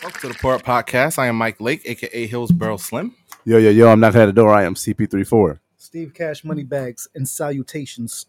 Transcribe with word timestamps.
Welcome 0.00 0.20
to 0.20 0.28
the 0.28 0.34
Pour 0.34 0.54
Up 0.54 0.62
Podcast. 0.62 1.18
I 1.18 1.26
am 1.26 1.34
Mike 1.34 1.60
Lake, 1.60 1.82
aka 1.84 2.26
Hillsboro 2.28 2.76
Slim. 2.76 3.16
Yo, 3.44 3.58
yo, 3.58 3.70
yo, 3.70 3.88
I'm 3.88 3.98
knocking 3.98 4.20
at 4.20 4.26
the 4.26 4.32
door. 4.32 4.54
I 4.54 4.62
am 4.62 4.74
CP34. 4.74 5.58
Steve 5.76 6.14
Cash 6.14 6.44
money 6.44 6.62
bags 6.62 7.08
and 7.16 7.28
salutations. 7.28 8.26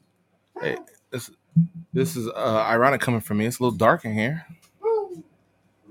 Hey, 0.60 0.78
this 1.12 1.30
this 1.94 2.16
is 2.16 2.28
uh, 2.28 2.66
ironic 2.68 3.02
coming 3.02 3.22
from 3.22 3.38
me. 3.38 3.46
It's 3.46 3.60
a 3.60 3.64
little 3.64 3.78
dark 3.78 4.04
in 4.04 4.14
here. 4.16 4.48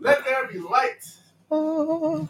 Let 0.01 0.25
there 0.25 0.49
be 0.49 0.59
light. 0.59 1.05
Oh. 1.49 2.29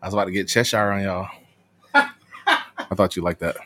I 0.00 0.06
was 0.06 0.14
about 0.14 0.24
to 0.24 0.32
get 0.32 0.48
Cheshire 0.48 0.90
on 0.90 1.02
y'all. 1.02 1.28
I 1.94 2.94
thought 2.94 3.16
you 3.16 3.22
liked 3.22 3.40
that. 3.40 3.56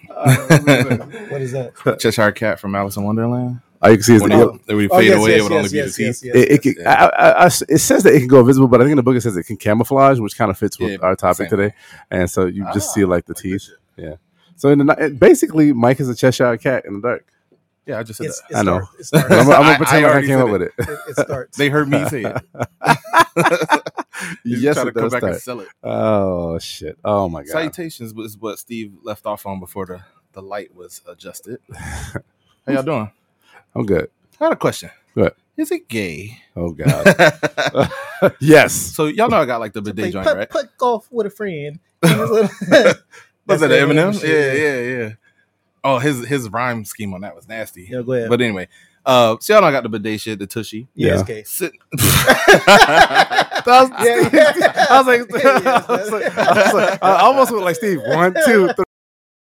What 1.30 1.41
is 1.41 1.52
that? 1.52 1.98
Cheshire 2.00 2.32
Cat 2.32 2.59
from 2.59 2.75
Alice 2.75 2.96
in 2.96 3.04
Wonderland. 3.04 3.61
All 3.83 3.91
you 3.91 3.96
can 3.96 4.05
see 4.05 4.14
is 4.14 4.23
When 4.23 4.30
the 4.30 4.37
he, 4.37 4.41
yellow. 4.43 4.59
they 4.67 4.75
would 4.75 4.91
Oh, 4.93 4.99
fade 4.99 5.07
yes, 5.09 5.17
away, 5.19 5.30
yes, 5.30 5.39
it 5.39 5.43
would 5.43 5.53
yes, 5.53 5.59
only 5.59 5.69
be 5.71 5.77
yes, 5.77 5.96
the 5.96 6.03
yes, 6.05 6.21
teeth. 6.21 6.27
yes, 6.35 6.37
It, 6.45 6.53
it, 6.53 6.62
can, 6.62 6.75
Yeah. 6.79 6.93
I, 6.93 7.07
I- 7.27 7.43
I- 7.45 7.46
it 7.46 7.79
says 7.79 8.03
that 8.04 8.14
it 8.14 8.18
can 8.21 8.29
go 8.29 8.40
invisible, 8.40 8.68
but 8.68 8.81
I 8.81 8.85
think 8.85 8.93
in 8.93 8.96
the 8.96 9.03
book 9.03 9.17
it 9.17 9.21
says 9.23 9.36
it 9.36 9.43
can 9.45 9.57
camouflage, 9.57 10.18
which 10.21 10.36
kind 10.36 10.50
of 10.50 10.57
fits 10.59 10.79
with 10.79 10.93
Yeah, 10.93 10.99
our 11.03 11.17
topic 11.17 11.49
same. 11.50 11.59
today. 11.59 11.75
And 12.11 12.31
so 12.31 12.46
you 12.46 12.64
just 12.73 12.90
Ah, 12.90 12.93
see 12.93 13.04
like 13.04 13.26
the 13.26 13.35
teeth. 13.35 13.53
this 13.53 13.71
shit. 13.99 14.18
So 14.57 14.68
in 14.68 14.79
the, 14.79 14.96
it- 14.99 15.18
basically, 15.18 15.73
Mike 15.73 15.99
is 16.00 16.09
a 16.09 16.14
Cheshire 16.14 16.57
cat 16.59 16.85
in 16.87 16.95
the 16.95 17.00
dark. 17.00 17.26
Yeah, 17.85 17.99
I 17.99 18.04
just 18.04 18.18
said 18.18 18.29
It's, 18.29 18.40
that. 18.43 18.50
it's 18.50 18.59
I 18.61 18.63
know. 18.63 18.79
dark. 18.79 18.89
It's 19.00 19.11
dark. 19.11 19.31
I'm, 19.32 19.40
I'm 19.40 19.49
I- 19.50 19.54
gonna 19.57 19.68
I 19.71 19.76
pretend 19.76 20.03
like 20.04 20.14
I 20.14 20.26
came 20.26 20.39
up 20.39 20.49
it. 20.49 20.53
with 20.53 20.62
it. 20.62 20.73
it, 20.79 20.99
it 21.09 21.17
starts. 21.26 21.59
They 21.59 21.68
heard 21.68 21.89
me 21.89 22.09
say 22.09 22.23
it. 22.23 22.43
You 24.45 24.57
yes, 24.59 24.75
try 24.76 24.85
to 24.85 24.90
it 24.90 24.95
come 24.95 25.03
does 25.04 25.12
back 25.12 25.23
and 25.25 25.37
start. 25.37 25.43
sell 25.43 25.61
it. 25.61 25.68
Oh 25.82 26.57
shit! 26.61 26.96
Oh 27.04 27.29
my 27.29 27.40
god! 27.43 27.49
Salutations 27.49 28.14
was 28.14 28.39
what 28.39 28.57
Steve 28.61 28.93
left 29.03 29.26
off 29.26 29.46
on 29.46 29.59
before 29.59 29.85
the, 29.85 30.01
the 30.32 30.40
light 30.43 30.73
was 30.76 31.01
adjusted. 31.09 31.59
How 31.75 32.20
y'all 32.73 32.83
doing? 32.84 33.11
I'm 33.75 33.86
good. 33.86 34.11
I 34.41 34.44
had 34.44 34.53
a 34.53 34.56
question. 34.56 34.91
Good. 35.14 35.33
Is 35.56 35.70
it 35.70 35.86
gay? 35.89 36.39
Oh 36.56 36.70
god. 36.72 37.92
yes. 38.41 38.73
so 38.75 39.06
y'all 39.06 39.28
know 39.28 39.37
I 39.39 39.45
got 39.45 39.61
like 39.61 39.73
the 39.73 39.83
Play 39.83 39.92
bidet 39.92 40.12
joint, 40.15 40.27
put, 40.27 40.37
right? 40.37 40.51
put 40.51 40.77
golf 40.78 41.09
with 41.11 41.27
a 41.27 41.31
friend. 41.31 41.78
Was 42.03 42.50
That's 43.47 43.61
that 43.61 43.70
Eminem? 43.70 44.19
shit, 44.19 44.31
Yeah, 44.59 44.62
yeah, 44.62 44.98
yeah. 45.06 45.12
Oh, 45.84 45.98
his 45.98 46.27
his 46.27 46.48
rhyme 46.48 46.84
scheme 46.84 47.12
on 47.12 47.20
that 47.23 47.34
was 47.34 47.48
nasty. 47.48 47.89
Yeah, 47.91 48.03
go 48.03 48.12
ahead. 48.12 48.28
But 48.31 48.41
anyway, 48.41 48.69
uh, 49.05 49.37
so 49.41 49.53
y'all 49.53 49.62
know 49.62 49.69
I 49.69 49.73
got 49.73 49.83
the 49.83 49.89
bidet 49.89 50.20
shit, 50.20 50.39
the 50.39 50.47
tushy. 50.47 50.87
yeah, 50.95 51.19
it's 51.20 51.28
Yeah. 51.28 51.34
gay. 51.34 51.43
Sit- 51.45 51.73
That 52.45 53.65
was, 53.67 53.91
Yeah, 54.06 54.31
yeah. 54.33 54.87
I 54.91 54.98
was 54.98 55.06
like, 55.06 55.45
I, 55.45 55.84
was 55.89 56.11
like, 56.11 56.39
I, 56.39 56.65
was 56.65 56.75
like- 56.75 57.03
I 57.03 57.20
almost 57.23 57.50
went 57.53 57.65
like 57.65 57.77
Steve. 57.77 58.00
One, 58.05 58.34
two, 58.45 58.70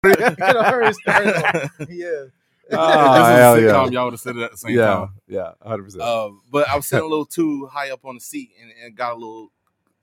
three. 0.03 0.13
You 0.17 0.35
know, 0.53 0.63
hers 0.63 0.97
started 1.01 1.35
off. 1.35 1.71
yeah. 1.89 2.25
If 2.71 2.77
Oh, 2.79 2.87
this 2.87 2.97
was 2.97 3.29
a 3.29 3.61
sitcom, 3.61 3.85
yeah. 3.85 3.87
y'all 3.91 4.03
would 4.05 4.13
have 4.13 4.19
said 4.19 4.35
it 4.37 4.43
at 4.43 4.51
the 4.51 4.57
same 4.57 4.75
Yeah, 4.77 4.85
time. 4.85 5.09
yeah, 5.27 5.51
hundred 5.65 5.83
percent. 5.83 6.03
Uh, 6.03 6.29
but 6.51 6.67
I 6.69 6.75
was 6.75 6.85
sitting 6.87 7.05
a 7.05 7.07
little 7.09 7.25
too 7.25 7.65
high 7.67 7.89
up 7.91 8.05
on 8.05 8.15
the 8.15 8.21
seat 8.21 8.51
and, 8.61 8.71
and 8.83 8.95
got 8.95 9.13
a 9.13 9.15
little 9.15 9.51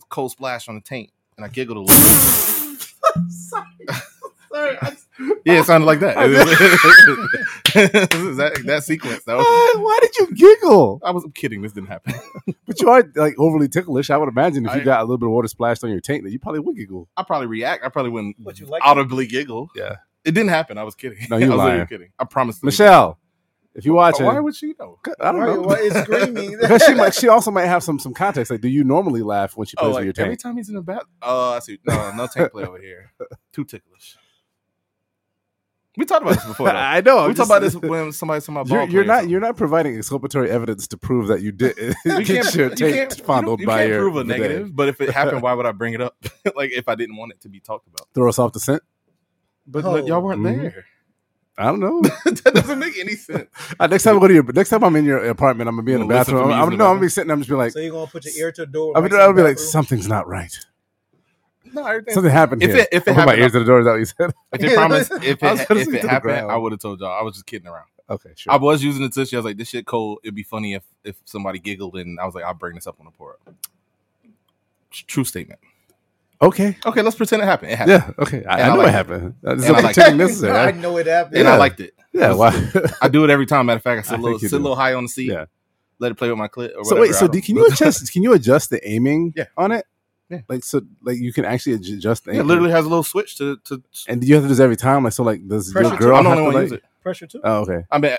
cold 0.08 0.32
splash 0.32 0.68
on 0.68 0.74
the 0.74 0.80
tank, 0.80 1.10
and 1.36 1.44
I 1.44 1.48
giggled 1.48 1.76
a 1.76 1.80
little. 1.80 1.96
Sorry. 3.28 3.64
Sorry. 4.52 4.78
I, 4.82 4.96
yeah, 5.44 5.60
it 5.60 5.64
sounded 5.64 5.86
like 5.86 6.00
that. 6.00 6.16
that, 7.74 8.62
that 8.66 8.82
sequence. 8.84 9.22
though. 9.24 9.38
was, 9.38 9.76
Why 9.78 9.98
did 10.02 10.16
you 10.18 10.34
giggle? 10.34 11.00
I 11.04 11.10
was 11.12 11.24
kidding. 11.34 11.62
This 11.62 11.72
didn't 11.72 11.88
happen. 11.88 12.14
But 12.66 12.80
you 12.80 12.88
are 12.88 13.04
like 13.14 13.34
overly 13.38 13.68
ticklish. 13.68 14.10
I 14.10 14.16
would 14.16 14.28
imagine 14.28 14.66
if 14.66 14.74
you 14.74 14.80
I- 14.80 14.84
got 14.84 15.00
a 15.00 15.04
little 15.04 15.18
bit 15.18 15.26
of 15.26 15.32
water 15.32 15.48
splashed 15.48 15.84
on 15.84 15.90
your 15.90 16.00
tank, 16.00 16.24
that 16.24 16.32
you 16.32 16.38
probably 16.38 16.60
would 16.60 16.76
giggle. 16.76 17.08
I 17.16 17.22
probably 17.22 17.46
react. 17.46 17.84
I 17.84 17.88
probably 17.88 18.10
wouldn't 18.10 18.36
what 18.40 18.58
you 18.58 18.66
like? 18.66 18.82
audibly 18.84 19.26
giggle. 19.26 19.70
Yeah. 19.74 19.96
It 20.26 20.32
didn't 20.32 20.48
happen. 20.50 20.76
I 20.76 20.82
was 20.82 20.94
kidding. 20.94 21.18
No, 21.30 21.36
you 21.36 21.46
I 21.46 21.48
was 21.50 21.58
lying. 21.58 21.86
kidding. 21.86 22.10
I 22.18 22.24
promise. 22.24 22.62
Michelle, 22.62 23.18
if 23.74 23.86
you 23.86 23.94
watch 23.94 24.16
Oh, 24.18 24.24
it, 24.24 24.26
why 24.26 24.40
would 24.40 24.56
she 24.56 24.74
know? 24.78 24.98
I 25.20 25.32
don't 25.32 25.40
Why- 25.40 25.46
know. 25.54 25.60
why 25.62 25.74
is 25.76 25.94
screaming? 26.02 26.58
because 26.60 26.82
she 26.82 26.94
might, 26.94 27.14
she 27.14 27.28
also 27.28 27.50
might 27.50 27.66
have 27.66 27.82
some 27.82 27.98
some 27.98 28.12
context. 28.12 28.50
Like, 28.50 28.60
do 28.60 28.68
you 28.68 28.84
normally 28.84 29.22
laugh 29.22 29.56
when 29.56 29.66
she 29.66 29.76
Oh, 29.78 29.82
plays 29.84 29.94
like 29.94 30.00
with 30.00 30.06
your 30.06 30.12
tank? 30.14 30.24
every 30.26 30.36
time 30.36 30.56
he's 30.56 30.68
in 30.68 30.74
the 30.74 30.82
bath. 30.82 31.04
Oh, 31.22 31.52
I 31.52 31.58
see. 31.60 31.78
No, 31.86 32.12
no 32.16 32.26
tank 32.26 32.52
play 32.52 32.64
over 32.64 32.78
here. 32.80 33.12
Too 33.52 33.64
ticklish. 33.64 34.16
We 35.98 36.04
talked 36.04 36.22
about 36.22 36.34
this 36.34 36.44
before. 36.44 36.68
I 36.68 37.00
know. 37.00 37.22
we 37.22 37.22
I'm 37.30 37.34
talked 37.34 37.48
about 37.48 37.62
this 37.62 37.74
when 37.74 38.12
somebody 38.12 38.40
talking 38.42 38.54
about 38.56 38.68
You're, 38.68 38.80
ball 38.80 38.90
you're 38.90 39.04
not 39.04 39.28
you're 39.30 39.40
not 39.40 39.56
providing 39.56 39.96
exculpatory 39.96 40.50
evidence 40.50 40.86
to 40.88 40.98
prove 40.98 41.28
that 41.28 41.40
you 41.40 41.52
did 41.52 41.74
You 42.04 42.22
get 42.22 42.26
can't, 42.26 42.54
your 42.54 42.68
you 42.68 42.74
tank 42.76 42.94
can't, 42.94 43.20
fondled 43.22 43.60
you, 43.60 43.66
by 43.66 43.78
can't 43.78 43.88
your 43.90 44.00
prove 44.00 44.16
a 44.16 44.24
bidet. 44.24 44.40
negative, 44.42 44.76
but 44.76 44.88
if 44.90 45.00
it 45.00 45.08
happened, 45.08 45.40
why 45.40 45.54
would 45.54 45.64
I 45.64 45.72
bring 45.72 45.94
it 45.94 46.02
up? 46.02 46.14
like 46.54 46.70
if 46.72 46.86
I 46.88 46.96
didn't 46.96 47.16
want 47.16 47.32
it 47.32 47.40
to 47.42 47.48
be 47.48 47.60
talked 47.60 47.86
about. 47.86 48.08
Throw 48.14 48.28
us 48.28 48.38
off 48.38 48.52
the 48.52 48.60
scent. 48.60 48.82
But 49.66 49.84
Oh. 49.84 49.92
like, 49.92 50.06
y'all 50.06 50.22
weren't 50.22 50.40
Mhm. 50.42 50.62
there. 50.62 50.84
I 51.58 51.64
don't 51.66 51.80
know. 51.80 52.02
that 52.24 52.52
doesn't 52.54 52.78
make 52.78 52.98
any 52.98 53.14
sense. 53.16 53.48
Uh, 53.80 53.86
next 53.86 54.02
time 54.04 54.16
I 54.16 54.20
go 54.20 54.28
to 54.28 54.34
your 54.34 54.44
next 54.52 54.68
time 54.70 54.84
I'm 54.84 54.94
in 54.96 55.04
your 55.06 55.24
apartment, 55.28 55.68
I'm 55.68 55.74
gonna 55.76 55.84
be 55.84 55.92
in 55.92 56.00
the 56.00 56.04
You 56.04 56.08
gonna 56.10 56.18
bathroom. 56.20 56.42
to 56.42 56.48
me 56.48 56.54
I'm, 56.54 56.60
using 56.64 56.78
no, 56.78 56.84
the 56.84 56.90
I'm 56.90 56.96
gonna 56.96 57.00
be 57.06 57.08
sitting. 57.08 57.30
I'm 57.30 57.38
just 57.40 57.48
be 57.50 57.56
like, 57.56 57.72
so 57.72 57.78
you're 57.80 57.90
gonna 57.92 58.06
put 58.10 58.24
your 58.26 58.34
ear 58.36 58.52
to 58.52 58.60
the 58.62 58.66
door? 58.66 58.92
I'll 58.94 59.02
and 59.02 59.10
be, 59.10 59.16
like 59.16 59.24
I'll 59.26 59.32
be 59.32 59.42
like, 59.42 59.58
something's 59.58 60.06
not 60.08 60.28
right. 60.28 60.52
No. 61.72 61.82
Something 62.10 62.30
happened 62.32 62.62
If 62.62 62.70
here. 62.72 62.80
it- 62.82 62.88
if 62.92 63.08
it 63.08 63.10
I 63.10 63.14
put 63.14 63.16
my 63.16 63.20
happened- 63.22 63.42
ears 63.42 63.52
to 63.52 63.58
the 63.60 63.64
door. 63.64 63.78
Is 63.80 63.84
that 63.86 63.90
what 63.92 63.98
you 63.98 64.04
said? 64.04 64.32
I 64.52 64.56
can 64.58 64.74
promise. 64.74 65.10
If 65.10 65.22
it, 65.22 65.40
gonna 65.40 65.80
if 65.80 65.94
it 65.94 66.04
happened. 66.04 66.50
I 66.50 66.56
would 66.56 66.72
have 66.72 66.80
told 66.80 67.00
y'all. 67.00 67.18
I 67.18 67.22
was 67.22 67.34
just 67.34 67.46
kidding 67.46 67.66
around. 67.68 67.86
Okay, 68.08 68.30
sure. 68.36 68.52
I 68.52 68.56
was 68.56 68.84
using 68.84 69.02
the 69.02 69.08
tissue. 69.08 69.36
I 69.36 69.38
was 69.40 69.44
like, 69.46 69.56
"This 69.56 69.68
shit 69.68 69.84
cold. 69.86 70.20
It'd 70.22 70.34
be 70.34 70.42
funny 70.44 70.74
if 70.74 70.84
if 71.04 71.16
somebody 71.24 71.58
giggled." 71.58 71.96
And 71.96 72.20
I 72.20 72.24
was 72.26 72.34
like, 72.36 72.44
"I'll 72.44 72.54
bring 72.54 72.74
this 72.76 72.86
up 72.86 72.96
on 73.00 73.06
the 73.06 73.10
pour 73.12 73.32
up." 73.32 73.54
True 74.90 75.24
statement. 75.24 75.58
Okay. 76.42 76.76
Okay, 76.84 77.02
let's 77.02 77.16
pretend 77.16 77.42
it 77.42 77.46
happened. 77.46 77.72
It 77.72 77.78
happened. 77.78 78.04
Yeah. 78.18 78.22
Okay. 78.24 78.44
I, 78.44 78.60
I 78.60 78.64
I 78.64 78.68
know 78.68 78.76
like 78.76 78.86
it 78.86 78.88
it. 78.88 78.92
happened. 78.92 79.34
That's 79.42 79.62
And 79.66 79.70
I 79.76 79.80
like 79.80 79.84
like 79.84 79.94
pretending 79.94 80.44
I 80.50 80.70
know 80.72 80.96
it 80.98 81.06
happened. 81.06 81.36
and 81.36 81.44
Yeah. 81.46 81.54
I 81.54 81.56
liked 81.56 81.80
it. 81.80 81.94
Yeah. 82.12 82.34
Why? 82.34 82.70
I 83.02 83.08
do 83.08 83.24
it 83.24 83.30
every 83.30 83.46
time. 83.46 83.66
Matter 83.66 83.76
of 83.76 83.82
fact, 83.82 83.98
I 84.00 84.02
sit 84.10 84.14
I 84.14 84.18
a 84.18 84.22
little, 84.22 84.38
sit 84.38 84.52
a 84.52 84.56
little 84.58 84.76
high 84.76 84.94
on 84.94 85.04
the 85.04 85.08
seat. 85.08 85.30
Yeah. 85.32 85.46
Let 85.98 86.12
it 86.12 86.16
play 86.16 86.28
with 86.28 86.38
my 86.38 86.48
clip. 86.48 86.74
Or 86.76 86.84
So 86.84 87.00
wait. 87.00 87.14
So 87.14 87.26
do, 87.28 87.40
can 87.40 87.56
you 87.56 87.66
adjust? 87.66 88.12
Can 88.12 88.22
you 88.22 88.32
adjust 88.34 88.70
the 88.70 88.86
aiming 88.88 89.32
Yeah. 89.36 89.44
on 89.56 89.72
it? 89.72 89.86
Yeah. 90.28 90.40
Like 90.48 90.64
so, 90.64 90.80
like 91.02 91.18
you 91.18 91.32
can 91.32 91.44
actually 91.44 91.74
adjust 91.74 92.24
the 92.24 92.34
Yeah, 92.34 92.40
it 92.40 92.46
literally 92.46 92.70
has 92.72 92.84
a 92.84 92.88
little 92.88 93.04
switch 93.04 93.36
to 93.38 93.56
to. 93.64 93.82
And 94.08 94.20
do 94.20 94.26
you 94.26 94.34
have 94.34 94.42
to 94.44 94.48
do 94.48 94.54
this 94.54 94.60
every 94.60 94.76
time? 94.76 95.04
Like 95.04 95.12
so, 95.12 95.22
like 95.22 95.46
does 95.46 95.72
Pressure 95.72 95.88
your 95.88 95.96
too. 95.98 96.04
girl 96.04 96.16
I'm 96.16 96.24
the 96.24 96.30
have 96.30 96.38
only 96.38 96.50
to 96.50 96.54
one 96.56 96.62
like? 96.64 96.70
use 96.70 96.72
it. 96.72 96.84
Pressure 97.02 97.26
too. 97.28 97.40
Oh, 97.44 97.60
okay. 97.62 97.84
I 97.90 97.98
mean, 97.98 98.16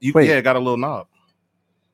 you 0.00 0.12
Wait. 0.14 0.28
yeah, 0.28 0.36
it 0.36 0.42
got 0.42 0.54
a 0.56 0.60
little 0.60 0.76
knob. 0.76 1.08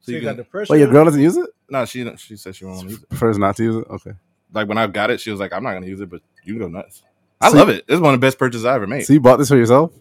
So 0.00 0.12
you, 0.12 0.20
got 0.20 0.36
the 0.36 0.44
pressure. 0.44 0.70
Wait, 0.74 0.80
your 0.80 0.90
girl 0.90 1.06
doesn't 1.06 1.20
use 1.22 1.38
it? 1.38 1.48
No, 1.70 1.86
she 1.86 2.04
don't- 2.04 2.20
she 2.20 2.36
said 2.36 2.54
she 2.54 2.66
won't 2.66 2.82
use 2.90 3.02
it. 3.02 3.08
Prefers 3.08 3.38
not 3.38 3.56
to 3.56 3.62
use 3.64 3.76
it. 3.76 3.86
Okay. 3.88 4.10
Like 4.54 4.68
when 4.68 4.78
I 4.78 4.86
got 4.86 5.10
it, 5.10 5.20
she 5.20 5.30
was 5.30 5.40
like, 5.40 5.52
"I'm 5.52 5.62
not 5.62 5.72
gonna 5.74 5.86
use 5.86 6.00
it, 6.00 6.08
but 6.10 6.22
you 6.44 6.54
can 6.54 6.60
go 6.60 6.68
nuts." 6.68 7.02
I 7.40 7.50
So 7.50 7.56
love 7.58 7.68
you- 7.68 7.74
it. 7.74 7.84
It's 7.88 8.00
one 8.00 8.14
of 8.14 8.20
the 8.20 8.24
best 8.26 8.38
purchases 8.38 8.64
I 8.64 8.74
ever 8.74 8.86
made. 8.86 9.02
So 9.02 9.12
you 9.12 9.20
bought 9.20 9.36
this 9.38 9.48
for 9.48 9.56
yourself? 9.56 9.92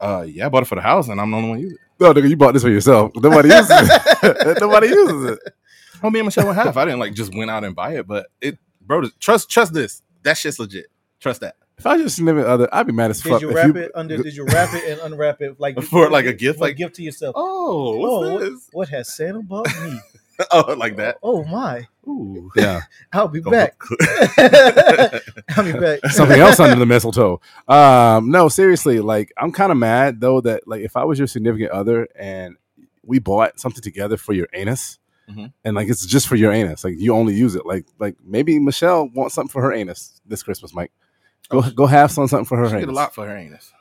Uh, 0.00 0.24
yeah, 0.28 0.46
I 0.46 0.48
bought 0.48 0.62
it 0.62 0.66
for 0.66 0.74
the 0.74 0.80
house, 0.80 1.08
and 1.08 1.20
I'm 1.20 1.30
the 1.30 1.36
only 1.36 1.48
one 1.50 1.60
use 1.60 1.72
it. 1.72 1.78
No, 2.00 2.12
nigga, 2.14 2.28
you 2.28 2.36
bought 2.36 2.52
this 2.52 2.62
for 2.62 2.70
yourself. 2.70 3.12
Nobody 3.16 3.48
uses 3.54 3.70
it. 3.70 4.58
Nobody 4.60 4.88
uses 4.88 5.30
it. 5.32 5.38
Oh, 6.02 6.10
me 6.10 6.20
and 6.20 6.26
Michelle 6.26 6.46
went 6.46 6.56
half. 6.56 6.76
I 6.76 6.84
didn't 6.86 6.98
like 7.00 7.12
just 7.14 7.34
went 7.34 7.50
out 7.50 7.62
and 7.64 7.76
buy 7.76 7.96
it, 7.96 8.06
but 8.06 8.26
it, 8.40 8.58
bro. 8.80 9.02
Trust, 9.20 9.50
trust 9.50 9.72
this. 9.74 10.02
That 10.22 10.36
shit's 10.38 10.58
legit. 10.58 10.86
Trust 11.20 11.42
that. 11.42 11.56
If 11.76 11.86
I 11.86 11.92
was 11.94 12.00
your 12.00 12.08
significant 12.10 12.46
other, 12.48 12.68
I'd 12.72 12.86
be 12.86 12.92
mad 12.92 13.10
as 13.10 13.22
fuck. 13.22 13.40
Did 13.40 13.42
you 13.42 13.50
if 13.50 13.56
wrap 13.56 13.76
it 13.76 13.92
under? 13.94 14.16
Did 14.22 14.34
you 14.36 14.44
wrap 14.46 14.74
it 14.74 14.84
and 14.90 15.00
unwrap 15.12 15.40
it 15.42 15.58
like 15.60 15.80
For, 15.82 16.10
like, 16.10 16.26
a 16.26 16.32
gift, 16.34 16.58
What 16.60 16.68
like- 16.70 16.76
gift 16.76 16.96
to 16.96 17.02
yourself? 17.02 17.34
Oh, 17.38 17.94
Oh, 18.02 18.32
what's 18.34 18.44
this? 18.44 18.68
What 18.72 18.88
has 18.90 19.14
Santa 19.14 19.42
bought 19.42 19.66
me? 19.82 19.98
Oh, 20.50 20.74
like 20.78 20.96
that. 20.96 21.18
Oh 21.22 21.44
my! 21.44 21.86
Ooh. 22.10 22.50
Yeah. 22.56 22.80
I'll 23.12 23.28
be 23.28 23.40
Go- 23.40 23.50
back. 23.50 23.74
I'll 25.56 25.64
be 25.64 25.72
back. 25.78 26.00
Something 26.10 26.40
else 26.40 26.58
under 26.60 26.76
the 26.76 26.86
mistletoe. 26.86 27.40
Um, 27.68 28.30
no, 28.30 28.48
seriously, 28.48 29.00
like 29.00 29.32
I'm 29.36 29.52
kind 29.52 29.70
of 29.72 29.78
mad 29.78 30.20
though 30.20 30.40
that 30.42 30.66
like 30.66 30.82
if 30.82 30.96
I 30.96 31.04
was 31.04 31.18
your 31.18 31.28
significant 31.28 31.70
other 31.70 32.08
and 32.16 32.56
we 33.04 33.18
bought 33.18 33.58
something 33.60 33.82
together 33.82 34.16
for 34.16 34.32
your 34.32 34.48
anus, 34.52 34.98
Mhm. 35.30 35.52
and 35.64 35.76
like 35.76 35.88
it's 35.88 36.04
just 36.06 36.26
for 36.28 36.36
your 36.36 36.52
anus, 36.52 36.82
like 36.84 36.94
you 36.98 37.14
only 37.14 37.34
use 37.34 37.54
it. 37.54 37.64
Like 37.66 37.86
like 37.98 38.16
maybe 38.24 38.58
Michelle 38.58 39.08
wants 39.14 39.34
something 39.34 39.50
for 39.52 39.62
her 39.62 39.72
anus 39.72 40.20
this 40.26 40.42
Christmas, 40.42 40.74
Mike. 40.74 40.92
Go 41.48 41.62
go 41.70 41.86
have 41.86 42.10
some 42.10 42.26
something 42.28 42.44
for 42.46 42.58
her 42.58 42.66
She 42.66 42.72
anus. 42.76 42.82
did 42.86 42.88
a 42.90 42.92
lot 42.96 43.14
for 43.14 43.26
her 43.26 43.36
anus. 43.36 43.72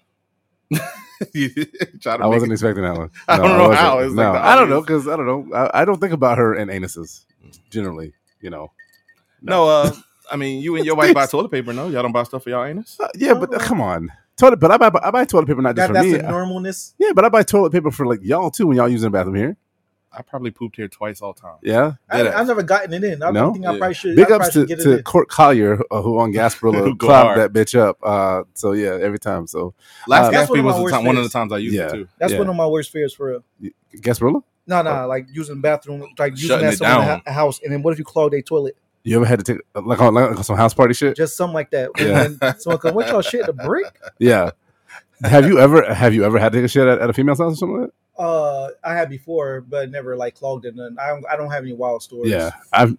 You 1.34 1.50
try 2.00 2.16
to 2.18 2.24
I 2.24 2.28
wasn't 2.28 2.52
it- 2.52 2.56
expecting 2.56 2.84
that 2.84 2.96
one. 2.96 3.10
I 3.28 3.38
don't 3.38 3.58
know 3.58 3.70
wasn't. 3.70 3.80
how. 3.80 4.00
It's 4.00 4.14
like 4.14 4.26
no, 4.28 4.34
the 4.34 4.46
I 4.46 4.56
don't 4.56 4.70
know 4.70 4.80
because 4.82 5.08
I 5.08 5.16
don't 5.18 5.26
know. 5.26 5.54
I, 5.56 5.82
I 5.82 5.86
don't 5.86 6.00
think 6.00 6.14
about 6.14 6.38
her 6.38 6.54
and 6.54 6.72
anuses 6.72 7.26
generally. 7.70 8.14
You 8.42 8.50
know. 8.50 8.72
No, 9.42 9.68
uh, 9.68 9.92
I 10.32 10.36
mean, 10.36 10.62
you 10.62 10.76
and 10.76 10.86
your 10.86 10.96
wife 10.96 11.14
buy 11.14 11.26
toilet 11.28 11.50
paper. 11.52 11.74
No, 11.74 11.88
y'all 11.88 12.04
don't 12.04 12.12
buy 12.12 12.24
stuff 12.24 12.44
for 12.44 12.50
y'all 12.50 12.66
anus. 12.66 12.98
Uh, 13.00 13.08
yeah, 13.16 13.34
but 13.34 13.54
uh, 13.54 13.60
come 13.60 13.82
on, 13.82 14.12
toilet. 14.38 14.60
But 14.60 14.72
I 14.72 14.78
buy 14.78 14.92
I 15.02 15.12
buy 15.12 15.26
toilet 15.26 15.48
paper 15.48 15.62
not 15.62 15.76
just 15.76 15.78
That, 15.78 15.88
for 15.88 15.94
that's 15.94 16.06
me. 16.06 16.12
the 16.18 16.24
normalness. 16.24 16.94
yeah, 16.98 17.12
but 17.14 17.26
I 17.26 17.30
buy 17.30 17.44
toilet 17.44 17.72
paper 17.72 17.92
for 17.92 18.06
like 18.06 18.20
y'all 18.24 18.52
too 18.52 18.68
when 18.68 18.78
y'all 18.78 18.90
using 18.90 19.08
the 19.12 19.18
bathroom 19.18 19.36
here. 19.36 19.58
I 20.12 20.24
probably 20.24 20.50
pooped 20.50 20.76
here 20.76 20.88
twice 20.88 21.22
all 21.22 21.36
time. 21.36 21.58
Yeah. 21.62 21.94
I, 22.10 22.28
I've 22.30 22.48
never 22.48 22.64
gotten 22.64 22.92
it 22.94 23.04
in. 23.04 23.22
I 23.22 23.30
No? 23.30 23.54
think 23.54 23.64
I 23.68 23.74
Yeah. 23.74 23.78
probably 23.78 23.94
should. 23.94 24.16
Big 24.16 24.32
ups 24.32 24.50
to, 24.54 24.68
should 24.68 24.80
to. 24.80 25.04
Court 25.04 25.30
Collier 25.30 25.80
uh, 25.92 26.02
who 26.02 26.18
on 26.18 26.34
Gasparilla 26.34 26.80
Who 26.84 26.96
go 26.96 27.06
clogged 27.06 27.38
hard. 27.38 27.40
that 27.40 27.54
bitch 27.54 27.78
up. 27.78 28.00
Uh, 28.02 28.42
so 28.56 28.72
yeah, 28.72 28.98
every 29.00 29.20
time. 29.20 29.46
So 29.46 29.76
Last 30.08 30.30
Uh, 30.30 30.32
That's 30.32 30.50
Gatsby 30.50 30.64
was 30.64 30.84
the 30.84 30.90
time, 30.90 31.06
one 31.06 31.16
of 31.18 31.24
the 31.24 31.30
times 31.30 31.52
I 31.54 31.60
used 31.60 31.76
Yeah. 31.76 31.90
it 31.90 31.92
too. 31.92 32.08
That's 32.18 32.34
yeah. 32.34 32.40
one 32.40 32.50
of 32.50 32.56
my 32.56 32.66
worst 32.66 32.90
fears 32.92 33.14
for 33.14 33.28
real. 33.30 33.72
Gasparilla, 33.98 34.42
No, 34.70 34.82
no, 34.84 35.08
like 35.08 35.26
using 35.32 35.56
the 35.56 35.62
bathroom, 35.62 36.06
like 36.18 36.34
using 36.34 36.48
Shutting 36.50 36.66
that 36.68 36.74
it 36.76 36.78
someone 36.78 37.08
down. 37.08 37.22
a 37.26 37.32
house, 37.34 37.60
and 37.64 37.74
then 37.74 37.82
what 37.82 37.92
if 37.92 38.00
you 38.00 38.06
clog 38.06 38.32
their 38.32 38.42
toilet? 38.42 38.78
you 39.04 39.16
ever 39.16 39.26
had 39.26 39.40
to 39.44 39.54
take 39.54 39.62
like 39.76 40.00
on, 40.00 40.14
like 40.14 40.38
on 40.38 40.44
some 40.44 40.56
house 40.58 40.74
party 40.74 40.94
shit? 40.94 41.16
Just 41.18 41.36
something 41.36 41.54
like 41.56 41.72
that. 41.72 41.90
Yeah. 41.98 42.26
And 42.26 42.40
then 42.40 42.60
someone 42.60 42.80
come, 42.80 42.94
what 42.94 43.08
y'all 43.08 43.22
shit 43.22 43.46
the 43.46 43.54
brick? 43.54 43.86
Yeah. 44.20 44.52
have 45.24 45.48
you 45.48 45.58
ever 45.60 45.92
have 45.94 46.14
you 46.14 46.24
ever 46.26 46.38
had 46.38 46.52
to 46.52 46.58
take 46.60 46.66
a 46.66 46.68
shit 46.68 46.86
at, 46.88 47.00
at 47.00 47.10
a 47.10 47.14
female's 47.14 47.40
house 47.40 47.54
or 47.54 47.56
something 47.56 47.82
like 47.82 47.90
Uh, 48.18 48.70
I 48.84 48.94
had 48.94 49.10
before, 49.10 49.62
but 49.62 49.90
never 49.90 50.16
like 50.16 50.36
clogged 50.36 50.66
it. 50.66 50.76
And 50.76 51.00
I 51.00 51.08
don't, 51.08 51.26
I 51.32 51.36
don't 51.38 51.50
have 51.50 51.64
any 51.64 51.74
wild 51.74 52.04
stories. 52.04 52.32
Yeah, 52.32 52.52
I've 52.72 52.96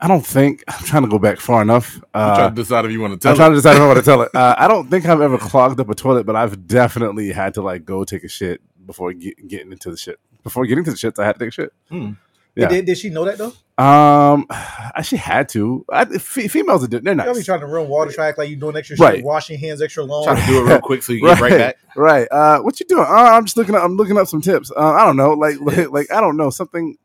I 0.00 0.08
don't 0.08 0.24
think 0.24 0.64
I'm 0.66 0.82
trying 0.84 1.02
to 1.02 1.08
go 1.08 1.18
back 1.18 1.38
far 1.38 1.60
enough. 1.60 1.96
I'm 2.14 2.30
Uh, 2.32 2.36
trying 2.36 2.54
to 2.54 2.62
decide 2.62 2.84
if 2.86 2.90
you 2.92 3.00
want 3.00 3.12
to 3.12 3.18
tell. 3.18 3.32
I'm 3.32 3.36
tell. 3.36 3.44
trying 3.46 3.50
to 3.52 3.56
decide 3.56 3.76
if 3.76 3.82
I 3.82 3.86
want 3.86 3.98
to 3.98 4.04
tell 4.04 4.22
it. 4.22 4.30
Uh, 4.34 4.54
I 4.56 4.66
don't 4.68 4.88
think 4.88 5.04
I've 5.06 5.20
ever 5.20 5.36
clogged 5.36 5.78
up 5.78 5.90
a 5.90 5.94
toilet, 5.94 6.24
but 6.24 6.34
I've 6.36 6.66
definitely 6.66 7.30
had 7.32 7.54
to 7.54 7.62
like 7.62 7.84
go 7.84 8.04
take 8.04 8.24
a 8.24 8.28
shit 8.28 8.62
before 8.84 9.12
get, 9.12 9.46
getting 9.48 9.72
into 9.72 9.90
the 9.90 9.96
shit. 9.96 10.18
Before 10.42 10.64
getting 10.66 10.84
to 10.84 10.90
the 10.90 10.96
shits, 10.96 11.18
I 11.22 11.26
had 11.26 11.34
to 11.34 11.38
take 11.38 11.48
a 11.48 11.52
shit. 11.52 11.72
Hmm. 11.88 12.12
Yeah. 12.56 12.68
Did, 12.68 12.86
did 12.86 12.98
she 12.98 13.10
know 13.10 13.24
that 13.26 13.38
though? 13.38 13.52
Um, 13.82 14.46
she 15.04 15.16
had 15.16 15.48
to. 15.50 15.84
I, 15.90 16.02
f- 16.02 16.22
females 16.22 16.82
are 16.84 16.88
they're 16.88 17.00
You 17.00 17.14
know, 17.14 17.32
be 17.34 17.42
trying 17.42 17.60
to 17.60 17.66
run 17.66 17.88
water 17.88 18.10
track 18.10 18.38
like 18.38 18.50
you 18.50 18.56
doing 18.56 18.76
extra 18.76 18.96
Right. 18.98 19.16
shit, 19.16 19.24
washing 19.24 19.58
hands 19.58 19.80
extra 19.80 20.02
long. 20.04 20.24
Trying 20.24 20.40
to 20.40 20.46
do 20.46 20.58
it 20.60 20.68
real 20.68 20.80
quick 20.80 21.02
so 21.02 21.12
you 21.12 21.20
can 21.20 21.28
get 21.34 21.40
right 21.40 21.50
back. 21.58 21.76
right. 21.96 22.26
Uh, 22.30 22.60
what 22.60 22.78
you 22.80 22.86
doing? 22.86 23.04
Uh, 23.04 23.12
I'm 23.12 23.44
just 23.44 23.56
looking 23.56 23.74
up. 23.74 23.84
I'm 23.84 23.96
looking 23.96 24.18
up 24.18 24.26
some 24.26 24.40
tips. 24.40 24.70
Uh, 24.76 24.80
I 24.80 25.06
don't 25.06 25.16
know, 25.16 25.32
like, 25.34 25.60
like, 25.60 25.90
like 25.92 26.10
I 26.12 26.20
don't 26.20 26.36
know 26.36 26.50
something. 26.50 26.96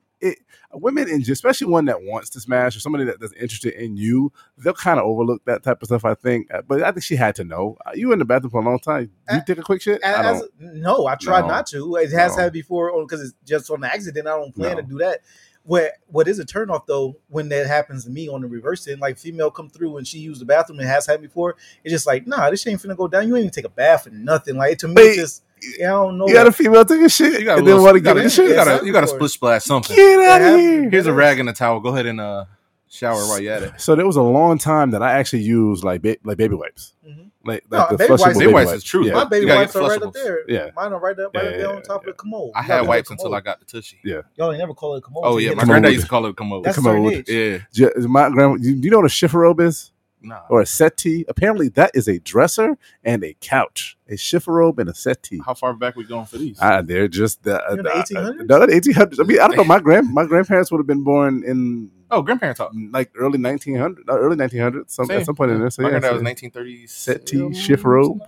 Women, 0.76 1.10
and 1.10 1.28
especially 1.28 1.68
one 1.68 1.86
that 1.86 2.02
wants 2.04 2.30
to 2.32 2.40
smash 2.40 2.76
or 2.76 2.80
somebody 2.80 3.06
that, 3.06 3.20
that's 3.20 3.34
interested 3.34 3.74
in 3.74 3.98
you, 3.98 4.32
they'll 4.58 4.74
kind 4.74 5.00
of 5.00 5.06
overlook 5.06 5.44
that 5.46 5.64
type 5.64 5.82
of 5.82 5.88
stuff. 5.88 6.06
I 6.06 6.14
think, 6.16 6.54
Uh, 6.54 6.62
but 6.68 6.84
I 6.84 6.92
think 6.92 7.04
she 7.04 7.16
had 7.16 7.36
to 7.36 7.44
know. 7.44 7.78
Uh, 7.86 7.92
you 7.96 8.12
in 8.12 8.20
the 8.20 8.26
bathroom 8.26 8.52
for 8.52 8.62
a 8.62 8.66
long 8.66 8.80
time. 8.80 9.12
You 9.32 9.42
take 9.48 9.58
a 9.58 9.64
quick 9.64 9.82
shit. 9.82 10.04
I 10.04 10.32
As, 10.32 10.44
no, 10.60 11.08
I 11.08 11.16
tried 11.16 11.42
No. 11.42 11.48
not 11.48 11.68
to. 11.68 11.96
It 11.96 12.12
has 12.12 12.36
No. 12.38 12.44
had 12.44 12.54
before 12.54 12.92
because 13.04 13.22
it's 13.22 13.34
just 13.46 13.70
on 13.72 13.84
accident. 13.84 14.28
I 14.28 14.38
don't 14.38 14.54
plan 14.54 14.76
No. 14.76 14.82
to 14.82 14.88
do 14.88 14.98
that. 15.00 15.22
What 15.64 15.94
what 16.06 16.28
is 16.28 16.38
a 16.38 16.46
turnoff 16.46 16.86
though 16.86 17.16
when 17.28 17.50
that 17.50 17.66
happens 17.66 18.04
to 18.06 18.12
me 18.12 18.30
on 18.30 18.42
the 18.42 18.48
reverse 18.48 18.88
end, 18.88 19.02
like 19.02 19.18
female 19.18 19.50
come 19.50 19.68
through 19.68 19.98
and 19.98 20.08
she 20.08 20.20
used 20.20 20.40
the 20.40 20.46
bathroom 20.46 20.80
and 20.80 20.88
has 20.88 21.08
happened 21.08 21.24
before, 21.24 21.56
it's 21.84 21.92
just 21.92 22.06
like, 22.06 22.28
nah, 22.28 22.52
this 22.52 22.62
shit 22.62 22.72
ain't 22.74 22.82
finna 22.84 22.96
go 22.96 23.08
down. 23.08 23.28
You 23.28 23.36
ain't 23.36 23.46
even 23.46 23.52
take 23.52 23.66
a 23.66 23.70
bath 23.70 24.06
or 24.06 24.12
nothing. 24.12 24.58
Like 24.58 24.78
to 24.80 24.88
me, 24.88 24.94
Wait. 24.96 25.08
it's 25.08 25.18
just 25.18 25.44
I 25.82 25.84
don't 25.88 26.18
know. 26.18 26.28
You 26.28 26.34
got 26.34 26.48
a 26.48 26.52
female 26.52 26.86
take 26.86 27.02
a 27.02 27.10
shit 27.10 27.40
You 27.40 27.46
got 27.46 27.56
a 27.56 27.58
and 27.60 27.68
then 27.68 27.82
want 27.82 27.94
to 27.96 28.00
you 28.00 28.04
gotta- 28.04 28.20
get 28.22 28.26
in 28.26 28.30
the 28.30 28.44
You 28.44 28.48
shit. 28.50 28.56
Gotta, 28.56 28.86
you 28.86 28.92
gotta 28.94 29.06
before. 29.08 29.18
split 29.20 29.32
splash 29.32 29.64
something. 29.64 29.96
Get 29.96 30.20
out 30.20 30.42
of 30.42 30.60
here. 30.60 30.90
Here's 30.90 31.08
a 31.08 31.14
rag 31.14 31.40
and 31.40 31.50
a 31.50 31.54
towel. 31.54 31.80
Go 31.80 31.90
ahead 31.90 32.06
and 32.06 32.20
uh, 32.22 32.46
shower 32.90 33.16
while 33.28 33.40
you 33.40 33.50
at 33.52 33.64
it. 33.64 33.74
So 33.78 33.96
there 33.96 34.06
was 34.06 34.16
a 34.16 34.22
long 34.22 34.58
time 34.58 34.92
that 34.92 35.02
I 35.04 35.14
actually 35.14 35.44
used 35.44 35.84
like 35.84 36.02
ba- 36.02 36.18
like 36.24 36.38
baby 36.38 36.56
wipes, 36.56 36.94
Mhm. 37.06 37.30
like, 37.44 37.64
No, 37.70 37.78
like 37.80 37.90
the 37.90 37.98
baby 37.98 38.14
flushable 38.14 38.20
wipes- 38.20 38.40
Baby 38.40 38.54
wipes 38.54 38.72
is 38.72 38.84
true, 38.84 39.06
Yeah. 39.06 39.14
My 39.14 39.26
baby 39.26 39.46
wipes 39.48 39.76
are 39.76 39.88
right 39.88 40.02
up 40.02 40.14
there. 40.14 40.40
Yeah. 40.48 40.70
Mine 40.76 40.94
are 40.94 41.00
right 41.00 41.20
up, 41.20 41.36
right 41.36 41.44
Yeah, 41.44 41.50
up 41.52 41.58
there 41.58 41.76
on 41.76 41.82
top 41.82 42.04
yeah. 42.04 42.10
of 42.12 42.16
the 42.18 42.22
commode. 42.22 42.52
I 42.56 42.62
had 42.62 42.68
gotta 42.78 42.88
wipes 42.88 43.10
until 43.12 43.36
I 43.36 43.42
got 43.42 43.60
the 43.60 43.66
tushy. 43.66 44.00
Yeah. 44.04 44.22
Y'all 44.38 44.52
ain't 44.52 44.60
never 44.60 44.74
call 44.74 44.96
it 44.96 45.00
a 45.00 45.02
commode. 45.02 45.24
Oh 45.26 45.38
yeah, 45.38 45.50
my 45.50 45.56
Commode. 45.62 45.68
granddad 45.68 45.94
used 45.94 46.06
to 46.06 46.10
call 46.10 46.26
it 46.26 46.30
a 46.30 46.34
commode. 46.34 46.64
That's 46.64 46.78
Commode. 46.78 47.26
certain 47.28 47.66
yeah, 47.74 47.90
My 48.08 48.30
grandma, 48.30 48.56
you, 48.60 48.76
you 48.76 48.90
know 48.90 48.98
what 49.00 49.06
a 49.06 49.10
chifforobe 49.14 49.62
is? 49.62 49.92
Nah. 50.26 50.42
or 50.50 50.62
a 50.62 50.66
settee. 50.66 51.24
Apparently, 51.28 51.70
that 51.70 51.92
is 51.94 52.08
a 52.08 52.20
dresser 52.20 52.78
and 53.04 53.24
a 53.24 53.36
couch, 53.42 53.98
a 54.10 54.14
chifforobe 54.14 54.80
and 54.80 54.90
a 54.90 54.96
settee. 54.96 55.42
How 55.46 55.54
far 55.54 55.74
back 55.74 55.96
we 55.96 56.04
going 56.04 56.26
for 56.26 56.38
these? 56.38 56.58
Ah, 56.60 56.82
they're 56.82 57.08
just 57.08 57.44
the, 57.44 57.62
You're 57.70 57.80
in 57.80 57.84
the 57.84 57.90
1800s? 57.92 58.48
No, 58.48 58.60
the 58.66 58.68
1800s. 58.68 59.20
I 59.20 59.24
mean, 59.24 59.40
I 59.40 59.48
don't 59.48 59.58
know. 59.58 59.64
My 59.64 59.80
grand 59.80 60.12
my 60.14 60.26
grandparents 60.28 60.72
would 60.72 60.80
have 60.80 60.88
been 60.88 61.04
born 61.04 61.44
in 61.46 61.92
oh, 62.12 62.22
grandparents 62.22 62.58
talk. 62.58 62.72
like 62.92 63.12
early 63.16 63.40
1900, 63.40 64.10
uh, 64.10 64.18
early 64.18 64.36
1900s, 64.36 64.92
some, 64.92 65.10
at 65.12 65.26
some 65.26 65.36
point 65.36 65.52
in 65.52 65.60
there. 65.60 65.70
So 65.70 65.84
my 65.84 65.90
yeah, 65.90 66.00
granddad 66.00 66.20
so 66.20 66.24
was 66.24 66.42
1930s. 66.42 66.90
Settee, 66.90 67.38
chifforobe. 67.50 68.20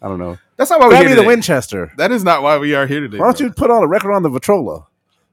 I 0.00 0.08
don't 0.08 0.18
know. 0.18 0.36
That's 0.56 0.70
not 0.70 0.80
why 0.80 0.88
we're 0.88 0.96
here 0.96 1.04
me 1.04 1.10
the 1.10 1.16
today. 1.16 1.26
Winchester. 1.28 1.92
That 1.96 2.10
is 2.10 2.24
not 2.24 2.42
why 2.42 2.58
we 2.58 2.74
are 2.74 2.86
here 2.86 3.00
today. 3.00 3.18
Why 3.18 3.26
don't 3.26 3.38
bro. 3.38 3.46
you 3.46 3.52
put 3.52 3.70
on 3.70 3.84
a 3.84 3.86
record 3.86 4.12
on 4.12 4.24
the 4.24 4.28
Victrola? 4.30 4.86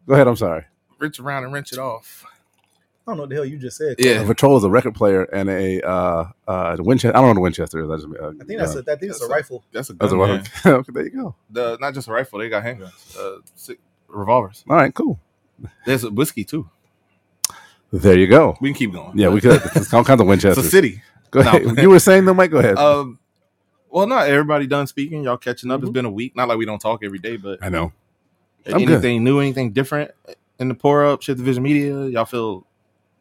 Go 0.07 0.13
ahead. 0.13 0.27
I'm 0.27 0.35
sorry. 0.35 0.65
wrench 0.99 1.19
around 1.19 1.43
and 1.43 1.53
wrench 1.53 1.73
it 1.73 1.79
off? 1.79 2.23
I 3.09 3.11
don't 3.11 3.17
know 3.17 3.23
what 3.23 3.29
the 3.29 3.35
hell 3.35 3.45
you 3.45 3.57
just 3.57 3.77
said. 3.77 3.95
A 3.99 4.03
Yeah, 4.03 4.23
Victrola 4.23 4.57
is 4.57 4.63
a 4.63 4.69
record 4.69 4.93
player 4.95 5.23
and 5.23 5.49
a 5.49 5.81
uh, 5.81 6.25
uh, 6.47 6.77
Winchester. 6.79 7.09
I 7.09 7.21
don't 7.21 7.23
know 7.23 7.29
what 7.29 7.37
a 7.37 7.41
Winchester 7.41 7.83
is. 7.83 7.89
I, 7.89 7.95
just, 7.95 8.21
uh, 8.21 8.27
I 8.39 8.43
think 8.45 8.59
that's 8.59 8.75
a, 8.75 8.79
I 8.79 8.95
think 8.95 9.11
it's 9.11 9.21
a 9.21 9.27
rifle. 9.27 9.63
that's 9.71 9.89
a 9.89 9.93
That's 9.93 10.11
gun. 10.11 10.21
a 10.21 10.27
man. 10.27 10.43
weapon. 10.63 10.71
okay, 10.73 10.91
there 10.93 11.03
you 11.05 11.09
go. 11.11 11.35
The 11.49 11.77
not 11.81 11.93
just 11.95 12.07
a 12.07 12.11
rifle, 12.11 12.39
they 12.39 12.49
got 12.49 12.63
handguns, 12.63 13.17
uh, 13.17 13.39
six, 13.55 13.81
revolvers. 14.07 14.63
All 14.69 14.75
right, 14.75 14.93
cool. 14.93 15.19
There's 15.85 16.03
a 16.03 16.11
whiskey 16.11 16.43
too. 16.43 16.69
There 17.91 18.17
you 18.17 18.27
go. 18.27 18.55
We 18.61 18.69
can 18.69 18.77
keep 18.77 18.93
going. 18.93 19.17
Yeah, 19.17 19.29
we 19.29 19.41
could. 19.41 19.59
There's 19.73 19.91
all 19.93 20.03
kinds 20.03 20.21
of 20.21 20.27
Winchester. 20.27 20.59
It's 20.61 20.73
a 20.73 20.77
Winchesters. 20.77 20.93
city. 20.93 21.01
Go 21.31 21.41
No. 21.41 21.49
ahead. 21.49 21.77
You 21.79 21.89
were 21.89 21.99
saying 21.99 22.25
though, 22.25 22.33
Mike. 22.35 22.51
Go 22.51 22.59
ahead. 22.59 22.77
Um, 22.77 23.17
well, 23.89 24.05
not 24.05 24.27
everybody 24.27 24.67
done 24.67 24.85
speaking. 24.85 25.23
Y'all 25.23 25.37
catching 25.37 25.71
up. 25.71 25.81
It's 25.81 25.89
Mhm. 25.89 25.93
been 25.93 26.05
a 26.05 26.11
week. 26.11 26.35
Not 26.35 26.47
like 26.47 26.57
we 26.59 26.65
don't 26.65 26.79
talk 26.79 27.03
every 27.03 27.17
day, 27.19 27.37
but 27.37 27.57
I 27.61 27.69
know. 27.69 27.91
I'm 28.67 28.73
good. 28.85 28.91
anything 28.91 29.23
new, 29.23 29.39
anything 29.39 29.71
different 29.71 30.11
in 30.59 30.67
the 30.67 30.75
pour 30.75 31.05
up, 31.05 31.21
shit 31.23 31.37
division 31.37 31.63
media. 31.63 32.05
Y'all 32.07 32.25
feel 32.25 32.67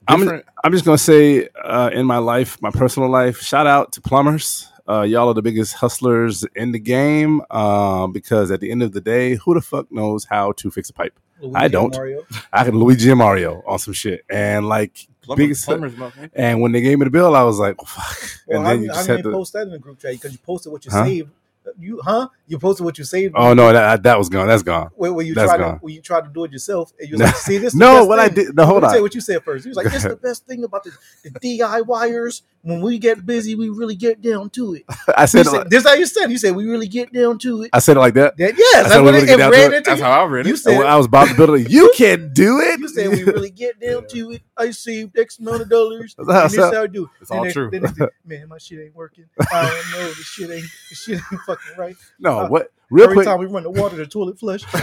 I'm- 0.08 0.42
I'm 0.64 0.72
just 0.72 0.84
gonna 0.84 0.98
say, 0.98 1.48
uh, 1.64 1.90
in 1.92 2.06
my 2.06 2.18
life, 2.18 2.60
my 2.60 2.70
personal 2.70 3.08
life, 3.08 3.40
shout 3.40 3.66
out 3.66 3.92
to 3.92 4.00
plumbers. 4.00 4.68
Uh, 4.88 5.02
y'all 5.02 5.28
are 5.28 5.34
the 5.34 5.42
biggest 5.42 5.74
hustlers 5.74 6.44
in 6.56 6.72
the 6.72 6.78
game. 6.78 7.42
Um, 7.50 8.12
because 8.12 8.50
at 8.50 8.60
the 8.60 8.70
end 8.70 8.82
of 8.82 8.92
the 8.92 9.00
day, 9.02 9.34
who 9.36 9.54
the 9.54 9.60
fuck 9.60 9.90
knows 9.92 10.24
how 10.24 10.52
to 10.52 10.70
fix 10.70 10.88
a 10.88 10.94
pipe? 10.94 11.18
Luigi 11.40 11.56
I 11.56 11.68
don't. 11.68 11.94
Mario. 11.94 12.26
I 12.52 12.64
can 12.64 12.74
Luigi 12.78 13.10
and 13.10 13.18
Mario 13.18 13.62
on 13.66 13.78
some 13.78 13.92
shit, 13.94 14.24
and 14.30 14.66
like 14.66 15.06
Plumbers, 15.22 15.44
biggest. 15.44 15.64
plumbers, 15.66 15.92
motherfucker. 15.94 16.30
And 16.34 16.60
when 16.62 16.72
they 16.72 16.80
gave 16.80 16.98
me 16.98 17.04
the 17.04 17.10
bill, 17.10 17.36
I 17.36 17.42
was 17.42 17.58
like, 17.58 17.76
fuck. 17.86 18.18
Well, 18.48 18.58
and 18.58 18.66
how, 18.66 18.72
then 18.72 18.82
you 18.84 18.88
how 18.88 18.94
just 18.96 19.06
do 19.08 19.12
had 19.12 19.24
to. 19.24 19.30
post 19.30 19.52
that 19.52 19.62
in 19.62 19.70
the 19.70 19.78
group 19.78 20.00
chat? 20.00 20.12
Because 20.12 20.32
you 20.32 20.38
posted 20.38 20.72
what 20.72 20.84
you 20.86 20.90
Huh? 20.90 21.04
saved. 21.04 21.30
You 21.78 22.00
huh? 22.02 22.28
You 22.48 22.58
posted 22.58 22.84
what 22.84 22.96
you 22.96 23.04
saved. 23.04 23.34
Oh 23.36 23.52
no, 23.52 23.72
that 23.72 24.02
that 24.04 24.18
was 24.18 24.28
gone. 24.30 24.48
That's 24.48 24.62
gone. 24.62 24.90
When, 24.96 25.14
when 25.14 25.26
you 25.26 25.34
that's 25.34 25.48
tried 25.54 25.58
to 25.58 25.78
when 25.82 25.94
you 25.94 26.00
tried 26.00 26.22
to 26.24 26.30
do 26.30 26.44
it 26.44 26.52
yourself, 26.52 26.92
and 26.98 27.08
you 27.08 27.14
was 27.14 27.20
like, 27.26 27.36
"See 27.36 27.58
this?" 27.58 27.74
is 27.74 27.78
the 27.78 27.84
No, 27.84 28.04
what 28.06 28.18
I 28.18 28.28
did. 28.28 28.56
No, 28.56 28.64
hold 28.64 28.84
on. 28.84 28.94
you 28.94 29.02
what 29.02 29.14
you 29.14 29.20
said 29.20 29.44
first. 29.44 29.64
He 29.64 29.68
was 29.68 29.76
like, 29.76 29.86
"This 29.86 29.96
is 29.96 30.04
the 30.04 30.16
best 30.16 30.46
thing 30.46 30.64
about 30.64 30.84
the, 30.84 30.92
the 31.24 31.30
DIYers. 31.30 32.42
When 32.62 32.80
we 32.80 32.98
get 32.98 33.24
busy, 33.24 33.54
we 33.54 33.68
really 33.68 33.94
get 33.94 34.20
down 34.20 34.50
to 34.50 34.74
it." 34.74 34.84
I 35.16 35.26
said, 35.26 35.46
it 35.46 35.50
said, 35.50 35.70
this 35.70 35.84
is 35.84 35.88
how 35.88 35.94
you 35.94 36.06
said. 36.06 36.30
You 36.30 36.38
said 36.38 36.56
we 36.56 36.64
really 36.66 36.88
get 36.88 37.12
down 37.12 37.38
to 37.40 37.62
it. 37.62 37.70
I 37.72 37.78
said 37.78 37.96
it 37.96 38.00
like 38.00 38.14
that. 38.14 38.36
That, 38.36 38.54
yes, 38.56 38.72
said 38.74 38.82
that's 38.84 38.96
we 38.96 39.02
what 39.02 39.14
really 39.14 39.24
it, 39.24 39.26
get 39.26 39.38
down 39.38 39.52
to 39.52 39.76
it. 39.76 39.84
That's 39.84 39.98
you. 40.00 40.04
how 40.04 40.22
I 40.22 40.24
read 40.24 40.46
it. 40.46 40.48
You 40.50 40.56
said 40.56 40.82
I 40.84 40.96
was 40.96 41.06
about 41.06 41.28
to 41.28 41.34
build 41.34 41.50
it. 41.60 41.68
You 41.78 41.92
can 41.96 42.32
do 42.32 42.60
it. 42.60 42.80
you 42.80 42.88
said 42.88 43.10
we 43.10 43.24
really 43.24 43.50
get 43.50 43.78
down 43.80 44.06
to 44.08 44.30
it. 44.32 44.42
I 44.56 44.70
saved 44.70 45.18
X 45.18 45.38
amount 45.38 45.62
of 45.62 45.68
dollars. 45.68 46.14
That's 46.16 46.30
how- 46.32 46.48
this 46.48 46.74
how 46.74 46.82
I 46.82 46.86
do. 46.86 47.04
it. 47.04 47.10
It's 47.20 47.30
all 47.30 47.50
true. 47.50 47.70
said, 47.72 48.08
Man, 48.24 48.48
my 48.48 48.58
shit 48.58 48.80
ain't 48.80 48.94
working. 48.94 49.26
I 49.52 49.62
don't 49.62 49.92
know. 50.00 50.08
This 50.08 50.26
shit 50.26 50.50
ain't. 50.50 50.66
This 50.90 51.02
shit 51.02 51.20
ain't 51.32 51.40
fucking 51.42 51.76
right. 51.76 51.96
No, 52.18 52.37
Uh, 52.38 52.48
what? 52.48 52.72
Real 52.90 53.04
Every 53.04 53.16
quick, 53.16 53.26
time 53.26 53.38
we 53.38 53.46
run 53.46 53.64
the 53.64 53.70
water, 53.70 53.96
the 53.96 54.06
toilet 54.06 54.38
flush. 54.38 54.62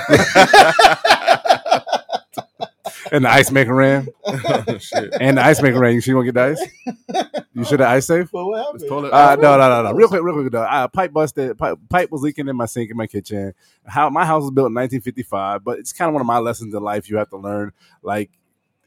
and 3.12 3.26
the 3.26 3.30
ice 3.30 3.52
maker 3.52 3.74
ran, 3.74 4.08
Shit. 4.80 5.14
and 5.20 5.38
the 5.38 5.46
ice 5.46 5.62
maker 5.62 5.80
ran. 5.80 5.94
You 5.96 6.02
sure 6.02 6.12
you 6.12 6.16
want 6.18 6.28
to 6.28 6.32
get 6.32 7.14
the 7.16 7.24
ice? 7.24 7.44
You 7.54 7.64
should 7.64 7.80
have 7.80 7.90
ice 7.90 8.06
safe. 8.08 8.32
well, 8.34 8.50
what 8.50 8.60
happened? 8.64 8.80
This 8.82 8.90
toilet- 8.90 9.14
Uh, 9.14 9.36
no, 9.38 9.58
no, 9.58 9.70
no, 9.70 9.84
no. 9.90 9.94
Real 9.96 10.08
quick, 10.08 10.22
real 10.24 10.36
quick 10.36 10.52
though. 10.52 10.64
Uh, 10.64 10.88
pipe 10.88 11.14
busted. 11.14 11.58
Pipe, 11.58 11.78
pipe 11.90 12.12
was 12.12 12.22
leaking 12.22 12.48
in 12.48 12.56
my 12.56 12.66
sink 12.66 12.92
in 12.92 12.98
my 12.98 13.08
kitchen. 13.08 13.54
How 13.86 14.10
my 14.10 14.26
house 14.26 14.42
was 14.44 14.52
built 14.52 14.68
in 14.68 14.74
1955, 14.76 15.64
but 15.64 15.80
it's 15.80 15.94
kind 15.94 16.10
of 16.10 16.14
one 16.14 16.22
of 16.22 16.28
my 16.28 16.40
lessons 16.40 16.74
in 16.76 16.84
life. 16.84 17.10
You 17.10 17.18
have 17.18 17.30
to 17.30 17.38
learn 17.38 17.72
like 18.04 18.30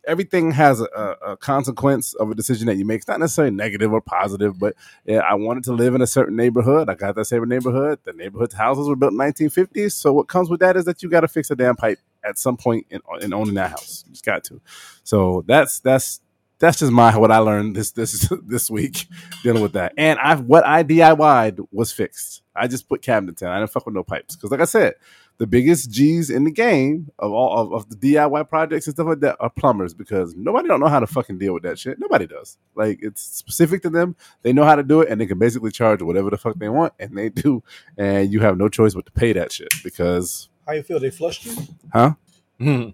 everything 0.08 0.50
has 0.52 0.80
a, 0.80 1.16
a, 1.24 1.36
consequence 1.36 2.14
of 2.14 2.30
a 2.30 2.34
decision 2.34 2.66
that 2.66 2.76
you 2.76 2.84
make. 2.84 2.98
It's 3.00 3.08
not 3.08 3.20
necessarily 3.20 3.54
negative 3.54 3.92
or 3.92 4.00
positive, 4.00 4.58
but 4.58 4.74
yeah, 5.04 5.18
I 5.18 5.34
wanted 5.34 5.64
to 5.64 5.72
live 5.72 5.94
in 5.94 6.00
a 6.00 6.06
certain 6.06 6.34
neighborhood. 6.34 6.88
I 6.88 6.94
got 6.94 7.14
that 7.14 7.26
same 7.26 7.46
neighborhood. 7.46 8.00
The 8.04 8.14
neighborhood's 8.14 8.54
houses 8.54 8.88
were 8.88 8.96
built 8.96 9.12
in 9.12 9.18
1950s. 9.18 9.92
So 9.92 10.12
what 10.12 10.26
comes 10.26 10.48
with 10.48 10.60
that 10.60 10.76
is 10.76 10.86
that 10.86 11.02
you 11.02 11.10
got 11.10 11.20
to 11.20 11.28
fix 11.28 11.50
a 11.50 11.56
damn 11.56 11.76
pipe 11.76 11.98
at 12.24 12.38
some 12.38 12.56
point 12.56 12.86
in, 12.90 13.00
in 13.20 13.34
owning 13.34 13.54
that 13.54 13.70
house. 13.70 14.04
You 14.06 14.12
just 14.12 14.24
got 14.24 14.44
to. 14.44 14.60
So 15.04 15.44
that's 15.46 15.80
that's 15.80 16.20
that's 16.58 16.78
just 16.78 16.90
my 16.90 17.16
what 17.16 17.30
I 17.30 17.38
learned 17.38 17.76
this 17.76 17.92
this 17.92 18.32
this 18.42 18.70
week 18.70 19.06
dealing 19.42 19.62
with 19.62 19.74
that. 19.74 19.92
And 19.96 20.18
I 20.18 20.36
what 20.36 20.66
I 20.66 20.82
DIY'd 20.84 21.60
was 21.70 21.92
fixed. 21.92 22.42
I 22.56 22.66
just 22.66 22.88
put 22.88 23.02
cabinets 23.02 23.42
in. 23.42 23.48
I 23.48 23.58
didn't 23.58 23.70
fuck 23.70 23.86
with 23.86 23.94
no 23.94 24.02
pipes 24.02 24.34
because, 24.34 24.50
like 24.50 24.60
I 24.60 24.64
said, 24.64 24.94
the 25.38 25.46
biggest 25.46 25.90
G's 25.90 26.30
in 26.30 26.44
the 26.44 26.50
game 26.50 27.10
of 27.18 27.32
all 27.32 27.58
of, 27.58 27.72
of 27.72 27.88
the 27.88 27.96
DIY 27.96 28.48
projects 28.48 28.86
and 28.86 28.94
stuff 28.96 29.06
like 29.06 29.20
that 29.20 29.36
are 29.40 29.50
plumbers 29.50 29.94
because 29.94 30.34
nobody 30.34 30.66
don't 30.68 30.80
know 30.80 30.88
how 30.88 30.98
to 31.00 31.06
fucking 31.06 31.38
deal 31.38 31.54
with 31.54 31.62
that 31.62 31.78
shit. 31.78 31.98
Nobody 31.98 32.26
does. 32.26 32.58
Like 32.74 32.98
it's 33.02 33.22
specific 33.22 33.82
to 33.82 33.90
them. 33.90 34.16
They 34.42 34.52
know 34.52 34.64
how 34.64 34.74
to 34.74 34.82
do 34.82 35.00
it, 35.00 35.08
and 35.08 35.20
they 35.20 35.26
can 35.26 35.38
basically 35.38 35.70
charge 35.70 36.02
whatever 36.02 36.30
the 36.30 36.36
fuck 36.38 36.58
they 36.58 36.68
want, 36.68 36.92
and 36.98 37.16
they 37.16 37.28
do. 37.28 37.62
And 37.96 38.32
you 38.32 38.40
have 38.40 38.58
no 38.58 38.68
choice 38.68 38.94
but 38.94 39.06
to 39.06 39.12
pay 39.12 39.32
that 39.32 39.52
shit 39.52 39.72
because, 39.84 40.48
How 40.66 40.72
you 40.74 40.82
feel? 40.82 40.98
They 41.00 41.10
flushed 41.10 41.46
you? 41.46 41.56
huh? 41.92 42.14
Hmm. 42.58 42.88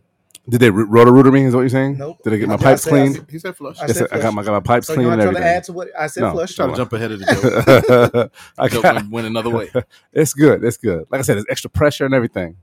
Did 0.47 0.61
they 0.61 0.69
rotor 0.71 1.11
rooter 1.11 1.33
me? 1.33 1.45
Is 1.45 1.55
what 1.55 1.61
you're 1.63 1.71
saying? 1.71 1.97
Nope. 1.97 2.19
Did 2.23 2.35
I 2.35 2.37
get 2.37 2.49
my 2.49 2.55
I 2.55 2.59
pipes 2.59 2.83
said- 2.83 2.93
I 2.93 2.97
cleaned? 2.97 3.15
said- 3.17 3.27
He 3.31 3.39
said 3.39 3.57
flush. 3.57 3.79
I 3.81 3.87
Yes, 3.87 3.97
said 3.97 4.09
I 4.13 4.17
got 4.17 4.21
flush. 4.21 4.35
my 4.35 4.43
got 4.43 4.53
my 4.53 4.61
pipes 4.61 4.87
So 4.89 4.93
you 4.93 4.97
cleaned 4.99 5.09
want 5.09 5.21
and 5.23 5.29
to 5.31 5.33
try 5.33 5.41
to 5.41 5.47
everything. 5.47 5.57
add 5.57 5.65
to 5.65 5.73
what 5.73 5.89
I 5.99 6.07
said? 6.07 6.21
No. 6.21 6.33
flush. 6.33 6.55
Trying 6.55 6.71
to 6.71 6.77
jump 6.77 6.93
ahead 6.93 7.13
of 7.13 7.19
the 7.21 7.25
joke. 8.27 8.33
I 8.59 8.69
Joke 8.69 8.83
got, 8.83 8.95
went- 8.97 9.11
went 9.11 9.27
another 9.27 9.49
way. 9.51 9.71
it's 10.13 10.35
good. 10.35 10.63
It's 10.63 10.77
good. 10.77 11.07
Like 11.11 11.21
I 11.21 11.23
said, 11.23 11.37
there's 11.37 11.47
extra 11.49 11.71
pressure 11.71 12.05
and 12.05 12.13
everything. 12.13 12.57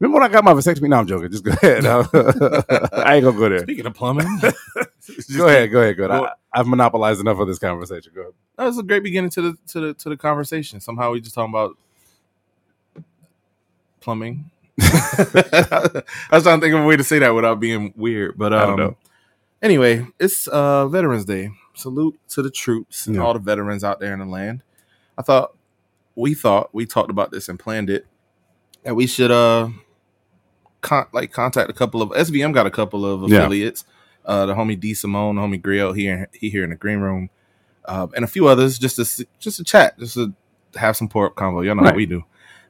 Remember 0.00 0.20
when 0.20 0.28
I 0.30 0.32
got 0.32 0.42
my 0.42 0.54
vasectomy? 0.54 0.88
No, 0.88 0.96
I'm 1.00 1.06
joking. 1.06 1.30
Just 1.30 1.44
go 1.44 1.52
ahead. 1.62 1.84
I 1.86 3.14
ain't 3.16 3.24
gonna 3.24 3.38
go 3.38 3.48
there. 3.50 3.58
Speaking 3.60 3.84
of 3.86 3.94
plumbing, 3.94 4.26
Go 4.40 4.48
ahead. 4.48 5.36
Go 5.36 5.46
ahead. 5.46 5.70
Go 5.70 5.80
ahead. 5.80 5.96
Go- 5.98 6.10
I, 6.10 6.32
I've 6.52 6.66
monopolized 6.66 7.20
enough 7.20 7.38
of 7.38 7.46
this 7.46 7.58
conversation. 7.58 8.10
Go 8.14 8.22
ahead. 8.22 8.32
That 8.56 8.64
was 8.64 8.78
a 8.78 8.82
great 8.82 9.02
beginning 9.02 9.30
to 9.30 9.42
the 9.42 9.58
to 9.68 9.80
the 9.80 9.94
to 9.94 10.08
the 10.08 10.16
conversation. 10.16 10.80
Somehow 10.80 11.12
we 11.12 11.20
just 11.20 11.34
talking 11.34 11.52
about 11.52 11.76
plumbing. 14.00 14.50
I 14.80 16.02
was 16.32 16.42
trying 16.44 16.60
to 16.60 16.64
think 16.64 16.74
of 16.74 16.80
a 16.80 16.86
way 16.86 16.96
to 16.96 17.04
say 17.04 17.18
that 17.18 17.34
without 17.34 17.60
being 17.60 17.92
weird, 17.96 18.36
but 18.38 18.52
I 18.52 18.62
don't 18.62 18.72
um, 18.72 18.76
know. 18.80 18.96
anyway, 19.60 20.06
it's 20.18 20.46
uh, 20.48 20.88
Veterans 20.88 21.24
Day. 21.24 21.50
Salute 21.74 22.18
to 22.30 22.42
the 22.42 22.50
troops 22.50 23.06
and 23.06 23.16
Yeah. 23.16 23.22
all 23.22 23.32
the 23.32 23.38
veterans 23.40 23.82
out 23.84 23.98
there 24.00 24.12
in 24.12 24.18
the 24.18 24.26
land. 24.26 24.62
I 25.16 25.22
thought 25.22 25.56
we 26.14 26.34
thought 26.34 26.70
we 26.74 26.84
talked 26.86 27.10
about 27.10 27.30
this 27.30 27.48
and 27.48 27.58
planned 27.58 27.88
it 27.88 28.06
that 28.82 28.94
we 28.94 29.06
should 29.06 29.30
uh 29.30 29.68
con- 30.82 31.06
like 31.12 31.32
contact 31.32 31.70
a 31.70 31.72
couple 31.72 32.02
of 32.02 32.10
SVM 32.10 32.52
got 32.52 32.66
a 32.66 32.70
couple 32.70 33.06
of 33.06 33.30
Yeah. 33.30 33.38
affiliates 33.38 33.84
uh, 34.26 34.46
the 34.46 34.54
homie 34.54 34.78
D 34.78 34.92
Simone, 34.94 35.36
the 35.36 35.42
homie 35.42 35.60
Grill 35.60 35.92
here, 35.94 36.28
he 36.32 36.50
here 36.50 36.62
in 36.62 36.70
the 36.70 36.76
green 36.76 36.98
room, 37.00 37.30
uh, 37.86 38.06
and 38.14 38.24
a 38.24 38.28
few 38.28 38.46
others 38.46 38.78
just 38.78 38.96
to 38.96 39.26
just 39.40 39.56
to 39.56 39.64
chat, 39.64 39.98
just 39.98 40.14
to 40.14 40.32
have 40.76 40.96
some 40.96 41.08
pour 41.08 41.26
up 41.26 41.34
convo. 41.34 41.64
Y'all 41.64 41.74
know 41.74 41.82
Right. 41.82 41.90
how 41.92 41.96
we 41.96 42.06
do. 42.06 42.24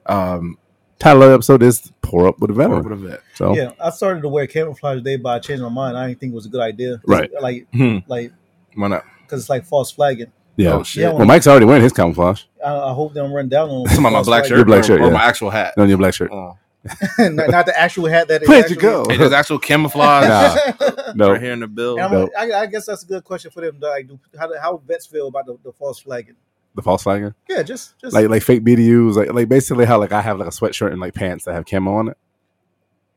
Um, 0.05 0.57
Title 1.03 1.23
of 1.23 1.29
the 1.29 1.33
episode 1.35 1.61
is 1.63 1.91
"Pour 2.01 2.27
Up 2.27 2.39
with 2.39 2.49
a 2.51 2.53
pour 2.53 2.63
Veteran." 2.63 2.79
up 2.79 2.83
with 2.89 2.93
a 2.93 3.07
vet. 3.09 3.21
So 3.35 3.55
Yeah, 3.55 3.71
I 3.79 3.89
started 3.89 4.21
to 4.21 4.29
wear 4.29 4.47
camouflage 4.47 4.97
today, 4.99 5.17
but 5.17 5.29
I 5.29 5.39
changed 5.39 5.61
my 5.61 5.69
mind. 5.69 5.97
I 5.97 6.07
didn't 6.07 6.19
think 6.21 6.31
it 6.31 6.35
was 6.35 6.45
a 6.45 6.49
good 6.49 6.61
idea. 6.61 7.01
Right. 7.05 7.29
Like, 7.41 7.67
Hmm. 7.73 7.97
like 8.07 8.31
Why 8.75 8.87
not? 8.87 9.03
because 9.23 9.41
it's 9.41 9.49
like 9.49 9.65
false 9.65 9.91
flagging. 9.91 10.31
yeah. 10.55 10.73
Oh 10.73 10.83
shit! 10.83 11.01
Yeah, 11.03 11.11
Well, 11.13 11.25
Mike's 11.25 11.47
already 11.47 11.65
wearing 11.65 11.81
his 11.83 11.91
camouflage 11.93 12.43
I, 12.65 12.71
I 12.73 12.93
hope 12.93 13.13
they 13.13 13.19
don't 13.19 13.33
run 13.33 13.49
down 13.49 13.69
on 13.69 13.87
Some 13.89 14.05
of 14.05 14.13
my 14.13 14.21
black 14.23 14.45
shirt, 14.45 14.57
Your 14.57 14.65
black 14.65 14.83
shirt, 14.83 15.01
or 15.01 15.07
yeah. 15.07 15.13
my 15.13 15.23
actual 15.23 15.49
hat. 15.49 15.73
on 15.77 15.89
your 15.89 15.97
black 15.97 16.13
shirt. 16.13 16.31
Oh. 16.31 16.57
not, 17.19 17.49
not 17.49 17.65
the 17.65 17.73
actual 17.79 18.05
hat 18.07 18.27
that. 18.27 18.43
it 18.43 18.47
Where'd 18.47 18.69
you 18.69 18.75
go? 18.75 19.03
is. 19.09 19.17
Hey, 19.17 19.33
actual 19.35 19.57
camouflage 19.59 20.27
Nah. 20.27 21.13
No, 21.15 21.31
right 21.31 21.41
here 21.41 21.53
in 21.53 21.59
the 21.61 21.67
bill. 21.67 21.99
I'm 21.99 22.11
Nope. 22.11 22.29
I, 22.37 22.51
I 22.53 22.65
guess 22.65 22.85
that's 22.87 23.03
a 23.03 23.05
good 23.05 23.23
question 23.23 23.51
for 23.51 23.61
them. 23.61 23.79
to, 23.79 23.87
Like, 23.89 24.07
do, 24.07 24.19
how, 24.37 24.49
how 24.59 24.77
vets 24.85 25.05
feel 25.05 25.27
about 25.27 25.45
the, 25.45 25.57
the 25.63 25.71
false 25.73 25.99
flagging? 25.99 26.35
The 26.75 26.81
false 26.81 27.03
flagging, 27.03 27.33
Yeah, 27.49 27.63
just 27.63 27.97
just 27.99 28.13
like 28.13 28.29
like 28.29 28.41
fake 28.43 28.63
BDUs, 28.63 29.15
like 29.15 29.31
like 29.33 29.49
basically 29.49 29.85
how 29.85 29.99
like 29.99 30.11
I 30.11 30.21
have 30.21 30.37
like 30.39 30.47
a 30.47 30.51
sweatshirt 30.51 30.91
and 30.91 30.99
like 30.99 31.13
pants 31.13 31.45
that 31.45 31.53
have 31.53 31.65
camo 31.65 31.93
on 31.95 32.09
it. 32.09 32.17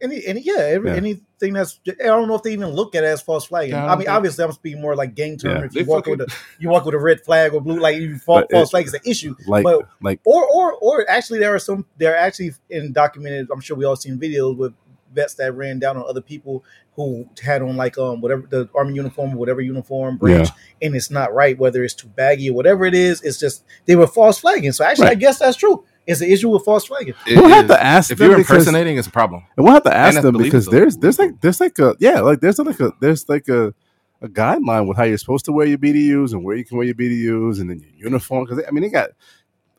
any 0.00 0.24
any 0.26 0.40
yeah, 0.42 0.58
every, 0.58 0.90
Yeah. 0.90 0.96
anything 0.96 1.52
that's. 1.54 1.80
I 1.88 1.92
don't 2.04 2.28
know 2.28 2.34
if 2.34 2.42
they 2.42 2.52
even 2.52 2.68
look 2.70 2.94
at 2.94 3.02
it 3.02 3.06
as 3.06 3.22
false 3.22 3.46
flagging. 3.46 3.70
Yeah, 3.72 3.86
I 3.86 3.94
I, 3.94 3.96
mean, 3.96 4.08
obviously, 4.08 4.44
I'm 4.44 4.52
speaking 4.52 4.80
more 4.82 4.94
like 4.94 5.14
gang 5.14 5.38
term. 5.38 5.56
Yeah. 5.58 5.64
If 5.64 5.74
you 5.74 5.84
They 5.84 5.88
walk 5.88 6.04
fucking- 6.04 6.18
with 6.18 6.30
a 6.30 6.34
you 6.58 6.68
walk 6.68 6.84
with 6.84 6.94
a 6.94 6.98
red 6.98 7.22
flag 7.22 7.54
or 7.54 7.60
blue, 7.62 7.78
like 7.80 7.96
you 7.96 8.18
fall, 8.18 8.44
false 8.50 8.68
it- 8.68 8.70
flag 8.72 8.86
is 8.86 8.94
an 8.94 9.00
issue. 9.06 9.34
Like 9.46 9.64
But- 9.64 9.88
like 10.02 10.20
Or 10.24 10.44
or 10.46 10.72
or 10.74 11.08
actually, 11.10 11.38
there 11.38 11.54
are 11.54 11.58
some. 11.58 11.86
There 11.96 12.12
are 12.12 12.16
actually 12.18 12.52
in 12.68 12.92
documented. 12.92 13.48
I'm 13.50 13.60
sure 13.62 13.76
we 13.76 13.86
all 13.86 13.96
seen 13.96 14.18
videos 14.18 14.56
with 14.58 14.74
vets 15.16 15.34
that 15.34 15.52
ran 15.54 15.80
down 15.80 15.96
on 15.96 16.04
other 16.06 16.20
people 16.20 16.64
who 16.94 17.28
had 17.42 17.62
on 17.62 17.76
like 17.76 17.98
um 17.98 18.20
whatever 18.20 18.46
the 18.48 18.68
army 18.74 18.94
uniform 18.94 19.34
or 19.34 19.36
whatever 19.36 19.60
uniform 19.60 20.16
branch, 20.16 20.48
and 20.80 20.94
it's 20.94 21.10
not 21.10 21.34
right. 21.34 21.58
Whether 21.58 21.82
it's 21.82 21.94
too 21.94 22.08
baggy 22.08 22.50
or 22.50 22.54
whatever 22.54 22.84
it 22.84 22.94
is, 22.94 23.22
it's 23.22 23.38
just 23.38 23.64
they 23.86 23.96
were 23.96 24.06
false 24.06 24.38
flagging. 24.38 24.72
So 24.72 24.84
actually, 24.84 25.08
I 25.08 25.14
guess 25.14 25.40
that's 25.40 25.56
true. 25.56 25.84
It's 26.06 26.20
an 26.20 26.30
issue 26.30 26.50
with 26.50 26.64
false 26.64 26.86
flagging. 26.86 27.14
It 27.26 27.36
we'll 27.36 27.48
have 27.48 27.66
to 27.66 27.82
ask 27.82 28.10
if 28.10 28.18
them 28.18 28.30
you're 28.30 28.38
impersonating, 28.38 28.96
it's 28.96 29.08
a 29.08 29.10
problem. 29.10 29.44
And 29.56 29.64
we'll 29.64 29.74
have 29.74 29.82
to 29.84 29.94
ask 29.94 30.20
them 30.22 30.36
because 30.36 30.66
believable. 30.66 30.70
there's 30.70 30.96
there's 30.98 31.18
like 31.18 31.40
there's 31.40 31.60
like 31.60 31.78
a 31.80 31.96
yeah 31.98 32.20
like 32.20 32.40
there's 32.40 32.58
like 32.58 32.80
a 32.80 32.92
there's 33.00 33.28
like 33.28 33.48
a 33.48 33.74
a 34.22 34.28
guideline 34.28 34.86
with 34.88 34.96
how 34.96 35.02
you're 35.02 35.18
supposed 35.18 35.44
to 35.46 35.52
wear 35.52 35.66
your 35.66 35.78
BDUs 35.78 36.32
and 36.32 36.44
where 36.44 36.56
you 36.56 36.64
can 36.64 36.78
wear 36.78 36.86
your 36.86 36.94
BDUs 36.94 37.60
and 37.60 37.68
then 37.68 37.80
your 37.80 38.08
uniform 38.08 38.44
because 38.44 38.64
I 38.66 38.70
mean 38.70 38.82
they 38.82 38.88
got 38.88 39.10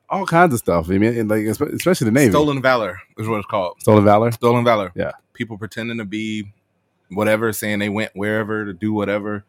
all 0.10 0.26
kinds 0.26 0.54
of 0.54 0.60
stuff. 0.60 0.90
I 0.90 0.98
mean 0.98 1.18
and 1.18 1.30
like 1.30 1.46
especially 1.46 2.06
the 2.06 2.12
Navy 2.12 2.32
Stolen 2.32 2.62
valor 2.62 3.00
is 3.18 3.28
what 3.28 3.38
it's 3.38 3.48
called. 3.48 3.78
Stolen 3.80 4.04
valor. 4.04 4.32
Stolen 4.32 4.64
valor. 4.64 4.92
Yeah. 4.96 5.12
People 5.38 5.58
pretending 5.58 5.98
to 6.00 6.06
be 6.06 6.52
whatever, 7.10 7.54
saying 7.54 7.80
they 7.80 7.90
went 7.90 8.12
wherever 8.16 8.66
to 8.66 8.74
do 8.74 8.92
whatever, 8.92 9.44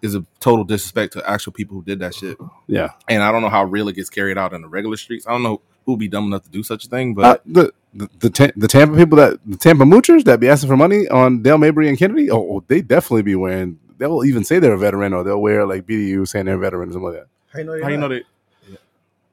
is 0.00 0.14
a 0.14 0.24
total 0.40 0.64
disrespect 0.64 1.12
to 1.14 1.28
actual 1.30 1.52
people 1.52 1.76
who 1.76 1.82
did 1.84 1.98
that 2.00 2.14
shit. 2.14 2.36
Yeah, 2.66 2.90
And 3.08 3.22
I 3.22 3.30
don't 3.32 3.42
know 3.42 3.48
how 3.50 3.64
real 3.64 3.88
it 3.88 3.96
gets 3.96 4.10
carried 4.10 4.38
out 4.38 4.52
in 4.52 4.62
the 4.62 4.68
regular 4.68 4.96
streets. 4.96 5.26
I 5.26 5.32
don't 5.32 5.42
know 5.42 5.60
who'd 5.86 5.98
be 5.98 6.08
dumb 6.08 6.26
enough 6.26 6.44
to 6.44 6.50
do 6.50 6.62
such 6.62 6.86
a 6.86 6.88
thing, 6.88 7.12
uh, 7.12 7.14
but 7.14 7.42
the 7.46 7.72
the 7.94 8.08
the, 8.20 8.30
Ta- 8.30 8.52
the 8.56 8.68
Tampa 8.68 8.96
people 8.96 9.16
that 9.18 9.38
the 9.44 9.56
Tampa 9.56 9.84
moochers 9.84 10.24
that 10.24 10.40
be 10.40 10.48
asking 10.48 10.70
for 10.70 10.76
money 10.76 11.08
on 11.08 11.42
Dale 11.42 11.58
Mabry 11.58 11.88
and 11.88 11.98
Kennedy. 11.98 12.30
Oh, 12.30 12.38
oh, 12.38 12.64
they 12.68 12.80
definitely 12.80 13.22
be 13.22 13.34
wearing. 13.34 13.78
They'll 13.98 14.24
even 14.24 14.44
say 14.44 14.58
they're 14.58 14.72
a 14.72 14.78
veteran 14.78 15.12
or 15.12 15.22
they'll 15.24 15.40
wear 15.42 15.66
like 15.66 15.86
BDU 15.86 16.26
saying 16.26 16.46
they're 16.46 16.54
a 16.56 16.58
veteran 16.58 16.88
or 16.88 16.92
something 16.92 17.12
like 17.12 17.26
How 17.52 17.58
you 17.58 17.64
know? 17.64 17.82
how 17.82 17.88
you 17.90 17.96
know 17.98 18.08
that? 18.08 18.22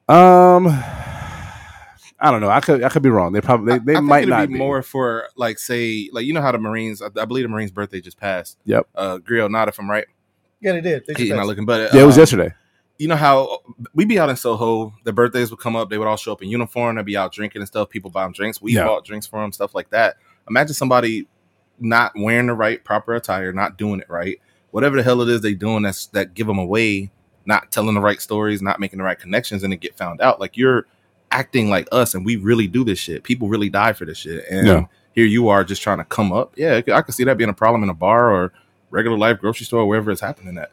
that. 0.08 0.14
Um, 0.14 0.66
I 2.20 2.30
don't 2.30 2.40
know. 2.40 2.50
I 2.50 2.60
could 2.60 2.82
I 2.84 2.88
could 2.90 3.02
be 3.02 3.08
wrong. 3.10 3.32
They 3.32 3.40
probably 3.40 3.78
they, 3.78 3.84
they 3.84 3.92
I 3.92 3.96
think 3.96 4.08
might 4.08 4.18
it'd 4.18 4.28
not 4.30 4.48
be 4.48 4.52
be. 4.54 4.58
more 4.58 4.82
for 4.82 5.28
like 5.36 5.58
say 5.58 6.08
like 6.12 6.26
you 6.26 6.32
know 6.34 6.42
how 6.42 6.52
the 6.52 6.58
Marines. 6.58 7.00
I, 7.00 7.06
I 7.16 7.24
believe 7.24 7.44
the 7.44 7.48
Marines' 7.48 7.70
birthday 7.70 8.00
just 8.00 8.18
passed. 8.18 8.58
Yep. 8.64 8.86
Uh, 8.94 9.18
Grill, 9.18 9.48
not 9.48 9.68
if 9.68 9.78
I'm 9.78 9.90
right. 9.90 10.04
Yeah, 10.60 10.72
they 10.72 10.80
did. 10.82 11.06
They 11.06 11.14
He's 11.14 11.30
not 11.30 11.46
looking, 11.46 11.64
but 11.64 11.94
Yeah, 11.94 12.02
it 12.02 12.04
was 12.06 12.18
uh, 12.18 12.22
yesterday. 12.22 12.52
you 12.98 13.08
know 13.08 13.16
how 13.16 13.60
we 13.94 14.04
be 14.04 14.18
out 14.18 14.28
in 14.28 14.36
Soho, 14.36 14.92
the 15.04 15.12
birthdays 15.14 15.50
would 15.50 15.60
come 15.60 15.74
up, 15.76 15.88
they 15.88 15.96
would 15.96 16.06
all 16.06 16.18
show 16.18 16.32
up 16.32 16.42
in 16.42 16.50
uniform, 16.50 16.96
they'd 16.96 17.06
be 17.06 17.16
out 17.16 17.32
drinking 17.32 17.62
and 17.62 17.66
stuff. 17.68 17.88
People 17.88 18.10
buy 18.10 18.24
them 18.24 18.32
drinks. 18.32 18.60
We 18.60 18.74
Yeah. 18.74 18.84
bought 18.84 19.06
drinks 19.06 19.26
for 19.26 19.40
them, 19.40 19.52
stuff 19.52 19.74
like 19.74 19.88
that. 19.90 20.16
Imagine 20.48 20.74
somebody 20.74 21.26
not 21.78 22.12
wearing 22.14 22.48
the 22.48 22.52
right 22.54 22.84
proper 22.84 23.14
attire, 23.14 23.52
not 23.54 23.78
doing 23.78 24.00
it 24.00 24.10
right, 24.10 24.38
whatever 24.72 24.96
the 24.96 25.02
hell 25.02 25.22
it 25.22 25.30
is 25.30 25.40
they 25.40 25.54
doing 25.54 25.82
that's 25.84 26.08
that 26.08 26.34
give 26.34 26.46
them 26.46 26.58
away, 26.58 27.10
not 27.46 27.72
telling 27.72 27.94
the 27.94 28.00
right 28.02 28.20
stories, 28.20 28.60
not 28.60 28.78
making 28.78 28.98
the 28.98 29.04
right 29.04 29.18
connections, 29.18 29.62
and 29.62 29.72
it 29.72 29.78
get 29.78 29.96
found 29.96 30.20
out. 30.20 30.38
Like 30.38 30.58
you're 30.58 30.86
acting 31.32 31.70
like 31.70 31.86
us, 31.92 32.14
and 32.14 32.24
we 32.24 32.36
really 32.36 32.66
do 32.66 32.84
this 32.84 32.98
shit. 32.98 33.22
People 33.22 33.48
really 33.48 33.68
die 33.68 33.92
for 33.92 34.04
this 34.04 34.18
shit, 34.18 34.44
and 34.50 34.66
Yeah. 34.66 34.84
here 35.12 35.26
you 35.26 35.48
are 35.48 35.64
just 35.64 35.82
trying 35.82 35.98
to 35.98 36.04
come 36.04 36.32
up. 36.32 36.52
Yeah, 36.56 36.76
I 36.76 36.82
could- 36.82 37.04
can 37.04 37.12
see 37.12 37.24
that 37.24 37.36
being 37.38 37.50
a 37.50 37.54
problem 37.54 37.82
in 37.82 37.88
a 37.88 37.94
bar 37.94 38.32
or 38.32 38.52
regular 38.90 39.16
life 39.16 39.38
grocery 39.38 39.66
store, 39.66 39.86
wherever 39.86 40.10
it's 40.10 40.20
happening 40.20 40.58
at. 40.58 40.70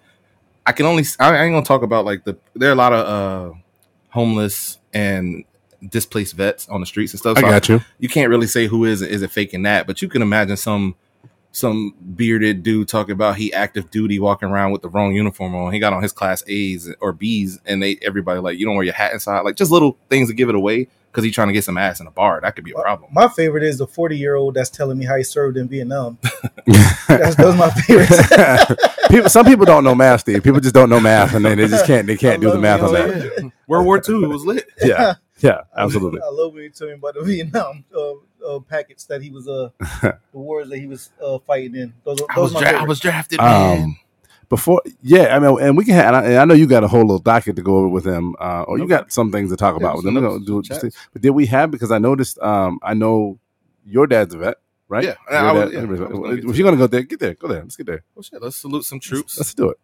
I 0.66 0.72
can 0.72 0.86
only 0.86 1.04
I 1.20 1.44
ain't 1.46 1.54
gonna 1.54 1.64
talk 1.66 1.82
about 1.84 2.04
like 2.06 2.24
the 2.26 2.38
there 2.56 2.70
are 2.70 2.74
a 2.74 2.76
lot 2.76 2.92
of 2.94 3.08
uh 3.08 3.56
homeless 4.10 4.80
and 4.94 5.44
displaced 5.90 6.36
vets 6.36 6.68
on 6.70 6.80
the 6.80 6.86
streets 6.86 7.14
and 7.14 7.20
stuff. 7.20 7.38
I 7.38 7.42
So 7.42 7.48
got 7.48 7.70
you. 7.70 7.82
you 8.00 8.10
can't 8.10 8.30
really 8.30 8.48
say 8.48 8.68
who 8.68 8.84
is 8.86 9.02
is 9.02 9.22
it 9.22 9.32
faking 9.32 9.64
that, 9.64 9.86
but 9.88 10.02
you 10.02 10.10
can 10.10 10.22
imagine 10.22 10.58
some 10.58 10.96
some 11.58 11.96
bearded 12.16 12.62
dude 12.62 12.88
talking 12.88 13.14
about 13.14 13.36
he 13.36 13.52
active 13.52 13.90
duty 13.90 14.20
walking 14.20 14.50
around 14.50 14.72
with 14.72 14.84
the 14.84 14.90
wrong 14.90 15.14
uniform 15.14 15.56
on. 15.56 15.74
He 15.74 15.80
got 15.80 15.92
on 15.92 16.04
his 16.04 16.12
class 16.12 16.44
A's 16.48 16.94
or 17.00 17.14
B's, 17.14 17.60
and 17.66 17.82
they 17.82 17.98
everybody 18.02 18.40
like 18.40 18.60
you 18.60 18.66
don't 18.66 18.76
wear 18.76 18.86
your 18.86 18.94
hat 18.94 19.14
inside, 19.14 19.42
like 19.42 19.56
just 19.56 19.72
little 19.72 19.98
things 20.10 20.30
to 20.30 20.36
give 20.36 20.50
it 20.50 20.56
away 20.56 20.88
because 21.12 21.24
he's 21.26 21.34
trying 21.34 21.48
to 21.48 21.54
get 21.54 21.64
some 21.64 21.80
ass 21.80 22.00
in 22.00 22.06
a 22.06 22.12
bar. 22.12 22.40
That 22.42 22.56
could 22.56 22.64
be 22.64 22.74
a 22.74 22.76
problem. 22.76 23.10
My 23.12 23.28
favorite 23.28 23.64
is 23.64 23.80
the 23.80 23.88
40 23.88 24.16
year 24.16 24.36
old 24.36 24.54
that's 24.54 24.70
telling 24.70 25.00
me 25.00 25.06
how 25.06 25.16
he 25.16 25.24
served 25.24 25.58
in 25.58 25.68
Vietnam. 25.68 26.20
That's 27.08 27.36
those 27.36 27.56
my 27.56 27.72
favorites. 27.72 28.22
people, 29.10 29.30
some 29.30 29.46
people 29.46 29.66
don't 29.66 29.84
know 29.84 29.96
math, 29.96 30.20
Steve. 30.20 30.44
People 30.44 30.60
just 30.60 30.76
don't 30.76 30.90
know 30.90 31.00
math, 31.00 31.34
and 31.34 31.44
they, 31.44 31.56
they 31.56 31.68
just 31.68 31.88
can't. 31.88 32.06
They 32.06 32.18
can't 32.18 32.40
do 32.40 32.52
the 32.52 32.60
math 32.60 32.84
on 32.84 32.94
that. 32.94 33.52
World 33.66 33.86
War 33.86 33.98
II, 33.98 34.26
it 34.26 34.28
was 34.28 34.46
lit. 34.46 34.70
Yeah, 34.84 35.16
yeah, 35.40 35.62
absolutely. 35.76 36.22
I 36.22 36.30
love 36.30 36.54
when 36.54 36.64
you 36.64 36.70
tell 36.70 36.88
me 36.88 36.94
about 36.94 37.16
the 37.16 37.24
Vietnam 37.24 37.84
uh, 37.96 38.14
uh, 38.48 38.60
packets 38.60 39.06
that 39.06 39.22
he 39.22 39.30
was 39.30 39.48
uh 39.48 39.70
the 40.02 40.18
wars 40.34 40.70
that 40.70 40.78
he 40.78 40.88
was 40.88 41.10
uh 41.22 41.40
fighting 41.40 41.76
in. 41.76 41.94
Those, 42.04 42.18
those 42.18 42.28
I 42.30 42.40
was 42.40 42.54
dra- 42.54 42.82
I 42.82 42.84
was 42.84 43.00
drafted, 43.00 43.40
Um. 43.40 44.00
Before, 44.50 44.82
yeah, 45.02 45.36
I 45.36 45.40
mean, 45.40 45.60
and 45.60 45.76
we 45.76 45.84
can. 45.84 45.96
Have, 45.96 46.06
and 46.06 46.16
I, 46.16 46.24
and 46.24 46.38
I 46.38 46.46
know 46.46 46.54
you 46.54 46.68
got 46.68 46.82
a 46.82 46.88
whole 46.88 47.02
little 47.02 47.20
docket 47.20 47.58
to 47.58 47.62
go 47.62 47.80
over 47.80 47.90
with 47.90 48.08
him, 48.08 48.34
uh, 48.40 48.64
or 48.66 48.78
you 48.78 48.88
got 48.88 49.12
some 49.12 49.30
things 49.30 49.50
to 49.52 49.58
talk 49.58 49.76
about 49.76 49.98
with 49.98 50.06
him. 50.06 50.16
We're 50.16 50.40
do 50.40 50.62
just 50.62 50.86
but 51.12 51.22
did 51.22 51.32
we 51.32 51.46
have? 51.48 51.70
Because 51.70 51.92
I 51.92 51.98
noticed, 51.98 52.40
um, 52.40 52.80
I 52.82 52.94
know 52.94 53.40
your 53.86 54.08
dad's 54.08 54.34
a 54.36 54.38
vet, 54.38 54.56
right? 54.88 55.04
Yeah, 55.04 55.16
your 55.30 55.38
I, 55.38 55.52
was, 55.52 55.72
dad, 55.72 55.74
yeah, 55.74 55.86
was 55.86 56.00
gonna 56.00 56.32
if 56.50 56.58
you're 56.58 56.64
gonna 56.64 56.78
go 56.78 56.88
there, 56.88 57.02
get 57.02 57.20
there, 57.20 57.34
go 57.34 57.50
there. 57.50 57.62
Let's 57.62 57.76
get 57.76 57.88
there. 57.88 58.04
Well, 58.16 58.24
shit, 58.24 58.42
let's 58.42 58.56
salute 58.56 58.86
some 58.86 59.02
troops. 59.02 59.38
Let's 59.38 59.54
do 59.54 59.72
it. 59.72 59.80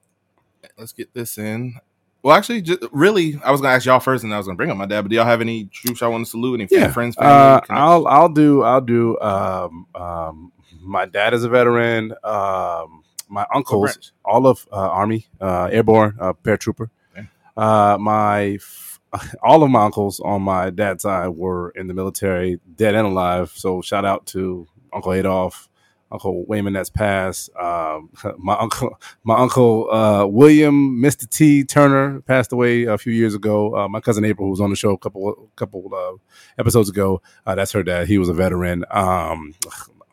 Let's 0.77 0.93
get 0.93 1.13
this 1.13 1.37
in. 1.37 1.75
Well, 2.23 2.35
actually, 2.35 2.61
just, 2.61 2.81
really, 2.93 3.37
I 3.43 3.51
was 3.51 3.59
gonna 3.59 3.73
ask 3.75 3.85
y'all 3.85 3.99
first, 3.99 4.23
and 4.23 4.33
I 4.33 4.37
was 4.37 4.47
gonna 4.47 4.55
bring 4.55 4.71
up 4.71 4.77
my 4.77 4.85
dad. 4.85 5.01
But 5.01 5.09
do 5.09 5.17
y'all 5.17 5.25
have 5.25 5.41
any 5.41 5.65
troops 5.65 5.99
y'all 6.01 6.11
want 6.11 6.25
to 6.25 6.29
salute? 6.31 6.61
Any 6.61 6.69
Yeah, 6.71 6.89
friends, 6.91 7.15
family? 7.15 7.31
Uh. 7.33 7.61
I'll 7.69 8.07
I'll 8.07 8.29
do 8.29 8.63
I'll 8.63 8.81
do. 8.81 9.19
Um, 9.19 9.87
um, 9.93 10.51
my 10.81 11.05
dad 11.05 11.33
is 11.33 11.43
a 11.43 11.49
veteran. 11.49 12.13
Um, 12.23 13.03
my 13.29 13.45
uncles, 13.53 13.93
branch? 13.93 14.11
all 14.23 14.47
of 14.47 14.65
uh, 14.71 14.75
Army, 14.75 15.27
uh, 15.41 15.65
Airborne, 15.71 16.15
uh, 16.19 16.31
paratrooper. 16.33 16.89
Okay. 17.17 17.27
Uh, 17.57 17.97
my 17.99 18.51
f- 18.53 19.01
all 19.43 19.63
of 19.63 19.69
my 19.69 19.83
uncles 19.83 20.19
on 20.21 20.41
my 20.43 20.69
dad's 20.69 21.03
side 21.03 21.27
were 21.29 21.71
in 21.71 21.87
the 21.87 21.93
military, 21.93 22.59
dead 22.75 22.95
and 22.95 23.05
alive. 23.07 23.51
So 23.53 23.81
shout 23.81 24.05
out 24.05 24.25
to 24.27 24.65
Uncle 24.93 25.11
Adolf, 25.13 25.67
Uncle 26.13 26.45
Wayman 26.45 26.73
that's 26.73 26.89
passed. 26.89 27.49
Um, 27.55 28.11
my 28.37 28.55
uncle, 28.55 28.97
my 29.23 29.35
uncle 29.35 29.91
uh, 29.91 30.25
William, 30.25 31.01
Mister 31.01 31.25
T 31.27 31.63
Turner 31.63 32.21
passed 32.21 32.53
away 32.53 32.83
a 32.83 32.97
few 32.97 33.11
years 33.11 33.33
ago. 33.33 33.75
Uh, 33.75 33.87
my 33.89 33.99
cousin 33.99 34.23
April, 34.23 34.47
who 34.47 34.51
was 34.51 34.61
on 34.61 34.69
the 34.69 34.75
show 34.75 34.91
a 34.91 34.97
couple 34.97 35.49
couple 35.55 35.89
uh, 35.93 36.17
episodes 36.59 36.89
ago, 36.89 37.21
uh, 37.45 37.55
that's 37.55 37.71
her 37.71 37.83
dad. 37.83 38.07
He 38.07 38.17
was 38.17 38.29
a 38.29 38.33
veteran. 38.33 38.85
Um, 38.91 39.55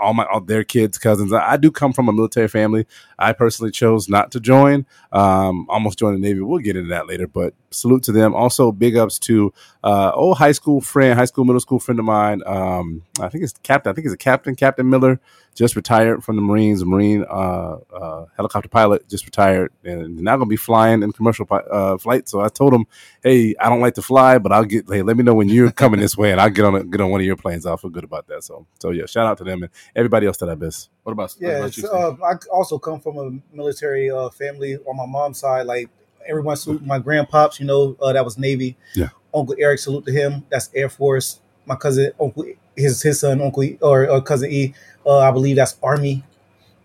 all 0.01 0.15
my 0.15 0.25
all 0.25 0.41
their 0.41 0.65
kids, 0.65 0.99
cousins. 0.99 1.33
I, 1.33 1.53
I 1.53 1.57
do 1.57 1.71
come 1.71 1.93
from 1.93 2.09
a 2.09 2.13
military 2.13 2.49
family. 2.49 2.87
I 3.19 3.33
personally 3.33 3.71
chose 3.71 4.09
not 4.09 4.33
to 4.33 4.41
join. 4.41 4.87
Um, 5.13 5.67
almost 5.69 5.99
joined 5.99 6.17
the 6.17 6.21
Navy. 6.27 6.41
We'll 6.41 6.59
get 6.61 6.77
into 6.77 6.89
that 6.89 7.07
later, 7.07 7.27
but 7.27 7.55
salute 7.71 8.03
to 8.05 8.13
them. 8.13 8.35
Also, 8.35 8.73
big 8.73 8.97
ups 8.97 9.19
to 9.21 9.53
uh, 9.85 10.13
old 10.15 10.39
high 10.39 10.53
school 10.53 10.81
friend, 10.81 11.19
high 11.19 11.27
school, 11.27 11.45
middle 11.45 11.61
school 11.61 11.79
friend 11.79 11.99
of 11.99 12.07
mine. 12.07 12.43
Um, 12.47 13.03
I 13.21 13.29
think 13.29 13.45
it's 13.45 13.53
Captain. 13.63 13.91
I 13.91 13.95
think 13.95 14.07
he's 14.07 14.15
a 14.15 14.19
Captain, 14.19 14.57
Captain 14.57 14.89
Miller, 14.89 15.21
just 15.55 15.77
retired 15.77 16.25
from 16.25 16.37
the 16.37 16.43
Marines, 16.43 16.85
Marine 16.85 17.25
uh, 17.29 17.77
uh, 17.93 18.27
helicopter 18.37 18.69
pilot, 18.69 19.09
just 19.09 19.25
retired, 19.25 19.73
and 19.85 20.19
now 20.19 20.37
gonna 20.37 20.47
be 20.47 20.57
flying 20.57 21.03
in 21.03 21.13
commercial 21.13 21.47
uh, 21.51 21.99
flight. 21.99 22.29
So 22.29 22.41
I 22.41 22.49
told 22.49 22.73
him, 22.73 22.87
hey, 23.23 23.55
I 23.61 23.69
don't 23.69 23.81
like 23.81 23.95
to 23.95 24.03
fly, 24.03 24.39
but 24.39 24.53
I'll 24.53 24.65
get. 24.65 24.89
Hey, 24.89 25.03
let 25.03 25.17
me 25.17 25.23
know 25.23 25.35
when 25.35 25.49
you're 25.49 25.73
coming 25.73 26.01
this 26.01 26.17
way, 26.17 26.33
and 26.33 26.41
I'll 26.41 26.51
get 26.51 26.65
on 26.65 26.75
a, 26.75 26.85
get 26.85 27.01
on 27.01 27.11
one 27.11 27.21
of 27.21 27.27
your 27.27 27.37
planes. 27.37 27.67
I'll 27.67 27.77
feel 27.77 27.91
good 27.91 28.05
about 28.05 28.27
that. 28.29 28.45
So, 28.45 28.67
so 28.81 28.91
yeah, 28.91 29.07
shout 29.07 29.27
out 29.27 29.39
to 29.39 29.45
them 29.45 29.63
and 29.63 29.73
everybody 29.95 30.27
else 30.27 30.39
that 30.39 30.49
I 30.49 30.55
miss. 30.55 30.89
what 31.03 31.13
about? 31.13 31.35
what 31.39 31.41
Yeah, 31.41 31.59
about 31.59 31.77
you, 31.77 31.89
uh, 31.89 32.17
I 32.25 32.35
also 32.53 32.79
come 32.79 33.01
from 33.01 33.19
a 33.19 33.57
military 33.57 34.11
uh, 34.11 34.31
family 34.31 34.77
on 34.77 34.97
my 34.97 35.07
mom's 35.07 35.41
side. 35.41 35.67
Like 35.67 35.91
everyone 36.27 36.57
salute 36.57 36.85
my 36.85 36.99
grandpops, 36.99 37.59
you 37.61 37.67
know, 37.67 37.97
uh, 38.01 38.13
that 38.13 38.25
was 38.25 38.39
Navy. 38.39 38.77
Yeah. 38.95 39.09
Uncle 39.35 39.55
Eric, 39.59 39.79
salute 39.79 40.05
to 40.07 40.13
him. 40.13 40.45
That's 40.51 40.71
Air 40.75 40.89
Force. 40.89 41.41
My 41.67 41.77
cousin, 41.77 42.13
Uncle, 42.21 42.47
his 42.77 43.03
his 43.03 43.21
son, 43.21 43.41
Uncle 43.41 43.63
E, 43.63 43.79
or, 43.81 44.09
or 44.09 44.21
cousin 44.23 44.51
E, 44.51 44.75
uh, 45.07 45.19
I 45.19 45.31
believe 45.31 45.57
that's 45.57 45.77
Army. 45.83 46.23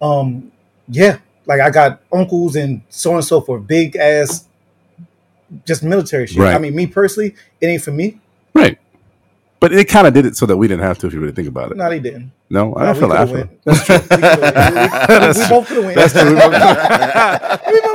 Um, 0.02 0.52
yeah, 0.88 1.18
like 1.46 1.62
I 1.62 1.70
got 1.70 2.02
uncles 2.12 2.56
and 2.56 2.82
so 2.90 3.12
on 3.12 3.18
and 3.18 3.26
so 3.26 3.42
forth, 3.42 3.66
big 3.68 3.96
ass, 3.96 4.48
just 5.66 5.84
military 5.84 6.28
shit. 6.28 6.38
Right. 6.38 6.54
I 6.56 6.58
mean, 6.58 6.76
me 6.76 6.88
personally, 6.88 7.36
it 7.62 7.68
ain't 7.68 7.82
for 7.82 7.92
me. 7.92 8.20
Right. 8.54 8.78
But 9.60 9.72
it 9.74 9.86
kind 9.88 10.06
of 10.06 10.14
did 10.14 10.26
it 10.26 10.36
so 10.38 10.46
that 10.46 10.58
we 10.58 10.68
didn't 10.68 10.84
have 10.84 10.98
to 11.00 11.08
if 11.08 11.14
you 11.14 11.20
really 11.20 11.32
think 11.34 11.48
about 11.48 11.72
it. 11.72 11.78
No, 11.78 11.90
they 11.90 12.00
didn't. 12.00 12.32
No, 12.50 12.72
No, 12.72 12.76
I 12.76 12.92
we 12.92 13.00
feel 13.00 13.08
like 13.08 13.20
I 13.20 13.26
feel. 13.26 13.50
That's 13.64 13.86
true. 13.86 13.96
We, 13.96 14.08
coulda 14.10 15.34
we, 15.34 15.42
we 15.42 15.50
both 15.50 15.68
could 15.68 15.78
have 15.78 15.86
went. 15.86 15.96
That's 15.96 16.14
true. 16.14 16.30
We 17.74 17.82
both- 17.82 17.95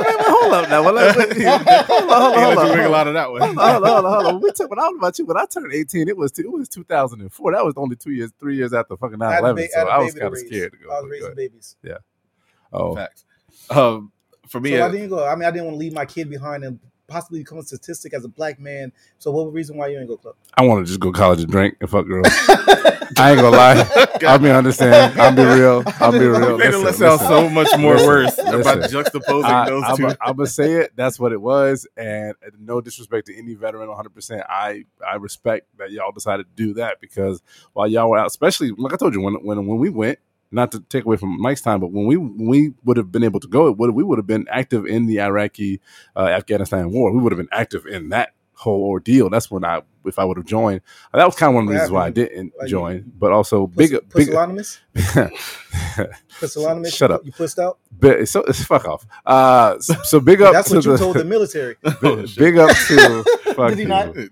now. 0.71 0.83
Well, 0.83 0.93
let- 0.93 1.15
let- 1.17 1.37
hold 1.37 2.01
on, 2.01 2.07
hold 2.07 2.11
on, 2.11 2.31
let 2.33 2.57
hold 2.57 2.67
you 2.67 2.71
on. 2.71 2.77
wiggle 2.77 2.95
out 2.95 3.07
of 3.07 3.13
that 3.13 3.31
one. 3.31 3.41
Hold 3.41 3.57
on, 3.59 3.71
hold 3.71 3.83
on, 3.83 3.91
hold 3.91 4.05
on, 4.05 4.13
hold 4.13 4.35
on. 4.35 4.41
We 4.41 4.51
took, 4.51 4.69
when 4.69 4.79
I 4.79 4.87
was 4.87 4.97
about 4.97 5.19
you, 5.19 5.25
when 5.25 5.37
I 5.37 5.45
turned 5.45 5.73
18, 5.73 6.07
it 6.07 6.17
was 6.17 6.37
it 6.39 6.51
was 6.51 6.67
2004. 6.69 7.51
That 7.53 7.65
was 7.65 7.73
only 7.77 7.95
two 7.95 8.11
years, 8.11 8.31
three 8.39 8.55
years 8.55 8.73
after 8.73 8.97
fucking 8.97 9.21
I 9.21 9.33
had 9.33 9.43
a 9.43 9.47
9 9.47 9.55
ba- 9.55 9.61
11. 9.61 9.63
I 9.63 9.67
So 9.67 9.87
a 9.87 9.91
I 9.91 9.97
was 9.99 10.13
kind 10.13 10.33
of 10.33 10.37
scared 10.39 10.71
to 10.73 10.77
go. 10.79 10.91
I 10.91 11.01
was 11.01 11.11
raising 11.11 11.35
babies. 11.35 11.75
Yeah. 11.83 11.97
Oh, 12.73 12.95
Facts. 12.95 13.25
Um, 13.69 14.11
for 14.47 14.59
me, 14.59 14.71
so 14.71 14.83
uh, 14.83 14.87
I 14.87 14.91
didn't 14.91 15.09
go. 15.09 15.25
I 15.27 15.35
mean, 15.35 15.45
I 15.45 15.51
didn't 15.51 15.65
want 15.65 15.75
to 15.75 15.79
leave 15.79 15.93
my 15.93 16.05
kid 16.05 16.29
behind 16.29 16.63
and 16.63 16.79
possibly 17.11 17.39
become 17.39 17.57
a 17.59 17.63
statistic 17.63 18.13
as 18.13 18.25
a 18.25 18.29
black 18.29 18.59
man. 18.59 18.91
So 19.19 19.31
what 19.31 19.45
was 19.45 19.53
the 19.53 19.55
reason 19.55 19.77
why 19.77 19.87
you 19.87 19.95
didn't 19.97 20.07
go 20.07 20.17
club? 20.17 20.35
I 20.55 20.63
want 20.63 20.85
to 20.85 20.87
just 20.87 20.99
go 20.99 21.11
college 21.11 21.41
and 21.41 21.51
drink 21.51 21.75
and 21.81 21.89
fuck 21.89 22.07
girls. 22.07 22.27
I 23.17 23.31
ain't 23.31 23.41
gonna 23.41 23.49
lie. 23.49 24.07
I'll 24.25 24.39
be 24.39 24.49
understand. 24.49 25.19
I'll 25.19 25.35
be 25.35 25.43
real. 25.43 25.83
I'll 25.99 26.11
be 26.11 26.19
you 26.19 26.35
real. 26.35 26.57
made 26.57 26.69
it 26.73 26.77
Listen, 26.77 27.17
sound 27.17 27.19
so 27.21 27.49
much 27.49 27.67
more 27.77 27.93
Listen, 27.95 28.07
worse 28.07 28.37
listen. 28.37 28.61
about 28.61 28.77
juxtaposing 28.89 29.43
I, 29.43 29.69
those 29.69 29.83
I'm, 29.85 29.97
two. 29.97 30.07
I'm 30.21 30.35
gonna 30.37 30.47
say 30.47 30.73
it. 30.73 30.93
That's 30.95 31.19
what 31.19 31.31
it 31.33 31.41
was, 31.41 31.87
and 31.97 32.35
no 32.57 32.79
disrespect 32.79 33.27
to 33.27 33.37
any 33.37 33.53
veteran, 33.53 33.89
100. 33.89 34.09
percent 34.15 34.43
I 34.47 34.85
I 35.05 35.15
respect 35.15 35.67
that 35.77 35.91
y'all 35.91 36.11
decided 36.11 36.45
to 36.45 36.51
do 36.55 36.73
that 36.75 37.01
because 37.01 37.41
while 37.73 37.87
y'all 37.87 38.09
were 38.09 38.17
out, 38.17 38.27
especially 38.27 38.71
like 38.71 38.93
I 38.93 38.97
told 38.97 39.13
you 39.13 39.21
when 39.21 39.35
when 39.45 39.67
when 39.67 39.77
we 39.77 39.89
went, 39.89 40.19
not 40.51 40.71
to 40.73 40.79
take 40.81 41.05
away 41.05 41.17
from 41.17 41.39
Mike's 41.41 41.61
time, 41.61 41.79
but 41.79 41.91
when 41.91 42.05
we 42.05 42.17
we 42.17 42.73
would 42.83 42.97
have 42.97 43.11
been 43.11 43.23
able 43.23 43.39
to 43.39 43.47
go, 43.47 43.67
it 43.67 43.77
would 43.77 43.91
we 43.91 44.03
would 44.03 44.17
have 44.17 44.27
been 44.27 44.45
active 44.49 44.85
in 44.85 45.05
the 45.07 45.21
Iraqi 45.21 45.79
uh, 46.15 46.27
Afghanistan 46.27 46.91
war. 46.91 47.11
We 47.11 47.19
would 47.19 47.31
have 47.31 47.37
been 47.39 47.49
active 47.51 47.85
in 47.85 48.09
that 48.09 48.33
whole 48.53 48.83
ordeal. 48.83 49.29
That's 49.29 49.49
when 49.49 49.65
I 49.65 49.81
if 50.05 50.19
I 50.19 50.23
would 50.23 50.37
have 50.37 50.45
joined. 50.45 50.81
That 51.13 51.25
was 51.25 51.35
kind 51.35 51.49
of 51.51 51.55
one 51.55 51.63
of 51.63 51.67
the 51.69 51.73
reasons 51.75 51.91
why 51.91 52.07
I 52.07 52.09
didn't 52.09 52.53
Like, 52.59 52.67
join. 52.69 53.11
But 53.17 53.31
also 53.31 53.67
Pus- 53.67 53.75
big 53.89 53.91
big. 54.13 54.27
Pusillanimous? 54.27 54.79
Pusillanimous? 56.39 56.93
Shut 56.93 57.11
up. 57.11 57.25
You 57.25 57.31
pushed 57.31 57.59
out? 57.59 57.79
Big, 57.99 58.27
so 58.27 58.43
fuck 58.53 58.85
off. 58.85 59.05
Uh, 59.25 59.79
so, 59.79 59.95
so 60.03 60.19
big 60.19 60.41
up 60.41 60.53
That's 60.53 60.69
to 60.69 60.75
what 60.75 60.85
you 60.85 60.91
the, 60.93 60.97
told 60.97 61.15
the 61.15 61.25
military. 61.35 61.75
Oh, 61.83 62.15
big, 62.17 62.35
big 62.35 62.57
up 62.57 62.69
to 62.87 63.23
fuck 63.55 63.69
Did 63.69 63.77
he 63.79 63.83
you. 63.83 64.29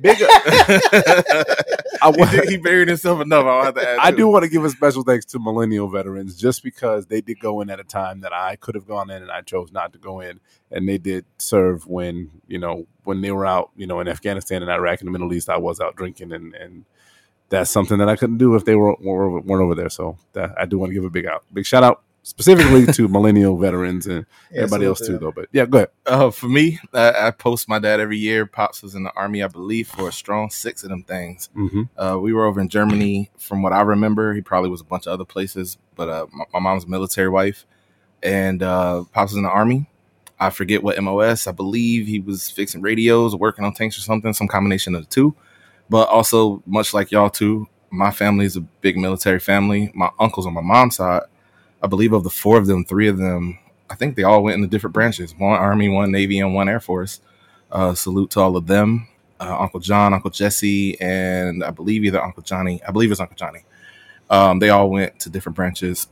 Big. 0.00 0.16
I, 0.22 2.12
he, 2.14 2.20
wa- 2.20 2.30
did- 2.30 2.48
he 2.48 2.56
buried 2.56 2.88
himself 2.88 3.20
enough. 3.20 3.44
I'll 3.46 3.64
have 3.64 3.74
to 3.74 3.88
add. 3.88 3.98
I 4.00 4.10
do 4.10 4.26
want 4.28 4.44
to 4.44 4.48
give 4.48 4.64
a 4.64 4.70
special 4.70 5.02
thanks 5.02 5.24
to 5.26 5.38
millennial 5.38 5.88
veterans 5.88 6.36
just 6.36 6.62
because 6.62 7.06
they 7.06 7.20
did 7.20 7.40
go 7.40 7.60
in 7.60 7.70
at 7.70 7.78
a 7.80 7.84
time 7.84 8.20
that 8.22 8.32
I 8.32 8.56
could 8.56 8.74
have 8.74 8.86
gone 8.86 9.10
in 9.10 9.22
and 9.22 9.30
I 9.30 9.42
chose 9.42 9.70
not 9.72 9.92
to 9.92 9.98
go 9.98 10.20
in. 10.20 10.40
And 10.70 10.88
they 10.88 10.98
did 10.98 11.24
serve 11.38 11.86
when, 11.86 12.30
you 12.48 12.58
know, 12.58 12.86
when 13.04 13.20
they 13.20 13.30
were 13.32 13.46
out, 13.46 13.70
you 13.76 13.86
know, 13.86 14.00
in 14.00 14.08
Afghanistan 14.08 14.62
and 14.62 14.70
Iraq 14.70 15.00
and 15.00 15.08
the 15.08 15.12
Middle 15.12 15.32
East, 15.32 15.48
I 15.50 15.58
was 15.58 15.80
out 15.80 15.96
drinking 15.96 16.32
and, 16.32 16.54
and 16.54 16.84
that's 17.50 17.70
something 17.70 17.98
that 17.98 18.08
I 18.08 18.16
couldn't 18.16 18.38
do 18.38 18.54
if 18.54 18.64
they 18.64 18.74
were, 18.76 18.94
were 19.00 19.40
weren't 19.40 19.62
over 19.62 19.74
there. 19.74 19.90
So 19.90 20.16
that, 20.32 20.54
I 20.58 20.64
do 20.64 20.78
want 20.78 20.90
to 20.90 20.94
give 20.94 21.04
a 21.04 21.10
big 21.10 21.26
out, 21.26 21.44
big 21.52 21.66
shout 21.66 21.82
out 21.84 22.02
specifically 22.22 22.86
to 22.92 23.08
millennial 23.08 23.56
veterans 23.58 24.06
and 24.06 24.26
Yeah, 24.50 24.62
everybody 24.62 24.82
salute 24.84 24.88
else 24.88 25.00
too, 25.06 25.18
though. 25.18 25.32
But 25.32 25.48
yeah, 25.52 25.66
go 25.66 25.78
ahead. 25.78 25.88
Uh, 26.06 26.30
for 26.30 26.48
me, 26.48 26.78
I, 26.92 27.28
I 27.28 27.30
post 27.30 27.68
my 27.68 27.78
dad 27.78 28.00
every 28.00 28.18
year. 28.18 28.46
Pops 28.46 28.82
was 28.82 28.94
in 28.94 29.02
the 29.04 29.12
army, 29.14 29.42
I 29.42 29.48
believe, 29.48 29.88
for 29.88 30.08
a 30.08 30.12
strong 30.12 30.50
six 30.50 30.82
of 30.84 30.90
them 30.90 31.02
things. 31.04 31.48
hmm 31.54 31.82
Uh, 31.96 32.18
we 32.20 32.32
were 32.32 32.44
over 32.46 32.60
in 32.60 32.68
Germany. 32.68 33.30
From 33.38 33.62
what 33.62 33.72
I 33.72 33.80
remember, 33.82 34.34
he 34.34 34.40
probably 34.40 34.70
was 34.70 34.80
a 34.80 34.84
bunch 34.84 35.06
of 35.06 35.12
other 35.12 35.24
places, 35.24 35.78
but 35.96 36.08
uh, 36.08 36.26
my, 36.32 36.44
my 36.54 36.60
mom's 36.60 36.84
a 36.84 36.88
military 36.88 37.28
wife, 37.28 37.66
and 38.22 38.62
uh, 38.62 39.04
Pops 39.12 39.32
was 39.32 39.36
in 39.38 39.42
the 39.44 39.50
army. 39.50 39.88
I 40.38 40.50
forget 40.50 40.82
what 40.82 41.00
MOS. 41.02 41.46
I 41.46 41.52
believe 41.52 42.06
he 42.06 42.18
was 42.20 42.50
fixing 42.50 42.82
radios, 42.82 43.32
or 43.34 43.38
working 43.38 43.64
on 43.64 43.72
tanks 43.74 43.96
or 43.96 44.00
something, 44.00 44.32
some 44.32 44.48
combination 44.48 44.94
of 44.94 45.02
the 45.02 45.08
two. 45.10 45.34
But 45.88 46.08
also, 46.08 46.62
much 46.66 46.94
like 46.94 47.10
y'all 47.10 47.30
too, 47.30 47.68
my 47.90 48.10
family 48.10 48.44
is 48.46 48.56
a 48.56 48.60
big 48.60 48.96
military 48.96 49.38
family. 49.38 49.90
My 49.94 50.10
uncles 50.18 50.46
on 50.46 50.54
my 50.54 50.60
mom's 50.62 50.96
side, 50.96 51.22
I 51.82 51.86
believe 51.88 52.12
of 52.12 52.24
the 52.24 52.30
four 52.30 52.58
of 52.58 52.66
them, 52.66 52.84
three 52.84 53.08
of 53.08 53.18
them, 53.18 53.58
I 53.90 53.94
think 53.94 54.16
they 54.16 54.22
all 54.22 54.42
went 54.42 54.54
in 54.54 54.60
the 54.62 54.68
different 54.68 54.94
branches: 54.94 55.34
one 55.36 55.58
Army, 55.58 55.88
one 55.88 56.10
Navy, 56.12 56.38
and 56.38 56.54
one 56.54 56.68
Air 56.68 56.80
Force. 56.80 57.20
Uh, 57.70 57.94
salute 57.94 58.30
to 58.30 58.40
all 58.40 58.56
of 58.56 58.66
them 58.66 59.08
uh, 59.40 59.56
Uncle 59.58 59.80
John, 59.80 60.12
Uncle 60.14 60.30
Jesse, 60.30 61.00
and 61.00 61.64
I 61.64 61.70
believe 61.70 62.04
either 62.04 62.22
Uncle 62.22 62.42
Johnny. 62.42 62.80
I 62.86 62.92
believe 62.92 63.10
it's 63.10 63.20
Uncle 63.20 63.36
Johnny. 63.36 63.64
Um, 64.30 64.58
they 64.60 64.68
all 64.70 64.88
went 64.90 65.18
to 65.20 65.30
different 65.30 65.56
branches, 65.56 66.06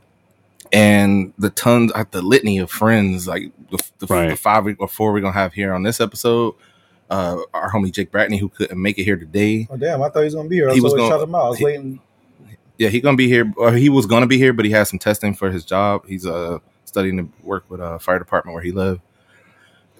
and 0.72 1.32
the 1.38 1.50
tons, 1.50 1.92
uh, 1.94 2.04
the 2.10 2.22
litany 2.22 2.58
of 2.58 2.70
friends, 2.70 3.26
like 3.26 3.52
the, 3.70 3.78
the, 3.98 4.06
Right. 4.06 4.30
the 4.30 4.36
five 4.36 4.64
we- 4.64 4.74
or 4.74 4.88
four 4.88 5.12
we're 5.12 5.20
gonna 5.20 5.32
have 5.32 5.52
here 5.52 5.72
on 5.72 5.82
this 5.82 6.00
episode. 6.00 6.54
Uh, 7.08 7.38
our 7.54 7.70
homie 7.72 7.90
Jake 7.90 8.12
Bratney, 8.12 8.38
who 8.38 8.48
couldn't 8.48 8.80
make 8.80 8.96
it 8.98 9.02
here 9.04 9.16
today. 9.16 9.66
Oh 9.70 9.76
damn! 9.76 10.00
I 10.02 10.08
thought 10.10 10.20
he 10.20 10.24
was 10.26 10.34
gonna 10.34 10.48
be 10.48 10.56
here. 10.56 10.70
I 10.70 10.74
He 10.74 10.80
was 10.80 10.92
was 10.92 10.98
going 10.98 11.08
to 11.10 11.10
gonna- 11.10 11.20
shout 11.22 11.28
him 11.28 11.34
out. 11.34 11.44
I 11.44 11.48
was 11.48 11.58
he- 11.58 11.64
waiting. 11.64 12.00
Yeah, 12.80 12.88
he 12.88 13.02
gonna 13.02 13.14
be 13.14 13.28
here, 13.28 13.52
or 13.58 13.72
he 13.74 13.90
was 13.90 14.06
gonna 14.06 14.26
be 14.26 14.38
here, 14.38 14.54
but 14.54 14.64
he 14.64 14.70
had 14.70 14.84
some 14.84 14.98
testing 14.98 15.34
for 15.34 15.50
his 15.50 15.66
job. 15.66 16.06
He's 16.06 16.24
uh 16.26 16.60
studying 16.86 17.18
to 17.18 17.28
work 17.42 17.66
with 17.68 17.78
a 17.78 17.98
fire 17.98 18.18
department 18.18 18.54
where 18.54 18.62
he 18.62 18.72
lived. 18.72 19.02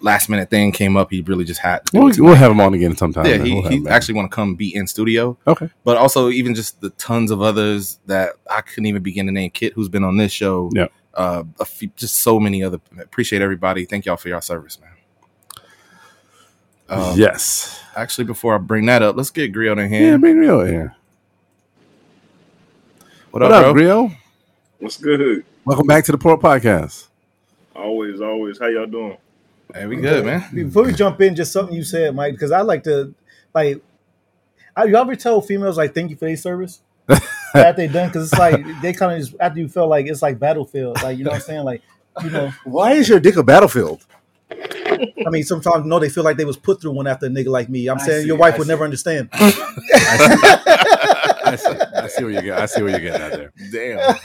Last 0.01 0.31
minute 0.31 0.49
thing 0.49 0.73
came 0.73 0.97
up. 0.97 1.11
He 1.11 1.21
really 1.21 1.45
just 1.45 1.61
had 1.61 1.85
to. 1.85 1.99
We'll, 1.99 2.11
we'll 2.16 2.35
have 2.35 2.51
him 2.51 2.59
on 2.59 2.73
again 2.73 2.97
sometime. 2.97 3.27
yeah, 3.27 3.37
he, 3.37 3.53
We'll 3.53 3.69
he 3.69 3.87
actually 3.87 4.14
want 4.14 4.31
to 4.31 4.35
come 4.35 4.55
be 4.55 4.75
in 4.75 4.87
studio. 4.87 5.37
Okay. 5.47 5.69
But 5.85 5.99
also 5.99 6.31
even 6.31 6.55
just 6.55 6.81
the 6.81 6.88
tons 6.88 7.31
of 7.31 7.43
others 7.43 7.99
that 8.07 8.37
I 8.51 8.62
couldn't 8.62 8.87
even 8.87 9.03
begin 9.03 9.27
to 9.27 9.33
name. 9.33 9.51
Kit, 9.51 9.75
who's 9.75 9.90
been 9.90 10.03
on 10.03 10.16
this 10.16 10.33
show. 10.33 10.71
Yeah. 10.73 10.87
Uh, 11.12 11.45
a 11.59 11.66
few, 11.66 11.90
just 11.97 12.16
so 12.16 12.40
many 12.40 12.62
other. 12.64 12.81
Appreciate 12.99 13.43
everybody. 13.43 13.85
Thank 13.85 14.07
y'all 14.07 14.16
for 14.16 14.29
your 14.29 14.40
service, 14.40 14.79
man. 14.81 15.66
Um, 16.88 17.19
yes. 17.19 17.79
Actually, 17.95 18.25
before 18.25 18.55
I 18.55 18.59
bring 18.59 18.87
that 18.87 19.03
up, 19.03 19.16
let's 19.16 19.31
get 19.31 19.53
Griot 19.53 19.85
in 19.85 19.93
Yeah, 19.93 20.16
bring 20.16 20.38
Rio 20.38 20.61
in 20.61 20.69
here. 20.69 20.97
What, 23.31 23.43
What 23.43 23.53
up, 23.53 23.64
up, 23.66 23.73
bro? 23.75 23.83
Rio? 23.83 24.12
What's 24.79 24.97
good? 24.97 25.45
Welcome 25.64 25.87
back 25.87 26.05
to 26.05 26.12
the 26.12 26.19
Port 26.19 26.40
Podcast. 26.40 27.09
Always, 27.77 28.21
always. 28.21 28.59
How 28.59 28.66
y'all 28.66 28.87
doing? 28.87 29.16
Hey, 29.73 29.87
we 29.87 29.97
good, 29.97 30.25
man. 30.25 30.49
Before 30.53 30.85
we 30.85 30.93
jump 30.93 31.21
in, 31.21 31.37
just 31.37 31.53
something 31.53 31.75
you 31.75 31.85
said, 31.85 32.14
Mike, 32.14 32.35
because 32.35 32.51
I 32.51 32.62
like 32.62 32.83
to 32.85 33.14
like. 33.55 33.81
I, 34.77 34.85
you 34.85 34.97
ever 34.97 35.14
tell 35.16 35.40
females 35.40 35.77
like 35.77 35.95
thank 35.95 36.11
you 36.11 36.16
for 36.16 36.25
their 36.27 36.37
service 36.37 36.81
that 37.55 37.77
they 37.77 37.87
done? 37.87 38.09
Because 38.09 38.33
it's 38.33 38.38
like 38.38 38.64
they 38.83 38.93
kind 38.93 39.12
of 39.12 39.19
just 39.21 39.35
after 39.40 39.61
you 39.61 39.69
feel 39.69 39.87
like 39.87 40.07
it's 40.07 40.23
like 40.23 40.38
battlefield, 40.38 41.01
like 41.03 41.19
you 41.19 41.25
know 41.25 41.31
what 41.31 41.37
I'm 41.37 41.43
saying, 41.43 41.64
like 41.64 41.83
you 42.23 42.31
know. 42.31 42.53
Why 42.64 42.93
is 42.93 43.09
your 43.09 43.21
dick 43.21 43.37
a 43.37 43.43
battlefield? 43.43 44.05
I 44.51 45.31
mean, 45.31 45.45
sometimes 45.45 45.87
no, 45.87 45.99
they 45.99 46.09
feel 46.09 46.25
like 46.25 46.37
they 46.37 46.45
was 46.45 46.57
put 46.57 46.81
through 46.81 46.93
one 46.93 47.07
after 47.07 47.27
a 47.27 47.29
nigga 47.29 47.49
like 47.49 47.69
me. 47.69 47.88
I'm 47.88 47.99
I 47.99 48.03
saying 48.03 48.23
see, 48.23 48.27
your 48.27 48.37
wife 48.37 48.55
I 48.55 48.59
would 48.59 48.66
see. 48.66 48.73
never 48.73 48.85
understand. 48.85 49.29
I 51.53 51.57
see. 51.57 51.69
I 51.71 52.07
see 52.09 52.25
where 52.25 52.33
you 52.33 52.43
get. 52.43 52.59
I 52.59 52.67
see 52.67 52.83
where 52.83 52.91
you're 52.91 53.01
getting 53.01 53.23
at 53.23 53.33
there. 53.33 53.53
Damn. 53.73 54.17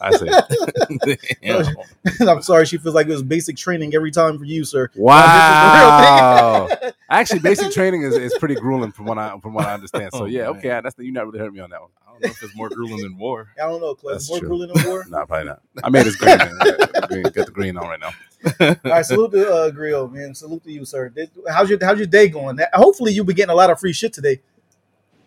I 0.00 0.10
see. 0.16 1.16
Damn. 1.42 1.76
I'm 2.28 2.42
sorry, 2.42 2.66
she 2.66 2.78
feels 2.78 2.94
like 2.94 3.06
it 3.06 3.10
was 3.12 3.22
basic 3.22 3.56
training 3.56 3.94
every 3.94 4.10
time 4.10 4.38
for 4.38 4.44
you, 4.44 4.64
sir. 4.64 4.90
Wow. 4.96 6.68
Actually, 7.10 7.40
basic 7.40 7.72
training 7.72 8.02
is, 8.02 8.16
is 8.16 8.34
pretty 8.38 8.54
grueling 8.54 8.92
from 8.92 9.06
what 9.06 9.18
I 9.18 9.38
from 9.40 9.54
what 9.54 9.66
I 9.66 9.74
understand. 9.74 10.10
So 10.12 10.22
Oh, 10.22 10.24
yeah, 10.26 10.42
man. 10.42 10.56
okay, 10.56 10.80
that's 10.82 10.94
the, 10.94 11.04
you 11.04 11.12
not 11.12 11.26
really 11.26 11.38
hurt 11.38 11.52
me 11.52 11.60
on 11.60 11.70
that 11.70 11.80
one. 11.80 11.90
I 12.06 12.10
don't 12.12 12.22
know 12.24 12.30
if 12.30 12.42
it's 12.42 12.56
more 12.56 12.68
grueling 12.68 13.02
than 13.02 13.16
war. 13.18 13.48
I 13.58 13.66
don't 13.68 13.80
know, 13.80 13.94
Cliff. 13.94 14.14
That's 14.14 14.28
More 14.30 14.38
true. 14.38 14.48
grueling 14.48 14.72
than 14.72 14.86
war. 14.86 15.04
No, 15.08 15.24
probably 15.26 15.48
not. 15.48 15.60
I 15.84 15.88
made 15.90 16.04
this 16.06 16.16
green. 16.16 16.38
man. 16.38 16.50
The 16.58 17.06
green, 17.08 17.22
got 17.24 17.46
the 17.46 17.52
green 17.52 17.76
on 17.76 17.86
right 17.88 18.00
now. 18.00 18.12
All 18.60 18.76
right, 18.92 19.04
salute 19.04 19.32
to 19.32 19.52
uh, 19.52 19.70
Grill, 19.70 20.08
man. 20.08 20.34
Salute 20.34 20.64
to 20.64 20.72
you, 20.72 20.84
sir. 20.84 21.12
How's 21.48 21.70
your 21.70 21.78
How's 21.82 21.98
your 21.98 22.06
day 22.06 22.28
going? 22.28 22.58
Hopefully, 22.72 23.12
you'll 23.12 23.24
be 23.24 23.34
getting 23.34 23.52
a 23.52 23.54
lot 23.54 23.70
of 23.70 23.78
free 23.80 23.92
shit 23.92 24.12
today. 24.12 24.40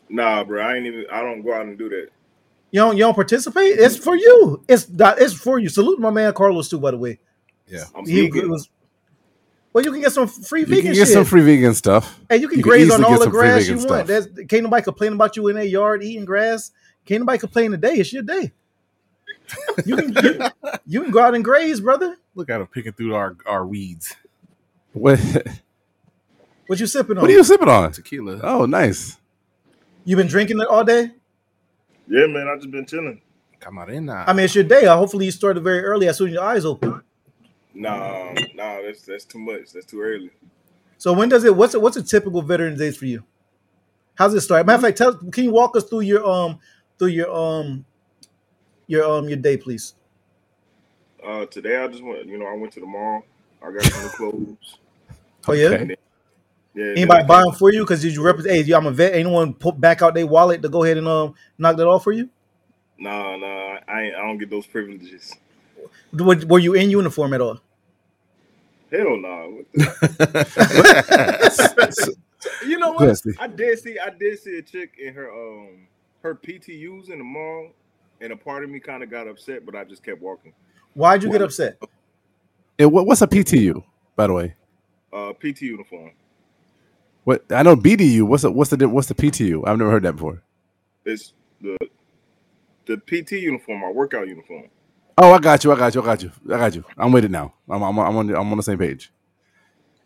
Nah, 0.09 0.43
bro. 0.43 0.61
I 0.61 0.75
ain't 0.75 0.85
even. 0.85 1.05
I 1.11 1.21
don't 1.21 1.41
go 1.41 1.53
out 1.53 1.65
and 1.65 1.77
do 1.77 1.89
that. 1.89 2.09
You 2.71 2.81
don't 2.81 2.97
you 2.97 3.03
don't 3.03 3.15
participate? 3.15 3.79
It's 3.79 3.97
for 3.97 4.15
you. 4.15 4.63
It's 4.67 4.85
that 4.85 5.19
it's 5.21 5.33
for 5.33 5.59
you. 5.59 5.69
Salute 5.69 5.99
my 5.99 6.09
man 6.09 6.33
Carlos 6.33 6.69
too, 6.69 6.79
by 6.79 6.91
the 6.91 6.97
way. 6.97 7.19
Yeah. 7.67 7.85
I'm 7.95 8.05
He 8.05 8.27
vegan. 8.29 8.49
was. 8.49 8.69
Well, 9.73 9.83
you 9.83 9.91
can 9.91 10.01
get 10.01 10.11
some 10.13 10.27
free 10.27 10.61
You 10.61 10.65
vegan 10.67 10.83
can 10.83 10.93
get 10.93 11.07
shit. 11.07 11.13
some 11.13 11.25
free 11.25 11.41
vegan 11.41 11.73
stuff. 11.73 12.19
hey, 12.29 12.37
you 12.37 12.47
can 12.47 12.59
you 12.59 12.63
can 12.63 12.69
graze 12.71 12.91
on 12.91 13.03
all 13.03 13.19
the 13.19 13.29
grass 13.29 13.63
vegan 13.65 13.79
you 13.79 13.85
want. 13.87 14.07
stuff. 14.07 14.07
There's, 14.07 14.47
can't 14.47 14.63
nobody 14.63 14.83
complain 14.83 15.13
about 15.13 15.35
you 15.35 15.47
in 15.49 15.55
their 15.55 15.65
yard 15.65 16.03
eating 16.03 16.25
grass. 16.25 16.71
Can't 17.05 17.21
nobody 17.21 17.39
complain 17.39 17.71
today. 17.71 17.95
It's 17.95 18.11
your 18.13 18.23
day. 18.23 18.51
You 19.85 19.95
can 19.97 20.13
you, 20.23 20.39
you 20.87 21.01
can 21.03 21.11
go 21.11 21.19
out 21.21 21.35
and 21.35 21.43
graze, 21.43 21.79
brother. 21.81 22.17
Look 22.35 22.49
at 22.49 22.61
him 22.61 22.67
picking 22.67 22.93
through 22.93 23.15
our, 23.15 23.35
our 23.45 23.65
weeds. 23.65 24.15
What, 24.93 25.19
What 26.67 26.79
you 26.79 26.87
sipping 26.87 27.17
on? 27.17 27.21
what 27.21 27.29
are 27.29 27.33
you 27.33 27.43
sipping 27.43 27.67
on? 27.69 27.91
Tequila. 27.91 28.39
Oh, 28.43 28.65
nice. 28.65 29.17
You 30.05 30.15
been 30.15 30.27
drinking 30.27 30.59
it 30.61 30.67
all 30.67 30.83
day? 30.83 31.11
Yeah, 32.07 32.27
man. 32.27 32.47
I 32.47 32.55
just 32.55 32.71
been 32.71 32.85
chilling. 32.85 33.21
Come 33.59 33.79
on 33.79 33.89
in 33.89 34.05
now. 34.05 34.23
I 34.27 34.33
mean, 34.33 34.45
it's 34.45 34.55
your 34.55 34.63
day. 34.63 34.85
Hopefully, 34.85 35.25
you 35.25 35.31
started 35.31 35.63
very 35.63 35.83
early 35.83 36.07
as 36.07 36.17
soon 36.17 36.27
as 36.27 36.33
your 36.35 36.43
eyes 36.43 36.65
open. 36.65 37.01
Nah, 37.73 38.33
nah. 38.53 38.81
That's 38.81 39.01
that's 39.01 39.25
too 39.25 39.39
much. 39.39 39.71
That's 39.73 39.85
too 39.85 40.01
early. 40.01 40.29
So 40.97 41.11
when 41.13 41.29
does 41.29 41.43
it? 41.43 41.55
What's 41.55 41.73
a, 41.73 41.79
what's 41.79 41.97
a 41.97 42.03
typical 42.03 42.41
Veterans 42.41 42.79
Day 42.79 42.91
for 42.91 43.05
you? 43.05 43.23
How's 44.15 44.33
it 44.33 44.41
start? 44.41 44.65
Matter 44.65 44.75
of 44.75 44.81
fact, 44.81 44.97
tell, 44.97 45.15
can 45.15 45.43
you 45.43 45.51
walk 45.51 45.75
us 45.75 45.83
through 45.83 46.01
your 46.01 46.25
um 46.25 46.59
through 46.97 47.09
your 47.09 47.35
um 47.35 47.85
your 48.87 49.03
um 49.03 49.27
your 49.27 49.37
day, 49.37 49.57
please? 49.57 49.95
Uh, 51.25 51.45
today 51.47 51.77
I 51.77 51.87
just 51.87 52.03
went. 52.03 52.27
You 52.27 52.37
know, 52.37 52.45
I 52.45 52.53
went 52.53 52.71
to 52.73 52.79
the 52.79 52.85
mall. 52.85 53.23
I 53.63 53.71
got 53.71 53.83
some 53.83 54.09
clothes. 54.31 54.77
Oh 55.47 55.53
yeah. 55.53 55.69
Okay. 55.69 55.95
Yeah. 56.75 56.91
Anybody 56.91 57.23
I 57.23 57.25
buy 57.25 57.41
them 57.41 57.53
for 57.53 57.71
you? 57.71 57.81
Because 57.81 58.01
did 58.01 58.13
you 58.13 58.21
represent? 58.21 58.65
Hey, 58.65 58.73
I'm 58.73 58.85
a 58.85 58.91
vet. 58.91 59.13
Anyone 59.13 59.53
put 59.53 59.79
back 59.79 60.01
out 60.01 60.13
their 60.13 60.27
wallet 60.27 60.61
to 60.61 60.69
go 60.69 60.83
ahead 60.83 60.97
and 60.97 61.07
um 61.07 61.33
knock 61.57 61.77
that 61.77 61.87
off 61.87 62.03
for 62.03 62.11
you? 62.11 62.29
Nah, 62.97 63.37
nah. 63.37 63.79
I 63.87 64.01
ain't, 64.03 64.15
I 64.15 64.21
don't 64.21 64.37
get 64.37 64.49
those 64.49 64.67
privileges. 64.67 65.33
Were, 66.13 66.35
were 66.47 66.59
you 66.59 66.73
in 66.73 66.89
uniform 66.89 67.33
at 67.33 67.41
all? 67.41 67.59
Hell 68.91 69.17
no. 69.17 69.51
What 69.51 69.65
you 72.65 72.77
know 72.77 72.91
what? 72.91 73.21
I 73.39 73.47
did 73.47 73.79
see. 73.79 73.97
I 73.97 74.09
did 74.09 74.37
see 74.39 74.57
a 74.57 74.61
chick 74.61 74.95
in 75.01 75.13
her 75.13 75.31
um 75.31 75.87
her 76.21 76.35
PTUs 76.35 77.09
in 77.09 77.19
the 77.19 77.23
mall, 77.23 77.69
and 78.21 78.33
a 78.33 78.37
part 78.37 78.63
of 78.63 78.69
me 78.69 78.79
kind 78.79 79.01
of 79.01 79.09
got 79.09 79.27
upset, 79.27 79.65
but 79.65 79.75
I 79.75 79.85
just 79.85 80.03
kept 80.03 80.21
walking. 80.21 80.53
Why'd 80.93 81.23
you 81.23 81.31
get 81.31 81.41
upset? 81.41 81.79
And 82.77 82.91
what, 82.91 83.05
what's 83.05 83.21
a 83.21 83.27
PTU, 83.27 83.81
by 84.15 84.27
the 84.27 84.33
way? 84.33 84.55
Uh, 85.11 85.33
PT 85.33 85.63
uniform. 85.63 86.11
What 87.25 87.43
I 87.49 87.63
know 87.63 87.75
BDU. 87.75 88.23
What's 88.23 88.43
the 88.43 88.51
what's 88.51 88.69
the 88.69 88.87
what's 88.87 89.07
the 89.07 89.15
PTU? 89.15 89.67
I've 89.67 89.77
never 89.77 89.91
heard 89.91 90.03
that 90.03 90.13
before. 90.13 90.41
It's 91.03 91.33
the 91.59 91.77
the 92.85 92.97
PT 92.97 93.33
uniform, 93.33 93.83
our 93.83 93.91
workout 93.91 94.27
uniform. 94.27 94.69
Oh, 95.17 95.33
I 95.33 95.39
got 95.39 95.63
you. 95.63 95.71
I 95.71 95.75
got 95.77 95.95
you. 95.95 96.01
I 96.01 96.05
got 96.05 96.23
you. 96.23 96.31
I 96.45 96.57
got 96.57 96.75
you. 96.75 96.83
I'm 96.97 97.11
with 97.11 97.25
it 97.25 97.31
now. 97.31 97.53
I'm 97.67 97.81
I'm, 97.83 97.97
I'm 97.99 98.15
on 98.15 98.27
the, 98.27 98.39
I'm 98.39 98.49
on 98.51 98.57
the 98.57 98.63
same 98.63 98.77
page. 98.77 99.11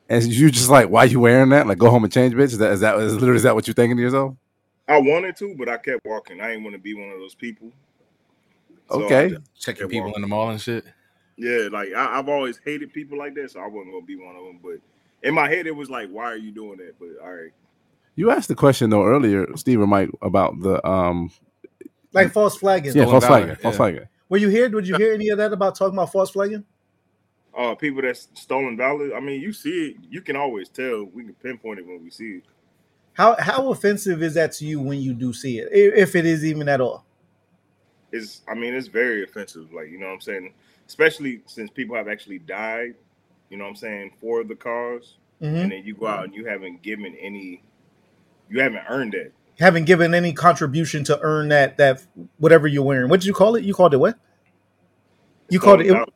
And 0.07 0.23
you 0.23 0.49
just 0.49 0.69
like, 0.69 0.89
why 0.89 1.03
you 1.03 1.19
wearing 1.19 1.49
that? 1.49 1.67
Like, 1.67 1.77
go 1.77 1.89
home 1.91 2.03
and 2.03 2.11
change, 2.11 2.33
bitch. 2.33 2.45
Is 2.45 2.57
that 2.59 2.71
is 2.71 2.79
that 2.79 2.97
is 2.99 3.13
literally 3.13 3.35
is 3.35 3.43
that 3.43 3.53
what 3.53 3.67
you're 3.67 3.75
thinking 3.75 3.97
to 3.97 4.01
yourself? 4.01 4.35
I 4.87 4.97
wanted 4.97 5.35
to, 5.37 5.53
but 5.55 5.69
I 5.69 5.77
kept 5.77 6.03
walking. 6.05 6.41
I 6.41 6.47
didn't 6.49 6.63
want 6.63 6.75
to 6.75 6.81
be 6.81 6.93
one 6.95 7.09
of 7.11 7.19
those 7.19 7.35
people. 7.35 7.71
So 8.89 9.03
Okay. 9.03 9.29
just- 9.29 9.41
Checking 9.59 9.87
people 9.89 10.13
in 10.15 10.21
the 10.21 10.27
mall 10.27 10.49
and 10.49 10.59
shit. 10.61 10.85
Yeah, 11.35 11.67
like 11.71 11.89
I, 11.93 12.17
I've 12.17 12.29
always 12.29 12.59
hated 12.63 12.93
people 12.93 13.17
like 13.17 13.35
that, 13.35 13.51
so 13.51 13.59
I 13.59 13.67
wasn't 13.67 13.93
gonna 13.93 14.05
be 14.05 14.15
one 14.15 14.35
of 14.35 14.43
them. 14.45 14.59
But 14.63 14.79
in 15.23 15.33
my 15.33 15.49
head, 15.49 15.67
it 15.67 15.75
was 15.75 15.89
like, 15.89 16.09
why 16.09 16.25
are 16.25 16.37
you 16.37 16.51
doing 16.51 16.77
that? 16.77 16.97
But 16.99 17.23
all 17.23 17.33
right, 17.33 17.51
You 18.15 18.31
asked 18.31 18.47
the 18.47 18.55
question 18.55 18.89
though 18.89 19.05
earlier, 19.05 19.45
Steve 19.57 19.81
or 19.81 19.87
Mike, 19.87 20.09
about 20.21 20.59
the 20.61 20.85
um 20.87 21.31
Like 22.13 22.31
false 22.31 22.55
flagging. 22.57 22.93
yeah 22.95 23.05
false 23.05 23.23
valor, 23.25 23.41
flagging, 23.45 23.55
false 23.57 23.73
yeah. 23.73 23.77
flagging. 23.77 24.07
Were 24.29 24.37
you 24.37 24.49
here? 24.49 24.69
Did 24.69 24.87
you 24.87 24.95
hear 24.95 25.13
any 25.13 25.29
of 25.29 25.37
that 25.39 25.53
about 25.53 25.75
talking 25.75 25.95
about 25.97 26.11
false 26.11 26.31
flagging? 26.31 26.63
uh, 27.57 27.75
people 27.75 28.01
that's 28.01 28.29
stolen 28.35 28.77
valor. 28.77 29.15
I 29.15 29.19
mean, 29.19 29.41
you 29.41 29.51
see 29.51 29.89
it. 29.89 29.95
You 30.09 30.21
can 30.21 30.35
always 30.35 30.69
tell. 30.69 31.05
We 31.05 31.23
can 31.23 31.33
pinpoint 31.33 31.79
it 31.79 31.87
when 31.87 32.01
we 32.03 32.09
see 32.09 32.37
it. 32.37 32.43
How 33.13 33.35
how 33.39 33.69
offensive 33.71 34.23
is 34.23 34.35
that 34.35 34.53
to 34.53 34.65
you 34.65 34.79
when 34.79 34.99
you 35.01 35.13
do 35.13 35.33
see 35.33 35.59
it, 35.59 35.67
if 35.71 36.15
it 36.15 36.25
is 36.25 36.45
even 36.45 36.69
at 36.69 36.79
all? 36.79 37.05
It's. 38.11 38.41
I 38.47 38.53
mean, 38.53 38.73
it's 38.73 38.87
very 38.87 39.23
offensive. 39.23 39.73
Like 39.73 39.89
you 39.89 39.99
know 39.99 40.07
what 40.07 40.13
I'm 40.13 40.21
saying. 40.21 40.53
Especially 40.87 41.41
since 41.45 41.69
people 41.69 41.95
have 41.95 42.07
actually 42.07 42.39
died. 42.39 42.95
You 43.49 43.57
know 43.57 43.63
what 43.63 43.71
I'm 43.71 43.75
saying 43.75 44.11
for 44.19 44.43
the 44.43 44.55
cause, 44.55 45.17
hmm 45.39 45.45
and 45.45 45.71
then 45.71 45.83
you 45.83 45.95
go 45.95 46.07
out 46.07 46.25
and 46.25 46.33
you 46.33 46.45
haven't 46.45 46.81
given 46.81 47.15
any. 47.19 47.63
You 48.49 48.61
haven't 48.61 48.83
earned 48.89 49.13
that. 49.13 49.31
Haven't 49.59 49.85
given 49.85 50.13
any 50.13 50.33
contribution 50.33 51.03
to 51.05 51.19
earn 51.21 51.49
that 51.49 51.77
that 51.77 52.05
whatever 52.37 52.67
you're 52.67 52.83
wearing. 52.83 53.09
What 53.09 53.19
did 53.19 53.27
you 53.27 53.33
call 53.33 53.55
it? 53.55 53.63
You 53.63 53.73
called 53.73 53.93
it 53.93 53.97
what? 53.97 54.17
You 55.49 55.59
called 55.59 55.81
it. 55.81 55.87
It 55.87 56.09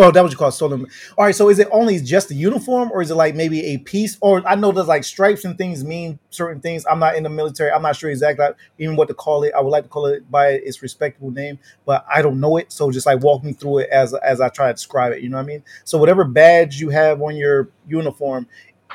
oh, 0.00 0.10
that 0.10 0.22
was 0.22 0.32
you 0.32 0.38
called 0.38 0.54
stolen. 0.54 0.86
All 1.18 1.24
right. 1.24 1.34
So 1.34 1.48
is 1.48 1.58
it 1.58 1.68
only 1.70 2.00
just 2.00 2.28
the 2.28 2.34
uniform, 2.34 2.90
or 2.92 3.02
is 3.02 3.10
it 3.10 3.14
like 3.14 3.34
maybe 3.34 3.64
a 3.66 3.78
piece? 3.78 4.16
Or 4.20 4.46
I 4.48 4.54
know 4.54 4.72
there's 4.72 4.88
like 4.88 5.04
stripes 5.04 5.44
and 5.44 5.56
things 5.56 5.84
mean 5.84 6.18
certain 6.30 6.60
things. 6.60 6.84
I'm 6.90 6.98
not 6.98 7.16
in 7.16 7.22
the 7.22 7.28
military. 7.28 7.70
I'm 7.70 7.82
not 7.82 7.96
sure 7.96 8.10
exactly 8.10 8.46
even 8.78 8.96
what 8.96 9.08
to 9.08 9.14
call 9.14 9.42
it. 9.44 9.52
I 9.54 9.60
would 9.60 9.70
like 9.70 9.84
to 9.84 9.88
call 9.88 10.06
it 10.06 10.30
by 10.30 10.48
its 10.48 10.82
respectable 10.82 11.30
name, 11.30 11.58
but 11.84 12.04
I 12.12 12.22
don't 12.22 12.40
know 12.40 12.56
it. 12.56 12.72
So 12.72 12.90
just 12.90 13.06
like 13.06 13.20
walk 13.20 13.44
me 13.44 13.52
through 13.52 13.78
it 13.78 13.90
as 13.90 14.14
as 14.14 14.40
I 14.40 14.48
try 14.48 14.68
to 14.68 14.74
describe 14.74 15.12
it. 15.12 15.20
You 15.22 15.28
know 15.28 15.36
what 15.36 15.44
I 15.44 15.46
mean? 15.46 15.62
So 15.84 15.98
whatever 15.98 16.24
badge 16.24 16.80
you 16.80 16.88
have 16.90 17.20
on 17.20 17.36
your 17.36 17.68
uniform, 17.86 18.46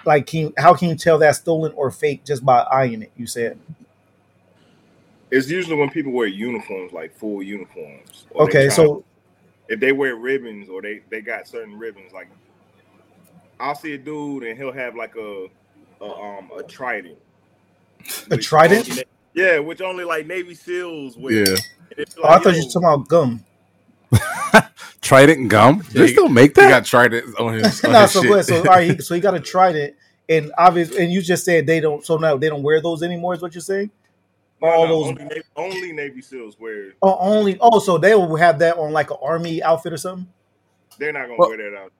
like 0.06 0.28
can 0.28 0.40
you, 0.40 0.54
how 0.58 0.74
can 0.74 0.90
you 0.90 0.96
tell 0.96 1.18
that's 1.20 1.40
stolen 1.40 1.72
or 1.76 1.92
fake 1.92 2.26
just 2.26 2.44
by 2.44 2.62
eyeing 2.62 3.04
it? 3.04 3.12
You 3.16 3.28
said. 3.28 3.60
It's 5.32 5.50
usually 5.50 5.76
when 5.76 5.90
people 5.90 6.12
wear 6.12 6.28
uniforms, 6.28 6.94
like 6.94 7.14
full 7.16 7.42
uniforms. 7.42 8.26
Okay, 8.36 8.70
so 8.70 9.04
if 9.68 9.80
they 9.80 9.92
wear 9.92 10.16
ribbons 10.16 10.70
or 10.70 10.82
they 10.82 11.02
they 11.10 11.22
got 11.22 11.48
certain 11.48 11.78
ribbons, 11.78 12.14
like 12.14 12.30
I'll 13.60 13.76
see 13.76 13.94
a 13.94 13.98
dude 13.98 14.44
and 14.44 14.58
he'll 14.58 14.72
have 14.74 14.96
like 14.96 15.16
a, 15.16 15.48
a 16.02 16.06
um 16.06 16.52
a 16.58 16.64
trident. 16.64 17.18
A 18.32 18.38
trident? 18.38 18.90
only- 18.90 19.04
yeah, 19.34 19.60
which 19.60 19.82
only 19.82 20.04
like 20.06 20.28
Navy 20.28 20.54
SEAls 20.56 21.18
wear. 21.18 21.34
Yeah. 21.34 21.50
And 21.50 22.00
it's 22.00 22.16
oh, 22.18 22.24
I 22.24 22.36
like, 22.36 22.44
thought 22.44 22.56
you 22.56 22.64
were 22.64 22.70
talking 22.70 22.84
about 22.88 23.08
gum. 23.10 23.44
Trident 25.02 25.40
and 25.40 25.50
gum. 25.50 25.84
Yeah, 25.92 26.02
They 26.02 26.08
still 26.08 26.30
make 26.30 26.56
He 26.56 26.62
that. 26.62 26.70
got 26.70 26.86
trident 26.86 27.38
on 27.40 27.54
his, 27.56 27.84
on 27.86 27.92
no, 27.92 28.02
his 28.04 28.12
so 28.12 28.22
shit. 28.22 28.30
go. 28.32 28.42
So 28.42 28.58
all 28.60 28.64
right, 28.64 29.02
so 29.04 29.14
he 29.16 29.22
got 29.22 29.36
a 29.36 29.40
trident, 29.40 29.96
and 30.30 30.52
obvious, 30.58 30.96
and 30.96 31.12
you 31.12 31.22
just 31.22 31.46
said 31.46 31.68
they 31.68 31.80
don't. 31.80 32.04
So 32.06 32.18
now 32.18 32.38
they 32.38 32.50
don't 32.50 32.64
wear 32.64 32.82
those 32.82 33.04
anymore. 33.04 33.34
Is 33.36 33.42
what 33.42 33.54
you're 33.54 33.62
saying? 33.62 33.92
No, 34.62 34.68
all 34.70 34.88
no, 34.88 34.94
those- 35.04 35.08
only 35.10 35.24
Navy, 35.26 35.42
only 35.56 35.92
Navy 35.94 36.22
SEAls 36.22 36.60
wear. 36.60 36.94
Oh, 37.02 37.18
only. 37.20 37.58
Oh, 37.62 37.80
so 37.80 37.98
they 37.98 38.16
will 38.16 38.36
have 38.36 38.60
that 38.60 38.78
on 38.78 38.92
like 38.94 39.12
an 39.12 39.18
army 39.22 39.62
outfit 39.64 39.94
or 39.94 39.98
something. 39.98 40.28
They're 40.98 41.12
not 41.14 41.24
gonna 41.28 41.36
Well- 41.38 41.50
wear 41.50 41.58
that 41.70 41.78
out. 41.78 41.92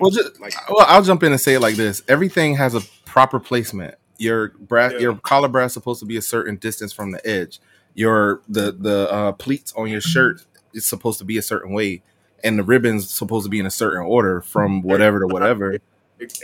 Well, 0.00 0.10
just, 0.10 0.40
like 0.40 0.54
well, 0.68 0.84
I'll 0.88 1.02
jump 1.02 1.22
in 1.22 1.30
and 1.30 1.40
say 1.40 1.54
it 1.54 1.60
like 1.60 1.76
this: 1.76 2.02
everything 2.08 2.56
has 2.56 2.74
a 2.74 2.80
proper 3.04 3.38
placement. 3.38 3.94
Your 4.16 4.48
brass, 4.58 4.92
Yeah. 4.94 4.98
your 4.98 5.14
collar 5.16 5.46
brass 5.46 5.70
is 5.70 5.74
supposed 5.74 6.00
to 6.00 6.06
be 6.06 6.16
a 6.16 6.22
certain 6.22 6.56
distance 6.56 6.92
from 6.92 7.12
the 7.12 7.24
edge. 7.28 7.60
Your 7.94 8.40
the 8.48 8.72
the 8.72 9.12
uh, 9.12 9.32
pleats 9.32 9.72
on 9.76 9.88
your 9.88 10.00
shirt 10.00 10.44
is 10.72 10.84
supposed 10.84 11.18
to 11.20 11.24
be 11.24 11.38
a 11.38 11.42
certain 11.42 11.72
way, 11.72 12.02
and 12.42 12.58
the 12.58 12.64
ribbons 12.64 13.08
supposed 13.08 13.44
to 13.44 13.50
be 13.50 13.60
in 13.60 13.66
a 13.66 13.70
certain 13.70 14.02
order 14.02 14.40
from 14.40 14.82
whatever 14.82 15.20
to 15.20 15.26
whatever. 15.28 15.76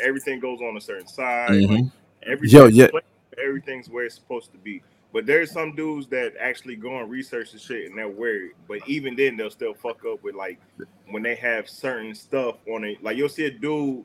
everything 0.00 0.38
goes 0.38 0.60
on 0.60 0.76
a 0.76 0.80
certain 0.80 1.08
side. 1.08 1.50
Mhm. 1.50 1.90
Everything, 2.22 2.56
Yo, 2.60 2.66
yeah. 2.66 2.86
everything's 3.42 3.88
where 3.88 4.04
it's 4.04 4.14
supposed 4.14 4.52
to 4.52 4.58
be. 4.58 4.80
But 5.14 5.26
there's 5.26 5.52
some 5.52 5.76
dudes 5.76 6.08
that 6.08 6.34
actually 6.40 6.74
go 6.74 6.98
and 6.98 7.08
research 7.08 7.52
the 7.52 7.58
shit 7.58 7.88
and 7.88 7.96
they'll 7.96 8.10
wear 8.10 8.46
it. 8.46 8.52
But 8.66 8.80
even 8.88 9.14
then, 9.14 9.36
they'll 9.36 9.48
still 9.48 9.72
fuck 9.72 10.04
up 10.04 10.24
with 10.24 10.34
like 10.34 10.60
when 11.08 11.22
they 11.22 11.36
have 11.36 11.68
certain 11.68 12.16
stuff 12.16 12.56
on 12.68 12.82
it. 12.82 13.00
Like 13.00 13.16
you'll 13.16 13.28
see 13.28 13.44
a 13.44 13.50
dude 13.50 14.04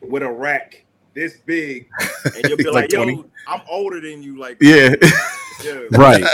with 0.00 0.22
a 0.22 0.30
rack 0.30 0.84
this 1.12 1.38
big, 1.38 1.88
and 2.24 2.44
you'll 2.44 2.56
be 2.56 2.64
like, 2.70 2.84
like 2.84 2.92
"Yo, 2.92 3.02
20. 3.04 3.24
I'm 3.48 3.62
older 3.68 4.00
than 4.00 4.22
you." 4.22 4.38
Like, 4.38 4.58
Yeah, 4.60 4.94
yeah, 5.64 5.80
Right. 5.90 6.24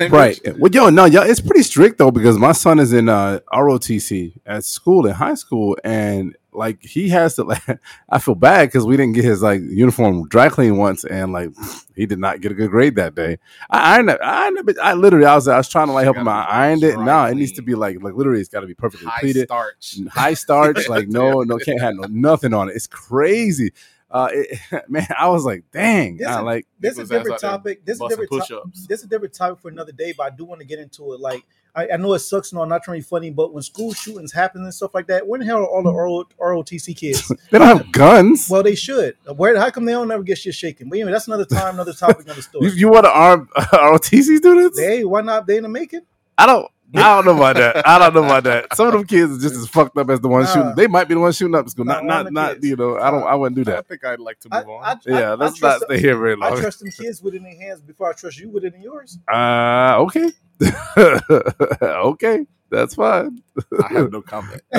right. 0.00 0.40
Well, 0.58 0.70
yo, 0.72 0.88
no, 0.90 1.04
yo, 1.04 1.22
it's 1.22 1.40
pretty 1.40 1.62
strict 1.62 1.98
though 1.98 2.10
because 2.10 2.38
my 2.38 2.52
son 2.52 2.78
is 2.78 2.94
in 2.94 3.10
uh, 3.10 3.40
ROTC 3.52 4.32
at 4.46 4.64
school 4.64 5.06
in 5.06 5.12
high 5.12 5.34
school, 5.34 5.76
and 5.84 6.36
like 6.52 6.82
he 6.82 7.08
has 7.08 7.36
to. 7.36 7.44
Like, 7.44 7.62
I 8.08 8.18
feel 8.18 8.34
bad 8.34 8.68
because 8.68 8.84
we 8.84 8.96
didn't 8.96 9.14
get 9.14 9.24
his 9.24 9.42
like 9.42 9.60
uniform 9.62 10.28
dry 10.28 10.48
clean 10.48 10.76
once, 10.76 11.04
and 11.04 11.32
like 11.32 11.50
he 11.96 12.06
did 12.06 12.18
not 12.18 12.40
get 12.40 12.52
a 12.52 12.54
good 12.54 12.70
grade 12.70 12.96
that 12.96 13.14
day. 13.14 13.38
I 13.70 13.94
ironed 13.96 14.10
it. 14.10 14.20
I, 14.22 14.44
ironed 14.44 14.68
it, 14.68 14.76
I 14.82 14.94
literally, 14.94 15.26
I 15.26 15.34
was, 15.34 15.48
I 15.48 15.56
was 15.56 15.68
trying 15.68 15.86
to 15.88 15.92
like 15.92 16.04
help 16.04 16.16
him. 16.16 16.28
out. 16.28 16.48
I 16.48 16.66
ironed 16.66 16.84
it. 16.84 16.94
Dry 16.94 17.04
No, 17.04 17.24
it 17.26 17.34
needs 17.36 17.52
to 17.52 17.62
be 17.62 17.74
like, 17.74 18.02
like 18.02 18.14
literally, 18.14 18.40
it's 18.40 18.48
got 18.48 18.60
to 18.60 18.66
be 18.66 18.74
perfectly 18.74 19.06
High 19.08 19.20
pleated 19.20 19.48
starch. 19.48 19.98
high 20.10 20.34
starch. 20.34 20.88
Like 20.88 21.08
no, 21.08 21.42
no, 21.42 21.58
can't 21.58 21.80
have 21.80 21.94
no 21.94 22.06
nothing 22.08 22.54
on 22.54 22.68
it. 22.68 22.76
It's 22.76 22.86
crazy. 22.86 23.72
Uh, 24.10 24.28
it, 24.30 24.58
man, 24.90 25.06
I 25.18 25.28
was 25.28 25.44
like, 25.46 25.64
dang, 25.72 26.18
This 26.18 26.26
I 26.26 26.38
is- 26.40 26.44
like. 26.44 26.66
This 26.78 26.98
is 26.98 27.10
a 27.10 27.18
different 27.18 27.40
topic. 27.40 27.84
This 27.86 27.96
is 27.96 28.00
a 28.02 28.08
different 28.08 28.30
topic. 28.30 28.72
This 28.88 28.98
is 28.98 29.04
a 29.04 29.08
different 29.08 29.34
topic 29.34 29.60
for 29.60 29.68
another 29.68 29.92
day, 29.92 30.12
but 30.16 30.24
I 30.24 30.30
do 30.36 30.44
want 30.44 30.60
to 30.60 30.66
get 30.66 30.78
into 30.78 31.14
it. 31.14 31.20
Like, 31.20 31.42
I, 31.74 31.88
I 31.94 31.96
know 31.96 32.12
it 32.12 32.18
sucks, 32.18 32.52
no, 32.52 32.60
I'm 32.60 32.68
not 32.68 32.82
trying 32.82 33.00
to 33.00 33.04
be 33.06 33.08
funny, 33.08 33.30
but 33.30 33.52
when 33.54 33.62
school 33.62 33.94
shootings 33.94 34.30
happen 34.32 34.62
and 34.62 34.74
stuff 34.74 34.94
like 34.94 35.06
that, 35.06 35.26
where 35.26 35.38
the 35.38 35.46
hell 35.46 35.58
are 35.58 35.66
all 35.66 35.82
the 35.82 36.34
ROTC 36.38 36.94
kids? 36.96 37.32
They 37.50 37.58
don't 37.58 37.78
have 37.78 37.92
guns. 37.92 38.48
well, 38.50 38.62
they 38.62 38.74
should. 38.74 39.16
Where? 39.36 39.58
How 39.58 39.70
come 39.70 39.84
they 39.86 39.92
don't 39.92 40.08
never 40.08 40.22
get 40.22 40.38
shit 40.38 40.54
shaken? 40.54 40.88
But 40.90 40.96
anyway, 40.98 41.12
that's 41.12 41.26
another 41.28 41.44
time, 41.46 41.74
another 41.74 41.92
topic, 41.94 42.24
another 42.26 42.42
story. 42.42 42.66
You, 42.66 42.72
you 42.72 42.88
want 42.90 43.04
to 43.06 43.10
arm 43.10 43.48
ROTC 43.56 44.36
students? 44.36 44.78
Hey, 44.78 45.04
why 45.04 45.22
not? 45.22 45.46
They 45.46 45.56
in 45.56 45.62
the 45.62 45.68
making. 45.68 46.02
I 46.36 46.46
don't. 46.46 46.68
I 46.94 47.14
don't 47.14 47.24
know 47.24 47.36
about 47.36 47.56
that. 47.56 47.88
I 47.88 47.98
don't 47.98 48.12
know 48.12 48.22
about 48.24 48.44
that. 48.44 48.76
Some 48.76 48.88
of 48.88 48.92
them 48.92 49.04
kids 49.06 49.32
are 49.32 49.40
just 49.40 49.54
as 49.54 49.66
fucked 49.66 49.96
up 49.96 50.10
as 50.10 50.20
the 50.20 50.28
ones 50.28 50.48
Nah. 50.48 50.52
shooting. 50.54 50.74
They 50.76 50.86
might 50.88 51.08
be 51.08 51.14
the 51.14 51.20
ones 51.20 51.38
shooting 51.38 51.54
up 51.54 51.64
in 51.64 51.70
school. 51.70 51.86
Not, 51.86 52.04
Nah, 52.04 52.24
not, 52.24 52.32
not. 52.34 52.52
kids. 52.56 52.66
You 52.68 52.76
know, 52.76 52.98
I 52.98 53.10
don't. 53.10 53.22
I 53.22 53.34
wouldn't 53.34 53.56
do 53.56 53.64
that. 53.64 53.78
I 53.78 53.80
think 53.80 54.04
I'd 54.04 54.20
like 54.20 54.38
to 54.40 54.48
I, 54.52 54.58
move 54.60 54.68
on. 54.68 54.84
I, 54.84 54.96
Yeah, 55.06 55.30
I, 55.30 55.34
let's 55.36 55.62
I 55.62 55.68
not 55.68 55.80
stay 55.80 55.98
here 55.98 56.18
very 56.18 56.36
long. 56.36 56.52
I 56.52 56.60
trust 56.60 56.80
them 56.80 56.90
kids 56.90 57.22
with 57.22 57.32
it 57.32 57.38
in 57.38 57.44
their 57.44 57.56
hands 57.58 57.80
before 57.80 58.10
I 58.10 58.12
trust 58.12 58.38
you 58.38 58.50
with 58.50 58.66
it 58.66 58.74
in 58.74 58.82
yours. 58.82 59.18
Uh, 59.26 59.96
okay, 60.00 60.32
okay, 61.82 62.46
that's 62.70 62.94
fine. 62.94 63.42
I 63.82 63.92
have 63.92 64.12
no 64.12 64.22
comment. 64.22 64.62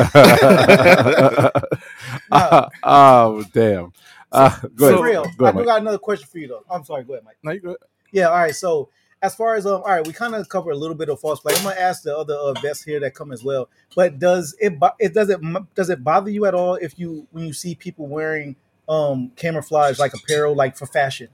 oh 2.84 3.44
damn. 3.54 3.94
Uh, 4.32 4.60
go 4.76 4.88
ahead. 4.88 4.98
For 4.98 5.04
real, 5.04 5.32
Go 5.38 5.46
I 5.46 5.52
do 5.52 5.66
got 5.66 5.82
another 5.82 5.98
question 6.00 6.28
for 6.28 6.40
you 6.40 6.48
though. 6.48 6.64
I'm 6.70 6.84
sorry, 6.84 7.04
go 7.04 7.14
ahead, 7.14 7.24
Mike. 7.26 7.38
No, 7.44 7.52
you 7.52 7.60
good. 7.60 7.78
Yeah, 8.12 8.30
all 8.30 8.38
right. 8.38 8.56
So 8.56 8.90
as 9.24 9.36
far 9.36 9.56
as 9.56 9.66
um, 9.66 9.76
all 9.76 9.84
right, 9.84 10.06
we 10.06 10.12
kind 10.14 10.36
of 10.36 10.50
cover 10.50 10.72
a 10.72 10.76
little 10.76 10.96
bit 10.96 11.10
of 11.10 11.20
false 11.20 11.40
flag. 11.40 11.56
I'm 11.58 11.64
gonna 11.64 11.80
ask 11.80 12.04
the 12.04 12.16
other 12.16 12.36
uh, 12.36 12.54
vets 12.62 12.84
here 12.84 13.00
that 13.00 13.16
come 13.16 13.32
as 13.32 13.44
well. 13.44 13.70
But 13.96 14.20
does 14.20 14.56
it 14.60 14.80
bo- 14.80 14.96
it 15.00 15.14
does 15.14 15.30
it 15.30 15.40
does 15.76 15.90
it 15.90 16.04
bother 16.04 16.30
you 16.30 16.46
at 16.46 16.54
all 16.54 16.76
if 16.76 17.00
you 17.00 17.28
when 17.32 17.46
you 17.46 17.54
see 17.54 17.74
people 17.74 18.08
wearing 18.08 18.56
um 18.90 19.32
camouflage 19.38 19.98
like 19.98 20.14
apparel 20.14 20.56
like 20.56 20.76
for 20.76 20.86
fashion? 20.86 21.30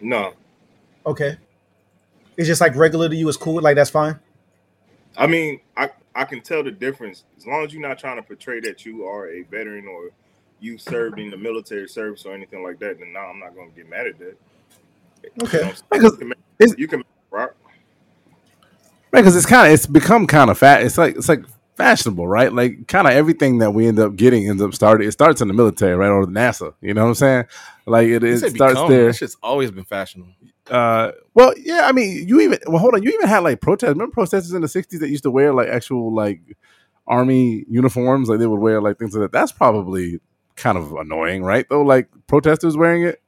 no. 0.00 0.34
Okay, 1.06 1.38
it's 2.40 2.46
just 2.46 2.62
like 2.62 2.74
regular 2.74 3.06
to 3.06 3.14
you. 3.14 3.28
It's 3.28 3.36
cool. 3.36 3.60
Like 3.60 3.76
that's 3.76 3.90
fine. 3.90 4.18
I 5.14 5.26
mean, 5.26 5.60
I 5.76 5.90
I 6.14 6.24
can 6.24 6.40
tell 6.40 6.64
the 6.64 6.70
difference 6.70 7.24
as 7.36 7.46
long 7.46 7.66
as 7.66 7.74
you're 7.74 7.86
not 7.86 7.98
trying 7.98 8.16
to 8.16 8.22
portray 8.22 8.60
that 8.60 8.86
you 8.86 9.04
are 9.04 9.28
a 9.28 9.42
veteran 9.42 9.86
or 9.86 10.08
you 10.58 10.78
served 10.78 11.18
in 11.18 11.28
the 11.28 11.36
military 11.36 11.86
service 11.86 12.24
or 12.24 12.32
anything 12.32 12.62
like 12.62 12.78
that. 12.78 12.98
Then 12.98 13.12
no, 13.12 13.20
I'm 13.20 13.40
not 13.40 13.54
going 13.54 13.70
to 13.70 13.76
get 13.76 13.90
mad 13.90 14.06
at 14.06 14.18
that. 14.20 14.36
Okay. 15.42 15.58
You, 15.58 15.64
know 15.64 15.66
what 15.66 15.66
I'm 15.66 15.74
saying? 15.74 15.82
Because 15.90 16.12
you 16.12 16.16
can 16.16 16.28
make, 16.58 16.78
you 16.78 16.88
can 16.88 17.04
rock. 17.30 17.54
Right, 19.12 19.20
because 19.20 19.36
it's 19.36 19.44
kind 19.44 19.66
of 19.66 19.74
it's 19.74 19.86
become 19.86 20.26
kind 20.26 20.50
of 20.50 20.56
fat. 20.56 20.82
It's 20.82 20.96
like 20.96 21.16
it's 21.16 21.28
like 21.28 21.44
fashionable, 21.76 22.26
right? 22.26 22.50
Like 22.50 22.86
kind 22.86 23.06
of 23.06 23.12
everything 23.12 23.58
that 23.58 23.72
we 23.72 23.86
end 23.86 23.98
up 23.98 24.16
getting 24.16 24.48
ends 24.48 24.62
up 24.62 24.72
started. 24.72 25.06
It 25.06 25.12
starts 25.12 25.42
in 25.42 25.48
the 25.48 25.54
military, 25.54 25.94
right, 25.94 26.08
or 26.08 26.24
NASA. 26.24 26.72
You 26.80 26.94
know 26.94 27.02
what 27.02 27.08
I'm 27.08 27.14
saying? 27.16 27.44
Like 27.84 28.08
it, 28.08 28.22
You 28.22 28.28
it 28.28 28.38
starts 28.38 28.54
become, 28.54 28.90
there. 28.90 29.06
That 29.08 29.16
shit's 29.16 29.36
always 29.42 29.70
been 29.70 29.84
fashionable. 29.84 30.32
Uh, 30.70 31.12
well, 31.34 31.52
yeah. 31.58 31.86
I 31.86 31.92
mean, 31.92 32.26
you 32.28 32.40
even 32.40 32.58
well, 32.66 32.78
hold 32.78 32.94
on. 32.94 33.02
You 33.02 33.10
even 33.10 33.28
had 33.28 33.40
like 33.40 33.60
protests. 33.60 33.90
Remember 33.90 34.12
protesters 34.12 34.52
in 34.52 34.62
the 34.62 34.68
'60s 34.68 35.00
that 35.00 35.08
used 35.08 35.24
to 35.24 35.30
wear 35.30 35.52
like 35.52 35.68
actual 35.68 36.14
like 36.14 36.40
army 37.06 37.64
uniforms? 37.68 38.28
Like 38.28 38.38
they 38.38 38.46
would 38.46 38.60
wear 38.60 38.80
like 38.80 38.98
things 38.98 39.14
like 39.14 39.22
that. 39.22 39.32
That's 39.32 39.52
probably 39.52 40.20
kind 40.56 40.78
of 40.78 40.92
annoying, 40.92 41.42
right? 41.42 41.66
Though, 41.68 41.82
like 41.82 42.08
protesters 42.26 42.76
wearing 42.76 43.02
it. 43.02 43.20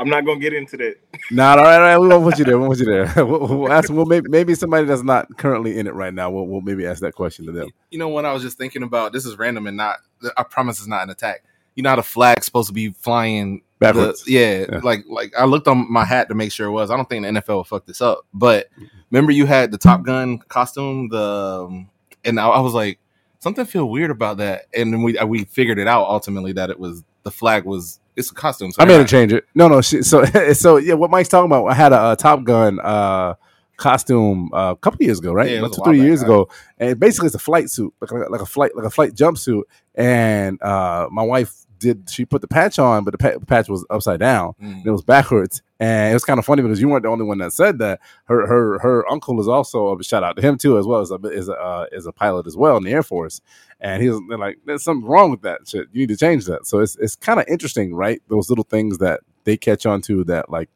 I'm 0.00 0.08
not 0.08 0.24
going 0.24 0.40
to 0.40 0.42
get 0.42 0.54
into 0.54 0.78
that. 0.78 0.96
Nah, 1.30 1.50
all 1.50 1.56
right, 1.58 1.74
all 1.74 1.80
right. 1.80 1.98
We 1.98 2.08
won't 2.08 2.24
put 2.24 2.38
you 2.38 2.46
there. 2.46 2.56
We 2.56 2.66
won't 2.66 2.78
put 2.78 2.86
you 2.86 2.86
there. 2.86 3.26
we'll, 3.26 3.46
we'll 3.58 3.72
ask. 3.72 3.92
Well, 3.92 4.06
maybe, 4.06 4.30
maybe 4.30 4.54
somebody 4.54 4.86
that's 4.86 5.02
not 5.02 5.36
currently 5.36 5.78
in 5.78 5.86
it 5.86 5.92
right 5.92 6.14
now. 6.14 6.30
We'll, 6.30 6.46
we'll 6.46 6.62
maybe 6.62 6.86
ask 6.86 7.02
that 7.02 7.14
question 7.14 7.44
to 7.44 7.52
them. 7.52 7.68
You 7.90 7.98
know, 7.98 8.08
what 8.08 8.24
I 8.24 8.32
was 8.32 8.42
just 8.42 8.56
thinking 8.56 8.82
about 8.82 9.12
this 9.12 9.26
is 9.26 9.36
random 9.36 9.66
and 9.66 9.76
not, 9.76 9.98
I 10.38 10.42
promise 10.44 10.78
it's 10.78 10.88
not 10.88 11.02
an 11.02 11.10
attack. 11.10 11.44
You 11.74 11.82
know 11.82 11.90
how 11.90 11.96
the 11.96 12.02
flag's 12.02 12.46
supposed 12.46 12.68
to 12.68 12.72
be 12.72 12.88
flying 12.92 13.60
Backwards. 13.80 14.24
the- 14.24 14.32
yeah, 14.32 14.66
Yeah. 14.70 14.80
like 14.82 15.04
like 15.08 15.32
I 15.36 15.44
looked 15.46 15.66
on 15.66 15.90
my 15.92 16.04
hat 16.04 16.28
to 16.28 16.34
make 16.34 16.52
sure 16.52 16.66
it 16.68 16.70
was. 16.72 16.90
I 16.90 16.96
don't 16.96 17.08
think 17.08 17.24
the 17.24 17.30
NFL 17.40 17.48
will 17.56 17.64
fuck 17.64 17.86
this 17.86 18.00
up, 18.00 18.26
but 18.32 18.68
remember 19.10 19.32
you 19.32 19.46
had 19.46 19.72
the 19.72 19.78
Top 19.78 20.02
Gun 20.04 20.38
costume, 20.38 21.08
the 21.08 21.64
um, 21.68 21.90
and 22.24 22.38
I, 22.38 22.46
I 22.48 22.60
was 22.60 22.74
like 22.74 22.98
something 23.40 23.64
feel 23.64 23.88
weird 23.88 24.10
about 24.10 24.36
that, 24.36 24.66
and 24.74 24.92
then 24.92 25.02
we 25.02 25.16
we 25.26 25.44
figured 25.44 25.78
it 25.78 25.88
out 25.88 26.04
ultimately 26.08 26.52
that 26.52 26.70
it 26.70 26.78
was 26.78 27.02
the 27.22 27.30
flag 27.30 27.64
was 27.64 27.98
it's 28.16 28.30
a 28.30 28.34
costume. 28.34 28.70
So 28.72 28.82
I 28.82 28.84
made 28.84 29.00
it 29.00 29.08
change 29.08 29.32
it. 29.32 29.44
No, 29.54 29.66
no. 29.68 29.80
So, 29.80 30.24
so 30.52 30.76
yeah. 30.76 30.94
What 30.94 31.10
Mike's 31.10 31.28
talking 31.28 31.46
about? 31.50 31.64
I 31.66 31.74
had 31.74 31.92
a, 31.92 31.96
uh 31.96 32.16
Top 32.16 32.44
Gun 32.44 32.78
uh, 32.80 33.34
costume 33.76 34.50
uh, 34.52 34.72
a 34.72 34.76
couple 34.76 35.02
years 35.04 35.18
ago, 35.20 35.32
right? 35.32 35.50
Yeah, 35.50 35.58
About 35.60 35.72
two, 35.72 35.82
three 35.84 36.00
years 36.02 36.22
ago, 36.22 36.48
and 36.78 37.00
basically 37.00 37.26
it's 37.26 37.34
a 37.34 37.38
flight 37.38 37.70
suit, 37.70 37.94
like 38.00 38.10
like 38.30 38.40
a 38.42 38.46
flight, 38.46 38.76
like 38.76 38.84
a 38.84 38.90
flight 38.90 39.14
jumpsuit. 39.14 39.62
And 39.94 40.60
uh, 40.62 41.08
my 41.10 41.22
wife 41.22 41.54
did. 41.80 42.08
She 42.08 42.24
put 42.24 42.40
the 42.42 42.46
patch 42.48 42.78
on, 42.78 43.02
but 43.04 43.10
the 43.12 43.18
pa- 43.18 43.38
patch 43.46 43.68
was 43.68 43.84
upside 43.90 44.20
down. 44.20 44.54
Mm. 44.62 44.86
It 44.86 44.90
was 44.90 45.02
backwards, 45.02 45.62
and 45.80 46.10
it 46.10 46.14
was 46.14 46.24
kind 46.24 46.38
of 46.38 46.44
funny 46.44 46.62
because 46.62 46.80
you 46.80 46.88
weren't 46.88 47.02
the 47.02 47.08
only 47.08 47.24
one 47.24 47.38
that 47.38 47.52
said 47.52 47.78
that. 47.78 48.00
Her 48.26 48.46
her 48.46 48.78
her 48.78 49.10
uncle 49.10 49.40
is 49.40 49.48
also 49.48 49.98
a 49.98 50.04
shout 50.04 50.22
out 50.22 50.36
to 50.36 50.42
him 50.42 50.56
too, 50.58 50.78
as 50.78 50.86
well 50.86 51.00
as 51.00 51.10
a 51.10 51.16
is 51.28 51.48
a 51.48 51.54
uh, 51.54 51.86
is 51.90 52.06
a 52.06 52.12
pilot 52.12 52.46
as 52.46 52.56
well 52.56 52.76
in 52.76 52.84
the 52.84 52.92
Air 52.92 53.02
Force, 53.02 53.40
and 53.80 54.02
he 54.02 54.08
was 54.10 54.20
like, 54.38 54.58
"There's 54.64 54.84
something 54.84 55.08
wrong 55.08 55.30
with 55.32 55.42
that 55.42 55.66
shit. 55.66 55.88
You 55.92 56.00
need 56.00 56.10
to 56.10 56.16
change 56.16 56.44
that." 56.46 56.66
So 56.66 56.78
it's 56.78 56.96
it's 56.96 57.16
kind 57.16 57.40
of 57.40 57.46
interesting, 57.48 57.94
right? 57.94 58.22
Those 58.28 58.48
little 58.48 58.64
things 58.64 58.98
that 58.98 59.20
they 59.44 59.56
catch 59.56 59.86
on 59.86 60.02
to 60.02 60.22
that, 60.24 60.50
like, 60.50 60.68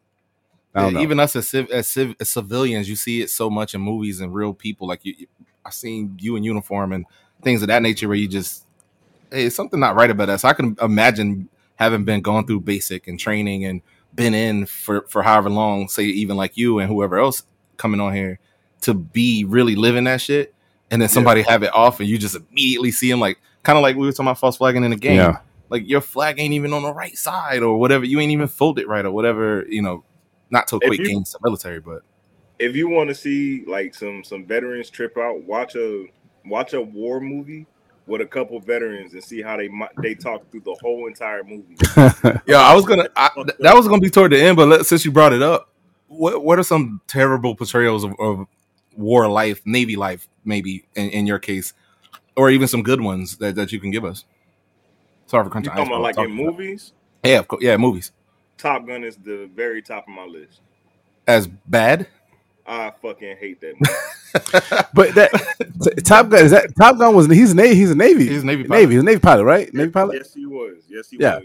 I 0.75 0.83
don't 0.83 0.95
know. 0.95 1.01
Even 1.03 1.21
us 1.21 1.37
as, 1.37 1.47
civ- 1.47 1.71
as, 1.71 1.87
civ- 1.87 2.17
as 2.19 2.31
civilians, 2.31 2.89
you 2.89 2.97
see 2.97 3.21
it 3.21 3.29
so 3.31 3.49
much 3.51 3.75
in 3.75 3.81
movies 3.83 4.21
and 4.21 4.35
real 4.35 4.55
people. 4.55 4.89
Like 4.89 5.05
you, 5.05 5.15
you- 5.19 5.27
I 5.67 5.71
seen 5.71 6.17
you 6.21 6.37
in 6.37 6.45
uniform 6.45 6.93
and 6.93 7.07
things 7.43 7.63
of 7.63 7.69
that 7.69 7.81
nature 7.83 8.07
where 8.09 8.17
you 8.17 8.27
just, 8.29 8.64
hey, 9.31 9.47
it's 9.47 9.57
something 9.57 9.81
not 9.81 9.97
right 9.97 10.11
about 10.11 10.29
us. 10.29 10.45
I 10.45 10.53
can 10.53 10.77
imagine 10.81 11.49
having 11.77 12.05
been 12.05 12.21
going 12.21 12.47
through 12.47 12.61
basic 12.61 13.09
and 13.09 13.19
training 13.19 13.65
and 13.65 13.83
been 14.15 14.35
in 14.35 14.67
for 14.67 15.05
for 15.09 15.23
however 15.23 15.51
long, 15.51 15.89
say 15.89 16.05
even 16.05 16.37
like 16.37 16.57
you 16.57 16.79
and 16.79 16.89
whoever 16.89 17.19
else 17.19 17.43
coming 17.77 18.01
on 18.01 18.15
here, 18.15 18.39
to 18.83 18.95
be 18.95 19.45
really 19.45 19.75
living 19.75 20.05
that 20.05 20.21
shit, 20.21 20.55
and 20.91 21.03
then 21.03 21.09
somebody 21.09 21.43
have 21.43 21.63
it 21.63 21.75
off 21.75 21.99
and 22.01 22.09
you 22.09 22.19
just 22.19 22.37
immediately 22.37 22.93
see 22.93 23.11
them 23.11 23.19
like 23.21 23.39
kind 23.63 23.77
of 23.77 23.83
like 23.83 23.97
we 23.97 24.07
were 24.07 24.13
talking 24.13 24.27
about 24.27 24.39
false 24.39 24.57
flagging 24.59 24.85
in 24.85 24.91
the 24.91 24.97
game 24.97 25.17
yeah, 25.17 25.39
like 25.71 25.89
your 25.89 26.01
flag 26.01 26.39
ain't 26.39 26.55
even 26.55 26.73
on 26.73 26.83
the 26.83 26.93
right 26.95 27.17
side 27.17 27.63
or 27.63 27.79
whatever. 27.79 28.05
You 28.05 28.21
ain't 28.21 28.31
even 28.31 28.47
folded 28.47 28.87
right 28.87 29.05
or 29.05 29.11
whatever. 29.11 29.65
You 29.69 29.83
know, 29.83 30.05
not 30.51 30.69
to 30.69 30.77
If 30.77 30.83
equate 30.85 31.01
you- 31.01 31.07
games 31.07 31.33
to 31.33 31.39
military, 31.43 31.81
but 31.81 32.03
if 32.61 32.77
you 32.77 32.89
want 32.89 33.09
to 33.09 33.15
see 33.17 33.65
like 33.67 33.95
some 33.95 34.23
some 34.23 34.45
veterans 34.47 34.91
trip 34.91 35.19
out, 35.19 35.43
watch 35.43 35.75
a 35.75 36.07
watch 36.47 36.73
a 36.73 36.81
war 36.81 37.19
movie 37.21 37.67
with 38.07 38.21
a 38.21 38.27
couple 38.27 38.59
veterans 38.61 39.15
and 39.15 39.23
see 39.25 39.41
how 39.43 39.57
they 39.57 39.69
they 40.03 40.15
talk 40.15 40.51
through 40.51 40.61
the 40.61 40.77
whole 40.83 41.07
entire 41.07 41.43
movie. 41.45 41.77
yeah, 42.47 42.59
I 42.59 42.75
was 42.75 42.85
gonna. 42.85 43.09
I, 43.17 43.31
that 43.61 43.75
was 43.75 43.89
gonna 43.89 44.01
be 44.01 44.11
toward 44.11 44.33
the 44.33 44.41
end, 44.43 44.57
but 44.57 44.69
let, 44.69 44.87
since 44.87 45.05
you 45.05 45.11
brought 45.13 45.33
it 45.33 45.43
up, 45.43 45.71
what 46.09 46.45
what 46.45 46.59
are 46.59 46.63
some 46.65 47.01
terrible 47.07 47.55
portrayals 47.55 48.05
of, 48.05 48.15
of 48.19 48.47
war 48.97 49.29
life, 49.29 49.61
Navy 49.65 49.97
life, 49.97 50.29
maybe 50.45 50.85
in, 50.95 51.09
in 51.11 51.27
your 51.27 51.39
case, 51.39 51.73
or 52.37 52.51
even 52.51 52.69
some 52.69 52.83
good 52.83 53.01
ones 53.01 53.37
that, 53.39 53.55
that 53.55 53.73
you 53.73 53.81
can 53.81 53.91
give 53.91 54.05
us? 54.05 54.25
Sorry 55.27 55.43
for 55.43 55.49
You 55.49 55.51
crunching. 55.53 55.71
talking 55.73 55.83
ice, 55.85 55.89
about 55.89 56.01
like 56.03 56.15
talk 56.17 56.27
in 56.27 56.33
about- 56.35 56.45
movies? 56.53 56.93
Yeah, 57.25 57.39
of 57.39 57.49
course, 57.49 57.63
yeah, 57.65 57.77
movies 57.79 58.13
Top 58.59 58.87
Gun 58.87 59.03
is 59.03 59.17
the 59.17 59.49
very 59.55 59.81
top 59.83 60.05
of 60.07 60.15
my 60.15 60.25
list. 60.27 60.61
as 61.27 61.47
bad. 61.47 62.07
I 62.67 62.91
fucking 63.03 63.37
hate 63.37 63.61
that 63.61 63.75
movie. 63.81 64.87
but 64.95 65.15
that 65.15 66.03
Top 66.05 66.29
Gun 66.31 66.45
is 66.45 66.51
that 66.51 66.75
Top 66.77 66.99
Gun 66.99 67.15
was 67.15 67.27
he's 67.31 67.53
a 67.53 67.57
Navy 67.57 67.75
he's 67.77 67.91
a 67.91 67.95
Navy 67.95 68.27
He's 68.29 68.43
a 68.43 68.47
Navy 68.47 68.65
pilot. 68.65 68.81
Navy 68.81 68.93
he's 68.95 69.03
a 69.03 69.05
Navy 69.05 69.21
pilot 69.21 69.45
right 69.45 69.75
Navy 69.75 69.91
pilot. 69.91 70.15
Yes, 70.17 70.35
he 70.35 70.47
was. 70.47 70.83
Yes, 70.89 71.11
he 71.11 71.19
Yeah. 71.21 71.37
was. 71.37 71.45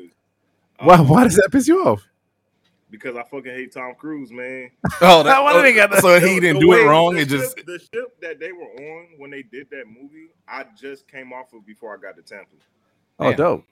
Why 0.80 0.96
Um, 0.96 1.08
why 1.08 1.24
does 1.26 1.36
that 1.36 1.50
piss 1.52 1.68
you 1.68 1.86
off? 1.86 2.02
Because 2.92 3.16
I 3.16 3.22
fucking 3.24 3.52
hate 3.52 3.72
Tom 3.74 3.94
Cruise, 3.96 4.32
man. 4.32 4.72
Oh, 5.02 5.24
Why 5.44 5.54
did 5.54 5.66
they 5.66 5.74
got 5.74 5.92
that? 5.92 6.02
so 6.02 6.20
he 6.20 6.40
didn't 6.40 6.60
do 6.62 6.70
way- 6.70 6.82
it 6.82 6.86
wrong. 6.86 7.14
The 7.16 7.22
It 7.22 7.26
just 7.30 7.56
ship, 7.58 7.66
the 7.68 7.80
ship 7.80 8.20
that 8.22 8.40
they 8.40 8.52
were 8.52 8.64
on 8.64 9.08
when 9.18 9.30
they 9.30 9.44
did 9.44 9.70
that 9.72 9.86
movie, 9.88 10.30
I 10.48 10.66
just 10.80 11.08
came 11.08 11.32
off 11.34 11.54
of 11.54 11.66
before 11.66 11.94
I 11.94 11.98
got 12.02 12.16
to 12.16 12.24
Tampa. 12.24 12.48
Oh, 13.20 13.30
Damn. 13.30 13.38
dope. 13.38 13.66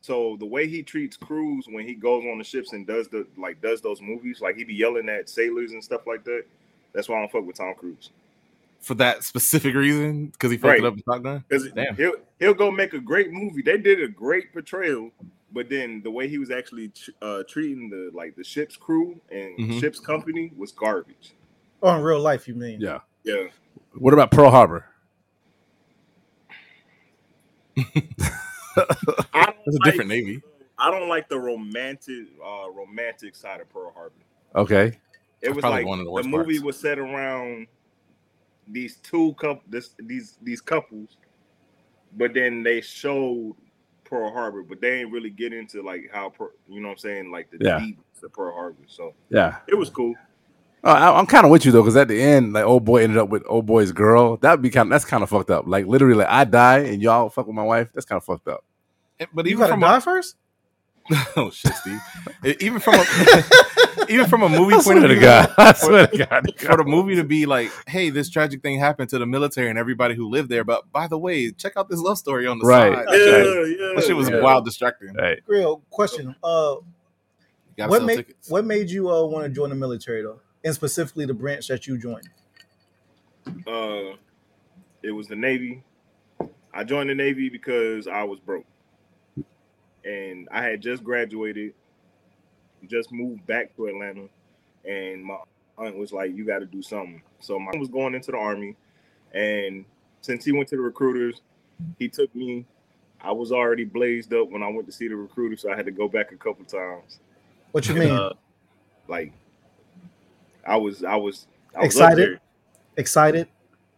So 0.00 0.36
the 0.38 0.46
way 0.46 0.66
he 0.68 0.82
treats 0.82 1.16
Cruise 1.16 1.66
when 1.68 1.86
he 1.86 1.94
goes 1.94 2.24
on 2.30 2.38
the 2.38 2.44
ships 2.44 2.72
and 2.72 2.86
does 2.86 3.08
the 3.08 3.26
like 3.36 3.60
does 3.60 3.80
those 3.80 4.00
movies, 4.00 4.40
like 4.40 4.54
he 4.56 4.62
be 4.64 4.74
yelling 4.74 5.08
at 5.08 5.28
sailors 5.28 5.72
and 5.72 5.82
stuff 5.82 6.06
like 6.06 6.24
that. 6.24 6.44
That's 6.94 7.08
why 7.08 7.16
I 7.16 7.20
don't 7.20 7.32
fuck 7.32 7.44
with 7.46 7.56
Tom 7.56 7.74
Cruise. 7.76 8.10
for 8.80 8.94
that 8.94 9.24
specific 9.24 9.74
reason 9.74 10.26
because 10.26 10.50
he 10.50 10.58
fucked 10.58 10.68
Right. 10.72 10.78
it 10.80 10.84
up 10.86 10.94
in 10.94 11.02
Top 11.02 11.22
Gun. 11.22 11.44
Because 11.48 11.70
Damn. 11.72 11.96
he'll 11.96 12.14
he'll 12.38 12.54
go 12.54 12.70
make 12.70 12.92
a 12.92 13.00
great 13.00 13.30
movie. 13.32 13.62
They 13.62 13.78
did 13.78 14.02
a 14.02 14.08
great 14.08 14.52
portrayal, 14.52 15.10
but 15.52 15.68
then 15.70 16.02
the 16.02 16.10
way 16.10 16.28
he 16.28 16.36
was 16.38 16.50
actually 16.50 16.92
uh, 17.22 17.42
treating 17.48 17.88
the 17.88 18.10
like 18.12 18.36
the 18.36 18.44
ship's 18.44 18.76
crew 18.76 19.20
and 19.30 19.58
Mhm. 19.58 19.80
ship's 19.80 19.98
company 20.00 20.52
was 20.56 20.70
garbage. 20.70 21.32
Oh, 21.82 21.96
in 21.96 22.02
real 22.02 22.20
life, 22.20 22.46
you 22.46 22.54
mean? 22.54 22.80
Yeah. 22.80 23.00
Yeah, 23.24 23.48
What 23.94 24.12
about 24.12 24.30
Pearl 24.30 24.50
Harbor? 24.50 24.84
I 27.76 27.82
don't 28.76 29.56
It's 29.66 29.76
a 29.76 29.80
like- 29.80 29.84
different 29.84 30.08
Navy. 30.10 30.42
I 30.76 30.90
don't 30.90 31.08
like 31.08 31.28
the 31.28 31.38
romantic 31.38 32.26
uh, 32.44 32.68
romantic 32.70 33.34
side 33.34 33.60
of 33.60 33.70
Pearl 33.70 33.92
Harbor. 33.94 34.12
Okay. 34.56 34.98
It 35.44 35.48
That's 35.48 35.56
was 35.56 35.64
like 35.64 35.86
one 35.86 36.00
of 36.00 36.06
the 36.06 36.22
the, 36.22 36.28
movie 36.28 36.54
parts. 36.54 36.64
was 36.64 36.80
set 36.80 36.98
around 36.98 37.66
these 38.66 38.96
two 38.96 39.34
couple 39.34 39.62
this 39.68 39.94
these 39.98 40.38
these 40.42 40.60
couples, 40.60 41.18
but 42.16 42.32
then 42.34 42.62
they 42.62 42.80
showed 42.80 43.54
Pearl 44.04 44.32
Harbor, 44.32 44.62
but 44.62 44.80
they 44.80 44.98
didn't 44.98 45.12
really 45.12 45.30
get 45.30 45.52
into 45.52 45.82
like 45.82 46.10
how 46.12 46.30
Per- 46.30 46.52
you 46.68 46.80
know 46.80 46.88
what 46.88 46.92
I'm 46.94 46.98
saying, 46.98 47.30
like 47.30 47.50
the 47.50 47.58
Yeah. 47.60 47.78
deep 47.78 47.98
of 48.22 48.32
Pearl 48.32 48.54
Harbor. 48.54 48.82
So 48.86 49.12
Yeah. 49.28 49.56
it 49.68 49.74
was 49.74 49.90
cool. 49.90 50.14
Uh, 50.82 50.88
I, 50.88 51.18
I'm 51.18 51.26
kind 51.26 51.44
of 51.46 51.50
with 51.50 51.64
you 51.66 51.72
though, 51.72 51.82
because 51.82 51.96
at 51.96 52.08
the 52.08 52.20
end, 52.20 52.52
like 52.54 52.64
old 52.64 52.84
boy 52.84 53.02
ended 53.02 53.18
up 53.18 53.28
with 53.28 53.42
old 53.46 53.66
boy's 53.66 53.92
girl. 53.92 54.36
That'd 54.38 54.62
be 54.62 54.70
kind. 54.70 54.86
of 54.86 54.90
That's 54.90 55.04
kind 55.04 55.22
of 55.22 55.28
fucked 55.30 55.50
up. 55.50 55.66
Like 55.66 55.86
literally, 55.86 56.14
like 56.14 56.28
I 56.28 56.44
die 56.44 56.78
and 56.80 57.02
y'all 57.02 57.28
fuck 57.28 57.46
with 57.46 57.56
my 57.56 57.62
wife. 57.62 57.90
That's 57.92 58.06
kind 58.06 58.16
of 58.18 58.24
fucked 58.24 58.48
up. 58.48 58.64
But 59.34 59.46
You 59.46 59.56
gotta 59.58 59.72
from 59.72 59.80
die 59.80 59.98
a, 59.98 60.00
first? 60.00 60.36
oh 61.36 61.50
shit, 61.50 61.72
Steve. 61.74 62.00
Even 62.60 62.80
from 62.80 62.94
a 62.94 63.04
even 64.08 64.26
from 64.26 64.42
a 64.42 64.48
movie 64.48 64.72
I 64.74 64.76
point 64.76 64.84
swear 64.84 64.96
of 64.96 65.02
to 65.02 65.08
view, 65.08 65.20
God. 65.20 65.52
I 65.58 65.72
swear 65.74 66.06
to 66.06 66.16
God. 66.26 66.46
for 66.58 66.76
the 66.78 66.84
movie 66.84 67.16
to 67.16 67.24
be 67.24 67.44
like, 67.46 67.70
hey, 67.86 68.08
this 68.10 68.30
tragic 68.30 68.62
thing 68.62 68.78
happened 68.78 69.10
to 69.10 69.18
the 69.18 69.26
military 69.26 69.68
and 69.68 69.78
everybody 69.78 70.14
who 70.14 70.28
lived 70.30 70.48
there. 70.48 70.64
But 70.64 70.90
by 70.92 71.06
the 71.06 71.18
way, 71.18 71.50
check 71.50 71.74
out 71.76 71.88
this 71.90 72.00
love 72.00 72.16
story 72.18 72.46
on 72.46 72.58
the 72.58 72.64
Right. 72.66 72.94
side. 72.94 73.04
Yeah, 73.10 73.16
That 73.18 73.76
yeah. 73.78 73.92
that 73.96 74.04
shit 74.06 74.16
was 74.16 74.30
Yeah. 74.30 74.40
wild 74.40 74.64
distracting. 74.64 75.12
Right. 75.14 75.40
Real 75.46 75.82
question. 75.90 76.34
Uh, 76.42 76.76
what 77.76 78.04
made 78.04 78.16
tickets. 78.16 78.48
what 78.48 78.64
made 78.64 78.88
you 78.88 79.10
uh 79.10 79.26
want 79.26 79.44
to 79.44 79.50
join 79.50 79.68
the 79.70 79.74
military 79.76 80.22
though, 80.22 80.40
and 80.64 80.74
specifically 80.74 81.26
the 81.26 81.34
branch 81.34 81.68
that 81.68 81.86
you 81.86 81.98
joined? 81.98 82.28
Uh, 83.66 84.16
it 85.02 85.10
was 85.10 85.28
the 85.28 85.36
Navy. 85.36 85.82
I 86.72 86.84
joined 86.84 87.10
the 87.10 87.14
Navy 87.14 87.48
because 87.50 88.08
I 88.08 88.22
was 88.24 88.40
broke, 88.40 88.64
and 90.04 90.48
I 90.50 90.62
had 90.62 90.80
just 90.80 91.02
graduated, 91.02 91.74
just 92.88 93.12
moved 93.12 93.46
back 93.46 93.74
to 93.76 93.86
Atlanta, 93.86 94.28
and 94.84 95.24
my 95.24 95.38
aunt 95.78 95.96
was 95.96 96.12
like, 96.12 96.34
"You 96.34 96.44
got 96.44 96.60
to 96.60 96.66
do 96.66 96.82
something." 96.82 97.22
So 97.40 97.58
my 97.58 97.70
aunt 97.70 97.80
was 97.80 97.88
going 97.88 98.14
into 98.14 98.30
the 98.30 98.38
army, 98.38 98.76
and 99.32 99.84
since 100.20 100.44
he 100.44 100.52
went 100.52 100.68
to 100.68 100.76
the 100.76 100.82
recruiters, 100.82 101.40
he 101.98 102.08
took 102.08 102.34
me. 102.34 102.64
I 103.20 103.32
was 103.32 103.52
already 103.52 103.84
blazed 103.84 104.34
up 104.34 104.50
when 104.50 104.62
I 104.62 104.68
went 104.68 104.86
to 104.86 104.92
see 104.92 105.08
the 105.08 105.16
recruiter, 105.16 105.56
so 105.56 105.72
I 105.72 105.76
had 105.76 105.86
to 105.86 105.92
go 105.92 106.08
back 106.08 106.32
a 106.32 106.36
couple 106.36 106.64
times. 106.66 107.20
What 107.72 107.88
you 107.88 107.94
mean? 107.94 108.10
Uh, 108.10 108.34
like, 109.08 109.32
I 110.66 110.76
was, 110.76 111.02
I 111.02 111.16
was, 111.16 111.46
I 111.74 111.80
was 111.80 111.86
Excited? 111.86 112.34
Up. 112.34 112.42
Excited? 112.98 113.48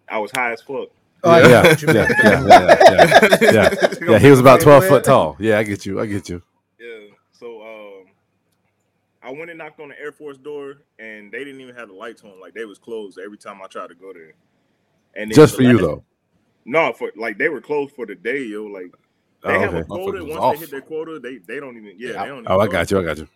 I 0.08 0.18
was 0.18 0.30
high 0.30 0.52
as 0.52 0.62
fuck. 0.62 0.88
Oh, 1.26 1.30
I 1.30 1.40
Yeah, 1.40 1.62
get 1.62 1.64
what 1.64 1.82
you 1.82 1.88
yeah, 1.92 2.08
yeah, 2.22 2.46
yeah, 2.46 3.38
yeah, 3.42 3.52
yeah. 3.52 3.94
Yeah, 4.12 4.18
he 4.18 4.30
was 4.30 4.40
about 4.40 4.60
twelve 4.60 4.86
foot 4.86 5.04
tall. 5.04 5.36
Yeah, 5.38 5.58
I 5.58 5.62
get 5.64 5.84
you. 5.84 6.00
I 6.00 6.06
get 6.06 6.28
you. 6.28 6.42
Yeah. 6.78 7.08
So 7.32 7.62
um, 7.62 8.06
I 9.22 9.32
went 9.32 9.50
and 9.50 9.58
knocked 9.58 9.80
on 9.80 9.88
the 9.88 9.98
Air 10.00 10.12
Force 10.12 10.38
door, 10.38 10.76
and 10.98 11.30
they 11.32 11.38
didn't 11.44 11.60
even 11.60 11.74
have 11.74 11.88
the 11.88 11.94
lights 11.94 12.22
on. 12.22 12.40
Like 12.40 12.54
they 12.54 12.64
was 12.64 12.78
closed 12.78 13.18
every 13.22 13.38
time 13.38 13.60
I 13.62 13.66
tried 13.66 13.88
to 13.88 13.94
go 13.94 14.12
there. 14.12 14.34
And 15.14 15.32
Just 15.32 15.56
for 15.56 15.62
you 15.62 15.78
though. 15.78 16.04
No, 16.64 16.92
for 16.92 17.10
like 17.16 17.38
they 17.38 17.48
were 17.48 17.60
closed 17.60 17.94
for 17.94 18.06
the 18.06 18.14
day, 18.14 18.42
yo. 18.42 18.64
Like 18.64 18.92
Oh, 19.44 19.48
they 19.52 19.58
have 19.60 19.70
okay. 19.74 19.80
a 19.80 19.84
quota. 19.84 20.18
Motherfuckers 20.18 20.28
Once 20.28 20.40
off. 20.40 20.54
they 20.54 20.60
hit 20.60 20.70
their 20.70 20.80
quota, 20.80 21.18
they 21.20 21.38
they 21.38 21.60
don't 21.60 21.76
even. 21.76 21.94
Yeah, 21.98 22.08
Yeah. 22.12 22.22
they 22.22 22.28
don't. 22.28 22.38
Even 22.40 22.52
Oh, 22.52 22.58
I 22.60 22.66
got 22.68 22.90
you. 22.90 22.98
I 23.00 23.02
got 23.04 23.18
you. 23.18 23.28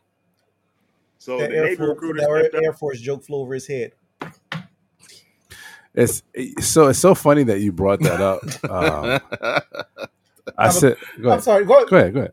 So 1.18 1.38
That 1.38 1.50
the 1.50 1.57
Air 1.57 1.76
Force, 1.76 1.88
recruiter 1.90 2.20
that 2.50 2.62
Air. 2.64 2.72
Force 2.72 3.00
joke 3.00 3.24
flew 3.24 3.38
over 3.38 3.55
his 3.55 3.66
head. 3.66 3.92
It's 5.94 6.22
so 6.61 6.88
it's 6.88 6.98
so 6.98 7.14
funny 7.14 7.42
that 7.44 7.61
you 7.61 7.72
brought 7.72 8.00
that 8.00 8.20
up. 8.20 8.42
Um, 8.70 9.20
I 10.57 10.64
I'm 10.64 10.68
a- 10.68 10.72
said, 10.72 10.96
go 11.20 11.22
I'm 11.29 11.33
ahead. 11.33 11.42
sorry, 11.42 11.64
go 11.64 11.85
Go 11.87 11.96
ahead. 11.96 12.14
Go 12.14 12.20
ahead. 12.20 12.33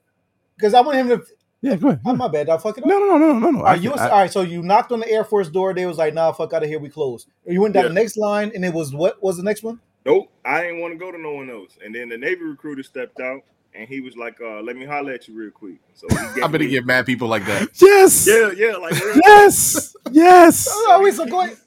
because 0.56 0.74
I 0.74 0.82
want 0.82 0.98
him 0.98 1.10
to. 1.10 1.24
Yeah, 1.62 1.76
go 1.76 1.88
ahead. 1.90 2.02
Oh, 2.06 2.16
my 2.16 2.28
bad, 2.28 2.50
I 2.50 2.58
fuck 2.58 2.78
it 2.78 2.84
up. 2.84 2.88
No, 2.88 3.00
no, 3.00 3.18
no, 3.18 3.34
no, 3.34 3.40
no, 3.40 3.50
no. 3.50 3.60
All 3.62 3.66
I 3.66 3.74
you 3.76 3.90
can- 3.90 3.92
was, 3.94 4.02
I- 4.02 4.10
all 4.10 4.20
right, 4.20 4.32
so 4.32 4.42
you 4.42 4.62
knocked 4.62 4.92
on 4.92 5.00
the 5.00 5.10
Air 5.10 5.24
Force 5.24 5.50
door. 5.50 5.74
They 5.74 5.86
was 5.88 5.98
like, 5.98 6.14
"Nah, 6.14 6.32
fuck 6.34 6.54
out 6.54 6.62
of 6.64 6.70
here, 6.70 6.80
we 6.80 6.90
closed." 6.90 7.28
You 7.48 7.62
went 7.62 7.74
down 7.74 7.84
Yeah. 7.84 7.88
the 7.90 7.94
next 7.96 8.16
line, 8.18 8.52
and 8.54 8.64
it 8.64 8.74
was 8.74 8.94
what 8.94 9.22
was 9.24 9.38
the 9.38 9.44
next 9.44 9.64
one? 9.64 9.80
Nope, 10.06 10.30
I 10.46 10.62
didn't 10.62 10.80
want 10.82 10.94
to 10.94 10.98
go 11.00 11.12
to 11.12 11.18
no 11.18 11.34
one 11.34 11.50
else. 11.50 11.78
And 11.84 11.94
then 11.96 12.10
the 12.10 12.18
Navy 12.18 12.44
recruiter 12.44 12.84
stepped 12.84 13.20
out, 13.20 13.42
and 13.74 13.90
he 13.90 14.02
was 14.02 14.16
like, 14.16 14.40
uh, 14.40 14.62
"Let 14.62 14.76
me 14.78 14.86
holler 14.86 15.14
at 15.14 15.28
you 15.28 15.34
real 15.36 15.50
quick." 15.52 15.80
So 15.96 16.08
he 16.10 16.16
gave 16.36 16.44
I 16.44 16.48
bet 16.48 16.62
he 16.62 16.68
me- 16.68 16.74
get 16.74 16.86
mad 16.86 17.06
people 17.08 17.28
like 17.28 17.46
that. 17.48 17.70
yes. 17.82 18.28
Yeah, 18.28 18.52
yeah, 18.56 18.76
like 18.78 18.94
real- 19.04 19.20
Yes. 19.26 19.96
Yes. 20.12 20.68
Oh, 20.90 21.02
wait, 21.04 21.14
so 21.16 21.26
go 21.26 21.42
ahead. 21.42 21.58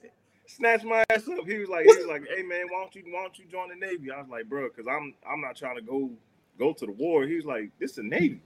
Snatched 0.60 0.84
my 0.84 1.02
ass 1.10 1.26
up. 1.28 1.46
He 1.46 1.58
was 1.58 1.68
like, 1.68 1.86
he 1.86 1.96
was 1.96 2.06
like, 2.06 2.22
"Hey 2.34 2.42
man, 2.42 2.66
why 2.70 2.82
don't 2.82 2.94
you 2.94 3.02
why 3.10 3.22
don't 3.22 3.38
you 3.38 3.46
join 3.50 3.70
the 3.70 3.74
Navy?" 3.74 4.10
I 4.10 4.20
was 4.20 4.28
like, 4.30 4.48
"Bro, 4.48 4.68
because 4.68 4.86
I'm 4.86 5.14
I'm 5.28 5.40
not 5.40 5.56
trying 5.56 5.76
to 5.76 5.82
go 5.82 6.10
go 6.58 6.72
to 6.72 6.86
the 6.86 6.92
war." 6.92 7.24
He 7.26 7.36
was 7.36 7.46
like, 7.46 7.70
"This 7.78 7.90
is 7.90 7.96
the 7.96 8.02
Navy." 8.04 8.40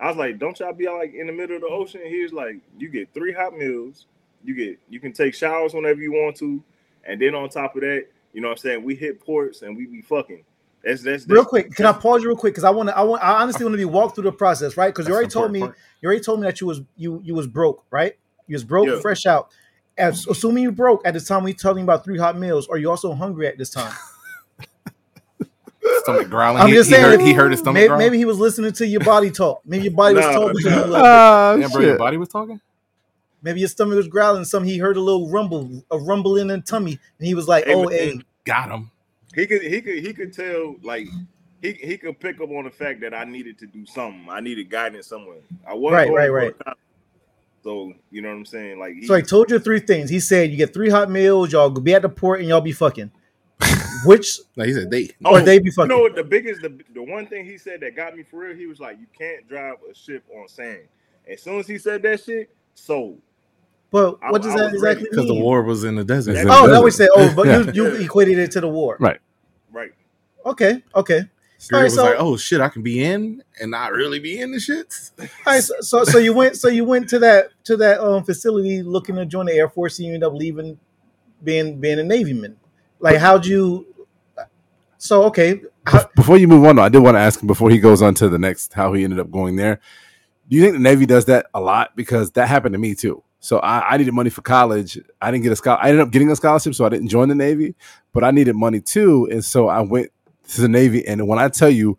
I 0.00 0.08
was 0.08 0.16
like, 0.16 0.38
"Don't 0.38 0.58
y'all 0.60 0.72
be 0.72 0.88
like 0.88 1.12
in 1.14 1.26
the 1.26 1.32
middle 1.32 1.56
of 1.56 1.62
the 1.62 1.68
ocean?" 1.68 2.00
He 2.06 2.22
was 2.22 2.32
like, 2.32 2.56
"You 2.78 2.88
get 2.88 3.12
three 3.12 3.32
hot 3.32 3.56
meals. 3.56 4.06
You 4.44 4.54
get 4.54 4.78
you 4.88 5.00
can 5.00 5.12
take 5.12 5.34
showers 5.34 5.74
whenever 5.74 6.00
you 6.00 6.12
want 6.12 6.36
to, 6.36 6.62
and 7.04 7.20
then 7.20 7.34
on 7.34 7.48
top 7.48 7.74
of 7.74 7.82
that, 7.82 8.06
you 8.32 8.40
know 8.40 8.48
what 8.48 8.58
I'm 8.58 8.58
saying? 8.58 8.84
We 8.84 8.94
hit 8.94 9.20
ports 9.20 9.62
and 9.62 9.76
we 9.76 9.86
be 9.86 10.00
fucking." 10.00 10.44
That's 10.84 11.02
that's, 11.02 11.24
that's 11.24 11.34
Real 11.34 11.44
quick, 11.44 11.74
can 11.74 11.86
I 11.86 11.92
pause 11.92 12.22
you 12.22 12.28
real 12.28 12.36
quick? 12.36 12.52
Because 12.52 12.62
I 12.62 12.70
want 12.70 12.88
to, 12.88 12.96
I 12.96 13.02
want, 13.02 13.20
I 13.20 13.42
honestly 13.42 13.64
want 13.64 13.72
to 13.72 13.78
be 13.78 13.84
walked 13.84 14.14
through 14.14 14.24
the 14.24 14.32
process, 14.32 14.76
right? 14.76 14.94
Because 14.94 15.08
you 15.08 15.12
already 15.12 15.28
told 15.28 15.50
me, 15.50 15.58
important 15.58 15.82
you 16.00 16.06
already 16.06 16.22
told 16.22 16.40
me 16.40 16.46
that 16.46 16.60
you 16.60 16.68
was 16.68 16.82
you 16.96 17.20
you 17.24 17.34
was 17.34 17.48
broke, 17.48 17.84
right? 17.90 18.16
You 18.46 18.54
was 18.54 18.62
broke, 18.64 18.86
Yeah. 18.86 19.00
fresh 19.00 19.26
out. 19.26 19.50
As, 19.98 20.26
assuming 20.28 20.62
you 20.62 20.72
broke 20.72 21.02
at 21.06 21.14
the 21.14 21.20
time 21.20 21.42
we're 21.44 21.52
talking 21.54 21.82
about 21.82 22.04
three 22.04 22.18
hot 22.18 22.38
meals, 22.38 22.68
are 22.68 22.78
you 22.78 22.88
also 22.88 23.14
hungry 23.14 23.46
at 23.48 23.58
this 23.58 23.70
time? 23.70 23.92
Stomach 26.02 26.28
growling. 26.28 26.62
I'm 26.62 26.68
he, 26.68 26.74
just 26.74 26.88
he 26.90 26.94
saying, 26.96 27.04
heard, 27.04 27.20
he 27.20 27.32
heard 27.32 27.50
his 27.50 27.60
stomach 27.60 27.74
maybe, 27.88 27.96
maybe 27.98 28.18
he 28.18 28.24
was 28.24 28.38
listening 28.38 28.72
to 28.72 28.86
your 28.86 29.00
body 29.00 29.30
talk. 29.30 29.60
Maybe 29.64 29.84
your 29.84 29.92
body 29.94 30.14
was 30.14 30.24
Nah, 30.26 30.32
talking 30.32 30.54
to 30.56 30.62
you. 30.62 30.68
a 30.68 30.70
nah. 30.70 30.76
little 30.80 30.94
bit. 30.96 31.04
Ah, 31.04 31.56
Damn, 31.58 31.70
bro, 31.70 31.80
your 31.80 31.90
shit. 31.92 31.98
body 31.98 32.16
was 32.16 32.28
talking. 32.28 32.60
Maybe 33.42 33.60
your 33.60 33.68
stomach 33.68 33.96
was 33.96 34.08
growling. 34.08 34.44
Some 34.44 34.64
he 34.64 34.78
heard 34.78 34.96
a 34.96 35.00
little 35.00 35.28
rumble, 35.30 35.84
a 35.90 35.98
rumble 35.98 36.36
in 36.36 36.48
the 36.48 36.60
tummy, 36.60 36.98
and 37.18 37.26
he 37.28 37.34
was 37.34 37.46
like, 37.48 37.64
Hey, 37.66 37.74
"Oh, 37.74 37.82
man. 37.88 37.90
hey, 37.90 38.20
Got 38.44 38.70
him. 38.70 38.90
he 39.34 39.46
could 39.46 39.62
he 39.62 39.80
could 39.80 39.98
he 39.98 40.12
could 40.12 40.32
tell 40.32 40.76
like 40.82 41.06
he 41.62 41.72
he 41.74 41.96
could 41.98 42.18
pick 42.18 42.40
up 42.40 42.50
on 42.50 42.64
the 42.64 42.70
fact 42.70 43.00
that 43.02 43.14
I 43.14 43.24
needed 43.24 43.58
to 43.58 43.66
do 43.66 43.84
something. 43.86 44.26
I 44.30 44.40
needed 44.40 44.70
guidance 44.70 45.06
somewhere. 45.06 45.38
I 45.66 45.74
wasn't 45.74 46.10
Right, 46.14 46.30
right, 46.30 46.54
for 46.54 46.64
right. 46.66 46.76
A 47.60 47.64
cop. 47.64 47.64
So 47.64 47.92
you 48.10 48.22
know 48.22 48.28
what 48.28 48.34
I'm 48.36 48.46
saying? 48.46 48.78
Like 48.78 48.94
he, 48.94 49.06
So 49.06 49.14
I 49.14 49.20
told 49.20 49.50
you 49.50 49.58
three 49.58 49.80
things. 49.80 50.10
He 50.10 50.20
said 50.20 50.50
you 50.50 50.56
get 50.56 50.72
three 50.74 50.90
hot 50.90 51.10
meals, 51.10 51.52
y'all 51.52 51.70
be 51.70 51.94
at 51.94 52.02
the 52.02 52.08
port, 52.08 52.40
and 52.40 52.48
y'all 52.48 52.60
be 52.60 52.72
fucking. 52.72 53.10
Which 54.04 54.38
No, 54.56 54.64
he 54.64 54.72
said 54.72 54.90
they. 54.90 55.04
or 55.24 55.38
Oh, 55.38 55.40
they 55.40 55.58
be 55.58 55.70
fucking. 55.70 55.70
You 55.70 55.72
fucking? 55.72 55.88
know 55.88 55.98
what? 56.00 56.14
The 56.14 56.24
biggest, 56.24 56.62
the, 56.62 56.78
the 56.94 57.02
one 57.02 57.26
thing 57.26 57.44
he 57.44 57.58
said 57.58 57.80
that 57.80 57.96
got 57.96 58.16
me 58.16 58.22
for 58.22 58.38
real, 58.40 58.56
he 58.56 58.66
was 58.66 58.78
like, 58.78 58.98
"You 59.00 59.06
can't 59.18 59.48
drive 59.48 59.76
a 59.90 59.94
ship 59.94 60.22
on 60.36 60.48
sand." 60.48 60.82
As 61.30 61.42
soon 61.42 61.58
as 61.58 61.66
he 61.66 61.76
said 61.78 62.02
that 62.02 62.22
shit, 62.22 62.48
sold. 62.74 63.20
but 63.90 64.16
I- 64.22 64.30
what 64.30 64.42
does 64.42 64.54
I 64.54 64.58
that 64.58 64.74
exactly 64.74 65.04
mean? 65.04 65.10
Because 65.10 65.26
the 65.26 65.34
war 65.34 65.62
was 65.62 65.82
in 65.84 65.96
the 65.96 66.04
desert. 66.04 66.36
It's 66.36 66.40
oh, 66.40 66.42
in 66.42 66.50
Oh, 66.50 66.66
the 66.68 66.72
that 66.74 66.82
we 66.84 66.90
said. 66.92 67.08
Oh, 67.14 67.32
but 67.34 67.46
Yeah. 67.48 67.72
you 67.72 67.72
you 67.72 67.94
equated 67.96 68.38
it 68.38 68.50
to 68.52 68.60
the 68.60 68.68
war. 68.68 68.96
Right. 69.00 69.18
Right. 69.72 69.90
Okay, 70.46 70.82
okay. 70.94 71.22
Spirit 71.60 71.78
Alright, 71.80 71.84
was 71.86 71.94
so- 71.96 72.04
like, 72.04 72.16
"Oh 72.18 72.36
shit, 72.36 72.60
I 72.60 72.68
can 72.68 72.82
be 72.82 73.02
in 73.02 73.42
and 73.60 73.72
not 73.72 73.92
really 73.92 74.20
be 74.20 74.40
in 74.40 74.52
the 74.52 74.58
shits." 74.58 75.10
All 75.18 75.26
right, 75.46 75.62
so, 75.62 75.74
so 75.80 76.04
so 76.04 76.18
you 76.18 76.32
went 76.32 76.56
so 76.56 76.68
you 76.68 76.84
went 76.84 77.08
to 77.10 77.18
that 77.18 77.48
to 77.64 77.76
that 77.78 78.00
um 78.00 78.22
facility 78.24 78.82
looking 78.82 79.16
to 79.16 79.26
join 79.26 79.46
the 79.46 79.52
Air 79.54 79.68
Force, 79.68 79.98
and 79.98 80.06
you 80.06 80.14
ended 80.14 80.26
up 80.28 80.34
leaving, 80.34 80.78
being 81.42 81.80
being 81.80 81.98
a 81.98 82.04
Navy 82.04 82.32
man. 82.32 82.56
Like, 83.00 83.16
how'd 83.16 83.44
you? 83.44 83.86
So 84.98 85.24
okay, 85.24 85.60
how, 85.86 86.08
Before 86.16 86.36
you 86.36 86.48
move 86.48 86.64
on, 86.64 86.76
though, 86.76 86.82
I 86.82 86.88
did 86.88 87.02
want 87.02 87.16
to 87.16 87.20
ask 87.20 87.40
him 87.40 87.46
before 87.46 87.70
he 87.70 87.78
goes 87.78 88.02
on 88.02 88.14
to 88.14 88.28
the 88.28 88.38
next 88.38 88.72
how 88.72 88.92
he 88.92 89.04
ended 89.04 89.20
up 89.20 89.30
going 89.30 89.56
there. 89.56 89.80
Do 90.48 90.56
you 90.56 90.62
think 90.62 90.74
the 90.74 90.80
Navy 90.80 91.06
does 91.06 91.26
that 91.26 91.46
a 91.54 91.60
lot? 91.60 91.94
Because 91.94 92.32
that 92.32 92.48
happened 92.48 92.72
to 92.72 92.78
me 92.78 92.94
too. 92.94 93.22
So 93.40 93.58
I, 93.58 93.90
I 93.90 93.96
needed 93.96 94.14
money 94.14 94.30
for 94.30 94.42
college. 94.42 94.98
I 95.20 95.30
didn't 95.30 95.44
get 95.44 95.52
a 95.52 95.56
scholarship. 95.56 95.84
I 95.84 95.88
ended 95.90 96.02
up 96.02 96.10
getting 96.10 96.30
a 96.30 96.36
scholarship, 96.36 96.74
so 96.74 96.84
I 96.84 96.88
didn't 96.88 97.08
join 97.08 97.28
the 97.28 97.34
Navy. 97.36 97.76
But 98.12 98.24
I 98.24 98.30
needed 98.32 98.56
money 98.56 98.80
too, 98.80 99.28
and 99.30 99.44
so 99.44 99.68
I 99.68 99.80
went 99.80 100.10
to 100.48 100.60
the 100.60 100.68
Navy. 100.68 101.06
And 101.06 101.26
when 101.28 101.38
I 101.38 101.48
tell 101.48 101.70
you, 101.70 101.98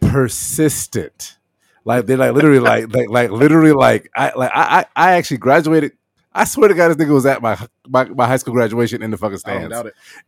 persistent, 0.00 1.38
like 1.84 2.06
they're 2.06 2.16
like 2.16 2.32
literally 2.32 2.58
like 2.60 2.92
like 2.94 3.08
like 3.08 3.30
literally 3.30 3.72
like 3.72 4.10
I 4.14 4.32
like 4.36 4.50
I 4.54 4.86
I, 4.96 5.10
I 5.10 5.12
actually 5.12 5.38
graduated. 5.38 5.92
I 6.36 6.44
swear 6.44 6.68
to 6.68 6.74
God, 6.74 6.88
this 6.88 6.96
nigga 6.96 7.14
was 7.14 7.26
at 7.26 7.40
my, 7.42 7.56
my 7.86 8.04
my 8.06 8.26
high 8.26 8.36
school 8.38 8.54
graduation 8.54 9.02
in 9.02 9.10
the 9.12 9.16
fucking 9.16 9.38
stands. 9.38 9.72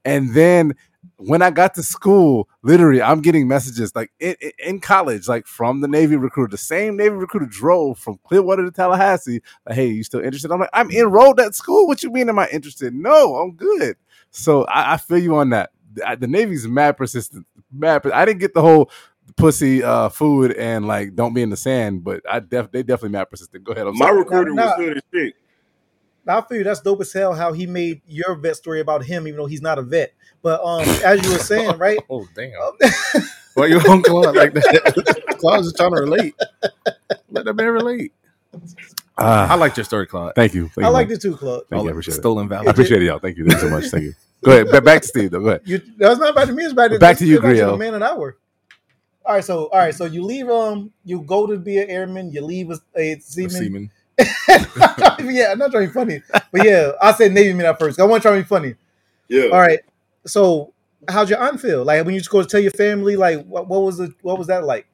And 0.05 0.33
then 0.35 0.75
when 1.17 1.43
I 1.43 1.51
got 1.51 1.75
to 1.75 1.83
school, 1.83 2.49
literally, 2.63 3.03
I'm 3.03 3.21
getting 3.23 3.49
messages 3.49 3.95
like 3.97 4.13
in, 4.21 4.37
in- 4.41 4.53
in 4.59 4.81
college, 4.81 5.27
like 5.29 5.47
from 5.47 5.81
the 5.81 5.89
Navy 5.89 6.15
recruiter. 6.17 6.51
The 6.53 6.59
same 6.59 6.97
Navy 6.97 7.17
recruiter 7.17 7.47
drove 7.47 7.99
from 7.99 8.19
Clearwater 8.25 8.65
to 8.65 8.71
Tallahassee. 8.71 9.41
Like, 9.67 9.75
hey, 9.75 9.87
you 9.89 10.05
still 10.05 10.21
interested? 10.21 10.53
I'm 10.53 10.61
like, 10.61 10.71
I'm 10.73 10.91
enrolled 10.93 11.41
at 11.41 11.55
school. 11.57 11.89
What 11.89 12.03
you 12.05 12.11
mean? 12.13 12.29
Am 12.29 12.39
I 12.39 12.49
interested? 12.53 12.95
No, 12.95 13.37
I'm 13.37 13.53
good. 13.53 13.97
So 14.31 14.65
I, 14.65 14.95
I 14.95 14.97
feel 14.99 15.19
you 15.19 15.35
on 15.37 15.51
that. 15.51 15.71
The, 15.97 16.17
the 16.21 16.27
Navy's 16.29 16.69
mad 16.69 16.97
persistent. 16.97 17.47
Mad. 17.73 18.03
per- 18.05 18.13
I 18.13 18.25
didn't 18.25 18.41
get 18.41 18.55
the 18.55 18.61
whole 18.63 18.91
pussy 19.37 19.83
uh, 19.83 20.09
food 20.09 20.53
and 20.53 20.87
like 20.87 21.15
don't 21.17 21.35
be 21.35 21.43
in 21.43 21.51
the 21.51 21.57
sand, 21.57 22.05
but 22.05 22.23
I 22.31 22.39
def 22.39 22.71
they 22.71 22.83
definitely 22.85 23.11
mad 23.11 23.29
persistent. 23.31 23.65
Go 23.65 23.73
ahead. 23.73 23.87
I'm 23.89 23.99
My 23.99 24.07
sorry. 24.07 24.19
recruiter 24.19 24.55
was 24.55 24.65
nah. 24.65 24.77
good 24.77 24.97
as 24.99 25.03
shit. 25.13 25.35
I 26.29 26.41
feel 26.43 26.59
you. 26.59 26.65
That's 26.65 26.81
dope 26.81 27.01
as 27.01 27.13
hell. 27.13 27.35
How 27.35 27.53
he 27.53 27.67
made 27.67 28.03
your 28.07 28.35
vet 28.37 28.57
story 28.57 28.81
about 28.81 29.05
him, 29.05 29.27
even 29.29 29.39
though 29.39 29.47
he's 29.47 29.63
not 29.63 29.79
a 29.79 29.83
vet. 29.83 30.13
But 30.43 30.61
um, 30.65 30.83
as 31.05 31.25
you 31.25 31.31
were 31.33 31.39
saying, 31.39 31.79
right? 31.79 31.99
Oh 32.11 32.27
damn! 32.35 32.51
Why 33.55 33.67
you 33.67 33.79
on 33.79 34.03
Claude 34.03 34.35
like 34.37 34.53
that? 34.55 35.37
Claude's 35.41 35.67
just 35.69 35.77
trying 35.77 35.95
to 35.95 36.01
relate. 36.01 36.35
Let 37.31 37.45
that 37.47 37.55
man 37.55 37.69
relate. 37.69 38.13
I 39.19 39.47
Ah, 39.51 39.55
liked 39.55 39.77
your 39.79 39.85
story, 39.85 40.07
Claude. 40.07 40.35
thank 40.35 40.53
you. 40.53 40.69
Thank 40.69 40.85
I 40.85 40.89
you, 40.89 40.93
liked 40.93 41.09
man. 41.11 41.17
it 41.17 41.23
too, 41.23 41.37
Claude. 41.37 41.63
Thank 41.71 41.79
All 41.79 41.85
you. 41.85 41.91
I 41.91 41.93
that 41.93 41.93
appreciate 41.93 42.15
it. 42.15 42.19
stolen 42.19 42.53
I 42.53 42.63
appreciate 42.65 43.03
it, 43.03 43.07
y'all. 43.07 43.19
Thank 43.19 43.37
you. 43.39 43.47
Thank 43.47 43.63
you 43.63 43.69
so 43.69 43.75
much. 43.75 43.85
Thank 43.87 44.05
you. 44.05 44.15
Go 44.45 44.53
ahead. 44.53 44.71
Ba- 44.71 44.81
Back 44.81 45.03
to 45.03 45.09
Steve, 45.09 45.31
though. 45.31 45.41
Go 45.41 45.49
ahead. 45.49 45.63
You, 45.65 45.81
that's 45.97 46.19
not 46.21 46.31
about 46.31 46.47
to 46.47 46.53
me. 46.53 46.65
It's 46.65 46.73
about 46.73 46.99
Back 47.01 47.19
to 47.19 47.27
you, 47.27 47.37
it's 47.37 47.45
about 47.45 47.57
Griot. 47.57 47.75
A 47.75 47.77
man 47.77 47.95
an 47.95 48.03
hour. 48.03 48.37
All 49.25 49.35
right, 49.35 49.45
so 49.45 49.67
all 49.67 49.79
right, 49.81 49.95
so 49.95 50.05
you 50.05 50.23
leave. 50.23 50.49
Um, 50.49 50.93
you 51.05 51.21
go 51.23 51.47
to 51.49 51.59
be 51.59 51.79
an 51.79 51.91
airman. 51.91 52.31
You 52.31 52.43
leave 52.43 52.71
a, 52.71 52.79
a 52.95 53.19
seaman. 53.19 53.51
Seaman. 53.51 53.91
yeah, 54.19 55.51
I'm 55.51 55.59
not 55.59 55.73
trying 55.73 55.83
to 55.83 55.87
be 55.89 55.93
funny, 55.93 56.23
but 56.53 56.65
yeah, 56.65 56.93
I 57.03 57.13
said 57.13 57.33
Navy 57.33 57.53
man 57.53 57.67
at 57.67 57.79
first. 57.79 57.99
I 58.01 58.05
want 58.05 58.23
to 58.23 58.29
try 58.29 58.37
to 58.37 58.43
be 58.43 58.49
funny. 58.49 58.77
Yeah. 59.29 59.47
All 59.47 59.59
right, 59.59 59.81
so 60.25 60.73
how'd 61.09 61.29
your 61.29 61.41
aunt 61.41 61.61
feel? 61.61 61.85
Like 61.85 62.05
when 62.05 62.15
you 62.15 62.21
just 62.21 62.31
go 62.31 62.41
to 62.41 62.49
tell 62.49 62.61
your 62.61 62.71
family, 62.71 63.17
like 63.17 63.45
what, 63.47 63.67
what 63.67 63.83
was 63.83 63.99
the 63.99 64.15
what 64.23 64.39
was 64.39 64.47
that 64.47 64.65
like? 64.65 64.87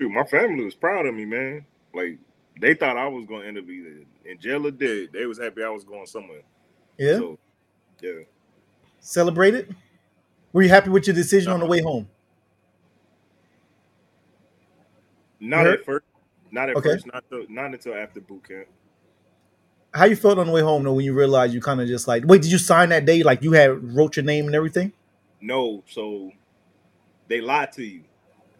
Dude, 0.00 0.12
my 0.12 0.24
family 0.24 0.64
was 0.64 0.74
proud 0.74 1.06
of 1.06 1.14
me, 1.14 1.24
man. 1.24 1.64
Like 1.94 2.18
they 2.60 2.74
thought 2.74 2.96
I 2.96 3.06
was 3.06 3.26
gonna 3.26 3.44
end 3.44 3.58
up 3.58 3.68
either 3.68 4.00
in 4.24 4.38
jail 4.40 4.66
or 4.66 4.70
dead. 4.72 5.10
They 5.12 5.24
was 5.26 5.38
happy 5.38 5.62
I 5.62 5.70
was 5.70 5.84
going 5.84 6.06
somewhere. 6.06 6.42
Yeah, 6.98 7.16
So, 7.16 7.38
yeah. 8.02 8.22
Celebrated. 9.00 9.74
Were 10.52 10.62
you 10.62 10.68
happy 10.68 10.90
with 10.90 11.06
your 11.06 11.14
decision 11.14 11.52
on 11.52 11.60
the 11.60 11.66
way 11.66 11.80
home? 11.82 12.08
Not 15.40 15.66
at 15.66 15.84
first. 15.84 16.04
Not 16.50 16.70
at 16.70 16.76
Okay. 16.76 16.92
first. 16.92 17.06
Not 17.06 17.24
till, 17.28 17.46
not 17.48 17.72
until 17.72 17.94
after 17.94 18.20
boot 18.20 18.48
camp. 18.48 18.68
How 19.94 20.04
you 20.04 20.16
felt 20.16 20.38
on 20.38 20.46
the 20.46 20.52
way 20.52 20.60
home 20.60 20.82
though 20.82 20.92
when 20.92 21.04
you 21.04 21.14
realized 21.14 21.54
you 21.54 21.60
kind 21.60 21.80
of 21.80 21.88
just 21.88 22.06
like 22.06 22.24
wait? 22.26 22.42
Did 22.42 22.52
you 22.52 22.58
sign 22.58 22.90
that 22.90 23.04
day? 23.04 23.22
Like 23.22 23.42
you 23.42 23.52
had 23.52 23.94
wrote 23.94 24.16
your 24.16 24.24
name 24.24 24.46
and 24.46 24.54
everything? 24.54 24.92
No, 25.40 25.82
so 25.88 26.30
they 27.28 27.40
lied 27.40 27.72
to 27.72 27.84
you. 27.84 28.02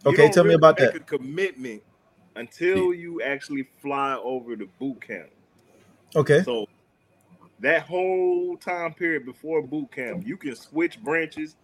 You 0.05 0.12
Okay, 0.12 0.28
tell 0.30 0.45
me 0.45 0.49
really 0.49 0.57
about 0.57 0.78
make 0.78 0.93
that. 0.93 1.07
Commitment 1.07 1.82
until 2.36 2.95
you 2.95 3.20
actually 3.22 3.68
fly 3.82 4.14
over 4.16 4.57
to 4.57 4.66
boot 4.78 5.01
camp. 5.01 5.28
Okay, 6.16 6.43
So 6.43 6.66
that 7.61 7.83
whole 7.83 8.57
time 8.57 8.95
period 8.95 9.25
before 9.25 9.63
boot 9.63 9.91
camp, 9.93 10.27
you 10.27 10.37
can 10.37 10.55
switch 10.55 11.01
branches, 11.03 11.57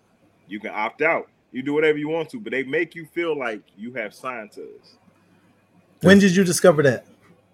you 0.48 0.60
can 0.60 0.70
opt 0.70 1.02
out, 1.02 1.28
you 1.52 1.62
do 1.62 1.72
whatever 1.72 1.98
you 1.98 2.08
want 2.08 2.28
to, 2.30 2.40
but 2.40 2.50
they 2.50 2.62
make 2.64 2.94
you 2.94 3.06
feel 3.06 3.38
like 3.38 3.62
you 3.76 3.92
have 3.94 4.12
signed 4.14 4.52
to 4.52 4.62
us. 4.80 4.96
when 6.02 6.18
did 6.18 6.34
you 6.34 6.44
discover 6.44 6.82
that? 6.82 7.06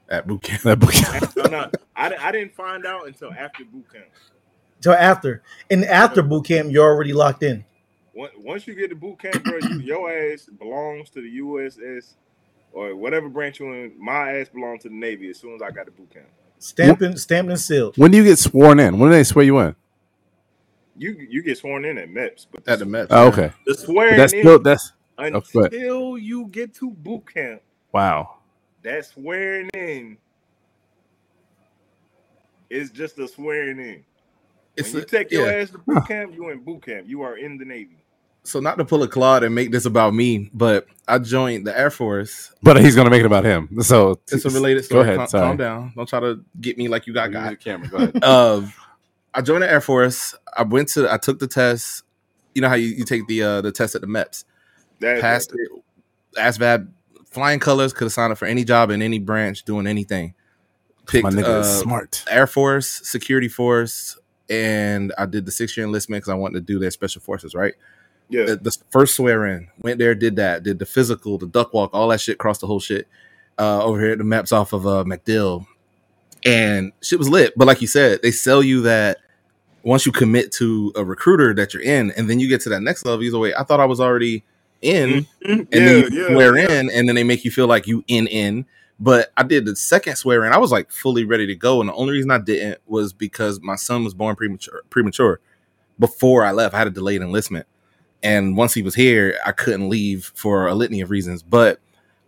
At 0.08 0.26
boot 0.26 0.42
camp. 0.42 0.62
That 0.62 0.80
book. 0.80 0.92
I'm 1.44 1.50
not, 1.52 1.74
I, 1.94 2.14
I 2.16 2.32
didn't 2.32 2.54
find 2.54 2.84
out 2.84 3.06
until 3.06 3.32
after 3.32 3.64
boot 3.64 3.86
camp. 3.92 4.06
till 4.80 4.92
after. 4.94 5.42
And 5.70 5.84
after 5.84 6.20
boot 6.22 6.46
camp, 6.46 6.72
you're 6.72 6.84
already 6.84 7.12
locked 7.12 7.42
in. 7.44 7.64
Once- 8.12 8.32
Once 8.38 8.66
you 8.66 8.74
get 8.74 8.88
to 8.90 8.96
boot 8.96 9.20
camp, 9.20 9.44
bro, 9.44 9.58
you, 9.58 9.78
your 9.80 10.10
ass 10.12 10.46
belongs 10.58 11.10
to 11.10 11.20
the 11.22 11.38
USS 11.38 12.14
or 12.72 12.96
whatever 12.96 13.28
branch 13.28 13.60
you're 13.60 13.84
in. 13.84 13.92
My 14.02 14.38
ass 14.38 14.48
belongs 14.48 14.82
to 14.82 14.88
the 14.88 14.94
Navy 14.96 15.30
as 15.30 15.38
soon 15.38 15.54
as 15.54 15.62
I 15.62 15.70
got 15.70 15.86
to 15.86 15.92
boot 15.92 16.10
camp. 16.12 16.26
Stamped, 16.60 17.18
stamped 17.18 17.50
and 17.50 17.58
sealed. 17.58 17.96
When 17.96 18.10
do 18.10 18.18
you 18.18 18.24
get 18.24 18.38
sworn 18.38 18.78
in? 18.80 18.98
When 18.98 19.10
do 19.10 19.16
they 19.16 19.24
swear 19.24 19.46
you 19.46 19.58
in? 19.60 19.74
You 20.94 21.16
you 21.30 21.42
get 21.42 21.56
sworn 21.56 21.86
in 21.86 21.96
at 21.96 22.10
MEPS, 22.10 22.48
but 22.52 22.68
At 22.68 22.80
the 22.80 22.84
MEPS. 22.84 23.06
Oh, 23.08 23.28
okay. 23.28 23.52
the 23.64 23.72
But 23.72 23.78
swearing 23.78 24.16
that's 24.18 24.34
in 24.34 24.42
still 24.42 24.58
that's 24.58 24.92
oh, 25.16 25.24
until 25.24 25.68
oh, 25.72 26.16
you 26.16 26.48
get 26.48 26.74
to 26.74 26.90
boot 26.90 27.32
camp, 27.32 27.62
wow. 27.92 28.36
that 28.82 29.06
swearing 29.06 29.70
in 29.72 30.18
is 32.68 32.90
just 32.90 33.18
a 33.18 33.26
swearing 33.26 33.78
in. 33.78 34.04
It's 34.76 34.92
when 34.92 34.98
you 34.98 35.02
a- 35.04 35.06
take 35.06 35.30
your 35.30 35.50
yeah. 35.50 35.62
ass 35.62 35.70
to 35.70 35.78
boot 35.78 36.06
camp, 36.06 36.34
you 36.34 36.50
in 36.50 36.62
boot 36.62 36.84
camp. 36.84 37.08
You 37.08 37.22
are 37.22 37.38
in 37.38 37.56
the 37.56 37.64
Navy. 37.64 37.99
So 38.42 38.58
not 38.60 38.78
to 38.78 38.84
pull 38.84 39.02
a 39.02 39.08
Claude 39.08 39.44
and 39.44 39.54
make 39.54 39.70
this 39.70 39.84
about 39.84 40.14
me, 40.14 40.50
but 40.54 40.86
I 41.06 41.18
joined 41.18 41.66
the 41.66 41.78
Air 41.78 41.90
Force. 41.90 42.52
But 42.62 42.80
he's 42.80 42.96
gonna 42.96 43.10
make 43.10 43.20
it 43.20 43.26
about 43.26 43.44
him. 43.44 43.68
So 43.82 44.18
It's 44.32 44.44
a 44.44 44.50
related 44.50 44.84
story. 44.84 45.04
Go 45.04 45.04
story. 45.04 45.08
ahead. 45.08 45.16
Calm, 45.18 45.28
sorry. 45.28 45.46
calm 45.48 45.56
down. 45.58 45.92
Don't 45.94 46.08
try 46.08 46.20
to 46.20 46.40
get 46.60 46.78
me 46.78 46.88
like 46.88 47.06
you 47.06 47.12
got 47.12 47.26
Use 47.30 47.34
got. 47.34 47.60
camera. 47.60 47.88
Go 47.88 47.96
ahead. 47.98 48.24
uh, 48.24 48.62
I 49.34 49.42
joined 49.42 49.62
the 49.62 49.70
Air 49.70 49.80
Force. 49.80 50.34
I 50.56 50.62
went 50.62 50.88
to. 50.90 51.12
I 51.12 51.16
took 51.18 51.38
the 51.38 51.46
test. 51.46 52.02
You 52.54 52.62
know 52.62 52.68
how 52.68 52.74
you, 52.74 52.88
you 52.88 53.04
take 53.04 53.26
the 53.28 53.42
uh, 53.42 53.60
the 53.60 53.70
test 53.72 53.94
at 53.94 54.00
the 54.00 54.06
MEPS. 54.08 54.44
That, 55.00 55.20
Passed 55.20 55.52
that's 56.34 56.56
it. 56.58 56.60
ASVAB, 56.60 56.88
flying 57.26 57.60
colors. 57.60 57.92
Could 57.92 58.06
have 58.06 58.12
signed 58.12 58.32
up 58.32 58.38
for 58.38 58.46
any 58.46 58.64
job 58.64 58.90
in 58.90 59.02
any 59.02 59.18
branch, 59.18 59.64
doing 59.64 59.86
anything. 59.86 60.34
Picked 61.06 61.24
My 61.24 61.30
nigga 61.30 61.58
uh, 61.58 61.60
is 61.60 61.68
smart. 61.80 62.24
Air 62.30 62.46
Force, 62.46 62.88
Security 63.04 63.48
Force, 63.48 64.18
and 64.48 65.12
I 65.18 65.26
did 65.26 65.44
the 65.46 65.52
six 65.52 65.76
year 65.76 65.86
enlistment 65.86 66.22
because 66.22 66.32
I 66.32 66.34
wanted 66.36 66.54
to 66.54 66.60
do 66.72 66.78
their 66.78 66.90
special 66.90 67.20
forces. 67.20 67.54
Right. 67.54 67.74
Yeah, 68.30 68.46
The, 68.46 68.56
the 68.56 68.76
first 68.90 69.16
swear 69.16 69.44
in 69.46 69.68
went 69.80 69.98
there, 69.98 70.14
did 70.14 70.36
that, 70.36 70.62
did 70.62 70.78
the 70.78 70.86
physical, 70.86 71.36
the 71.36 71.46
duck 71.46 71.74
walk, 71.74 71.90
all 71.92 72.08
that 72.08 72.20
shit, 72.20 72.38
crossed 72.38 72.60
the 72.60 72.66
whole 72.66 72.80
shit. 72.80 73.06
Uh, 73.58 73.84
over 73.84 74.00
here 74.00 74.12
at 74.12 74.18
the 74.18 74.24
MEPS 74.24 74.52
off 74.52 74.72
of 74.72 74.86
uh, 74.86 75.04
MacDill, 75.04 75.66
and 76.46 76.92
shit 77.02 77.18
was 77.18 77.28
lit. 77.28 77.52
But 77.58 77.66
like 77.66 77.82
you 77.82 77.86
said, 77.86 78.20
they 78.22 78.30
sell 78.30 78.62
you 78.62 78.80
that 78.82 79.18
once 79.82 80.06
you 80.06 80.12
commit 80.12 80.50
to 80.52 80.92
a 80.96 81.04
recruiter 81.04 81.52
that 81.54 81.74
you're 81.74 81.82
in, 81.82 82.10
and 82.12 82.30
then 82.30 82.40
you 82.40 82.48
get 82.48 82.62
to 82.62 82.68
that 82.70 82.80
next 82.80 83.04
level. 83.04 83.22
You 83.22 83.32
go, 83.32 83.40
wait, 83.40 83.54
I 83.58 83.64
thought 83.64 83.80
I 83.80 83.84
was 83.84 84.00
already 84.00 84.44
in, 84.80 85.26
and 85.44 85.68
then 85.70 86.10
you 86.12 86.26
swear 86.28 86.56
in, 86.56 86.90
and 86.90 87.06
then 87.06 87.14
they 87.14 87.24
make 87.24 87.44
you 87.44 87.50
feel 87.50 87.66
like 87.66 87.86
you 87.86 88.02
in 88.08 88.26
in. 88.28 88.64
But 88.98 89.32
I 89.36 89.42
did 89.42 89.64
the 89.64 89.76
second 89.76 90.16
swear 90.16 90.44
in. 90.44 90.52
I 90.52 90.58
was 90.58 90.72
like 90.72 90.90
fully 90.90 91.24
ready 91.24 91.46
to 91.46 91.54
go, 91.54 91.80
and 91.80 91.88
the 91.88 91.94
only 91.94 92.12
reason 92.12 92.30
I 92.30 92.38
didn't 92.38 92.80
was 92.86 93.12
because 93.12 93.60
my 93.60 93.76
son 93.76 94.04
was 94.04 94.14
born 94.14 94.36
premature. 94.36 94.82
Premature. 94.90 95.40
Before 95.98 96.44
I 96.44 96.52
left, 96.52 96.74
I 96.74 96.78
had 96.78 96.86
a 96.86 96.90
delayed 96.90 97.20
enlistment, 97.20 97.66
and 98.22 98.56
once 98.56 98.74
he 98.74 98.82
was 98.82 98.94
here, 98.94 99.38
I 99.46 99.52
couldn't 99.52 99.88
leave 99.88 100.32
for 100.34 100.66
a 100.68 100.74
litany 100.74 101.00
of 101.00 101.10
reasons. 101.10 101.42
But 101.42 101.80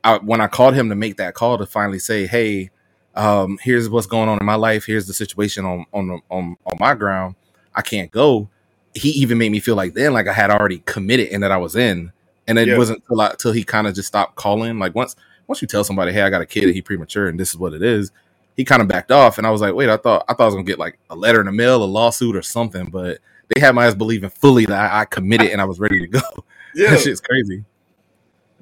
I, 0.05 0.19
when 0.19 0.41
I 0.41 0.49
called 0.49 0.75
him 0.75 0.89
to 0.89 0.95
make 0.95 1.17
that 1.19 1.35
call 1.35 1.59
to 1.59 1.67
finally 1.67 1.99
say, 1.99 2.27
"Hey, 2.27 2.71
um, 3.15 3.59
here's 3.63 3.89
what's 3.89 4.07
going 4.07 4.29
on 4.29 4.39
in 4.39 4.47
my 4.47 4.55
life. 4.55 4.85
Here's 4.87 5.07
the 5.07 5.15
situation 5.15 5.65
on 5.65 5.85
on 5.93 6.21
on 6.31 6.57
on 6.67 6.77
my 6.81 6.95
ground. 6.95 7.35
I 7.75 7.83
can't 7.83 8.11
go." 8.11 8.49
He 8.95 9.11
even 9.11 9.39
made 9.39 9.53
me 9.53 9.61
feel 9.61 9.77
like 9.77 9.95
then, 9.95 10.13
like 10.13 10.29
I 10.29 10.33
had 10.35 10.51
already 10.51 10.83
committed 10.85 11.29
and 11.29 11.43
that 11.43 11.51
I 11.53 11.57
was 11.57 11.77
in, 11.77 12.13
and 12.47 12.59
it 12.59 12.69
Yeah. 12.69 12.77
wasn't 12.79 13.03
till, 13.07 13.21
I, 13.21 13.35
till 13.39 13.53
he 13.53 13.65
kind 13.65 13.87
of 13.87 13.95
just 13.95 14.09
stopped 14.09 14.37
calling. 14.37 14.79
Like 14.79 14.95
once 14.95 15.17
once 15.47 15.63
you 15.63 15.69
tell 15.69 15.85
somebody, 15.85 16.13
"Hey, 16.13 16.23
I 16.23 16.31
got 16.31 16.43
a 16.43 16.47
kid 16.47 16.65
and 16.65 16.75
he 16.75 16.83
premature 16.83 17.27
and 17.29 17.39
this 17.41 17.51
is 17.51 17.57
what 17.59 17.73
it 17.75 17.83
is," 17.83 18.11
he 18.57 18.65
kind 18.65 18.83
of 18.83 18.89
backed 18.89 19.11
off, 19.11 19.39
and 19.39 19.47
I 19.47 19.51
was 19.51 19.61
like, 19.63 19.75
"Wait, 19.75 19.89
I 19.89 19.97
thought 19.97 20.25
I 20.29 20.35
thought 20.35 20.45
I 20.45 20.47
was 20.47 20.55
gonna 20.55 20.65
get 20.65 20.79
like 20.79 20.99
a 21.11 21.17
letter 21.17 21.41
in 21.41 21.47
the 21.47 21.53
mail, 21.53 21.83
a 21.83 21.87
lawsuit, 21.87 22.37
or 22.37 22.43
something," 22.43 22.87
but 22.87 23.19
they 23.55 23.61
had 23.61 23.75
my 23.75 23.87
ass 23.87 23.95
believing 23.95 24.31
fully 24.31 24.67
that 24.67 24.93
I, 24.93 25.01
I 25.01 25.05
committed 25.05 25.51
and 25.51 25.61
I 25.61 25.65
was 25.65 25.81
ready 25.81 26.01
to 26.01 26.07
go. 26.07 26.21
yeah. 26.75 26.91
that 26.91 27.01
shit's 27.01 27.21
crazy. 27.21 27.65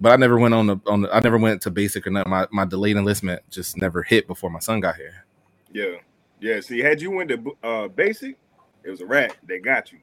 But 0.00 0.12
I 0.12 0.16
never 0.16 0.38
went 0.38 0.54
on 0.54 0.66
the 0.66 0.80
on. 0.86 1.02
The, 1.02 1.14
I 1.14 1.20
never 1.20 1.36
went 1.36 1.60
to 1.62 1.70
basic 1.70 2.06
or 2.06 2.10
nothing. 2.10 2.30
My 2.30 2.46
my 2.50 2.64
delayed 2.64 2.96
enlistment 2.96 3.42
just 3.50 3.76
never 3.76 4.02
hit 4.02 4.26
before 4.26 4.48
my 4.48 4.58
son 4.58 4.80
got 4.80 4.96
here. 4.96 5.26
Yeah, 5.72 5.96
yeah. 6.40 6.60
See, 6.60 6.78
had 6.78 7.02
you 7.02 7.10
went 7.10 7.28
to 7.28 7.56
uh, 7.62 7.88
basic, 7.88 8.38
it 8.82 8.90
was 8.90 9.02
a 9.02 9.06
rat. 9.06 9.36
They 9.46 9.58
got 9.58 9.92
you, 9.92 9.98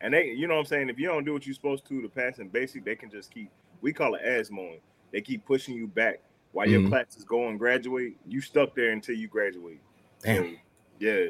and 0.00 0.14
they, 0.14 0.26
you 0.26 0.46
know 0.46 0.54
what 0.54 0.60
I'm 0.60 0.66
saying. 0.66 0.88
If 0.88 1.00
you 1.00 1.08
don't 1.08 1.24
do 1.24 1.32
what 1.32 1.46
you're 1.46 1.54
supposed 1.54 1.84
to 1.88 2.00
to 2.00 2.08
pass 2.08 2.38
in 2.38 2.48
basic, 2.48 2.84
they 2.84 2.94
can 2.94 3.10
just 3.10 3.32
keep. 3.32 3.50
We 3.80 3.92
call 3.92 4.14
it 4.14 4.22
ass 4.24 4.50
mowing. 4.52 4.80
They 5.10 5.20
keep 5.20 5.44
pushing 5.44 5.74
you 5.74 5.88
back 5.88 6.20
while 6.52 6.68
your 6.68 6.82
Mhm. 6.82 6.88
classes 6.88 7.24
go 7.24 7.48
and 7.48 7.58
graduate. 7.58 8.16
You 8.28 8.40
stuck 8.40 8.76
there 8.76 8.92
until 8.92 9.16
you 9.16 9.26
graduate. 9.26 9.80
Damn, 10.22 10.44
So, 10.44 10.56
yeah. 11.00 11.26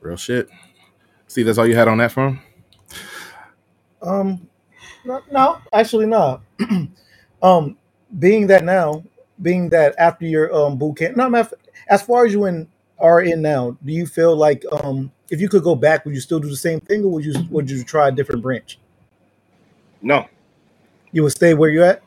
real 0.00 0.16
shit. 0.16 0.48
See, 1.28 1.44
that's 1.44 1.58
all 1.58 1.68
you 1.68 1.76
had 1.76 1.88
on 1.88 1.98
that 1.98 2.12
from. 2.12 2.40
Um, 4.02 4.48
no, 5.04 5.22
no 5.32 5.58
actually, 5.72 6.06
no. 6.06 6.40
um, 7.42 7.76
being 8.18 8.46
that 8.48 8.64
now, 8.64 9.04
being 9.42 9.70
that 9.70 9.94
after 9.98 10.26
your 10.26 10.54
um 10.54 10.78
boot 10.78 10.98
camp, 10.98 11.16
no, 11.16 11.30
matter- 11.30 11.58
as 11.88 12.02
far 12.02 12.26
as 12.26 12.32
you 12.32 12.46
in 12.46 12.68
are 12.98 13.22
in 13.22 13.42
now, 13.42 13.76
do 13.84 13.92
you 13.92 14.06
feel 14.06 14.36
like 14.36 14.64
um 14.84 15.12
if 15.30 15.40
you 15.40 15.48
could 15.48 15.64
go 15.64 15.76
back, 15.76 16.04
would 16.04 16.14
you 16.14 16.20
still 16.20 16.40
do 16.40 16.50
the 16.50 16.56
same 16.56 16.80
thing, 16.80 17.04
or 17.04 17.12
would 17.12 17.24
you 17.24 17.34
would 17.50 17.70
you 17.70 17.84
try 17.84 18.08
a 18.08 18.12
different 18.12 18.42
branch? 18.42 18.78
No, 20.02 20.26
You 21.12 21.24
would 21.24 21.32
stay 21.32 21.54
where 21.54 21.70
you're 21.70 21.84
at. 21.84 22.02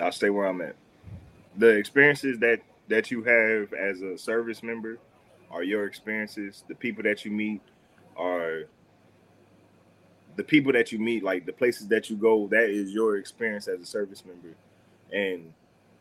I'll 0.00 0.12
stay 0.12 0.30
where 0.30 0.46
I'm 0.46 0.60
at. 0.62 0.76
The 1.56 1.68
experiences 1.70 2.38
that 2.40 2.60
that 2.88 3.10
you 3.10 3.22
have 3.24 3.72
as 3.74 4.02
a 4.02 4.18
service 4.18 4.62
member 4.62 5.00
are 5.50 5.62
your 5.64 5.86
experiences. 5.86 6.64
The 6.68 6.74
people 6.74 7.02
that 7.04 7.24
you 7.24 7.30
meet 7.32 7.62
are 8.18 8.64
the 10.36 10.44
people 10.44 10.72
that 10.72 10.92
you 10.92 10.98
meet, 10.98 11.22
like 11.22 11.46
the 11.46 11.52
places 11.52 11.88
that 11.88 12.10
you 12.10 12.16
go. 12.16 12.46
That 12.48 12.70
is 12.70 12.92
your 12.92 13.16
experience 13.16 13.68
as 13.68 13.80
a 13.80 13.86
service 13.86 14.22
member. 14.24 14.54
And 15.12 15.52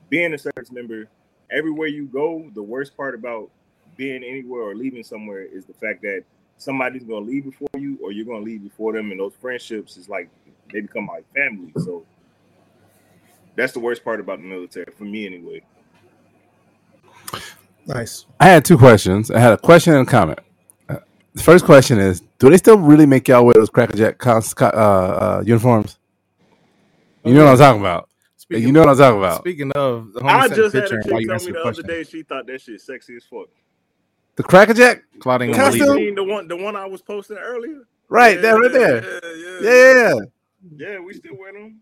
being 0.10 0.34
a 0.34 0.38
service 0.38 0.72
member, 0.72 1.08
everywhere 1.52 1.88
you 1.88 2.06
go, 2.06 2.50
the 2.54 2.64
worst 2.64 2.96
part 2.96 3.16
about 3.16 3.50
being 3.96 4.24
anywhere 4.24 4.62
or 4.62 4.76
leaving 4.76 5.04
somewhere 5.04 5.42
is 5.42 5.66
the 5.66 5.74
fact 5.74 6.02
that 6.02 6.24
somebody's 6.58 7.04
gonna 7.04 7.26
leave 7.26 7.46
before 7.46 7.70
you, 7.78 7.98
or 8.02 8.12
you're 8.12 8.26
gonna 8.26 8.46
leave 8.46 8.64
before 8.64 8.94
them, 8.94 9.12
and 9.12 9.20
those 9.20 9.34
friendships 9.40 9.98
is 9.98 10.10
like 10.10 10.30
they 10.72 10.82
become 10.82 11.08
like 11.08 11.26
family. 11.34 11.72
So 11.78 12.06
that's 13.56 13.74
the 13.74 13.80
worst 13.80 14.04
part 14.04 14.20
about 14.20 14.40
the 14.40 14.46
military 14.46 14.92
for 14.98 15.04
me, 15.04 15.26
anyway. 15.26 15.64
Nice. 17.88 18.26
I 18.40 18.50
had 18.50 18.66
two 18.66 18.78
questions. 18.78 19.32
I 19.32 19.40
had 19.40 19.54
a 19.54 19.58
question 19.58 19.94
and 19.94 20.08
a 20.08 20.12
comment. 20.12 20.40
The 21.38 21.44
first 21.44 21.66
question 21.66 22.00
is: 22.00 22.22
Do 22.40 22.50
they 22.50 22.58
still 22.58 22.80
really 22.80 23.06
make 23.06 23.28
y'all 23.28 23.46
wear 23.46 23.54
those 23.54 23.70
crackerjack 23.70 24.18
cons- 24.18 24.56
co- 24.56 24.66
uh, 24.66 25.40
uh, 25.40 25.44
uniforms? 25.46 26.00
You 27.24 27.36
know 27.36 27.46
what 27.46 27.52
I'm 27.52 27.58
talking 27.58 27.82
about. 27.82 28.10
you 28.50 28.72
know 28.72 28.80
what 28.82 28.90
I'm 28.90 28.98
talking 28.98 29.20
about. 29.20 29.40
Speaking 29.42 29.72
of, 29.74 30.14
the 30.14 30.22
homie 30.22 30.30
I 30.30 30.48
just 30.48 30.74
had 30.74 30.92
a 30.92 30.96
and 30.96 31.04
while 31.12 31.20
chick 31.20 31.28
tell 31.28 31.38
me 31.38 31.46
the 31.46 31.52
the 31.52 31.60
other 31.60 31.62
question, 31.62 31.86
day 31.86 32.04
she 32.04 32.24
thought 32.24 32.48
that 32.48 32.60
shit 32.62 32.82
sexy 32.82 33.18
as 33.18 33.24
fuck. 33.26 33.50
The 34.36 34.44
crackerjack, 34.44 35.04
Claude 35.20 35.44
ain't 35.44 35.54
The 35.54 35.58
gonna 35.60 35.70
one, 35.70 35.78
believe 35.78 35.88
Costume? 35.90 36.06
mean, 36.06 36.16
the 36.16 36.24
one, 36.24 36.48
the 36.48 36.58
one 36.58 36.76
I 36.76 36.86
was 36.88 37.02
posting 37.04 37.38
earlier. 37.38 37.82
right 38.10 38.36
Yeah, 38.36 38.42
there, 38.42 38.58
right 38.58 38.72
there. 38.72 39.04
Yeah, 39.04 39.20
Yeah, 39.22 39.60
yeah, 39.62 39.62
yeah, 39.62 40.14
yeah. 40.80 40.92
yeah. 40.94 41.00
We 41.00 41.14
still 41.14 41.36
wear 41.38 41.54
them. 41.54 41.82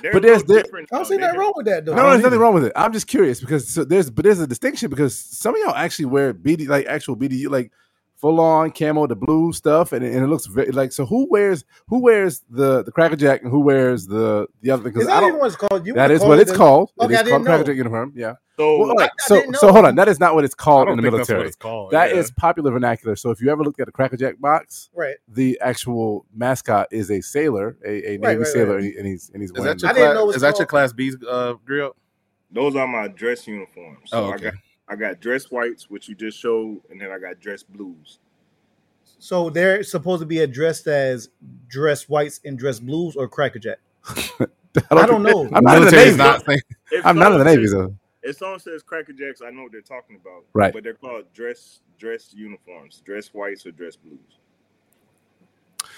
They're 0.00 0.12
But 0.12 0.18
a 0.18 0.20
there's- 0.26 0.40
little 0.40 0.54
there- 0.54 0.62
different. 0.64 0.88
I 0.92 0.96
don't 0.96 1.04
see 1.04 1.16
They 1.16 1.20
nothing 1.22 1.38
wrong 1.38 1.52
with 1.54 1.66
that 1.66 1.84
though. 1.84 1.94
No, 1.94 1.98
I 1.98 2.02
don't 2.02 2.10
there's 2.14 2.22
nothing 2.24 2.38
wrong 2.40 2.54
with 2.54 2.64
it. 2.64 2.72
I'm 2.74 2.92
just 2.92 3.06
curious 3.06 3.38
because 3.40 3.68
so 3.68 3.84
there's 3.84 4.10
but 4.10 4.24
there's 4.24 4.40
a 4.40 4.46
distinction 4.48 4.90
because 4.90 5.16
some 5.16 5.54
of 5.54 5.60
y'all 5.60 5.74
actually 5.76 6.06
wear 6.06 6.32
BD 6.34 6.66
like 6.66 6.86
actual 6.86 7.16
BDU 7.16 7.48
like 7.48 7.70
full 8.22 8.40
on 8.40 8.70
camo 8.70 9.06
the 9.06 9.16
blue 9.16 9.52
stuff 9.52 9.92
and, 9.92 10.02
it- 10.04 10.14
and 10.14 10.24
it 10.24 10.28
looks 10.28 10.46
very 10.46 10.70
like 10.70 10.92
so 10.92 11.04
who 11.04 11.26
wears 11.28 11.64
who 11.88 11.98
wears 12.00 12.42
the 12.48 12.82
the 12.84 12.90
crackerjack 12.92 13.42
and 13.42 13.50
who 13.50 13.60
wears 13.60 14.06
the 14.06 14.46
the 14.62 14.70
other 14.70 14.82
because 14.84 15.08
I 15.08 15.20
don't 15.20 15.30
even 15.30 15.40
what 15.40 15.48
it's 15.48 15.56
called? 15.56 15.86
You 15.86 15.92
that 15.94 16.08
would 16.08 16.14
is 16.14 16.20
call 16.20 16.28
what 16.30 16.38
it's 16.40 16.52
a- 16.52 16.56
called. 16.56 16.90
Okay, 17.00 17.12
it 17.12 17.16
I 17.16 17.20
is 17.20 17.24
didn't 17.24 17.30
called 17.32 17.42
know. 17.42 17.50
crackerjack 17.50 17.76
uniform. 17.76 18.12
Yeah. 18.16 18.34
So 18.58 18.78
Well, 18.78 18.94
like, 18.94 19.10
I 19.10 19.12
so 19.26 19.42
so 19.54 19.72
hold 19.72 19.86
on. 19.86 19.94
That 19.96 20.08
is 20.08 20.20
not 20.20 20.34
what 20.34 20.44
it's 20.44 20.54
called 20.54 20.88
in 20.88 20.96
the 20.96 21.02
think 21.02 21.16
that's 21.16 21.28
what 21.28 21.34
military. 21.34 21.48
it's 21.48 21.56
called. 21.56 21.90
That 21.90 22.12
is 22.12 22.28
yeah. 22.28 22.34
popular 22.40 22.70
vernacular. 22.70 23.16
So 23.16 23.30
if 23.30 23.40
you 23.40 23.50
ever 23.50 23.64
looked 23.64 23.80
at 23.80 23.88
a 23.88 23.92
crackerjack 23.92 24.38
box, 24.40 24.88
Right. 24.94 25.16
the 25.26 25.58
actual 25.62 26.26
mascot 26.34 26.86
is 26.92 27.10
a 27.10 27.20
sailor, 27.22 27.76
a, 27.84 27.88
a 27.88 28.18
Navy 28.18 28.18
Right, 28.18 28.38
right, 28.38 28.46
sailor, 28.46 28.76
right. 28.76 28.84
And, 28.84 28.92
he, 28.92 28.98
and 28.98 29.06
he's 29.06 29.30
and 29.32 29.42
he's 29.42 29.50
Is 29.50 29.58
wearing 29.58 29.78
that 29.78 29.82
your 29.82 29.90
I 29.90 29.94
didn't 29.94 30.06
class, 30.08 30.14
know 30.14 30.28
it's 30.28 30.36
is 30.36 30.42
that 30.42 30.58
your 30.58 30.66
class 30.66 30.92
B 30.92 31.12
uh, 31.28 31.54
grill? 31.64 31.96
those 32.52 32.76
are 32.76 32.86
my 32.86 33.08
dress 33.08 33.46
uniforms. 33.48 34.10
So 34.10 34.18
Oh, 34.18 34.30
I 34.30 34.34
okay. 34.34 34.44
got 34.44 34.54
I 34.92 34.96
got 34.96 35.20
dress 35.20 35.50
whites, 35.50 35.88
which 35.88 36.06
you 36.06 36.14
just 36.14 36.38
showed, 36.38 36.82
and 36.90 37.00
then 37.00 37.10
I 37.10 37.18
got 37.18 37.40
dress 37.40 37.62
blues. 37.62 38.18
So 39.18 39.48
they're 39.48 39.82
supposed 39.82 40.20
to 40.20 40.26
be 40.26 40.40
addressed 40.40 40.86
as 40.86 41.30
dress 41.68 42.10
whites 42.10 42.40
and 42.44 42.58
dress 42.58 42.78
blues 42.78 43.16
or 43.16 43.26
crackerjack. 43.26 43.78
I 44.90 45.06
don't 45.06 45.22
know. 45.22 45.48
I'm 45.52 45.64
not 45.64 45.78
in 45.78 45.84
the 45.86 45.90
Navy. 45.92 46.10
is 46.10 46.16
not 46.18 46.44
saying 46.44 46.60
If 46.90 47.06
I'm 47.06 47.16
not 47.16 47.32
in 47.32 47.38
the 47.38 47.44
someone 47.44 47.46
Navy 47.56 47.66
says- 47.66 47.72
though. 47.72 47.94
If 48.24 48.36
someone 48.36 48.60
says 48.60 48.82
Cracker 48.84 49.12
Jacks, 49.14 49.40
I 49.44 49.50
know 49.50 49.64
what 49.64 49.72
they're 49.72 49.80
talking 49.80 50.14
about. 50.14 50.44
Right. 50.52 50.72
But 50.72 50.84
they're 50.84 50.94
called 50.94 51.24
dress 51.32 51.80
dress 51.98 52.32
uniforms, 52.32 53.02
dress 53.04 53.28
whites 53.34 53.64
or 53.66 53.72
dress 53.72 53.96
blues. 53.96 54.18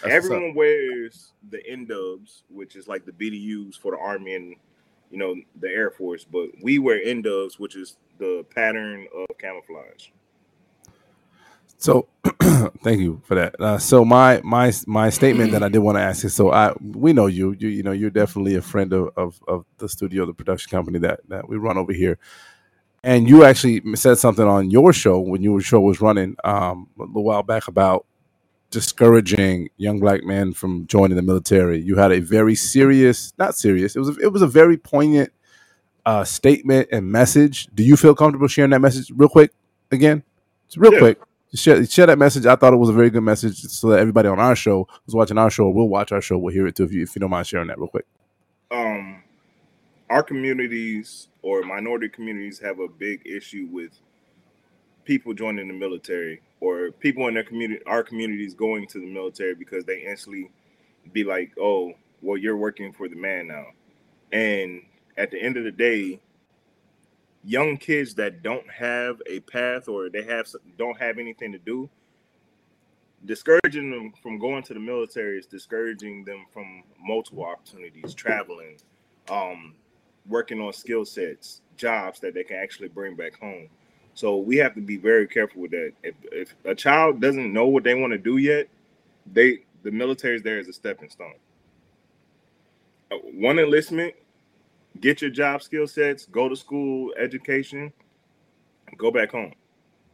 That's. 0.03 0.15
Everyone 0.15 0.55
wears 0.55 1.33
the 1.51 1.67
N 1.67 1.85
dubs, 1.85 2.45
which 2.49 2.77
is 2.77 2.89
like 2.89 3.05
the 3.05 3.13
BDUs 3.13 3.77
for 3.79 3.93
the 3.93 3.99
Army 3.99 4.37
and 4.37 4.57
you 5.11 5.19
know 5.19 5.35
the 5.61 5.69
Air 5.69 5.91
Force, 5.91 6.25
but 6.25 6.51
we 6.63 6.79
wear 6.79 7.01
dubs, 7.23 7.59
which 7.59 7.77
is 7.77 7.97
the 8.19 8.45
pattern 8.55 9.07
of 9.15 9.39
camouflage. 9.39 10.09
So 11.79 12.09
Thank 12.83 13.01
you 13.01 13.21
for 13.25 13.35
that. 13.35 13.59
Uh, 13.61 13.79
so 13.79 14.05
my 14.05 14.41
my 14.45 14.73
my 14.87 15.11
statement 15.11 15.53
that 15.53 15.63
I 15.63 15.69
did 15.69 15.79
want 15.79 15.97
to 15.97 16.03
ask 16.03 16.25
is 16.25 16.35
so 16.35 16.53
I 16.53 16.73
we 16.81 17.13
know 17.13 17.27
you 17.27 17.53
you 17.59 17.69
you 17.69 17.83
know 17.83 17.93
you're 17.93 18.11
definitely 18.11 18.55
a 18.55 18.63
friend 18.63 18.93
of, 18.93 19.11
of, 19.17 19.41
of 19.49 19.65
the 19.79 19.89
studio 19.89 20.27
the 20.27 20.35
production 20.35 20.71
company 20.71 20.99
that 21.01 21.21
that 21.29 21.49
we 21.49 21.57
run 21.57 21.79
over 21.79 21.93
here, 21.93 22.19
and 23.03 23.29
you 23.29 23.45
actually 23.45 23.83
said 23.97 24.19
something 24.19 24.47
on 24.47 24.71
your 24.71 24.93
show 24.93 25.19
when 25.19 25.43
your 25.43 25.61
show 25.61 25.81
was 25.81 26.01
running 26.01 26.37
um, 26.45 26.89
a 26.99 27.03
little 27.05 27.25
while 27.25 27.43
back 27.43 27.69
about 27.69 28.07
discouraging 28.75 29.71
young 29.79 30.01
black 30.01 30.25
men 30.25 30.53
from 30.55 30.87
joining 30.89 31.17
the 31.17 31.23
military. 31.23 31.81
You 31.81 31.97
had 31.97 32.13
a 32.13 32.21
very 32.21 32.55
serious, 32.57 33.33
not 33.39 33.57
serious. 33.57 33.97
It 33.97 34.01
was 34.01 34.11
a, 34.11 34.21
it 34.21 34.33
was 34.33 34.43
a 34.43 34.49
very 34.49 34.77
poignant 34.77 35.33
uh, 36.07 36.25
statement 36.25 36.89
and 36.93 37.11
message. 37.11 37.69
Do 37.75 37.83
you 37.85 37.97
feel 37.97 38.15
comfortable 38.15 38.49
sharing 38.49 38.73
that 38.73 38.81
message 38.83 39.11
real 39.17 39.31
quick 39.31 39.53
again? 39.93 40.25
It's 40.67 40.77
real 40.77 40.93
Yeah. 40.95 40.99
quick. 41.01 41.19
Share, 41.55 41.87
share 41.87 42.07
that 42.07 42.19
message. 42.19 42.47
I 42.47 42.57
thought 42.57 42.75
it 42.75 42.79
was 42.79 42.91
a 42.91 42.95
very 42.95 43.11
good 43.11 43.23
message, 43.23 43.61
so 43.61 43.89
that 43.91 44.01
everybody 44.01 44.29
on 44.29 44.41
our 44.41 44.57
show 44.57 44.89
who's 45.07 45.15
watching 45.15 45.39
our 45.39 45.51
show 45.51 45.71
will 45.71 45.89
watch 45.89 46.13
our 46.13 46.21
show. 46.21 46.39
We'll 46.39 46.53
hear 46.55 46.67
it 46.67 46.77
too. 46.77 46.85
If 46.85 46.93
you 46.93 47.03
if 47.05 47.17
you 47.17 47.21
don't 47.21 47.31
mind 47.31 47.47
sharing 47.47 47.69
that 47.69 47.79
real 47.79 47.89
quick. 47.89 48.07
um 48.73 49.23
our 50.11 50.23
communities 50.23 51.29
or 51.43 51.63
minority 51.63 52.09
communities 52.09 52.59
have 52.61 52.81
a 52.81 52.89
big 52.89 53.23
issue 53.27 53.69
with 53.73 53.93
people 55.05 55.35
joining 55.35 55.69
the 55.69 55.75
military 55.75 56.43
or 56.65 56.91
people 56.93 57.29
in 57.29 57.35
their 57.35 57.45
community 57.45 57.85
our 57.85 58.03
communities 58.03 58.55
going 58.55 58.87
to 58.87 58.99
the 58.99 59.07
military 59.07 59.55
because 59.55 59.85
they 59.85 60.01
instantly 60.01 60.51
be 61.13 61.23
like 61.23 61.53
oh 61.61 61.93
well 62.23 62.39
you're 62.39 62.57
working 62.57 62.93
for 62.93 63.09
the 63.09 63.17
man 63.17 63.47
now. 63.47 63.67
And 64.33 64.83
at 65.17 65.31
the 65.31 65.41
end 65.41 65.59
of 65.59 65.65
the 65.65 65.71
day 65.71 66.21
young 67.45 67.77
kids 67.77 68.15
that 68.15 68.43
don't 68.43 68.69
have 68.71 69.21
a 69.29 69.41
path 69.41 69.89
or 69.89 70.09
they 70.09 70.23
have 70.23 70.49
don't 70.79 70.99
have 70.99 71.19
anything 71.19 71.53
to 71.53 71.59
do 71.59 71.91
discouraging 73.27 73.91
them 73.91 74.13
from 74.23 74.39
going 74.39 74.63
to 74.63 74.75
the 74.75 74.81
military 74.81 75.39
is 75.39 75.47
discouraging 75.47 76.25
them 76.25 76.47
from 76.53 76.83
multiple 77.03 77.45
opportunities 77.45 78.15
traveling 78.15 78.79
um 79.29 79.75
working 80.27 80.59
on 80.61 80.73
skill 80.73 81.05
sets 81.05 81.61
jobs 81.77 82.19
that 82.21 82.33
they 82.33 82.43
can 82.45 82.57
actually 82.57 82.89
bring 82.89 83.15
back 83.15 83.39
home 83.39 83.69
so 84.15 84.37
we 84.37 84.57
have 84.57 84.75
to 84.75 84.81
be 84.81 84.97
very 84.97 85.27
careful 85.27 85.63
with 85.63 85.73
that. 85.73 85.93
If, 86.03 86.15
if 86.33 86.55
a 86.65 86.75
child 86.75 87.21
doesn't 87.21 87.53
know 87.53 87.67
what 87.67 87.85
they 87.85 87.95
want 87.95 88.13
to 88.13 88.19
do 88.19 88.39
yet 88.39 88.69
they 89.33 89.61
the 89.83 89.91
military 89.91 90.37
is 90.37 90.43
there 90.43 90.59
as 90.59 90.69
a 90.69 90.73
stepping 90.73 91.09
stone. 91.09 91.35
Uh, 93.11 93.17
one 93.35 93.59
enlistment 93.59 94.15
get 95.01 95.21
your 95.21 95.31
job 95.31 95.63
skill 95.63 95.87
sets 95.87 96.27
go 96.27 96.49
to 96.49 96.57
school 96.57 97.13
education 97.19 97.93
go 98.97 99.11
back 99.11 99.31
home. 99.31 99.53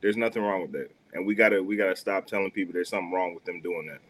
There's 0.00 0.16
nothing 0.16 0.42
wrong 0.42 0.62
with 0.62 0.72
that. 0.72 0.90
And 1.12 1.26
we 1.26 1.34
gotta 1.34 1.62
we 1.62 1.76
gotta 1.76 1.96
stop 1.96 2.26
telling 2.26 2.50
people 2.50 2.72
there's 2.72 2.88
something 2.88 3.12
wrong 3.12 3.34
with 3.34 3.44
them 3.44 3.60
doing 3.60 3.86
that. 3.88 4.00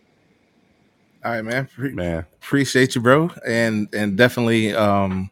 All 1.24 1.32
right, 1.32 1.42
man. 1.42 1.66
Pre- 1.66 1.92
Man, 1.92 2.26
appreciate 2.34 2.94
you, 2.94 3.00
bro, 3.00 3.30
and 3.46 3.88
and 3.94 4.16
definitely 4.16 4.74
um, 4.74 5.30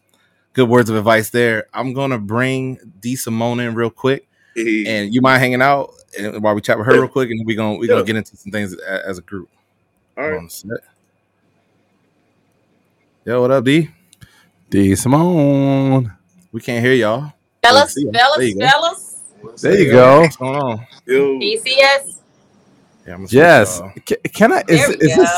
good 0.52 0.68
words 0.68 0.90
of 0.90 0.96
advice 0.96 1.30
there. 1.30 1.66
I'm 1.72 1.92
gonna 1.92 2.18
bring 2.18 2.78
D 3.00 3.16
Simone 3.16 3.60
in 3.60 3.74
real 3.74 3.90
quick, 3.90 4.27
and 4.58 5.14
you 5.14 5.20
mind 5.20 5.40
hanging 5.40 5.62
out 5.62 5.92
and 6.18 6.42
while 6.42 6.54
we 6.54 6.60
chat 6.60 6.78
with 6.78 6.86
her 6.86 6.92
real 6.94 7.08
quick, 7.08 7.30
and 7.30 7.44
we 7.46 7.54
gonna 7.54 7.78
we 7.78 7.86
gonna 7.86 8.00
Yeah. 8.00 8.06
get 8.06 8.16
into 8.16 8.36
some 8.36 8.50
things 8.52 8.74
a- 8.74 9.06
as 9.06 9.18
a 9.18 9.22
group. 9.22 9.48
all 10.16 10.24
Hold 10.24 10.32
right 10.34 10.38
on 10.40 10.48
a. 13.24 13.28
Yo, 13.28 13.40
what 13.42 13.50
up, 13.50 13.64
D? 13.64 13.90
D 14.70 14.94
Simone. 14.94 16.12
We 16.52 16.60
can't 16.60 16.84
hear 16.84 16.94
y'all. 16.94 17.32
Fellas, 17.62 17.94
see 17.94 18.04
ya. 18.04 18.10
There 18.12 18.20
fellas, 18.22 18.48
you 18.48 18.58
go. 18.58 18.66
fellas. 18.68 19.20
There 19.62 19.78
you 19.80 19.90
go. 19.92 20.20
What's 20.20 20.36
going 20.36 20.56
on? 20.56 20.86
Yo, 21.06 21.38
BCS. 21.38 21.66
Yeah, 23.06 23.14
I'm 23.14 23.26
gonna 23.26 23.28
switch 23.28 23.32
Yes. 23.32 23.80
Can, 24.06 24.16
can 24.34 24.52
I? 24.52 24.62
Is, 24.68 24.88
is 24.88 25.16
this? 25.16 25.30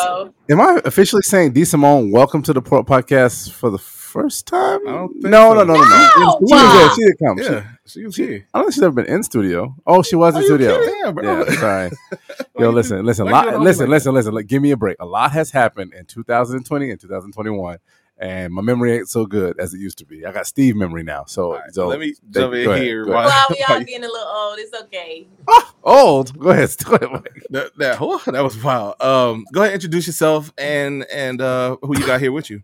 Am 0.50 0.60
I 0.60 0.80
officially 0.84 1.22
saying 1.22 1.52
D 1.52 1.64
Simone? 1.64 2.10
Welcome 2.10 2.42
to 2.42 2.52
the 2.52 2.62
Pro 2.62 2.82
podcast 2.84 3.50
for 3.52 3.70
the 3.70 3.78
first 4.10 4.46
time. 4.46 4.86
I 4.86 4.92
don't 4.92 5.12
think 5.12 5.24
no, 5.26 5.54
so. 5.54 5.54
no, 5.54 5.64
no, 5.64 5.74
no, 5.74 5.82
no. 5.82 6.10
No! 6.18 6.38
She 6.46 6.54
did 6.54 6.72
good. 6.72 6.92
She 6.94 7.04
did 7.04 7.16
come. 7.24 7.38
Yeah, 7.38 7.64
she 7.86 8.04
was 8.04 8.16
here. 8.16 8.46
I 8.52 8.58
don't 8.58 8.66
think 8.66 8.74
she's 8.74 8.82
ever 8.82 8.94
been 9.02 9.06
in 9.14 9.22
studio. 9.22 9.74
Oh, 9.86 10.02
she 10.02 10.16
was 10.16 10.34
in 10.34 10.42
Are 10.42 10.44
studio. 10.44 10.78
kidding? 10.78 11.00
Yeah, 11.04 11.10
bro. 11.12 11.44
Yeah, 11.44 11.54
sorry. 11.60 11.90
Yo, 12.58 12.70
listen, 12.70 13.04
listen, 13.06 13.26
lot, 13.26 13.46
you 13.46 13.58
listen, 13.58 13.84
like 13.86 13.90
listen, 13.90 14.14
listen. 14.14 14.34
Like, 14.34 14.46
give 14.46 14.60
me 14.62 14.70
a 14.72 14.76
break. 14.76 14.96
A 15.00 15.06
lot 15.06 15.32
has 15.32 15.50
happened 15.50 15.94
in 15.94 16.04
2020 16.06 16.90
and 16.90 17.00
2021, 17.00 17.78
and 18.18 18.52
my 18.52 18.60
memory 18.60 18.96
ain't 18.98 19.08
so 19.08 19.24
good 19.24 19.58
as 19.58 19.72
it 19.72 19.78
used 19.78 19.96
to 19.98 20.04
be. 20.04 20.26
I 20.26 20.32
got 20.32 20.46
Steve 20.46 20.76
memory 20.76 21.02
now, 21.02 21.24
so, 21.24 21.52
All 21.52 21.58
right, 21.58 21.72
so 21.72 21.86
let 21.88 22.00
me 22.00 22.14
they- 22.28 22.40
jump 22.40 22.54
in 22.54 22.68
ahead, 22.68 22.82
here. 22.82 23.06
while- 23.06 23.26
Well, 23.28 23.46
we 23.50 23.64
all 23.68 23.78
you- 23.78 23.84
getting 23.86 24.04
a 24.04 24.08
little 24.08 24.26
old. 24.28 24.58
It's 24.58 24.74
okay. 24.82 25.26
old. 25.84 26.38
Go 26.38 26.50
ahead, 26.50 26.70
go 26.84 26.94
ahead. 26.96 27.22
That, 27.50 27.70
that, 27.78 27.98
whew, 27.98 28.20
that 28.26 28.42
was 28.42 28.62
wild. 28.62 29.00
Um, 29.00 29.46
go 29.52 29.62
ahead, 29.62 29.74
introduce 29.74 30.06
yourself 30.06 30.52
and 30.58 31.04
and 31.10 31.40
uh, 31.40 31.76
who 31.82 31.98
you 31.98 32.04
got 32.06 32.20
here 32.20 32.32
with 32.32 32.50
you. 32.50 32.62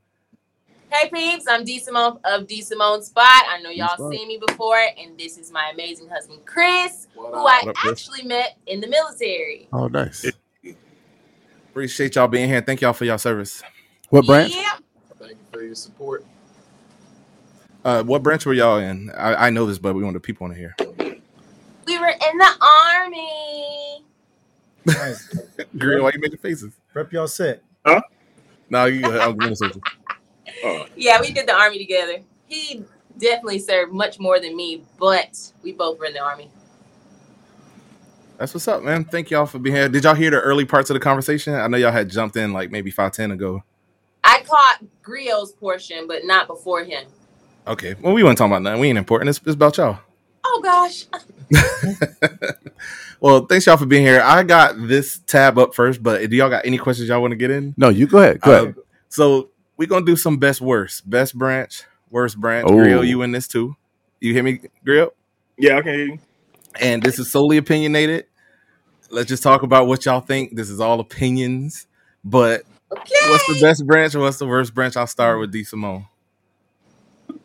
Hey 0.91 1.11
peeps, 1.11 1.47
I'm 1.49 1.64
D 1.64 1.80
Simone 1.80 2.20
of 2.24 2.47
D 2.47 2.62
Simone 2.62 3.03
Spot. 3.03 3.24
I 3.26 3.61
know 3.61 3.70
y'all 3.70 3.97
Spot. 3.97 4.12
seen 4.12 4.28
me 4.28 4.39
before, 4.47 4.78
and 4.99 5.18
this 5.18 5.37
is 5.37 5.51
my 5.51 5.70
amazing 5.74 6.09
husband 6.09 6.41
Chris, 6.47 7.09
who 7.14 7.24
I 7.26 7.61
What 7.64 7.68
up, 7.70 7.74
Chris? 7.76 7.93
actually 8.09 8.22
met 8.22 8.57
in 8.66 8.80
the 8.80 8.87
military. 8.87 9.68
Oh, 9.72 9.89
nice. 9.89 10.30
Appreciate 11.70 12.14
y'all 12.14 12.28
being 12.28 12.49
here. 12.49 12.61
Thank 12.61 12.80
y'all 12.82 12.93
for 12.93 13.05
y'all 13.05 13.18
service. 13.18 13.62
What 14.11 14.26
branch? 14.26 14.55
Yeah. 14.55 14.78
Thank 15.18 15.32
you 15.32 15.39
for 15.53 15.62
your 15.62 15.74
support. 15.74 16.24
Uh, 17.84 18.05
what 18.05 18.22
branch 18.22 18.47
were 18.47 18.55
y'all 18.55 18.78
in? 18.78 19.11
I, 19.11 19.47
I 19.47 19.51
know 19.51 19.66
this, 19.66 19.78
but 19.78 19.95
we 19.95 20.05
want 20.05 20.14
the 20.14 20.20
people 20.20 20.49
to 20.49 20.55
hear. 20.55 20.74
We 20.78 21.99
were 21.99 22.09
in 22.09 22.39
the 22.39 22.53
army. 22.61 24.05
Nice. 24.87 25.28
Green, 25.78 26.03
why 26.03 26.12
you 26.14 26.20
making 26.20 26.39
faces? 26.39 26.74
Rep 26.95 27.12
y'all 27.12 27.26
set. 27.26 27.62
Huh? 27.84 28.01
No, 28.70 28.87
you. 28.87 29.05
I'm 29.18 29.37
going 29.37 29.55
to 29.55 29.80
oh, 30.64 30.86
Yeah, 30.97 31.20
we 31.20 31.32
did 31.32 31.47
the 31.47 31.55
army 31.55 31.78
together. 31.78 32.18
He 32.47 32.84
definitely 33.18 33.59
served 33.59 33.92
much 33.92 34.18
more 34.18 34.38
than 34.40 34.57
me, 34.57 34.82
but 34.99 35.53
we 35.62 35.72
both 35.72 35.99
were 35.99 36.07
in 36.07 36.12
the 36.14 36.20
army. 36.20 36.51
That's 38.38 38.53
what's 38.53 38.68
up, 38.68 38.82
man. 38.82 39.05
Thank 39.05 39.30
y'all 39.30 39.47
for 39.47 39.59
being 39.59 39.74
here. 39.76 39.88
Did 39.88 40.05
y'all 40.05 40.14
hear 40.14 40.30
the 40.30 40.40
early 40.40 40.66
parts 40.66 40.90
of 40.90 40.94
the 40.94 41.01
conversation? 41.01 41.55
I 41.55 41.66
know 41.68 41.78
y'all 41.78 41.90
had 41.92 42.11
jumped 42.11 42.36
in 42.36 42.53
like 42.53 42.70
maybe 42.70 42.90
five 42.90 43.12
ten 43.12 43.30
ago. 43.30 43.62
I 44.22 44.42
caught 44.47 44.84
Griot's 45.03 45.53
portion, 45.53 46.07
but 46.07 46.24
not 46.24 46.47
before 46.47 46.84
him. 46.84 47.07
Okay, 47.66 47.94
well 48.01 48.12
we 48.12 48.22
weren't 48.22 48.36
talking 48.36 48.53
about 48.53 48.62
nothing. 48.62 48.80
We 48.80 48.88
ain't 48.88 48.99
important. 48.99 49.30
It's, 49.30 49.38
it's 49.38 49.55
about 49.55 49.76
y'all. 49.78 49.99
Oh 50.44 50.61
gosh. 50.62 51.07
well, 53.20 53.47
thanks 53.47 53.66
y'all 53.66 53.76
for 53.76 53.86
being 53.86 54.05
here. 54.05 54.20
I 54.22 54.42
got 54.42 54.74
this 54.86 55.18
tab 55.26 55.59
up 55.59 55.74
first, 55.74 56.03
but 56.03 56.28
do 56.28 56.36
y'all 56.36 56.51
got 56.51 56.66
any 56.66 56.78
questions 56.78 57.09
y'all 57.09 57.20
want 57.22 57.32
to 57.32 57.36
get 57.36 57.51
in? 57.51 57.74
No, 57.76 57.88
you 57.88 58.07
go 58.07 58.18
ahead. 58.18 58.40
Go 58.42 58.53
Uh, 58.53 58.62
ahead. 58.64 58.74
so 59.09 59.49
we're 59.77 59.89
gonna 59.89 60.07
do 60.07 60.16
some 60.16 60.39
best 60.39 60.61
worst. 60.61 61.09
Best 61.09 61.37
branch, 61.37 61.85
worst 62.11 62.39
branch. 62.41 62.66
Oh. 62.68 62.74
Grill, 62.77 63.05
you 63.05 63.22
in 63.22 63.33
this 63.33 63.47
too. 63.49 63.77
You 64.20 64.33
hear 64.33 64.43
me, 64.43 64.61
Grill? 64.85 65.12
yeah, 65.59 65.79
I 65.79 65.83
can 65.83 65.95
hear 65.95 66.07
you. 66.07 66.18
And 66.81 67.03
this 67.03 67.18
is 67.18 67.31
solely 67.31 67.57
opinionated. 67.57 68.27
Let's 69.11 69.29
just 69.29 69.43
talk 69.43 69.62
about 69.62 69.87
what 69.87 70.05
y'all 70.05 70.20
think. 70.20 70.57
This 70.57 70.68
is 70.68 70.81
all 70.81 71.01
opinions. 71.01 71.87
But 72.24 72.64
Okay. 72.93 73.14
what's 73.31 73.47
the 73.47 73.59
best 73.61 73.87
branch 73.87 74.14
or 74.14 74.20
what's 74.20 74.39
the 74.39 74.47
worst 74.47 74.74
branch? 74.74 74.97
I'll 74.97 75.07
start 75.07 75.39
with 75.41 75.51
D 75.53 75.64
Simone. 75.64 76.07
You 77.29 77.41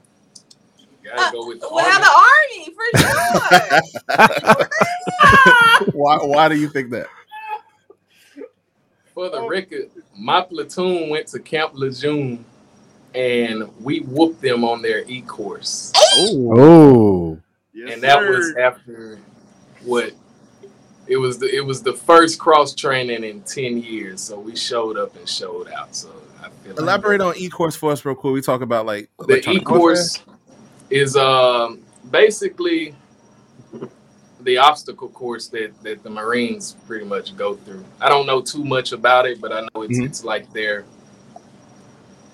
gotta 1.04 1.32
go 1.32 1.48
with 1.48 1.60
the 1.60 1.68
uh, 1.68 1.70
well, 1.72 1.86
army. 1.86 2.06
the 2.06 2.12
army 2.18 2.76
for 2.76 4.58
sure. 4.58 5.94
why 5.94 6.18
why 6.18 6.48
do 6.50 6.56
you 6.56 6.70
think 6.70 6.92
that? 6.92 7.08
For 9.14 9.30
the 9.30 9.48
record, 9.48 9.90
my 10.22 10.42
platoon 10.42 11.10
went 11.10 11.28
to 11.28 11.40
Camp 11.40 11.72
Lejeune 11.74 12.46
and 13.16 13.68
we 13.82 14.02
whooped 14.02 14.42
them 14.42 14.64
on 14.64 14.82
their 14.82 15.04
E 15.08 15.22
course. 15.22 15.92
Oh, 16.16 17.40
Yes, 17.74 17.94
and 17.94 18.04
that 18.04 18.20
sir. 18.20 18.30
was 18.38 18.56
after 18.56 19.20
what 19.84 20.12
it 21.08 21.18
was 21.18 21.40
the 21.40 21.54
it 21.54 21.66
was 21.66 21.82
the 21.82 21.94
first 21.94 22.38
cross 22.38 22.76
training 22.76 23.24
in 23.24 23.42
10 23.42 23.82
years. 23.82 24.22
So 24.22 24.40
we 24.40 24.56
showed 24.56 24.98
up 24.98 25.16
and 25.16 25.28
showed 25.28 25.70
out. 25.70 25.96
So 25.96 26.10
I 26.40 26.50
feel 26.50 26.74
like 26.74 26.80
Elaborate 26.80 27.22
on 27.22 27.34
e 27.38 27.50
course 27.50 27.76
for 27.76 27.92
us 27.92 28.06
real 28.06 28.14
quick. 28.14 28.34
We 28.34 28.42
talk 28.42 28.62
about 28.62 28.86
like 28.86 29.10
the 29.28 29.50
e 29.50 29.60
course 29.62 30.22
is 30.90 31.16
um 31.16 31.82
basically 32.12 32.94
the 34.44 34.58
obstacle 34.58 35.10
course 35.10 35.48
that 35.48 35.72
that 35.84 36.04
the 36.04 36.10
marines 36.10 36.76
pretty 36.88 37.06
much 37.06 37.36
go 37.38 37.56
through 37.56 37.84
i 38.00 38.08
don't 38.10 38.26
know 38.26 38.42
too 38.42 38.64
much 38.64 38.92
about 38.92 39.26
it 39.26 39.39
but 39.42 39.52
i 39.52 39.62
know 39.62 39.82
it's 39.84 39.98
Mhm. 40.00 40.06
it's 40.06 40.24
like 40.24 40.52
their 40.54 40.86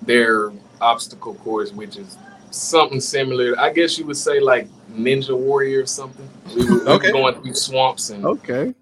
their 0.02 0.52
obstacle 0.80 1.34
course 1.34 1.72
which 1.72 1.96
is 1.96 2.16
something 2.50 3.00
similar 3.00 3.58
i 3.60 3.72
guess 3.72 3.98
you 3.98 4.06
would 4.06 4.16
say 4.16 4.40
like 4.40 4.68
ninja 4.92 5.36
warrior 5.36 5.82
or 5.82 5.86
something 5.86 6.28
we 6.56 6.64
were, 6.64 6.78
we 6.78 6.84
were 6.84 6.98
going 7.12 7.34
through 7.42 7.54
swamps 7.54 8.10
and 8.10 8.24
okay. 8.24 8.74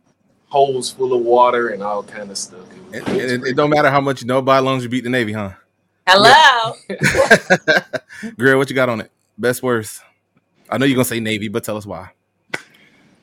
holes 0.49 0.91
full 0.93 1.13
of 1.13 1.23
water 1.23 1.69
and 1.71 1.83
all 1.83 2.03
kind 2.03 2.31
of 2.31 2.39
stuff 2.39 2.61
It 2.93 3.03
was- 3.03 3.09
And, 3.09 3.09
and 3.33 3.45
it, 3.45 3.51
it 3.51 3.57
don't 3.57 3.71
matter 3.71 3.91
how 3.91 4.01
much 4.01 4.21
you 4.23 4.27
know 4.29 4.41
by 4.43 4.59
long 4.61 4.77
as 4.77 4.83
you 4.85 4.89
beat 4.89 5.03
the 5.05 5.11
Navy, 5.11 5.33
huh? 5.33 5.51
Hello. 6.07 6.75
Grill, 8.39 8.57
what 8.59 8.71
you 8.71 8.77
got 8.77 8.89
on 8.89 9.01
it? 9.01 9.11
Best 9.37 9.61
worst. 9.61 10.01
I 10.71 10.79
know 10.79 10.87
you're 10.87 10.95
gonna 10.95 11.05
say 11.05 11.19
Navy, 11.19 11.49
but 11.49 11.65
tell 11.65 11.77
us 11.77 11.85
why. 11.85 12.11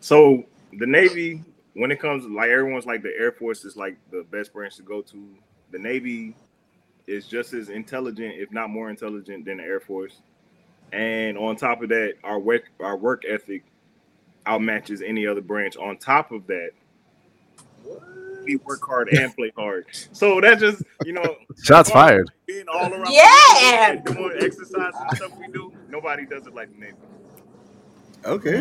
So 0.04 0.44
the 0.74 0.86
Navy, 0.86 1.42
when 1.76 1.90
it 1.90 1.98
comes 1.98 2.26
like 2.26 2.50
everyone's 2.50 2.86
like 2.86 3.04
the 3.04 3.14
Air 3.18 3.32
Force 3.32 3.64
is 3.64 3.78
like 3.78 3.96
the 4.12 4.26
best 4.32 4.52
branch 4.52 4.76
to 4.76 4.82
go 4.82 5.02
to. 5.02 5.30
The 5.72 5.80
Navy 5.80 6.36
is 7.08 7.26
just 7.26 7.54
as 7.54 7.70
intelligent, 7.70 8.36
if 8.38 8.52
not 8.52 8.70
more 8.70 8.90
intelligent, 8.90 9.46
than 9.46 9.58
the 9.58 9.64
Air 9.64 9.80
Force. 9.80 10.18
And 10.92 11.38
on 11.38 11.56
top 11.56 11.82
of 11.82 11.88
that, 11.88 12.16
our 12.26 12.38
work 12.38 12.64
our 12.82 12.98
work 12.98 13.24
ethic 13.26 13.64
outmatches 14.46 15.02
any 15.02 15.26
other 15.26 15.40
branch. 15.40 15.78
On 15.78 15.96
top 15.96 16.34
of 16.34 16.46
that, 16.48 16.72
we 18.44 18.58
work 18.58 18.86
hard 18.86 19.08
and 19.08 19.34
play 19.38 19.54
hard. 19.56 19.86
So 20.12 20.42
that's 20.42 20.60
just 20.60 20.84
you 21.06 21.14
know 21.14 21.38
Shots 21.64 21.90
fired. 21.90 22.30
being 22.46 22.66
all 22.68 22.92
around 22.94 23.08
Yeah. 23.10 23.94
and 23.94 24.04
doing 24.04 24.34
exercise 24.42 24.92
and 25.00 25.16
stuff 25.18 25.32
we 25.40 25.48
do. 25.48 25.72
Nobody 25.88 26.26
does 26.26 26.46
it 26.46 26.54
like 26.54 26.74
the 26.74 26.80
Navy. 26.88 26.98
Okay. 28.26 28.60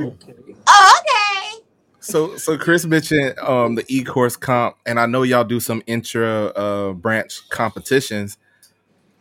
Oh, 0.66 1.00
okay. 1.00 1.64
So 2.00 2.36
so 2.36 2.58
Chris 2.58 2.84
mentioned 2.84 3.38
um 3.38 3.76
the 3.76 3.84
E 3.88 4.02
course 4.04 4.36
comp, 4.36 4.76
and 4.84 4.98
I 4.98 5.06
know 5.06 5.22
y'all 5.22 5.44
do 5.44 5.60
some 5.60 5.82
intra 5.86 6.46
uh 6.46 6.92
branch 6.92 7.48
competitions. 7.48 8.38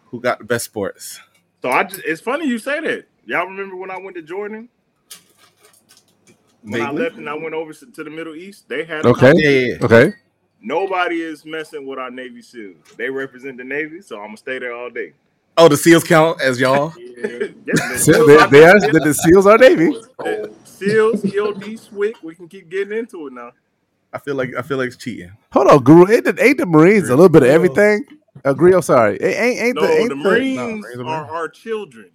Who 0.05 0.19
got 0.19 0.39
the 0.39 0.45
best 0.45 0.65
sports? 0.65 1.19
So 1.61 1.69
I 1.69 1.83
just 1.83 2.01
it's 2.05 2.21
funny 2.21 2.47
you 2.47 2.57
say 2.57 2.79
that. 2.81 3.05
Y'all 3.25 3.45
remember 3.45 3.75
when 3.75 3.91
I 3.91 3.99
went 3.99 4.15
to 4.15 4.21
Jordan? 4.21 4.69
When 6.63 6.81
I 6.81 6.91
left 6.91 7.17
and 7.17 7.29
I 7.29 7.33
went 7.33 7.53
over 7.55 7.73
to 7.73 8.03
the 8.03 8.09
Middle 8.09 8.35
East, 8.35 8.67
they 8.69 8.83
had 8.83 9.05
Okay. 9.05 9.31
Yeah, 9.35 9.49
yeah, 9.49 9.65
yeah. 9.79 9.85
Okay. 9.85 10.13
Nobody 10.61 11.21
is 11.21 11.43
messing 11.43 11.87
with 11.87 11.97
our 11.97 12.11
Navy 12.11 12.41
SEALs. 12.41 12.77
They 12.95 13.09
represent 13.09 13.57
the 13.57 13.63
Navy, 13.63 14.01
so 14.01 14.17
I'm 14.17 14.27
gonna 14.27 14.37
stay 14.37 14.59
there 14.59 14.73
all 14.73 14.89
day. 14.91 15.13
Oh, 15.57 15.67
the 15.67 15.77
seals 15.77 16.03
count 16.03 16.41
as 16.41 16.59
y'all. 16.59 16.93
Yeah. 16.97 17.47
Yeah, 17.65 17.97
So 17.97 18.11
they, 18.25 18.37
they 18.47 18.63
are, 18.65 18.79
the, 18.79 19.01
the 19.03 19.13
SEALs 19.13 19.45
are 19.47 19.57
Navy. 19.57 19.95
the 20.19 20.51
SEALs, 20.65 21.23
EOD, 21.23 21.79
SWCC. 21.91 22.13
We 22.23 22.35
can 22.35 22.47
keep 22.47 22.69
getting 22.69 22.97
into 22.97 23.27
it 23.27 23.33
now. 23.33 23.51
I 24.13 24.19
feel 24.19 24.35
like 24.35 24.51
I 24.57 24.61
feel 24.61 24.77
like 24.77 24.87
it's 24.87 24.97
cheating. 24.97 25.31
Hold 25.53 25.67
on, 25.67 25.83
Guru. 25.83 26.11
Ain't 26.11 26.25
the, 26.25 26.43
ain't 26.43 26.57
the 26.57 26.65
Marines 26.65 27.09
a 27.09 27.15
little 27.15 27.29
bit 27.29 27.43
of 27.43 27.49
everything? 27.49 28.05
Uh, 28.45 28.51
Agree. 28.51 28.73
I'm 28.73 28.81
sorry. 28.81 29.13
Ain't, 29.21 29.37
ain't, 29.37 29.59
ain't 29.59 29.75
No, 29.75 29.81
the, 29.81 29.99
ain't 29.99 30.09
the 30.09 30.15
the, 30.15 30.17
Marines 30.17 30.55
no, 30.55 30.67
Marines 30.81 31.01
are 31.07 31.25
are 31.25 31.31
our 31.31 31.49
children. 31.49 32.11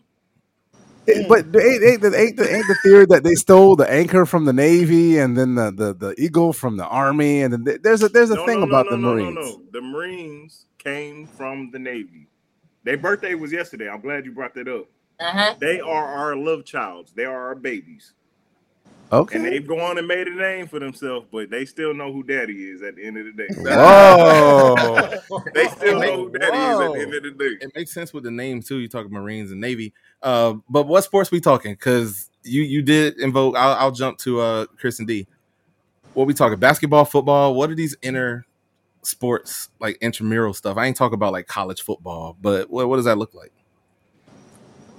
It- 1.06 1.28
but 1.28 1.40
ain't, 1.46 1.84
ain't, 1.84 2.02
the, 2.02 2.18
ain't, 2.18 2.36
the, 2.36 2.54
ain't 2.56 2.66
the 2.68 2.76
theory 2.82 3.06
that 3.10 3.24
they 3.24 3.34
stole 3.34 3.76
the 3.76 3.90
anchor 3.90 4.26
from 4.26 4.44
the 4.46 4.52
Navy 4.54 5.18
and 5.18 5.36
then 5.36 5.54
the, 5.54 5.70
the, 5.70 5.94
the 5.94 6.14
eagle 6.20 6.52
from 6.52 6.76
the 6.78 6.86
army 6.86 7.42
and 7.42 7.52
then 7.52 7.64
th- 7.64 7.80
there's 7.82 8.02
a 8.02 8.08
there's 8.08 8.30
a 8.30 8.36
No, 8.36 8.46
thing 8.46 8.58
no, 8.60 8.66
no, 8.66 8.66
about 8.70 8.86
no, 8.86 8.90
the 8.90 8.96
no, 8.96 9.14
Marines. 9.14 9.34
No, 9.34 9.42
no, 9.42 9.62
The 9.72 9.80
Marines 9.82 10.66
came 10.78 11.28
from 11.28 11.70
the 11.72 11.78
Navy. 11.78 12.25
Their 12.86 12.96
birthday 12.96 13.34
was 13.34 13.50
yesterday. 13.50 13.88
I'm 13.90 14.00
glad 14.00 14.24
you 14.24 14.30
brought 14.30 14.54
that 14.54 14.68
up. 14.68 14.86
Uh 15.18 15.32
huh. 15.32 15.54
They 15.58 15.80
are 15.80 16.04
our 16.06 16.36
love 16.36 16.64
childs. 16.64 17.12
They 17.12 17.24
are 17.24 17.48
our 17.48 17.56
babies. 17.56 18.12
Okay. 19.10 19.36
And 19.36 19.44
they've 19.44 19.66
gone 19.66 19.98
and 19.98 20.06
made 20.06 20.28
a 20.28 20.34
name 20.34 20.68
for 20.68 20.78
themselves, 20.78 21.26
but 21.32 21.50
they 21.50 21.64
still 21.64 21.94
know 21.94 22.12
who 22.12 22.22
daddy 22.22 22.54
is 22.54 22.82
at 22.82 22.94
the 22.94 23.04
end 23.04 23.18
of 23.18 23.24
the 23.26 23.32
day. 23.32 23.48
Whoa. 23.56 25.10
They 25.54 25.66
still 25.66 26.00
Hey, 26.00 26.16
know 26.16 26.28
who 26.28 26.38
daddy 26.38 26.56
is 26.58 26.80
at 26.80 26.92
the 26.92 27.00
end 27.00 27.14
of 27.14 27.22
the 27.24 27.30
day. 27.32 27.56
It 27.60 27.72
makes 27.74 27.92
sense 27.92 28.12
with 28.12 28.22
the 28.22 28.30
name 28.30 28.62
too. 28.62 28.78
You 28.78 28.88
talk 28.88 29.10
Marines 29.10 29.50
and 29.50 29.60
Navy. 29.60 29.92
Uh, 30.22 30.54
but 30.68 30.86
what 30.86 31.02
sports 31.02 31.32
we 31.32 31.40
talking? 31.40 31.72
Because 31.72 32.30
you 32.44 32.62
you 32.62 32.82
did 32.82 33.18
invoke. 33.18 33.56
I'll, 33.56 33.74
I'll 33.74 33.90
jump 33.92 34.18
to 34.18 34.40
uh 34.40 34.66
Chris 34.78 35.00
and 35.00 35.08
D. 35.08 35.26
What 36.14 36.28
we 36.28 36.34
talking? 36.34 36.58
Basketball, 36.60 37.04
football. 37.04 37.54
What 37.56 37.68
are 37.68 37.74
these 37.74 37.96
inner 38.02 38.46
sports 39.06 39.68
like 39.80 39.96
intramural 40.00 40.52
stuff? 40.54 40.76
I 40.76 40.86
ain't 40.86 40.96
talking 40.96 41.14
about 41.14 41.32
like 41.32 41.46
college 41.46 41.82
football, 41.82 42.36
but 42.40 42.68
what 42.70 42.88
what 42.88 42.96
does 42.96 43.04
that 43.06 43.18
look 43.18 43.34
like? 43.34 43.52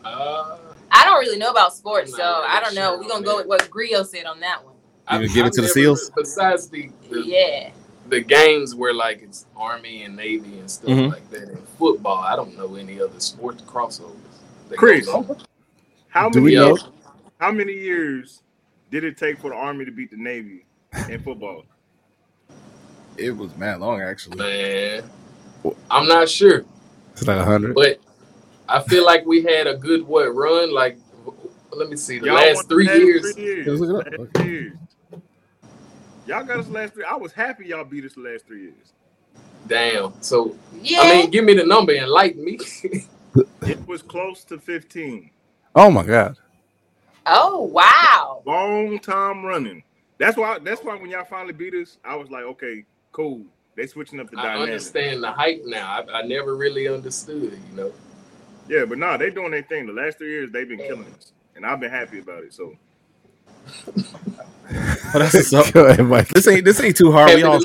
Uh, 0.03 0.58
I 0.91 1.03
don't 1.05 1.20
really 1.20 1.38
know 1.38 1.51
about 1.51 1.74
sports, 1.76 2.12
so 2.12 2.18
really 2.18 2.47
I 2.47 2.60
don't 2.62 2.76
know. 2.76 2.93
We're 2.97 3.03
gonna 3.03 3.14
on 3.16 3.24
go 3.24 3.38
with 3.38 3.47
what 3.47 3.70
Grio 3.70 4.03
said 4.03 4.26
on 4.26 4.39
that 4.39 4.64
one. 4.64 4.74
You 5.12 5.18
gonna 5.20 5.28
give 5.28 5.45
it 5.45 5.53
to 5.53 5.62
the 5.62 5.68
never- 5.68 5.74
SEALs? 5.74 6.12
Besides 6.16 6.70
the, 6.70 6.89
the 7.10 7.22
Yeah. 7.26 7.72
the 8.10 8.22
games 8.22 8.74
where 8.76 8.93
like 8.93 9.22
it's 9.22 9.45
Army 9.55 10.03
and 10.03 10.16
Navy 10.16 10.60
and 10.60 10.70
stuff 10.72 10.89
Mhm. 10.89 11.12
like 11.12 11.30
that. 11.32 11.49
In 11.49 11.58
football, 11.78 12.18
I 12.20 12.36
don't 12.36 12.58
know 12.58 12.76
any 12.76 13.01
other 13.01 13.20
sports 13.20 13.62
crossovers. 13.64 14.16
that 14.70 14.78
Chris. 14.78 15.10
How 16.10 16.30
Do 16.30 16.41
many 16.41 16.55
years, 16.55 16.86
how 17.39 17.51
many 17.51 17.72
years 17.74 18.41
did 18.91 19.03
it 19.05 19.18
take 19.18 19.39
for 19.39 19.49
the 19.51 19.55
Army 19.55 19.86
to 19.86 19.91
beat 19.91 20.12
the 20.12 20.18
Navy 20.18 20.66
in 21.10 21.22
football? 21.24 21.64
It 23.18 23.32
was 23.32 23.55
mad 23.55 23.80
long 23.80 24.01
actually. 24.01 24.38
Man, 24.38 25.03
I'm 25.89 26.07
not 26.07 26.30
sure, 26.30 26.65
It's 27.13 27.28
like 27.28 27.43
hundred. 27.43 27.76
but 27.76 27.99
I 28.70 28.82
feel 28.82 29.05
like 29.05 29.26
we 29.26 29.43
had 29.43 29.68
a 29.68 29.76
good 29.76 30.03
what 30.03 30.34
run. 30.36 30.74
Like, 30.74 30.97
let 31.72 31.89
me 31.89 31.97
see, 31.97 32.20
the 32.20 32.28
Y'all 32.28 32.36
won 32.53 32.65
last 32.65 32.70
three 32.70 32.86
last 32.88 32.99
years. 32.99 33.34
Three 33.34 33.43
years. 33.43 33.68
Let's 33.68 33.82
look 33.82 34.05
it 34.05 34.13
up. 34.13 34.20
Last 34.20 34.20
Okay. 34.20 34.32
three 34.36 34.51
years. 34.51 34.78
Y'all 36.26 36.43
got 36.43 36.59
us 36.59 36.70
last 36.70 36.93
three. 36.93 37.03
I 37.05 37.15
was 37.15 37.34
happy 37.34 37.68
y'all 37.68 37.84
beat 37.86 38.05
us 38.05 38.13
the 38.13 38.22
last 38.22 38.47
three 38.47 38.63
years. 38.63 38.93
Damn. 39.68 40.13
So 40.22 40.55
Yeah. 40.70 41.01
I 41.03 41.09
mean, 41.09 41.32
give 41.32 41.45
me 41.45 41.53
the 41.53 41.65
number 41.65 41.93
and 41.93 42.09
lighten 42.09 42.43
me. 42.43 42.59
It 43.65 43.86
was 43.88 44.01
close 44.01 44.43
to 44.45 44.59
15. 44.59 45.32
Oh 45.76 45.91
my 45.91 46.03
god. 46.03 46.38
oh 47.26 47.63
wow. 47.63 48.41
Long 48.45 48.99
time 48.99 49.45
running. 49.45 49.84
That's 50.20 50.38
why. 50.38 50.59
That's 50.59 50.82
why 50.84 50.95
when 50.95 51.09
y'all 51.09 51.26
finally 51.26 51.53
beat 51.53 51.74
us, 51.76 51.97
I 52.03 52.15
was 52.15 52.30
like, 52.32 52.43
okay, 52.43 52.86
cool. 53.18 53.45
They 53.76 53.88
switching 53.88 54.22
up 54.22 54.32
the 54.32 54.38
I 54.38 54.43
dynamic. 54.43 54.70
understand 54.70 55.24
the 55.24 55.34
hype 55.34 55.63
now. 55.65 55.88
I, 56.09 56.20
I 56.20 56.24
never 56.24 56.55
really 56.57 56.88
understood 56.89 57.59
you 57.70 57.76
know. 57.76 57.93
Yeah, 58.70 58.86
but 58.86 58.99
nah, 58.99 59.18
they 59.18 59.32
doing 59.32 59.51
their 59.51 59.63
thing. 59.63 59.88
The 59.88 59.93
last 59.93 60.20
three 60.20 60.32
years, 60.32 60.51
they've 60.51 60.70
been 60.70 60.82
killing 60.82 61.13
us, 61.15 61.34
and 61.55 61.65
I've 61.65 61.80
been 61.82 61.91
happy 61.91 62.20
about 62.20 62.43
it. 62.43 62.53
So 62.53 62.76
But 65.13 65.20
that's 65.20 65.38
what's 65.38 65.53
up. 65.53 65.74
Go. 65.74 65.88
This 66.34 66.47
ain't 66.47 66.65
this 66.65 66.82
ain't 66.82 66.97
too 66.97 67.11
hard. 67.11 67.30
Happy 67.30 67.43
We 67.43 67.43
all 67.43 67.61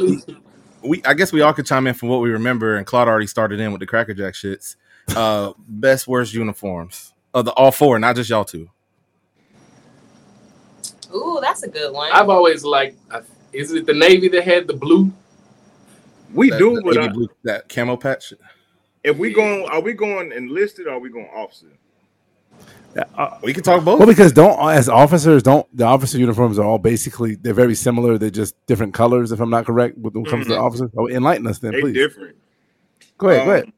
we 0.83 1.03
I 1.05 1.15
guess 1.15 1.33
we 1.33 1.43
all 1.43 1.53
could 1.55 1.67
chime 1.67 1.87
in 1.89 1.95
from 1.95 2.09
what 2.11 2.21
we 2.21 2.31
remember, 2.31 2.77
and 2.77 2.87
Claude 2.87 3.09
already 3.09 3.27
started 3.29 3.61
in 3.61 3.73
with 3.73 3.81
the 3.81 3.87
Cracker 3.87 4.15
Jack 4.15 4.35
shits. 4.35 4.77
Uh, 5.15 5.53
best 5.69 6.09
worst 6.09 6.35
uniforms 6.35 7.15
of 7.35 7.45
the 7.47 7.53
all 7.53 7.73
four, 7.73 7.99
not 7.99 8.17
just 8.17 8.31
y'all 8.31 8.45
two. 8.45 8.71
Ooh, 11.15 11.39
that's 11.43 11.63
a 11.63 11.69
good 11.69 11.93
one. 11.93 12.11
I've 12.13 12.29
always 12.31 12.65
liked. 12.65 12.99
I- 13.11 13.23
Is 13.53 13.73
it 13.73 13.87
the 13.87 13.95
Navy 13.95 14.29
that 14.29 14.45
had 14.45 14.67
the 14.67 14.75
blue? 14.75 15.13
We 16.35 16.51
That- 16.51 16.59
do, 16.59 16.75
that 16.77 16.85
but 16.85 16.99
I- 16.99 17.09
blue- 17.09 17.29
that 17.45 17.69
camo 17.69 17.97
patch. 17.97 18.33
if 19.05 19.17
we 19.19 19.33
going, 19.33 19.65
are 19.67 19.81
we 19.81 19.93
going 19.93 20.33
enlisted 20.33 20.87
or 20.87 20.93
are 20.93 20.99
we 20.99 21.09
going 21.11 21.29
officer? 21.35 21.67
Uh, 23.17 23.39
We 23.43 23.55
can 23.55 23.63
talk 23.63 23.83
both. 23.85 23.99
well, 23.99 24.07
because 24.09 24.33
don't 24.33 24.59
as 24.71 24.87
officers 24.89 25.43
don't 25.43 25.67
the 25.75 25.85
officer 25.85 26.19
uniforms 26.19 26.59
are 26.59 26.67
all 26.67 26.79
basically 26.79 27.37
they're 27.37 27.55
very 27.55 27.75
similar. 27.75 28.19
They're 28.19 28.29
just 28.29 28.55
different 28.67 28.93
colors. 28.93 29.33
If 29.33 29.41
I'm 29.41 29.49
not 29.49 29.65
correct, 29.65 29.97
when 29.97 30.15
it 30.15 30.29
comes 30.29 30.47
to 30.47 30.53
the 30.53 30.59
officers, 30.61 30.91
oh, 30.99 31.09
enlighten 31.09 31.47
us 31.47 31.59
then, 31.59 31.73
They 31.73 31.81
please. 31.81 31.95
different. 31.95 32.37
Go 33.17 33.31
ahead. 33.31 33.47
go 33.47 33.51
Um, 33.51 33.57
ahead. 33.57 33.73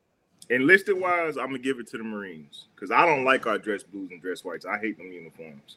Enlisted 0.51 1.01
wise, 1.01 1.37
I'm 1.39 1.47
gonna 1.47 1.59
give 1.59 1.79
it 1.79 1.87
to 1.93 1.97
the 1.99 2.03
Marines 2.05 2.67
because 2.75 2.91
I 2.91 3.07
don't 3.07 3.25
like 3.25 3.47
our 3.47 3.57
dress 3.57 3.85
blues 3.85 4.11
and 4.11 4.21
dress 4.21 4.45
whites. 4.45 4.67
I 4.67 4.79
hate 4.79 4.99
them 4.99 5.11
uniforms. 5.13 5.77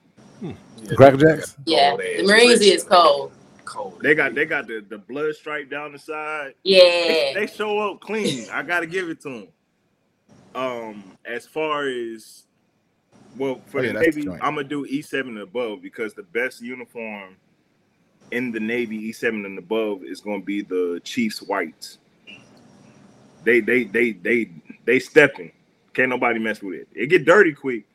The 0.86 0.96
Cracker 0.96 1.18
Jacks. 1.18 1.56
yeah. 1.66 1.96
The 1.96 2.24
Marines 2.26 2.62
is 2.62 2.84
cold. 2.84 3.32
Cold. 3.68 4.02
They 4.02 4.16
got 4.16 4.36
they 4.36 4.46
got 4.46 4.68
the, 4.68 4.86
the 4.88 4.98
blood 5.00 5.36
stripe 5.36 5.70
down 5.70 5.94
the 5.94 6.00
side. 6.00 6.56
Yeah. 6.64 6.80
They, 6.82 7.32
they 7.34 7.48
show 7.48 7.80
up 7.80 8.02
clean. 8.02 8.50
I 8.52 8.64
gotta 8.64 8.88
give 8.88 9.10
it 9.10 9.22
to 9.22 9.30
them. 9.30 9.48
Um, 10.56 11.18
as 11.26 11.48
far 11.48 11.88
as 11.88 12.46
well 13.36 13.62
for 13.68 13.82
Oh, 13.82 13.84
the 13.84 13.88
yeah, 13.88 13.94
the 13.94 14.06
Navy, 14.06 14.22
joint. 14.24 14.42
I'm 14.42 14.56
gonna 14.56 14.68
do 14.68 14.86
E7 14.88 15.22
and 15.22 15.40
above 15.40 15.82
because 15.82 16.14
the 16.16 16.24
best 16.24 16.62
uniform 16.62 17.38
in 18.32 18.52
the 18.52 18.60
Navy 18.60 19.12
E7 19.12 19.46
and 19.46 19.60
above 19.60 20.04
is 20.04 20.22
gonna 20.22 20.44
be 20.44 20.62
the 20.64 21.02
Chiefs 21.04 21.42
whites. 21.42 22.00
They 23.44 23.62
they 23.62 23.86
they 23.86 24.14
they 24.14 24.52
they 24.86 25.00
stepping. 25.00 25.54
Can't 25.94 26.10
nobody 26.10 26.40
mess 26.40 26.62
with 26.62 26.76
it. 26.82 26.90
It 26.94 27.08
get 27.08 27.26
dirty 27.26 27.54
quick. 27.54 27.86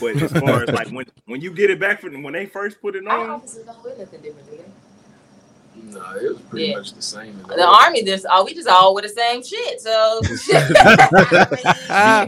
But 0.00 0.18
as 0.22 0.32
far 0.34 0.62
as 0.64 0.72
like 0.72 0.88
when 0.92 1.06
when 1.26 1.40
you 1.40 1.52
get 1.52 1.70
it 1.70 1.80
back 1.80 2.00
from 2.00 2.22
when 2.22 2.34
they 2.34 2.46
first 2.46 2.80
put 2.82 2.96
it 2.96 3.06
Our 3.08 3.26
on, 3.26 3.30
officers 3.30 3.66
don't 3.66 3.84
wear 3.84 3.96
nothing 3.98 4.22
different, 4.22 4.50
do 4.50 4.58
they? 4.58 4.89
No, 5.84 6.14
it 6.16 6.22
was 6.32 6.40
pretty 6.48 6.66
Yeah. 6.66 6.76
much 6.78 6.92
the 6.92 7.02
same. 7.02 7.38
as 7.50 7.56
The 7.56 7.66
army, 7.66 8.02
this 8.02 8.24
oh, 8.30 8.44
we 8.44 8.54
just 8.54 8.68
all 8.68 8.94
wear 8.94 9.02
the 9.02 9.08
same 9.08 9.42
shit. 9.42 9.80
So 9.80 10.20
B- 10.22 10.28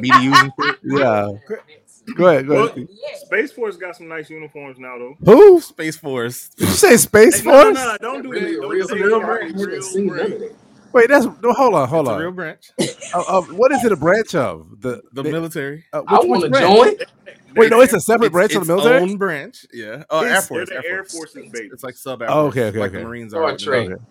BDUs 0.09 0.42
and 0.42 0.53
shit. 0.61 0.78
Yeah. 0.82 1.32
Go 2.16 2.26
ahead. 2.26 2.48
Go 2.48 2.55
Well, 2.55 2.66
ahead. 2.66 2.88
yeah. 2.90 3.16
Space 3.18 3.53
Force 3.53 3.76
got 3.76 3.96
some 3.96 4.09
nice 4.09 4.28
uniforms 4.28 4.76
now 4.78 4.98
though. 4.98 5.16
Who? 5.24 5.61
Space 5.61 5.96
Force. 5.96 6.48
Did 6.48 6.68
you 6.68 6.74
say 6.74 6.96
Space 6.96 7.40
Hey, 7.40 7.50
no, 7.50 7.70
no, 7.70 7.72
no, 7.72 7.96
don't 8.00 8.22
do 8.22 8.30
really 8.30 8.57
that. 8.57 8.66
real, 8.68 8.88
real 8.88 9.20
that. 9.20 9.26
branch. 9.26 9.42
I 9.42 9.46
haven't 9.59 9.66
Real 9.68 9.82
seen 9.82 10.07
none 10.07 10.18
of 10.20 10.26
branch. 10.28 10.40
that. 10.40 10.57
Wait, 10.92 11.09
that's 11.09 11.24
no, 11.24 11.53
hold 11.53 11.74
on, 11.74 11.88
hold 11.88 12.07
It's 12.07 12.11
a 12.11 12.14
on. 12.14 12.20
real 12.20 12.30
branch. 12.32 12.70
Uh, 13.14 13.20
uh, 13.28 13.42
what 13.42 13.72
is 13.72 13.84
it 13.84 13.92
a 13.92 13.96
branch 13.96 14.34
of? 14.34 14.66
The 14.80 15.00
The 15.12 15.22
the- 15.22 15.30
military. 15.30 15.84
uh, 15.92 16.03
I 16.09 16.18
want 16.20 16.42
to 16.53 16.61
join. 16.61 16.96
Wait, 17.55 17.70
no, 17.70 17.80
it's 17.80 17.92
a 17.92 17.96
It's 17.96 18.07
separate 18.07 18.32
branch 18.32 18.55
of 18.55 18.66
the 18.66 18.74
military. 18.74 19.00
own 19.00 19.16
branch. 19.16 19.66
Yeah. 19.72 20.05
Oh, 20.11 20.20
Air 20.24 20.42
Force. 20.42 20.68
They're 20.68 20.82
the 20.82 20.88
Air 20.88 20.96
Air 20.98 21.05
Force. 21.05 21.32
Force's 21.32 21.50
baby. 21.50 21.70
It's 21.72 21.82
like 21.84 21.96
sub 21.96 22.22
Air 22.22 22.30
Oh, 22.30 22.46
okay, 22.46 22.64
okay, 22.66 22.78
like 22.78 22.90
okay. 22.90 22.98
the 22.98 23.05
Marines 23.09 23.34
are. 23.34 23.57
Trek. 23.57 23.88
Okay. 23.88 24.03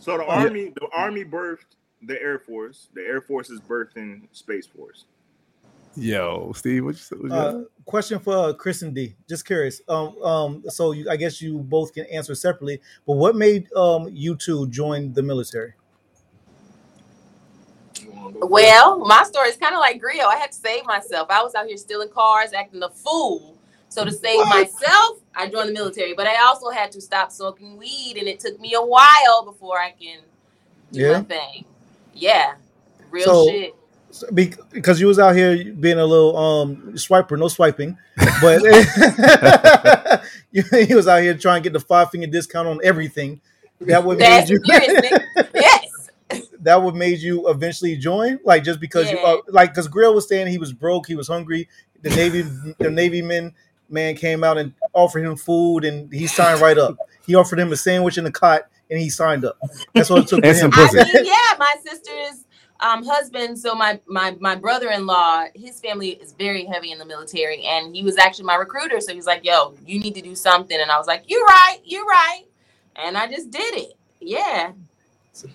So 0.00 0.16
the 0.16 0.24
Yeah. 0.24 0.28
army, 0.30 0.72
the 0.74 0.88
army 0.92 1.24
birthed 1.24 1.76
the 2.02 2.20
Air 2.20 2.38
Force. 2.38 2.88
The 2.94 3.02
Air 3.02 3.20
Force 3.20 3.50
is 3.50 3.60
birthing 3.60 4.28
Space 4.32 4.66
Force. 4.66 5.04
Yo, 5.94 6.52
Steve, 6.56 6.84
what 6.84 6.94
you 6.94 7.00
say? 7.00 7.16
What 7.16 7.24
you 7.26 7.32
Uh, 7.34 7.64
question 7.84 8.18
for 8.18 8.34
uh, 8.34 8.52
Chris 8.54 8.82
and 8.82 8.94
D. 8.94 9.14
Just 9.28 9.44
curious. 9.44 9.80
Um, 9.88 10.16
um, 10.22 10.64
so 10.68 10.92
you, 10.92 11.08
I 11.10 11.16
guess 11.16 11.42
you 11.42 11.58
both 11.58 11.92
can 11.92 12.06
answer 12.06 12.34
separately. 12.34 12.80
But 13.06 13.14
what 13.14 13.36
made 13.36 13.70
um 13.74 14.08
you 14.10 14.34
two 14.36 14.66
join 14.68 15.12
the 15.12 15.22
military? 15.22 15.74
Well, 18.40 18.98
my 19.00 19.22
story 19.24 19.48
is 19.48 19.56
kind 19.56 19.74
of 19.74 19.80
like 19.80 20.00
Grio. 20.00 20.26
I 20.26 20.36
had 20.36 20.52
to 20.52 20.56
save 20.58 20.84
myself. 20.86 21.28
I 21.30 21.42
was 21.42 21.54
out 21.54 21.66
here 21.66 21.76
stealing 21.76 22.08
cars, 22.10 22.52
acting 22.52 22.82
a 22.82 22.90
fool. 22.90 23.56
So 23.88 24.04
to 24.04 24.10
save 24.12 24.36
What? 24.38 24.48
myself, 24.48 25.18
I 25.34 25.48
joined 25.48 25.68
the 25.68 25.72
military. 25.74 26.14
But 26.14 26.26
I 26.26 26.42
also 26.46 26.70
had 26.70 26.90
to 26.92 27.00
stop 27.00 27.30
smoking 27.30 27.76
weed, 27.76 28.16
and 28.18 28.26
it 28.28 28.40
took 28.40 28.58
me 28.60 28.74
a 28.74 28.82
while 28.82 29.44
before 29.44 29.78
I 29.78 29.90
can 29.92 30.20
do 30.92 31.00
Yeah? 31.00 31.12
my 31.18 31.22
thing. 31.24 31.64
Yeah, 32.14 32.54
real 33.10 33.24
So- 33.26 33.46
shit. 33.48 33.74
So, 34.14 34.26
because 34.30 35.00
you 35.00 35.06
was 35.06 35.18
out 35.18 35.34
here 35.34 35.72
being 35.72 35.98
a 35.98 36.04
little 36.04 36.36
um 36.36 36.92
swiper, 36.96 37.38
no 37.38 37.48
swiping, 37.48 37.96
but 38.42 38.60
you, 40.52 40.62
he 40.86 40.94
was 40.94 41.08
out 41.08 41.22
here 41.22 41.32
trying 41.34 41.62
to 41.62 41.70
get 41.70 41.72
the 41.72 41.80
five 41.80 42.10
finger 42.10 42.26
discount 42.26 42.68
on 42.68 42.78
everything. 42.84 43.40
That 43.80 44.04
would 44.04 44.18
That's 44.18 44.50
you. 44.50 44.60
Yes. 44.64 45.22
that 46.62 46.82
would 46.82 46.94
made 46.94 47.18
you 47.18 47.48
eventually 47.48 47.96
join, 47.96 48.38
like 48.44 48.64
just 48.64 48.80
because 48.80 49.10
you, 49.10 49.18
uh, 49.18 49.38
like, 49.48 49.70
because 49.70 49.88
Grill 49.88 50.14
was 50.14 50.28
saying 50.28 50.46
he 50.48 50.58
was 50.58 50.72
broke, 50.72 51.06
he 51.06 51.14
was 51.14 51.28
hungry. 51.28 51.68
The 52.02 52.10
Navy, 52.10 52.42
the 52.78 52.90
Navy 52.90 53.22
men 53.22 53.54
man 53.88 54.16
came 54.16 54.42
out 54.42 54.58
and 54.58 54.72
offered 54.94 55.24
him 55.24 55.36
food, 55.36 55.84
and 55.84 56.12
he 56.12 56.26
signed 56.26 56.60
right 56.60 56.78
up. 56.78 56.96
He 57.26 57.34
offered 57.34 57.58
him 57.60 57.72
a 57.72 57.76
sandwich 57.76 58.18
in 58.18 58.24
the 58.24 58.32
cot, 58.32 58.62
and 58.90 58.98
he 58.98 59.10
signed 59.10 59.44
up. 59.44 59.58
That's 59.94 60.10
what 60.10 60.22
it 60.24 60.28
took 60.28 60.40
for 60.42 60.46
And 60.46 60.56
him. 60.56 60.60
some 60.60 60.70
pussy. 60.70 60.98
I 61.00 61.04
mean, 61.04 61.24
yeah, 61.26 61.56
my 61.58 61.74
sister's 61.84 62.44
um, 62.80 63.04
husband, 63.04 63.58
so 63.58 63.74
my 63.74 64.00
my 64.06 64.36
my 64.40 64.56
brother-in-law, 64.56 65.46
his 65.54 65.80
family 65.80 66.10
is 66.10 66.32
very 66.32 66.64
heavy 66.64 66.90
in 66.90 66.98
the 66.98 67.04
military, 67.04 67.62
and 67.64 67.94
he 67.94 68.02
was 68.02 68.18
actually 68.18 68.44
my 68.46 68.56
recruiter. 68.56 69.00
So 69.00 69.14
he's 69.14 69.26
like, 69.26 69.44
"Yo, 69.44 69.74
you 69.86 70.00
need 70.00 70.14
to 70.16 70.22
do 70.22 70.34
something," 70.34 70.80
and 70.80 70.90
I 70.90 70.98
was 70.98 71.06
like, 71.06 71.24
"You're 71.28 71.44
right, 71.44 71.78
you're 71.84 72.04
right," 72.06 72.44
and 72.96 73.16
I 73.16 73.28
just 73.28 73.50
did 73.50 73.74
it. 73.76 73.92
Yeah, 74.20 74.72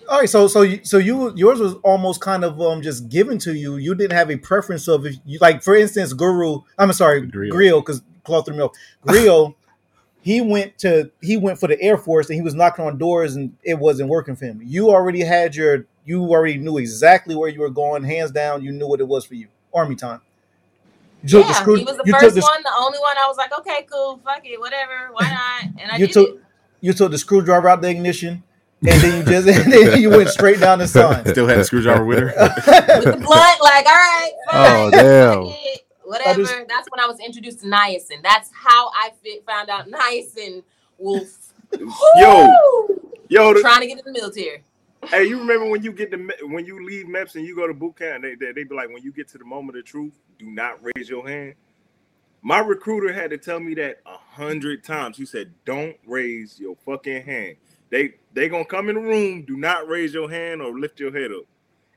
All 0.08 0.18
right, 0.18 0.28
so 0.28 0.48
so 0.48 0.62
you, 0.62 0.80
so 0.82 0.98
you 0.98 1.32
yours 1.36 1.60
was 1.60 1.74
almost 1.84 2.20
kind 2.20 2.44
of 2.44 2.60
um 2.60 2.82
just 2.82 3.08
given 3.08 3.38
to 3.38 3.54
you. 3.54 3.76
You 3.76 3.94
didn't 3.94 4.16
have 4.16 4.30
a 4.30 4.36
preference 4.36 4.88
of 4.88 5.06
if 5.06 5.16
you 5.24 5.38
like, 5.40 5.62
for 5.62 5.76
instance, 5.76 6.12
Guru. 6.12 6.62
I'm 6.76 6.92
sorry, 6.92 7.24
Grill. 7.26 7.50
Grill, 7.52 7.80
because 7.80 8.02
cloth 8.24 8.46
threw 8.46 8.56
me 8.56 8.62
off. 8.62 8.72
Grill, 9.06 9.54
he 10.20 10.40
went 10.40 10.78
to 10.78 11.10
he 11.22 11.36
went 11.36 11.60
for 11.60 11.68
the 11.68 11.80
Air 11.80 11.96
Force 11.96 12.28
and 12.28 12.34
he 12.34 12.42
was 12.42 12.54
knocking 12.54 12.84
on 12.84 12.98
doors 12.98 13.36
and 13.36 13.56
it 13.62 13.78
wasn't 13.78 14.08
working 14.08 14.34
for 14.34 14.46
him. 14.46 14.60
You 14.64 14.90
already 14.90 15.20
had 15.20 15.54
your 15.54 15.84
you 16.04 16.24
already 16.24 16.58
knew 16.58 16.78
exactly 16.78 17.36
where 17.36 17.48
you 17.48 17.60
were 17.60 17.70
going, 17.70 18.02
hands 18.02 18.32
down. 18.32 18.64
You 18.64 18.72
knew 18.72 18.88
what 18.88 18.98
it 19.00 19.06
was 19.06 19.24
for 19.24 19.34
you. 19.34 19.46
Army 19.72 19.94
time. 19.94 20.22
You 21.22 21.28
took 21.28 21.42
the 21.46 21.48
yeah. 21.52 21.60
screw- 21.60 21.76
he 21.76 21.84
was 21.84 21.96
the 21.96 22.02
you 22.04 22.12
took 22.12 22.20
first 22.22 22.34
the- 22.34 22.40
one, 22.40 22.62
the 22.64 22.72
only 22.78 22.98
one. 22.98 23.16
I 23.16 23.26
was 23.28 23.36
like, 23.36 23.56
"Okay, 23.60 23.86
cool, 23.90 24.20
fuck 24.24 24.40
it, 24.44 24.58
whatever, 24.58 25.10
why 25.12 25.28
not?" 25.30 25.80
And 25.80 25.90
I 25.92 25.96
You 25.98 26.06
did 26.06 26.12
took 26.14 26.28
it. 26.30 26.42
You 26.80 26.92
took 26.92 27.10
the 27.10 27.18
screwdriver 27.18 27.68
out 27.68 27.80
the 27.82 27.90
ignition, 27.90 28.42
and 28.86 29.00
then 29.02 29.18
you 29.18 29.24
just 29.24 29.48
and 29.66 29.72
then 29.72 30.00
you 30.00 30.10
went 30.10 30.28
straight 30.28 30.60
down 30.60 30.78
the 30.78 30.86
sign. 30.88 31.24
Still 31.26 31.46
had 31.48 31.58
a 31.58 31.64
screwdriver 31.64 32.04
with 32.04 32.18
her. 32.20 32.26
with 32.36 33.04
the 33.04 33.12
blunt, 33.12 33.60
like, 33.62 33.86
all 33.86 33.92
right, 33.94 34.30
Oh, 34.52 34.90
damn. 34.90 35.44
whatever. 36.04 36.42
just- 36.42 36.68
That's 36.68 36.88
when 36.90 37.00
I 37.00 37.06
was 37.06 37.18
introduced 37.20 37.60
to 37.60 37.66
niacin. 37.66 38.22
That's 38.22 38.50
how 38.54 38.88
I 38.94 39.10
fit, 39.22 39.44
found 39.46 39.68
out 39.70 39.88
niacin 39.88 40.62
will 40.98 41.26
Yo, 42.16 42.88
yo, 43.28 43.52
the, 43.54 43.60
trying 43.60 43.80
to 43.82 43.86
get 43.86 43.98
in 43.98 44.04
the 44.04 44.12
military. 44.18 44.62
hey, 45.08 45.24
you 45.24 45.38
remember 45.38 45.66
when 45.68 45.82
you 45.82 45.92
get 45.92 46.10
the 46.10 46.46
when 46.46 46.64
you 46.64 46.84
leave 46.84 47.06
MEPS 47.06 47.34
and 47.36 47.44
you 47.46 47.54
go 47.54 47.66
to 47.66 47.74
boot 47.74 47.96
camp? 47.98 48.22
They, 48.22 48.34
they 48.36 48.52
they 48.52 48.64
be 48.64 48.74
like, 48.74 48.88
when 48.88 49.02
you 49.02 49.12
get 49.12 49.28
to 49.28 49.38
the 49.38 49.44
moment 49.44 49.76
of 49.78 49.84
truth, 49.84 50.12
do 50.38 50.46
not 50.46 50.78
raise 50.82 51.08
your 51.08 51.28
hand. 51.28 51.54
My 52.40 52.60
recruiter 52.60 53.12
had 53.12 53.30
to 53.30 53.36
tell 53.38 53.60
me 53.60 53.74
that 53.74 54.00
a 54.06 54.16
hundred 54.16 54.82
times. 54.84 55.18
He 55.18 55.26
said, 55.26 55.52
"Don't 55.66 55.96
raise 56.06 56.58
your 56.58 56.76
fucking 56.86 57.24
hand. 57.24 57.56
They 57.90 58.14
they 58.34 58.48
gonna 58.48 58.64
come 58.64 58.88
in 58.88 58.96
the 58.96 59.02
room. 59.02 59.42
Do 59.44 59.56
not 59.56 59.88
raise 59.88 60.14
your 60.14 60.30
hand 60.30 60.62
or 60.62 60.78
lift 60.78 61.00
your 61.00 61.12
head 61.12 61.32
up." 61.32 61.44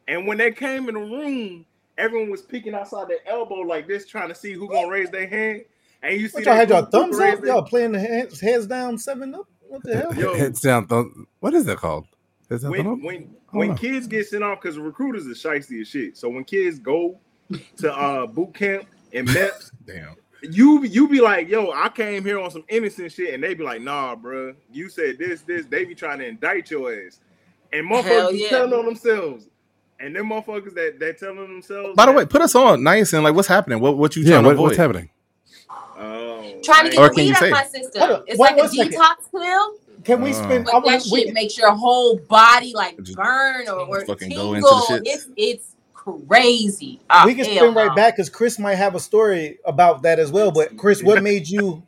And 0.08 0.28
when 0.28 0.38
they 0.38 0.52
came 0.52 0.90
in 0.90 0.96
the 0.96 1.02
room, 1.02 1.66
everyone 1.98 2.32
was 2.32 2.44
peeking 2.44 2.76
outside 2.76 3.10
their 3.10 3.20
elbow 3.28 3.56
like 3.62 3.88
this, 3.88 4.08
trying 4.08 4.30
to 4.30 4.36
see 4.36 4.54
who 4.54 4.68
gonna 4.70 4.90
raise 4.90 5.12
their 5.12 5.28
hand. 5.28 5.64
And 6.04 6.20
you 6.22 6.28
see, 6.30 6.38
What 6.38 6.46
y'all 6.46 6.56
had 6.56 6.70
your 6.70 6.82
group 6.82 6.92
thumbs 6.92 7.20
up? 7.20 7.42
their- 7.42 7.48
Y'all 7.48 7.64
playing 7.64 7.94
the 7.94 8.00
hands, 8.00 8.40
heads 8.42 8.68
down, 8.68 8.98
seven 8.98 9.36
up? 9.36 9.48
What 9.68 9.84
the 9.84 9.98
hell? 9.98 10.16
Yo. 10.16 10.36
Heads 10.38 10.62
down. 10.62 10.88
Thumb. 10.88 11.28
What 11.40 11.54
is 11.54 11.66
that 11.66 11.78
called? 11.78 12.08
Is 12.50 12.62
that 12.64 12.72
when 12.72 12.84
thumb 12.84 13.04
when 13.04 13.36
when 13.52 13.70
know. 13.70 13.76
kids 13.76 14.08
get 14.08 14.28
sent 14.28 14.44
off 14.44 14.62
because 14.62 14.78
recruiters 14.78 15.26
are 15.28 15.32
shiesty 15.32 15.82
as 15.82 15.88
shit. 15.88 16.18
So 16.18 16.30
when 16.30 16.44
kids 16.44 16.80
go 16.80 17.20
to 17.78 17.94
uh 17.94 18.28
boot 18.28 18.54
camp 18.54 18.86
and 19.14 19.28
MEPS, 19.28 19.72
Damn. 19.86 20.16
You 20.44 20.84
you 20.84 21.08
be 21.08 21.22
like, 21.22 21.50
yo, 21.50 21.72
I 21.72 21.90
came 21.90 22.24
here 22.24 22.40
on 22.40 22.52
some 22.52 22.64
innocent 22.70 23.12
shit, 23.12 23.34
and 23.34 23.44
they 23.44 23.54
be 23.54 23.64
like, 23.64 23.82
nah, 23.82 24.16
bruh, 24.16 24.56
you 24.72 24.90
said 24.90 25.18
this, 25.18 25.42
this. 25.42 25.66
They 25.66 25.86
be 25.86 25.96
trying 25.96 26.20
to 26.20 26.28
indict 26.28 26.72
your 26.72 26.92
ass, 26.94 27.20
and 27.74 27.90
motherfuckers 27.90 28.40
yeah. 28.40 28.50
telling 28.50 28.74
on 28.74 28.86
themselves, 28.86 29.48
and 30.00 30.16
them 30.16 30.30
motherfuckers 30.30 30.74
that 30.76 31.00
that 31.00 31.20
telling 31.20 31.40
on 31.40 31.48
themselves. 31.54 31.96
By 31.96 32.06
the 32.08 32.12
way, 32.14 32.26
put 32.26 32.42
us 32.42 32.56
on 32.56 32.82
niacin. 32.82 33.24
Like, 33.24 33.36
what's 33.36 33.48
happening? 33.48 33.80
What 33.80 33.98
what 33.98 34.16
you 34.16 34.24
Yeah, 34.24 34.34
trying 34.34 34.46
what, 34.46 34.50
to 34.52 34.54
avoid? 34.56 34.64
what's 34.66 34.78
happening? 34.78 35.10
oh, 35.98 36.60
Trying 36.64 36.90
to 36.90 36.96
get 36.96 37.14
the 37.16 37.22
you 37.22 37.28
weed 37.30 37.36
out 37.36 37.50
my 37.52 37.64
system. 37.64 38.02
On, 38.02 38.24
It's 38.28 38.38
one- 38.40 38.50
like 38.52 38.58
a 38.58 38.62
one 38.62 38.70
second. 38.70 38.94
detox 38.94 39.16
pill, 39.32 39.76
Can 40.04 40.22
we 40.22 40.32
Uh, 40.32 40.34
spend? 40.34 40.66
but 40.66 40.72
that 40.74 40.84
want 40.84 41.04
shit 41.04 41.28
we, 41.28 41.32
makes 41.32 41.58
your 41.58 41.72
whole 41.72 42.18
body 42.18 42.74
like 42.74 42.98
burn 43.14 43.68
or, 43.70 43.82
or 43.82 44.04
tingle. 44.16 44.48
go 44.48 44.54
into 44.56 44.68
the 44.68 44.76
shits. 44.90 45.02
It's 45.06 45.28
it's 45.38 45.71
crazy. 46.28 47.00
Ah, 47.10 47.24
we 47.26 47.36
can 47.36 47.46
hell 47.46 47.66
spin 47.66 47.74
right 47.76 47.96
back 47.96 48.16
because 48.16 48.30
Chris 48.30 48.58
might 48.58 48.76
have 48.76 48.96
a 48.96 49.00
story 49.00 49.60
about 49.66 50.02
that 50.04 50.20
as 50.20 50.32
well. 50.32 50.52
But 50.52 50.78
Chris, 50.78 51.04
what 51.04 51.22
made 51.22 51.48
you? 51.48 51.84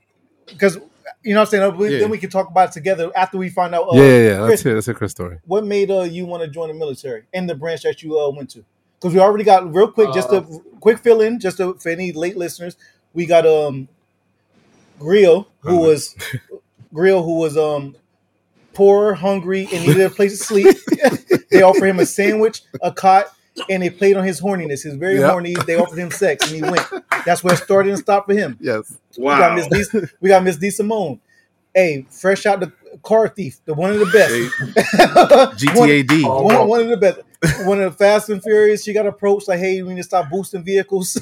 Because 0.45 0.77
you 1.23 1.33
know 1.33 1.41
what 1.41 1.53
I'm 1.53 1.75
saying. 1.77 1.91
Yeah. 1.91 1.99
Then 1.99 2.09
we 2.09 2.17
can 2.17 2.29
talk 2.29 2.49
about 2.49 2.69
it 2.69 2.71
together 2.73 3.11
after 3.15 3.37
we 3.37 3.49
find 3.49 3.73
out. 3.73 3.83
Uh, 3.89 3.95
yeah, 3.95 4.03
yeah, 4.03 4.17
yeah. 4.17 4.39
Let's 4.41 4.47
Chris, 4.47 4.63
hear, 4.63 4.73
let's 4.75 4.85
hear 4.85 4.95
Chris' 4.95 5.11
story. 5.11 5.39
what 5.45 5.65
made 5.65 5.89
uh, 5.89 6.01
you 6.01 6.25
want 6.25 6.43
to 6.43 6.49
join 6.49 6.67
the 6.67 6.73
military 6.73 7.23
and 7.33 7.49
the 7.49 7.55
branch 7.55 7.81
that 7.83 8.03
you 8.03 8.19
uh, 8.19 8.29
went 8.29 8.49
to? 8.51 8.63
Because 8.99 9.13
we 9.13 9.19
already 9.19 9.43
got 9.43 9.73
real 9.73 9.91
quick, 9.91 10.13
just 10.13 10.29
a 10.29 10.37
Uh, 10.37 10.45
quick 10.79 10.99
fill 10.99 11.21
in, 11.21 11.39
just 11.39 11.57
to, 11.57 11.73
for 11.75 11.89
any 11.89 12.11
late 12.11 12.37
listeners. 12.37 12.77
We 13.13 13.25
got 13.25 13.45
um 13.45 13.87
Grill, 14.99 15.47
who 15.61 15.69
Uh-huh. 15.77 15.87
was 15.87 16.15
Grill, 16.93 17.23
who 17.23 17.35
was 17.39 17.57
um 17.57 17.95
poor, 18.73 19.13
hungry, 19.13 19.67
and 19.73 19.85
needed 19.85 20.01
a 20.01 20.09
place 20.09 20.37
to 20.37 20.43
sleep. 20.43 20.77
they 21.51 21.61
offered 21.61 21.85
him 21.87 21.99
a 21.99 22.05
sandwich, 22.05 22.61
a 22.81 22.91
cot, 22.91 23.25
and 23.69 23.83
they 23.83 23.89
played 23.89 24.17
on 24.17 24.23
his 24.23 24.41
horniness. 24.41 24.83
He's 24.83 24.95
very 24.95 25.19
Yep. 25.19 25.29
horny. 25.31 25.55
They 25.67 25.75
offered 25.75 25.99
him 25.99 26.11
sex, 26.11 26.45
and 26.51 26.55
he 26.55 26.61
went. 26.61 26.81
That's 27.25 27.43
where 27.43 27.53
it 27.53 27.57
started 27.57 27.89
and 27.91 27.99
stopped 27.99 28.27
for 28.27 28.33
him. 28.33 28.57
Yes. 28.59 28.97
We 29.17 29.25
got 29.25 29.51
wow. 29.51 29.55
Miss 29.55 29.87
D. 29.89 29.99
We 30.21 30.29
got 30.29 30.43
Miss 30.43 30.57
D. 30.57 30.69
Simone. 30.69 31.19
Hey, 31.73 32.05
fresh 32.09 32.45
out 32.45 32.59
the 32.59 32.71
car 33.01 33.27
thief, 33.27 33.59
the 33.65 33.73
one 33.73 33.91
of 33.91 33.99
the 33.99 34.05
best. 34.05 34.33
One- 35.77 35.89
GTAD. 35.89 36.23
Oh. 36.25 36.43
one, 36.43 36.67
one 36.67 36.81
of 36.81 36.87
the 36.89 36.97
best. 36.97 37.19
One 37.65 37.81
of 37.81 37.91
the 37.91 37.97
Fast 37.97 38.29
and 38.29 38.41
Furious. 38.41 38.83
She 38.83 38.93
got 38.93 39.05
approached 39.05 39.47
like, 39.49 39.59
"Hey, 39.59 39.81
we 39.81 39.89
need 39.89 39.97
to 39.97 40.03
stop 40.03 40.29
boosting 40.29 40.63
vehicles. 40.63 41.19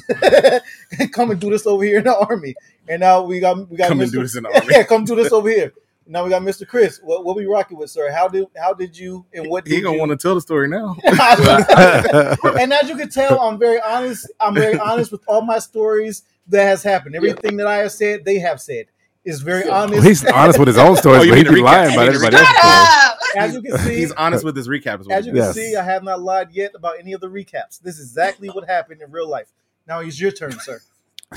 come 1.13 1.31
and 1.31 1.39
do 1.39 1.49
this 1.49 1.65
over 1.65 1.83
here 1.83 1.97
in 1.97 2.03
the 2.03 2.15
army." 2.15 2.53
And 2.87 2.99
now 2.99 3.23
we 3.23 3.39
got 3.39 3.69
we 3.69 3.77
got 3.77 3.87
Come 3.87 4.01
and 4.01 4.11
do 4.11 4.21
this 4.21 4.35
in 4.35 4.43
the 4.43 4.49
army. 4.53 4.67
yeah, 4.71 4.83
come 4.83 5.03
do 5.05 5.15
this 5.15 5.31
over 5.31 5.49
here. 5.49 5.73
Now 6.11 6.25
we 6.25 6.29
got 6.29 6.41
Mr. 6.41 6.67
Chris. 6.67 6.99
What 7.01 7.23
what 7.23 7.37
we 7.37 7.45
rocking 7.45 7.77
with, 7.77 7.89
sir? 7.89 8.11
How 8.11 8.27
did 8.27 8.45
how 8.57 8.73
did 8.73 8.97
you 8.97 9.25
and 9.33 9.47
what 9.47 9.63
did 9.63 9.73
He 9.73 9.79
gonna 9.81 9.93
you? 9.95 9.99
want 10.01 10.11
to 10.11 10.17
tell 10.17 10.35
the 10.35 10.41
story 10.41 10.67
now. 10.67 10.97
and 12.59 12.73
as 12.73 12.89
you 12.89 12.97
can 12.97 13.09
tell, 13.09 13.39
I'm 13.39 13.57
very 13.57 13.79
honest. 13.79 14.29
I'm 14.39 14.53
very 14.53 14.77
honest 14.77 15.11
with 15.13 15.21
all 15.25 15.41
my 15.41 15.57
stories 15.59 16.23
that 16.47 16.63
has 16.65 16.83
happened. 16.83 17.15
Everything 17.15 17.55
that 17.57 17.67
I 17.67 17.77
have 17.77 17.93
said, 17.93 18.25
they 18.25 18.39
have 18.39 18.59
said. 18.59 18.87
Is 19.23 19.41
very 19.41 19.65
Yeah. 19.67 19.83
honest. 19.83 20.03
He's 20.05 20.25
honest 20.25 20.57
with 20.59 20.67
his 20.67 20.77
own 20.79 20.97
stories, 20.97 21.21
Oh, 21.25 21.29
but 21.29 21.37
he 21.37 21.43
mean 21.45 21.53
be 21.53 21.61
lying 21.61 21.93
about 21.93 22.07
mean 22.07 22.15
everybody 22.15 22.35
else's 22.37 22.57
stories. 22.57 22.75
Shut 22.87 23.05
up. 23.05 23.17
As 23.37 23.53
you 23.53 23.61
can 23.61 23.77
see, 23.77 23.95
He's 23.97 24.11
honest 24.13 24.43
with 24.43 24.55
his 24.57 24.67
recap. 24.67 24.99
Is 24.99 25.07
what 25.07 25.17
As 25.17 25.25
you 25.27 25.31
can. 25.31 25.37
Yes. 25.43 25.53
see, 25.55 25.75
I 25.75 25.83
have 25.83 26.03
not 26.03 26.21
lied 26.21 26.49
yet 26.51 26.71
about 26.75 26.95
any 26.99 27.13
of 27.13 27.21
the 27.21 27.27
recaps. 27.29 27.79
This 27.79 27.99
is 27.99 28.07
exactly 28.09 28.49
what 28.49 28.67
happened 28.67 29.01
in 29.01 29.11
real 29.11 29.29
life. 29.29 29.47
Now 29.87 29.99
it's 29.99 30.19
your 30.19 30.31
turn, 30.31 30.53
sir. 30.59 30.81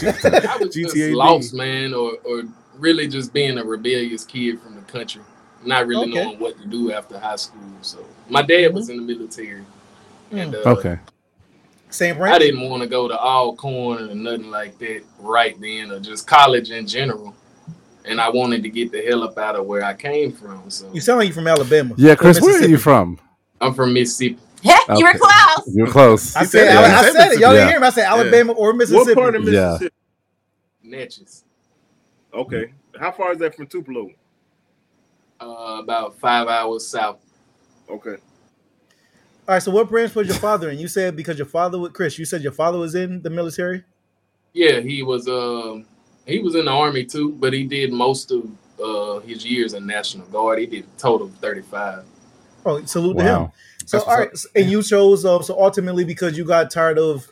I 0.03 0.57
was 0.61 0.75
just 0.75 0.97
lost, 0.97 1.53
man, 1.55 1.93
or 1.95 2.13
or 2.25 2.43
really 2.79 3.07
just 3.09 3.33
being 3.33 3.59
a 3.59 3.65
rebellious 3.65 4.25
kid 4.25 4.61
from 4.61 4.75
the 4.75 4.83
country, 4.83 5.23
not 5.65 5.87
really 5.87 6.11
Okay. 6.11 6.25
knowing 6.25 6.39
what 6.39 6.61
to 6.61 6.67
do 6.67 6.93
after 6.93 7.19
high 7.19 7.37
school. 7.37 7.61
So 7.83 8.05
my 8.29 8.43
dad 8.43 8.75
was 8.75 8.89
in 8.89 8.97
the 8.97 9.03
military, 9.03 9.65
and 10.31 10.55
uh, 10.55 10.59
Okay. 10.67 10.99
Same 11.91 12.17
brand 12.17 12.35
I 12.35 12.39
didn't 12.39 12.69
want 12.69 12.83
to 12.83 12.89
go 12.89 13.07
to 13.07 13.17
Alcorn 13.17 14.11
or 14.11 14.15
nothing 14.17 14.51
like 14.51 14.77
that 14.79 15.03
right 15.21 15.59
then, 15.61 15.93
or 15.93 16.01
just 16.01 16.27
college 16.27 16.71
in 16.73 16.87
general. 16.89 17.35
And 18.05 18.21
I 18.21 18.29
wanted 18.29 18.63
to 18.65 18.69
get 18.69 18.91
the 18.93 19.01
hell 19.01 19.23
up 19.23 19.39
out 19.39 19.55
of 19.57 19.65
where 19.67 19.83
I 19.85 19.95
came 19.95 20.33
from. 20.33 20.69
So 20.71 20.91
You 20.93 21.01
sound 21.01 21.21
like 21.21 21.29
you're 21.29 21.35
from 21.35 21.47
Alabama. 21.47 21.95
Yeah, 21.97 22.17
Chris, 22.17 22.41
where 22.41 22.61
are 22.61 22.67
you 22.67 22.77
from? 22.79 23.19
I'm 23.61 23.73
from 23.75 23.93
Mississippi. 23.95 24.39
Yeah, 24.65 24.79
you 24.97 25.05
were 25.05 25.13
close. 25.13 25.75
You're 25.75 25.87
close. 25.87 26.35
I 26.37 26.45
said, 26.45 26.69
said 26.69 26.77
I. 26.77 26.99
I 27.01 27.11
said 27.13 27.33
it. 27.33 27.39
Y'all 27.39 27.53
Yeah. 27.53 27.59
didn't 27.61 27.69
hear 27.69 27.81
me. 27.81 27.87
I 27.87 27.91
said 27.91 28.05
Alabama 28.07 28.53
or 28.55 28.73
Mississippi. 28.73 28.97
What 28.97 29.05
Mississippi. 29.07 29.21
part 29.21 29.37
of 29.37 29.45
Yeah. 29.45 29.61
Mississippi? 29.73 29.95
Natchez. 30.83 31.44
Okay, 32.35 32.73
how 32.99 33.13
far 33.13 33.33
is 33.33 33.39
that 33.39 33.55
from 33.55 33.67
Tupelo? 33.67 34.11
Uh, 35.41 35.81
about 35.83 36.19
five 36.21 36.49
hours 36.49 36.87
south. 36.87 37.19
Okay, 37.91 38.17
All 39.49 39.55
right. 39.57 39.63
So 39.63 39.71
what 39.73 39.91
branch 39.91 40.15
was 40.15 40.27
your 40.29 40.39
father 40.39 40.71
in? 40.71 40.79
You 40.79 40.89
said 40.89 41.17
because 41.17 41.37
your 41.39 41.47
father 41.47 41.79
was 41.79 41.93
Chris. 41.93 42.19
You 42.19 42.25
said 42.25 42.43
your 42.43 42.53
father 42.53 42.79
was 42.79 42.95
in 42.95 43.21
the 43.23 43.31
military. 43.31 43.85
Yeah, 44.55 44.81
he 44.81 45.03
was. 45.03 45.29
Um, 45.29 45.87
he 46.27 46.39
was 46.39 46.55
in 46.55 46.65
the 46.65 46.71
army 46.71 47.05
too, 47.05 47.33
but 47.33 47.53
he 47.53 47.65
did 47.65 47.93
most 47.93 48.31
of 48.33 48.51
uh, 48.83 49.21
his 49.21 49.45
years 49.45 49.75
in 49.75 49.87
National 49.87 50.27
Guard. 50.29 50.61
He 50.61 50.67
did 50.67 50.85
a 50.85 50.99
total 50.99 51.27
of 51.27 51.35
thirty-five. 51.37 52.05
Oh, 52.65 52.85
salute 52.87 53.19
to 53.19 53.25
him. 53.25 53.53
So 53.87 53.99
That's 53.99 54.09
all 54.09 54.19
what's 54.21 54.47
and 54.55 54.71
you 54.71 54.83
chose 54.83 55.27
uh, 55.27 55.43
so 55.43 55.61
ultimately 55.61 56.05
because 56.05 56.39
you 56.39 56.45
got 56.47 56.71
tired 56.71 56.99
of, 56.99 57.29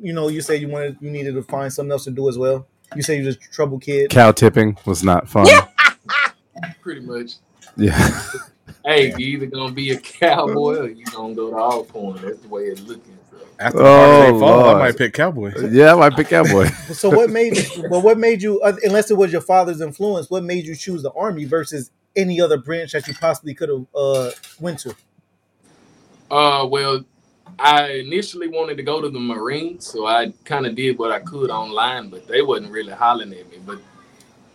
you 0.00 0.14
know, 0.14 0.28
you 0.28 0.40
said 0.40 0.60
you 0.62 0.68
wanted 0.68 0.96
you 1.00 1.10
needed 1.10 1.34
to 1.34 1.42
find 1.42 1.70
something 1.70 1.92
else 1.92 2.04
to 2.04 2.10
do 2.10 2.28
as 2.30 2.38
well. 2.38 2.66
You 2.96 3.02
say 3.02 3.16
you're 3.16 3.32
just 3.32 3.44
a 3.46 3.50
trouble 3.50 3.78
kid. 3.78 4.10
Cow 4.10 4.32
tipping 4.32 4.76
was 4.84 5.02
not 5.02 5.28
fun. 5.28 5.46
Pretty 6.82 7.00
much. 7.00 7.34
Yeah. 7.76 8.22
Hey, 8.84 9.12
you 9.16 9.26
either 9.36 9.46
gonna 9.46 9.72
be 9.72 9.92
a 9.92 9.96
cowboy 10.00 10.76
or 10.78 10.88
you 10.88 11.04
gonna 11.06 11.34
go 11.34 11.50
to 11.50 11.56
all 11.56 11.84
porn. 11.84 12.20
That's 12.20 12.40
the 12.40 12.48
way 12.48 12.62
it's 12.64 12.80
looking. 12.80 13.16
So. 13.30 13.36
After 13.60 13.78
the 13.78 13.84
Oh, 13.84 13.94
holiday 14.24 14.38
fall, 14.40 14.68
I 14.70 14.78
might 14.78 14.96
pick 14.98 15.12
cowboy. 15.14 15.52
yeah, 15.70 15.92
I 15.94 15.96
might 15.96 16.16
pick 16.16 16.28
cowboy. 16.28 16.66
So 16.92 17.08
what 17.08 17.30
made 17.30 17.56
well 17.88 18.02
what 18.02 18.18
made 18.18 18.42
you 18.42 18.60
uh, 18.60 18.72
unless 18.82 19.08
it 19.12 19.16
was 19.16 19.30
your 19.30 19.40
father's 19.40 19.80
influence, 19.80 20.30
what 20.30 20.42
made 20.42 20.64
you 20.66 20.74
choose 20.74 21.02
the 21.04 21.12
army 21.12 21.44
versus 21.44 21.92
any 22.16 22.40
other 22.40 22.58
branch 22.58 22.90
that 22.92 23.06
you 23.06 23.14
possibly 23.14 23.54
could 23.54 23.68
have 23.68 23.86
uh 23.94 24.30
went 24.58 24.80
to? 24.80 24.96
Uh, 26.28 26.66
well, 26.68 27.04
I 27.58 27.88
initially 27.92 28.48
wanted 28.48 28.76
to 28.78 28.82
go 28.82 29.00
to 29.00 29.08
the 29.08 29.20
Marines, 29.20 29.86
so 29.86 30.06
I 30.06 30.32
kind 30.44 30.66
of 30.66 30.74
did 30.74 30.98
what 30.98 31.12
I 31.12 31.20
could 31.20 31.50
online, 31.50 32.08
but 32.08 32.26
they 32.26 32.42
wasn't 32.42 32.72
really 32.72 32.92
hollering 32.92 33.32
at 33.34 33.50
me. 33.50 33.58
But 33.64 33.78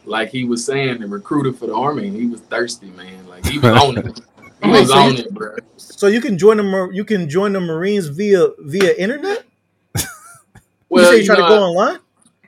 like 0.05 0.29
he 0.29 0.43
was 0.43 0.63
saying, 0.65 0.99
the 1.01 1.07
recruiter 1.07 1.53
for 1.53 1.67
the 1.67 1.75
army, 1.75 2.07
and 2.07 2.15
he 2.15 2.27
was 2.27 2.41
thirsty, 2.41 2.87
man. 2.91 3.27
Like 3.27 3.45
he 3.45 3.59
was 3.59 3.81
on 3.83 3.97
it. 3.97 4.19
He 4.63 4.71
was 4.71 4.87
So 4.89 4.95
on 4.97 5.13
you- 5.15 5.19
it, 5.19 5.31
bro. 5.35 5.55
So 5.77 6.07
you 6.07 6.19
can 6.19 6.35
join 6.35 6.57
the 6.57 6.89
you 6.91 7.05
can 7.05 7.29
join 7.29 7.53
the 7.53 7.59
Marines 7.59 8.07
via 8.07 8.47
via 8.57 8.95
internet. 8.95 9.43
Well, 10.89 11.03
you 11.03 11.09
say 11.09 11.15
you 11.17 11.19
you 11.21 11.25
try 11.25 11.35
to 11.35 11.41
go 11.41 11.61
online. 11.63 11.99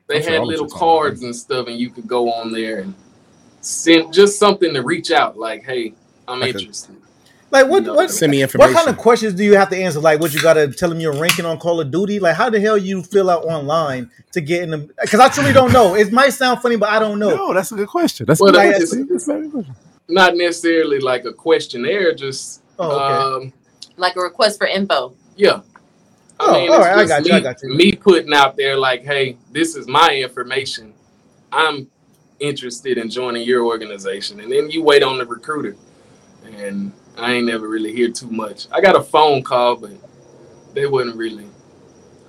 they 0.07 0.17
I'm 0.17 0.23
had 0.23 0.39
all 0.39 0.47
little 0.47 0.67
cards 0.67 1.21
and 1.23 1.35
stuff, 1.35 1.67
and 1.67 1.77
you 1.77 1.91
could 1.91 2.07
go 2.07 2.31
on 2.33 2.51
there 2.51 2.79
and 2.79 2.95
send 3.61 4.11
just 4.11 4.39
something 4.39 4.73
to 4.73 4.81
reach 4.81 5.11
out, 5.11 5.37
like, 5.37 5.63
"Hey, 5.63 5.93
I'm 6.27 6.39
Like 6.39 6.55
a- 6.55 6.59
interested." 6.59 6.95
Like 7.51 7.67
what 7.67 7.83
No. 7.83 7.95
what 7.95 8.11
Send 8.11 8.31
me 8.31 8.43
what 8.43 8.73
kind 8.73 8.87
of 8.87 8.97
questions 8.97 9.33
do 9.33 9.43
you 9.43 9.55
have 9.55 9.69
to 9.69 9.77
answer? 9.77 9.99
Like 9.99 10.19
what 10.19 10.33
you 10.33 10.41
got 10.41 10.53
to 10.53 10.71
tell 10.71 10.89
them 10.89 10.99
your 10.99 11.13
ranking 11.13 11.45
on 11.45 11.57
Call 11.57 11.79
of 11.81 11.89
Duty? 11.91 12.19
Like 12.19 12.35
how 12.35 12.49
the 12.49 12.59
hell 12.59 12.77
you 12.77 13.01
fill 13.01 13.29
out 13.29 13.45
online 13.45 14.11
to 14.33 14.41
get 14.41 14.63
in 14.63 14.69
the? 14.71 14.77
Because 15.01 15.19
I 15.19 15.29
truly 15.29 15.53
don't 15.53 15.73
know. 15.73 15.95
It 15.95 16.11
might 16.11 16.29
sound 16.29 16.61
funny, 16.61 16.75
but 16.75 16.89
I 16.89 16.99
don't 16.99 17.17
know. 17.19 17.35
No, 17.35 17.53
that's 17.53 17.71
a 17.71 17.75
good 17.75 17.87
question. 17.87 18.25
That's 18.27 18.39
Well, 18.39 18.49
a 18.49 18.53
good 18.53 18.73
that 18.73 18.77
question. 18.77 19.07
That's 19.09 19.27
a 19.27 19.33
very 19.33 19.41
good 19.47 19.51
question. 19.65 19.75
Not 20.09 20.35
necessarily 20.35 20.99
like 20.99 21.25
a 21.25 21.33
questionnaire, 21.33 22.13
just 22.13 22.61
Oh, 22.77 22.91
okay. 22.91 23.45
um, 23.47 23.53
Like 23.97 24.15
a 24.15 24.21
request 24.21 24.57
for 24.59 24.67
info. 24.67 25.13
Yeah. 25.35 25.61
Oh, 26.39 26.51
I 26.55 26.59
mean, 26.59 26.69
all 26.71 26.77
it's 26.77 26.85
right, 26.85 26.97
I 26.97 27.05
got 27.05 27.25
you, 27.25 27.31
me, 27.33 27.37
I 27.37 27.41
got 27.41 27.61
you. 27.63 27.69
me 27.75 27.91
putting 27.93 28.33
out 28.33 28.55
there 28.55 28.77
like, 28.77 29.03
hey, 29.03 29.37
this 29.51 29.75
is 29.75 29.87
my 29.87 30.15
information. 30.15 30.93
I'm 31.51 31.89
interested 32.39 32.97
in 32.97 33.09
joining 33.09 33.43
your 33.45 33.65
organization. 33.65 34.39
And 34.39 34.49
then 34.51 34.69
you 34.69 34.81
wait 34.81 35.03
on 35.03 35.17
the 35.17 35.25
recruiter. 35.25 35.75
And 36.55 36.93
I 37.19 37.33
ain't 37.33 37.45
never 37.45 37.67
really 37.67 37.93
hear 37.93 38.09
too 38.09 38.29
much. 38.29 38.67
I 38.71 38.81
got 38.81 38.95
a 38.95 39.01
phone 39.03 39.43
call, 39.43 39.75
but 39.77 39.91
they 40.73 40.85
wasn't 40.87 41.15
really, 41.17 41.47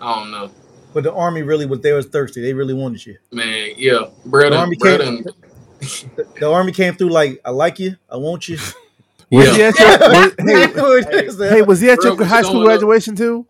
I 0.01 0.15
don't 0.19 0.31
know. 0.31 0.51
But 0.93 1.05
the 1.05 1.13
army 1.13 1.43
really 1.43 1.67
was 1.67 1.81
they 1.81 1.93
was 1.93 2.07
thirsty. 2.07 2.41
They 2.43 2.53
really 2.53 2.75
wanted 2.75 3.05
you. 3.07 3.17
Man, 3.31 3.71
yeah. 3.77 4.07
Brother, 4.27 4.51
The 4.51 4.57
army 4.57 4.77
brother, 4.77 5.05
came. 5.05 5.25
The, 6.17 6.27
the 6.41 6.51
army 6.51 6.73
came 6.73 6.95
through 6.95 7.11
like 7.11 7.41
I 7.45 7.51
like 7.51 7.79
you, 7.79 7.97
I 8.11 8.17
want 8.17 8.49
you. 8.49 8.59
Was 9.33 9.47
Yeah. 9.47 9.55
he 9.55 9.63
at 9.63 9.79
your, 9.79 9.89
was- 10.09 10.35
hey, 10.41 11.29
hey, 11.39 11.49
hey, 11.51 11.63
was 11.63 11.81
he 11.81 11.89
at 11.89 12.03
your 12.03 12.17
Bro, 12.17 12.25
what 12.25 12.27
high 12.27 12.39
you 12.41 12.45
school 12.47 12.55
going 12.63 12.65
up? 12.65 12.81
graduation 12.81 13.15
too? 13.15 13.47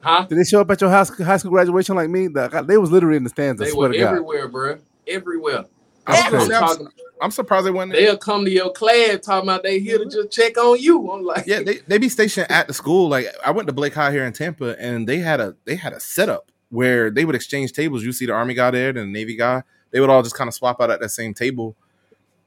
huh? 0.00 0.26
Did 0.28 0.38
they 0.38 0.42
show 0.42 0.60
up 0.60 0.70
at 0.72 0.80
your 0.80 0.90
house, 0.90 1.08
high 1.20 1.36
school 1.36 1.52
graduation 1.52 1.94
like 1.94 2.10
me? 2.10 2.26
The- 2.26 2.64
They 2.66 2.76
was 2.78 2.90
literally 2.90 3.16
in 3.16 3.22
the 3.22 3.30
stands. 3.30 3.62
I 3.62 3.66
They 3.66 3.70
swear 3.70 3.90
were 3.90 3.94
to 3.94 3.98
God. 4.00 4.08
everywhere, 4.08 4.48
bro. 4.48 4.78
Everywhere. 5.06 5.66
That's 6.08 6.24
I'm, 6.24 6.30
crazy. 6.30 6.54
I'm, 6.54 6.60
Talking- 6.60 6.88
I'm 7.20 7.30
surprised 7.30 7.66
they 7.66 7.70
went. 7.70 7.92
They'll 7.92 8.16
come 8.16 8.44
to 8.44 8.50
your 8.50 8.70
class 8.72 9.20
talking 9.24 9.48
about 9.48 9.62
they 9.62 9.80
here 9.80 9.98
to 9.98 10.04
just 10.04 10.30
check 10.30 10.56
on 10.56 10.78
you. 10.80 11.10
I'm 11.10 11.24
like, 11.24 11.46
Yeah, 11.46 11.62
they, 11.62 11.78
they 11.86 11.98
be 11.98 12.08
stationed 12.08 12.50
at 12.50 12.66
the 12.66 12.74
school. 12.74 13.08
Like 13.08 13.26
I 13.44 13.50
went 13.50 13.66
to 13.68 13.72
Blake 13.74 13.94
High 13.94 14.12
here 14.12 14.24
in 14.24 14.32
Tampa, 14.32 14.80
and 14.80 15.08
they 15.08 15.18
had 15.18 15.40
a 15.40 15.56
they 15.64 15.76
had 15.76 15.92
a 15.92 16.00
setup 16.00 16.50
where 16.70 17.10
they 17.10 17.24
would 17.24 17.34
exchange 17.34 17.72
tables. 17.72 18.04
You 18.04 18.12
see 18.12 18.26
the 18.26 18.32
Army 18.32 18.54
guy 18.54 18.70
there, 18.70 18.88
and 18.90 18.98
the 18.98 19.04
Navy 19.06 19.36
guy. 19.36 19.62
They 19.90 20.00
would 20.00 20.10
all 20.10 20.22
just 20.22 20.36
kind 20.36 20.48
of 20.48 20.54
swap 20.54 20.80
out 20.80 20.90
at 20.90 21.00
that 21.00 21.08
same 21.10 21.34
table. 21.34 21.74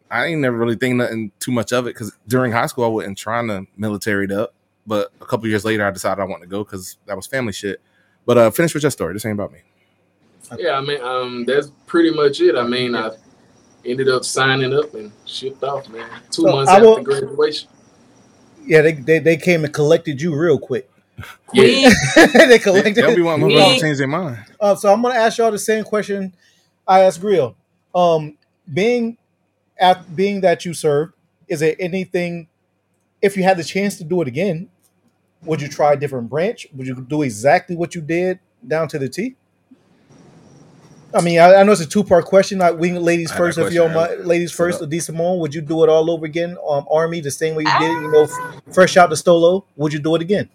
I 0.10 0.26
ain't 0.26 0.42
never 0.42 0.58
really 0.58 0.76
think 0.76 0.96
nothing 0.96 1.32
too 1.40 1.52
much 1.52 1.72
of 1.72 1.88
it 1.88 1.94
because 1.94 2.16
during 2.28 2.52
high 2.52 2.68
school 2.68 2.86
I 2.86 2.90
wasn't 2.90 3.18
trying 3.18 3.48
to 3.48 3.66
militaried 3.80 4.32
up. 4.32 4.54
But 4.86 5.12
a 5.22 5.26
couple 5.26 5.48
years 5.48 5.64
later, 5.64 5.86
I 5.86 5.92
decided 5.92 6.22
I 6.22 6.26
wanted 6.26 6.46
to 6.46 6.50
go 6.50 6.64
because 6.64 6.98
that 7.06 7.16
was 7.16 7.28
family 7.28 7.54
shit. 7.54 7.82
But 8.26 8.38
uh, 8.38 8.52
finish 8.52 8.74
with 8.74 8.84
your 8.84 8.90
story. 8.92 9.14
This 9.14 9.26
ain't 9.26 9.34
about 9.34 9.52
me. 9.52 9.60
Yeah, 10.58 10.72
I 10.72 10.82
mean, 10.82 11.02
um, 11.02 11.46
that's 11.46 11.72
pretty 11.86 12.12
much 12.12 12.42
it. 12.42 12.56
I 12.56 12.64
mean, 12.64 12.96
I 12.96 13.12
ended 13.86 14.10
up 14.10 14.24
signing 14.26 14.74
up 14.74 14.94
and 14.94 15.12
shipped 15.26 15.64
off, 15.64 15.90
man. 15.90 16.08
Two 16.32 16.44
So, 16.44 16.52
months 16.52 16.70
I 16.72 16.76
after 16.76 16.86
will- 16.88 17.04
graduation. 17.04 17.70
yeah, 18.66 18.82
they, 18.82 18.94
they 18.94 19.20
they 19.20 19.38
came 19.38 19.64
and 19.66 19.74
collected 19.74 20.22
you 20.22 20.36
real 20.36 20.60
quick. 20.60 20.90
Yeah, 21.54 21.90
they 22.16 22.46
They, 22.48 22.60
collected. 22.60 22.96
they'll 22.96 23.16
be 23.16 23.22
wanting 23.22 23.52
Yeah. 23.52 23.74
to 23.74 23.80
change 23.80 23.98
their 23.98 24.08
mind. 24.08 24.38
Uh, 24.60 24.74
so 24.76 24.92
I'm 24.92 25.02
gonna 25.02 25.16
ask 25.16 25.38
y'all 25.38 25.52
the 25.52 25.60
same 25.60 25.84
question 25.84 26.34
I 26.88 27.02
asked 27.02 27.20
Grill. 27.22 27.56
Um, 27.94 28.38
being 28.74 29.18
at 29.78 30.16
being 30.16 30.42
that 30.42 30.64
you 30.66 30.74
served, 30.74 31.14
is 31.48 31.60
there 31.60 31.76
anything? 31.80 32.48
If 33.22 33.36
you 33.38 33.44
had 33.44 33.58
the 33.58 33.64
chance 33.64 33.98
to 33.98 34.04
do 34.04 34.22
it 34.22 34.28
again, 34.28 34.70
would 35.44 35.62
you 35.62 35.68
try 35.68 35.94
a 35.94 35.98
different 35.98 36.30
branch? 36.30 36.68
Would 36.74 36.88
you 36.88 36.96
do 37.02 37.22
exactly 37.22 37.76
what 37.76 37.94
you 37.94 38.02
did 38.02 38.40
down 38.66 38.88
to 38.88 38.98
the 38.98 39.10
T? 39.10 39.36
I 41.14 41.22
mean, 41.22 41.40
I, 41.40 41.56
I 41.56 41.64
know 41.64 41.72
it's 41.74 41.82
a 41.82 41.86
two 41.86 42.04
part 42.04 42.26
question. 42.26 42.60
Like, 42.60 42.78
we 42.78 42.92
ladies 42.98 43.32
first, 43.32 43.58
if 43.58 43.72
you 43.74 43.80
don't 43.80 43.92
question 43.94 44.26
ladies 44.26 44.52
first. 44.52 44.78
up. 44.82 44.88
Adi 44.88 45.00
Simone, 45.00 45.40
would 45.40 45.54
you 45.54 45.62
do 45.62 45.84
it 45.84 45.90
all 45.90 46.10
over 46.10 46.26
again? 46.26 46.58
Um, 46.68 46.86
Army, 46.90 47.20
the 47.22 47.32
same 47.32 47.56
way 47.56 47.64
you 47.64 47.80
did 47.80 47.92
it, 47.92 48.02
you 48.02 48.12
know, 48.12 48.24
f- 48.24 48.62
fresh 48.74 48.96
out 48.98 49.10
the 49.10 49.16
Stolo. 49.16 49.66
Would 49.76 49.94
you 49.94 50.00
do 50.00 50.16
it 50.16 50.22
again? 50.22 50.50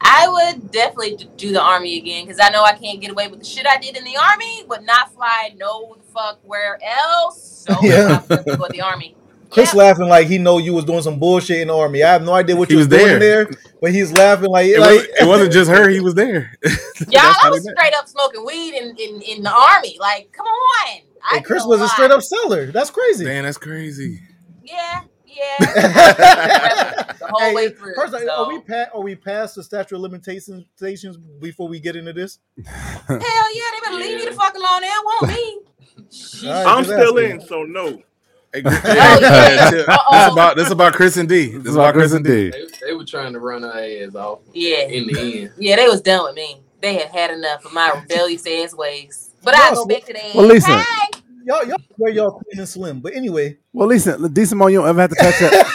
I 0.00 0.26
would 0.28 0.70
definitely 0.72 1.16
do 1.36 1.52
the 1.52 1.62
army 1.62 1.96
again 1.96 2.26
because 2.26 2.40
I 2.42 2.48
know 2.50 2.64
I 2.64 2.72
can't 2.72 3.00
get 3.00 3.12
away 3.12 3.28
with 3.28 3.38
the 3.38 3.44
shit 3.44 3.66
I 3.68 3.78
did 3.78 3.96
in 3.96 4.02
the 4.02 4.16
army, 4.16 4.64
but 4.68 4.84
not 4.84 5.14
fly 5.14 5.54
no 5.56 5.96
fuck 6.12 6.40
where 6.42 6.78
else. 6.82 7.64
So 7.68 7.76
Yeah. 7.82 8.20
I 8.28 8.34
would 8.34 8.44
go 8.58 8.66
to 8.66 8.72
the 8.72 8.80
army. 8.80 9.14
Chris 9.52 9.72
Yeah. 9.74 9.78
laughing 9.80 10.08
like 10.08 10.26
he 10.26 10.38
know 10.38 10.58
you 10.58 10.72
was 10.74 10.84
doing 10.84 11.02
some 11.02 11.18
bullshit 11.18 11.60
in 11.60 11.68
the 11.68 11.76
army. 11.76 12.02
I 12.02 12.12
have 12.12 12.22
no 12.22 12.32
idea 12.32 12.56
what 12.56 12.68
He 12.68 12.74
you 12.74 12.78
was, 12.78 12.88
was 12.88 12.98
doing 12.98 13.18
there. 13.18 13.44
there, 13.44 13.50
but 13.80 13.92
he's 13.92 14.12
laughing 14.12 14.50
like, 14.50 14.66
It, 14.66 14.80
like 14.80 14.90
wasn't, 14.90 15.10
it 15.20 15.26
wasn't 15.26 15.52
just 15.52 15.70
her; 15.70 15.88
he 15.88 16.00
was 16.00 16.14
there. 16.14 16.56
Y'all, 17.08 17.22
I 17.42 17.50
was 17.50 17.62
straight 17.62 17.94
up 17.94 18.08
smoking 18.08 18.44
weed 18.44 18.74
in, 18.74 18.96
in, 18.96 19.20
in 19.22 19.42
the 19.42 19.52
army. 19.52 19.96
Like, 20.00 20.32
come 20.32 20.46
on. 20.46 21.00
I 21.30 21.36
and 21.36 21.44
Chris 21.44 21.62
did 21.64 21.68
was 21.68 21.80
a 21.80 21.88
straight 21.88 22.10
up 22.10 22.22
seller. 22.22 22.72
That's 22.72 22.90
crazy. 22.90 23.24
Man, 23.24 23.44
that's 23.44 23.58
crazy. 23.58 24.20
Yeah, 24.64 25.02
yeah. 25.26 25.56
the 25.58 27.28
whole 27.30 27.40
Hey, 27.48 27.54
way 27.54 27.68
through. 27.70 27.94
First, 27.94 28.12
so. 28.12 28.30
are 28.44 28.48
we 28.48 28.60
pa- 28.60 28.88
are 28.94 29.00
we 29.02 29.14
past 29.16 29.54
the 29.54 29.62
statute 29.62 29.94
of 29.96 30.00
limitations 30.02 30.64
limitations 30.80 31.16
before 31.16 31.68
we 31.68 31.78
get 31.80 31.94
into 31.96 32.12
this? 32.12 32.38
Hell 32.64 33.18
yeah, 33.18 33.18
they 33.18 33.80
better 33.84 33.96
leave 33.96 34.18
me 34.18 34.24
the 34.24 34.32
fuck 34.36 34.54
alone. 34.54 34.80
They 34.80 34.88
don't 34.88 35.04
want 35.04 35.28
me. 35.28 35.58
All 36.48 36.52
right, 36.64 36.66
I'm 36.78 36.84
still 36.84 37.18
asking. 37.18 37.30
in, 37.40 37.46
so 37.46 37.62
no. 37.64 38.02
Hey, 38.52 38.62
yeah. 38.64 39.18
yeah, 39.18 39.70
chill. 39.70 39.84
Uh-oh. 39.88 40.24
This 40.24 40.32
about 40.32 40.56
this 40.56 40.70
about 40.70 40.92
Chris 40.92 41.16
and 41.16 41.28
D. 41.28 41.46
This 41.52 41.62
This 41.62 41.70
is 41.70 41.74
about 41.76 41.94
Chris 41.94 42.12
and 42.12 42.24
D. 42.24 42.50
they, 42.50 42.64
they 42.86 42.92
were 42.92 43.04
trying 43.04 43.32
to 43.32 43.40
run 43.40 43.64
our 43.64 43.72
ass 43.78 44.14
off 44.14 44.40
Yeah, 44.52 44.82
in 44.82 45.06
the 45.06 45.42
end. 45.42 45.52
yeah, 45.58 45.76
they 45.76 45.88
was 45.88 46.00
done 46.02 46.24
with 46.24 46.34
me. 46.34 46.60
They 46.80 46.94
had 46.94 47.08
had 47.08 47.30
enough 47.30 47.64
of 47.64 47.72
my 47.72 47.90
rebellious 47.92 48.46
ass 48.46 48.74
ways. 48.74 49.30
But 49.42 49.54
I 49.54 49.58
Yes, 49.70 49.74
go 49.78 49.86
back 49.86 50.04
to 50.04 50.12
their 50.12 50.22
well, 50.34 50.46
listen. 50.46 50.74
Hey, 50.74 50.84
Y'all, 51.44 51.64
y'all 51.66 51.76
wear 51.98 52.12
y'all 52.12 52.30
clean 52.32 52.58
and 52.60 52.68
slim. 52.68 53.00
But 53.00 53.14
anyway, 53.14 53.58
Well, 53.72 53.88
listen, 53.88 54.32
D 54.32 54.44
Simone, 54.44 54.70
you 54.72 54.78
don't 54.78 54.88
ever 54.88 55.00
have 55.00 55.10
to 55.10 55.16
touch 55.16 55.38
that. 55.40 55.66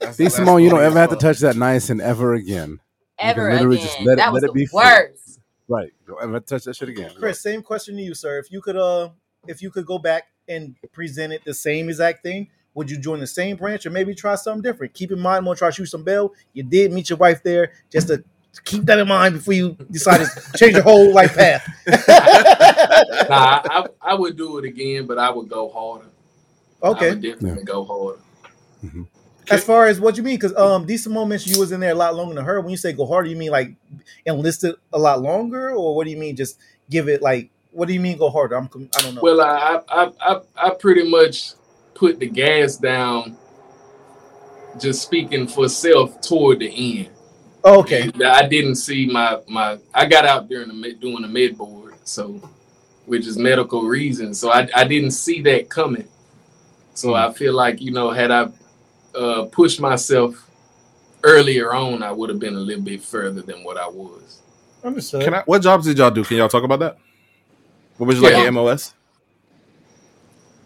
That's- 0.00 0.16
D 0.16 0.28
Simone, 0.28 0.62
you 0.64 0.70
don't 0.70 0.82
ever 0.82 0.98
have 0.98 1.10
to 1.10 1.16
touch 1.16 1.38
that 1.40 1.54
nice 1.56 1.90
and 1.90 2.00
ever 2.00 2.34
again. 2.34 2.80
ever 3.18 3.52
literally 3.52 3.76
again. 3.76 3.86
just 3.86 4.00
let 4.00 4.18
it- 4.18 4.32
was 4.32 4.42
let 4.42 4.50
it 4.50 4.54
be 4.54 4.62
the 4.62 4.66
free. 4.66 4.76
worst. 4.80 5.40
Right. 5.68 5.92
Don't 6.08 6.20
ever 6.22 6.40
touch 6.40 6.64
that 6.64 6.74
shit 6.74 6.88
again. 6.88 7.10
Chris, 7.16 7.40
same 7.40 7.62
question 7.62 7.94
to 7.96 8.02
you, 8.02 8.14
sir. 8.14 8.38
If 8.40 8.50
you 8.50 8.60
could, 8.60 8.76
uh, 8.76 9.10
if 9.46 9.62
you 9.62 9.70
could 9.70 9.86
go 9.86 9.98
back 10.00 10.24
and 10.50 10.74
presented 10.92 11.40
the 11.44 11.54
same 11.54 11.88
exact 11.88 12.22
thing, 12.22 12.48
would 12.74 12.90
you 12.90 12.98
join 12.98 13.20
the 13.20 13.26
same 13.26 13.56
branch 13.56 13.86
or 13.86 13.90
maybe 13.90 14.14
try 14.14 14.34
something 14.34 14.62
different? 14.62 14.92
Keep 14.94 15.12
in 15.12 15.20
mind, 15.20 15.38
I'm 15.38 15.44
gonna 15.44 15.56
try 15.56 15.68
to 15.68 15.74
shoot 15.74 15.86
some 15.86 16.04
bell. 16.04 16.34
You 16.52 16.62
did 16.62 16.92
meet 16.92 17.10
your 17.10 17.18
wife 17.18 17.42
there, 17.42 17.72
just 17.90 18.08
to 18.08 18.22
keep 18.64 18.84
that 18.84 18.98
in 18.98 19.08
mind 19.08 19.34
before 19.36 19.54
you 19.54 19.76
decide 19.90 20.18
to 20.18 20.58
change 20.58 20.74
your 20.74 20.82
whole 20.82 21.12
life 21.12 21.34
path. 21.34 21.66
Nah, 23.28 23.62
I, 23.64 23.86
I 24.02 24.14
would 24.14 24.36
do 24.36 24.58
it 24.58 24.64
again, 24.64 25.06
but 25.06 25.18
I 25.18 25.30
would 25.30 25.48
go 25.48 25.68
harder. 25.68 26.06
I 26.82 26.88
okay. 26.88 27.10
would 27.10 27.22
definitely 27.22 27.62
go 27.62 27.84
harder. 27.84 28.18
As 29.50 29.64
far 29.64 29.86
as 29.86 30.00
what 30.00 30.16
you 30.16 30.22
mean, 30.22 30.36
because 30.36 30.56
um, 30.56 30.86
these 30.86 31.02
Simone 31.02 31.28
mentioned 31.28 31.54
you 31.54 31.60
was 31.60 31.72
in 31.72 31.80
there 31.80 31.92
a 31.92 31.94
lot 31.94 32.14
longer 32.14 32.34
than 32.34 32.44
her. 32.44 32.60
When 32.60 32.70
you 32.70 32.76
say 32.76 32.92
go 32.92 33.06
harder, 33.06 33.28
you 33.28 33.36
mean 33.36 33.50
like 33.50 33.74
enlisted 34.26 34.76
a 34.92 34.98
lot 34.98 35.22
longer, 35.22 35.72
or 35.72 35.94
what 35.94 36.04
do 36.04 36.10
you 36.10 36.16
mean 36.16 36.36
just 36.36 36.58
give 36.88 37.08
it 37.08 37.22
like? 37.22 37.50
What 37.72 37.88
do 37.88 37.94
you 37.94 38.00
mean 38.00 38.18
go 38.18 38.30
harder? 38.30 38.56
I'm 38.56 38.68
I 38.96 39.02
don't 39.02 39.14
know. 39.14 39.20
Well, 39.22 39.40
I, 39.40 39.80
I, 39.88 40.10
I, 40.20 40.40
I 40.56 40.70
pretty 40.70 41.08
much 41.08 41.52
put 41.94 42.18
the 42.18 42.28
gas 42.28 42.76
down, 42.76 43.36
just 44.78 45.02
speaking 45.02 45.46
for 45.46 45.68
self 45.68 46.20
toward 46.20 46.60
the 46.60 47.00
end. 47.00 47.10
Oh, 47.62 47.80
okay. 47.80 48.10
And 48.14 48.22
I 48.22 48.48
didn't 48.48 48.76
see 48.76 49.06
my 49.06 49.40
my. 49.46 49.78
I 49.94 50.06
got 50.06 50.24
out 50.24 50.48
during 50.48 50.68
the 50.68 50.74
mid, 50.74 51.00
doing 51.00 51.22
the 51.22 51.28
mid 51.28 51.56
board, 51.56 51.94
so 52.04 52.40
which 53.06 53.26
is 53.26 53.36
medical 53.36 53.82
reasons. 53.82 54.40
So 54.40 54.50
I 54.50 54.68
I 54.74 54.84
didn't 54.84 55.12
see 55.12 55.42
that 55.42 55.68
coming. 55.68 56.08
So 56.94 57.14
I 57.14 57.32
feel 57.32 57.54
like 57.54 57.80
you 57.80 57.92
know, 57.92 58.10
had 58.10 58.30
I 58.30 58.48
uh, 59.14 59.44
pushed 59.46 59.80
myself 59.80 60.48
earlier 61.22 61.74
on, 61.74 62.02
I 62.02 62.12
would 62.12 62.30
have 62.30 62.38
been 62.38 62.56
a 62.56 62.60
little 62.60 62.82
bit 62.82 63.02
further 63.02 63.42
than 63.42 63.62
what 63.62 63.76
I 63.76 63.88
was. 63.88 64.42
Understood. 64.82 65.22
Can 65.22 65.34
I, 65.34 65.42
what 65.42 65.60
jobs 65.60 65.86
did 65.86 65.98
y'all 65.98 66.10
do? 66.10 66.24
Can 66.24 66.38
y'all 66.38 66.48
talk 66.48 66.64
about 66.64 66.80
that? 66.80 66.98
What 68.00 68.06
was 68.06 68.18
like 68.22 68.32
Yeah. 68.32 68.44
your 68.44 68.52
MOS? 68.52 68.94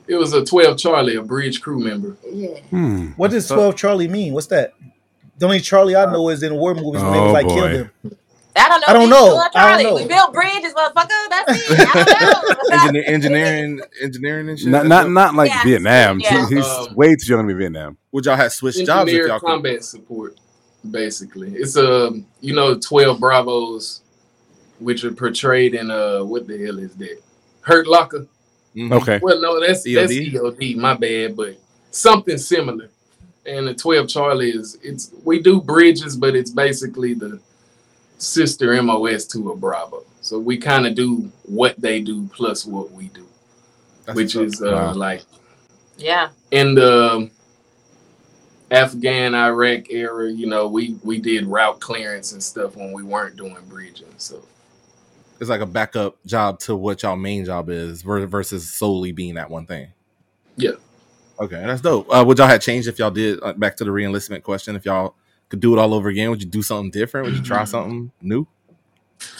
It 0.07 0.15
was 0.15 0.33
a 0.35 0.45
12 0.45 0.79
Charlie, 0.79 1.17
a 1.17 1.23
bridge 1.23 1.61
crew 1.61 1.81
member. 1.81 2.17
Yeah. 2.31 2.59
Hmm. 2.71 3.07
what 3.17 3.33
does 3.33 3.49
12 3.49 3.75
Charlie 3.75 4.07
mean? 4.07 4.35
What's 4.35 4.47
that? 4.49 4.75
The 5.39 5.47
only 5.47 5.59
Charlie 5.61 5.97
I 5.97 6.05
know 6.13 6.29
is 6.29 6.45
in 6.45 6.55
war 6.55 6.75
movies 6.77 7.03
when 7.03 7.11
they 7.13 7.19
was 7.21 7.31
Oh, 7.31 7.33
like 7.33 7.47
boy. 7.49 7.55
killed 7.55 7.71
him. 7.73 7.91
I 8.57 8.69
don't 8.69 8.81
know. 8.81 8.87
I 8.87 8.93
don't 8.93 9.11
know. 9.11 9.49
I 9.57 9.83
don't 9.83 9.83
know. 9.83 10.01
We 10.01 10.07
built 10.07 10.33
bridges, 10.33 10.73
motherfucker. 10.75 11.29
That's 11.29 11.71
it. 11.71 11.89
I 12.73 12.85
don't 12.85 12.95
know. 12.95 13.01
Engineering, 13.07 13.81
engineering 14.01 14.49
and 14.49 14.57
shit. 14.61 14.69
Not 14.69 14.87
not 14.87 15.11
not 15.11 15.35
like 15.35 15.51
Yeah. 15.51 15.65
Vietnam. 15.65 16.21
Yeah. 16.21 16.47
He's 16.49 16.65
Um, 16.65 16.95
way 16.95 17.17
too 17.17 17.33
young 17.33 17.49
to 17.49 17.53
be 17.53 17.59
Vietnam. 17.59 17.97
Would 18.13 18.27
y'all 18.27 18.37
have 18.37 18.53
switched 18.53 18.87
jobs 18.87 19.11
if 19.11 19.27
y'all 19.27 19.41
could? 19.41 19.47
combat 19.47 19.83
support, 19.83 20.37
basically. 20.89 21.53
It's 21.57 21.77
a 21.77 22.13
you 22.41 22.55
know 22.55 22.79
12 22.79 23.19
Bravos, 23.19 24.03
which 24.79 25.05
are 25.05 25.13
portrayed 25.13 25.75
in 25.75 25.91
uh 25.91 26.21
what 26.23 26.47
the 26.47 26.59
hell 26.65 26.79
is 26.79 26.95
that? 26.97 27.21
Hurt 27.63 27.87
Locker. 27.87 28.27
Mhm. 28.77 28.93
Okay. 29.01 29.21
Well, 29.23 29.41
no, 29.41 29.61
that's 29.61 29.87
EOD? 29.87 29.95
that's 29.95 30.13
EOD. 30.13 30.77
My 30.77 30.95
bad, 30.95 31.37
but 31.37 31.57
something 31.91 32.39
similar. 32.39 32.91
And 33.47 33.67
the 33.69 33.75
12 33.75 34.09
Charlie 34.09 34.51
is 34.51 34.79
it's 34.83 35.13
we 35.25 35.41
do 35.41 35.61
bridges, 35.61 36.17
but 36.17 36.35
it's 36.35 36.51
basically 36.51 37.15
the 37.15 37.41
sister 38.19 38.81
MOS 38.83 39.27
to 39.27 39.51
a 39.53 39.57
Bravo. 39.57 40.05
So 40.21 40.39
we 40.39 40.57
kind 40.57 40.87
of 40.87 40.95
do 40.95 41.31
what 41.45 41.79
they 41.81 42.01
do 42.01 42.27
plus 42.33 42.65
what 42.65 42.91
we 42.93 43.09
do, 43.09 43.27
That's 44.07 44.17
which 44.17 44.35
is 44.37 44.63
uh, 44.63 44.71
Wow. 44.73 44.95
like 44.95 45.23
Yeah. 45.99 46.31
in 46.51 46.75
the 46.75 47.31
Afghan 48.71 49.35
Iraq 49.35 49.91
era, 49.91 50.31
you 50.33 50.47
know, 50.47 50.67
we 50.67 50.97
we 51.05 51.19
did 51.21 51.47
route 51.47 51.81
clearance 51.81 52.33
and 52.33 52.43
stuff 52.43 52.77
when 52.77 52.93
we 52.93 53.03
weren't 53.03 53.37
doing 53.37 53.57
bridging. 53.69 54.07
So 54.17 54.43
it's 55.45 55.51
like 55.51 55.61
a 55.61 55.67
backup 55.67 56.17
job 56.25 56.59
to 56.61 56.75
what 56.75 57.03
y'all 57.03 57.17
main 57.17 57.45
job 57.45 57.69
is 57.69 58.03
versus 58.03 58.73
solely 58.73 59.13
being 59.13 59.35
that 59.35 59.51
one 59.51 59.67
thing. 59.67 59.93
Yeah. 60.57 60.73
Okay, 61.41 61.63
that's 61.65 61.81
dope. 61.81 62.07
Uh, 62.13 62.25
would 62.27 62.39
y'all 62.39 62.47
have 62.47 62.61
changed 62.61 62.89
if 62.89 62.99
y'all 62.99 63.11
did 63.11 63.41
uh, 63.43 63.53
back 63.53 63.77
to 63.77 63.85
the 63.85 63.91
reenlistment 63.91 64.43
question? 64.43 64.77
If 64.77 64.85
y'all 64.85 65.15
could 65.49 65.61
do 65.61 65.75
it 65.75 65.79
all 65.79 65.93
over 65.95 66.09
again, 66.09 66.31
would 66.31 66.43
you 66.43 66.49
do 66.49 66.63
something 66.63 66.91
different? 66.91 67.27
Would 67.27 67.37
you 67.37 67.43
try 67.43 67.65
something 67.65 68.13
new? 68.21 68.47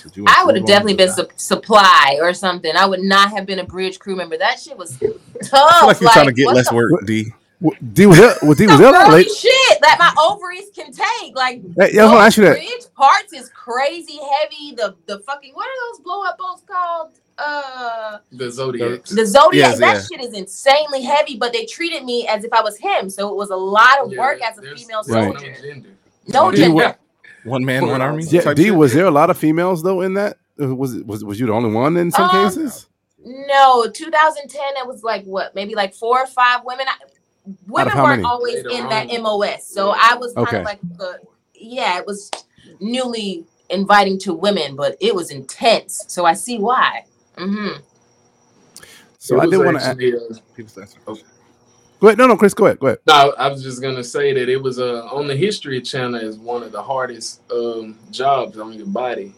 Would 0.05 0.29
I 0.29 0.45
would 0.45 0.57
have 0.57 0.67
definitely 0.67 0.95
been 0.95 1.13
su- 1.13 1.29
supply 1.37 2.19
or 2.21 2.33
something. 2.33 2.75
I 2.77 2.87
would 2.87 3.01
not 3.01 3.31
have 3.31 3.47
been 3.47 3.59
a 3.59 3.65
bridge 3.65 3.99
crew 3.99 4.17
member. 4.17 4.37
That 4.37 4.59
shit 4.59 4.77
was 4.77 4.99
tough. 4.99 5.13
I 5.53 5.79
feel 5.79 5.87
like 5.89 6.01
you're 6.01 6.11
trying 6.11 6.27
to 6.27 6.33
get 6.33 6.49
less 6.49 6.69
the 6.69 6.75
work, 6.75 6.91
D. 7.07 7.33
W- 7.65 7.81
D 7.95 8.05
was 8.07 8.19
there, 8.19 8.35
was 8.43 8.59
D 8.59 8.67
was 8.67 8.79
there 8.79 8.93
that 8.93 9.25
shit 9.41 9.79
that 9.81 9.97
my 9.99 10.13
ovaries 10.23 10.67
can 10.75 10.93
take. 10.93 11.35
Like 11.35 11.63
Hey, 11.79 11.95
yeah, 11.95 12.03
I 12.03 12.07
want 12.07 12.19
to 12.19 12.25
ask 12.27 12.37
you 12.37 12.45
that. 12.45 12.57
bridge 12.57 12.95
parts 12.95 13.33
is 13.33 13.49
crazy 13.49 14.19
heavy. 14.19 14.75
The 14.77 14.95
the 15.07 15.21
fucking 15.21 15.53
what 15.55 15.67
are 15.67 15.93
those 15.93 16.01
blow 16.05 16.23
up 16.25 16.37
boats 16.39 16.63
called? 16.71 17.13
Uh 17.39 18.19
the 18.33 18.51
Zodiacs. 18.51 19.11
the 19.11 19.25
Zodiac. 19.27 19.71
Yes, 19.71 19.79
that 19.81 19.95
yeah. 19.97 20.19
shit 20.19 20.21
is 20.29 20.35
insanely 20.35 21.03
heavy, 21.03 21.37
but 21.37 21.53
they 21.55 21.65
treated 21.65 22.05
me 22.05 22.29
as 22.29 22.45
if 22.45 22.53
I 22.53 22.61
was 22.63 22.77
him. 22.77 23.09
So 23.11 23.29
it 23.31 23.35
was 23.37 23.51
a 23.51 23.57
lot 23.57 23.99
of 24.01 24.13
Yeah, 24.13 24.19
work 24.21 24.43
as 24.43 24.59
a 24.59 24.63
female 24.63 25.03
there's 25.03 25.09
Right. 25.09 25.25
soldier. 25.39 25.51
No 25.53 25.63
gender. 25.63 25.89
No 26.29 26.51
D, 26.51 26.57
gender. 26.59 26.75
what- 26.75 27.01
One 27.45 27.63
man, 27.65 27.87
one 27.87 28.01
army. 28.01 28.25
Yeah, 28.25 28.55
D 28.55 28.71
was 28.71 28.95
there 28.95 29.05
a 29.07 29.11
lot 29.11 29.29
of 29.31 29.37
females 29.37 29.83
though 29.83 30.01
in 30.03 30.15
that? 30.15 30.39
Uh, 30.61 30.75
Was 30.75 30.95
it 30.95 31.07
was 31.07 31.25
was 31.25 31.39
you 31.41 31.47
the 31.47 31.53
only 31.53 31.71
one 31.71 31.97
in 31.99 32.11
some 32.11 32.31
Um, 32.31 32.31
cases? 32.31 32.87
No, 33.27 33.87
2010. 33.87 34.61
It 34.79 34.87
was 34.87 35.03
like 35.03 35.25
what, 35.25 35.55
maybe 35.55 35.75
like 35.75 35.95
four 35.95 36.21
or 36.21 36.27
five 36.27 36.61
women. 36.65 36.87
I, 36.89 36.95
women 37.67 37.95
weren't 37.97 38.09
many? 38.09 38.23
always 38.25 38.55
Later 38.57 38.71
in 38.71 38.85
on. 38.85 38.89
that 38.91 39.23
MOS, 39.23 39.67
so 39.67 39.91
I 39.97 40.17
was 40.17 40.33
kind 40.35 40.49
Okay. 40.49 40.59
of 40.59 40.65
like 40.65 40.81
the 40.97 41.21
yeah. 41.55 41.99
It 41.99 42.07
was 42.07 42.31
newly 42.81 43.45
inviting 43.71 44.19
to 44.21 44.35
women, 44.35 44.77
but 44.77 44.97
it 45.01 45.15
was 45.15 45.31
intense. 45.31 46.05
So 46.09 46.25
I 46.25 46.35
see 46.35 46.59
why. 46.59 47.05
hmm 47.37 47.69
So 49.19 49.37
It 49.37 49.41
I 49.41 49.45
was 49.47 49.51
did 49.59 49.65
want 49.65 49.79
to. 49.81 49.87
actually, 49.87 50.15
uh, 50.15 50.19
People 50.55 50.83
answer. 50.83 50.99
Go 52.01 52.09
ahead. 52.09 52.19
No, 52.19 52.27
no, 52.27 52.37
Chris, 52.37 52.53
go 52.55 52.67
ahead. 52.67 52.79
Go 52.79 52.89
ahead. 52.89 52.99
No, 53.07 53.33
I 53.39 53.49
was 53.49 53.63
just 53.63 53.81
gonna 53.81 54.05
say 54.05 54.33
that 54.35 54.49
it 54.49 54.63
was 54.63 54.79
uh, 54.79 55.07
on 55.07 55.27
the 55.27 55.37
History 55.37 55.81
Channel 55.81 56.21
is 56.21 56.37
one 56.39 56.63
of 56.63 56.73
the 56.73 56.83
hardest 56.83 57.41
um, 57.51 57.99
jobs 58.11 58.59
on 58.59 58.73
your 58.75 58.87
body. 58.87 59.35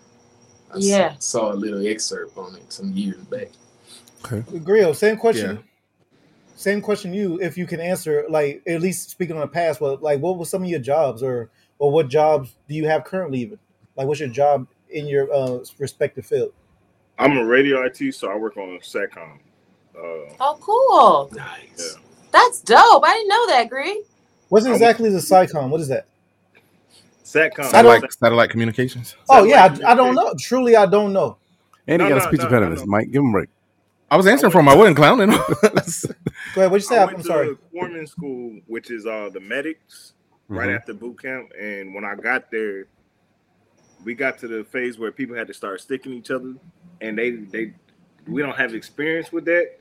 I 0.72 0.78
s- 0.78 0.84
Yeah. 0.84 1.14
saw 1.18 1.52
a 1.52 1.54
little 1.54 1.86
excerpt 1.86 2.36
on 2.36 2.56
it 2.56 2.72
some 2.72 2.92
years 2.92 3.18
back. 3.24 3.48
Okay. 4.24 4.58
Grill, 4.58 4.94
same 4.94 5.16
question. 5.16 5.62
Yeah. 6.56 6.72
Same 6.72 6.82
question 6.82 7.14
you 7.14 7.40
if 7.40 7.58
you 7.58 7.66
can 7.66 7.80
answer 7.80 8.26
like 8.30 8.62
at 8.66 8.80
least 8.82 9.10
speaking 9.10 9.36
on 9.36 9.42
the 9.42 9.48
past, 9.48 9.80
but 9.80 10.02
like 10.02 10.20
what 10.20 10.38
was 10.38 10.50
some 10.50 10.62
of 10.64 10.68
your 10.70 10.80
jobs 10.80 11.22
or 11.22 11.50
or 11.78 11.90
what 11.92 12.08
jobs 12.08 12.56
do 12.68 12.74
you 12.74 12.86
have 12.88 13.04
currently 13.04 13.40
even? 13.40 13.58
Like 13.96 14.06
what's 14.08 14.20
your 14.20 14.28
job 14.30 14.68
in 14.90 15.08
your 15.08 15.32
uh 15.32 15.60
respective 15.78 16.26
field? 16.26 16.52
I'm 17.18 17.36
a 17.38 17.44
radio 17.44 17.84
IT, 17.84 18.14
so 18.14 18.30
I 18.30 18.36
work 18.36 18.56
on 18.56 18.78
Satcom. 18.80 19.38
Uh, 19.96 20.34
Oh, 20.40 20.58
cool. 20.60 21.32
Nice. 21.36 21.98
That's 22.32 22.60
dope. 22.60 23.04
I 23.04 23.14
didn't 23.14 23.28
know 23.28 23.46
that, 23.48 23.68
Greg. 23.70 23.98
What's 24.48 24.66
exactly 24.66 25.10
the 25.10 25.18
SciCom? 25.18 25.70
What 25.70 25.80
is 25.80 25.88
that? 25.88 26.06
Satcom. 27.24 27.64
Satellite, 27.70 28.12
satellite 28.12 28.50
communications. 28.50 29.16
Oh 29.28 29.44
yeah, 29.44 29.64
Satellite 29.64 29.80
I, 29.86 29.92
I 29.92 29.94
don't 29.94 30.14
know. 30.14 30.34
Truly, 30.38 30.76
I 30.76 30.86
don't 30.86 31.12
know. 31.12 31.38
And 31.88 32.02
he 32.02 32.08
No, 32.08 32.08
got 32.08 32.18
a 32.18 32.20
no, 32.20 32.26
speech 32.28 32.42
no, 32.42 32.44
impediment. 32.44 32.80
no, 32.80 32.82
no. 32.82 32.86
Mike, 32.86 33.10
give 33.10 33.22
him 33.22 33.30
a 33.30 33.32
break. 33.32 33.48
I 34.10 34.16
was 34.16 34.26
answering 34.26 34.52
for 34.52 34.60
him. 34.60 34.68
I 34.68 34.74
wasn't 34.76 34.96
clowning. 34.96 35.30
Go 35.30 35.36
ahead. 35.66 36.70
What 36.70 36.72
you 36.74 36.80
say? 36.80 36.96
I 36.98 37.02
I'm 37.02 37.06
went 37.08 37.18
to 37.18 37.24
sorry. 37.24 37.56
Corpsman 37.74 38.08
School, 38.08 38.60
which 38.66 38.90
is 38.90 39.04
uh, 39.06 39.30
the 39.32 39.40
medics, 39.40 40.12
right 40.48 40.68
Mhm. 40.68 40.76
after 40.76 40.94
boot 40.94 41.20
camp. 41.20 41.52
And 41.60 41.94
when 41.94 42.04
I 42.04 42.14
got 42.14 42.50
there, 42.50 42.86
we 44.04 44.14
got 44.14 44.38
to 44.38 44.48
the 44.48 44.64
phase 44.64 44.98
where 44.98 45.10
people 45.10 45.34
had 45.36 45.48
to 45.48 45.54
start 45.54 45.80
sticking 45.80 46.12
each 46.12 46.30
other, 46.30 46.54
and 47.00 47.18
they 47.18 47.30
they 47.30 47.72
we 48.28 48.42
don't 48.42 48.56
have 48.56 48.74
experience 48.74 49.32
with 49.32 49.44
that. 49.46 49.78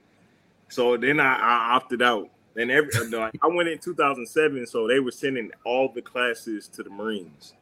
So 0.70 0.98
then 0.98 1.20
I, 1.20 1.36
I 1.38 1.76
opted 1.76 2.02
out. 2.02 2.30
And 2.58 2.72
every 2.72 2.90
I 3.22 3.48
went 3.48 3.68
in 3.68 3.78
2007, 3.80 4.66
so 4.68 4.88
they 4.88 5.02
were 5.02 5.12
sending 5.12 5.52
all 5.66 5.90
the 5.94 6.02
classes 6.02 6.70
to 6.70 6.84
the 6.84 6.90
Marines 6.90 7.54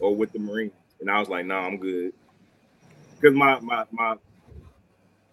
or 0.00 0.14
with 0.14 0.32
the 0.32 0.40
Marines, 0.40 0.72
and 1.00 1.08
I 1.08 1.20
was 1.20 1.28
like, 1.28 1.46
"Nah, 1.46 1.60
I'm 1.66 1.76
good." 1.78 2.12
Because 3.20 3.36
my 3.36 3.60
my 3.60 3.84
my, 3.92 4.16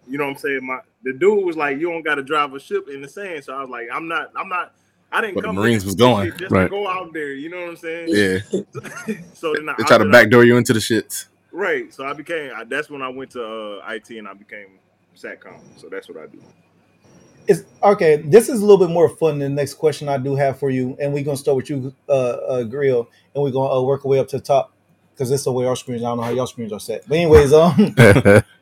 you 0.10 0.18
know 0.18 0.26
what 0.26 0.32
I'm 0.32 0.38
saying. 0.38 0.62
My 0.66 0.80
the 1.04 1.14
dude 1.14 1.46
was 1.46 1.58
like, 1.58 1.80
"You 1.80 1.92
don't 1.92 2.04
got 2.04 2.16
to 2.16 2.24
drive 2.24 2.54
a 2.54 2.60
ship 2.60 2.88
in 2.90 3.02
the 3.02 3.10
sand," 3.10 3.44
so 3.46 3.54
I 3.56 3.62
was 3.62 3.70
like, 3.70 3.88
"I'm 3.94 4.08
not, 4.08 4.32
I'm 4.36 4.50
not." 4.50 4.74
I 5.12 5.22
didn't 5.22 5.36
But 5.36 5.42
come 5.42 5.62
to 5.62 5.62
Marines 5.62 5.86
was 5.86 5.96
going. 5.96 6.34
just 6.38 6.52
Right. 6.52 6.66
to 6.66 6.70
go 6.70 6.88
out 6.88 7.14
there. 7.14 7.34
You 7.34 7.50
know 7.50 7.60
what 7.62 7.70
I'm 7.72 7.78
saying? 7.78 8.10
yeah, 8.12 8.40
so 9.34 9.54
then 9.56 9.70
I 9.70 9.76
they 9.78 9.84
try 9.84 9.98
to 10.00 10.06
opted 10.06 10.12
out. 10.12 10.12
backdoor 10.24 10.46
you 10.46 10.58
into 10.58 10.74
the 10.74 10.80
shits. 10.80 11.28
Right. 11.52 11.94
So 11.94 12.06
I 12.06 12.14
became. 12.14 12.52
I, 12.56 12.66
that's 12.66 12.90
when 12.90 13.02
I 13.02 13.10
went 13.10 13.32
to 13.32 13.44
uh, 13.84 13.92
IT 13.94 14.12
and 14.12 14.28
I 14.28 14.34
became 14.34 14.80
Satcom. 15.16 15.62
So 15.76 15.90
that's 15.90 16.10
what 16.10 16.18
I 16.18 16.28
do. 16.28 16.44
It's 17.48 17.64
okay. 17.84 18.18
This 18.18 18.50
is 18.50 18.62
a 18.62 18.66
little 18.66 18.80
bit 18.86 18.92
more 18.94 19.10
fun 19.10 19.40
than 19.40 19.56
the 19.56 19.62
next 19.62 19.76
question 19.76 20.10
I 20.10 20.18
do 20.18 20.36
have 20.36 20.60
for 20.60 20.72
you, 20.72 20.98
and 21.00 21.14
we're 21.14 21.24
gonna 21.26 21.38
start 21.38 21.58
with 21.58 21.70
you, 21.70 21.96
uh, 22.10 22.14
uh 22.14 22.64
Grill, 22.64 23.10
and 23.36 23.44
we're 23.44 23.52
gonna 23.52 23.74
uh, 23.74 23.84
work 23.84 24.06
our 24.06 24.10
way 24.12 24.20
up 24.20 24.30
to 24.30 24.40
the 24.40 24.44
top 24.44 24.74
because 25.14 25.30
this 25.30 25.42
is 25.42 25.46
the 25.46 25.54
way 25.54 25.66
our 25.68 25.76
screens. 25.78 26.04
I 26.04 26.08
don't 26.08 26.18
know 26.18 26.24
how 26.24 26.32
y'all 26.32 26.48
screens 26.48 26.74
are 26.74 26.80
set, 26.82 27.08
but 27.08 27.18
anyways, 27.18 27.54
um, 27.54 27.96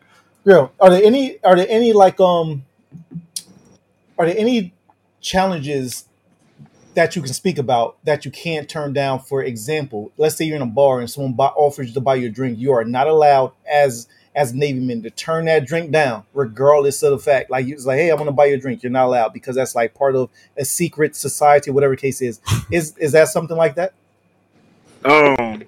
Grill, 0.46 0.72
are 0.80 0.92
there 0.92 1.04
any 1.04 1.44
are 1.44 1.56
there 1.56 1.66
any 1.68 1.92
like 1.92 2.20
um 2.20 2.64
are 4.18 4.28
there 4.28 4.38
any 4.38 4.74
challenges 5.20 6.06
that 6.94 7.16
you 7.16 7.22
can 7.24 7.34
speak 7.34 7.58
about 7.58 7.98
that 8.06 8.26
you 8.26 8.32
can't 8.32 8.70
turn 8.70 8.94
down? 8.94 9.20
For 9.20 9.44
example, 9.44 10.12
let's 10.18 10.36
say 10.36 10.46
you're 10.46 10.56
in 10.56 10.62
a 10.62 10.68
bar 10.68 11.00
and 11.00 11.10
someone 11.10 11.34
buy, 11.34 11.48
offers 11.48 11.88
you 11.88 11.94
to 11.96 12.00
buy 12.00 12.16
you 12.16 12.28
a 12.28 12.30
drink, 12.30 12.60
you 12.60 12.72
are 12.74 12.84
not 12.84 13.08
allowed 13.08 13.54
as 13.70 14.08
as 14.36 14.54
Navy 14.54 14.82
men 14.82 15.02
to 15.02 15.10
turn 15.10 15.46
that 15.46 15.66
drink 15.66 15.92
down, 15.92 16.26
regardless 16.36 17.02
of 17.02 17.10
the 17.12 17.20
fact. 17.20 17.50
Like 17.50 17.68
it's 17.68 17.88
like, 17.88 17.98
hey, 17.98 18.12
I 18.12 18.14
want 18.14 18.28
to 18.28 18.32
buy 18.32 18.46
you 18.46 18.54
a 18.54 18.58
drink. 18.60 18.84
You're 18.84 18.92
not 18.92 19.08
allowed 19.08 19.34
because 19.34 19.56
that's 19.56 19.74
like 19.74 19.96
part 19.96 20.16
of 20.16 20.30
a 20.58 20.64
secret 20.64 21.16
society, 21.16 21.72
whatever 21.72 21.96
case 21.96 22.22
is. 22.22 22.40
Is 22.70 22.96
is 23.00 23.14
that 23.14 23.30
something 23.30 23.58
like 23.58 23.76
that? 23.76 23.94
Um, 25.06 25.64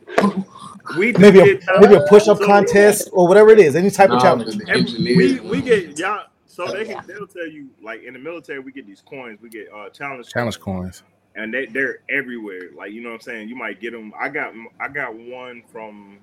we 0.98 1.12
Maybe 1.14 1.40
a 1.40 1.46
get 1.58 1.64
maybe 1.80 1.96
a 1.96 2.02
push 2.08 2.28
up 2.28 2.38
so- 2.38 2.46
contest 2.46 3.10
or 3.12 3.28
whatever 3.28 3.50
it 3.50 3.60
is, 3.60 3.76
any 3.76 3.90
type 3.90 4.10
of 4.12 4.22
challenge. 4.22 4.60
Every- 4.70 5.16
we 5.16 5.40
we 5.40 5.62
get 5.62 5.98
y'all. 5.98 6.26
So 6.46 6.66
they 6.72 6.86
can 6.86 7.04
they'll 7.08 7.28
tell 7.28 7.48
you 7.48 7.70
like 7.84 8.04
in 8.04 8.14
the 8.14 8.20
military 8.20 8.60
we 8.60 8.72
get 8.72 8.88
these 8.88 9.02
coins. 9.02 9.40
We 9.42 9.50
get 9.50 9.68
uh 9.74 9.90
challenge 9.90 10.28
Challenge 10.30 10.60
coins, 10.60 11.02
coins. 11.02 11.04
and 11.36 11.54
they 11.54 11.66
they're 11.68 12.00
everywhere. 12.10 12.70
Like 12.76 12.92
you 12.94 13.02
know 13.02 13.10
what 13.10 13.16
I'm 13.16 13.22
saying. 13.22 13.50
You 13.50 13.56
might 13.56 13.80
get 13.80 13.92
them. 13.92 14.12
I 14.20 14.30
got 14.30 14.54
I 14.80 14.88
got 14.88 15.16
one 15.16 15.62
from 15.72 16.18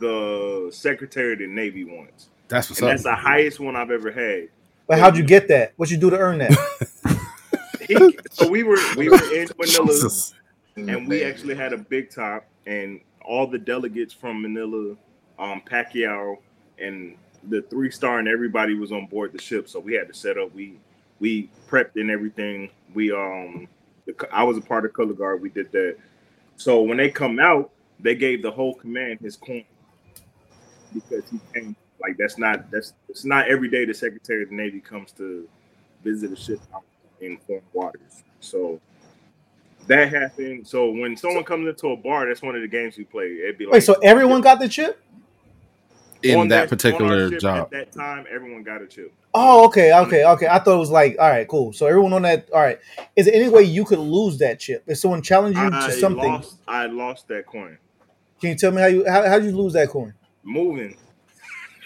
the 0.00 0.70
Secretary 0.72 1.34
of 1.34 1.38
the 1.38 1.46
Navy 1.46 1.84
once, 1.84 2.28
That's 2.48 2.68
what's 2.70 2.80
and 2.80 2.88
up. 2.88 2.92
that's 2.94 3.02
the 3.04 3.14
highest 3.14 3.60
one 3.60 3.76
I've 3.76 3.90
ever 3.90 4.10
had. 4.10 4.48
But 4.88 4.98
how'd 4.98 5.16
you 5.16 5.22
get 5.24 5.48
that? 5.48 5.72
What'd 5.76 5.90
you 5.92 5.98
do 5.98 6.10
to 6.10 6.18
earn 6.18 6.38
that? 6.38 6.52
He, 7.86 7.94
so 8.32 8.48
we 8.48 8.64
were 8.64 8.78
we 8.96 9.08
were 9.08 9.22
in 9.32 9.46
Manila. 9.60 9.86
Jesus. 9.86 10.34
and 10.74 11.06
we 11.06 11.22
actually 11.22 11.54
had 11.54 11.72
a 11.72 11.76
big 11.78 12.10
top 12.10 12.44
and 12.66 12.98
all 13.26 13.46
the 13.46 13.58
delegates 13.58 14.14
from 14.14 14.42
Manila, 14.42 14.96
um, 15.38 15.62
Pacquiao, 15.68 16.36
and 16.78 17.16
the 17.48 17.62
three 17.62 17.90
star 17.90 18.18
and 18.18 18.28
everybody 18.28 18.74
was 18.74 18.92
on 18.92 19.06
board 19.06 19.32
the 19.32 19.40
ship. 19.40 19.68
So 19.68 19.80
we 19.80 19.94
had 19.94 20.08
to 20.08 20.14
set 20.14 20.38
up. 20.38 20.54
We 20.54 20.78
we 21.20 21.50
prepped 21.68 21.96
and 21.96 22.10
everything. 22.10 22.70
We 22.94 23.12
um, 23.12 23.68
the, 24.06 24.14
I 24.32 24.44
was 24.44 24.56
a 24.56 24.60
part 24.60 24.84
of 24.84 24.92
color 24.92 25.12
guard. 25.12 25.42
We 25.42 25.50
did 25.50 25.72
that. 25.72 25.96
So 26.56 26.82
when 26.82 26.96
they 26.96 27.10
come 27.10 27.38
out, 27.38 27.70
they 28.00 28.14
gave 28.14 28.42
the 28.42 28.50
whole 28.50 28.74
command 28.74 29.20
his 29.20 29.36
coin 29.36 29.64
because 30.92 31.24
he 31.30 31.40
came. 31.54 31.76
Like 32.00 32.16
that's 32.18 32.38
not 32.38 32.70
that's 32.70 32.92
it's 33.08 33.24
not 33.24 33.48
every 33.48 33.70
day 33.70 33.84
the 33.84 33.94
Secretary 33.94 34.42
of 34.42 34.50
the 34.50 34.54
Navy 34.54 34.80
comes 34.80 35.12
to 35.12 35.48
visit 36.04 36.32
a 36.32 36.36
ship 36.36 36.60
in 37.20 37.38
foreign 37.46 37.62
waters. 37.72 38.22
So 38.40 38.80
that 39.86 40.12
happened. 40.12 40.66
So 40.66 40.90
when 40.90 41.16
someone 41.16 41.44
comes 41.44 41.68
into 41.68 41.88
a 41.88 41.96
bar, 41.96 42.26
that's 42.26 42.42
one 42.42 42.54
of 42.56 42.62
the 42.62 42.68
games 42.68 42.96
we 42.96 43.04
play. 43.04 43.38
It'd 43.42 43.58
be 43.58 43.66
like 43.66 43.74
Wait, 43.74 43.82
so 43.82 43.94
everyone 44.02 44.40
got 44.40 44.58
the 44.60 44.68
chip? 44.68 45.02
in 46.22 46.38
on 46.38 46.48
that 46.48 46.68
particular 46.68 47.30
ship 47.30 47.40
job. 47.40 47.64
At 47.64 47.70
that 47.70 47.92
time, 47.92 48.26
everyone 48.30 48.62
got 48.62 48.82
a 48.82 48.86
chip. 48.86 49.12
Oh, 49.34 49.66
okay, 49.66 49.92
okay, 49.92 50.24
okay. 50.24 50.46
I 50.46 50.58
thought 50.58 50.76
it 50.76 50.78
was 50.78 50.90
like, 50.90 51.16
all 51.20 51.28
right, 51.28 51.46
cool. 51.46 51.72
So 51.72 51.86
everyone 51.86 52.12
on 52.14 52.22
that, 52.22 52.48
all 52.52 52.60
right. 52.60 52.78
Is 53.16 53.26
there 53.26 53.34
any 53.34 53.48
way 53.48 53.64
you 53.64 53.84
could 53.84 53.98
lose 53.98 54.38
that 54.38 54.58
chip 54.58 54.84
if 54.86 54.98
someone 54.98 55.22
challenged 55.22 55.58
you 55.58 55.70
I 55.70 55.86
to 55.86 55.92
something? 55.92 56.32
lost. 56.32 56.58
I 56.66 56.86
lost 56.86 57.28
that 57.28 57.46
coin. 57.46 57.76
Can 58.40 58.50
you 58.50 58.56
tell 58.56 58.72
me 58.72 58.80
how 58.80 58.88
you 58.88 59.08
how 59.08 59.26
how 59.26 59.38
did 59.38 59.50
you 59.50 59.56
lose 59.56 59.74
that 59.74 59.88
coin? 59.88 60.14
Moving. 60.42 60.96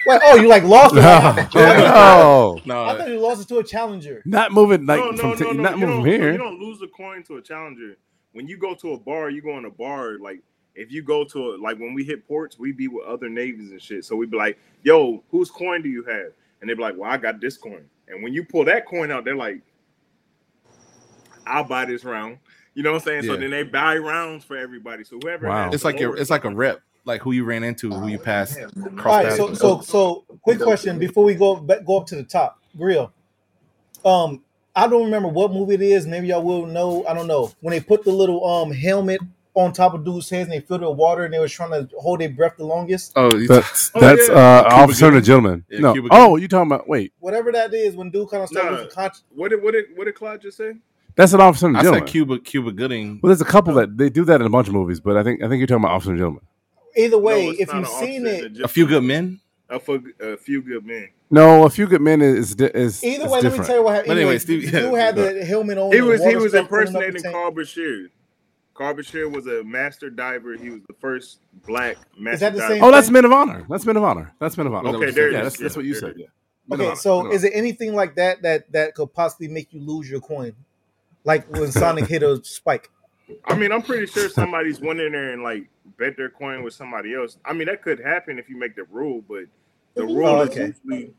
Wait, 0.06 0.20
oh, 0.24 0.36
you 0.36 0.48
like 0.48 0.62
lost 0.64 0.94
it? 0.96 1.02
I 1.04 1.48
no, 1.54 2.58
No, 2.64 2.96
thought 2.96 3.08
you 3.08 3.18
lost 3.20 3.42
it 3.42 3.48
to 3.48 3.58
a 3.58 3.64
challenger. 3.64 4.22
not 4.24 4.52
moving 4.52 4.86
like 4.86 4.98
no, 5.00 5.10
no, 5.10 5.16
from 5.16 5.28
no, 5.30 5.34
t- 5.36 5.44
no. 5.44 5.52
not 5.62 5.78
you, 5.78 5.86
moving 5.86 5.96
don't, 6.04 6.06
here. 6.06 6.32
you 6.32 6.38
don't 6.38 6.58
lose 6.58 6.80
a 6.82 6.86
coin 6.88 7.22
to 7.24 7.36
a 7.36 7.42
challenger. 7.42 7.96
When 8.32 8.46
you 8.46 8.56
go 8.56 8.74
to 8.76 8.92
a 8.92 8.98
bar, 8.98 9.28
you 9.30 9.42
go 9.42 9.58
in 9.58 9.64
a 9.66 9.70
bar. 9.70 10.18
Like 10.18 10.40
if 10.74 10.90
you 10.90 11.02
go 11.02 11.24
to 11.24 11.38
a, 11.38 11.56
like 11.58 11.78
when 11.78 11.94
we 11.94 12.04
hit 12.04 12.26
ports, 12.26 12.58
we 12.58 12.72
be 12.72 12.88
with 12.88 13.04
other 13.06 13.28
navies 13.28 13.70
and 13.72 13.82
shit. 13.82 14.04
So 14.04 14.16
we'd 14.16 14.30
be 14.30 14.36
like, 14.36 14.58
"Yo, 14.82 15.22
whose 15.30 15.50
coin 15.50 15.82
do 15.82 15.88
you 15.88 16.04
have?" 16.04 16.32
And 16.60 16.70
they'd 16.70 16.74
be 16.74 16.82
like, 16.82 16.96
"Well, 16.96 17.10
I 17.10 17.16
got 17.16 17.40
this 17.40 17.56
coin." 17.58 17.84
And 18.08 18.22
when 18.22 18.32
you 18.32 18.44
pull 18.44 18.64
that 18.66 18.86
coin 18.86 19.10
out, 19.10 19.24
they're 19.24 19.36
like, 19.36 19.60
"I'll 21.46 21.64
buy 21.64 21.84
this 21.86 22.04
round." 22.04 22.38
You 22.74 22.84
know 22.84 22.92
what 22.92 23.02
I'm 23.02 23.04
saying? 23.04 23.22
So 23.24 23.36
then 23.36 23.50
they 23.50 23.64
buy 23.64 23.96
rounds 23.98 24.44
for 24.44 24.56
everybody. 24.56 25.02
So 25.04 25.18
whoever 25.20 25.48
Wow. 25.48 25.64
has 25.66 25.74
it's 25.74 25.84
like 25.84 25.98
your 25.98 26.10
lowest- 26.10 26.20
it's 26.22 26.30
like 26.30 26.44
a 26.44 26.50
rep, 26.54 26.80
like 27.10 27.22
who 27.22 27.32
you 27.32 27.44
ran 27.44 27.62
into, 27.64 27.90
who 27.90 28.08
you 28.08 28.18
passed. 28.18 28.58
All 28.60 28.68
Cross 28.96 29.04
right, 29.04 29.24
paths 29.26 29.36
so 29.36 29.54
so 29.54 29.80
so 29.80 30.24
quick 30.42 30.60
question 30.60 30.98
before 30.98 31.24
we 31.24 31.34
go 31.34 31.56
go 31.56 31.98
up 31.98 32.06
to 32.06 32.16
the 32.16 32.24
top, 32.24 32.58
real. 32.76 33.12
Um, 34.04 34.42
I 34.74 34.86
don't 34.86 35.04
remember 35.04 35.28
what 35.28 35.52
movie 35.52 35.74
it 35.74 35.82
is. 35.82 36.06
Maybe 36.06 36.28
y'all 36.28 36.42
will 36.42 36.66
know. 36.66 37.04
I 37.06 37.14
don't 37.14 37.26
know 37.26 37.52
when 37.60 37.72
they 37.72 37.80
put 37.80 38.04
the 38.04 38.12
little 38.12 38.44
um 38.46 38.70
helmet 38.70 39.20
on 39.54 39.72
top 39.72 39.94
of 39.94 40.04
dudes' 40.04 40.30
heads 40.30 40.44
and 40.48 40.52
they 40.52 40.64
filled 40.64 40.82
it 40.82 40.88
with 40.88 40.96
water 40.96 41.24
and 41.24 41.34
they 41.34 41.38
was 41.40 41.50
trying 41.52 41.70
to 41.72 41.88
hold 41.98 42.20
their 42.20 42.28
breath 42.28 42.56
the 42.56 42.64
longest. 42.64 43.12
Oh, 43.16 43.34
you- 43.36 43.48
That's 43.48 43.90
Oh, 43.94 44.00
that's 44.00 44.28
yeah. 44.28 44.34
uh, 44.34 44.62
Cuba 44.62 44.74
officer 44.76 45.08
and 45.08 45.16
a 45.16 45.20
gentleman. 45.20 45.64
Yeah, 45.68 45.80
no, 45.80 45.92
Cuba 45.92 46.08
oh, 46.12 46.36
you 46.36 46.46
talking 46.46 46.70
about? 46.70 46.88
Wait, 46.88 47.12
Whatever 47.18 47.50
that 47.52 47.74
is, 47.74 47.96
when 47.96 48.10
dude 48.10 48.30
kind 48.30 48.44
of 48.44 48.48
started 48.48 48.82
Nah. 48.84 48.86
conscious. 48.90 49.24
What 49.34 49.50
did 49.50 49.60
what 49.62 49.72
did 49.72 49.86
what 49.96 50.04
did 50.04 50.14
Clyde 50.14 50.40
just 50.42 50.56
say? 50.56 50.74
that's 51.16 51.32
an 51.32 51.40
officer 51.40 51.66
and 51.66 51.74
a 51.76 51.80
I 51.80 51.82
gentleman. 51.82 52.06
said 52.06 52.12
Cuba 52.12 52.38
Cuba 52.38 52.70
Gooding. 52.72 53.18
Well, 53.20 53.28
there's 53.30 53.40
a 53.40 53.44
couple 53.44 53.74
that 53.74 53.98
they 53.98 54.08
do 54.08 54.24
that 54.26 54.40
in 54.40 54.46
a 54.46 54.50
bunch 54.50 54.68
of 54.68 54.74
movies, 54.74 55.00
but 55.00 55.16
I 55.16 55.24
think 55.24 55.42
I 55.42 55.48
think 55.48 55.58
you're 55.58 55.66
talking 55.66 55.82
about 55.84 55.96
officer 55.96 56.10
and 56.12 56.18
gentleman. 56.18 56.44
Either 56.96 57.18
way, 57.18 57.48
it's 57.48 57.60
if 57.60 57.74
you've 57.74 57.86
seen 57.88 58.26
officer, 58.26 58.46
it, 58.46 58.60
A 58.62 58.68
few 58.68 58.86
good 58.86 59.04
men. 59.04 59.40
a, 59.68 59.78
fu- 59.78 60.12
a 60.20 60.36
few 60.36 60.62
good 60.62 60.84
men. 60.84 61.08
No, 61.30 61.64
a 61.64 61.70
few 61.70 61.86
good 61.86 62.00
men 62.00 62.20
is 62.22 62.54
is, 62.54 62.60
is 62.74 63.04
either 63.04 63.24
is 63.26 63.30
way, 63.30 63.40
let 63.40 63.52
me 63.58 63.64
tell 63.64 63.76
you 63.76 63.82
what 63.84 63.94
happened. 63.94 64.08
But 64.08 64.16
anyway, 64.16 64.30
Anyway, 64.34 64.38
Steve- 64.38 64.74
you 64.74 64.94
had 64.94 65.14
the 65.16 65.44
helmet 65.44 65.78
on. 65.78 65.92
He 65.92 66.00
was 66.00 66.24
he 66.24 66.34
was 66.36 66.50
stuff 66.52 66.68
coming 66.68 66.88
up 66.88 66.92
the 66.92 66.98
impersonating 66.98 67.22
tank. 67.22 67.34
Carl 67.34 67.50
Brashear. 67.52 68.08
Carl 68.74 68.94
Brashear 68.94 69.28
was 69.28 69.46
a 69.46 69.62
master 69.62 70.10
diver. 70.10 70.56
He 70.56 70.70
was 70.70 70.80
the 70.88 70.94
first 70.94 71.38
black 71.66 71.96
master 72.18 72.38
that 72.46 72.52
the 72.54 72.58
diver. 72.60 72.74
same- 72.74 72.82
Oh, 72.84 72.90
that's 72.90 73.10
Men 73.10 73.24
of 73.24 73.32
Honor. 73.32 73.64
That's 73.68 73.86
Men 73.86 73.96
of 73.96 74.02
Honor. 74.02 74.32
That's 74.40 74.56
Men 74.56 74.66
of 74.66 74.74
Honor. 74.74 74.88
Okay, 74.96 75.10
there 75.12 75.28
it 75.28 75.32
yeah, 75.34 75.38
is. 75.40 75.44
that's, 75.44 75.58
that's 75.58 75.76
what 75.76 75.84
you 75.84 75.94
said. 75.94 76.14
Yeah. 76.16 76.26
Men 76.66 76.80
Okay, 76.80 76.94
so 76.96 77.22
Men 77.24 77.32
is 77.32 77.44
it 77.44 77.52
anything 77.54 77.94
like 77.94 78.16
that 78.16 78.42
that 78.42 78.72
that 78.72 78.94
could 78.94 79.12
possibly 79.14 79.48
make 79.48 79.72
you 79.72 79.80
lose 79.80 80.10
your 80.10 80.20
coin, 80.20 80.52
like 81.24 81.46
when 81.54 81.70
Sonic 81.70 82.06
hit 82.06 82.22
a 82.24 82.42
spike? 82.44 82.90
I 83.44 83.54
mean, 83.54 83.70
I'm 83.70 83.82
pretty 83.82 84.06
sure 84.06 84.28
somebody's 84.28 84.80
went 84.80 84.98
in 85.00 85.12
there 85.12 85.30
and 85.32 85.42
like 85.44 85.68
bet 85.96 86.16
their 86.16 86.30
coin 86.30 86.62
with 86.62 86.74
somebody 86.74 87.14
else. 87.14 87.38
I 87.44 87.52
mean, 87.52 87.66
that 87.66 87.82
could 87.82 87.98
happen 88.00 88.38
if 88.38 88.48
you 88.48 88.56
make 88.56 88.76
the 88.76 88.84
rule, 88.84 89.22
but 89.28 89.44
the 89.94 90.04
rule 90.04 90.26
Oh, 90.26 90.40
is 90.42 90.50
okay. 90.50 90.72
usually 90.84 91.12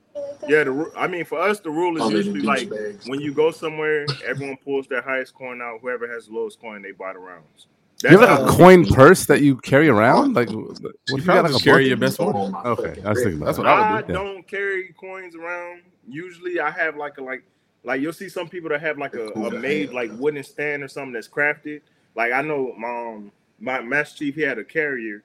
yeah. 0.47 0.63
The 0.63 0.71
ru- 0.71 0.91
I 0.95 1.07
mean, 1.07 1.25
for 1.25 1.39
us, 1.39 1.59
the 1.59 1.69
rule 1.69 1.97
is 1.97 2.03
I'm 2.03 2.11
usually 2.11 2.41
like 2.41 2.69
bags. 2.69 3.07
when 3.07 3.19
you 3.21 3.33
go 3.33 3.51
somewhere, 3.51 4.07
everyone 4.25 4.57
pulls 4.57 4.87
their 4.87 5.01
highest 5.01 5.33
coin 5.33 5.61
out. 5.61 5.79
Whoever 5.81 6.11
has 6.11 6.27
the 6.27 6.33
lowest 6.33 6.59
coin, 6.59 6.81
they 6.81 6.91
buy 6.91 7.13
the 7.13 7.19
rounds. 7.19 7.67
You 8.03 8.17
have 8.17 8.29
like 8.29 8.39
a 8.39 8.57
coin 8.57 8.87
purse 8.87 9.25
that 9.27 9.41
you 9.41 9.57
carry 9.57 9.87
around? 9.87 10.33
Like, 10.33 10.49
what 10.49 10.57
You 10.57 10.91
if 11.07 11.17
you 11.19 11.21
got 11.27 11.33
probably 11.33 11.53
like 11.53 11.61
a 11.61 11.63
carry 11.63 11.87
your 11.87 11.97
best 11.97 12.19
one. 12.19 12.35
Okay, 12.65 13.01
I 13.05 13.09
was 13.09 13.19
thinking 13.21 13.39
That's 13.39 13.57
what 13.59 13.67
I 13.67 13.75
I 13.75 13.91
would 13.91 14.07
do. 14.07 14.13
I 14.13 14.17
don't 14.17 14.47
carry 14.47 14.93
coins 14.99 15.35
around. 15.35 15.81
Usually, 16.07 16.59
I 16.59 16.71
have 16.71 16.97
like 16.97 17.19
a 17.19 17.23
like 17.23 17.43
like 17.83 18.01
you'll 18.01 18.13
see 18.13 18.29
some 18.29 18.49
people 18.49 18.69
that 18.69 18.81
have 18.81 18.97
like 18.97 19.13
a, 19.13 19.31
a 19.33 19.51
made 19.51 19.93
like 19.93 20.11
wooden 20.17 20.43
stand 20.43 20.81
or 20.83 20.87
something 20.87 21.13
that's 21.13 21.27
crafted. 21.27 21.81
Like 22.15 22.33
I 22.33 22.41
know 22.41 22.73
my 22.77 22.89
um, 22.89 23.31
my 23.61 23.79
master 23.81 24.17
chief, 24.19 24.35
he 24.35 24.41
had 24.41 24.57
a 24.57 24.63
carrier 24.63 25.23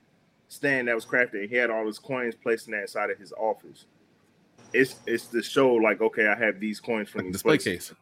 stand 0.49 0.87
that 0.89 0.95
was 0.95 1.05
crafted. 1.05 1.41
And 1.41 1.51
he 1.51 1.57
had 1.57 1.70
all 1.70 1.87
his 1.87 1.99
coins 1.99 2.34
placed 2.34 2.68
in 2.68 2.72
that 2.72 2.89
side 2.91 3.11
of 3.11 3.18
his 3.18 3.32
office. 3.32 3.87
It's 4.72 4.97
it's 5.07 5.26
to 5.28 5.43
show 5.43 5.72
like 5.74 6.01
okay, 6.01 6.26
I 6.28 6.37
have 6.37 6.61
these 6.61 6.78
coins 6.80 7.09
from 7.09 7.20
Like 7.20 7.26
these 7.26 7.32
display 7.34 7.57
places. 7.59 7.89
case. 7.89 7.97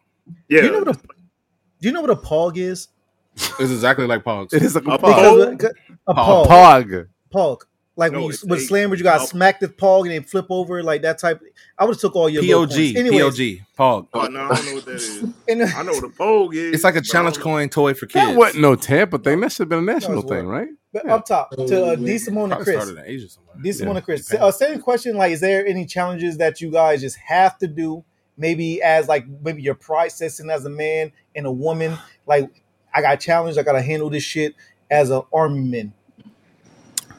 Yeah, 0.49 0.61
Do 0.63 0.67
you 0.67 0.73
know 0.73 0.79
what 0.81 0.89
a 0.89 1.01
Do 1.01 1.89
you 1.89 1.93
know 1.93 2.01
what 2.01 2.11
a 2.11 2.17
pog 2.17 2.57
is? 2.57 2.89
It's 3.37 3.59
exactly 3.61 4.07
like 4.07 4.23
Pogs. 4.25 4.53
It 4.55 4.63
is 4.63 4.75
like 4.77 4.87
a 4.87 4.93
A 4.93 4.99
pog. 4.99 5.51
Because 5.59 5.73
a, 6.07 6.11
a 6.11 6.15
Pog. 6.15 6.47
pog, 6.47 7.09
Pog. 7.35 7.61
Pog. 7.95 7.99
Like 7.99 8.13
No, 8.13 8.19
when 8.19 8.25
you 8.25 8.31
it's 8.31 8.45
with 8.45 8.61
a- 8.61 8.63
slammers, 8.63 8.99
you 8.99 9.05
got 9.05 9.19
smacked 9.29 9.31
smack 9.31 9.61
the 9.61 9.69
pog 9.69 10.03
and 10.03 10.11
they 10.11 10.21
flip 10.21 10.47
over 10.51 10.83
like 10.83 11.03
that 11.03 11.19
type. 11.19 11.41
I 11.79 11.85
would 11.85 11.95
have 11.95 12.01
took 12.01 12.17
all 12.17 12.29
your 12.29 12.43
little 12.43 12.67
POG. 12.67 12.77
coins. 12.77 12.97
Anyways, 12.97 13.21
POG. 13.39 13.61
Pog. 13.79 14.09
Oh 14.15 14.27
no, 14.27 14.49
I 14.51 14.55
don't 14.57 14.67
know 14.67 14.75
what 14.75 14.85
that 14.87 14.95
is. 14.95 15.23
and- 15.49 15.63
I 15.63 15.83
know 15.83 15.93
what 15.93 16.05
a 16.05 16.09
pogue 16.11 16.55
is. 16.55 16.75
It's 16.75 16.85
like 16.85 16.97
a 16.97 17.01
challenge 17.01 17.39
coin 17.39 17.69
toy 17.69 17.95
for 17.95 18.07
That 18.07 18.27
kids. 18.27 18.37
wasn't 18.37 18.63
no 18.63 18.75
Tampa 18.77 19.19
thing. 19.19 19.41
That 19.41 19.53
should 19.53 19.61
have 19.61 19.69
been 19.69 19.79
a 19.81 19.83
national 19.83 20.21
it's 20.21 20.29
thing, 20.29 20.47
right? 20.47 20.69
but 20.93 21.05
Yeah. 21.07 21.15
up 21.17 21.27
top 21.27 21.51
to 21.53 21.85
uh, 21.87 21.95
D 21.97 22.19
Simone 22.19 22.53
and 22.53 22.63
Chris. 22.63 22.77
started 22.83 22.99
in 23.05 23.11
Asia 23.11 23.29
somewhere. 23.29 23.57
D 23.63 23.73
Simone 23.73 23.95
Yeah. 23.95 23.97
and 23.99 24.05
Chris. 24.05 24.29
Japan. 24.29 24.43
Uh, 24.45 24.51
same 24.53 24.81
question. 24.81 25.17
Like, 25.17 25.33
is 25.33 25.41
there 25.41 25.67
any 25.67 25.87
challenges 25.87 26.37
that 26.39 26.61
you 26.61 26.71
guys 26.71 27.01
just 27.01 27.17
have 27.17 27.59
to 27.59 27.67
do? 27.67 28.05
Maybe 28.37 28.83
as 28.83 29.07
like 29.07 29.25
maybe 29.45 29.63
your 29.63 29.75
pride 29.77 30.11
sets 30.11 30.41
in 30.41 30.51
as 30.51 30.65
a 30.65 30.71
man 30.71 31.13
and 31.37 31.47
a 31.47 31.53
woman. 31.53 31.97
Like, 32.27 32.63
I 32.93 33.01
got 33.01 33.21
challenged. 33.21 33.59
I 33.59 33.63
got 33.63 33.73
to 33.73 33.83
handle 33.83 34.11
this 34.11 34.25
shit 34.25 34.55
as 34.91 35.11
an 35.11 35.23
army 35.33 35.61
man. 35.61 35.93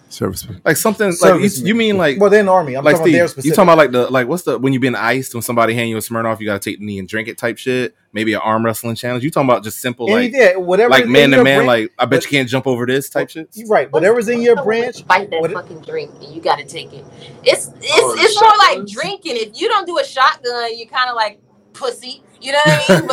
Serviceman. 0.09 0.61
Like 0.63 0.77
something 0.77 1.13
like 1.21 1.41
you, 1.41 1.65
you 1.65 1.75
mean 1.75 1.97
like 1.97 2.19
Well, 2.19 2.29
they're 2.29 2.39
in 2.39 2.45
the 2.45 2.51
army. 2.51 2.75
I'm 2.75 2.85
like 2.85 2.95
talking 2.95 3.11
about 3.13 3.17
their 3.17 3.27
Steve, 3.27 3.43
specific. 3.43 3.45
you 3.49 3.55
talking 3.55 3.67
about 3.69 3.77
like 3.77 3.91
the 3.91 4.09
like 4.11 4.27
what's 4.27 4.43
the 4.43 4.57
when 4.59 4.71
you 4.71 4.79
been 4.79 4.95
iced 4.95 5.33
when 5.33 5.41
somebody 5.41 5.73
hand 5.73 5.89
you 5.89 5.97
a 5.97 5.99
Smirnoff 5.99 6.39
you 6.39 6.45
got 6.45 6.61
to 6.61 6.69
take 6.69 6.79
the 6.79 6.85
knee 6.85 6.99
and 6.99 7.07
drink 7.07 7.27
it 7.27 7.37
type 7.37 7.57
shit 7.57 7.95
maybe 8.13 8.33
an 8.33 8.39
arm 8.43 8.63
wrestling 8.63 8.95
challenge 8.95 9.23
you 9.23 9.31
talking 9.31 9.49
about 9.49 9.63
just 9.63 9.81
simple 9.81 10.07
like 10.09 10.31
yeah, 10.31 10.55
whatever. 10.55 10.89
like 10.91 11.07
man 11.07 11.31
to 11.31 11.43
man 11.43 11.65
branch- 11.65 11.67
like 11.67 11.93
I 11.99 12.05
bet 12.05 12.21
but- 12.21 12.23
you 12.23 12.29
can't 12.37 12.47
jump 12.47 12.67
over 12.67 12.85
this 12.85 13.09
type 13.09 13.29
shit 13.29 13.49
You're 13.53 13.67
right. 13.67 13.91
Whatever's 13.91 14.29
in 14.29 14.41
your 14.41 14.55
branch. 14.63 15.05
Bite 15.07 15.29
that 15.31 15.41
what- 15.41 15.51
fucking 15.51 15.81
drink, 15.81 16.11
and 16.21 16.33
you 16.33 16.39
got 16.41 16.59
to 16.59 16.65
take 16.65 16.93
it. 16.93 17.03
It's 17.43 17.69
it's 17.81 17.91
Oh, 17.91 18.15
it's 18.17 18.39
more 18.41 18.51
like 18.59 18.87
drinking. 18.87 19.37
If 19.37 19.59
you 19.59 19.67
don't 19.67 19.85
do 19.87 19.97
a 19.99 20.03
shotgun, 20.05 20.77
you 20.77 20.87
kind 20.87 21.09
of 21.09 21.15
like 21.15 21.39
pussy. 21.73 22.21
You 22.41 22.51
know 22.51 22.59
what 22.63 22.89
I 22.89 22.99
mean? 22.99 23.07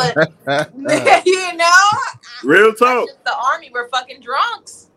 But 0.45 1.25
you 1.25 1.57
know, 1.57 1.69
Real 2.43 2.73
talk. 2.73 3.09
the 3.25 3.33
army. 3.51 3.71
We're 3.73 3.89
fucking 3.89 4.21
drunks. 4.21 4.91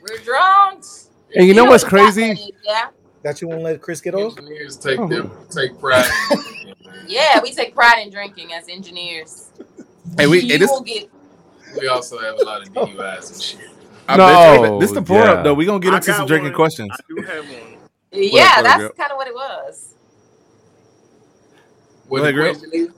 We're 0.00 0.18
drunks. 0.18 1.05
And 1.36 1.46
you 1.46 1.54
know 1.54 1.64
what's 1.64 1.84
crazy? 1.84 2.34
shotgun 2.34 2.50
Yeah, 2.64 2.88
That 3.22 3.40
you 3.40 3.48
won't 3.48 3.62
let 3.62 3.80
Chris 3.82 4.00
get 4.00 4.14
off. 4.14 4.38
Engineers 4.38 4.76
take 4.76 4.98
Oh. 4.98 5.06
them 5.08 5.30
take 5.50 5.78
pride. 5.78 6.04
in 6.32 6.36
drinking, 6.42 6.76
man. 6.84 7.04
yeah. 7.08 7.40
We 7.42 7.52
take 7.52 7.74
pride 7.74 7.98
in 8.02 8.10
drinking 8.10 8.52
as 8.52 8.68
engineers. 8.68 9.50
hey 10.18 10.26
we 10.26 10.40
you 10.40 10.48
hey, 10.52 10.58
this 10.58 10.80
get. 10.84 11.10
We 11.80 11.88
also 11.88 12.18
have 12.18 12.36
a 12.40 12.44
lot 12.44 12.62
of 12.62 12.72
DUIs 12.72 13.32
and 13.32 13.42
shit. 13.42 13.70
I 14.08 14.16
No, 14.16 14.74
you- 14.74 14.80
this 14.80 14.92
the 14.92 15.02
pour 15.02 15.18
yeah. 15.18 15.32
up 15.32 15.44
though 15.44 15.54
We're 15.54 15.66
gonna 15.66 15.80
get 15.80 15.94
into 15.94 16.12
some 16.14 16.26
drinking 16.26 16.50
one. 16.52 16.54
questions 16.56 16.90
I 16.92 16.96
do 17.08 17.22
have 17.22 17.44
one. 17.44 17.78
Yeah, 18.12 18.54
up, 18.58 18.64
that's 18.64 18.94
kind 18.96 19.10
of 19.12 19.16
what 19.18 19.26
it 19.28 19.34
was. 19.34 19.94
What 22.08 22.22
ahead, 22.22 22.34
the 22.34 22.38
girl. 22.38 22.54
question 22.54 22.70
is? 22.72 22.88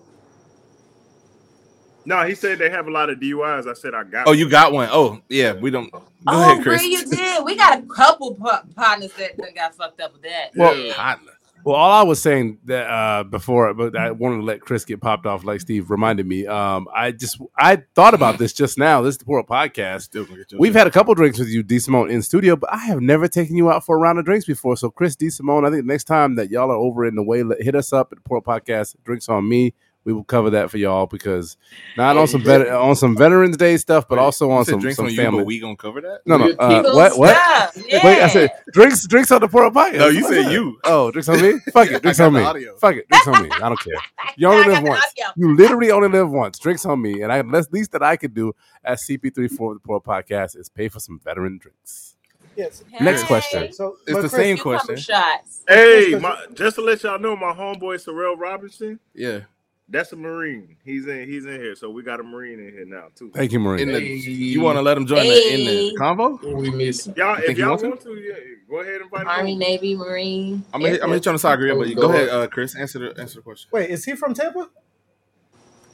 No, 2.08 2.26
he 2.26 2.34
said 2.34 2.58
they 2.58 2.70
have 2.70 2.86
a 2.86 2.90
lot 2.90 3.10
of 3.10 3.18
DUIs. 3.18 3.68
I 3.68 3.74
said 3.74 3.92
I 3.94 4.02
got. 4.02 4.26
oh 4.26 4.30
one. 4.30 4.38
you 4.38 4.48
got 4.48 4.72
one 4.72 4.88
oh 4.90 5.20
yeah 5.28 5.52
we 5.52 5.70
don't 5.70 5.92
go 5.92 6.02
oh, 6.26 6.52
ahead 6.52 6.62
Chris 6.62 6.80
Bree, 6.80 6.90
you 6.90 7.04
did. 7.04 7.44
We 7.44 7.54
got 7.54 7.80
a 7.80 7.82
couple 7.82 8.34
pa- 8.34 8.64
partners 8.74 9.12
that, 9.18 9.36
that 9.36 9.54
got 9.54 9.74
fucked 9.74 10.00
up 10.00 10.14
with 10.14 10.22
that. 10.22 10.52
Well, 10.56 10.74
yeah. 10.74 10.94
Hot. 10.94 11.20
Well, 11.64 11.76
all 11.76 11.90
I 11.90 12.02
was 12.02 12.22
saying 12.22 12.60
that 12.64 12.88
uh, 12.88 13.24
before, 13.24 13.74
but 13.74 13.94
I 13.94 14.12
wanted 14.12 14.36
to 14.38 14.42
let 14.42 14.62
Chris 14.62 14.86
get 14.86 15.02
popped 15.02 15.26
off, 15.26 15.44
like 15.44 15.60
Steve 15.60 15.90
reminded 15.90 16.26
me. 16.26 16.46
Um, 16.46 16.88
I 16.94 17.10
just 17.12 17.42
I 17.58 17.82
thought 17.94 18.14
about 18.14 18.38
this 18.38 18.54
just 18.54 18.78
now. 18.78 19.02
This 19.02 19.16
is 19.16 19.18
the 19.18 19.26
Pour 19.26 19.44
Podcast. 19.44 20.02
Still 20.02 20.24
gonna 20.24 20.38
get 20.38 20.52
your 20.52 20.60
We've 20.60 20.74
had 20.74 20.86
a 20.86 20.90
couple 20.90 21.14
drinks 21.14 21.38
with 21.38 21.48
you, 21.48 21.62
D 21.62 21.78
Simone, 21.78 22.10
in 22.10 22.22
studio, 22.22 22.56
but 22.56 22.72
I 22.72 22.78
have 22.86 23.02
never 23.02 23.28
taken 23.28 23.54
you 23.54 23.70
out 23.70 23.84
for 23.84 23.96
a 23.96 23.98
round 23.98 24.18
of 24.18 24.24
drinks 24.24 24.46
before. 24.46 24.78
So, 24.78 24.88
Chris, 24.88 25.14
D 25.14 25.28
Simone, 25.28 25.66
I 25.66 25.70
think 25.70 25.82
the 25.82 25.92
next 25.92 26.04
time 26.04 26.36
that 26.36 26.50
y'all 26.50 26.70
are 26.70 26.76
over 26.76 27.04
in 27.04 27.16
the 27.16 27.22
way, 27.22 27.42
let- 27.42 27.60
hit 27.60 27.74
us 27.74 27.92
up 27.92 28.12
at 28.12 28.16
the 28.16 28.22
Pour 28.22 28.40
Podcast. 28.40 28.96
Drinks 29.04 29.28
on 29.28 29.46
me. 29.46 29.74
We 30.08 30.14
will 30.14 30.24
cover 30.24 30.48
that 30.48 30.70
for 30.70 30.78
y'all 30.78 31.04
because 31.06 31.58
not 31.98 32.16
on 32.16 32.26
some 32.28 32.42
vet- 32.42 32.66
on 32.68 32.96
some 32.96 33.14
Veterans 33.14 33.58
Day 33.58 33.76
stuff, 33.76 34.08
but 34.08 34.18
also 34.18 34.50
on 34.50 34.64
some, 34.64 34.80
drinks 34.80 34.96
some 34.96 35.04
on 35.04 35.10
you, 35.10 35.18
family. 35.18 35.40
but 35.40 35.46
we 35.46 35.60
gonna 35.60 35.76
cover 35.76 36.00
that? 36.00 36.20
no, 36.24 36.38
no, 36.38 36.48
uh, 36.58 36.82
what? 36.94 37.18
What? 37.18 37.76
Yeah. 37.86 38.00
Wait, 38.02 38.22
I 38.22 38.28
said 38.28 38.50
drinks, 38.72 39.06
drinks 39.06 39.30
on 39.30 39.42
the 39.42 39.48
Pour 39.48 39.64
Up 39.64 39.74
Podcast. 39.74 39.98
No, 39.98 40.08
you 40.08 40.22
said 40.26 40.50
you. 40.50 40.80
Oh, 40.84 41.10
drinks 41.10 41.28
on 41.28 41.42
me. 41.42 41.58
Fuck 41.74 41.90
it, 41.90 42.00
drinks 42.00 42.20
on 42.20 42.32
me. 42.32 42.40
audio. 42.40 42.74
Fuck 42.78 42.96
it, 42.96 43.06
drinks 43.10 43.28
on 43.28 43.42
me. 43.42 43.50
I 43.52 43.68
don't 43.68 43.78
care. 43.78 43.92
You 44.38 44.48
only 44.48 44.66
live 44.72 44.82
once. 44.82 45.04
audio. 45.10 45.26
You 45.36 45.54
literally 45.54 45.90
only 45.90 46.08
live 46.08 46.30
once. 46.30 46.58
Drinks 46.58 46.86
on 46.86 47.02
me, 47.02 47.20
and 47.20 47.30
I 47.30 47.42
that's 47.42 47.70
least 47.70 47.92
that 47.92 48.02
I 48.02 48.16
could 48.16 48.32
do 48.32 48.54
at 48.82 48.96
CP34 49.00 49.74
the 49.74 49.80
Pour 49.84 49.96
Up 49.96 50.04
Podcast 50.04 50.56
is 50.56 50.70
pay 50.70 50.88
for 50.88 51.00
some 51.00 51.20
veteran 51.22 51.58
drinks. 51.58 52.14
Yes. 52.56 52.82
Next 52.98 53.24
question. 53.24 53.72
So 53.74 53.96
It's 54.06 54.12
but 54.14 54.22
the 54.22 54.28
Chris, 54.30 54.32
same 54.32 54.56
Cucumber 54.56 54.78
question. 54.78 54.96
shots. 54.96 55.62
Hey, 55.68 56.18
my, 56.20 56.44
just 56.54 56.76
to 56.76 56.82
let 56.82 57.02
y'all 57.02 57.18
know, 57.18 57.36
my 57.36 57.52
homeboy 57.52 58.02
Sorrell 58.04 58.36
Robinson, 58.38 58.98
Yeah. 59.14 59.40
That's 59.88 60.12
a 60.12 60.16
Marine. 60.16 60.76
He's 60.84 61.06
in. 61.06 61.28
He's 61.28 61.46
in 61.46 61.60
here, 61.60 61.74
so 61.74 61.90
we 61.90 62.02
got 62.02 62.20
a 62.20 62.22
Marine 62.22 62.60
in 62.60 62.72
here 62.72 62.84
now 62.86 63.06
too. 63.14 63.30
Thank 63.34 63.52
you, 63.52 63.60
Marine. 63.60 63.88
In 63.88 63.94
the, 63.94 64.00
Hey. 64.00 64.14
you 64.16 64.60
want 64.60 64.76
to 64.76 64.82
let 64.82 64.96
him 64.96 65.06
join 65.06 65.26
the, 65.26 65.54
in 65.54 65.64
the 65.64 65.96
convo? 65.98 66.38
Who 66.40 66.56
we 66.56 66.70
missing? 66.70 67.14
Y'all, 67.16 67.38
if 67.42 67.56
y'all 67.56 67.76
wants 67.76 68.04
to? 68.04 68.14
to, 68.14 68.20
yeah, 68.20 68.34
go 68.68 68.80
ahead 68.80 68.94
and 68.96 69.04
invite. 69.04 69.26
Army, 69.26 69.52
over. 69.52 69.58
Navy, 69.60 69.96
Marine. 69.96 70.64
I'm 70.72 70.80
gonna, 70.80 70.92
hit- 70.92 71.00
I'm 71.02 71.06
gonna 71.08 71.14
hit 71.14 71.24
you 71.26 71.30
on 71.30 71.34
the 71.34 71.38
side, 71.38 71.58
Grill, 71.58 71.78
but 71.78 71.88
you, 71.88 71.94
go 71.96 72.10
ahead, 72.10 72.28
uh, 72.28 72.46
Chris. 72.48 72.76
Answer 72.76 72.98
the 72.98 73.20
answer 73.20 73.36
the 73.36 73.42
question. 73.42 73.68
wait, 73.72 73.90
is 73.90 74.04
he 74.04 74.14
from 74.14 74.34
Tampa? 74.34 74.68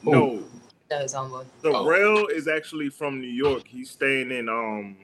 No, 0.03 0.43
That 0.89 1.03
was 1.03 1.13
homeboy. 1.15 1.45
Sorrell 1.63 2.29
is 2.31 2.47
actually 2.47 2.89
from 2.89 3.19
New 3.21 3.27
York. 3.27 3.63
He's 3.67 3.89
staying 3.89 4.31
in 4.31 4.49
um. 4.49 4.97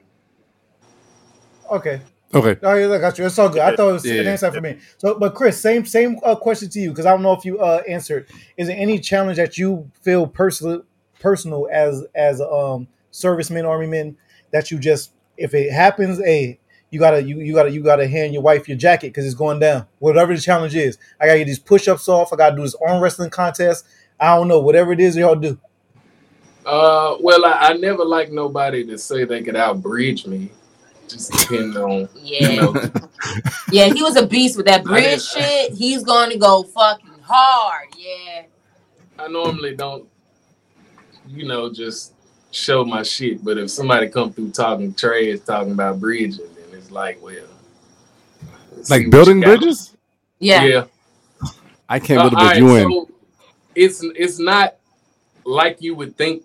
Okay. 1.70 2.00
Okay. 2.34 2.58
Oh 2.62 2.74
yeah, 2.74 2.90
I 2.92 2.98
got 2.98 3.18
you. 3.18 3.26
It's 3.26 3.38
all 3.38 3.48
good. 3.48 3.60
I 3.60 3.76
thought 3.76 3.90
it 3.90 3.92
was 3.92 4.04
an 4.06 4.24
Yeah. 4.24 4.36
for 4.36 4.60
me. 4.60 4.78
So, 4.96 5.18
but 5.18 5.34
Chris, 5.34 5.60
same 5.60 5.84
same 5.84 6.18
uh, 6.24 6.34
question 6.34 6.68
to 6.70 6.80
you 6.80 6.90
because 6.90 7.04
I 7.04 7.10
don't 7.10 7.22
know 7.22 7.32
if 7.32 7.44
you 7.44 7.58
uh, 7.60 7.82
answered. 7.88 8.26
Is 8.56 8.68
there 8.68 8.76
any 8.76 8.98
challenge 8.98 9.36
that 9.36 9.58
you 9.58 9.90
feel 10.00 10.26
personal 10.26 10.82
personal 11.20 11.68
as 11.70 12.04
as 12.14 12.40
um 12.40 12.88
servicemen, 13.10 13.66
army 13.66 13.86
men 13.86 14.16
that 14.50 14.70
you 14.70 14.78
just 14.78 15.12
if 15.36 15.54
it 15.54 15.72
happens, 15.72 16.18
hey, 16.18 16.58
you 16.90 16.98
gotta 16.98 17.22
you 17.22 17.38
you 17.40 17.54
gotta 17.54 17.70
you 17.70 17.82
gotta 17.82 18.06
hand 18.06 18.32
your 18.32 18.42
wife 18.42 18.68
your 18.68 18.78
jacket 18.78 19.08
because 19.08 19.26
it's 19.26 19.34
going 19.34 19.58
down. 19.58 19.86
Whatever 19.98 20.34
the 20.34 20.40
challenge 20.40 20.74
is, 20.74 20.98
I 21.20 21.26
gotta 21.26 21.38
get 21.40 21.46
these 21.46 21.58
push 21.58 21.86
ups 21.88 22.08
off. 22.08 22.32
I 22.32 22.36
gotta 22.36 22.56
do 22.56 22.62
this 22.62 22.76
arm 22.86 23.02
wrestling 23.02 23.30
contest. 23.30 23.86
I 24.18 24.36
don't 24.36 24.48
know 24.48 24.60
whatever 24.60 24.92
it 24.92 25.00
is 25.00 25.16
y'all 25.16 25.34
do. 25.34 25.58
Uh, 26.64 27.16
well, 27.20 27.44
I, 27.44 27.52
I 27.52 27.72
never 27.74 28.04
like 28.04 28.30
nobody 28.30 28.86
to 28.86 28.96
say 28.96 29.24
they 29.24 29.42
could 29.42 29.56
outbridge 29.56 30.26
me. 30.26 30.50
Just 31.12 31.32
depending 31.32 31.76
on 31.76 32.08
you 32.16 32.36
Yeah. 32.40 32.56
know. 32.56 32.74
Yeah, 33.70 33.86
he 33.92 34.02
was 34.02 34.16
a 34.16 34.26
beast 34.26 34.56
with 34.56 34.66
that 34.66 34.84
bridge 34.84 35.04
didn't- 35.04 35.22
shit. 35.22 35.72
He's 35.72 36.02
going 36.02 36.30
to 36.30 36.38
go 36.38 36.62
fucking 36.64 37.08
hard. 37.22 37.88
Yeah. 37.96 38.42
I 39.18 39.28
normally 39.28 39.74
don't, 39.76 40.06
you 41.28 41.46
know, 41.46 41.72
just 41.72 42.12
show 42.50 42.84
my 42.84 43.02
shit. 43.02 43.42
But 43.44 43.56
if 43.58 43.70
somebody 43.70 44.08
come 44.08 44.32
through 44.32 44.50
talking 44.50 44.92
trash, 44.94 45.38
talking 45.46 45.72
about 45.72 46.00
bridging, 46.00 46.38
then 46.56 46.78
it's 46.78 46.90
like, 46.90 47.22
well, 47.22 47.46
Like 48.90 49.10
building 49.10 49.40
bridges? 49.40 49.96
Yeah. 50.38 50.64
Yeah. 50.64 50.84
I 51.88 51.98
can't 51.98 52.20
Uh, 52.20 52.30
build 52.30 52.32
a 52.34 52.36
all 52.36 52.48
bridge. 52.50 52.62
right, 52.62 52.62
You 52.62 52.76
in? 52.76 52.90
so 53.06 53.08
it's 53.74 54.02
it's 54.16 54.38
not 54.38 54.76
like 55.44 55.80
you 55.80 55.94
would 55.94 56.16
think 56.16 56.42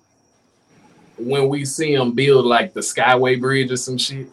when 1.17 1.49
we 1.49 1.65
see 1.65 1.95
them 1.95 2.11
build 2.13 2.45
like 2.45 2.73
the 2.73 2.79
Skyway 2.81 3.39
Bridge 3.39 3.71
or 3.71 3.77
some 3.77 3.97
shit. 3.97 4.27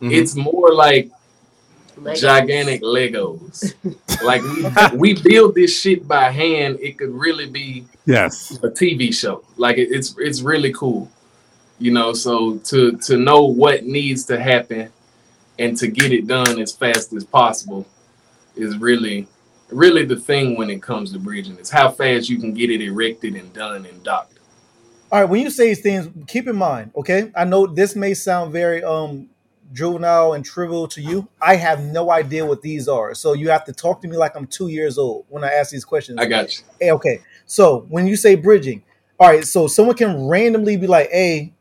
Mhm. 0.00 0.12
It's 0.12 0.34
more 0.34 0.74
like 0.74 1.10
Legos. 1.98 2.20
gigantic 2.20 2.82
Legos. 2.82 3.74
like 4.24 4.42
we 4.92 5.14
we 5.14 5.22
build 5.22 5.54
this 5.54 5.78
shit 5.78 6.06
by 6.08 6.30
hand. 6.30 6.78
It 6.80 6.98
could 6.98 7.10
really 7.10 7.46
be 7.46 7.84
Yes. 8.06 8.58
a 8.62 8.68
TV 8.70 9.12
show. 9.12 9.42
Like 9.56 9.76
it, 9.78 9.88
it's 9.90 10.14
it's 10.18 10.40
really 10.42 10.72
cool. 10.72 11.10
You 11.78 11.92
know, 11.92 12.12
so 12.12 12.56
to 12.70 12.92
to 13.06 13.16
know 13.16 13.44
what 13.44 13.84
needs 13.84 14.24
to 14.26 14.40
happen 14.40 14.90
and 15.58 15.76
to 15.76 15.88
get 15.88 16.12
it 16.12 16.26
done 16.26 16.58
as 16.60 16.72
fast 16.72 17.12
as 17.12 17.24
possible 17.24 17.86
is 18.56 18.76
really 18.78 19.26
really 19.70 20.04
the 20.04 20.16
thing 20.16 20.56
when 20.58 20.68
it 20.70 20.82
comes 20.82 21.12
to 21.12 21.18
bridging. 21.18 21.56
It's 21.58 21.70
how 21.70 21.90
fast 21.90 22.28
you 22.28 22.38
can 22.40 22.52
get 22.54 22.70
it 22.70 22.80
erected 22.82 23.36
and 23.36 23.52
done 23.52 23.86
and 23.86 24.02
docked. 24.02 24.38
All 25.12 25.20
right, 25.20 25.28
when 25.28 25.42
you 25.42 25.50
say 25.50 25.68
these 25.68 25.80
things, 25.80 26.08
keep 26.26 26.46
in 26.48 26.56
mind, 26.56 26.90
okay? 26.96 27.30
I 27.36 27.44
know 27.44 27.66
this 27.66 27.94
may 27.96 28.14
sound 28.14 28.52
very 28.52 28.82
um 28.82 29.28
juvenile 29.72 30.34
and 30.34 30.44
trivial 30.44 30.86
to 30.88 31.00
you. 31.00 31.28
I 31.40 31.56
have 31.56 31.82
no 31.82 32.10
idea 32.10 32.44
what 32.44 32.62
these 32.62 32.88
are. 32.88 33.14
So 33.14 33.32
you 33.32 33.50
have 33.50 33.64
to 33.64 33.72
talk 33.72 34.00
to 34.02 34.08
me 34.08 34.16
like 34.16 34.36
I'm 34.36 34.46
two 34.46 34.68
years 34.68 34.98
old 34.98 35.24
when 35.28 35.44
I 35.44 35.48
ask 35.48 35.70
these 35.70 35.84
questions. 35.84 36.18
I 36.18 36.26
got 36.26 36.56
you. 36.56 36.64
Hey, 36.80 36.90
okay. 36.92 37.22
So 37.46 37.86
when 37.88 38.06
you 38.06 38.16
say 38.16 38.34
bridging, 38.34 38.82
all 39.18 39.28
right, 39.28 39.44
so 39.44 39.66
someone 39.66 39.96
can 39.96 40.26
randomly 40.26 40.76
be 40.76 40.86
like, 40.86 41.10
hey, 41.10 41.52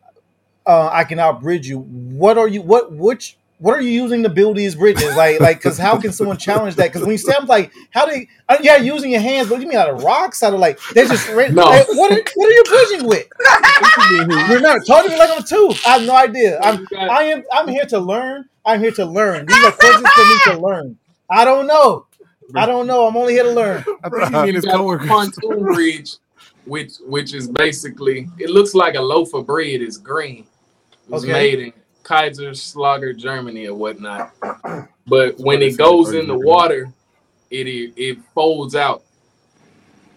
uh, 0.65 0.89
I 0.91 1.03
can 1.03 1.19
outbridge 1.19 1.67
you. 1.67 1.79
What 1.79 2.37
are 2.37 2.47
you 2.47 2.61
what 2.61 2.91
which 2.91 3.38
what 3.59 3.77
are 3.77 3.81
you 3.81 3.91
using 3.91 4.23
to 4.23 4.29
build 4.29 4.55
these 4.57 4.75
bridges? 4.75 5.15
Like, 5.15 5.39
like, 5.39 5.57
because 5.57 5.77
how 5.77 5.97
can 5.99 6.11
someone 6.13 6.37
challenge 6.37 6.75
that? 6.75 6.87
Because 6.87 7.01
when 7.01 7.11
you 7.11 7.17
say, 7.17 7.33
I'm 7.37 7.45
like, 7.45 7.71
how 7.91 8.05
do 8.05 8.11
they, 8.13 8.27
uh, 8.47 8.57
yeah, 8.61 8.77
using 8.77 9.11
your 9.11 9.19
hands, 9.21 9.49
but 9.49 9.59
you 9.61 9.67
mean 9.67 9.77
out 9.77 9.89
of 9.89 10.01
rocks? 10.03 10.41
Out 10.43 10.53
of 10.53 10.59
like, 10.59 10.79
they 10.93 11.05
just, 11.05 11.27
ran, 11.29 11.53
No. 11.55 11.65
like, 11.65 11.87
what, 11.89 12.11
are, 12.11 12.21
what 12.35 12.47
are 12.49 12.51
you 12.51 12.63
bridging 12.63 13.07
with? 13.07 13.27
You're 14.49 14.61
not 14.61 14.85
talking 14.87 15.17
like 15.17 15.29
I'm 15.29 15.39
a 15.43 15.45
two. 15.45 15.73
I 15.85 15.97
have 15.97 16.03
no 16.03 16.15
idea. 16.15 16.59
I'm, 16.61 16.87
I 16.97 17.23
am, 17.25 17.43
I'm 17.51 17.67
here 17.67 17.85
to 17.85 17.99
learn. 17.99 18.47
I'm 18.65 18.81
here 18.81 18.91
to 18.91 19.05
learn. 19.05 19.45
These 19.45 19.63
are 19.65 19.71
questions 19.71 20.09
for 20.09 20.25
me 20.25 20.39
to 20.53 20.59
learn. 20.61 20.97
I 21.29 21.45
don't 21.45 21.67
know. 21.67 22.05
I 22.55 22.65
don't 22.65 22.87
know. 22.87 23.07
I'm 23.07 23.15
only 23.15 23.33
here 23.33 23.43
to 23.43 23.51
learn. 23.51 23.83
I 24.03 24.09
think 24.09 24.25
you 24.25 24.31
mean 24.37 24.45
you 24.47 24.53
his 24.53 24.65
got 24.65 24.71
the 24.71 24.77
coworkers. 24.77 25.07
pontoon 25.07 25.63
bridge, 25.65 26.15
which 26.65 26.93
which 27.05 27.33
is 27.33 27.47
basically 27.47 28.27
it 28.39 28.49
looks 28.49 28.73
like 28.73 28.95
a 28.95 29.01
loaf 29.01 29.33
of 29.35 29.45
bread. 29.45 29.81
It's 29.81 29.97
green. 29.97 30.45
It 31.05 31.11
was 31.11 31.23
Okay. 31.23 31.33
made 31.33 31.59
in 31.59 31.73
Kaiserslautern, 32.09 33.17
Germany, 33.17 33.67
or 33.67 33.75
whatnot. 33.75 34.31
But 35.07 35.39
when 35.39 35.63
it 35.63 35.75
goes 35.75 36.13
in 36.13 36.27
the 36.27 36.37
water, 36.37 36.93
it 37.49 37.65
it, 37.67 37.93
it 37.97 38.17
folds 38.35 38.75
out, 38.75 39.01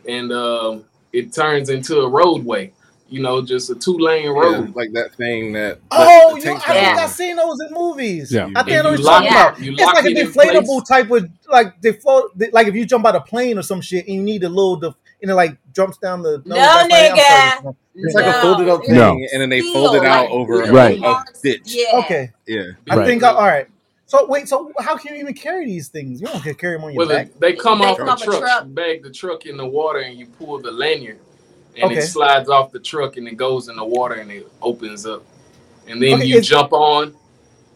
and 0.06 0.30
um, 0.30 0.84
it 1.14 1.32
turns 1.32 1.70
into 1.70 2.00
a 2.00 2.08
roadway. 2.10 2.74
You 3.08 3.20
know, 3.22 3.40
just 3.40 3.70
a 3.70 3.74
two 3.74 3.96
lane 3.98 4.24
Yeah, 4.24 4.30
road. 4.32 4.76
like 4.76 4.92
that 4.92 5.14
thing 5.14 5.52
that. 5.54 5.78
Oh, 5.90 6.30
the 6.32 6.36
you, 6.36 6.42
tank 6.42 6.68
I 6.68 6.72
think 6.74 6.96
Yeah. 6.96 7.04
I've 7.04 7.10
seen 7.10 7.36
those 7.36 7.58
in 7.60 7.72
movies. 7.72 8.30
Yeah. 8.32 8.50
I 8.54 8.62
think 8.64 8.76
I 8.78 8.82
know 8.82 8.90
what 8.90 8.98
you're 9.00 9.08
talking 9.08 9.28
about. 9.28 9.60
you 9.60 9.72
It's 9.72 9.82
like 9.82 10.04
a 10.04 10.08
it 10.08 10.18
in 10.18 10.26
deflatable 10.28 10.66
place. 10.66 10.88
type 10.88 11.10
of 11.10 11.30
like 11.50 11.80
defo- 11.80 12.52
like 12.52 12.66
if 12.68 12.74
you 12.74 12.84
jump 12.84 13.06
out 13.06 13.16
of 13.16 13.22
a 13.22 13.24
plane 13.24 13.56
or 13.58 13.62
some 13.62 13.80
shit 13.80 14.06
and 14.06 14.14
you 14.16 14.22
need 14.22 14.44
a 14.44 14.48
little 14.50 14.76
def- 14.76 14.94
and 15.22 15.30
it 15.30 15.34
like 15.34 15.56
jumps 15.74 15.96
down 15.98 16.22
the 16.22 16.42
No, 16.44 16.54
that's 16.54 16.88
not- 16.88 17.64
nigga. 17.64 17.76
Sorry. 17.94 18.04
It's 18.06 18.14
like 18.14 18.26
a 18.26 18.40
folded 18.40 18.68
up 18.68 18.84
thing, 18.84 18.94
No. 18.94 19.12
and 19.32 19.40
then 19.42 19.48
they 19.48 19.60
Steel, 19.60 19.72
fold 19.72 19.94
it 19.96 20.04
out 20.04 20.24
like, 20.24 20.30
over 20.30 20.62
a, 20.62 20.72
Right. 20.72 21.00
a 21.02 21.24
ditch. 21.42 21.62
Yeah. 21.64 21.98
Okay, 21.98 22.30
Yeah. 22.46 22.62
I 22.90 22.96
Right. 22.96 23.06
think 23.06 23.22
I, 23.22 23.30
all 23.32 23.46
right. 23.46 23.66
So 24.06 24.26
wait, 24.26 24.46
so 24.48 24.70
how 24.78 24.96
can 24.96 25.14
you 25.14 25.20
even 25.20 25.34
carry 25.34 25.64
these 25.64 25.88
things? 25.88 26.20
You 26.20 26.26
don't 26.26 26.42
can 26.42 26.54
carry 26.54 26.74
them 26.76 26.84
on 26.84 26.92
your 26.92 27.06
Well, 27.06 27.08
back. 27.16 27.28
they 27.38 27.54
come 27.54 27.78
They 27.78 27.86
off 27.86 27.96
come 27.96 28.06
the 28.06 28.12
off 28.12 28.22
truck, 28.22 28.40
truck. 28.40 28.64
Bag 28.68 29.02
the 29.02 29.10
truck 29.10 29.46
in 29.46 29.56
the 29.56 29.64
water, 29.66 30.00
and 30.00 30.18
you 30.18 30.26
pull 30.26 30.58
the 30.58 30.70
lanyard, 30.70 31.18
and 31.76 31.84
Okay. 31.90 32.00
it 32.00 32.06
slides 32.08 32.50
off 32.50 32.72
the 32.72 32.78
truck, 32.78 33.16
and 33.16 33.26
it 33.26 33.36
goes 33.36 33.68
in 33.68 33.76
the 33.76 33.84
water, 33.84 34.16
and 34.16 34.30
it 34.30 34.46
opens 34.60 35.06
up, 35.06 35.24
and 35.86 36.02
then 36.02 36.14
Okay, 36.14 36.26
you 36.26 36.40
jump 36.42 36.72
on, 36.74 37.14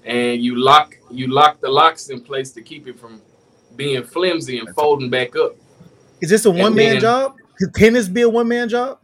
and 0.04 0.42
you 0.42 0.56
lock 0.56 0.96
you 1.10 1.28
lock 1.28 1.60
the 1.60 1.68
locks 1.68 2.08
in 2.10 2.20
place 2.20 2.50
to 2.50 2.60
keep 2.60 2.86
it 2.88 2.98
from 2.98 3.20
being 3.76 4.02
flimsy 4.02 4.58
and 4.58 4.68
folding 4.74 5.08
back 5.08 5.36
up. 5.36 5.54
Is 6.20 6.28
this 6.30 6.44
a 6.44 6.50
one 6.50 6.74
man 6.74 7.00
job? 7.00 7.36
Can 7.74 7.92
this 7.94 8.08
be 8.08 8.22
a 8.22 8.28
one 8.28 8.48
man 8.48 8.68
job? 8.68 8.98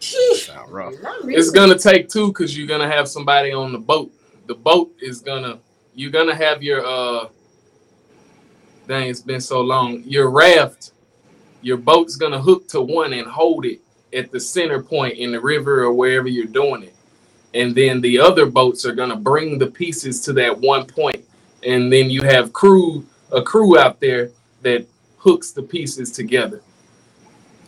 Sound 0.00 0.72
rough. 0.72 0.94
Really. 1.02 1.34
It's 1.34 1.50
gonna 1.50 1.78
take 1.78 2.08
two 2.08 2.28
because 2.28 2.56
you're 2.56 2.66
gonna 2.66 2.90
have 2.90 3.08
somebody 3.08 3.52
on 3.52 3.72
the 3.72 3.78
boat. 3.78 4.12
The 4.46 4.54
boat 4.54 4.92
is 5.00 5.20
gonna 5.20 5.58
you're 5.94 6.10
gonna 6.10 6.34
have 6.34 6.62
your 6.62 6.84
uh 6.86 7.28
dang 8.86 9.08
it's 9.08 9.20
been 9.20 9.40
so 9.40 9.60
long. 9.60 10.02
Your 10.04 10.30
raft, 10.30 10.92
your 11.62 11.76
boat's 11.78 12.16
gonna 12.16 12.40
hook 12.40 12.68
to 12.68 12.80
one 12.80 13.12
and 13.12 13.26
hold 13.26 13.66
it 13.66 13.80
at 14.12 14.32
the 14.32 14.40
center 14.40 14.82
point 14.82 15.18
in 15.18 15.32
the 15.32 15.40
river 15.40 15.82
or 15.84 15.92
wherever 15.92 16.28
you're 16.28 16.46
doing 16.46 16.84
it. 16.84 16.94
And 17.54 17.74
then 17.74 18.00
the 18.00 18.18
other 18.20 18.46
boats 18.46 18.86
are 18.86 18.94
gonna 18.94 19.16
bring 19.16 19.58
the 19.58 19.66
pieces 19.68 20.20
to 20.22 20.32
that 20.34 20.58
one 20.58 20.86
point. 20.86 21.24
And 21.64 21.92
then 21.92 22.10
you 22.10 22.22
have 22.22 22.52
crew 22.52 23.06
a 23.32 23.42
crew 23.42 23.78
out 23.78 24.00
there 24.00 24.30
that 24.62 24.86
hooks 25.18 25.52
the 25.52 25.62
pieces 25.62 26.12
together. 26.12 26.62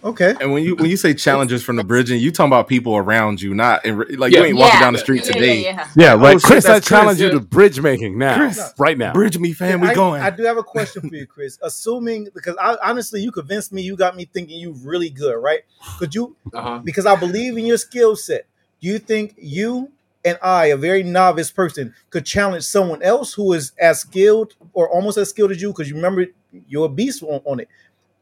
Okay. 0.02 0.34
And 0.40 0.52
when 0.52 0.62
you 0.64 0.76
when 0.76 0.88
you 0.90 0.96
say 0.96 1.12
challenges 1.14 1.62
from 1.62 1.76
the 1.76 1.84
bridging, 1.84 2.20
you 2.20 2.30
talking 2.32 2.48
about 2.48 2.68
people 2.68 2.96
around 2.96 3.40
you, 3.42 3.54
not 3.54 3.84
in, 3.84 3.96
re- 3.96 4.16
like 4.16 4.32
you 4.32 4.42
ain't 4.42 4.56
walking 4.56 4.74
Yeah. 4.74 4.80
down 4.80 4.92
the 4.94 4.98
street 4.98 5.26
Yeah, 5.26 5.32
today. 5.32 5.62
yeah, 5.62 5.70
yeah. 5.70 5.88
Yeah, 5.96 6.12
right. 6.14 6.36
Oh, 6.36 6.38
shit, 6.38 6.46
Chris, 6.48 6.66
I 6.66 6.80
challenge 6.80 7.18
Chris, 7.18 7.32
you 7.32 7.38
to 7.38 7.40
bridge 7.44 7.80
making 7.80 8.16
now, 8.18 8.36
Chris. 8.36 8.72
right 8.78 8.96
now. 8.96 9.12
Bridge 9.12 9.38
me, 9.38 9.52
fam. 9.52 9.80
We 9.80 9.88
I, 9.88 9.94
going. 9.94 10.22
I 10.22 10.30
do 10.30 10.42
have 10.44 10.56
a 10.56 10.62
question 10.62 11.08
for 11.08 11.14
you, 11.14 11.26
Chris. 11.26 11.58
Assuming 11.62 12.28
because 12.34 12.56
I, 12.60 12.76
honestly, 12.82 13.20
you 13.22 13.30
convinced 13.32 13.72
me. 13.72 13.82
You 13.82 13.96
got 13.96 14.16
me 14.16 14.24
thinking 14.24 14.58
you 14.58 14.72
really 14.82 15.10
good, 15.10 15.34
right? 15.36 15.60
Could 15.98 16.14
you? 16.14 16.36
Uh-huh. 16.52 16.78
Because 16.78 17.06
I 17.06 17.16
believe 17.16 17.56
in 17.58 17.66
your 17.66 17.78
skill 17.78 18.16
set. 18.16 18.46
Do 18.80 18.88
you 18.88 18.98
think 18.98 19.34
you 19.38 19.90
and 20.24 20.38
I, 20.42 20.66
a 20.66 20.76
very 20.76 21.02
novice 21.02 21.50
person, 21.50 21.94
could 22.10 22.24
challenge 22.24 22.64
someone 22.64 23.02
else 23.02 23.34
who 23.34 23.52
is 23.52 23.72
as 23.78 24.00
skilled 24.00 24.54
or 24.72 24.88
almost 24.88 25.18
as 25.18 25.28
skilled 25.30 25.50
as 25.50 25.60
you? 25.60 25.68
Because 25.68 25.88
you 25.90 25.96
remember 25.96 26.26
you're 26.68 26.86
a 26.86 26.88
beast 26.88 27.22
on, 27.22 27.40
on 27.44 27.60
it. 27.60 27.68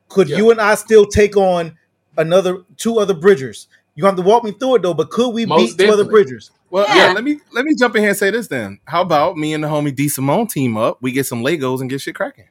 Could 0.09 0.29
Yeah. 0.29 0.39
you 0.39 0.51
and 0.51 0.61
I 0.61 0.75
still 0.75 1.07
take 1.07 1.37
on 1.37 1.77
another 2.17 2.63
two 2.77 2.99
other 2.99 3.15
bridgers. 3.15 3.69
You 3.95 4.05
have 4.07 4.17
to 4.17 4.23
walk 4.23 4.45
me 4.45 4.53
through 4.53 4.77
it 4.77 4.83
though. 4.83 4.95
But 4.95 5.11
could 5.11 5.31
we 5.31 5.45
Most 5.47 5.77
beat 5.77 5.87
two 5.87 5.93
other 5.93 6.05
bridgers? 6.05 6.51
Well, 6.71 6.87
Yeah. 6.89 7.09
yeah. 7.09 7.13
Let 7.13 7.25
me 7.25 7.41
let 7.53 7.65
me 7.65 7.75
jump 7.75 7.97
in 7.97 8.03
here 8.03 8.11
and 8.11 8.19
say 8.19 8.31
this 8.31 8.47
then. 8.49 8.79
How 8.85 9.03
about 9.03 9.37
me 9.37 9.55
and 9.55 9.65
the 9.65 9.69
homie 9.69 9.95
D 9.95 10.09
Simone 10.09 10.47
team 10.47 10.77
up? 10.77 10.99
We 11.01 11.13
get 11.13 11.27
some 11.27 11.43
Legos 11.43 11.81
and 11.81 11.89
get 11.91 12.01
shit 12.01 12.15
cracking. 12.15 12.45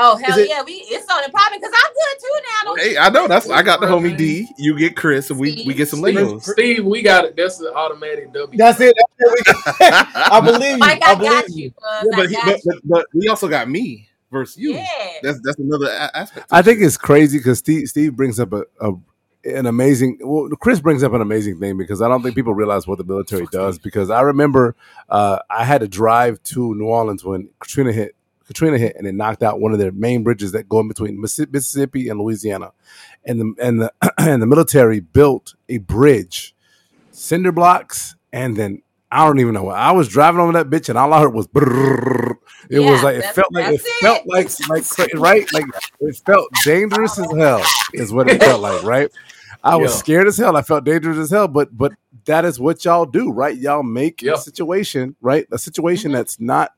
Oh 0.00 0.16
hell 0.16 0.38
it- 0.38 0.48
yeah, 0.48 0.62
we 0.64 0.74
it's 0.74 1.10
on 1.12 1.22
the 1.26 1.30
popping 1.30 1.58
because 1.60 1.74
I'm 1.74 1.92
good 1.92 2.20
too 2.20 2.34
now. 2.36 2.64
Don't 2.64 2.80
Hey, 2.80 2.96
I 2.98 3.08
know 3.10 3.26
that's 3.26 3.50
I 3.50 3.62
got 3.62 3.80
the 3.80 3.86
homie 3.86 4.16
D. 4.16 4.46
You 4.56 4.78
get 4.78 4.94
Chris, 4.96 5.28
and 5.30 5.40
we 5.40 5.64
we 5.66 5.74
get 5.74 5.88
some 5.88 6.00
Legos. 6.00 6.42
Steve, 6.44 6.84
we 6.84 7.02
got 7.02 7.24
it. 7.24 7.36
That's 7.36 7.58
an 7.60 7.72
automatic 7.74 8.32
W. 8.32 8.56
That's 8.56 8.80
it. 8.80 8.94
That's 9.18 9.80
it. 9.80 9.86
I 10.14 10.40
believe 10.40 10.72
you. 10.72 10.78
Mike, 10.78 11.02
I 11.04 11.12
I 11.12 11.14
believe 11.16 11.30
got 11.32 11.48
you. 11.50 11.56
you. 11.64 11.72
Yeah, 11.82 12.02
but, 12.16 12.28
he, 12.30 12.36
but, 12.44 12.60
but, 12.64 12.76
but 12.84 13.06
we 13.12 13.26
also 13.28 13.48
got 13.48 13.68
me 13.68 14.07
versus 14.30 14.56
you. 14.56 14.74
Yeah. 14.74 14.86
That's 15.22 15.40
that's 15.42 15.58
another 15.58 15.90
aspect. 15.90 16.46
I 16.50 16.62
think 16.62 16.80
it's 16.80 16.96
crazy 16.96 17.38
because 17.38 17.58
Steve 17.58 17.88
Steve 17.88 18.16
brings 18.16 18.38
up 18.38 18.52
a, 18.52 18.64
a 18.80 18.92
an 19.44 19.66
amazing. 19.66 20.18
Well, 20.20 20.48
Chris 20.60 20.80
brings 20.80 21.02
up 21.02 21.12
an 21.12 21.20
amazing 21.20 21.58
thing 21.58 21.76
because 21.78 22.02
I 22.02 22.08
don't 22.08 22.22
think 22.22 22.34
people 22.34 22.54
realize 22.54 22.86
what 22.86 22.98
the 22.98 23.04
military 23.04 23.46
does. 23.50 23.78
Because 23.78 24.10
I 24.10 24.20
remember 24.22 24.76
uh, 25.08 25.38
I 25.50 25.64
had 25.64 25.80
to 25.80 25.88
drive 25.88 26.42
to 26.44 26.74
New 26.74 26.86
Orleans 26.86 27.24
when 27.24 27.50
Katrina 27.60 27.92
hit. 27.92 28.14
Katrina 28.46 28.78
hit 28.78 28.96
and 28.96 29.06
it 29.06 29.14
knocked 29.14 29.42
out 29.42 29.60
one 29.60 29.72
of 29.72 29.78
their 29.78 29.92
main 29.92 30.22
bridges 30.22 30.52
that 30.52 30.70
go 30.70 30.80
in 30.80 30.88
between 30.88 31.20
Mississippi 31.20 32.08
and 32.08 32.18
Louisiana, 32.18 32.72
and 33.26 33.38
the 33.38 33.54
and 33.62 33.82
the 33.82 33.92
and 34.18 34.40
the 34.40 34.46
military 34.46 35.00
built 35.00 35.54
a 35.68 35.76
bridge, 35.76 36.54
cinder 37.10 37.52
blocks, 37.52 38.16
and 38.32 38.56
then 38.56 38.80
I 39.10 39.24
don't 39.26 39.40
even 39.40 39.54
know 39.54 39.62
what 39.64 39.76
I 39.76 39.92
was 39.92 40.08
driving 40.08 40.40
over 40.40 40.52
that 40.52 40.68
bitch 40.68 40.88
and 40.88 40.98
all 40.98 41.12
I 41.12 41.20
heard 41.20 41.32
was. 41.34 41.46
brrrr. 41.46 42.36
It 42.70 42.80
was 42.80 43.02
like 43.02 43.16
it 43.16 43.24
felt 43.34 43.52
like 43.52 43.74
it 43.74 43.80
that's 43.82 44.00
felt 44.00 44.26
like 44.26 44.50
like 44.68 45.10
right 45.14 45.46
like 45.54 45.64
it 46.00 46.16
felt 46.26 46.48
dangerous 46.64 47.18
as 47.18 47.26
hell 47.36 47.62
is 47.94 48.12
what 48.12 48.28
it 48.28 48.42
felt 48.42 48.60
like 48.60 48.82
right 48.82 49.10
i 49.64 49.74
was 49.74 49.92
Yeah. 49.92 49.96
scared 49.96 50.26
as 50.26 50.36
hell 50.36 50.54
i 50.54 50.60
felt 50.60 50.84
dangerous 50.84 51.16
as 51.16 51.30
hell 51.30 51.48
but 51.48 51.74
but 51.74 51.92
that 52.26 52.44
is 52.44 52.60
what 52.60 52.84
y'all 52.84 53.06
do 53.06 53.30
right 53.32 53.56
y'all 53.56 53.82
make 53.82 54.20
Yeah. 54.20 54.34
a 54.34 54.36
situation 54.38 55.16
right 55.22 55.46
a 55.50 55.56
situation 55.58 56.10
Mhm. 56.10 56.14
that's 56.16 56.38
not 56.40 56.72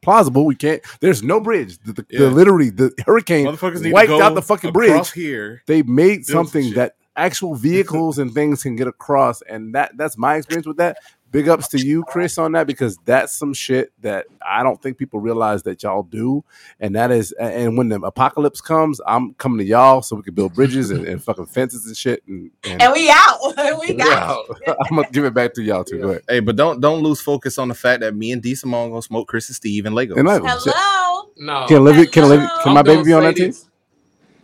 plausible 0.00 0.44
we 0.46 0.54
can't 0.54 0.80
there's 1.00 1.24
no 1.24 1.40
bridge 1.40 1.78
the, 1.78 1.92
the, 1.94 2.06
the 2.10 2.30
literally 2.30 2.70
the 2.70 2.92
hurricane 3.04 3.46
wiped 3.46 4.10
out 4.12 4.34
the 4.36 4.42
fucking 4.42 4.72
bridge 4.72 5.10
here. 5.10 5.62
they 5.66 5.82
made 5.82 6.24
something 6.24 6.72
that 6.74 6.94
actual 7.16 7.54
vehicles 7.56 8.18
and 8.18 8.32
things 8.32 8.62
can 8.62 8.76
get 8.76 8.86
across 8.86 9.42
and 9.42 9.74
that 9.74 9.90
that's 9.96 10.16
my 10.16 10.36
experience 10.36 10.66
with 10.66 10.76
that 10.76 10.98
big 11.32 11.48
ups 11.48 11.68
to 11.68 11.78
you 11.78 12.02
chris 12.04 12.38
on 12.38 12.52
that 12.52 12.66
because 12.66 12.96
that's 13.04 13.34
some 13.34 13.52
shit 13.52 13.92
that 14.00 14.26
i 14.46 14.62
don't 14.62 14.80
think 14.80 14.96
people 14.96 15.20
realize 15.20 15.62
that 15.64 15.82
y'all 15.82 16.02
do 16.04 16.42
and 16.80 16.94
that 16.94 17.10
is 17.10 17.32
and 17.32 17.76
when 17.76 17.88
the 17.88 18.00
apocalypse 18.02 18.60
comes 18.60 19.00
i'm 19.06 19.34
coming 19.34 19.58
to 19.58 19.64
y'all 19.64 20.00
so 20.02 20.16
we 20.16 20.22
can 20.22 20.34
build 20.34 20.54
bridges 20.54 20.90
and, 20.90 21.06
and 21.06 21.22
fucking 21.22 21.46
fences 21.46 21.86
and 21.86 21.96
shit 21.96 22.22
and, 22.26 22.50
and 22.64 22.80
And 22.80 22.92
we 22.92 23.10
out. 23.10 23.38
we 23.80 23.92
got 23.94 24.46
yeah, 24.66 24.74
i'm 24.88 24.96
gonna 24.96 25.08
give 25.10 25.24
it 25.24 25.34
back 25.34 25.52
to 25.54 25.62
y'all 25.62 25.84
too 25.84 25.98
go 26.00 26.08
ahead 26.10 26.22
Hey, 26.28 26.40
but 26.40 26.56
don't 26.56 26.80
don't 26.80 27.02
lose 27.02 27.20
focus 27.20 27.58
on 27.58 27.68
the 27.68 27.74
fact 27.74 28.00
that 28.00 28.14
me 28.14 28.32
and 28.32 28.42
D 28.42 28.54
Simone 28.54 28.90
gonna 28.90 29.02
smoke 29.02 29.28
Chris 29.28 29.48
and 29.48 29.56
Steve 29.56 29.86
and 29.86 29.94
Lego. 29.94 30.14
and 30.16 30.26
like, 30.26 30.42
Hello. 30.44 31.30
No. 31.36 31.66
can 31.66 31.78
olivia 31.78 32.06
can 32.06 32.24
olivia 32.24 32.46
Hello. 32.46 32.62
can 32.64 32.74
my 32.74 32.82
baby 32.82 33.02
be 33.04 33.12
on 33.12 33.22
say 33.22 33.28
that 33.28 33.36
team. 33.36 33.54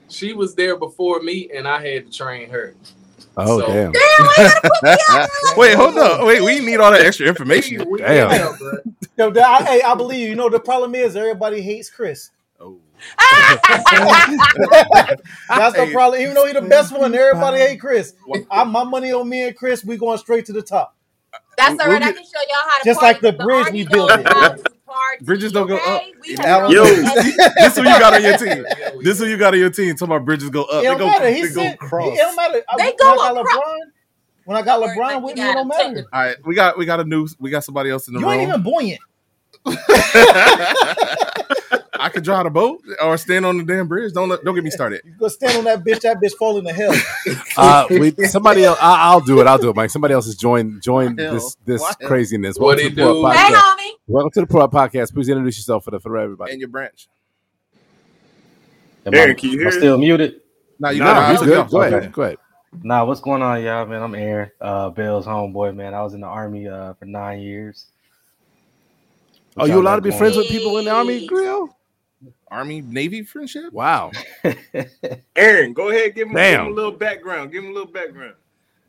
She 0.09 0.34
was 0.34 0.54
there 0.54 0.76
before 0.76 1.20
me, 1.22 1.48
and 1.54 1.66
I 1.66 1.80
had 1.84 2.06
to 2.06 2.12
train 2.12 2.50
her. 2.50 2.74
Oh 3.36 3.60
So- 3.60 3.66
damn 3.66 3.92
Damn, 3.92 4.50
put 4.62 4.82
me 4.82 4.96
out. 5.10 5.28
Wait, 5.56 5.74
hold 5.74 5.96
up. 5.98 6.24
Wait, 6.26 6.40
we 6.42 6.60
need 6.60 6.76
all 6.80 6.90
that 6.92 7.00
extra 7.06 7.26
information. 7.26 7.88
We- 7.88 7.98
Damn. 7.98 8.30
yeah, 8.30 8.56
bro. 8.59 8.72
Yo, 9.18 9.30
the- 9.30 9.46
I, 9.46 9.62
hey, 9.64 9.82
I 9.82 9.94
believe 9.94 10.20
you. 10.20 10.28
You 10.28 10.34
know 10.34 10.48
the 10.48 10.60
problem 10.60 10.94
is 10.94 11.16
everybody 11.16 11.60
hates 11.60 11.90
Chris. 11.90 12.30
Oh. 12.60 12.78
That's 15.48 15.76
the 15.76 15.90
problem. 15.92 16.20
Even 16.20 16.34
though 16.34 16.44
he's 16.46 16.54
the 16.54 16.62
best 16.62 16.92
one, 16.96 17.14
everybody 17.14 17.59
hates 17.59 17.80
Chris. 17.80 18.14
I, 18.50 18.64
my 18.64 18.84
money 18.84 19.12
on 19.12 19.28
me 19.28 19.42
and 19.42 19.56
Chris. 19.56 19.84
We 19.84 19.96
going 19.96 20.18
straight 20.18 20.46
to 20.46 20.52
the 20.52 20.62
top. 20.62 20.94
That's 21.56 21.78
all 21.80 21.88
We'll 21.88 21.98
right. 21.98 22.02
I 22.02 22.12
can 22.12 22.22
show 22.24 22.40
y'all 22.48 22.56
how 22.70 22.78
to 22.78 22.84
Just 22.84 23.00
party, 23.00 23.14
like 23.14 23.20
the 23.20 23.32
but 23.32 23.44
bridge 23.44 23.70
we 23.72 23.84
built 23.86 24.10
knows 24.93 25.01
it. 25.01 25.01
how 25.01 25.12
to 25.12 25.19
party, 25.19 25.24
Bridges 25.24 25.52
don't 25.52 25.66
go 25.66 25.77
up. 25.77 26.02
We 26.20 26.36
Al- 26.36 26.60
have 26.60 26.70
Yo, 26.70 26.82
our- 26.82 27.23
this 27.55 27.77
who 27.77 27.82
you 27.82 27.98
got 27.98 28.14
on 28.14 28.23
your 28.23 28.39
team. 28.39 28.64
This 29.02 29.14
is 29.14 29.24
who 29.24 29.27
you 29.27 29.36
got 29.36 29.55
on 29.55 29.60
your 29.60 29.70
team. 29.70 29.94
Talking 29.97 30.14
about 30.14 30.24
bridges 30.24 30.51
go 30.51 30.62
up. 30.64 30.82
They 30.82 30.94
go, 30.94 31.19
they 31.20 31.48
go 31.52 31.77
cross. 31.77 32.12
it 32.12 32.19
don't 32.19 32.36
matter. 32.36 32.62
They 32.78 32.93
go 32.93 33.40
across. 33.40 33.78
When 34.44 34.56
I 34.56 34.62
got 34.62 34.81
LeBron 34.81 35.23
with 35.23 35.36
me, 35.36 35.43
it 35.43 35.55
don't 35.55 35.69
matter. 35.69 36.05
All 36.12 36.20
right, 36.20 36.36
we 36.44 36.55
got 36.55 36.77
we 36.78 36.85
got 36.85 37.01
a 37.01 37.05
new 37.05 37.28
we 37.39 37.51
got 37.51 37.64
somebody 37.64 37.90
else 37.90 38.09
in 38.09 38.14
the 38.14 38.20
room. 38.20 38.28
You 38.28 38.35
ain't 38.40 38.48
even 38.48 38.62
buoyant. 38.62 39.01
I 39.66 40.74
could 42.12 42.22
drive 42.24 42.47
a 42.47 42.51
boat 42.51 42.80
or 43.02 43.16
stand 43.18 43.44
on 43.47 43.59
the 43.59 43.64
damn 43.64 43.86
bridge. 43.89 44.12
Don't 44.12 44.28
let, 44.28 44.44
don't 44.44 44.55
get 44.55 44.62
me 44.64 44.70
started. 44.70 45.01
You 45.05 45.12
go 45.18 45.26
stand 45.28 45.59
on 45.59 45.64
that 45.64 45.82
bitch. 45.84 46.01
That 46.02 46.20
bitch 46.20 46.34
falling 46.39 46.64
to 46.66 46.72
hell. 46.72 46.94
uh, 47.56 47.86
we, 47.94 48.12
somebody 48.24 48.64
else, 48.64 48.78
I, 48.80 48.97
I'll 49.10 49.20
do 49.20 49.40
it. 49.40 49.47
I'll 49.47 49.59
do 49.59 49.70
it, 49.70 49.76
Mike. 49.76 49.90
Somebody 49.90 50.14
else 50.14 50.26
has 50.26 50.36
joined 50.36 50.82
join 50.82 51.18
Hell. 51.18 51.28
this 51.28 51.56
this 51.64 51.80
Why 51.80 51.94
craziness. 51.97 52.59
What 52.59 52.60
Welcome 52.60 52.80
it 52.80 52.82
to 52.90 52.90
the 52.90 52.97
do? 52.97 53.02
Pro 53.02 53.14
Hey, 53.32 53.34
Podcast. 53.34 53.52
homie. 53.52 53.90
Welcome 54.06 54.30
to 54.32 54.40
the 54.43 54.47
Pro 54.47 54.68
Podcast. 54.68 55.14
Please 55.14 55.28
introduce 55.28 55.59
yourself 55.59 55.84
for 55.84 55.90
the 55.93 56.01
for 56.01 56.16
everybody. 56.18 56.52
And 56.52 56.60
your 56.60 56.68
branch. 56.70 57.09
Am 59.06 59.14
Aaron, 59.14 59.18
I, 59.18 59.34
can 59.36 59.51
you 59.51 59.60
am 59.60 59.66
I 59.66 59.70
hear? 59.70 59.72
still 59.72 59.98
muted? 59.98 60.40
No, 60.80 60.90
you 60.90 61.01
Nah, 61.01 61.02
got 61.02 61.22
he's 61.22 61.43
it. 61.43 61.44
good. 61.44 61.70
Go 61.70 61.80
Okay. 61.80 61.82
ahead. 61.82 62.12
Go 62.12 62.22
ahead. 62.22 62.39
Nah, 62.82 63.05
what's 63.05 63.20
going 63.20 63.43
on, 63.43 63.62
y'all, 63.62 63.84
man? 63.86 64.02
I'm 64.02 64.14
Aaron, 64.14 64.51
uh, 64.60 64.90
Bell's 64.90 65.26
homeboy, 65.26 65.74
man. 65.76 65.93
I 65.94 66.02
was 66.02 66.14
in 66.14 66.20
the 66.22 66.26
army 66.28 66.68
uh, 66.68 66.94
for 66.94 67.05
nine 67.06 67.40
years. 67.40 67.86
Oh, 69.56 69.66
you 69.66 69.80
allowed 69.80 69.96
to 69.96 70.02
be 70.02 70.10
friends 70.10 70.36
with 70.36 70.48
people 70.48 70.78
in 70.78 70.86
the 70.86 70.90
army, 70.90 71.26
Grill? 71.26 71.76
Army 72.48 72.82
Navy 72.82 73.22
friendship. 73.22 73.72
Wow. 73.72 74.12
Aaron, 75.36 75.72
go 75.72 75.88
ahead, 75.88 76.14
give 76.14 76.28
him, 76.28 76.34
give 76.34 76.60
him 76.60 76.66
a 76.66 76.70
little 76.70 76.92
background. 76.92 77.50
Give 77.50 77.64
him 77.64 77.70
a 77.70 77.74
little 77.74 77.90
background. 77.90 78.34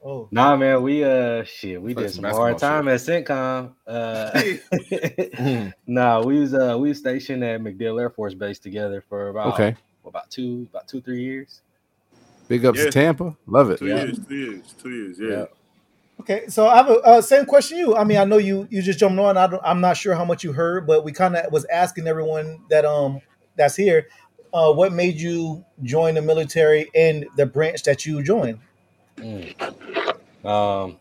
Oh, 0.06 0.28
nah, 0.32 0.58
man, 0.58 0.84
we 0.84 1.02
uh, 1.02 1.46
shit, 1.46 1.82
we 1.82 1.94
Play 1.94 2.04
did 2.04 2.12
some 2.12 2.24
some 2.26 2.34
hard 2.34 2.60
basketball 2.60 2.84
time 2.84 2.90
at 2.90 3.72
CENTCOM. 3.88 5.68
Uh, 5.68 5.72
nah, 5.88 6.22
we 6.22 6.42
was 6.42 6.54
uh, 6.54 6.76
we 6.78 6.90
was 6.90 6.98
stationed 6.98 7.42
at 7.42 7.62
MacDill 7.62 8.02
Air 8.02 8.10
Force 8.10 8.34
Base 8.34 8.60
together 8.60 9.02
for 9.08 9.30
about 9.30 9.54
Okay. 9.54 9.78
about 10.06 10.30
two 10.30 10.68
about 10.70 10.90
two 10.90 11.00
three 11.00 11.22
years. 11.24 11.62
Big 12.50 12.66
ups 12.66 12.80
Yeah. 12.80 12.86
to 12.86 12.92
Tampa. 12.92 13.38
Love 13.48 13.70
it. 13.72 13.80
Two 13.80 13.88
years, 13.88 14.20
two 14.28 14.36
years, 14.36 14.76
two 14.78 14.90
years. 14.90 15.18
Yeah. 15.20 15.30
Yeah. 15.30 15.46
Okay. 16.20 16.48
So 16.48 16.68
I 16.68 16.76
have 16.78 16.90
a 16.90 16.96
uh, 17.02 17.22
same 17.22 17.46
question. 17.46 17.78
to 17.78 17.84
You. 17.84 17.96
I 17.96 18.04
mean, 18.04 18.18
I 18.18 18.24
know 18.26 18.38
you. 18.38 18.68
You 18.70 18.82
just 18.82 19.00
jumped 19.00 19.20
on. 19.20 19.38
I 19.38 19.48
don't, 19.48 19.62
I'm 19.64 19.82
not 19.82 19.98
sure 19.98 20.16
how 20.16 20.26
much 20.26 20.44
you 20.44 20.54
heard, 20.54 20.88
but 20.88 21.04
we 21.04 21.12
kind 21.12 21.36
of 21.36 21.52
was 21.52 21.66
asking 21.66 22.08
everyone 22.08 22.62
that 22.70 22.86
um 22.86 23.22
that's 23.56 23.76
here. 23.76 24.08
Uh, 24.54 24.72
what 24.72 24.94
made 24.94 25.16
you 25.20 25.66
join 25.82 26.14
the 26.14 26.22
military 26.22 26.90
and 26.96 27.26
the 27.38 27.46
branch 27.46 27.84
that 27.84 28.06
you 28.06 28.22
joined? 28.22 28.60
Mm. 29.18 30.46
Um, 30.46 30.98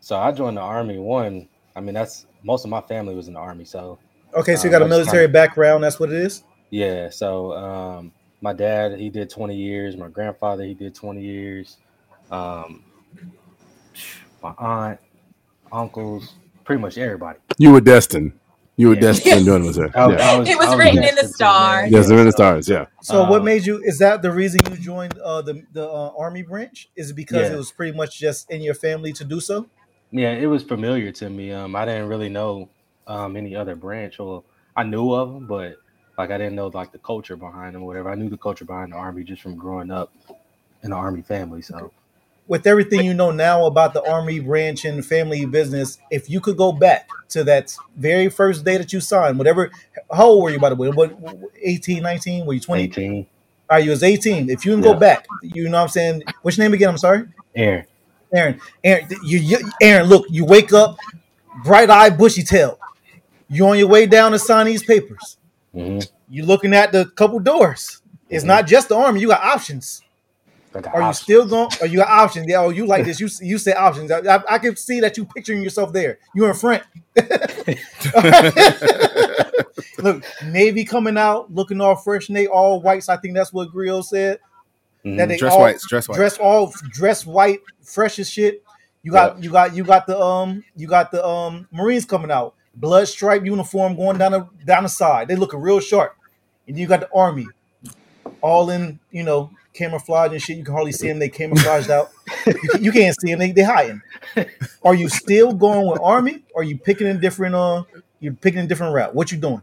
so 0.00 0.16
I 0.16 0.32
joined 0.32 0.56
the 0.56 0.60
army. 0.60 0.98
One, 0.98 1.48
I 1.76 1.80
mean, 1.80 1.94
that's 1.94 2.26
most 2.42 2.64
of 2.64 2.70
my 2.70 2.80
family 2.80 3.14
was 3.14 3.28
in 3.28 3.34
the 3.34 3.40
army, 3.40 3.64
so 3.64 3.98
Okay, 4.34 4.56
so 4.56 4.64
you 4.64 4.70
got 4.70 4.82
a 4.82 4.88
military 4.88 5.26
kinda- 5.26 5.32
background. 5.32 5.84
That's 5.84 5.98
what 6.00 6.10
it 6.10 6.16
is. 6.16 6.42
Yeah, 6.70 7.10
so 7.10 7.52
um, 7.52 8.12
my 8.40 8.52
dad 8.52 8.98
he 8.98 9.08
did 9.08 9.30
20 9.30 9.54
years. 9.56 9.96
My 9.96 10.08
grandfather 10.08 10.64
he 10.64 10.74
did 10.74 10.94
20 10.94 11.22
years. 11.22 11.76
Um, 12.30 12.82
my 14.56 14.66
aunt, 14.66 15.00
uncles, 15.72 16.34
pretty 16.64 16.80
much 16.80 16.98
everybody. 16.98 17.38
You 17.58 17.72
were 17.72 17.80
destined. 17.80 18.32
You 18.78 18.88
were 18.88 18.94
Yeah. 18.94 19.00
destined 19.00 19.44
doing 19.46 19.64
this. 19.64 19.76
Yeah. 19.78 19.86
I- 19.94 20.00
I 20.34 20.38
was- 20.38 20.48
It 20.48 20.58
was 20.58 20.68
I 20.68 20.76
written 20.76 21.02
in 21.02 21.14
the 21.14 21.26
stars. 21.28 21.90
Yes, 21.90 22.08
they're 22.08 22.18
in 22.18 22.26
the 22.26 22.32
stars. 22.32 22.68
Yeah. 22.68 22.86
So 23.00 23.22
what 23.28 23.38
Um, 23.40 23.44
made 23.44 23.64
you? 23.64 23.80
Is 23.82 23.98
that 24.00 24.20
the 24.20 24.30
reason 24.30 24.60
you 24.70 24.76
joined 24.76 25.18
uh, 25.18 25.40
the 25.42 25.62
the 25.72 25.88
uh, 25.88 26.12
army 26.18 26.42
branch? 26.42 26.90
Is 26.94 27.10
it 27.10 27.14
because 27.14 27.48
Yeah. 27.48 27.54
it 27.54 27.56
was 27.56 27.72
pretty 27.72 27.96
much 27.96 28.18
just 28.18 28.50
in 28.50 28.60
your 28.60 28.74
family 28.74 29.12
to 29.14 29.24
do 29.24 29.40
so? 29.40 29.66
Yeah, 30.10 30.32
it 30.32 30.46
was 30.46 30.62
familiar 30.62 31.10
to 31.12 31.30
me. 31.30 31.52
Um, 31.52 31.74
I 31.74 31.84
didn't 31.86 32.08
really 32.08 32.28
know 32.28 32.68
um 33.06 33.36
any 33.36 33.56
other 33.56 33.74
branch, 33.76 34.20
or 34.20 34.42
I 34.76 34.82
knew 34.82 35.12
of 35.12 35.32
them, 35.32 35.46
but 35.46 35.76
like 36.18 36.30
I 36.30 36.36
didn't 36.38 36.54
know 36.56 36.66
like 36.68 36.92
the 36.92 36.98
culture 36.98 37.36
behind 37.36 37.74
them, 37.74 37.82
or 37.82 37.86
whatever. 37.86 38.10
I 38.10 38.14
knew 38.14 38.28
the 38.28 38.36
culture 38.36 38.64
behind 38.66 38.92
the 38.92 38.96
army 38.96 39.24
just 39.24 39.40
from 39.42 39.56
growing 39.56 39.90
up 39.90 40.12
in 40.82 40.90
the 40.90 40.96
army 40.96 41.22
family. 41.22 41.62
So 41.62 41.92
With 42.48 42.66
everything 42.66 43.04
you 43.04 43.14
know 43.14 43.30
now 43.32 43.66
about 43.66 43.92
the 43.92 44.02
army 44.04 44.38
branch 44.40 44.84
and 44.84 45.04
family 45.04 45.44
business, 45.46 45.98
if 46.10 46.30
you 46.30 46.40
could 46.40 46.56
go 46.56 46.72
back 46.72 47.10
to 47.30 47.42
that 47.44 47.76
very 47.96 48.28
first 48.28 48.64
day 48.64 48.76
that 48.76 48.92
you 48.92 49.00
signed, 49.00 49.36
whatever, 49.38 49.72
how 50.12 50.26
old 50.26 50.44
were 50.44 50.50
you 50.50 50.60
by 50.60 50.68
the 50.70 50.76
way? 50.76 50.88
What, 50.88 51.16
18, 51.62 52.02
19? 52.02 52.46
Were 52.46 52.52
you 52.54 52.60
20? 52.60 52.84
18, 52.84 53.26
All 53.68 53.76
right, 53.76 53.84
you 53.84 53.90
was 53.90 54.02
18. 54.04 54.48
If 54.48 54.64
you 54.64 54.72
can 54.72 54.80
Yeah. 54.84 54.92
go 54.92 54.98
back, 54.98 55.28
you 55.40 55.64
know 55.68 55.78
what 55.78 55.82
I'm 55.84 55.88
saying? 55.88 56.22
Which 56.42 56.56
name 56.58 56.72
again? 56.72 56.90
I'm 56.90 56.98
sorry? 56.98 57.24
Aaron. 57.56 57.84
Aaron, 58.32 58.60
Aaron, 58.84 59.08
you, 59.22 59.38
you, 59.38 59.58
Aaron, 59.80 60.08
look, 60.08 60.26
you 60.30 60.44
wake 60.44 60.72
up, 60.72 60.98
bright 61.64 61.90
eyed, 61.90 62.16
bushy 62.18 62.42
tail. 62.44 62.78
You 63.48 63.66
on 63.68 63.78
your 63.78 63.88
way 63.88 64.06
down 64.06 64.32
to 64.32 64.38
sign 64.38 64.66
these 64.66 64.82
papers. 64.84 65.38
hmm 65.72 65.98
You 66.28 66.44
looking 66.44 66.74
at 66.74 66.92
the 66.92 67.06
couple 67.06 67.38
doors. 67.40 68.02
It's 68.28 68.44
Mhm. 68.44 68.48
not 68.48 68.66
just 68.66 68.88
the 68.88 68.96
army. 68.96 69.20
You 69.20 69.28
got 69.28 69.42
options. 69.44 70.02
I 70.76 70.80
got 70.80 70.94
Are 70.94 71.02
you 71.08 71.12
still 71.14 71.46
going? 71.46 71.68
Are 71.80 71.86
you 71.86 71.98
got 71.98 72.08
options? 72.08 72.46
Yeah. 72.48 72.60
Oh, 72.62 72.70
you 72.70 72.86
like 72.86 73.04
this? 73.04 73.18
You 73.20 73.28
you 73.40 73.58
say 73.58 73.72
options. 73.72 74.10
I, 74.10 74.18
I, 74.36 74.54
I 74.54 74.58
can 74.58 74.76
see 74.76 75.00
that 75.00 75.16
you 75.16 75.24
picturing 75.24 75.62
yourself 75.62 75.92
there. 75.92 76.18
You're 76.34 76.48
in 76.50 76.54
front. 76.54 76.82
Look, 79.98 80.24
Navy 80.44 80.84
coming 80.84 81.16
out, 81.16 81.52
looking 81.52 81.80
all 81.80 81.96
fresh, 81.96 82.28
Navy 82.28 82.48
all 82.48 82.80
whites. 82.82 83.08
I 83.08 83.16
think 83.16 83.34
that's 83.34 83.52
what 83.52 83.70
Grill 83.70 84.02
said. 84.02 84.38
Mhm. 85.04 85.16
That 85.16 85.28
they 85.28 85.36
Dress 85.36 85.52
all 85.52 85.60
whites, 85.60 85.88
dress 85.88 86.08
white. 86.08 86.16
dress 86.16 86.38
all 86.38 86.72
dress 86.90 87.24
white, 87.26 87.60
fresh 87.82 88.18
as 88.18 88.28
shit. 88.28 88.62
You 89.02 89.12
got 89.12 89.42
you 89.42 89.50
got 89.50 89.74
you 89.74 89.84
got 89.84 90.06
the 90.06 90.18
um 90.20 90.64
you 90.74 90.86
got 90.88 91.10
the 91.12 91.24
um 91.26 91.68
Marines 91.70 92.04
coming 92.04 92.30
out, 92.30 92.54
blood 92.74 93.06
stripe 93.08 93.44
uniform 93.44 93.96
going 93.96 94.18
down 94.18 94.32
the 94.32 94.48
down 94.64 94.82
the 94.82 94.88
side. 94.88 95.28
They 95.28 95.36
looking 95.36 95.60
real 95.60 95.80
sharp, 95.80 96.16
and 96.66 96.76
you 96.78 96.86
got 96.88 97.00
the 97.00 97.08
army, 97.14 97.46
all 98.40 98.68
in 98.70 98.98
you 99.12 99.22
know 99.22 99.50
camouflage 99.76 100.32
and 100.32 100.42
shit. 100.42 100.56
You 100.56 100.64
can 100.64 100.74
hardly 100.74 100.92
see 100.92 101.08
them. 101.08 101.18
They 101.18 101.28
camouflaged 101.40 101.90
out. 101.90 102.10
You, 102.46 102.54
can- 102.54 102.84
you 102.84 102.92
can't 102.92 103.16
see 103.20 103.30
them. 103.30 103.38
They 103.38 103.52
they 103.52 103.62
hiding. 103.62 104.02
Are 104.84 104.94
you 104.94 105.08
still 105.08 105.52
going 105.52 105.86
with 105.88 106.00
army? 106.02 106.42
Or 106.54 106.62
are 106.62 106.64
you 106.64 106.78
picking 106.78 107.06
a 107.06 107.14
different 107.14 107.54
uh? 107.54 107.84
You're 108.20 108.32
picking 108.34 108.60
a 108.60 108.66
different 108.66 108.94
route. 108.94 109.14
What 109.14 109.30
you 109.30 109.38
doing? 109.38 109.62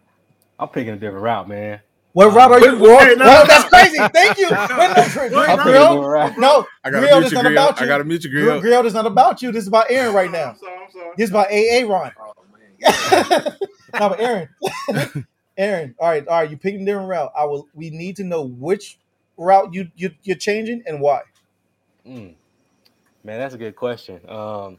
I'm 0.60 0.70
picking 0.70 0.94
a 0.94 0.98
different 0.98 1.24
route, 1.24 1.48
man. 1.50 1.80
What 2.14 2.32
route 2.34 2.52
are 2.52 2.60
you? 2.60 2.74
Wait, 2.74 2.82
Well, 2.82 3.00
wait, 3.00 3.18
no, 3.18 3.26
well, 3.26 3.42
no, 3.44 3.48
that's 3.48 3.64
no. 3.64 3.80
crazy. 3.80 3.98
Thank 4.14 4.38
you. 4.38 4.50
Wait, 4.52 5.32
no, 5.32 5.40
I'm 5.40 5.58
picking 5.58 5.60
a 5.60 5.64
Grill, 5.64 6.36
no, 6.38 6.68
I 6.84 6.92
gotta 6.92 7.08
Grill, 7.08 7.20
mute 7.20 7.24
this 7.24 7.32
you, 7.32 7.38
not 7.38 7.42
Grill. 7.46 7.54
about 7.54 7.78
I 7.80 7.82
you. 7.84 7.88
gotta 7.88 8.04
mute 8.04 8.24
you, 8.24 8.30
Grill, 8.30 8.46
Grill. 8.46 8.62
Grill, 8.62 8.84
this 8.84 8.90
is 8.92 8.94
not 8.94 9.08
about 9.08 9.42
you. 9.42 9.52
This 9.52 9.64
is 9.64 9.68
about 9.68 9.90
Aaron 9.90 10.14
right 10.14 10.30
now. 10.32 10.52
I'm 10.52 10.58
sorry, 10.58 10.78
I'm 10.86 10.92
sorry. 10.92 11.10
This 11.18 11.24
is 11.26 11.30
about 11.32 11.48
AA 11.52 11.92
Ron. 11.92 12.12
Oh, 12.20 12.34
man. 12.54 13.58
no, 14.00 14.10
but 14.10 14.20
Aaron, 14.20 14.50
Aaron. 15.58 15.96
All 16.00 16.08
right, 16.10 16.28
all 16.28 16.40
right. 16.42 16.50
You 16.52 16.58
picking 16.58 16.84
a 16.84 16.86
different 16.86 17.10
route. 17.10 17.32
I 17.36 17.46
will. 17.46 17.68
We 17.74 17.90
need 17.90 18.16
to 18.18 18.24
know 18.24 18.44
which 18.44 19.00
route 19.38 19.74
you, 19.74 19.90
you 19.96 20.12
you're 20.24 20.38
changing 20.38 20.84
and 20.86 21.00
why. 21.00 21.22
Mm. 22.08 22.36
Man, 23.24 23.40
that's 23.40 23.56
a 23.56 23.58
good 23.58 23.76
question. 23.76 24.20
Um, 24.30 24.78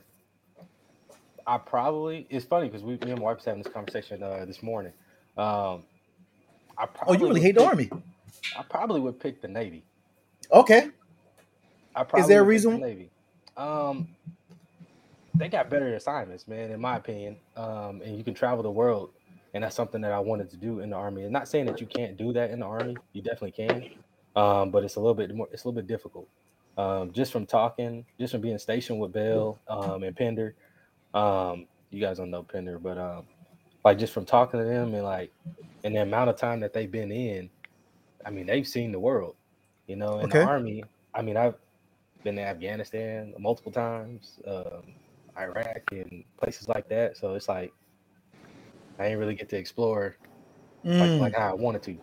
I 1.47 1.59
probably 1.59 2.27
it's 2.31 2.45
funny 2.45 2.69
because 2.69 2.83
we 2.83 2.95
me 2.99 3.11
and 3.11 3.19
my 3.19 3.27
wife 3.27 3.37
was 3.39 3.45
having 3.45 3.63
this 3.63 3.73
conversation 3.73 4.23
uh, 4.23 4.45
this 4.45 4.63
morning. 4.63 4.93
Um, 5.37 5.85
I 6.79 6.87
Oh, 7.07 7.13
you 7.13 7.27
really 7.27 7.41
hate 7.41 7.55
the 7.55 7.65
army? 7.65 7.91
I 8.57 8.63
probably 8.63 9.01
would 9.01 9.21
pick 9.21 9.41
the 9.41 9.49
Navy. 9.49 9.85
Okay. 10.53 10.91
I 11.95 12.05
probably 12.05 12.23
is 12.23 12.29
there 12.29 12.41
a 12.41 12.43
pick 12.43 12.47
the 12.47 12.49
reason? 12.49 12.81
Navy. 12.81 13.11
Um, 13.57 14.09
they 15.35 15.49
got 15.49 15.71
better 15.71 15.95
assignments, 15.95 16.47
man, 16.49 16.71
in 16.71 16.81
my 16.81 16.97
opinion. 16.97 17.37
Um, 17.57 18.03
and 18.05 18.17
you 18.17 18.25
can 18.25 18.35
travel 18.35 18.63
the 18.63 18.71
world, 18.71 19.11
and 19.53 19.65
that's 19.65 19.77
something 19.77 20.01
that 20.03 20.13
I 20.13 20.19
wanted 20.21 20.51
to 20.51 20.57
do 20.57 20.81
in 20.81 20.91
the 20.91 20.97
army. 20.97 21.23
And 21.23 21.33
not 21.33 21.49
saying 21.49 21.67
that 21.67 21.81
you 21.81 21.87
can't 21.87 22.17
do 22.17 22.33
that 22.33 22.51
in 22.51 22.61
the 22.61 22.67
army, 22.67 22.97
you 23.13 23.23
definitely 23.23 23.53
can. 23.53 23.87
Um, 24.37 24.71
but 24.71 24.85
it's 24.85 24.97
a 24.97 25.01
little 25.01 25.15
bit 25.15 25.35
more, 25.35 25.49
it's 25.53 25.65
a 25.65 25.69
little 25.69 25.81
bit 25.81 25.89
difficult. 25.89 26.29
Um, 26.77 27.13
just 27.13 27.33
from 27.33 27.47
talking, 27.47 28.07
just 28.21 28.33
from 28.33 28.41
being 28.43 28.59
stationed 28.59 29.01
with 29.01 29.13
Bell 29.13 29.63
um, 29.69 30.03
and 30.03 30.17
Pender. 30.17 30.57
Um, 31.15 31.69
you 31.91 32.01
guys 32.01 32.19
don't 32.19 32.31
know 32.31 32.43
Pender, 32.45 32.79
but 32.79 32.99
um, 32.99 33.29
like 33.85 33.99
just 33.99 34.13
from 34.15 34.27
talking 34.27 34.61
to 34.61 34.67
them 34.67 34.95
and 34.95 35.05
like, 35.05 35.33
and 35.85 35.97
the 35.97 36.03
amount 36.03 36.31
of 36.31 36.37
time 36.39 36.61
that 36.61 36.73
they've 36.75 36.91
been 36.91 37.13
in, 37.13 37.51
I 38.27 38.31
mean, 38.31 38.47
they've 38.47 38.67
seen 38.69 38.93
the 38.93 39.01
world. 39.01 39.37
You 39.87 39.97
know, 39.97 40.21
in 40.21 40.29
Okay. 40.29 40.31
the 40.31 40.39
army, 40.41 40.83
I 41.15 41.23
mean, 41.23 41.37
I've 41.37 41.57
been 42.25 42.37
to 42.37 42.43
Afghanistan 42.43 43.35
multiple 43.39 43.73
times, 43.73 44.41
um, 44.47 44.95
Iraq, 45.39 45.83
and 45.93 46.25
places 46.39 46.69
like 46.69 46.89
that. 46.91 47.17
So 47.19 47.35
it's 47.35 47.49
like 47.49 47.75
I 48.99 49.05
didn't 49.05 49.19
really 49.21 49.35
get 49.37 49.49
to 49.51 49.57
explore 49.59 50.17
like, 50.99 51.13
Mm. 51.13 51.19
like 51.19 51.35
how 51.37 51.51
I 51.51 51.55
wanted 51.55 51.83
to. 51.85 51.99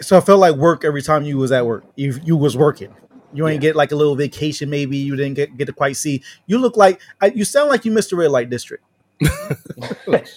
So 0.00 0.16
I 0.16 0.20
felt 0.20 0.40
like 0.40 0.56
work 0.56 0.84
every 0.84 1.02
time 1.02 1.24
you 1.24 1.38
was 1.38 1.52
at 1.52 1.64
work. 1.66 1.84
You 1.96 2.18
you 2.24 2.36
was 2.36 2.56
working. 2.56 2.94
You 3.32 3.46
ain't 3.48 3.62
Yeah. 3.62 3.68
get 3.70 3.76
like 3.76 3.92
a 3.92 3.96
little 3.96 4.16
vacation. 4.16 4.70
Maybe 4.70 4.96
you 4.96 5.16
didn't 5.16 5.34
get, 5.34 5.56
get 5.56 5.66
to 5.66 5.72
quite 5.72 5.96
see. 5.96 6.22
You 6.46 6.58
look 6.58 6.76
like 6.76 7.00
I- 7.20 7.32
you 7.34 7.44
sound 7.44 7.68
like 7.68 7.84
you 7.84 7.90
missed 7.92 8.10
the 8.10 8.16
red 8.16 8.30
light 8.30 8.48
district. 8.50 8.84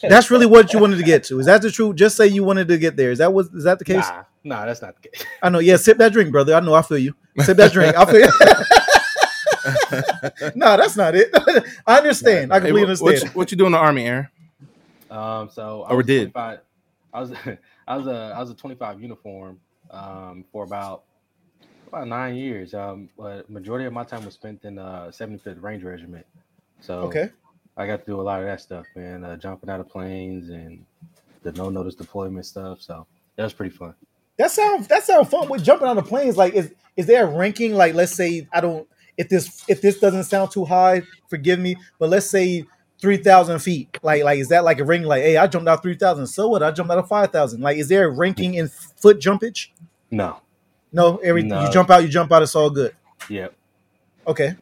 That's 0.02 0.30
really 0.32 0.46
what 0.46 0.74
you 0.74 0.80
wanted 0.80 0.98
to 0.98 1.04
get 1.04 1.24
to. 1.26 1.40
Is 1.40 1.46
that 1.48 1.62
the 1.62 1.72
truth? 1.72 1.96
Just 1.96 2.16
say 2.18 2.28
you 2.28 2.44
wanted 2.44 2.68
to 2.70 2.78
get 2.78 2.96
there. 2.96 3.12
Is 3.12 3.18
that 3.18 3.34
was 3.34 3.48
is 3.54 3.64
that 3.66 3.80
the 3.80 3.86
case? 3.86 4.08
Nah, 4.08 4.24
nah, 4.44 4.66
that's 4.66 4.82
not 4.82 4.96
the 5.02 5.10
case. 5.10 5.26
I 5.42 5.50
know. 5.50 5.60
Yeah, 5.60 5.78
sip 5.78 5.98
that 5.98 6.14
drink, 6.14 6.32
brother. 6.32 6.54
I 6.54 6.60
know. 6.60 6.74
I 6.76 6.82
feel 6.84 6.98
you. 7.00 7.16
Sip 7.40 7.58
that 7.58 7.72
drink. 7.72 7.96
I 7.98 8.06
feel. 8.06 8.22
You. 8.22 8.32
no, 10.56 10.78
that's 10.78 10.96
not 10.96 11.16
it. 11.16 11.30
I 11.86 11.98
understand. 11.98 12.54
I 12.54 12.56
Hey, 12.60 12.68
completely 12.68 12.92
what, 12.94 13.00
what, 13.02 13.08
understand. 13.10 13.34
you, 13.34 13.38
what 13.38 13.52
you 13.52 13.58
doing 13.58 13.68
in 13.68 13.72
the 13.74 13.78
army, 13.80 14.06
Aaron? 14.06 14.28
Um, 15.10 15.50
so 15.52 15.84
I 15.84 15.92
Or 15.92 15.98
was 15.98 16.06
did. 16.06 16.32
I 16.36 16.58
was 17.14 17.32
I 17.88 17.98
was 17.98 18.08
a 18.08 18.34
I 18.36 18.40
was 18.40 18.50
a 18.50 18.56
25 18.56 19.02
uniform 19.02 19.60
um 19.92 20.46
for 20.52 20.64
about 20.64 21.04
about 21.88 22.08
nine 22.08 22.36
years. 22.36 22.74
Um, 22.74 23.10
but 23.18 23.50
majority 23.50 23.86
of 23.86 23.94
my 23.94 24.04
time 24.04 24.26
was 24.26 24.34
spent 24.34 24.66
in 24.66 24.78
uh 24.78 25.12
75th 25.12 25.62
Ranger 25.62 25.90
Regiment. 25.90 26.26
So 26.82 27.04
Okay. 27.04 27.30
I 27.78 27.88
got 27.88 28.00
to 28.00 28.06
do 28.06 28.20
a 28.20 28.24
lot 28.24 28.40
of 28.42 28.48
that 28.48 28.60
stuff, 28.62 28.86
man. 28.96 29.24
Uh, 29.24 29.38
jumping 29.38 29.70
out 29.70 29.80
of 29.80 29.88
planes 29.88 30.50
and 30.50 30.86
the 31.44 31.52
no 31.54 31.70
notice 31.70 31.96
deployment 31.96 32.46
stuff. 32.46 32.82
So 32.82 33.06
that 33.36 33.44
was 33.44 33.54
pretty 33.54 33.76
fun. 33.76 33.94
That 34.38 34.52
sounds 34.52 34.88
that 34.88 35.04
sounds 35.04 35.30
fun. 35.30 35.48
With 35.50 35.64
jumping 35.64 35.88
on 35.88 35.96
the 35.96 36.04
planes, 36.04 36.38
like 36.38 36.54
is 36.54 36.74
is 36.96 37.06
there 37.06 37.26
a 37.26 37.30
ranking? 37.30 37.74
Like 37.74 37.94
let's 37.94 38.14
say 38.14 38.48
I 38.54 38.62
don't 38.62 38.88
if 39.18 39.30
this 39.30 39.64
if 39.68 39.82
this 39.82 40.00
doesn't 40.00 40.26
sound 40.26 40.52
too 40.52 40.66
high, 40.66 41.04
forgive 41.30 41.60
me. 41.60 41.76
But 42.00 42.10
let's 42.10 42.30
say 42.30 42.66
three 43.02 43.18
thousand 43.18 43.60
feet. 43.60 43.98
Like 44.02 44.24
like 44.24 44.40
is 44.40 44.50
that 44.50 44.64
like 44.64 44.80
a 44.80 44.86
ring? 44.86 45.04
Like 45.04 45.24
hey, 45.24 45.38
I 45.38 45.48
jumped 45.48 45.68
out 45.68 45.82
three 45.82 45.96
thousand. 45.96 46.28
So 46.28 46.48
what? 46.48 46.64
I 46.64 46.72
jumped 46.72 46.92
out 46.92 46.98
of 46.98 47.08
five 47.08 47.32
thousand. 47.32 47.62
Like 47.62 47.78
is 47.78 47.88
there 47.90 48.08
a 48.08 48.12
ranking 48.12 48.56
in 48.56 48.68
foot 48.68 49.20
jumpage? 49.20 49.68
No. 50.12 50.38
No, 50.92 51.18
everything 51.18 51.50
No. 51.50 51.66
you 51.66 51.72
jump 51.72 51.90
out, 51.90 52.02
you 52.04 52.08
jump 52.10 52.32
out. 52.32 52.42
It's 52.42 52.56
all 52.56 52.70
good. 52.70 52.96
Yep. 53.30 53.54
Okay. 54.26 54.56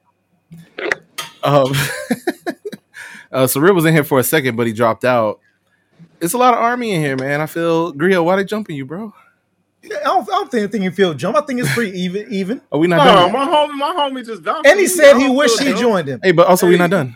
Um, 1.44 1.72
uh, 3.32 3.46
Surreal 3.46 3.76
was 3.76 3.86
in 3.86 3.94
here 3.94 4.04
for 4.04 4.20
a 4.20 4.24
second, 4.24 4.56
but 4.56 4.66
he 4.68 4.74
dropped 4.74 5.06
out. 5.06 5.40
It's 6.20 6.34
a 6.34 6.38
lot 6.38 6.54
of 6.54 6.60
army 6.60 6.92
in 6.94 7.02
here, 7.02 7.16
man. 7.16 7.42
I 7.42 7.46
feel 7.46 7.92
Grio. 7.92 8.24
Why 8.24 8.38
they 8.38 8.44
jumping 8.44 8.76
you, 8.76 8.86
bro? 8.86 9.14
I 9.84 9.88
don't, 10.04 10.24
I 10.24 10.26
don't 10.26 10.50
think, 10.50 10.72
think 10.72 10.84
you 10.84 10.90
feel 10.92 11.14
jump. 11.14 11.38
I 11.38 11.42
think 11.42 11.60
it's 11.60 11.72
pretty 11.74 12.00
even. 12.00 12.32
Even. 12.34 12.62
Are 12.72 12.80
we 12.80 12.88
not 12.88 12.98
No, 12.98 13.04
done? 13.14 13.24
yet? 13.26 13.34
my 13.34 13.46
homie, 13.46 13.78
my 13.78 13.94
homie 13.96 14.26
just 14.26 14.42
bounced. 14.44 14.66
And 14.68 14.80
he 14.80 14.86
me. 14.86 14.90
said 14.90 15.18
he 15.18 15.30
wished 15.30 15.62
he 15.62 15.74
joined 15.76 16.08
him. 16.08 16.20
Hey, 16.24 16.32
but 16.32 16.48
also 16.48 16.66
we 16.66 16.74
Hey. 16.74 16.80
not 16.80 16.90
done. 16.90 17.16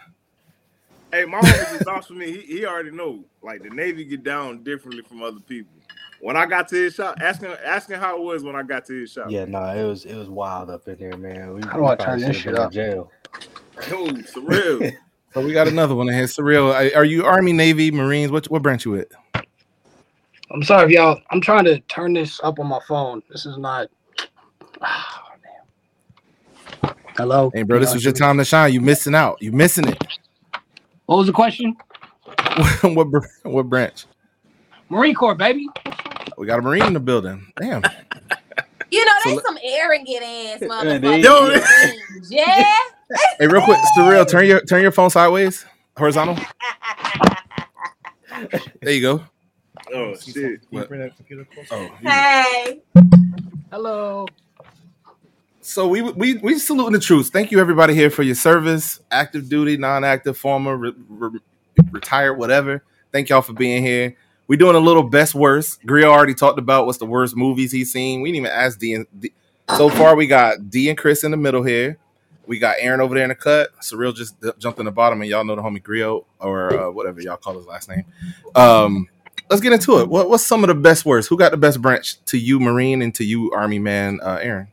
Hey, 1.11 1.25
my 1.25 1.39
homie 1.39 1.71
just 1.71 1.85
bounced 1.85 2.07
for 2.07 2.13
me. 2.13 2.31
He, 2.31 2.41
he 2.41 2.65
already 2.65 2.91
know. 2.91 3.23
Like 3.41 3.63
the 3.63 3.69
Navy 3.69 4.05
get 4.05 4.23
down 4.23 4.63
differently 4.63 5.01
from 5.01 5.23
other 5.23 5.39
people. 5.39 5.73
When 6.21 6.35
I 6.35 6.45
got 6.45 6.67
to 6.69 6.75
his 6.75 6.95
shop, 6.95 7.17
asking 7.21 7.49
asking 7.65 7.97
how 7.97 8.17
it 8.17 8.23
was 8.23 8.43
when 8.43 8.55
I 8.55 8.63
got 8.63 8.85
to 8.85 8.93
his 8.93 9.11
shop. 9.11 9.27
Yeah, 9.29 9.45
no, 9.45 9.63
it 9.63 9.87
was 9.87 10.05
it 10.05 10.15
was 10.15 10.29
wild 10.29 10.69
up 10.69 10.87
in 10.87 10.97
there, 10.97 11.17
man. 11.17 11.53
We, 11.53 11.61
How 11.63 11.77
do 11.77 11.85
I 11.85 11.95
turn 11.95 12.19
this 12.19 12.35
shit 12.35 12.57
up? 12.57 12.71
Jail. 12.71 13.11
Yo, 13.89 14.07
surreal. 14.07 14.95
So 15.31 15.45
we 15.45 15.53
got 15.53 15.67
another 15.67 15.93
one 15.93 16.09
in 16.09 16.15
here. 16.15 16.23
Surreal. 16.23 16.95
Are 16.95 17.05
you 17.05 17.23
Army, 17.23 17.53
Navy, 17.53 17.91
Marines? 17.91 18.31
What 18.31 18.49
what 18.49 18.63
branch 18.63 18.83
you 18.83 18.91
with? 18.93 19.11
I'm 20.51 20.63
sorry 20.63 20.85
if 20.85 20.91
y'all. 20.91 21.21
I'm 21.29 21.39
trying 21.39 21.65
to 21.65 21.79
turn 21.81 22.13
this 22.13 22.39
up 22.43 22.57
on 22.57 22.65
my 22.65 22.79
phone. 22.87 23.21
This 23.29 23.45
is 23.45 23.57
not. 23.57 23.89
Oh, 24.81 25.21
Damn. 26.81 26.95
Hello. 27.15 27.51
Hey, 27.53 27.61
bro, 27.61 27.77
this 27.77 27.89
y'all 27.89 27.95
was 27.95 28.03
your 28.03 28.13
time 28.13 28.39
to 28.39 28.43
shine. 28.43 28.73
You 28.73 28.81
missing 28.81 29.13
out. 29.13 29.39
You 29.39 29.51
missing 29.51 29.87
it. 29.87 30.03
What 31.09 31.17
was 31.17 31.25
the 31.25 31.33
question? 31.33 31.75
what 32.83 33.07
what 33.41 33.67
branch? 33.67 34.05
Marine 34.89 35.15
Corps, 35.15 35.33
baby. 35.33 35.67
We 36.37 36.45
got 36.45 36.59
a 36.59 36.61
Marine 36.61 36.85
in 36.85 36.93
the 36.93 36.99
building. 36.99 37.51
Damn. 37.59 37.81
You 38.91 39.05
know, 39.05 39.11
So 39.23 39.29
they 39.29 39.35
let- 39.35 39.45
some 39.45 39.57
arrogant 39.63 40.23
ass 40.23 40.61
Indeed. 40.63 41.25
motherfuckers. 41.25 42.27
yeah. 42.29 42.75
Hey, 43.39 43.47
real 43.47 43.61
quick, 43.63 43.77
Surreal, 43.97 44.27
turn 44.27 44.45
your 44.45 44.61
turn 44.61 44.81
your 44.83 44.91
phone 44.91 45.09
sideways, 45.11 45.63
horizontal. 45.97 46.37
There 48.81 48.91
you 48.93 49.01
go. 49.01 49.23
Oh 49.93 50.15
shit. 50.15 50.61
What? 50.69 50.89
Oh, 51.71 51.89
hey. 52.01 52.81
Hello. 53.71 54.27
So 55.69 55.87
we 55.87 56.01
we 56.01 56.33
we 56.37 56.57
saluting 56.57 56.93
the 56.93 56.99
troops. 56.99 57.29
Thank 57.29 57.51
you 57.51 57.59
everybody 57.59 57.93
here 57.93 58.09
for 58.09 58.23
your 58.23 58.33
service, 58.33 58.99
active 59.11 59.49
duty, 59.49 59.77
non-active, 59.77 60.35
former, 60.35 60.75
re, 60.75 60.93
re- 61.07 61.39
retired, 61.91 62.39
whatever. 62.39 62.83
Thank 63.11 63.29
y'all 63.29 63.43
for 63.43 63.53
being 63.53 63.83
here. 63.83 64.15
We 64.47 64.57
doing 64.57 64.75
a 64.75 64.79
little 64.79 65.03
best 65.03 65.35
worst. 65.35 65.85
Grill 65.85 66.09
already 66.09 66.33
talked 66.33 66.57
about 66.57 66.87
what's 66.87 66.97
the 66.97 67.05
worst 67.05 67.35
movies 67.35 67.71
he's 67.71 67.91
seen. 67.91 68.21
We 68.21 68.31
didn't 68.31 68.47
even 68.47 68.57
ask 68.57 68.79
D 68.79 68.95
and 68.95 69.05
D. 69.19 69.31
So 69.77 69.89
far, 69.89 70.15
we 70.15 70.25
got 70.25 70.71
D 70.71 70.89
and 70.89 70.97
Chris 70.97 71.23
in 71.23 71.29
the 71.29 71.37
middle 71.37 71.61
here. 71.61 71.99
We 72.47 72.57
got 72.57 72.77
Aaron 72.79 72.99
over 72.99 73.13
there 73.13 73.25
in 73.25 73.29
the 73.29 73.35
cut. 73.35 73.69
Surreal 73.79 74.15
just 74.15 74.41
d- 74.41 74.49
jumped 74.57 74.79
in 74.79 74.85
the 74.85 74.91
bottom, 74.91 75.21
and 75.21 75.29
y'all 75.29 75.45
know 75.45 75.55
the 75.55 75.61
homie 75.61 75.83
Griot 75.83 76.25
or 76.39 76.73
uh, 76.73 76.89
whatever 76.89 77.21
y'all 77.21 77.37
call 77.37 77.55
his 77.55 77.67
last 77.67 77.89
name. 77.89 78.05
Um, 78.55 79.07
let's 79.51 79.61
get 79.61 79.71
into 79.71 79.99
it. 79.99 80.09
What, 80.09 80.31
what's 80.31 80.47
some 80.47 80.63
of 80.63 80.69
the 80.69 80.73
best 80.73 81.05
worst? 81.05 81.29
Who 81.29 81.37
got 81.37 81.51
the 81.51 81.57
best 81.57 81.79
branch 81.79 82.19
to 82.25 82.39
you, 82.39 82.59
Marine, 82.59 83.03
and 83.03 83.13
to 83.13 83.23
you, 83.23 83.51
Army 83.51 83.77
man, 83.77 84.19
uh, 84.23 84.39
Aaron? 84.41 84.69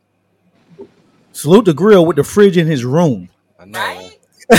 Salute 1.36 1.66
the 1.66 1.74
grill 1.74 2.06
with 2.06 2.16
the 2.16 2.24
fridge 2.24 2.56
in 2.56 2.66
his 2.66 2.82
room. 2.84 3.28
I 3.60 3.66
know. 3.66 3.78
Right? 3.78 4.10
Is 4.50 4.58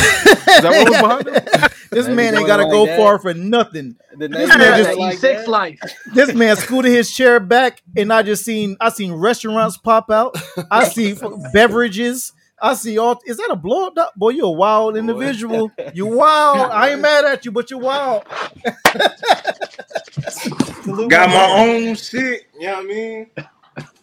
that 0.61 0.63
what 0.63 0.89
was 0.89 1.01
behind 1.23 1.27
him? 1.63 1.69
This 1.89 2.07
man 2.09 2.35
ain't 2.37 2.45
got 2.45 2.57
to 2.57 2.63
it 2.67 2.69
go 2.69 2.81
like 2.83 2.89
that. 2.89 2.97
far 2.97 3.17
for 3.17 3.33
nothing. 3.33 3.95
This 4.17 4.29
man 4.29 4.39
was 4.77 4.87
just- 4.87 4.99
like 4.99 5.17
E6 5.19 5.47
life. 5.47 5.79
This 6.13 6.33
man 6.33 6.57
scooted 6.57 6.91
his 6.91 7.09
chair 7.15 7.39
back, 7.39 7.81
and 7.95 8.11
I 8.11 8.23
just 8.23 8.43
seen 8.43 8.75
I 8.81 8.89
seen 8.89 9.13
restaurants 9.13 9.77
pop 9.77 10.11
out. 10.11 10.35
I 10.69 10.83
see 10.89 11.15
beverages. 11.53 12.33
I 12.61 12.73
see 12.73 12.97
all. 12.97 13.19
Is 13.25 13.37
that 13.37 13.49
a 13.49 13.55
blow 13.55 13.87
up? 13.87 14.13
Boy, 14.17 14.31
you're 14.31 14.47
a 14.47 14.51
wild 14.51 14.97
individual. 14.97 15.71
You 15.93 16.07
wild. 16.07 16.69
I 16.71 16.89
ain't 16.91 16.99
mad 17.01 17.23
at 17.23 17.45
you, 17.45 17.51
but 17.51 17.71
you're 17.71 17.79
wild. 17.79 18.25
Got 21.07 21.29
my 21.29 21.35
my 21.35 21.55
own 21.57 21.95
shit. 21.95 22.47
You 22.59 22.67
know 22.67 22.73
what 22.75 22.83
I 22.83 22.87
mean? 22.87 23.27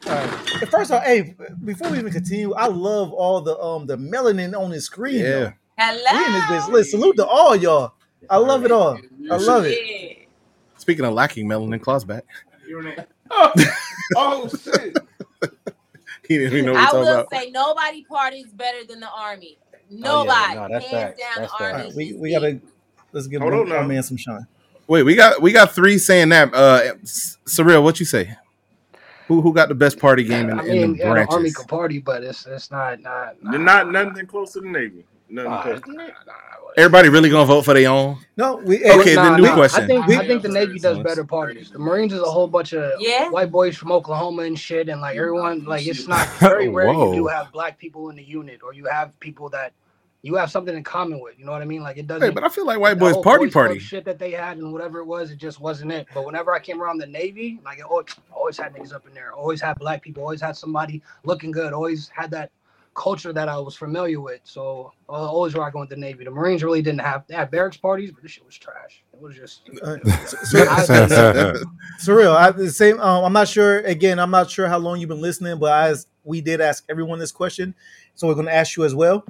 All 0.06 0.12
right. 0.12 0.68
First 0.70 0.90
of 0.90 0.96
all, 0.96 1.00
hey, 1.00 1.34
before 1.64 1.90
we 1.90 1.98
even 1.98 2.12
continue, 2.12 2.52
I 2.54 2.66
love 2.66 3.12
all 3.12 3.40
the 3.40 3.58
um 3.58 3.86
the 3.86 3.96
melanin 3.96 4.58
on 4.58 4.70
his 4.70 4.84
screen. 4.86 5.16
Yeah. 5.20 5.30
though. 5.30 5.52
Hello. 5.78 6.18
We 6.18 6.26
in 6.26 6.32
this 6.32 6.42
bitch. 6.44 6.68
Listen, 6.72 7.00
salute 7.00 7.16
to 7.16 7.26
all 7.26 7.56
y'all. 7.56 7.94
I 8.28 8.36
love 8.36 8.64
it 8.64 8.70
all. 8.72 8.98
I 9.30 9.36
love 9.36 9.64
it. 9.66 10.28
Speaking 10.76 11.04
of 11.04 11.14
lacking 11.14 11.46
melanin, 11.48 11.80
Claw's 11.80 12.04
back. 12.04 12.24
Oh, 13.30 13.52
oh 14.16 14.48
shit! 14.48 14.96
He 16.26 16.38
didn't 16.38 16.54
even 16.54 16.66
know 16.66 16.72
what 16.72 16.88
I 16.88 16.92
we're 16.94 16.98
will 17.00 17.06
talking 17.06 17.26
about. 17.38 17.42
say 17.42 17.50
nobody 17.50 18.04
parties 18.04 18.46
better 18.54 18.82
than 18.86 18.98
the 19.00 19.10
army. 19.10 19.58
Oh, 19.62 19.66
yeah. 19.90 19.98
Nobody. 20.00 20.54
No, 20.54 20.68
that's 20.70 20.84
Hands 20.86 20.90
facts. 21.04 21.20
down, 21.20 21.30
That's 21.36 21.52
the 21.52 21.58
facts. 21.58 21.72
Army. 21.74 21.84
right, 21.84 21.94
we, 21.94 22.12
we 22.14 22.32
gotta 22.32 22.60
let's 23.12 23.26
give 23.26 23.42
Hold 23.42 23.52
our, 23.52 23.60
on 23.60 23.68
now. 23.68 23.76
our 23.76 23.84
man 23.86 24.02
some 24.02 24.16
shine. 24.16 24.46
Wait, 24.86 25.02
we 25.02 25.16
got 25.16 25.42
we 25.42 25.52
got 25.52 25.74
three 25.74 25.98
saying 25.98 26.30
that. 26.30 26.54
Uh, 26.54 26.94
surreal. 27.04 27.82
What 27.82 28.00
you 28.00 28.06
say? 28.06 28.34
Who 29.28 29.40
who 29.40 29.52
got 29.54 29.68
the 29.68 29.74
best 29.74 29.98
party 29.98 30.24
game 30.24 30.50
in, 30.50 30.58
I 30.60 30.64
in 30.66 30.92
the 30.92 30.98
yeah, 30.98 31.04
the 31.04 31.10
army 31.10 31.24
branches? 31.24 31.56
could 31.56 31.68
party, 31.68 31.98
but 31.98 32.22
it's 32.22 32.46
it's 32.46 32.70
not 32.70 33.00
not 33.00 33.36
They're 33.42 33.58
not 33.58 33.90
nothing 33.90 34.26
close 34.26 34.52
to 34.52 34.60
the 34.60 34.68
Navy. 34.68 35.04
Nothing 35.30 35.50
Nah, 35.50 35.62
close. 35.62 35.80
nah, 35.86 35.94
nah, 36.04 36.08
nah. 36.26 36.32
Everybody 36.76 37.08
really 37.08 37.30
gonna 37.30 37.46
vote 37.46 37.62
for 37.62 37.72
their 37.74 37.88
own? 37.88 38.18
No, 38.36 38.56
we 38.56 38.84
Okay, 38.84 39.14
Nah, 39.14 39.22
then 39.30 39.36
new 39.36 39.42
nah, 39.48 39.54
question. 39.54 39.84
I 39.84 39.86
think 39.86 40.06
We- 40.06 40.16
I 40.16 40.26
think 40.26 40.42
the 40.42 40.48
Navy 40.48 40.78
does 40.78 40.98
better 40.98 41.24
parties. 41.24 41.70
The 41.70 41.78
Marines 41.78 42.12
is 42.12 42.20
a 42.20 42.24
whole 42.30 42.48
bunch 42.48 42.72
of 42.74 43.00
Yeah. 43.00 43.30
white 43.30 43.50
boys 43.50 43.76
from 43.76 43.92
Oklahoma 43.92 44.42
and 44.42 44.58
shit, 44.58 44.88
and 44.88 45.00
like 45.00 45.16
everyone, 45.16 45.64
like 45.64 45.86
it's 45.86 46.08
not 46.08 46.26
very 46.40 46.68
rare 46.68 46.92
you 46.92 47.14
do 47.14 47.26
have 47.28 47.52
black 47.52 47.78
people 47.78 48.10
in 48.10 48.16
the 48.16 48.24
unit, 48.24 48.60
or 48.62 48.74
you 48.74 48.86
have 48.86 49.18
people 49.20 49.48
that 49.50 49.72
you 50.24 50.36
have 50.36 50.50
something 50.50 50.74
in 50.74 50.82
common 50.82 51.20
with. 51.20 51.38
You 51.38 51.44
know 51.44 51.52
what 51.52 51.60
I 51.60 51.66
mean? 51.66 51.82
Like 51.82 51.98
it 51.98 52.06
doesn't. 52.06 52.26
Hey, 52.26 52.32
but 52.32 52.44
I 52.44 52.48
feel 52.48 52.64
like 52.64 52.80
white 52.80 52.98
boys 52.98 53.14
party 53.18 53.50
party. 53.50 53.78
shit 53.78 54.06
that 54.06 54.18
they 54.18 54.30
had 54.30 54.56
and 54.56 54.72
whatever 54.72 55.00
it 55.00 55.04
was, 55.04 55.30
it 55.30 55.36
just 55.36 55.60
wasn't 55.60 55.92
it. 55.92 56.06
But 56.14 56.24
whenever 56.24 56.54
I 56.54 56.60
came 56.60 56.80
around 56.80 56.96
the 56.96 57.06
Navy, 57.06 57.60
like 57.62 57.78
it 57.78 57.84
always, 57.84 58.06
always 58.32 58.56
had 58.56 58.72
niggas 58.72 58.94
up 58.94 59.06
in 59.06 59.12
there, 59.12 59.34
always 59.34 59.60
had 59.60 59.78
black 59.78 60.00
people, 60.00 60.22
always 60.22 60.40
had 60.40 60.56
somebody 60.56 61.02
looking 61.24 61.50
good, 61.50 61.74
always 61.74 62.08
had 62.08 62.30
that 62.30 62.50
culture 62.94 63.34
that 63.34 63.50
I 63.50 63.58
was 63.58 63.76
familiar 63.76 64.18
with. 64.18 64.40
So 64.44 64.92
I 65.10 65.12
was 65.12 65.28
always 65.28 65.54
rocking 65.54 65.80
with 65.80 65.90
the 65.90 65.96
Navy. 65.96 66.24
The 66.24 66.30
Marines 66.30 66.64
really 66.64 66.80
didn't 66.80 67.02
have 67.02 67.24
they 67.26 67.34
had 67.34 67.50
barracks 67.50 67.76
parties, 67.76 68.10
but 68.10 68.22
this 68.22 68.32
shit 68.32 68.46
was 68.46 68.56
trash. 68.56 69.04
It 69.12 69.20
was 69.20 69.36
just 69.36 69.68
Uh, 69.82 69.96
surreal. 72.00 72.34
I, 72.34 72.50
the 72.50 72.70
same. 72.70 72.98
Um, 72.98 73.24
I'm 73.24 73.32
not 73.34 73.48
sure. 73.48 73.80
Again, 73.80 74.18
I'm 74.18 74.30
not 74.30 74.50
sure 74.50 74.68
how 74.68 74.78
long 74.78 75.00
you've 75.00 75.10
been 75.10 75.20
listening, 75.20 75.58
but 75.58 75.90
as 75.90 76.06
we 76.22 76.40
did 76.40 76.62
ask 76.62 76.82
everyone 76.88 77.18
this 77.18 77.32
question, 77.32 77.74
so 78.14 78.26
we're 78.26 78.34
going 78.34 78.46
to 78.46 78.54
ask 78.54 78.74
you 78.78 78.84
as 78.84 78.94
well. 78.94 79.26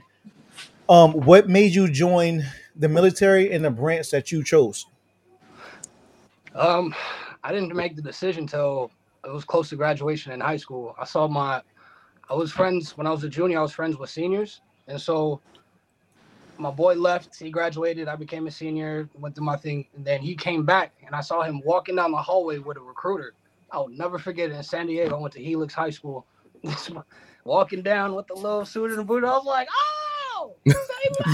Um, 0.88 1.12
what 1.12 1.48
made 1.48 1.74
you 1.74 1.90
join 1.90 2.44
the 2.76 2.88
military 2.88 3.52
and 3.52 3.64
the 3.64 3.70
branch 3.70 4.10
that 4.10 4.30
you 4.30 4.44
chose? 4.44 4.86
Um, 6.54 6.94
I 7.42 7.52
didn't 7.52 7.74
make 7.74 7.96
the 7.96 8.02
decision 8.02 8.46
till 8.46 8.90
it 9.24 9.32
was 9.32 9.44
close 9.44 9.70
to 9.70 9.76
graduation 9.76 10.32
in 10.32 10.40
high 10.40 10.58
school. 10.58 10.94
I 10.98 11.04
saw 11.04 11.26
my, 11.26 11.62
I 12.28 12.34
was 12.34 12.52
friends 12.52 12.96
when 12.98 13.06
I 13.06 13.10
was 13.10 13.24
a 13.24 13.28
junior. 13.28 13.58
I 13.58 13.62
was 13.62 13.72
friends 13.72 13.96
with 13.96 14.10
seniors, 14.10 14.60
and 14.86 15.00
so 15.00 15.40
my 16.58 16.70
boy 16.70 16.94
left. 16.94 17.34
He 17.38 17.50
graduated. 17.50 18.06
I 18.06 18.16
became 18.16 18.46
a 18.46 18.50
senior. 18.50 19.08
Went 19.14 19.34
through 19.34 19.46
my 19.46 19.56
thing, 19.56 19.86
and 19.96 20.04
then 20.04 20.20
he 20.20 20.36
came 20.36 20.64
back, 20.64 20.92
and 21.06 21.14
I 21.14 21.22
saw 21.22 21.42
him 21.42 21.62
walking 21.64 21.96
down 21.96 22.12
the 22.12 22.18
hallway 22.18 22.58
with 22.58 22.76
a 22.76 22.80
recruiter. 22.80 23.34
I'll 23.72 23.88
never 23.88 24.18
forget 24.18 24.50
it 24.50 24.54
in 24.54 24.62
San 24.62 24.86
Diego. 24.86 25.16
I 25.16 25.20
went 25.20 25.34
to 25.34 25.42
Helix 25.42 25.72
High 25.72 25.90
School. 25.90 26.26
walking 27.44 27.82
down 27.82 28.14
with 28.14 28.26
the 28.26 28.34
little 28.34 28.64
suited 28.64 28.98
and 28.98 29.06
booted. 29.06 29.28
I 29.28 29.32
was 29.32 29.44
like, 29.44 29.68
oh, 29.70 29.93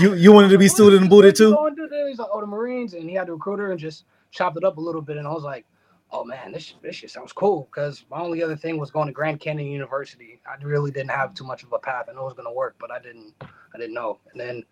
You 0.01 0.15
you 0.15 0.33
wanted 0.33 0.49
to 0.49 0.59
be 0.59 0.69
suited 0.69 1.01
and 1.01 1.09
booted 1.09 1.37
too? 1.37 1.55
Going. 1.55 1.77
He's 2.09 2.19
like, 2.19 2.29
oh, 2.33 2.41
the 2.41 2.47
Marines, 2.47 2.95
and 2.95 3.09
he 3.09 3.15
had 3.15 3.29
the 3.29 3.33
recruiter 3.33 3.71
and 3.71 3.79
just 3.79 4.05
chopped 4.31 4.57
it 4.57 4.65
up 4.65 4.77
a 4.79 4.81
little 4.81 5.01
bit. 5.01 5.17
And 5.17 5.27
I 5.27 5.33
was 5.33 5.45
like, 5.45 5.65
oh 6.11 6.25
man, 6.25 6.53
this 6.53 6.75
this 6.83 6.97
shit 6.97 7.11
sounds 7.11 7.33
cool. 7.33 7.69
Because 7.71 8.05
my 8.11 8.21
only 8.21 8.43
other 8.43 8.57
thing 8.57 8.79
was 8.79 8.91
going 8.91 9.07
to 9.07 9.13
Grand 9.13 9.41
Canyon 9.41 9.71
University. 9.71 10.41
I 10.47 10.63
really 10.63 10.91
didn't 10.91 11.11
have 11.11 11.35
too 11.35 11.45
much 11.45 11.63
of 11.63 11.73
a 11.73 11.79
path. 11.79 12.07
I 12.11 12.15
know 12.15 12.23
it 12.23 12.25
was 12.25 12.35
gonna 12.35 12.53
work, 12.53 12.77
but 12.81 12.91
I 12.91 12.99
didn't 12.99 13.35
I 13.41 13.79
didn't 13.79 13.95
know. 13.95 14.19
And 14.33 14.41
then 14.41 14.65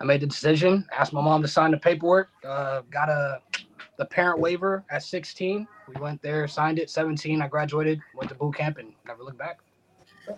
I 0.00 0.04
made 0.04 0.20
the 0.20 0.26
decision. 0.26 0.86
Asked 0.92 1.12
my 1.12 1.22
mom 1.22 1.42
to 1.42 1.48
sign 1.48 1.70
the 1.70 1.78
paperwork. 1.78 2.28
Uh, 2.46 2.82
got 2.90 3.08
a 3.08 3.40
the 3.98 4.04
parent 4.06 4.40
waiver 4.40 4.84
at 4.90 5.02
16. 5.02 5.66
We 5.88 6.00
went 6.00 6.22
there, 6.22 6.48
signed 6.48 6.78
it. 6.78 6.90
17, 6.90 7.42
I 7.42 7.48
graduated, 7.48 8.00
went 8.16 8.30
to 8.30 8.34
boot 8.34 8.56
camp, 8.56 8.78
and 8.78 8.92
never 9.06 9.22
looked 9.22 9.38
back. 9.38 9.60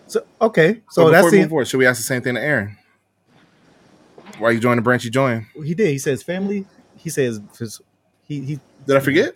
So 0.07 0.25
okay, 0.41 0.81
So 0.89 1.05
so 1.05 1.09
that's 1.11 1.31
the 1.31 1.39
move 1.39 1.49
forward, 1.49 1.67
should 1.67 1.77
we 1.77 1.85
ask 1.85 1.97
the 1.97 2.03
same 2.03 2.21
thing 2.21 2.35
to 2.35 2.41
Aaron? 2.41 2.77
Why 4.39 4.51
you 4.51 4.59
join 4.59 4.75
the 4.75 4.81
branch 4.81 5.03
you 5.05 5.11
join? 5.11 5.47
He 5.63 5.73
did. 5.73 5.87
He 5.89 5.97
says 5.97 6.21
family. 6.23 6.65
He 6.97 7.09
says 7.09 7.39
his, 7.57 7.81
he 8.27 8.41
he. 8.41 8.59
Did 8.87 8.97
I 8.97 8.99
forget? 8.99 9.33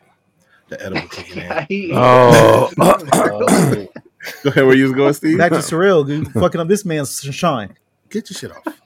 The 0.69 0.83
edible 0.85 1.07
kicking 1.11 1.41
in. 1.43 1.65
He- 1.67 1.91
Oh. 1.93 2.69
Oh, 2.79 2.97
Go 4.43 4.49
ahead, 4.49 4.65
where 4.65 4.75
you 4.75 4.83
was 4.83 4.91
going, 4.93 5.13
Steve? 5.13 5.37
Back 5.37 5.51
to 5.51 5.59
surreal, 5.59 6.05
dude. 6.05 6.29
Fucking 6.33 6.59
up 6.59 6.67
this 6.67 6.83
man's 6.83 7.21
shine. 7.21 7.75
Get 8.09 8.29
your 8.29 8.37
shit 8.37 8.51
off. 8.51 8.79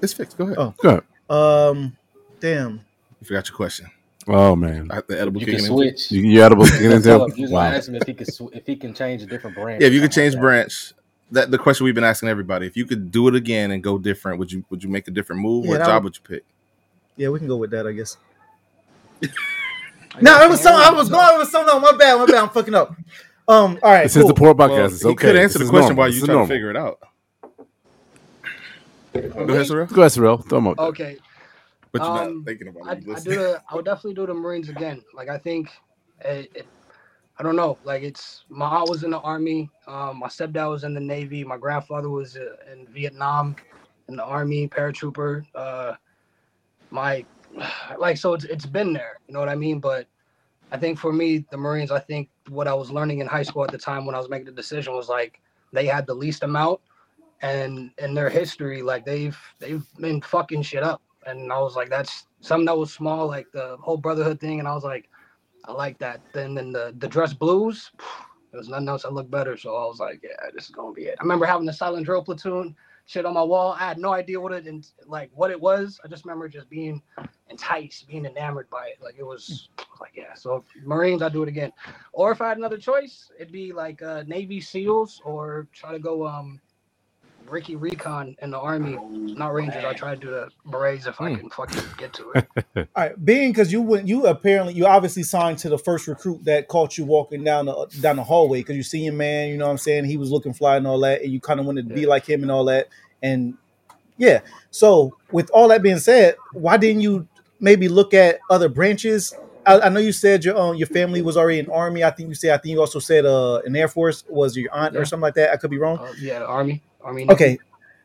It's 0.00 0.12
fixed. 0.12 0.38
Go 0.38 0.44
ahead. 0.44 0.56
Oh. 0.58 0.74
Good. 0.78 1.02
Um, 1.28 1.96
damn. 2.40 2.80
You 3.20 3.26
forgot 3.26 3.48
your 3.48 3.56
question. 3.56 3.86
Oh 4.30 4.54
man, 4.54 4.88
I- 4.90 5.00
The 5.08 5.18
edible 5.20 5.40
you 5.40 5.46
kicking 5.46 5.60
can 5.64 5.68
switch. 5.74 6.10
you, 6.12 6.20
you 6.22 6.42
edible 6.42 6.66
get 6.66 6.82
into 6.82 7.00
Tell 7.08 7.24
him, 7.24 7.32
you 7.36 7.42
was 7.44 7.50
wow. 7.50 7.62
ask 7.62 7.88
him 7.88 7.94
if 7.94 8.06
he 8.06 8.12
could 8.14 8.32
sw- 8.32 8.52
if 8.52 8.66
he 8.66 8.76
can 8.76 8.92
change 8.92 9.22
a 9.22 9.26
different 9.26 9.56
branch. 9.56 9.80
Yeah, 9.80 9.86
if 9.88 9.94
you 9.94 10.00
can 10.02 10.10
change 10.10 10.34
like 10.34 10.42
branch, 10.42 10.92
that 11.32 11.50
the 11.50 11.58
question 11.58 11.84
we've 11.84 11.94
been 11.94 12.04
asking 12.04 12.28
everybody. 12.28 12.66
If 12.66 12.76
you 12.76 12.86
could 12.86 13.10
do 13.10 13.28
it 13.28 13.34
again 13.34 13.70
and 13.70 13.82
go 13.82 13.98
different, 13.98 14.38
would 14.38 14.50
you 14.52 14.64
would 14.70 14.82
you 14.82 14.88
make 14.88 15.08
a 15.08 15.10
different 15.10 15.42
move? 15.42 15.64
Yeah, 15.64 15.70
what 15.72 15.78
job 15.80 16.04
would- 16.04 16.04
would 16.04 16.16
you 16.16 16.36
pick? 16.36 16.44
Yeah, 17.16 17.28
we 17.30 17.38
can 17.40 17.48
go 17.48 17.56
with 17.56 17.70
that, 17.72 17.86
I 17.86 17.92
guess. 17.92 18.16
I 19.22 19.28
No, 20.22 20.40
it 20.42 20.48
was 20.48 20.60
something. 20.60 20.80
I 20.80 20.90
was 20.96 21.08
going. 21.08 21.38
with 21.38 21.48
something. 21.48 21.80
My 21.80 21.92
bad. 21.92 22.16
My 22.18 22.26
bad. 22.26 22.34
I'm 22.36 22.48
fucking 22.50 22.74
up. 22.74 22.94
Um. 23.48 23.78
All 23.82 23.90
right. 23.92 24.02
This 24.04 24.16
is 24.16 24.26
the 24.26 24.34
pour 24.34 24.54
podcast. 24.54 24.68
Well, 24.70 24.84
it's 24.86 25.02
he 25.02 25.08
okay. 25.08 25.26
could 25.28 25.36
answer 25.36 25.58
This 25.58 25.68
the 25.68 25.72
question 25.72 25.96
normal. 25.96 25.96
while 25.98 26.08
you 26.10 26.18
is 26.18 26.24
try 26.24 26.34
to 26.34 26.46
figure 26.46 26.70
it 26.70 26.76
out. 26.76 26.98
Go 29.12 29.20
ahead, 29.20 29.66
Surreal. 29.66 29.92
Go 29.92 30.02
ahead, 30.02 30.12
Surreal. 30.12 30.48
Throw 30.48 30.58
'em 30.58 30.66
out 30.68 30.76
there. 30.76 30.86
Okay. 30.86 31.16
But 31.92 32.02
you're 32.02 32.10
Um, 32.10 32.36
not 32.38 32.44
thinking 32.46 32.68
about 32.68 32.86
I, 32.86 32.92
it. 32.92 33.02
You 33.04 33.12
I 33.12 33.14
listening. 33.14 33.34
do 33.38 33.42
the 33.42 33.62
I 33.70 33.74
would 33.74 33.84
definitely 33.84 34.14
do 34.14 34.26
the 34.26 34.34
Marines 34.34 34.68
again. 34.68 35.02
Like 35.14 35.28
I 35.28 35.38
think 35.38 35.70
it, 36.20 36.50
it 36.54 36.66
I 37.38 37.44
don't 37.44 37.56
know. 37.56 37.78
Like 37.84 38.02
it's 38.02 38.44
my 38.48 38.66
aunt 38.66 38.90
was 38.90 39.04
in 39.04 39.10
the 39.12 39.20
army. 39.20 39.70
Um, 39.86 40.18
my 40.18 40.26
stepdad 40.26 40.68
was 40.70 40.82
in 40.82 40.92
the 40.92 41.00
navy. 41.00 41.44
My 41.44 41.56
grandfather 41.56 42.10
was 42.10 42.36
uh, 42.36 42.56
in 42.72 42.86
Vietnam, 42.88 43.54
in 44.08 44.16
the 44.16 44.24
army, 44.24 44.68
paratrooper. 44.68 45.44
Uh, 45.54 45.94
my 46.90 47.24
like 47.98 48.16
so 48.16 48.34
it's 48.34 48.44
it's 48.44 48.66
been 48.66 48.92
there. 48.92 49.18
You 49.28 49.34
know 49.34 49.40
what 49.40 49.48
I 49.48 49.54
mean? 49.54 49.78
But 49.78 50.06
I 50.72 50.78
think 50.78 50.98
for 50.98 51.12
me, 51.12 51.46
the 51.50 51.56
Marines. 51.56 51.92
I 51.92 52.00
think 52.00 52.28
what 52.48 52.66
I 52.66 52.74
was 52.74 52.90
learning 52.90 53.20
in 53.20 53.26
high 53.26 53.42
school 53.42 53.64
at 53.64 53.70
the 53.70 53.78
time 53.78 54.04
when 54.04 54.14
I 54.14 54.18
was 54.18 54.28
making 54.28 54.46
the 54.46 54.52
decision 54.52 54.94
was 54.94 55.08
like 55.08 55.40
they 55.72 55.86
had 55.86 56.06
the 56.06 56.14
least 56.14 56.42
amount, 56.42 56.80
and 57.40 57.92
in 57.98 58.14
their 58.14 58.28
history, 58.28 58.82
like 58.82 59.04
they've 59.04 59.38
they've 59.60 59.86
been 60.00 60.20
fucking 60.22 60.62
shit 60.62 60.82
up. 60.82 61.02
And 61.26 61.52
I 61.52 61.58
was 61.60 61.76
like, 61.76 61.90
that's 61.90 62.26
something 62.40 62.66
that 62.66 62.78
was 62.78 62.92
small, 62.92 63.26
like 63.26 63.46
the 63.52 63.76
whole 63.80 63.98
brotherhood 63.98 64.40
thing. 64.40 64.60
And 64.60 64.66
I 64.66 64.74
was 64.74 64.84
like, 64.84 65.08
I 65.68 65.72
like 65.72 65.98
that. 65.98 66.22
Then 66.32 66.54
then 66.54 66.72
the 66.72 66.94
the 66.98 67.06
dress 67.06 67.34
blues, 67.34 67.92
there 68.50 68.58
was 68.58 68.70
nothing 68.70 68.88
else 68.88 69.02
that 69.02 69.12
looked 69.12 69.30
better. 69.30 69.56
So 69.56 69.76
I 69.76 69.86
was 69.86 70.00
like, 70.00 70.20
yeah, 70.24 70.50
this 70.54 70.64
is 70.64 70.70
gonna 70.70 70.94
be 70.94 71.04
it. 71.04 71.16
I 71.20 71.22
remember 71.22 71.44
having 71.44 71.66
the 71.66 71.72
silent 71.72 72.06
drill 72.06 72.24
platoon 72.24 72.74
shit 73.04 73.26
on 73.26 73.34
my 73.34 73.42
wall. 73.42 73.76
I 73.78 73.86
had 73.86 73.98
no 73.98 74.12
idea 74.12 74.40
what 74.40 74.52
it 74.52 74.66
and 74.66 74.86
like 75.06 75.30
what 75.34 75.50
it 75.50 75.60
was. 75.60 76.00
I 76.02 76.08
just 76.08 76.24
remember 76.24 76.48
just 76.48 76.70
being 76.70 77.02
enticed, 77.50 78.08
being 78.08 78.24
enamored 78.24 78.70
by 78.70 78.88
it. 78.88 79.02
Like 79.02 79.16
it 79.18 79.26
was 79.26 79.68
like 80.00 80.12
yeah. 80.14 80.32
So 80.34 80.64
Marines, 80.82 81.20
I'd 81.20 81.34
do 81.34 81.42
it 81.42 81.48
again. 81.50 81.72
Or 82.12 82.32
if 82.32 82.40
I 82.40 82.48
had 82.48 82.56
another 82.56 82.78
choice, 82.78 83.30
it'd 83.38 83.52
be 83.52 83.72
like 83.72 84.00
uh, 84.02 84.24
Navy 84.26 84.62
SEALs 84.62 85.20
or 85.22 85.68
try 85.72 85.92
to 85.92 85.98
go 85.98 86.26
um 86.26 86.60
Ricky 87.50 87.76
Recon 87.76 88.36
in 88.42 88.50
the 88.50 88.58
Army, 88.60 89.02
not 89.36 89.54
Rangers. 89.54 89.84
I 89.84 89.94
try 89.94 90.12
to 90.14 90.20
do 90.20 90.30
the 90.30 90.50
Berets 90.66 91.06
if 91.06 91.20
I 91.20 91.30
Hmm. 91.30 91.36
can 91.36 91.50
fucking 91.50 91.94
get 91.98 92.12
to 92.14 92.32
it. 92.32 92.42
All 92.96 93.04
right, 93.04 93.24
being 93.24 93.52
because 93.52 93.72
you 93.72 93.82
went, 93.82 94.06
you 94.08 94.26
apparently 94.26 94.74
you 94.74 94.86
obviously 94.86 95.22
signed 95.22 95.58
to 95.60 95.70
the 95.70 95.78
first 95.78 96.06
recruit 96.08 96.44
that 96.44 96.68
caught 96.68 96.98
you 96.98 97.06
walking 97.06 97.42
down 97.44 97.66
the 97.66 97.88
down 98.00 98.16
the 98.16 98.24
hallway 98.24 98.60
because 98.60 98.76
you 98.76 98.82
see 98.82 99.06
him, 99.06 99.16
man. 99.16 99.48
You 99.48 99.56
know 99.58 99.66
what 99.66 99.72
I'm 99.72 99.78
saying? 99.78 100.04
He 100.06 100.18
was 100.18 100.30
looking 100.30 100.54
fly 100.54 100.76
and 100.76 100.86
all 100.86 101.00
that, 101.00 101.22
and 101.22 101.32
you 101.32 101.40
kind 101.40 101.60
of 101.60 101.66
wanted 101.66 101.86
to 101.86 101.90
be 101.92 102.06
like 102.06 102.28
him 102.28 102.42
and 102.42 102.50
all 102.52 102.66
that. 102.66 102.88
And 103.22 103.56
yeah, 104.18 104.40
so 104.70 105.16
with 105.30 105.50
all 105.52 105.68
that 105.68 105.82
being 105.82 105.98
said, 105.98 106.36
why 106.52 106.76
didn't 106.76 107.02
you 107.02 107.28
maybe 107.60 107.88
look 107.88 108.14
at 108.14 108.40
other 108.50 108.68
branches? 108.68 109.36
I, 109.68 109.80
I 109.86 109.88
know 109.90 110.00
you 110.00 110.12
said 110.12 110.44
your 110.44 110.56
um, 110.56 110.76
your 110.76 110.86
family 110.86 111.22
was 111.22 111.36
already 111.36 111.58
in 111.58 111.70
army. 111.70 112.02
I 112.02 112.10
think 112.10 112.28
you 112.28 112.34
said 112.34 112.54
I 112.54 112.58
think 112.58 112.72
you 112.72 112.80
also 112.80 112.98
said 112.98 113.26
uh 113.26 113.60
an 113.64 113.76
air 113.76 113.88
force 113.88 114.24
was 114.28 114.56
your 114.56 114.74
aunt 114.74 114.96
or 114.96 115.04
something 115.04 115.22
like 115.22 115.34
that. 115.34 115.52
I 115.52 115.56
could 115.56 115.70
be 115.70 115.78
wrong. 115.78 115.98
Uh, 115.98 116.12
yeah, 116.18 116.42
Army, 116.42 116.82
Army. 117.00 117.24
Navy. 117.24 117.32
Okay. 117.34 117.58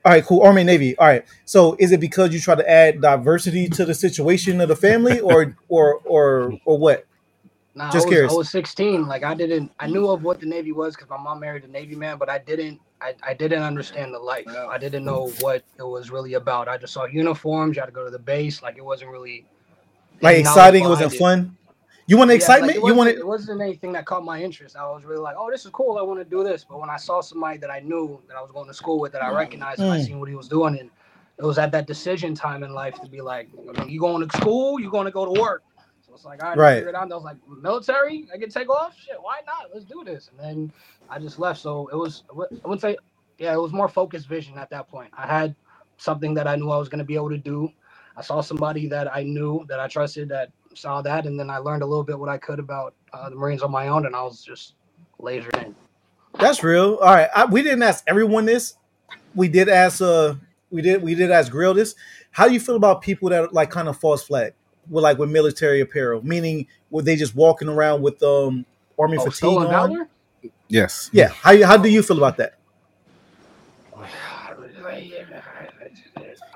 All 0.05 0.11
right, 0.11 0.25
cool. 0.25 0.41
Army, 0.41 0.65
Navy. 0.65 0.97
All 0.97 1.07
right. 1.07 1.23
So, 1.45 1.77
is 1.79 1.93
it 1.93 2.01
because 2.01 2.33
you 2.33 2.41
try 2.41 2.55
to 2.55 2.69
add 2.69 2.99
diversity 2.99 3.69
to 3.69 3.85
the 3.85 3.93
situation 3.93 4.59
of 4.59 4.67
the 4.67 4.75
family, 4.75 5.21
or 5.21 5.55
or 5.69 6.01
or 6.03 6.59
or 6.65 6.77
what? 6.77 7.05
Nah, 7.75 7.85
Just 7.89 8.05
I 8.05 8.09
was, 8.09 8.13
curious. 8.13 8.31
I 8.33 8.35
was 8.35 8.49
16. 8.49 9.07
Like 9.07 9.23
I 9.23 9.33
didn't. 9.33 9.71
I 9.79 9.87
knew 9.87 10.09
of 10.09 10.23
what 10.23 10.41
the 10.41 10.45
Navy 10.45 10.73
was 10.73 10.95
because 10.95 11.09
my 11.09 11.17
mom 11.17 11.39
married 11.39 11.63
a 11.63 11.67
Navy 11.67 11.95
man, 11.95 12.17
but 12.17 12.29
I 12.29 12.37
didn't. 12.37 12.81
I, 13.01 13.15
I 13.25 13.33
didn't 13.33 13.63
understand 13.63 14.13
the 14.13 14.19
life. 14.19 14.45
I 14.47 14.77
didn't 14.77 15.03
know 15.03 15.29
what 15.39 15.63
it 15.77 15.83
was 15.83 16.09
really 16.09 16.35
about. 16.35 16.67
I 16.67 16.77
just 16.77 16.93
saw 16.93 17.05
uniforms. 17.05 17.75
You 17.75 17.81
had 17.81 17.87
to 17.87 17.91
go 17.91 18.05
to 18.05 18.11
the 18.11 18.19
base. 18.19 18.61
Like 18.61 18.77
it 18.77 18.85
wasn't 18.85 19.11
really 19.11 19.45
Like 20.21 20.37
exciting? 20.37 20.85
It 20.85 20.89
wasn't 20.89 21.13
fun. 21.13 21.57
You 22.05 22.17
want 22.17 22.29
the 22.29 22.33
Yeah, 22.33 22.37
excitement? 22.39 22.75
like, 22.75 22.83
it 22.83 22.87
you 22.87 22.93
want 22.95 23.09
it 23.09 23.17
it? 23.19 23.27
wasn't 23.27 23.61
anything 23.61 23.93
that 23.93 24.05
caught 24.05 24.25
my 24.25 24.41
interest. 24.41 24.75
I 24.75 24.83
was 24.89 25.05
really 25.05 25.21
like, 25.21 25.35
oh, 25.37 25.49
this 25.49 25.65
is 25.65 25.71
cool. 25.71 25.97
I 25.97 26.01
want 26.01 26.19
to 26.19 26.25
do 26.25 26.43
this. 26.43 26.65
But 26.65 26.79
when 26.79 26.89
I 26.89 26.97
saw 26.97 27.21
somebody 27.21 27.57
that 27.59 27.71
I 27.71 27.79
knew 27.79 28.21
that 28.27 28.35
I 28.35 28.41
was 28.41 28.51
going 28.51 28.67
to 28.67 28.73
school 28.73 28.99
with, 28.99 29.13
that 29.13 29.21
I 29.21 29.29
recognized, 29.31 29.81
and 29.81 29.91
I 29.91 29.97
Mm. 29.97 30.05
seen 30.05 30.19
what 30.19 30.29
he 30.29 30.35
was 30.35 30.47
doing, 30.49 30.77
and 30.77 30.89
it 31.37 31.45
was 31.45 31.57
at 31.57 31.71
that 31.71 31.87
decision 31.87 32.35
time 32.35 32.63
in 32.63 32.73
life 32.73 32.99
to 33.01 33.07
be 33.07 33.21
like, 33.21 33.49
you 33.87 33.99
going 33.99 34.27
to 34.27 34.37
school? 34.37 34.79
You 34.79 34.91
going 34.91 35.05
to 35.05 35.11
go 35.11 35.33
to 35.33 35.41
work? 35.41 35.63
So 36.05 36.13
it's 36.13 36.25
like, 36.25 36.43
all 36.43 36.49
right, 36.49 36.57
Right. 36.57 36.73
I 36.73 36.79
figured 36.79 36.95
out. 36.95 37.11
I 37.11 37.15
was 37.15 37.23
like, 37.23 37.37
military? 37.61 38.27
I 38.33 38.37
can 38.37 38.49
take 38.49 38.69
off? 38.69 38.95
Shit, 38.99 39.15
why 39.21 39.39
not? 39.45 39.69
Let's 39.73 39.85
do 39.85 40.03
this. 40.05 40.29
And 40.29 40.39
then 40.39 40.73
I 41.09 41.19
just 41.19 41.39
left. 41.39 41.61
So 41.61 41.87
it 41.87 41.95
was, 41.95 42.23
I 42.29 42.33
wouldn't 42.35 42.81
say, 42.81 42.97
yeah, 43.37 43.53
it 43.53 43.59
was 43.61 43.71
more 43.73 43.87
focused 43.87 44.27
vision 44.27 44.57
at 44.57 44.69
that 44.71 44.89
point. 44.89 45.09
I 45.17 45.25
had 45.25 45.55
something 45.97 46.33
that 46.35 46.47
I 46.47 46.57
knew 46.57 46.69
I 46.69 46.77
was 46.77 46.89
going 46.89 46.99
to 46.99 47.05
be 47.05 47.15
able 47.15 47.29
to 47.29 47.37
do. 47.37 47.69
I 48.15 48.21
saw 48.21 48.41
somebody 48.41 48.87
that 48.87 49.13
I 49.13 49.23
knew 49.23 49.65
that 49.69 49.79
I 49.79 49.87
trusted 49.87 50.29
that 50.29 50.51
saw 50.75 51.01
that, 51.01 51.25
and 51.25 51.39
then 51.39 51.49
I 51.49 51.57
learned 51.57 51.83
a 51.83 51.85
little 51.85 52.03
bit 52.03 52.17
what 52.19 52.29
I 52.29 52.37
could 52.37 52.59
about 52.59 52.93
uh, 53.11 53.29
the 53.29 53.35
Marines 53.35 53.61
on 53.61 53.71
my 53.71 53.87
own, 53.87 54.05
and 54.05 54.15
I 54.15 54.23
was 54.23 54.43
just 54.43 54.73
lasered 55.19 55.61
in. 55.63 55.75
That's 56.39 56.63
real. 56.63 56.95
All 56.95 57.13
right. 57.13 57.29
I, 57.35 57.45
we 57.45 57.61
didn't 57.61 57.83
ask 57.83 58.03
everyone 58.07 58.45
this. 58.45 58.75
We 59.35 59.47
did 59.47 59.69
ask. 59.69 60.01
Uh, 60.01 60.35
we 60.71 60.81
did. 60.81 61.01
We 61.03 61.15
did 61.15 61.31
ask 61.31 61.51
Grill 61.51 61.73
this. 61.73 61.95
How 62.31 62.47
do 62.47 62.53
you 62.53 62.59
feel 62.59 62.75
about 62.75 63.01
people 63.01 63.29
that 63.29 63.53
like 63.53 63.69
kind 63.69 63.87
of 63.87 63.97
false 63.99 64.23
flag 64.23 64.53
with 64.89 65.03
like 65.03 65.17
with 65.19 65.29
military 65.29 65.81
apparel? 65.81 66.23
Meaning, 66.25 66.67
were 66.89 67.01
they 67.03 67.15
just 67.15 67.35
walking 67.35 67.67
around 67.69 68.01
with 68.01 68.21
um 68.23 68.65
army 68.97 69.17
Oh, 69.19 69.25
fatigue 69.25 69.57
on? 69.57 69.69
valor? 69.69 70.07
Yes. 70.67 71.09
Yeah. 71.13 71.27
How 71.29 71.63
how 71.63 71.77
do 71.77 71.89
you 71.89 72.01
feel 72.01 72.17
about 72.17 72.37
that? 72.37 72.55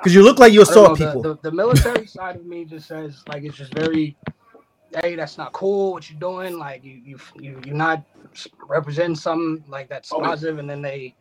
Because 0.07 0.15
you 0.15 0.23
look 0.23 0.39
like 0.39 0.53
you 0.53 0.61
I 0.61 0.63
don't 0.63 0.69
assault 0.69 0.87
know, 0.91 0.95
people. 0.95 1.21
The, 1.21 1.33
the, 1.33 1.39
the 1.49 1.51
military 1.51 2.07
side 2.07 2.37
of 2.37 2.45
me 2.45 2.63
just 2.63 2.87
says 2.87 3.23
like 3.27 3.43
it's 3.43 3.57
just 3.57 3.73
very, 3.73 4.15
hey, 5.03 5.15
that's 5.15 5.37
not 5.37 5.51
cool. 5.51 5.91
What 5.91 6.09
you're 6.09 6.17
doing, 6.17 6.57
like 6.57 6.81
you 6.85 7.01
you 7.03 7.19
you 7.35 7.61
you're 7.65 7.75
not 7.75 8.05
representing 8.69 9.17
something 9.17 9.65
like 9.67 9.89
that's 9.89 10.13
Oh, 10.13 10.21
positive, 10.21 10.59
and 10.59 10.69
then 10.69 10.81
they 10.81 11.13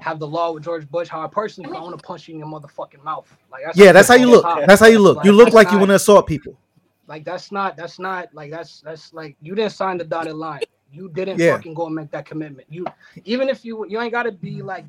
have 0.00 0.18
the 0.18 0.26
law 0.26 0.52
with 0.52 0.64
George 0.64 0.86
Bush. 0.90 1.08
How 1.08 1.22
I 1.22 1.28
personally 1.28 1.70
feel, 1.70 1.78
I 1.78 1.82
want 1.82 1.98
to 1.98 2.04
punch 2.04 2.28
you 2.28 2.34
in 2.34 2.40
your 2.40 2.48
motherfucking 2.48 3.02
mouth. 3.02 3.34
Like 3.50 3.62
that's 3.64 3.78
yeah, 3.78 3.92
that's 3.92 4.08
how 4.08 4.16
you 4.16 4.26
look. 4.28 4.42
top. 4.42 4.66
That's 4.66 4.80
how 4.80 4.88
you 4.88 4.98
look. 4.98 5.24
You 5.24 5.32
look 5.32 5.46
that's 5.46 5.54
like 5.54 5.72
you 5.72 5.78
want 5.78 5.88
to 5.88 5.94
assault 5.94 6.26
people. 6.26 6.58
Like 7.06 7.24
that's 7.24 7.50
not 7.50 7.74
that's 7.78 7.98
not 7.98 8.34
like 8.34 8.50
that's 8.50 8.82
that's 8.82 9.14
like 9.14 9.36
you 9.40 9.54
didn't 9.54 9.72
sign 9.72 9.96
the 9.96 10.04
dotted 10.04 10.34
line. 10.34 10.60
You 10.92 11.08
didn't 11.08 11.38
Yeah. 11.38 11.56
fucking 11.56 11.72
go 11.72 11.86
and 11.86 11.94
make 11.94 12.10
that 12.10 12.26
commitment. 12.26 12.68
You 12.70 12.84
even 13.24 13.48
if 13.48 13.64
you 13.64 13.86
you 13.88 13.98
ain't 13.98 14.12
gotta 14.12 14.32
be 14.32 14.60
like 14.60 14.84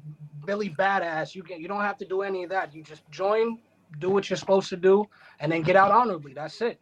Billy 0.47 0.71
badass. 0.71 1.35
You 1.35 1.43
can 1.43 1.61
you 1.61 1.67
don't 1.67 1.81
have 1.83 1.99
to 1.99 2.05
do 2.05 2.23
any 2.23 2.45
of 2.45 2.49
that. 2.49 2.73
You 2.73 2.81
just 2.83 3.03
join, 3.11 3.59
do 3.99 4.09
what 4.09 4.31
you're 4.31 4.37
supposed 4.37 4.69
to 4.69 4.77
do, 4.77 5.05
and 5.39 5.51
then 5.51 5.61
get 5.61 5.75
out 5.75 5.91
honorably. 5.91 6.33
That's 6.33 6.59
it. 6.61 6.79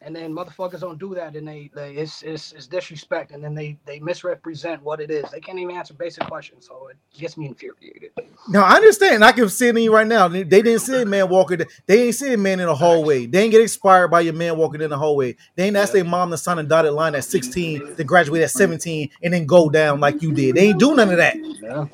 And 0.00 0.14
then 0.14 0.32
motherfuckers 0.32 0.80
don't 0.80 0.98
do 0.98 1.12
that, 1.16 1.34
and 1.34 1.46
they, 1.46 1.70
they 1.74 1.94
it's, 1.94 2.22
it's 2.22 2.52
it's 2.52 2.68
disrespect, 2.68 3.32
and 3.32 3.42
then 3.42 3.54
they 3.54 3.76
they 3.84 3.98
misrepresent 3.98 4.80
what 4.82 5.00
it 5.00 5.10
is. 5.10 5.28
They 5.32 5.40
can't 5.40 5.58
even 5.58 5.76
answer 5.76 5.92
basic 5.92 6.24
questions, 6.28 6.66
so 6.66 6.88
it 6.88 6.96
gets 7.18 7.36
me 7.36 7.46
infuriated. 7.46 8.12
No, 8.48 8.62
I 8.62 8.76
understand. 8.76 9.24
I 9.24 9.32
can 9.32 9.48
see 9.48 9.66
it 9.66 9.76
in 9.76 9.82
you 9.82 9.92
right 9.92 10.06
now. 10.06 10.28
They 10.28 10.44
didn't 10.44 10.78
see 10.78 11.02
a 11.02 11.04
man 11.04 11.28
walking. 11.28 11.62
They 11.86 12.04
ain't 12.04 12.14
see 12.14 12.32
a 12.32 12.38
man 12.38 12.60
in 12.60 12.68
a 12.68 12.74
hallway. 12.74 13.26
They 13.26 13.42
ain't 13.42 13.50
get 13.50 13.60
expired 13.60 14.10
by 14.10 14.20
your 14.20 14.34
man 14.34 14.56
walking 14.56 14.80
in 14.80 14.90
the 14.90 14.98
hallway. 14.98 15.36
They 15.56 15.66
ain't 15.66 15.76
ask 15.76 15.92
their 15.92 16.04
mom 16.04 16.30
to 16.30 16.38
sign 16.38 16.58
a 16.58 16.62
dotted 16.62 16.92
line 16.92 17.16
at 17.16 17.24
16, 17.24 17.96
to 17.96 18.04
graduate 18.04 18.42
at 18.42 18.50
17, 18.52 19.10
and 19.22 19.34
then 19.34 19.46
go 19.46 19.68
down 19.68 19.98
like 19.98 20.22
you 20.22 20.32
did. 20.32 20.54
They 20.54 20.68
ain't 20.68 20.78
do 20.78 20.94
none 20.94 21.10
of 21.10 21.16
that. 21.16 21.36
Yeah. 21.36 21.86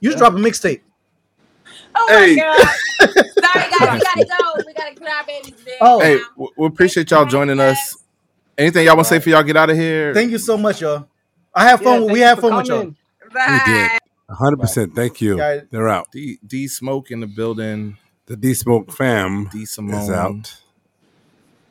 You 0.00 0.10
just 0.10 0.18
drop 0.18 0.32
a 0.32 0.36
mixtape. 0.36 0.80
Oh 1.94 2.06
Hey. 2.08 2.36
my 2.36 2.42
god. 2.42 2.68
Sorry 3.14 3.70
guys, 3.70 3.80
we 3.80 4.00
gotta 4.00 4.26
go. 4.26 4.62
We 4.66 4.72
gotta 4.74 4.94
put 4.94 5.08
our 5.08 5.24
babies 5.26 5.52
to 5.56 5.64
bed. 5.64 5.74
Oh. 5.80 6.00
Hey, 6.00 6.16
now. 6.38 6.48
we 6.56 6.66
appreciate 6.66 7.10
y'all 7.10 7.24
joining 7.26 7.60
us. 7.60 7.96
Anything 8.56 8.86
y'all 8.86 8.96
want 8.96 9.08
to 9.08 9.14
say 9.14 9.18
for 9.20 9.30
y'all 9.30 9.42
get 9.42 9.56
out 9.56 9.70
of 9.70 9.76
here? 9.76 10.12
Thank 10.14 10.30
you 10.30 10.38
so 10.38 10.56
much, 10.56 10.80
y'all. 10.82 11.06
I 11.54 11.64
have 11.68 11.80
fun. 11.80 12.02
Yeah, 12.02 12.06
we 12.06 12.20
thank 12.20 12.24
have 12.24 12.38
for 12.40 12.48
fun 12.50 12.56
with 12.58 12.66
y'all. 12.68 12.78
coming. 12.78 12.96
Bye. 13.32 13.98
hundred 14.30 14.60
percent. 14.60 14.94
Thank 14.94 15.20
you. 15.20 15.36
Guys. 15.36 15.62
They're 15.70 15.88
out. 15.88 16.10
D 16.12 16.38
D 16.46 16.68
Smoke 16.68 17.10
in 17.10 17.20
the 17.20 17.26
building. 17.26 17.96
The 18.26 18.36
D 18.36 18.54
Smoke 18.54 18.92
fam 18.92 19.48
D 19.52 19.62
is 19.62 19.78
out. 20.10 20.60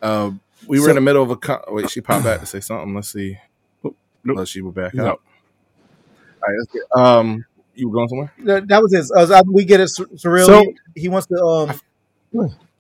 Uh, 0.02 0.32
we 0.68 0.80
were 0.80 0.86
So- 0.86 0.90
in 0.92 0.96
the 0.96 1.02
middle 1.02 1.24
of 1.24 1.30
a 1.32 1.38
con- 1.38 1.62
wait. 1.70 1.90
She 1.90 2.02
popped 2.02 2.24
back 2.26 2.40
to 2.42 2.46
say 2.46 2.60
something. 2.60 2.94
Let's 2.94 3.12
see. 3.14 3.38
Nope. 3.84 3.96
Nope. 4.24 4.38
Oh, 4.40 4.46
she 4.46 4.62
was 4.62 4.74
back 4.74 4.92
She's 4.92 5.00
out. 5.02 5.08
out. 5.08 5.22
All 6.44 6.50
right, 6.50 6.58
let's 6.60 6.72
get, 6.74 6.84
um, 7.00 7.46
you 7.76 7.90
were 7.90 7.94
going 7.96 8.10
somewhere? 8.10 8.34
That, 8.40 8.68
that 8.68 8.82
was 8.82 8.94
it. 8.94 9.06
Uh, 9.16 9.44
we 9.52 9.66
get 9.66 9.80
it, 9.80 9.90
surreal. 9.90 10.46
So- 10.46 10.62
he, 10.96 11.02
he 11.02 11.10
wants 11.10 11.28
to. 11.28 11.36
Um, 11.44 11.80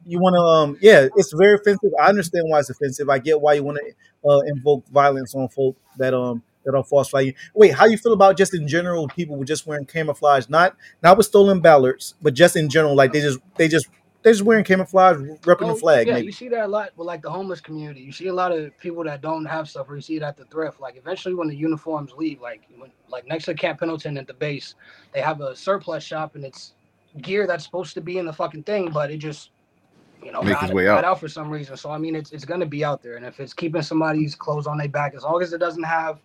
you 0.05 0.19
want 0.19 0.35
to. 0.35 0.41
Um, 0.41 0.77
yeah, 0.81 1.07
it's 1.15 1.31
very 1.33 1.55
offensive. 1.55 1.91
I 2.01 2.09
understand 2.09 2.45
why 2.49 2.59
it's 2.59 2.69
offensive. 2.69 3.09
I 3.09 3.19
get 3.19 3.39
why 3.39 3.53
you 3.53 3.63
want 3.63 3.79
to 3.79 4.29
uh, 4.29 4.39
invoke 4.47 4.87
violence 4.87 5.35
on 5.35 5.47
folk 5.49 5.75
that 5.97 6.13
um 6.13 6.41
that 6.65 6.75
are 6.75 6.83
false 6.83 7.09
flagging. 7.09 7.33
Wait, 7.53 7.73
how 7.73 7.85
you 7.85 7.97
feel 7.97 8.13
about 8.13 8.37
just 8.37 8.53
in 8.53 8.67
general 8.67 9.07
people 9.07 9.35
were 9.37 9.45
just 9.45 9.65
wearing 9.67 9.85
camouflage, 9.85 10.47
not 10.49 10.75
not 11.03 11.17
with 11.17 11.25
stolen 11.27 11.59
ballots, 11.59 12.15
but 12.21 12.33
just 12.33 12.55
in 12.55 12.69
general, 12.69 12.95
like 12.95 13.13
they 13.13 13.21
just 13.21 13.39
they 13.57 13.67
just 13.67 13.87
they 14.23 14.31
just 14.31 14.43
wearing 14.43 14.63
camouflage, 14.63 15.17
repping 15.17 15.69
Oh, 15.69 15.73
the 15.73 15.79
flag. 15.79 16.07
Yeah, 16.07 16.13
maybe. 16.15 16.27
you 16.27 16.31
see 16.31 16.47
that 16.49 16.65
a 16.65 16.67
lot 16.67 16.91
with 16.95 17.07
like 17.07 17.21
the 17.23 17.29
homeless 17.31 17.59
community. 17.59 18.01
You 18.01 18.11
see 18.11 18.27
a 18.27 18.33
lot 18.33 18.51
of 18.51 18.77
people 18.77 19.03
that 19.05 19.21
don't 19.21 19.45
have 19.45 19.69
stuff, 19.69 19.89
or 19.89 19.95
you 19.95 20.01
see 20.01 20.15
it 20.17 20.21
at 20.23 20.37
the 20.37 20.45
thrift. 20.45 20.79
Like 20.79 20.95
eventually, 20.95 21.33
when 21.33 21.47
the 21.47 21.55
uniforms 21.55 22.11
leave, 22.13 22.39
like 22.39 22.61
when, 22.77 22.91
like 23.09 23.27
next 23.27 23.45
to 23.45 23.53
Camp 23.55 23.79
Pendleton 23.79 24.17
at 24.17 24.27
the 24.27 24.33
base, 24.33 24.75
they 25.13 25.21
have 25.21 25.41
a 25.41 25.55
surplus 25.55 26.03
shop, 26.03 26.35
and 26.35 26.45
it's 26.45 26.73
gear 27.21 27.47
that's 27.47 27.63
supposed 27.63 27.93
to 27.95 28.01
be 28.01 28.17
in 28.19 28.25
the 28.25 28.33
fucking 28.33 28.63
thing, 28.63 28.91
but 28.91 29.11
it 29.11 29.17
just 29.17 29.49
you 30.23 30.31
know 30.31 30.43
Make 30.43 30.53
got, 30.53 30.63
its 30.65 30.73
way 30.73 30.85
got 30.85 30.99
out. 30.99 31.05
out 31.05 31.19
for 31.19 31.27
some 31.27 31.49
reason. 31.49 31.75
So 31.75 31.89
I 31.89 31.97
mean, 31.97 32.15
it's 32.15 32.31
it's 32.31 32.45
gonna 32.45 32.65
be 32.67 32.85
out 32.85 33.01
there, 33.01 33.15
and 33.15 33.25
if 33.25 33.39
it's 33.39 33.53
keeping 33.53 33.81
somebody's 33.81 34.35
clothes 34.35 34.67
on 34.67 34.77
their 34.77 34.87
back, 34.89 35.15
as 35.15 35.23
long 35.23 35.41
as 35.41 35.53
it 35.53 35.59
doesn't 35.59 35.83
have. 35.83 36.19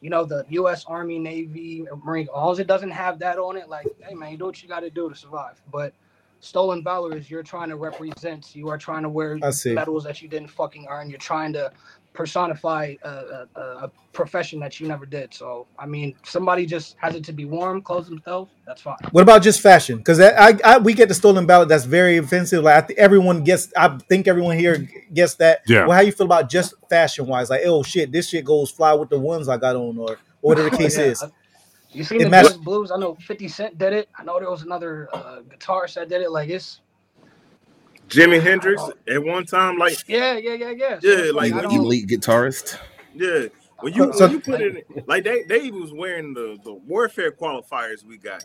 You 0.00 0.10
know 0.10 0.24
the 0.24 0.44
U.S. 0.48 0.84
Army, 0.86 1.20
Navy, 1.20 1.86
Marine. 2.04 2.26
All 2.34 2.58
it 2.58 2.66
doesn't 2.66 2.90
have 2.90 3.20
that 3.20 3.38
on 3.38 3.56
it, 3.56 3.68
like, 3.68 3.86
hey 4.00 4.14
man, 4.14 4.32
you 4.32 4.36
do 4.36 4.46
what 4.46 4.60
you 4.60 4.68
got 4.68 4.80
to 4.80 4.90
do 4.90 5.08
to 5.08 5.14
survive. 5.14 5.62
But 5.70 5.94
stolen 6.42 6.82
valor 6.82 7.16
is 7.16 7.30
you're 7.30 7.42
trying 7.42 7.68
to 7.68 7.76
represent 7.76 8.54
you 8.54 8.68
are 8.68 8.76
trying 8.76 9.04
to 9.04 9.08
wear 9.08 9.38
medals 9.66 10.02
that 10.04 10.20
you 10.20 10.28
didn't 10.28 10.48
fucking 10.48 10.86
earn 10.90 11.08
you're 11.08 11.18
trying 11.18 11.52
to 11.52 11.72
personify 12.14 12.94
a, 13.04 13.08
a, 13.08 13.46
a 13.56 13.60
a 13.84 13.90
profession 14.12 14.60
that 14.60 14.78
you 14.78 14.86
never 14.86 15.06
did 15.06 15.32
so 15.32 15.66
i 15.78 15.86
mean 15.86 16.14
somebody 16.24 16.66
just 16.66 16.96
has 16.98 17.14
it 17.14 17.24
to 17.24 17.32
be 17.32 17.44
warm 17.46 17.80
clothes 17.80 18.08
themselves 18.08 18.50
that's 18.66 18.82
fine 18.82 18.96
What 19.12 19.22
about 19.22 19.40
just 19.42 19.60
fashion? 19.60 19.98
Because 19.98 20.20
I, 20.20 20.58
I 20.64 20.78
we 20.78 20.94
get 20.94 21.08
the 21.08 21.14
stolen 21.14 21.46
valor. 21.46 21.64
That's 21.64 21.84
very 21.84 22.16
offensive. 22.18 22.62
Like 22.64 22.76
I 22.76 22.86
think 22.86 22.98
everyone 22.98 23.42
gets. 23.44 23.72
I 23.76 23.98
think 24.08 24.28
everyone 24.28 24.56
here 24.58 24.88
gets 25.12 25.34
that. 25.36 25.62
Yeah. 25.66 25.86
Well, 25.86 25.92
how 25.96 26.00
you 26.02 26.12
feel 26.12 26.26
about 26.26 26.48
just 26.48 26.74
fashion 26.88 27.26
wise? 27.26 27.50
Like, 27.50 27.62
oh 27.64 27.82
shit, 27.82 28.12
this 28.12 28.28
shit 28.28 28.44
goes 28.44 28.70
fly 28.70 28.92
with 28.92 29.10
the 29.10 29.18
ones 29.18 29.48
I 29.48 29.56
got 29.56 29.74
on, 29.76 29.98
or, 29.98 30.12
or 30.12 30.18
whatever 30.40 30.70
the 30.70 30.76
oh, 30.76 30.78
case 30.78 30.96
Yeah, 30.96 31.04
is. 31.04 31.22
I- 31.22 31.30
you 31.92 32.04
seen 32.04 32.20
It 32.20 32.24
the 32.24 32.30
match- 32.30 32.44
Just 32.46 32.60
blues 32.64 32.90
i 32.90 32.96
know 32.98 33.16
50 33.16 33.48
cent 33.48 33.78
did 33.78 33.92
it 33.92 34.08
i 34.18 34.24
know 34.24 34.38
there 34.40 34.50
was 34.50 34.62
another 34.62 35.08
uh, 35.12 35.40
guitarist 35.42 35.94
that 35.94 36.08
did 36.08 36.22
it 36.22 36.30
like 36.30 36.48
it's 36.50 36.80
Jimi 38.08 38.42
Hendrix 38.42 38.82
at 39.08 39.24
one 39.24 39.46
time, 39.46 39.78
like 39.78 39.96
yeah 40.06 40.36
yeah 40.36 40.54
yeah 40.54 40.70
yeah 40.70 41.00
So 41.00 41.08
Yeah, 41.08 41.18
it's 41.18 41.32
like, 41.32 41.52
I 41.52 41.62
Elite, 41.76 42.08
guitarist. 42.08 42.76
yeah. 43.14 43.46
When 43.80 43.94
you 43.94 44.10
when 44.12 44.30
you 44.30 44.40
put 44.40 44.60
it 44.60 44.76
in, 44.76 45.04
like 45.06 45.24
they 45.24 45.44
they 45.44 45.70
was 45.70 45.92
wearing 45.92 46.34
the 46.34 46.58
the 46.64 46.74
warfare 46.74 47.32
qualifiers 47.32 48.04
we 48.04 48.18
got. 48.18 48.44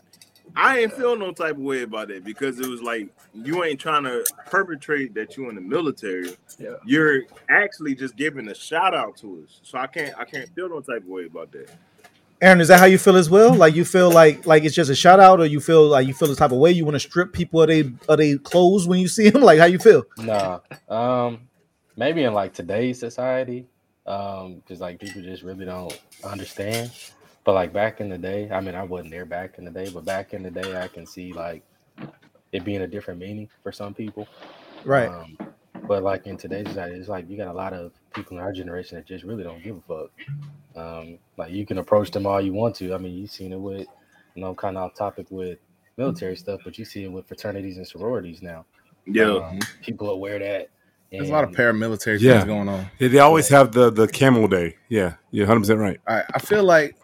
I 0.56 0.80
ain't 0.80 0.92
feel 0.94 1.16
no 1.16 1.32
type 1.32 1.52
of 1.56 1.62
way 1.62 1.82
about 1.82 2.10
it 2.10 2.24
because 2.24 2.60
it 2.60 2.66
was 2.66 2.82
like 2.82 3.08
you 3.34 3.64
ain't 3.64 3.80
trying 3.80 4.04
to 4.04 4.26
perpetrate 4.46 5.14
that 5.14 5.36
you 5.36 5.48
in 5.50 5.54
the 5.56 5.60
military. 5.60 6.36
Yeah. 6.58 6.76
You're 6.84 7.22
actually 7.50 7.94
just 7.94 8.16
giving 8.16 8.48
a 8.48 8.54
shout 8.54 8.94
out 8.94 9.16
to 9.18 9.44
us. 9.44 9.60
So 9.62 9.78
I 9.78 9.86
can't 9.86 10.14
I 10.18 10.24
can't 10.24 10.50
feel 10.54 10.68
no 10.68 10.80
type 10.80 11.02
of 11.02 11.08
way 11.08 11.26
about 11.26 11.52
that. 11.52 11.70
Aaron, 12.40 12.60
is 12.60 12.68
that 12.68 12.78
how 12.78 12.86
you 12.86 12.98
feel 12.98 13.16
as 13.16 13.28
well? 13.28 13.52
Like 13.54 13.74
you 13.74 13.84
feel 13.84 14.10
like 14.10 14.46
like 14.46 14.64
it's 14.64 14.74
just 14.74 14.90
a 14.90 14.94
shout 14.94 15.18
out, 15.18 15.40
or 15.40 15.46
you 15.46 15.60
feel 15.60 15.88
like 15.88 16.06
you 16.06 16.14
feel 16.14 16.28
the 16.28 16.36
type 16.36 16.52
of 16.52 16.58
way 16.58 16.70
you 16.70 16.84
want 16.84 16.94
to 16.94 17.00
strip 17.00 17.32
people 17.32 17.62
of 17.62 17.68
they 17.68 17.90
of 18.08 18.18
they 18.18 18.36
clothes 18.38 18.86
when 18.86 19.00
you 19.00 19.08
see 19.08 19.30
them? 19.30 19.42
Like 19.48 19.58
how 19.58 19.64
you 19.64 19.78
feel? 19.78 20.04
Nah. 20.18 20.60
Um, 20.88 21.48
maybe 21.96 22.22
in 22.24 22.34
like 22.34 22.52
today's 22.52 23.00
society, 23.00 23.66
um, 24.06 24.56
because 24.56 24.80
like 24.80 25.00
people 25.00 25.22
just 25.22 25.42
really 25.42 25.64
don't 25.64 25.98
understand. 26.22 26.92
But 27.44 27.54
like 27.54 27.72
back 27.72 28.00
in 28.00 28.08
the 28.08 28.18
day, 28.18 28.48
I 28.50 28.60
mean, 28.60 28.74
I 28.74 28.82
wasn't 28.82 29.10
there 29.10 29.24
back 29.24 29.58
in 29.58 29.64
the 29.64 29.70
day, 29.70 29.90
but 29.90 30.04
back 30.04 30.34
in 30.34 30.42
the 30.42 30.50
day, 30.50 30.80
I 30.80 30.86
can 30.86 31.06
see 31.06 31.32
like 31.32 31.64
it 32.52 32.64
being 32.64 32.82
a 32.82 32.86
different 32.86 33.18
meaning 33.18 33.48
for 33.62 33.72
some 33.72 33.94
people. 33.94 34.28
Right. 34.84 35.08
Um, 35.08 35.36
but 35.86 36.02
like 36.02 36.26
in 36.26 36.36
today's 36.36 36.68
society, 36.68 36.96
it's 36.96 37.08
like 37.08 37.28
you 37.28 37.36
got 37.36 37.48
a 37.48 37.52
lot 37.52 37.72
of 37.72 37.92
people 38.14 38.36
in 38.36 38.42
our 38.42 38.52
generation 38.52 38.96
that 38.96 39.06
just 39.06 39.24
really 39.24 39.42
don't 39.42 39.62
give 39.62 39.76
a 39.76 39.80
fuck. 39.80 40.10
Um, 40.78 41.18
like 41.36 41.52
you 41.52 41.66
can 41.66 41.78
approach 41.78 42.10
them 42.10 42.26
all 42.26 42.40
you 42.40 42.52
want 42.52 42.74
to. 42.76 42.94
I 42.94 42.98
mean, 42.98 43.14
you've 43.14 43.30
seen 43.30 43.52
it 43.52 43.60
with, 43.60 43.86
you 44.34 44.42
know, 44.42 44.54
kind 44.54 44.76
of 44.76 44.84
off 44.84 44.94
topic 44.94 45.26
with 45.30 45.58
military 45.96 46.36
stuff, 46.36 46.60
but 46.64 46.78
you 46.78 46.84
see 46.84 47.04
it 47.04 47.12
with 47.12 47.26
fraternities 47.26 47.76
and 47.76 47.86
sororities 47.86 48.42
now. 48.42 48.64
Yeah. 49.06 49.36
Um, 49.36 49.58
people 49.82 50.10
are 50.10 50.16
wear 50.16 50.38
that. 50.38 50.68
There's 51.10 51.30
a 51.30 51.32
lot 51.32 51.44
of 51.44 51.50
paramilitary 51.50 52.20
Yeah. 52.20 52.32
things 52.34 52.44
going 52.44 52.68
on. 52.68 52.86
Yeah, 52.98 53.08
they 53.08 53.18
always 53.18 53.48
have 53.48 53.72
the 53.72 53.90
the 53.90 54.06
camel 54.06 54.46
day. 54.46 54.76
Yeah, 54.90 55.14
you're 55.30 55.46
100 55.46 55.60
percent 55.60 55.78
right. 55.80 56.00
I, 56.06 56.22
I 56.34 56.38
feel 56.38 56.64
like 56.64 56.96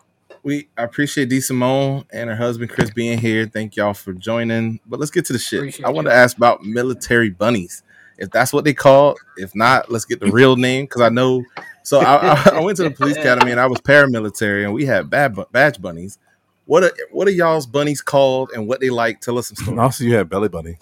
we 0.42 0.68
I 0.76 0.82
appreciate 0.84 1.30
D 1.30 1.40
Simone 1.40 2.04
and 2.12 2.28
her 2.28 2.36
husband 2.36 2.70
Chris 2.70 2.90
being 2.90 3.18
here. 3.18 3.46
Thank 3.46 3.76
y'all 3.76 3.94
for 3.94 4.12
joining. 4.12 4.78
But 4.86 5.00
let's 5.00 5.10
get 5.10 5.24
to 5.26 5.32
the 5.32 5.38
shit. 5.38 5.60
Appreciate 5.60 5.86
I 5.86 5.90
want 5.90 6.06
to 6.06 6.12
ask 6.12 6.36
about 6.36 6.62
military 6.62 7.30
bunnies. 7.30 7.82
If 8.18 8.30
that's 8.30 8.52
what 8.52 8.64
they 8.64 8.74
call, 8.74 9.16
if 9.38 9.54
not, 9.56 9.90
let's 9.90 10.04
get 10.04 10.20
the 10.20 10.26
real 10.30 10.56
name 10.56 10.84
because 10.84 11.00
I 11.00 11.08
know 11.08 11.42
So 11.84 12.00
I, 12.00 12.34
I, 12.34 12.50
I 12.56 12.60
went 12.60 12.76
to 12.78 12.84
the 12.84 12.90
police 12.90 13.16
academy 13.18 13.52
and 13.52 13.60
I 13.60 13.66
was 13.66 13.80
paramilitary, 13.80 14.64
and 14.64 14.74
we 14.74 14.86
had 14.86 15.08
bad 15.10 15.34
bu- 15.36 15.44
badge 15.52 15.80
bunnies. 15.80 16.18
What 16.66 16.82
are 16.84 16.92
what 17.12 17.28
are 17.28 17.32
y'all's 17.32 17.66
bunnies 17.66 18.00
called, 18.00 18.50
and 18.54 18.66
what 18.66 18.80
they 18.80 18.90
like? 18.90 19.20
Tell 19.20 19.38
us 19.38 19.48
some 19.48 19.56
stories. 19.56 19.78
Also, 19.78 20.04
you 20.04 20.14
had 20.16 20.28
belly 20.28 20.48
bunny. 20.48 20.78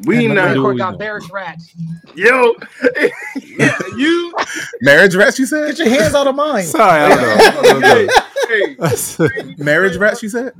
We 0.00 0.16
And 0.16 0.30
the 0.32 0.34
not 0.34 0.48
Marine 0.48 0.54
do 0.54 0.64
we 0.66 0.78
got 0.78 0.92
know? 0.92 0.98
Barracks 0.98 1.30
rats. 1.30 1.72
yo. 2.16 2.54
you 3.96 4.34
Marriage 4.82 5.14
rats, 5.14 5.38
you 5.38 5.46
said. 5.46 5.76
Get 5.76 5.78
your 5.86 5.88
hands 5.88 6.14
out 6.14 6.26
of 6.26 6.34
mine. 6.34 6.64
Sorry, 6.64 7.00
I 7.00 7.08
don't 7.08 7.80
know. 7.80 8.08
Hey, 8.48 8.76
hey, 8.76 9.54
Marriage 9.58 9.96
rats, 9.96 10.22
you 10.22 10.28
said. 10.28 10.52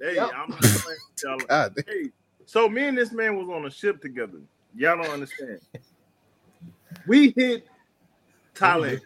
hey, 0.00 0.14
Yep. 0.16 0.30
I'm 0.34 0.52
just 0.56 0.84
playing. 0.84 1.38
God. 1.46 1.74
Hey, 1.86 2.10
so 2.46 2.68
me 2.68 2.84
and 2.88 2.96
this 2.96 3.12
man 3.12 3.36
was 3.36 3.48
on 3.50 3.66
a 3.66 3.70
ship 3.70 4.00
together. 4.00 4.40
Y'all 4.74 4.96
don't 4.96 5.10
understand. 5.12 5.60
We 7.06 7.32
hit 7.36 7.66
Thailand, 8.54 9.00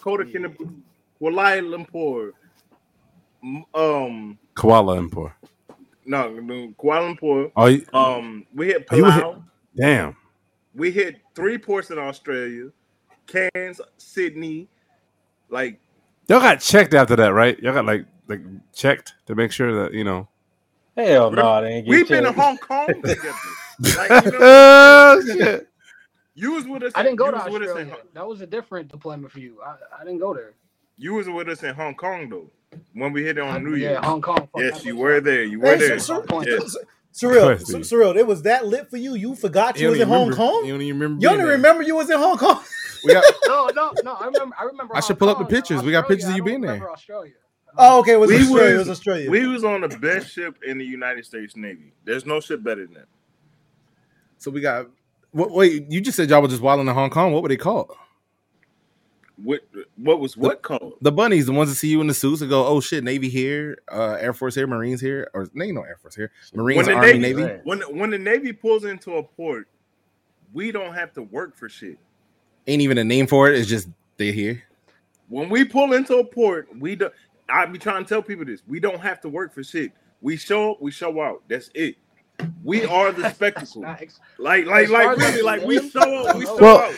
Kota 0.00 0.24
Kinabalu, 0.24 0.80
Kuala 1.20 1.60
Lumpur, 1.62 2.32
um, 3.74 4.38
Koala 4.54 4.96
Empor. 5.00 5.32
no, 6.06 6.30
no, 6.34 6.68
Kuala 6.78 7.16
Lumpur. 7.16 7.50
Oh, 7.56 7.66
you, 7.66 7.84
Um, 7.92 8.46
we 8.54 8.66
hit 8.66 8.86
Oh, 8.90 8.96
you 8.96 9.10
hit- 9.10 9.24
damn. 9.76 10.16
We 10.74 10.90
hit 10.90 11.16
three 11.34 11.58
ports 11.58 11.90
in 11.90 11.98
Australia, 11.98 12.70
Cairns, 13.26 13.80
Sydney. 13.98 14.68
Like 15.50 15.80
Y'all 16.28 16.40
got 16.40 16.60
checked 16.60 16.94
after 16.94 17.14
that, 17.16 17.34
right? 17.34 17.58
Y'all 17.58 17.74
got 17.74 17.84
like 17.84 18.06
like 18.28 18.40
checked 18.72 19.14
to 19.26 19.34
make 19.34 19.52
sure 19.52 19.82
that 19.82 19.92
you 19.92 20.04
know. 20.04 20.28
Hell 20.96 21.30
no, 21.30 21.60
they 21.62 21.68
ain't 21.74 21.86
get 21.86 21.90
we've 21.90 22.08
been 22.08 22.26
in. 22.26 22.32
Hong 22.34 22.56
Kong 22.58 22.86
together. 22.86 23.32
Like, 23.96 24.24
you 24.26 24.30
know, 24.32 24.38
oh 24.40 25.22
shit! 25.26 25.68
You 26.34 26.52
was 26.52 26.66
with 26.66 26.82
us. 26.82 26.92
I 26.94 27.02
didn't 27.02 27.16
go 27.16 27.26
you 27.26 27.30
to 27.32 27.36
was 27.38 27.52
with 27.52 27.62
us 27.62 27.68
in 27.76 27.76
Australia. 27.88 27.96
That 28.14 28.26
was 28.26 28.40
a 28.40 28.46
different 28.46 28.88
deployment 28.88 29.30
for 29.32 29.40
you. 29.40 29.58
I, 29.64 29.76
I 30.00 30.04
didn't 30.04 30.20
go 30.20 30.32
there. 30.34 30.54
You 30.96 31.14
was 31.14 31.28
with 31.28 31.48
us 31.48 31.62
in 31.62 31.74
Hong 31.74 31.94
Kong 31.94 32.28
though. 32.28 32.50
When 32.94 33.12
we 33.12 33.22
hit 33.22 33.36
it 33.38 33.42
on 33.42 33.54
I- 33.54 33.58
New 33.58 33.74
yeah, 33.74 33.90
Year. 33.90 34.00
Hong 34.00 34.22
Kong. 34.22 34.48
Yes, 34.56 34.84
you 34.84 34.96
were 34.96 35.16
fun. 35.16 35.24
there. 35.24 35.44
You 35.44 35.60
were 35.60 35.66
Hey, 35.66 35.76
there. 35.78 35.98
so- 35.98 36.24
so- 36.28 36.40
Yes. 36.42 36.76
Surreal, 37.12 37.60
Sur- 37.60 37.80
surreal. 37.80 38.16
It 38.16 38.26
was 38.26 38.40
that 38.42 38.66
lit 38.66 38.88
for 38.88 38.96
you. 38.96 39.14
You 39.14 39.34
forgot 39.34 39.78
you, 39.78 39.90
was 39.90 40.00
in 40.00 40.08
Hong 40.08 40.32
Kong. 40.32 40.64
You 40.64 40.72
don't 40.72 40.80
even 40.80 40.98
remember. 40.98 41.22
You 41.22 41.28
being 41.28 41.40
don't 41.40 41.48
remember 41.48 41.82
you 41.82 41.94
was 41.94 42.08
in 42.08 42.16
Hong 42.18 42.38
Kong. 42.38 42.62
We 43.04 43.12
got. 43.12 43.22
No, 43.46 43.68
no, 43.74 43.92
no. 44.02 44.12
I 44.14 44.24
remember. 44.26 44.56
I 44.58 44.62
remember. 44.64 44.96
I 44.96 45.00
should 45.00 45.08
Hong 45.08 45.16
pull 45.18 45.28
up 45.28 45.36
the 45.38 45.44
Kong. 45.44 45.50
pictures. 45.50 45.82
We 45.82 45.92
got 45.92 46.08
pictures 46.08 46.30
of 46.30 46.36
you 46.36 46.42
I 46.42 46.46
being 46.46 46.62
there. 46.62 46.70
remember 46.72 46.90
Australia. 46.92 47.32
Oh, 47.76 48.00
okay. 48.00 48.12
It 48.12 48.16
was 48.20 48.30
We 48.30 48.36
Australia. 48.38 48.74
It 48.74 48.78
was- 48.78 48.88
was 48.88 48.98
Australia. 48.98 49.30
We 49.30 49.46
was 49.46 49.62
on 49.64 49.82
the 49.82 49.88
best 49.88 50.30
ship 50.32 50.56
in 50.66 50.78
the 50.78 50.86
United 50.86 51.26
States 51.26 51.54
Navy. 51.54 51.92
There's 52.04 52.24
no 52.24 52.40
ship 52.40 52.62
better 52.62 52.86
than 52.86 52.94
that. 52.94 53.08
So 54.38 54.50
we 54.50 54.62
got. 54.62 54.86
What, 55.32 55.50
wait, 55.50 55.90
you 55.90 56.00
just 56.00 56.16
said 56.16 56.30
y'all 56.30 56.42
were 56.42 56.48
just 56.48 56.62
wilding 56.62 56.86
in 56.86 56.94
Hong 56.94 57.10
Kong. 57.10 57.32
What 57.32 57.42
were 57.42 57.48
they 57.48 57.56
called? 57.56 57.90
What 59.42 59.60
what 59.96 60.20
was 60.20 60.36
what 60.36 60.62
called? 60.62 60.94
The 61.00 61.10
bunnies, 61.10 61.46
the 61.46 61.52
ones 61.52 61.70
that 61.70 61.76
see 61.76 61.88
you 61.88 62.00
in 62.00 62.06
the 62.06 62.14
suits 62.14 62.42
and 62.42 62.50
go, 62.50 62.66
"Oh 62.66 62.80
shit, 62.80 63.02
Navy 63.02 63.28
here, 63.28 63.78
uh, 63.90 64.18
Air 64.20 64.34
Force 64.34 64.54
here, 64.54 64.66
Marines 64.66 65.00
here, 65.00 65.28
or 65.34 65.48
they 65.54 65.66
ain't 65.66 65.74
no 65.74 65.82
Air 65.82 65.96
Force 66.00 66.14
here, 66.14 66.30
Marines, 66.54 66.76
When 66.76 66.86
the 66.86 66.92
Army, 66.92 67.18
Navy, 67.18 67.42
Navy." 67.42 67.60
when 67.64 67.80
when 67.80 68.10
the 68.10 68.18
Navy 68.18 68.52
pulls 68.52 68.84
into 68.84 69.16
a 69.16 69.22
port, 69.22 69.68
we 70.52 70.70
don't 70.70 70.94
have 70.94 71.12
to 71.14 71.22
work 71.22 71.56
for 71.56 71.68
shit. 71.68 71.98
Ain't 72.66 72.82
even 72.82 72.98
a 72.98 73.04
name 73.04 73.26
for 73.26 73.48
it. 73.48 73.58
It's 73.58 73.68
just 73.68 73.88
they're 74.18 74.32
here. 74.32 74.62
When 75.28 75.48
we 75.48 75.64
pull 75.64 75.94
into 75.94 76.18
a 76.18 76.24
port, 76.24 76.68
we 76.78 76.94
don't. 76.94 77.12
I 77.48 77.66
be 77.66 77.78
trying 77.78 78.04
to 78.04 78.08
tell 78.08 78.22
people 78.22 78.44
this. 78.44 78.62
We 78.68 78.80
don't 78.80 79.00
have 79.00 79.20
to 79.22 79.28
work 79.28 79.52
for 79.52 79.64
shit. 79.64 79.92
We 80.20 80.36
show 80.36 80.72
up, 80.72 80.82
we 80.82 80.90
show 80.90 81.20
out. 81.20 81.42
That's 81.48 81.70
it. 81.74 81.96
We 82.64 82.84
are 82.84 83.12
the 83.12 83.30
spectacle. 83.30 83.82
Like, 83.82 84.10
like, 84.38 84.66
like, 84.66 85.16
really, 85.18 85.42
like 85.42 85.60
like 85.60 85.66
we 85.68 85.78
them, 85.78 85.90
show 85.90 86.26
up, 86.26 86.36
we 86.36 86.44
show 86.46 86.56
Well, 86.58 86.78
out. 86.78 86.94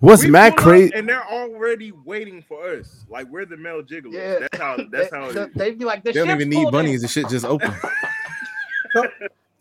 What's 0.00 0.22
We 0.24 0.30
mad 0.30 0.56
crazy? 0.56 0.92
and 0.94 1.08
they're 1.08 1.24
already 1.26 1.90
waiting 1.92 2.42
for 2.42 2.68
us. 2.68 3.06
Like 3.08 3.26
we're 3.28 3.46
the 3.46 3.56
male 3.56 3.82
gigolos. 3.82 4.12
Yeah. 4.12 4.38
That's 4.40 4.58
how. 4.58 4.76
That's 4.90 5.10
how. 5.14 5.32
They, 5.32 5.40
It 5.42 5.50
is. 5.54 5.56
would 5.56 5.78
be 5.78 5.84
like, 5.84 6.04
the 6.04 6.12
They 6.12 6.20
don't 6.20 6.30
even 6.30 6.48
need 6.50 6.70
bunnies. 6.70 6.96
in. 6.96 7.02
The 7.02 7.08
shit 7.08 7.28
just 7.28 7.44
open. 7.46 7.72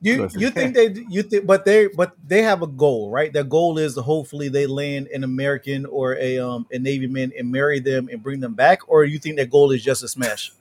You 0.01 0.27
you 0.35 0.49
think 0.49 0.75
they 0.75 0.93
you 1.09 1.23
think 1.23 1.45
but 1.45 1.63
they 1.63 1.87
but 1.87 2.11
they 2.27 2.41
have 2.41 2.61
a 2.61 2.67
goal, 2.67 3.09
right? 3.09 3.31
Their 3.31 3.45
goal 3.45 3.77
is 3.77 3.93
to 3.95 4.01
hopefully 4.01 4.49
they 4.49 4.67
land 4.67 5.07
an 5.13 5.23
American 5.23 5.85
or 5.85 6.17
a 6.17 6.39
um 6.39 6.67
a 6.73 6.77
Navy 6.77 7.07
man 7.07 7.31
and 7.39 7.49
marry 7.49 7.79
them 7.79 8.09
and 8.11 8.21
bring 8.21 8.41
them 8.41 8.53
back, 8.53 8.81
or 8.89 9.05
you 9.05 9.17
think 9.17 9.37
their 9.37 9.45
goal 9.45 9.71
is 9.71 9.81
just 9.81 10.03
a 10.03 10.09
smash? 10.09 10.51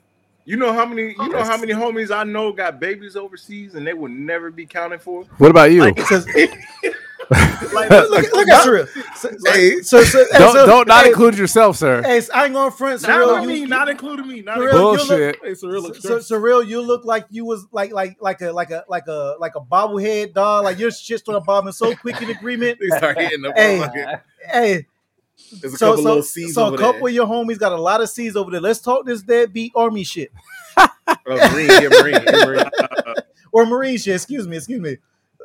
You 0.45 0.57
know 0.57 0.73
how 0.73 0.85
many? 0.85 1.15
You 1.19 1.29
know 1.29 1.45
how 1.45 1.57
many 1.57 1.73
homies 1.73 2.15
I 2.15 2.25
know 2.25 2.53
got 2.53 2.81
babies 2.81 3.15
overseas 3.17 3.75
and 3.75 3.87
they 3.87 3.95
will 3.95 4.09
never 4.11 4.51
be 4.51 4.67
counted 4.67 5.01
for. 5.01 5.23
What 5.39 5.51
about 5.51 5.71
you? 5.71 5.81
Like, 5.83 5.95
Because 5.97 6.27
like, 7.73 7.89
look, 7.91 8.11
look, 8.11 8.33
look 8.33 8.49
at 8.49 8.67
Surreal. 8.67 8.89
So, 9.17 9.31
Hey, 9.53 9.81
so, 9.83 10.03
so, 10.03 10.19
hey, 10.33 10.39
don't 10.39 10.53
so- 10.53 10.67
don't 10.67 10.89
not 10.89 11.05
hey, 11.05 11.11
include 11.11 11.39
yourself, 11.39 11.77
sir. 11.77 12.03
Hey, 12.03 12.21
I 12.35 12.45
ain't 12.47 12.55
gonna 12.55 12.71
front 12.71 13.01
not 13.03 13.11
Surreal. 13.11 13.37
on 13.37 13.43
You, 13.45 13.49
me, 13.49 13.65
not 13.67 13.89
including 13.89 14.27
me. 14.27 14.43
Not 14.43 14.59
Surreal, 14.59 14.65
including 14.65 14.83
you 14.83 14.89
look- 14.91 15.09
Bullshit. 15.09 15.39
Hey, 15.43 15.51
Surreal 15.53 16.03
so, 16.03 16.19
so, 16.21 16.39
Surreal, 16.41 16.67
you 16.67 16.81
look 16.83 17.05
like 17.05 17.27
you 17.31 17.45
was 17.45 17.67
like 17.73 17.93
like 17.93 18.17
like 18.21 18.41
a 18.43 18.51
like 18.53 18.71
a 18.71 18.85
like 18.89 19.07
a 19.07 19.37
like 19.39 19.55
a 19.55 19.61
bobblehead 19.61 20.35
dog. 20.35 20.65
Like 20.65 20.79
your 20.79 20.91
shit 20.91 21.21
started 21.21 21.45
bobbing 21.47 21.73
so 21.73 21.95
quick 21.97 22.21
in 22.21 22.31
agreement. 22.31 22.79
They 22.81 22.89
start 22.97 23.19
hitting 23.19 23.45
up. 23.47 23.57
Hey. 23.57 23.79
Hey, 23.79 24.17
Hey, 24.45 24.87
There's 25.51 25.75
a 25.75 25.77
so 25.77 25.91
couple 25.91 26.03
so, 26.03 26.09
little 26.09 26.23
C's 26.23 26.55
so 26.55 26.67
over 26.67 26.75
a 26.77 26.79
couple 26.79 27.01
there. 27.01 27.09
of 27.09 27.15
your 27.15 27.27
homies 27.27 27.59
got 27.59 27.73
a 27.73 27.81
lot 27.81 28.01
of 28.01 28.09
C's 28.09 28.37
over 28.37 28.51
there. 28.51 28.61
Let's 28.61 28.81
talk 28.81 29.05
this 29.05 29.23
deadbeat 29.23 29.73
army 29.75 30.05
shit 30.05 30.33
Oh, 30.77 31.51
Marine, 31.53 31.69
yeah, 31.69 31.89
Marine, 31.89 32.23
yeah, 32.27 32.45
Marine. 32.45 32.65
or 33.53 33.67
marine 33.67 33.99
shit. 33.99 34.15
Excuse 34.15 34.47
me, 34.49 34.57
excuse 34.57 34.81
me. 34.81 34.97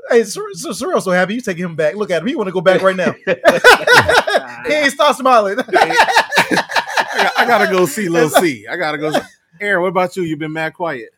Hey, 0.09 0.23
Sur- 0.23 0.53
Sur- 0.53 0.69
Surreal, 0.69 1.01
so 1.01 1.11
happy 1.11 1.35
you 1.35 1.41
taking 1.41 1.65
him 1.65 1.75
back. 1.75 1.95
Look 1.95 2.11
at 2.11 2.21
him. 2.21 2.27
He 2.27 2.35
want 2.35 2.47
to 2.47 2.53
go 2.53 2.61
back 2.61 2.81
right 2.81 2.95
now. 2.95 3.11
he 4.65 4.73
ain't 4.73 4.93
stop 4.93 5.15
smiling. 5.15 5.59
I, 5.67 5.73
got, 7.15 7.39
I 7.39 7.45
gotta 7.45 7.67
go 7.67 7.85
see 7.85 8.07
Lil 8.07 8.29
C. 8.29 8.65
I 8.67 8.77
gotta 8.77 8.97
go. 8.97 9.11
See. 9.11 9.19
Aaron, 9.59 9.81
what 9.81 9.89
about 9.89 10.15
you? 10.15 10.23
You've 10.23 10.39
been 10.39 10.53
mad 10.53 10.73
quiet. 10.73 11.09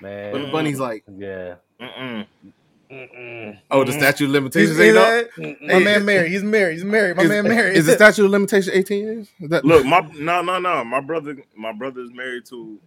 Man, 0.00 0.32
what 0.32 0.42
the 0.42 0.48
bunny's 0.48 0.80
like? 0.80 1.04
yeah. 1.16 1.54
Mm-mm. 1.80 2.26
Mm-mm. 2.94 3.58
Oh, 3.72 3.82
the 3.82 3.92
statute 3.92 4.26
of 4.26 4.30
limitations 4.30 4.78
he's, 4.78 4.94
ain't 4.94 4.96
up. 4.96 5.26
uh, 5.36 5.66
my 5.66 5.80
man 5.80 6.04
married. 6.04 6.30
He's 6.30 6.44
married. 6.44 6.74
He's 6.74 6.84
married. 6.84 7.16
My 7.16 7.24
Is, 7.24 7.28
man 7.28 7.44
married. 7.44 7.76
is 7.76 7.86
the 7.86 7.92
statute 7.96 8.24
of 8.24 8.30
limitation 8.30 8.72
18 8.72 9.02
years? 9.04 9.28
Is 9.40 9.50
that, 9.50 9.64
Look, 9.64 9.84
my 9.84 10.00
no, 10.14 10.42
no, 10.42 10.60
no. 10.60 10.84
My 10.84 11.00
brother, 11.00 11.36
my 11.56 11.72
brother's 11.72 12.12
married 12.12 12.44
to. 12.46 12.78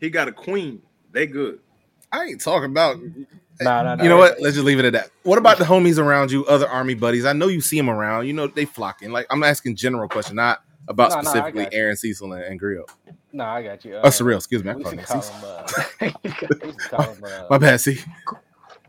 He 0.00 0.10
got 0.10 0.26
a 0.26 0.32
queen. 0.32 0.82
They 1.12 1.26
good. 1.26 1.60
I 2.10 2.24
ain't 2.24 2.40
talking 2.40 2.70
about. 2.70 2.98
Nah, 3.60 3.82
nah, 3.82 3.94
nah. 3.94 4.02
You 4.02 4.08
know 4.08 4.16
what? 4.16 4.40
Let's 4.40 4.56
just 4.56 4.66
leave 4.66 4.80
it 4.80 4.84
at 4.84 4.92
that. 4.94 5.10
What 5.22 5.38
about 5.38 5.58
the 5.58 5.64
homies 5.64 5.98
around 5.98 6.32
you, 6.32 6.44
other 6.46 6.68
army 6.68 6.94
buddies? 6.94 7.24
I 7.24 7.32
know 7.32 7.46
you 7.46 7.60
see 7.60 7.76
them 7.76 7.88
around. 7.88 8.26
You 8.26 8.32
know 8.32 8.48
they 8.48 8.64
flocking. 8.64 9.12
Like 9.12 9.26
I'm 9.30 9.44
asking 9.44 9.76
general 9.76 10.08
question, 10.08 10.34
not 10.34 10.64
about 10.88 11.10
No, 11.10 11.16
no, 11.16 11.22
specifically 11.22 11.64
got. 11.64 11.74
Aaron 11.74 11.96
Cecil 11.96 12.32
and, 12.32 12.44
and 12.44 12.58
Grill. 12.58 12.86
No, 13.32 13.44
I 13.44 13.62
got 13.62 13.84
you. 13.84 13.96
Oh, 13.96 14.08
surreal. 14.08 14.36
Excuse 14.36 14.64
me. 14.64 14.70
I 14.70 14.74
We 14.74 14.82
called 14.82 14.94
him 14.94 15.04
call 15.04 15.22
him. 15.22 15.44
Uh, 15.44 15.66
we 16.00 16.68
used 16.68 16.80
to 16.80 16.88
call 16.88 17.02
him. 17.02 17.24
Uh, 17.24 17.46
My 17.50 17.58
bad. 17.58 17.80
See. 17.80 17.98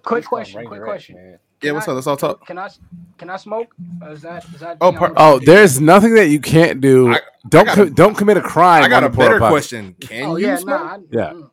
Quick 0.06 0.24
we 0.24 0.28
question. 0.28 0.54
call 0.54 0.62
him 0.62 0.70
Ranger 0.72 0.86
Quick 0.86 0.96
X, 0.98 1.06
question. 1.06 1.16
man. 1.16 1.40
Yeah. 1.62 1.72
What's 1.72 1.88
I- 1.88 1.92
up? 1.92 1.96
Let's 1.96 2.08
all 2.08 2.18
talk. 2.18 2.46
Can 2.46 2.58
I 2.58 2.70
can 3.18 3.30
I 3.30 3.38
smoke? 3.38 3.74
Uh, 4.02 4.10
Is 4.12 4.22
that 4.22 4.46
is 4.54 4.60
that? 4.60 4.78
Oh, 4.82 4.92
you 4.92 4.98
par- 4.98 5.14
Oh, 5.18 5.40
there's 5.40 5.80
nothing 5.82 6.16
that 6.16 6.28
you 6.28 6.40
can't 6.40 6.82
do. 6.82 7.12
I- 7.14 7.22
don't 7.50 7.62
I 7.70 7.76
got 7.76 7.78
a- 7.78 7.86
co- 7.86 7.90
don't 7.94 8.16
commit 8.16 8.38
a 8.38 8.42
crime. 8.42 8.84
I 8.84 8.88
got 8.90 9.04
on 9.04 9.12
a 9.12 9.16
better 9.16 9.40
potty. 9.40 9.52
question. 9.52 9.96
Can 10.02 10.26
Oh 10.26 10.36
you 10.36 10.48
yeah, 10.48 10.56
smoke? 10.58 10.82
nah. 10.82 10.96
I, 10.96 10.98
Yeah. 11.12 11.34
mm. 11.34 11.50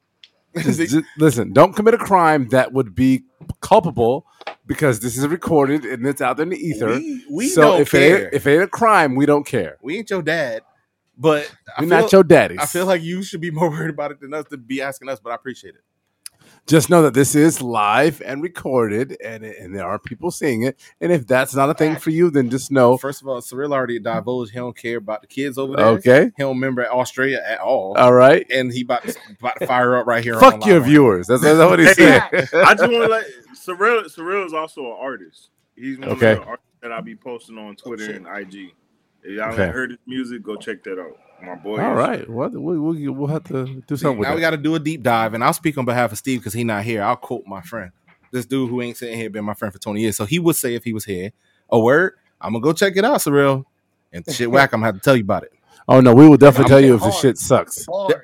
Just- 0.65 0.81
just- 0.81 1.05
listen, 1.19 1.53
don't 1.53 1.75
commit 1.75 1.95
a 1.95 1.99
crime 1.99 2.49
that 2.49 2.73
would 2.73 2.95
be 2.95 3.25
culpable 3.61 4.27
because 4.67 5.01
this 5.01 5.17
is 5.17 5.27
recorded 5.27 5.85
and 5.87 6.07
it's 6.07 6.21
out 6.21 6.37
there 6.37 6.45
in 6.45 6.51
the 6.51 6.59
ether. 6.59 6.89
We, 6.89 7.25
we 7.31 7.49
so 7.49 7.63
don't 7.63 7.81
if 7.83 7.91
care. 7.93 8.01
it 8.19 8.25
ain't, 8.27 8.35
if 8.35 8.47
it 8.47 8.53
ain't 8.55 8.63
a 8.65 8.69
crime, 8.69 9.15
we 9.15 9.25
don't 9.25 9.47
care. 9.47 9.79
we 9.83 9.97
ain't 9.97 10.11
your 10.11 10.21
dad, 10.23 10.63
but 11.17 11.51
We're 11.79 11.87
feel, 11.87 12.01
not 12.01 12.13
your 12.13 12.23
daddies. 12.25 12.59
I 12.61 12.67
feel 12.67 12.85
like 12.87 13.03
you 13.03 13.23
should 13.23 13.41
be 13.41 13.51
more 13.51 13.71
worried 13.71 13.91
about 13.91 14.11
it 14.11 14.21
than 14.21 14.35
us 14.35 14.45
to 14.51 14.57
be 14.59 14.83
asking 14.83 15.09
us. 15.09 15.21
But 15.21 15.31
I 15.31 15.37
appreciate 15.37 15.75
it. 15.75 15.83
Just 16.67 16.89
know 16.91 17.03
that 17.03 17.15
this 17.15 17.35
is 17.35 17.61
live 17.61 18.23
and 18.25 18.43
recorded, 18.43 19.17
and 19.25 19.45
and 19.45 19.75
there 19.75 19.87
are 19.87 19.99
people 19.99 20.31
seeing 20.31 20.63
it. 20.63 20.79
And 21.01 21.11
if 21.13 21.27
that's 21.27 21.55
not 21.55 21.69
a 21.71 21.75
thing 21.75 21.97
for 21.97 22.11
you, 22.11 22.31
then 22.31 22.51
just 22.51 22.71
know. 22.71 22.97
First 22.97 23.21
of 23.21 23.29
all, 23.29 23.41
Cyril 23.41 23.73
already 23.75 23.99
divulged 23.99 24.53
he 24.53 24.59
don't 24.59 24.77
care 24.77 24.99
about 24.99 25.21
the 25.23 25.27
kids 25.27 25.59
over 25.59 25.77
there. 25.77 25.87
Okay, 25.87 26.25
He 26.37 26.43
don't 26.43 26.55
remember 26.57 26.87
Australia 26.87 27.43
at 27.45 27.61
all. 27.61 27.95
all 27.97 28.13
right. 28.13 28.47
and 28.51 28.73
he 28.73 28.83
about 28.83 29.07
to, 29.07 29.19
about 29.41 29.59
to 29.59 29.67
fire 29.67 29.97
up 29.97 30.07
right 30.07 30.23
here. 30.23 30.39
Fuck 30.39 30.65
your 30.67 30.79
Live 30.81 30.85
viewers. 30.89 31.27
That's, 31.27 31.43
that's 31.43 31.59
what 31.59 31.79
he 31.81 31.87
Hey, 31.87 31.95
said. 31.95 32.23
I 32.65 32.75
just 32.75 32.91
want 32.91 33.05
to 33.05 33.09
let 33.09 33.27
Surreal. 33.57 34.05
Surreal 34.05 34.47
is 34.47 34.53
also 34.55 34.83
an 34.87 34.97
artist. 34.99 35.51
He's 35.75 35.99
one 35.99 36.09
Okay. 36.11 36.33
of 36.33 36.39
the 36.41 36.45
artists 36.45 36.69
that 36.83 36.93
I'll 36.93 37.03
be 37.03 37.17
posting 37.17 37.59
on 37.59 37.77
Twitter 37.77 38.13
and 38.13 38.27
IG. 38.27 38.73
If 39.25 39.37
y'all 39.37 39.53
Okay. 39.53 39.65
ain't 39.65 39.73
heard 39.75 39.91
his 39.91 39.99
music, 40.07 40.43
go 40.43 40.57
check 40.57 40.83
that 40.85 40.99
out. 41.01 41.19
My 41.43 41.55
boy. 41.57 41.81
All 41.83 41.93
is- 41.93 41.99
right. 41.99 42.29
What 42.31 42.53
we'll, 42.53 42.81
we'll, 42.81 43.13
we'll 43.13 43.27
have 43.29 43.45
to 43.45 43.83
do 43.87 43.97
something 43.97 44.19
with 44.19 44.29
now 44.29 44.35
we 44.35 44.41
got 44.41 44.51
to 44.51 44.57
do 44.57 44.75
a 44.75 44.79
deep 44.79 45.03
dive, 45.03 45.35
and 45.35 45.43
I'll 45.43 45.53
speak 45.53 45.77
on 45.79 45.85
behalf 45.85 46.13
of 46.13 46.19
Steve 46.19 46.41
because 46.41 46.53
he 46.53 46.65
not 46.65 46.85
here. 46.85 47.03
I'll 47.03 47.17
quote 47.17 47.45
my 47.47 47.61
friend, 47.63 47.91
this 48.31 48.47
dude 48.47 48.71
who 48.71 48.81
ain't 48.83 48.97
sitting 48.97 49.19
here 49.19 49.29
been 49.31 49.45
my 49.45 49.55
friend 49.55 49.73
for 49.73 49.79
twenty 49.81 50.01
years. 50.03 50.17
So 50.17 50.25
he 50.25 50.39
would 50.39 50.57
say 50.57 50.75
if 50.75 50.85
he 50.85 50.93
was 50.93 51.05
here, 51.05 51.33
a 51.71 51.79
word. 51.79 52.15
I'm 52.41 52.53
gonna 52.53 52.63
go 52.63 52.73
check 52.73 52.97
it 52.97 53.05
out, 53.05 53.21
Cyril, 53.23 53.67
and 54.13 54.25
shit 54.33 54.51
whack. 54.51 54.73
I'm 54.73 54.81
gonna 54.81 54.87
have 54.87 54.95
to 54.97 55.01
tell 55.01 55.17
you 55.17 55.23
about 55.23 55.45
it. 55.45 55.53
Oh 55.89 56.01
no, 56.01 56.15
we 56.15 56.29
will 56.29 56.37
definitely 56.37 56.69
tell 56.71 56.81
you 56.81 56.95
if 56.95 57.03
this 57.03 57.13
hard. 57.13 57.23
shit 57.23 57.39
sucks. 57.39 57.87
Bars. 57.87 58.15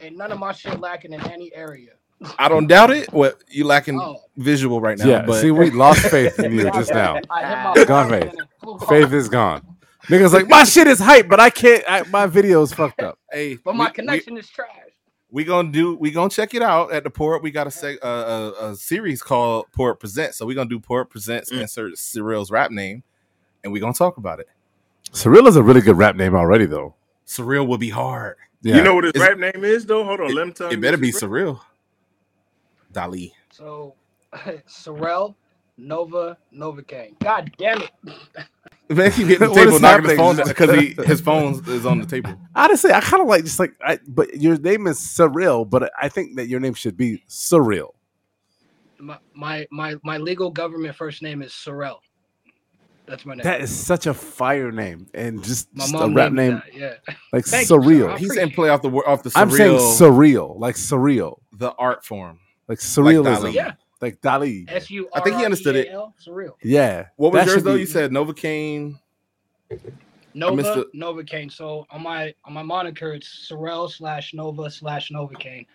Ain't 0.00 0.16
none 0.16 0.30
of 0.32 0.38
my 0.38 0.52
shit 0.52 0.78
lacking 0.80 1.12
in 1.14 1.20
any 1.30 1.54
area. 1.54 1.92
I 2.38 2.48
don't 2.48 2.66
doubt 2.66 2.90
it. 2.90 3.12
What 3.12 3.42
you 3.48 3.64
lacking 3.64 4.00
Oh. 4.00 4.16
visual 4.36 4.80
right 4.80 4.96
now? 4.98 5.06
Yeah. 5.06 5.24
but 5.26 5.40
See, 5.40 5.50
we 5.50 5.70
lost 5.70 6.00
faith 6.08 6.38
in 6.38 6.52
you 6.52 6.70
just 6.72 6.90
now. 6.92 7.20
I 7.30 7.46
hit 7.74 7.78
my 7.78 7.84
Gone 7.84 8.08
faith. 8.10 8.30
and 8.30 8.40
it 8.40 8.46
flew 8.60 8.78
Faith 8.78 9.12
is 9.12 9.28
gone. 9.28 9.75
Niggas 10.08 10.32
like 10.32 10.48
my 10.48 10.64
shit 10.64 10.86
is 10.86 10.98
hype, 10.98 11.28
but 11.28 11.40
I 11.40 11.50
can't. 11.50 11.82
I, 11.88 12.02
my 12.04 12.26
video 12.26 12.62
is 12.62 12.72
fucked 12.72 13.00
up. 13.02 13.18
Hey, 13.32 13.56
But 13.56 13.74
my 13.74 13.86
we- 13.86 13.92
connection 13.92 14.36
is 14.38 14.48
trash. 14.48 14.68
We, 15.30 15.42
we 15.42 15.44
gonna 15.44 15.70
do. 15.72 15.96
We 15.96 16.10
gonna 16.12 16.30
check 16.30 16.54
it 16.54 16.62
out 16.62 16.92
at 16.92 17.02
the 17.04 17.10
port. 17.10 17.42
We 17.42 17.50
got 17.50 17.66
a 17.66 17.70
seg, 17.70 17.96
uh, 18.02 18.52
a, 18.60 18.70
a 18.70 18.76
series 18.76 19.22
called 19.22 19.66
Pour 19.72 19.94
Presents. 19.96 20.38
So 20.38 20.46
we 20.46 20.54
gonna 20.54 20.70
do 20.70 20.78
Pour 20.80 21.04
Presents. 21.04 21.50
Mm. 21.50 21.62
Insert 21.62 21.98
Cyril's 21.98 22.50
rap 22.50 22.70
name, 22.70 23.02
and 23.64 23.72
we 23.72 23.80
gonna 23.80 23.92
talk 23.92 24.16
about 24.16 24.38
it. 24.40 24.48
Surreal 25.12 25.46
is 25.48 25.56
a 25.56 25.62
really 25.62 25.80
good 25.80 25.96
rap 25.98 26.14
name 26.16 26.34
already, 26.34 26.66
though. 26.66 26.94
Surreal 27.26 27.66
will 27.66 27.78
be 27.78 27.90
hard. 27.90 28.36
Yeah. 28.62 28.76
You 28.76 28.82
know 28.84 28.94
what 28.94 29.04
his 29.04 29.12
Is- 29.14 29.20
rap 29.22 29.38
name 29.38 29.64
is 29.64 29.84
though? 29.86 30.04
Hold 30.04 30.20
on, 30.20 30.34
let 30.34 30.42
him 30.46 30.52
tell 30.52 30.70
It 30.70 30.80
better 30.80 30.96
be 30.96 31.08
his 31.08 31.20
Surreal. 31.20 31.60
Dali. 32.92 33.32
So, 33.50 33.94
Sorrel, 34.66 35.36
Nova, 35.76 36.38
Novocaine. 36.54 37.18
God 37.18 37.50
damn 37.58 37.82
it. 37.82 37.90
Man, 38.88 39.10
he 39.10 39.24
hit 39.24 39.40
the 39.40 39.46
table, 39.54 39.54
knocking 39.54 39.72
his 39.72 39.80
happening? 39.82 40.16
phone 40.16 40.36
down 40.36 40.48
because 40.48 40.80
he 40.80 40.94
his 41.04 41.20
phone 41.20 41.62
is 41.66 41.84
on 41.86 41.98
the 42.00 42.06
table. 42.06 42.34
Honestly, 42.54 42.92
I 42.92 43.00
kind 43.00 43.20
of 43.22 43.28
like 43.28 43.42
just 43.44 43.58
like, 43.58 43.72
I, 43.84 43.98
but 44.06 44.36
your 44.40 44.56
name 44.58 44.86
is 44.86 44.98
Surreal, 44.98 45.68
but 45.68 45.90
I 46.00 46.08
think 46.08 46.36
that 46.36 46.46
your 46.48 46.60
name 46.60 46.74
should 46.74 46.96
be 46.96 47.22
Surreal. 47.28 47.90
My, 48.98 49.18
my 49.34 49.66
my 49.70 49.96
my 50.02 50.16
legal 50.18 50.50
government 50.50 50.94
first 50.94 51.20
name 51.22 51.42
is 51.42 51.52
Sorrel. 51.52 52.00
That's 53.06 53.24
my 53.26 53.34
name. 53.34 53.44
That 53.44 53.60
is 53.60 53.70
such 53.74 54.06
a 54.06 54.14
fire 54.14 54.72
name, 54.72 55.06
and 55.14 55.42
just, 55.44 55.68
my 55.76 55.82
just 55.86 55.94
a 55.94 56.08
rap 56.08 56.32
name 56.32 56.54
that, 56.64 56.74
Yeah. 56.74 56.94
like 57.32 57.44
Thank. 57.44 57.68
Surreal. 57.68 58.08
I 58.10 58.18
He's 58.18 58.30
appreciate 58.30 58.42
in 58.48 58.50
play 58.52 58.68
off 58.68 58.82
the 58.82 58.88
wor- 58.88 59.08
off 59.08 59.22
the 59.22 59.30
surreal, 59.30 59.40
I'm 59.42 59.50
saying 59.50 59.78
surreal, 59.78 60.58
like 60.58 60.74
surreal, 60.76 61.38
the 61.52 61.72
art 61.74 62.04
form. 62.04 62.40
like 62.68 62.78
surrealism, 62.78 63.50
Dali. 63.50 63.54
Yeah. 63.54 63.72
Like 64.00 64.20
Dali. 64.20 64.70
S 64.70 64.90
U 64.90 65.08
I 65.14 65.20
think 65.20 65.36
he 65.36 65.44
understood 65.44 65.76
it. 65.76 65.88
Surreal. 66.24 66.52
Yeah. 66.62 67.06
What 67.16 67.32
was 67.32 67.44
That 67.46 67.50
yours 67.52 67.62
though? 67.62 67.74
be- 67.74 67.80
You 67.80 67.86
said 67.86 68.10
Novocaine. 68.10 68.98
Nova 70.34 70.62
the- 70.62 70.90
Novocaine. 70.94 71.50
So 71.50 71.86
on 71.90 72.02
my 72.02 72.34
on 72.44 72.52
my 72.52 72.62
moniker, 72.62 73.14
it's 73.14 73.48
Sorrel 73.48 73.88
slash 73.88 74.34
Nova 74.34 74.70
slash 74.70 75.10
Novocaine. 75.10 75.66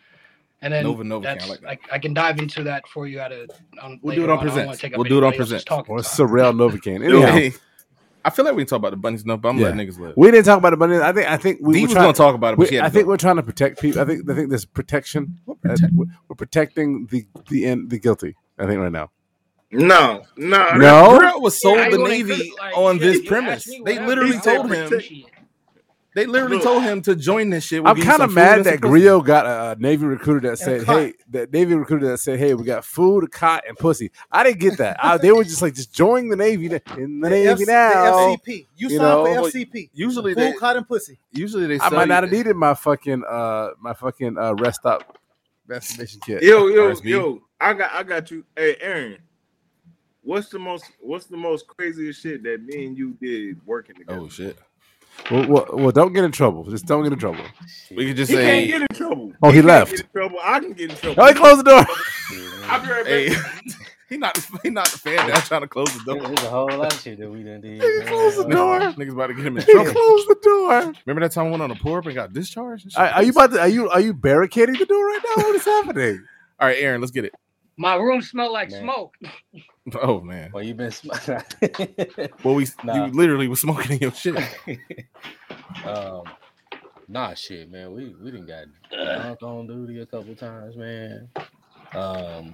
And 0.64 0.72
then 0.72 0.84
Nova 0.84 1.04
Novocaine, 1.04 1.26
I 1.26 1.34
that's, 1.34 1.50
like 1.50 1.62
that. 1.62 1.68
I, 1.92 1.96
I 1.96 2.00
can 2.00 2.14
dive 2.14 2.38
into 2.38 2.64
that 2.64 2.88
for 2.88 3.08
you 3.08 3.20
at 3.20 3.32
a. 3.32 3.48
On, 3.82 4.00
We'll 4.04 4.16
do 4.16 4.24
it 4.24 4.30
on 4.30 4.38
I 4.38 4.44
don't 4.44 4.50
wanna 4.50 4.66
Presents. 4.68 4.80
take 4.82 4.94
up 4.94 5.00
We'll 5.00 5.10
do 5.10 5.18
it 5.18 5.24
on 5.24 5.34
present. 5.34 5.68
else's 5.72 5.88
Or 5.90 6.02
time. 6.04 6.28
Surreal 6.28 6.54
Novocaine. 6.54 7.04
Anyhow, 7.10 7.32
Hey, 7.32 7.54
I 8.24 8.30
feel 8.30 8.46
like 8.46 8.56
we 8.56 8.62
can 8.64 8.68
talk 8.70 8.78
about 8.78 8.92
the 8.92 8.98
bunnies 8.98 9.24
enough, 9.24 9.42
but 9.42 9.50
I'm 9.50 9.58
Yeah. 9.58 9.70
letting 9.70 9.88
niggas 9.88 10.00
live. 10.00 10.14
we 10.16 10.30
didn't 10.32 10.46
talk 10.46 10.58
about 10.60 10.74
it, 10.74 10.80
but 10.80 10.92
I 10.92 11.12
think 11.14 11.28
I 11.28 11.38
think 11.38 11.60
we 11.62 11.74
Dee 11.74 11.80
were 11.82 11.86
was 11.88 11.94
trying 11.94 12.04
gonna 12.06 12.14
talk 12.14 12.36
about 12.36 12.54
it, 12.54 12.58
but 12.58 12.70
we- 12.72 12.80
I 12.80 12.90
think 12.90 13.06
go. 13.06 13.10
we're 13.12 13.18
trying 13.18 13.38
to 13.38 13.44
protect 13.44 13.82
people. 13.82 14.02
I 14.02 14.06
think 14.06 14.30
I 14.30 14.34
think 14.36 14.50
there's 14.50 14.66
protection. 14.66 15.40
Uh, 15.48 15.76
we're 15.96 16.06
we're 16.28 16.36
protecting 16.36 17.08
the 17.10 17.26
the 17.50 17.66
in, 17.66 17.88
the 17.88 17.98
guilty. 18.00 18.36
I 18.60 18.66
think 18.68 18.80
right 18.80 18.92
now. 18.92 19.10
No, 19.74 20.24
no, 20.36 20.76
No? 20.76 21.18
Grill 21.18 21.42
was 21.42 21.62
sold 21.62 21.78
Yeah, 21.78 21.90
the 21.92 21.98
Navy 22.00 22.52
like, 22.60 22.78
on 22.78 22.98
this 22.98 23.22
premise. 23.26 23.64
They 23.86 24.00
literally 24.06 24.32
He 24.34 24.38
I 24.38 24.42
said 24.42 24.56
told 24.58 24.72
him. 24.72 24.86
appreciate 24.88 25.26
it. 25.28 25.32
They 26.14 26.26
literally 26.26 26.56
Look. 26.58 26.66
told 26.66 26.84
him 26.84 27.02
to 27.04 27.16
join 27.16 27.50
this 27.50 27.64
shit. 27.64 27.82
We'll 27.82 27.94
I'm 27.94 28.02
kind 28.02 28.22
of 28.22 28.34
mad 28.34 28.66
that 28.66 28.82
pussy. 28.82 28.90
Grio 28.90 29.22
got 29.22 29.46
a, 29.46 29.72
a 29.72 29.76
Navy 29.78 30.06
recruiter 30.06 30.50
that 30.50 30.58
said, 30.58 30.84
"Hey, 30.84 31.14
that 31.30 31.54
Navy 31.54 31.74
recruiter 31.74 32.08
that 32.10 32.18
said, 32.18 32.38
hey, 32.38 32.54
we 32.54 32.66
got 32.66 32.84
food, 32.84 33.32
cot, 33.32 33.64
and 33.66 33.78
pussy." 33.78 34.12
I 34.30 34.44
didn't 34.44 34.60
get 34.60 34.78
that. 34.80 34.98
I, 35.02 35.18
they 35.18 35.32
were 35.32 35.46
just 35.46 35.62
like, 35.62 35.74
just 35.74 35.94
join 35.94 36.28
the 36.28 36.36
Navy 36.36 36.66
in 36.98 37.22
the 37.22 37.30
Navy 37.30 37.64
F- 37.64 37.68
now. 37.68 38.04
FCP. 38.18 38.48
You, 38.48 38.66
You 38.76 38.90
signed 38.90 39.02
know, 39.02 39.26
for 39.26 39.42
but 39.42 39.54
FCP. 39.54 39.90
Usually 39.94 40.34
they 40.34 40.52
Full 40.52 40.60
cotton 40.60 40.84
pussy. 40.84 41.18
usually 41.32 41.68
they 41.68 41.80
I 41.80 41.90
might 41.90 42.10
not 42.10 42.24
have 42.24 42.32
needed 42.32 42.58
my 42.58 42.74
fucking 42.74 43.24
uh 43.30 43.70
my 43.80 43.94
fucking 43.94 44.38
uh 44.38 44.54
rest 44.56 44.82
stop 44.82 45.18
vaccination 45.66 46.20
kit. 46.26 46.44
Yo, 46.44 46.68
yo, 46.68 46.92
RSV. 46.92 47.04
yo! 47.06 47.42
I 47.62 47.74
got, 47.74 47.92
I 47.94 48.04
got 48.04 48.30
you. 48.32 48.44
Hey, 48.58 48.76
Aaron, 48.82 49.18
what's 50.24 50.50
the 50.50 50.60
most, 50.60 50.86
what's 51.00 51.26
the 51.28 51.38
most 51.38 51.68
craziest 51.68 52.22
shit 52.22 52.44
that 52.44 52.64
me 52.64 52.88
and 52.88 52.98
you 52.98 53.12
did 53.22 53.66
working 53.66 53.96
together? 53.96 54.20
Oh 54.20 54.28
shit. 54.28 54.58
Well, 55.30 55.48
well, 55.48 55.66
well, 55.74 55.92
don't 55.92 56.14
get 56.14 56.24
in 56.24 56.32
trouble. 56.32 56.64
Just 56.66 56.86
don't 56.86 57.04
get 57.04 57.14
in 57.14 57.20
trouble. 57.20 57.44
We 57.96 58.08
can 58.08 58.16
just 58.16 58.32
he 58.32 58.38
can't 58.38 58.48
say 58.48 58.68
get 58.68 58.82
in 58.82 58.88
trouble. 58.96 59.34
Oh, 59.44 59.50
he 59.50 59.56
can't 59.58 59.66
left. 59.68 59.92
Get 59.92 60.00
in 60.02 60.08
trouble. 60.12 60.38
I 60.44 60.60
can 60.60 60.74
get 60.74 60.90
in 60.92 60.96
trouble. 60.98 61.24
Oh, 61.24 61.28
he 61.28 61.34
closed 61.34 61.60
the 61.60 61.64
door. 61.64 61.86
I'll 62.66 62.82
be 62.82 62.88
right 62.90 63.04
back. 63.04 63.06
hey 63.06 63.36
he 64.10 64.18
not 64.18 64.38
he 64.64 64.70
not 64.70 64.88
the 64.88 64.98
fan 64.98 65.28
down 65.30 65.42
trying 65.42 65.62
to 65.62 65.68
close 65.68 65.88
the 65.94 66.04
door. 66.14 66.28
There's 66.28 66.44
a 66.44 66.50
whole 66.50 66.68
lot 66.68 66.94
of 66.94 67.00
shit 67.02 67.20
that 67.20 67.30
we 67.30 67.44
done 67.44 67.62
did. 67.62 67.82
He 67.82 68.02
closed 68.08 68.38
the 68.40 68.48
man. 68.48 68.58
door. 68.58 68.80
Niggas 68.80 69.12
about 69.14 69.28
to 69.28 69.34
get 69.36 69.46
him 69.46 69.58
in 69.58 69.64
He 69.64 69.72
trouble. 69.72 69.92
closed 69.92 70.28
the 70.30 70.38
door. 70.44 70.94
Remember 71.06 71.22
that 71.28 71.32
time 71.34 71.48
I 71.48 71.50
went 71.52 71.62
on 71.64 71.72
a 71.72 71.76
pour 71.76 72.00
up 72.00 72.06
and 72.06 72.16
got 72.16 72.34
discharged? 72.34 72.86
and? 72.86 72.96
Are, 72.98 73.08
are 73.16 73.24
you 73.24 73.32
about 73.32 73.52
to? 73.52 73.60
Are 73.62 73.68
you 73.68 73.90
are 73.90 74.00
you 74.02 74.14
barricading 74.14 74.76
the 74.78 74.86
door 74.86 75.06
right 75.06 75.20
now? 75.38 75.44
What 75.44 75.56
is 75.56 75.66
happening? 75.66 76.26
All 76.60 76.68
right, 76.68 76.78
Aaron, 76.78 77.02
let's 77.02 77.12
get 77.12 77.26
it. 77.26 77.34
My 77.78 77.96
room 77.96 78.22
smelled 78.22 78.52
like 78.52 78.70
Man. 78.72 78.82
smoke. 78.84 79.16
Oh 80.00 80.22
man. 80.22 80.52
Well, 80.54 80.64
you've 80.64 80.78
been. 80.78 80.92
smoking. 80.92 81.40
Well, 82.44 82.54
we 82.54 82.68
Nah. 82.84 83.08
you 83.08 83.12
literally 83.14 83.48
was 83.48 83.62
smoking 83.62 83.94
in 83.94 83.98
your 83.98 84.12
shit. 84.12 84.36
um, 85.86 86.24
nah, 87.08 87.34
shit, 87.34 87.70
man. 87.72 87.92
We 87.92 88.14
we 88.22 88.30
didn't 88.32 88.46
got 88.46 88.66
drunk 88.92 89.42
on 89.42 89.66
duty 89.68 90.00
a 90.02 90.06
couple 90.06 90.36
times, 90.36 90.76
man. 90.78 91.30
Um, 91.96 92.54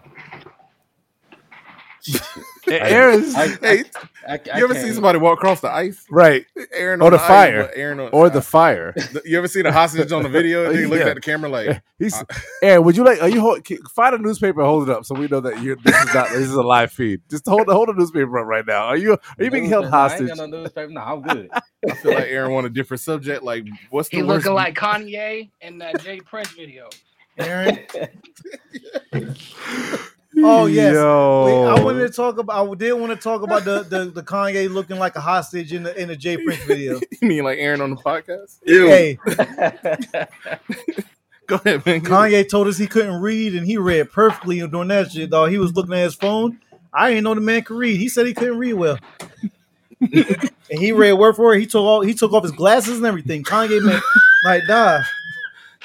Aaron's 2.70 3.36
I, 3.36 3.48
Hey, 3.62 3.84
I, 4.28 4.34
I, 4.34 4.40
I 4.54 4.58
you 4.58 4.64
ever 4.66 4.74
see 4.76 4.92
somebody 4.94 5.20
walk 5.20 5.38
across 5.40 5.62
the 5.62 5.70
ice? 5.72 6.04
right, 6.10 6.46
Aaron 6.74 7.02
Or 7.02 7.06
on 7.06 7.12
the 7.12 7.20
fire. 7.20 7.64
but 7.64 7.78
Aaron 7.78 8.00
on, 8.02 8.10
or 8.12 8.30
the 8.30 8.42
fire. 8.42 8.94
You 9.26 9.38
ever 9.38 9.48
seen 9.48 9.66
a 9.66 9.72
hostage 9.72 10.12
on 10.12 10.24
the 10.24 10.30
video? 10.30 10.66
And 10.66 10.76
they 10.76 10.86
looking 10.86 11.00
Yeah. 11.00 11.12
at 11.12 11.16
the 11.16 11.22
camera 11.22 11.50
like, 11.50 11.82
He's 12.00 12.14
uh, 12.16 12.26
Aaron. 12.62 12.84
Would 12.86 12.98
you 12.98 13.04
like? 13.06 13.22
Are 13.22 13.30
you 13.30 13.42
hold, 13.42 13.66
find 13.96 14.16
a 14.16 14.18
newspaper? 14.20 14.60
and 14.62 14.68
Hold 14.70 14.90
it 14.90 14.96
up 14.96 15.06
so 15.06 15.16
we 15.16 15.28
know 15.28 15.40
that 15.42 15.62
you're. 15.62 15.78
This 15.78 16.00
is 16.04 16.14
not. 16.14 16.30
This 16.30 16.42
is 16.42 16.54
a 16.54 16.62
live 16.62 16.92
feed. 16.92 17.22
Just 17.30 17.48
hold 17.48 17.68
hold 17.68 17.90
a 17.90 17.94
newspaper 17.94 18.38
up 18.40 18.46
right 18.46 18.66
now. 18.66 18.86
Are 18.86 18.98
you? 18.98 19.14
Are 19.14 19.44
you 19.44 19.52
being 19.52 19.66
held 19.70 19.86
Newspaper, 19.86 19.96
I 20.08 20.18
ain't 20.18 20.28
hostage? 20.28 20.28
got 20.28 20.38
no 20.38 20.46
newspaper. 20.48 20.92
No, 20.92 21.02
I'm 21.02 21.22
good. 21.22 21.50
I 21.90 21.96
feel 21.96 22.14
like 22.14 22.28
Aaron 22.28 22.52
want 22.52 22.66
a 22.68 22.70
different 22.70 23.02
subject. 23.02 23.44
Like, 23.44 23.66
what's 23.90 24.10
the 24.10 24.18
He 24.18 24.24
worst? 24.24 24.46
looking 24.46 24.54
like 24.54 24.76
Kanye 24.76 25.52
in 25.62 25.78
that 25.80 26.00
Jay 26.00 26.20
Prince 26.20 26.52
video. 26.52 26.90
Aaron. 27.38 27.80
Oh 30.40 30.66
yes. 30.66 30.94
Yo. 30.94 31.46
Wait, 31.46 31.80
I 31.80 31.84
wanted 31.84 32.08
to 32.08 32.10
talk 32.10 32.38
about. 32.38 32.70
I 32.70 32.76
did 32.76 32.94
want 32.94 33.12
to 33.12 33.18
talk 33.18 33.42
about 33.42 33.66
the, 33.66 33.84
the 33.84 34.06
the 34.06 34.24
Kanye 34.24 34.72
looking 34.72 35.00
like 35.00 35.16
a 35.16 35.22
hostage 35.22 35.74
in 35.74 35.84
the 35.84 36.00
in 36.00 36.08
the 36.10 36.16
Jay 36.16 36.38
Prince 36.38 36.64
video. 36.64 37.00
you 37.22 37.28
mean 37.28 37.44
like 37.44 37.58
Aaron 37.60 37.82
on 37.82 37.92
the 37.92 37.96
podcast? 37.96 38.60
Ew. 38.66 38.88
Hey, 38.88 39.18
Go 41.48 41.56
ahead, 41.56 41.86
man. 41.86 42.02
Kanye 42.02 42.48
told 42.48 42.68
us 42.68 42.78
he 42.78 42.88
couldn't 42.88 43.22
read, 43.22 43.56
and 43.56 43.66
he 43.66 43.78
read 43.78 44.12
perfectly 44.12 44.60
during 44.68 44.90
that 44.90 45.12
shit. 45.12 45.30
Dog, 45.30 45.50
he 45.50 45.58
was 45.58 45.74
looking 45.74 45.94
at 45.94 46.04
his 46.04 46.16
phone. 46.16 46.60
I 46.94 47.10
didn't 47.10 47.24
know 47.24 47.36
the 47.36 47.42
man 47.42 47.64
could 47.64 47.78
read. 47.78 47.98
He 47.98 48.10
said 48.10 48.28
he 48.28 48.34
couldn't 48.34 48.58
read 48.58 48.74
well, 48.74 49.00
and 50.02 50.52
he 50.70 50.92
read 50.92 51.14
word 51.14 51.36
for 51.36 51.46
word. 51.46 51.60
He 51.60 51.66
took 51.66 51.82
all 51.82 52.02
he 52.02 52.14
took 52.14 52.34
off 52.34 52.44
his 52.44 52.52
glasses 52.52 52.98
and 52.98 53.06
everything. 53.06 53.44
Kanye 53.44 53.82
man, 53.82 54.02
like, 54.44 54.64
nah, 54.68 55.00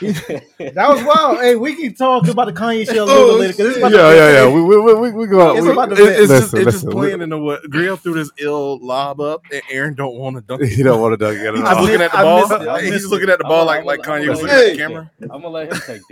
that 0.58 0.88
was 0.88 1.02
wild. 1.04 1.38
Hey, 1.38 1.54
we 1.56 1.74
can 1.76 1.94
talk 1.94 2.26
about 2.28 2.46
the 2.46 2.52
Kanye 2.52 2.84
shit 2.86 2.96
a 2.96 3.04
little 3.04 3.26
bit 3.28 3.40
later 3.40 3.52
because 3.52 3.66
it's 3.68 3.78
about 3.78 3.92
Yeah, 3.92 4.10
to 4.10 4.16
yeah, 4.16 4.32
yeah. 4.46 4.52
We 4.54 4.62
we 4.62 4.80
we, 4.80 4.94
we, 4.94 5.10
we 5.12 5.26
go. 5.26 5.54
It's 5.56 5.64
we, 5.66 5.72
about 5.72 5.90
to 5.90 5.94
It- 5.94 6.20
it's 6.20 6.28
just 6.30 6.52
listen, 6.52 6.64
just 6.64 6.86
playing 6.90 7.18
we- 7.18 7.24
into 7.24 7.38
what 7.38 7.62
Grill 7.70 7.96
threw 7.96 8.14
this 8.14 8.30
ill 8.38 8.78
lob 8.84 9.20
up, 9.20 9.42
and 9.52 9.62
Aaron 9.70 9.94
don't 9.94 10.16
want 10.16 10.36
to 10.36 10.42
dunk. 10.42 10.62
He 10.70 10.82
don't 10.82 11.00
want 11.00 11.12
to 11.12 11.16
dunk 11.16 11.38
it 11.38 11.46
at 11.46 11.54
He's 11.54 11.62
I 11.64 11.74
all. 11.74 11.82
looking 11.82 12.00
at 12.02 12.12
the 12.12 12.18
I 12.18 12.22
ball. 12.22 12.52
it. 12.52 12.68
I 12.68 12.82
He's 12.82 12.90
missed 12.92 13.06
looking 13.08 13.30
at 13.30 13.38
the 13.38 13.44
ball 13.44 13.60
I'm 13.68 13.84
like 13.84 13.84
a- 13.84 13.86
like 13.86 14.08
I'm 14.08 14.22
Kanye 14.22 14.28
was 14.30 14.40
I'm 14.40 14.46
looking 14.46 14.58
at 14.58 14.70
the 14.72 14.76
camera. 14.78 15.10
I'm 15.22 15.28
gonna 15.28 15.48
let 15.48 15.72
him 15.72 15.80
take 15.86 16.02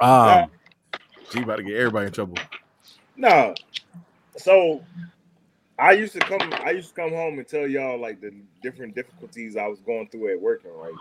that. 0.00 0.04
Um, 0.04 0.50
G 1.30 1.42
about 1.42 1.56
to 1.56 1.62
get 1.62 1.76
everybody 1.76 2.06
in 2.06 2.12
trouble. 2.12 2.36
No. 3.16 3.54
So 4.36 4.82
I 5.78 5.92
used 5.92 6.12
to 6.14 6.20
come 6.20 6.40
I 6.64 6.70
used 6.70 6.90
to 6.90 6.94
come 6.94 7.10
home 7.10 7.38
and 7.38 7.46
tell 7.46 7.66
y'all 7.66 8.00
like 8.00 8.20
the 8.20 8.32
different 8.62 8.94
difficulties 8.94 9.56
I 9.56 9.66
was 9.66 9.80
going 9.80 10.08
through 10.08 10.32
at 10.32 10.40
working, 10.40 10.70
right? 10.76 10.92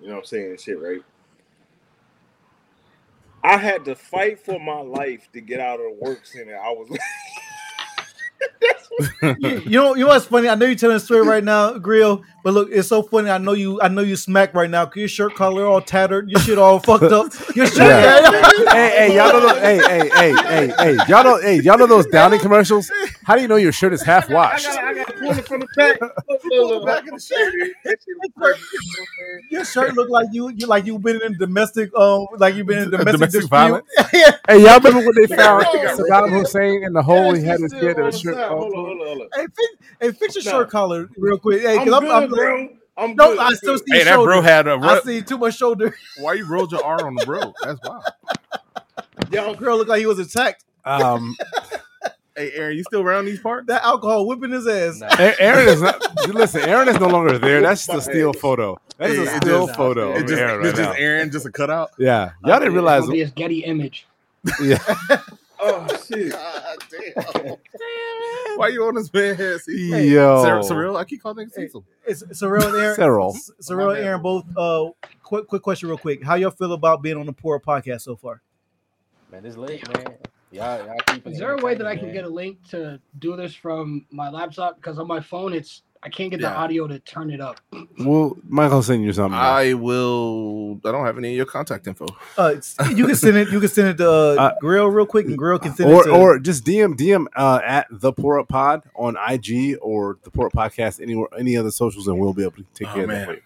You 0.00 0.08
know 0.08 0.14
what 0.14 0.20
I'm 0.20 0.24
saying? 0.26 0.56
Shit, 0.58 0.80
right? 0.80 1.02
I 3.46 3.58
had 3.58 3.84
to 3.84 3.94
fight 3.94 4.44
for 4.44 4.58
my 4.58 4.80
life 4.80 5.28
to 5.32 5.40
get 5.40 5.60
out 5.60 5.78
of 5.78 5.86
the 5.86 5.96
work 6.00 6.26
center. 6.26 6.58
I 6.58 6.70
was 6.70 6.88
you, 9.22 9.36
you 9.64 9.70
know, 9.78 9.94
you 9.94 10.00
know 10.04 10.08
what's 10.08 10.26
funny? 10.26 10.48
I 10.48 10.56
know 10.56 10.66
you're 10.66 10.74
telling 10.74 10.96
a 10.96 11.00
story 11.00 11.24
right 11.24 11.44
now, 11.44 11.78
Grill, 11.78 12.24
but 12.46 12.54
look, 12.54 12.68
it's 12.70 12.86
so 12.86 13.02
funny. 13.02 13.28
I 13.28 13.38
know 13.38 13.54
you, 13.54 13.80
I 13.82 13.88
know 13.88 14.02
you 14.02 14.14
smacked 14.14 14.54
right 14.54 14.70
now. 14.70 14.86
'cause 14.86 14.98
Your 14.98 15.08
shirt 15.08 15.34
collar 15.34 15.66
all 15.66 15.80
tattered, 15.80 16.30
your 16.30 16.40
shit 16.40 16.58
all 16.58 16.78
fucked 16.78 17.10
up. 17.10 17.32
Your 17.56 17.66
shirt, 17.66 17.88
Yeah. 17.88 18.20
hey, 18.70 19.08
hey, 19.10 19.16
y'all 19.16 19.32
know 19.32 19.40
those, 19.40 19.58
hey, 19.58 19.78
hey, 19.78 20.08
hey, 20.10 20.36
hey, 20.36 20.72
hey, 20.78 20.98
y'all 21.08 21.24
know, 21.24 21.40
hey, 21.40 21.60
y'all 21.60 21.76
know 21.76 21.88
those 21.88 22.06
Downy 22.06 22.38
commercials? 22.38 22.88
How 23.24 23.34
do 23.34 23.42
you 23.42 23.48
know 23.48 23.56
your 23.56 23.72
shirt 23.72 23.92
is 23.94 24.02
half 24.04 24.30
I 24.30 24.32
washed? 24.34 24.64
got 24.64 24.84
I 24.84 24.94
got 24.94 25.06
to 25.08 25.12
pull 25.14 25.30
it 25.32 25.44
from 25.48 25.60
the 25.62 25.66
back. 25.74 26.00
Look, 26.00 26.12
look, 26.28 26.44
look, 26.70 26.86
Back 26.86 27.08
of 27.08 27.14
the 27.14 27.20
shirt. 27.20 27.52
That 27.84 27.98
shit 27.98 28.16
was 28.20 28.30
perfect, 28.36 28.72
you 28.72 28.78
know 28.78 28.92
what 29.00 29.08
I'm 29.08 29.16
saying? 29.18 29.42
your 29.50 29.64
shirt 29.64 29.94
look 29.94 30.08
like 30.08 30.26
you, 30.30 30.48
you 30.50 30.66
like 30.68 30.86
you've 30.86 31.02
been 31.02 31.20
in 31.22 31.36
domestic, 31.38 31.90
um, 31.96 32.26
like 32.38 32.54
you've 32.54 32.68
been 32.68 32.78
in 32.78 32.90
domestic, 32.90 33.12
Domestic 33.20 33.44
violence? 33.50 33.86
yeah, 34.12 34.30
Hey, 34.46 34.62
y'all 34.62 34.78
remember 34.78 35.00
when 35.00 35.14
they 35.20 35.34
found 35.34 35.66
Yeah. 35.74 35.96
Saddam 35.96 36.30
Hussein 36.30 36.84
in 36.84 36.92
the 36.92 37.02
hole? 37.02 37.32
he 37.34 37.42
had 37.42 37.58
his 37.60 37.72
still 37.72 37.80
kid 37.80 37.98
in 37.98 38.06
a 38.06 38.12
shirt. 38.12 38.34
side. 38.36 38.48
Hold 38.48 38.72
on, 38.74 38.84
hold 38.86 39.00
on, 39.00 39.06
hold 39.06 39.20
on. 39.22 39.28
hey, 39.34 39.46
fix, 39.46 39.68
hey, 40.00 40.12
fix 40.12 40.34
your 40.36 40.44
No. 40.44 40.50
shirt 40.60 40.70
collar 40.70 41.08
real 41.18 41.38
quick. 41.38 41.62
Hey, 41.62 41.78
cause 41.78 41.92
I'm, 41.92 42.32
bro. 42.36 42.68
I'm 42.98 43.14
no, 43.16 43.30
good. 43.30 43.38
I 43.38 43.52
still 43.54 43.76
see 43.78 43.84
Hey, 43.90 43.96
your 43.98 44.04
that 44.06 44.14
shoulder. 44.14 44.30
bro 44.32 44.40
had 44.42 44.66
a. 44.68 44.72
I 44.72 44.94
Ru- 44.94 45.00
see 45.02 45.22
too 45.22 45.38
much 45.38 45.56
shoulder. 45.56 45.96
Why 46.18 46.34
you 46.34 46.46
rolled 46.46 46.72
your 46.72 46.82
R 46.84 47.06
on 47.06 47.14
the 47.14 47.24
bro? 47.26 47.52
That's 47.62 47.80
wild. 47.82 48.04
Y'all 49.30 49.54
girl 49.54 49.76
looked 49.78 49.90
like 49.90 50.00
he 50.00 50.06
was 50.06 50.18
attacked. 50.18 50.64
Um, 50.84 51.36
Hey, 52.38 52.52
Aaron, 52.52 52.76
you 52.76 52.84
still 52.84 53.00
around 53.00 53.24
these 53.24 53.40
parts? 53.40 53.66
That 53.68 53.82
alcohol 53.82 54.26
whipping 54.26 54.50
his 54.52 54.66
ass. 54.66 55.00
Nah. 55.00 55.08
A- 55.18 55.40
Aaron 55.40 55.68
is 55.68 55.80
not. 55.80 56.02
Listen, 56.28 56.60
Aaron 56.68 56.86
is 56.86 57.00
no 57.00 57.08
longer 57.08 57.38
there. 57.38 57.62
That's 57.62 57.86
just 57.86 57.96
a 57.98 58.02
still 58.02 58.34
photo. 58.34 58.76
That 58.98 59.08
is 59.08 59.16
Hey, 59.16 59.22
a 59.22 59.36
it 59.36 59.42
still 59.42 59.66
photo 59.68 60.12
It 60.14 60.20
of 60.24 60.28
just, 60.28 60.40
Aaron 60.42 60.54
it's 60.56 60.66
right 60.66 60.76
just 60.76 60.98
now. 60.98 61.02
Aaron, 61.02 61.30
just 61.30 61.46
a 61.46 61.50
cutout. 61.50 61.92
Yeah, 61.98 62.32
y'all 62.44 62.58
didn't 62.58 62.74
realize. 62.74 63.04
It'll 63.04 63.12
be 63.12 63.20
his 63.20 63.30
Getty 63.30 63.64
image. 63.64 64.06
Yeah, 64.62 64.76
Oh 65.60 65.86
shit. 66.08 66.32
God 66.32 66.78
damn. 66.90 67.56
Why 68.58 68.68
you 68.68 68.84
on 68.84 68.96
his 68.96 69.10
bed? 69.10 69.38
See? 69.60 70.12
yo, 70.14 70.42
Cyril, 70.42 70.62
Cyril, 70.62 70.96
I 70.96 71.04
keep 71.04 71.22
calling 71.22 71.44
him 71.44 71.50
Hey. 71.54 71.62
Cecil. 71.66 71.84
It's 72.06 72.38
Sorrel 72.38 72.66
and 72.68 72.76
Aaron. 72.76 72.94
Cyril. 72.96 73.36
Sorrel 73.60 73.90
and 73.90 74.04
Aaron 74.04 74.22
both. 74.22 74.44
Uh, 74.56 74.90
quick, 75.22 75.46
quick 75.46 75.62
question, 75.62 75.88
real 75.88 75.98
quick. 75.98 76.22
How 76.24 76.34
y'all 76.36 76.50
feel 76.50 76.72
about 76.72 77.02
being 77.02 77.16
on 77.16 77.26
the 77.26 77.32
Pour 77.32 77.60
Podcast 77.60 78.02
so 78.02 78.16
far? 78.16 78.42
Man, 79.30 79.44
it's 79.44 79.56
late, 79.56 79.86
man. 79.96 80.14
Y'all, 80.52 80.86
y'all 80.86 80.96
keeping 81.08 81.32
Is 81.32 81.38
there 81.38 81.54
a 81.54 81.62
way 81.62 81.74
that 81.74 81.86
I 81.86 81.96
can 81.96 82.06
man. 82.06 82.14
get 82.14 82.24
a 82.24 82.28
link 82.28 82.58
to 82.70 83.00
do 83.18 83.36
this 83.36 83.54
from 83.54 84.06
my 84.10 84.30
laptop? 84.30 84.76
Because 84.76 84.98
on 84.98 85.06
my 85.06 85.20
phone, 85.20 85.52
it's 85.52 85.82
I 86.06 86.08
can't 86.08 86.30
get 86.30 86.40
the 86.40 86.48
audio 86.48 86.86
to 86.86 86.98
turn 87.00 87.30
it 87.30 87.40
up. 87.40 87.60
Well, 87.98 88.36
Michael 88.46 88.82
send 88.82 89.02
you 89.04 89.12
something. 89.12 89.36
I 89.38 89.72
will. 89.74 90.78
I 90.84 90.92
don't 90.92 91.04
have 91.06 91.16
any 91.18 91.30
of 91.30 91.36
your 91.36 91.46
contact 91.46 91.86
info. 91.86 92.06
Uh, 92.38 92.54
you 92.94 93.06
can 93.06 93.16
send 93.16 93.36
it. 93.38 93.48
You 93.50 93.58
can 93.58 93.68
send 93.70 93.88
it 93.88 93.96
to 93.98 94.08
uh, 94.10 94.34
Uh, 94.38 94.52
Grill 94.60 94.86
real 94.88 95.06
quick, 95.06 95.26
and 95.26 95.36
Grill 95.36 95.58
can 95.58 95.74
send 95.74 95.90
or 95.90 96.02
it 96.02 96.04
to. 96.04 96.10
or 96.12 96.38
just 96.38 96.64
DM 96.64 96.94
DM 96.94 97.26
uh, 97.34 97.60
at 97.64 97.86
the 97.90 98.12
Pour 98.12 98.38
Up 98.38 98.48
Pod 98.48 98.82
on 98.94 99.16
IG 99.28 99.78
or 99.80 100.18
the 100.24 100.30
Pour 100.30 100.46
Up 100.46 100.52
Podcast 100.52 101.00
anywhere 101.00 101.28
any 101.38 101.56
other 101.56 101.70
socials, 101.70 102.06
and 102.06 102.18
we'll 102.20 102.34
be 102.34 102.42
able 102.42 102.52
to 102.52 102.64
take 102.74 102.88
Oh, 102.90 102.94
care 102.94 103.02
of 103.04 103.08
that. 103.10 103.28
man. 103.28 103.36
for. 103.36 103.42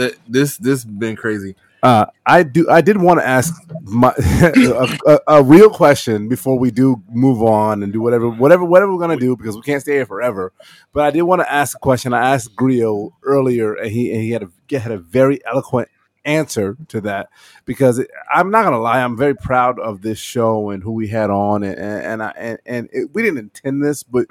That 0.00 0.14
this 0.28 0.58
this 0.58 0.84
been 0.84 1.16
crazy. 1.16 1.56
Uh, 1.82 2.06
I 2.24 2.42
do. 2.42 2.68
I 2.68 2.80
did 2.80 2.96
want 3.00 3.20
to 3.20 3.26
ask 3.26 3.54
my 3.82 4.12
a, 4.18 4.98
a, 5.06 5.20
a 5.28 5.42
real 5.42 5.70
question 5.70 6.28
before 6.28 6.58
we 6.58 6.70
do 6.70 7.02
move 7.08 7.42
on 7.42 7.82
and 7.82 7.92
do 7.92 8.00
whatever, 8.00 8.28
whatever, 8.28 8.64
whatever 8.64 8.92
we're 8.92 9.00
gonna 9.00 9.16
do 9.16 9.36
because 9.36 9.56
we 9.56 9.62
can't 9.62 9.82
stay 9.82 9.92
here 9.92 10.06
forever. 10.06 10.52
But 10.92 11.04
I 11.04 11.10
did 11.10 11.22
want 11.22 11.42
to 11.42 11.52
ask 11.52 11.76
a 11.76 11.80
question. 11.80 12.12
I 12.12 12.34
asked 12.34 12.56
Grio 12.56 13.16
earlier, 13.22 13.74
and 13.74 13.90
he 13.90 14.10
and 14.12 14.22
he 14.22 14.30
had 14.30 14.42
a 14.42 14.78
had 14.78 14.90
a 14.90 14.98
very 14.98 15.44
eloquent 15.46 15.88
answer 16.24 16.76
to 16.88 17.00
that 17.02 17.28
because 17.64 17.98
it, 17.98 18.10
I'm 18.34 18.50
not 18.50 18.64
gonna 18.64 18.80
lie, 18.80 19.00
I'm 19.00 19.16
very 19.16 19.34
proud 19.34 19.78
of 19.78 20.02
this 20.02 20.18
show 20.18 20.70
and 20.70 20.82
who 20.82 20.92
we 20.92 21.08
had 21.08 21.30
on, 21.30 21.62
and 21.62 21.78
and 21.78 22.02
and, 22.04 22.22
I, 22.22 22.32
and, 22.36 22.58
and 22.66 22.88
it, 22.92 23.14
we 23.14 23.22
didn't 23.22 23.38
intend 23.38 23.82
this, 23.82 24.02
but 24.02 24.26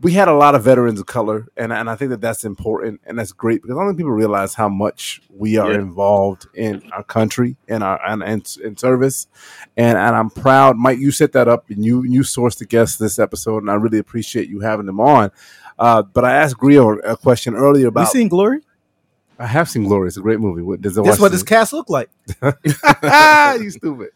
we 0.00 0.12
had 0.12 0.28
a 0.28 0.34
lot 0.34 0.54
of 0.54 0.62
veterans 0.62 1.00
of 1.00 1.06
color, 1.06 1.48
and 1.56 1.72
and 1.72 1.90
I 1.90 1.96
think 1.96 2.10
that 2.10 2.20
that's 2.20 2.44
important 2.44 3.00
and 3.06 3.18
that's 3.18 3.32
great 3.32 3.62
because 3.62 3.76
I 3.76 3.80
don't 3.80 3.88
think 3.88 3.98
people 3.98 4.12
realize 4.12 4.54
how 4.54 4.68
much 4.68 5.20
we 5.28 5.56
are 5.56 5.72
Yeah. 5.72 5.78
involved 5.80 6.46
in 6.54 6.88
our 6.92 7.02
country 7.02 7.56
and 7.68 7.82
our 7.82 8.00
and, 8.06 8.22
and 8.22 8.56
in 8.62 8.76
service, 8.76 9.26
and 9.76 9.98
and 9.98 10.14
I'm 10.16 10.30
proud, 10.30 10.76
Mike. 10.76 10.98
You 10.98 11.10
set 11.10 11.32
that 11.32 11.48
up 11.48 11.68
and 11.70 11.84
you 11.84 12.04
you 12.04 12.20
sourced 12.20 12.58
the 12.58 12.64
guests 12.66 12.96
this 12.98 13.18
episode, 13.18 13.58
and 13.62 13.70
I 13.70 13.74
really 13.74 13.98
appreciate 13.98 14.48
you 14.48 14.60
having 14.60 14.86
them 14.86 15.00
on. 15.00 15.30
Uh, 15.78 16.02
but 16.02 16.24
I 16.24 16.32
asked 16.34 16.58
Grio 16.58 16.98
a 16.98 17.16
question 17.16 17.54
earlier 17.54 17.84
we 17.84 17.88
about. 17.88 18.08
seen 18.08 18.28
Glory. 18.28 18.60
I 19.40 19.46
have 19.46 19.68
seen 19.70 19.84
Glory. 19.84 20.08
It's 20.08 20.16
a 20.16 20.20
great 20.20 20.40
movie. 20.40 20.62
What- 20.62 20.80
Does 20.80 20.98
it 20.98 21.04
That's 21.04 21.18
watch 21.18 21.20
what 21.26 21.30
this 21.32 21.44
cast 21.44 21.72
look 21.72 21.88
like. 21.88 22.10
you 22.64 22.70
stupid. 22.72 22.98
you 23.62 23.70
stupid. 23.70 24.10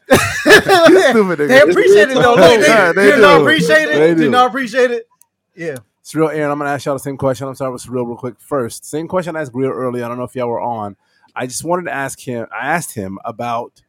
Nigga. 1.38 1.48
They 1.48 1.60
appreciate 1.60 2.10
it 2.10 2.14
though. 2.14 2.34
Look, 2.36 2.60
they, 2.60 2.60
Yeah, 2.66 2.92
they 2.92 3.14
you 3.14 3.20
not 3.20 3.40
appreciate 3.40 3.88
it. 3.88 3.98
They 3.98 4.14
Do 4.14 4.22
do. 4.24 4.30
not 4.30 4.48
appreciate 4.48 4.90
it. 4.90 5.06
Yeah. 5.54 5.76
Surreal 6.04 6.34
Aaron, 6.34 6.50
I'm 6.50 6.58
gonna 6.58 6.70
ask 6.70 6.84
y'all 6.84 6.94
the 6.94 7.00
same 7.00 7.16
question. 7.16 7.46
I'm 7.46 7.54
sorry 7.54 7.72
with 7.72 7.84
Surreal 7.84 8.06
real 8.06 8.16
quick 8.16 8.40
first. 8.40 8.84
Same 8.84 9.06
question 9.06 9.36
I 9.36 9.40
asked 9.40 9.52
Greer 9.52 9.72
earlier. 9.72 10.04
I 10.04 10.08
don't 10.08 10.18
know 10.18 10.24
if 10.24 10.34
y'all 10.34 10.48
were 10.48 10.60
on. 10.60 10.96
I 11.34 11.46
just 11.46 11.64
wanted 11.64 11.84
to 11.84 11.94
ask 11.94 12.20
him. 12.20 12.46
I 12.52 12.68
asked 12.68 12.94
him 12.94 13.18
about. 13.24 13.82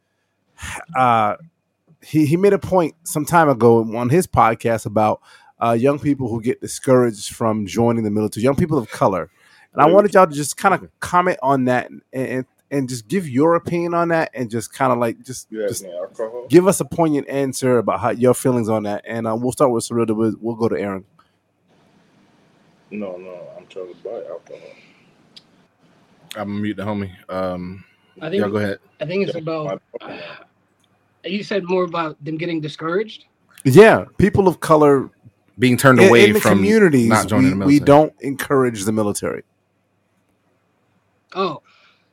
Uh, 0.96 1.36
he 2.04 2.26
he 2.26 2.38
made 2.38 2.54
a 2.54 2.60
point 2.60 2.96
some 3.04 3.26
time 3.26 3.50
ago 3.50 3.98
on 3.98 4.10
his 4.10 4.28
podcast 4.28 4.86
about 4.86 5.22
uh, 5.62 5.72
young 5.72 6.00
people 6.00 6.28
who 6.28 6.42
get 6.42 6.62
discouraged 6.62 7.34
from 7.34 7.66
joining 7.66 8.04
the 8.04 8.12
military, 8.12 8.44
young 8.44 8.56
people 8.56 8.78
of 8.78 8.90
color, 8.92 9.32
and 9.74 9.82
I 9.82 9.88
wanted 9.88 10.14
y'all 10.14 10.28
to 10.28 10.34
just 10.34 10.58
kind 10.58 10.74
of 10.74 10.88
comment 11.00 11.40
on 11.42 11.66
that 11.66 11.90
and, 11.90 12.04
and 12.14 12.46
and 12.72 12.90
just 12.90 13.08
give 13.08 13.30
your 13.30 13.56
opinion 13.56 13.94
on 13.94 14.10
that 14.10 14.32
and 14.34 14.50
just 14.50 14.74
kind 14.74 14.92
of 14.92 14.98
like 14.98 15.22
just 15.24 15.50
just 15.50 15.86
give 16.50 16.68
us 16.68 16.80
a 16.80 16.86
poignant 16.86 17.30
answer 17.30 17.78
about 17.78 18.00
how 18.00 18.10
your 18.10 18.34
feelings 18.34 18.68
on 18.68 18.84
that. 18.84 19.04
And 19.08 19.28
uh, 19.28 19.36
we'll 19.36 19.52
start 19.52 19.72
with 19.72 19.88
Surreal. 19.88 20.36
we'll 20.40 20.56
go 20.56 20.68
to 20.68 20.80
Aaron. 20.80 21.06
No, 22.94 23.18
no, 23.18 23.50
I'm 23.58 23.66
trying 23.66 23.92
to 23.92 24.04
buy 24.04 24.24
alcohol. 24.30 24.60
I'm 26.36 26.48
gonna 26.48 26.62
mute 26.62 26.78
the 26.78 26.84
homie. 26.84 27.12
Um, 27.28 27.84
I 28.22 28.30
think 28.30 28.42
y'all 28.42 28.52
go 28.52 28.58
ahead. 28.58 28.78
I 29.02 29.06
think 29.08 29.28
it's 29.28 29.36
about. 29.36 29.82
you 31.26 31.44
said 31.44 31.64
more 31.64 31.86
about 31.86 32.24
them 32.24 32.38
getting 32.38 32.62
discouraged. 32.62 33.26
Yeah, 33.66 34.06
people 34.20 34.48
of 34.48 34.60
color 34.60 35.10
Being 35.58 35.76
turned 35.76 36.02
in, 36.02 36.10
away 36.10 36.26
in 36.26 36.34
the 36.34 36.40
from 36.40 36.60
communities, 36.60 37.10
not 37.10 37.28
joining 37.28 37.46
we, 37.46 37.50
the 37.50 37.56
military. 37.56 37.80
we 37.80 37.86
don't 37.86 38.14
encourage 38.22 38.84
the 38.86 38.92
military. 38.92 39.44
Oh, 41.34 41.64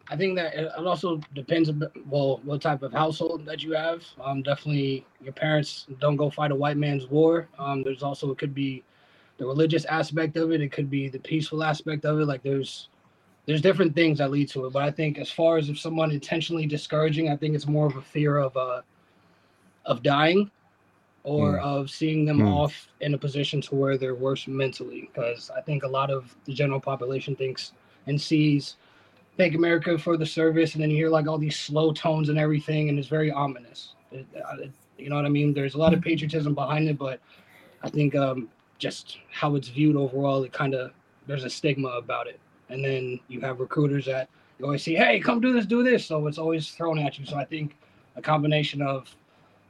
I 0.08 0.16
think 0.16 0.34
that 0.36 0.54
it 0.54 0.64
it 0.64 0.86
also 0.86 1.20
depends. 1.34 1.68
a 1.68 1.74
bit- 1.74 1.92
Well, 2.08 2.40
what 2.42 2.62
type 2.62 2.82
of 2.82 2.92
household 2.92 3.44
that 3.44 3.62
you 3.62 3.72
have. 3.72 4.02
Um, 4.24 4.40
definitely, 4.40 5.04
your 5.22 5.34
parents 5.34 5.86
don't 6.00 6.16
go 6.16 6.30
fight 6.30 6.52
a 6.52 6.54
white 6.54 6.78
man's 6.78 7.06
war. 7.06 7.48
Um, 7.58 7.82
there's 7.82 8.02
also 8.02 8.30
it 8.30 8.38
could 8.38 8.54
be 8.54 8.82
the 9.40 9.46
religious 9.46 9.86
aspect 9.86 10.36
of 10.36 10.52
it. 10.52 10.60
It 10.60 10.70
could 10.70 10.90
be 10.90 11.08
the 11.08 11.18
peaceful 11.18 11.64
aspect 11.64 12.04
of 12.04 12.20
it. 12.20 12.26
Like 12.26 12.42
there's 12.42 12.90
there's 13.46 13.62
different 13.62 13.94
things 13.94 14.18
that 14.18 14.30
lead 14.30 14.48
to 14.50 14.66
it. 14.66 14.72
But 14.74 14.82
I 14.82 14.90
think 14.90 15.18
as 15.18 15.30
far 15.30 15.56
as 15.56 15.70
if 15.70 15.78
someone 15.80 16.10
intentionally 16.12 16.66
discouraging, 16.66 17.30
I 17.30 17.36
think 17.36 17.54
it's 17.54 17.66
more 17.66 17.86
of 17.86 17.96
a 17.96 18.02
fear 18.02 18.36
of 18.36 18.54
uh 18.56 18.82
of 19.86 20.02
dying 20.02 20.50
or 21.24 21.58
of 21.58 21.90
seeing 21.90 22.24
them 22.26 22.40
Hmm. 22.40 22.48
off 22.48 22.88
in 23.00 23.14
a 23.14 23.18
position 23.18 23.60
to 23.62 23.74
where 23.74 23.96
they're 23.98 24.14
worse 24.14 24.46
mentally. 24.46 25.08
Because 25.12 25.50
I 25.56 25.62
think 25.62 25.82
a 25.84 25.88
lot 25.88 26.10
of 26.10 26.36
the 26.44 26.52
general 26.52 26.80
population 26.80 27.34
thinks 27.34 27.72
and 28.06 28.20
sees 28.20 28.76
thank 29.38 29.54
America 29.54 29.96
for 29.96 30.18
the 30.18 30.26
service, 30.26 30.74
and 30.74 30.82
then 30.82 30.90
you 30.90 30.96
hear 30.96 31.08
like 31.08 31.26
all 31.26 31.38
these 31.38 31.58
slow 31.58 31.92
tones 31.92 32.28
and 32.28 32.38
everything, 32.38 32.90
and 32.90 32.98
it's 32.98 33.08
very 33.08 33.30
ominous. 33.30 33.94
It, 34.12 34.26
uh, 34.36 34.56
it- 34.64 34.72
you 34.98 35.08
know 35.08 35.16
what 35.16 35.24
I 35.24 35.30
mean? 35.30 35.54
There's 35.54 35.76
a 35.76 35.78
lot 35.78 35.94
of 35.94 36.02
patriotism 36.02 36.54
behind 36.54 36.86
it, 36.86 36.98
but 36.98 37.20
I 37.82 37.88
think 37.88 38.14
um, 38.14 38.50
just 38.80 39.18
how 39.30 39.54
it's 39.54 39.68
viewed 39.68 39.94
overall, 39.94 40.42
it 40.42 40.52
kind 40.52 40.74
of 40.74 40.90
there's 41.28 41.44
a 41.44 41.50
stigma 41.50 41.88
about 41.90 42.26
it. 42.26 42.40
And 42.70 42.84
then 42.84 43.20
you 43.28 43.40
have 43.40 43.60
recruiters 43.60 44.06
that 44.06 44.28
you 44.58 44.64
always 44.64 44.82
see, 44.82 44.94
hey, 44.94 45.20
come 45.20 45.40
do 45.40 45.52
this, 45.52 45.66
do 45.66 45.84
this. 45.84 46.04
So 46.04 46.26
it's 46.26 46.38
always 46.38 46.70
thrown 46.70 46.98
at 46.98 47.18
you. 47.18 47.24
So 47.24 47.36
I 47.36 47.44
think 47.44 47.76
a 48.16 48.22
combination 48.22 48.82
of 48.82 49.14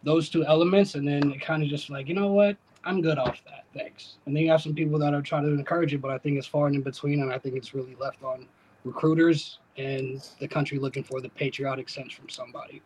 those 0.03 0.31
two 0.31 0.47
elements, 0.47 0.95
and 0.95 1.07
then 1.07 1.31
it 1.33 1.41
kind 1.41 1.63
of 1.63 1.69
just 1.69 1.91
like, 1.91 2.09
you 2.09 2.15
know 2.15 2.33
what? 2.33 2.57
I'm 2.85 3.03
good 3.03 3.19
off 3.19 3.43
that. 3.45 3.65
Thanks. 3.75 4.17
And 4.25 4.35
then 4.35 4.45
you 4.45 4.51
have 4.51 4.63
some 4.63 4.75
people 4.75 4.99
that 4.99 5.13
are 5.13 5.21
trying 5.21 5.45
to 5.45 5.51
encourage 5.51 5.93
it, 5.93 6.01
but 6.01 6.11
I 6.11 6.19
think 6.19 6.39
it's 6.39 6.47
far 6.47 6.67
and 6.67 6.77
in 6.77 6.83
between, 6.83 7.21
and 7.21 7.31
I 7.31 7.39
think 7.39 7.57
it's 7.57 7.75
really 7.75 7.95
left 8.01 8.23
on 8.23 8.47
recruiters 8.85 9.59
and 9.77 10.27
the 10.39 10.49
country 10.49 10.79
looking 10.79 11.05
for 11.05 11.21
the 11.21 11.29
patriotic 11.29 11.89
sense 11.89 12.13
from 12.13 12.29
somebody. 12.29 12.81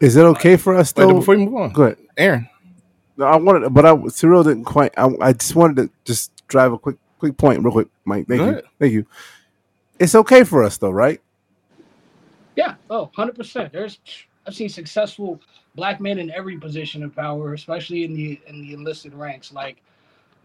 Is 0.00 0.16
it 0.16 0.24
okay 0.24 0.56
for 0.56 0.74
us 0.74 0.92
Wait, 0.96 1.04
though? 1.04 1.14
before 1.14 1.36
you 1.36 1.46
move 1.46 1.54
on, 1.54 1.72
Go 1.72 1.84
ahead. 1.84 1.98
Aaron. 2.16 2.48
No, 3.16 3.26
I 3.26 3.36
wanted, 3.36 3.72
but 3.72 3.86
I 3.86 4.08
Cyril 4.08 4.42
didn't 4.42 4.64
quite. 4.64 4.92
I, 4.96 5.08
I 5.20 5.32
just 5.32 5.54
wanted 5.54 5.76
to 5.76 5.90
just 6.04 6.32
drive 6.48 6.72
a 6.72 6.78
quick 6.78 6.96
quick 7.18 7.36
point 7.36 7.62
real 7.62 7.72
quick, 7.72 7.88
Mike. 8.04 8.26
Thank 8.26 8.38
Go 8.38 8.44
you, 8.44 8.50
ahead. 8.52 8.64
thank 8.78 8.92
you. 8.92 9.06
It's 9.98 10.14
okay 10.14 10.44
for 10.44 10.64
us 10.64 10.78
though, 10.78 10.90
right? 10.90 11.20
Yeah. 12.56 12.74
Oh, 12.90 13.10
100%. 13.16 13.72
There's 13.72 13.98
I've 14.46 14.54
seen 14.54 14.68
successful 14.68 15.40
black 15.74 16.00
men 16.00 16.18
in 16.18 16.30
every 16.30 16.58
position 16.58 17.02
of 17.02 17.14
power, 17.14 17.54
especially 17.54 18.04
in 18.04 18.14
the 18.14 18.40
in 18.46 18.60
the 18.60 18.74
enlisted 18.74 19.14
ranks. 19.14 19.52
Like 19.52 19.82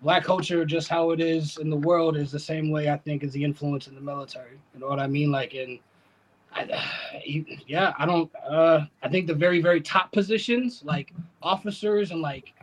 black 0.01 0.23
culture, 0.23 0.63
just 0.65 0.87
how 0.87 1.11
it 1.11 1.19
is 1.19 1.57
in 1.57 1.69
the 1.69 1.75
world, 1.75 2.17
is 2.17 2.31
the 2.31 2.39
same 2.39 2.69
way 2.69 2.89
I 2.89 2.97
think 2.97 3.23
as 3.23 3.33
the 3.33 3.43
influence 3.43 3.87
in 3.87 3.95
the 3.95 4.01
military. 4.01 4.59
You 4.73 4.79
know 4.79 4.87
what 4.87 4.99
I 4.99 5.07
mean? 5.07 5.31
Like 5.31 5.53
in, 5.53 5.79
I, 6.53 6.67
yeah, 7.67 7.93
I 7.97 8.05
don't. 8.05 8.31
Uh, 8.35 8.85
I 9.03 9.09
think 9.09 9.27
the 9.27 9.33
very 9.33 9.61
very 9.61 9.81
top 9.81 10.11
positions, 10.11 10.81
like 10.85 11.13
officers 11.41 12.11
and 12.11 12.21
like 12.21 12.53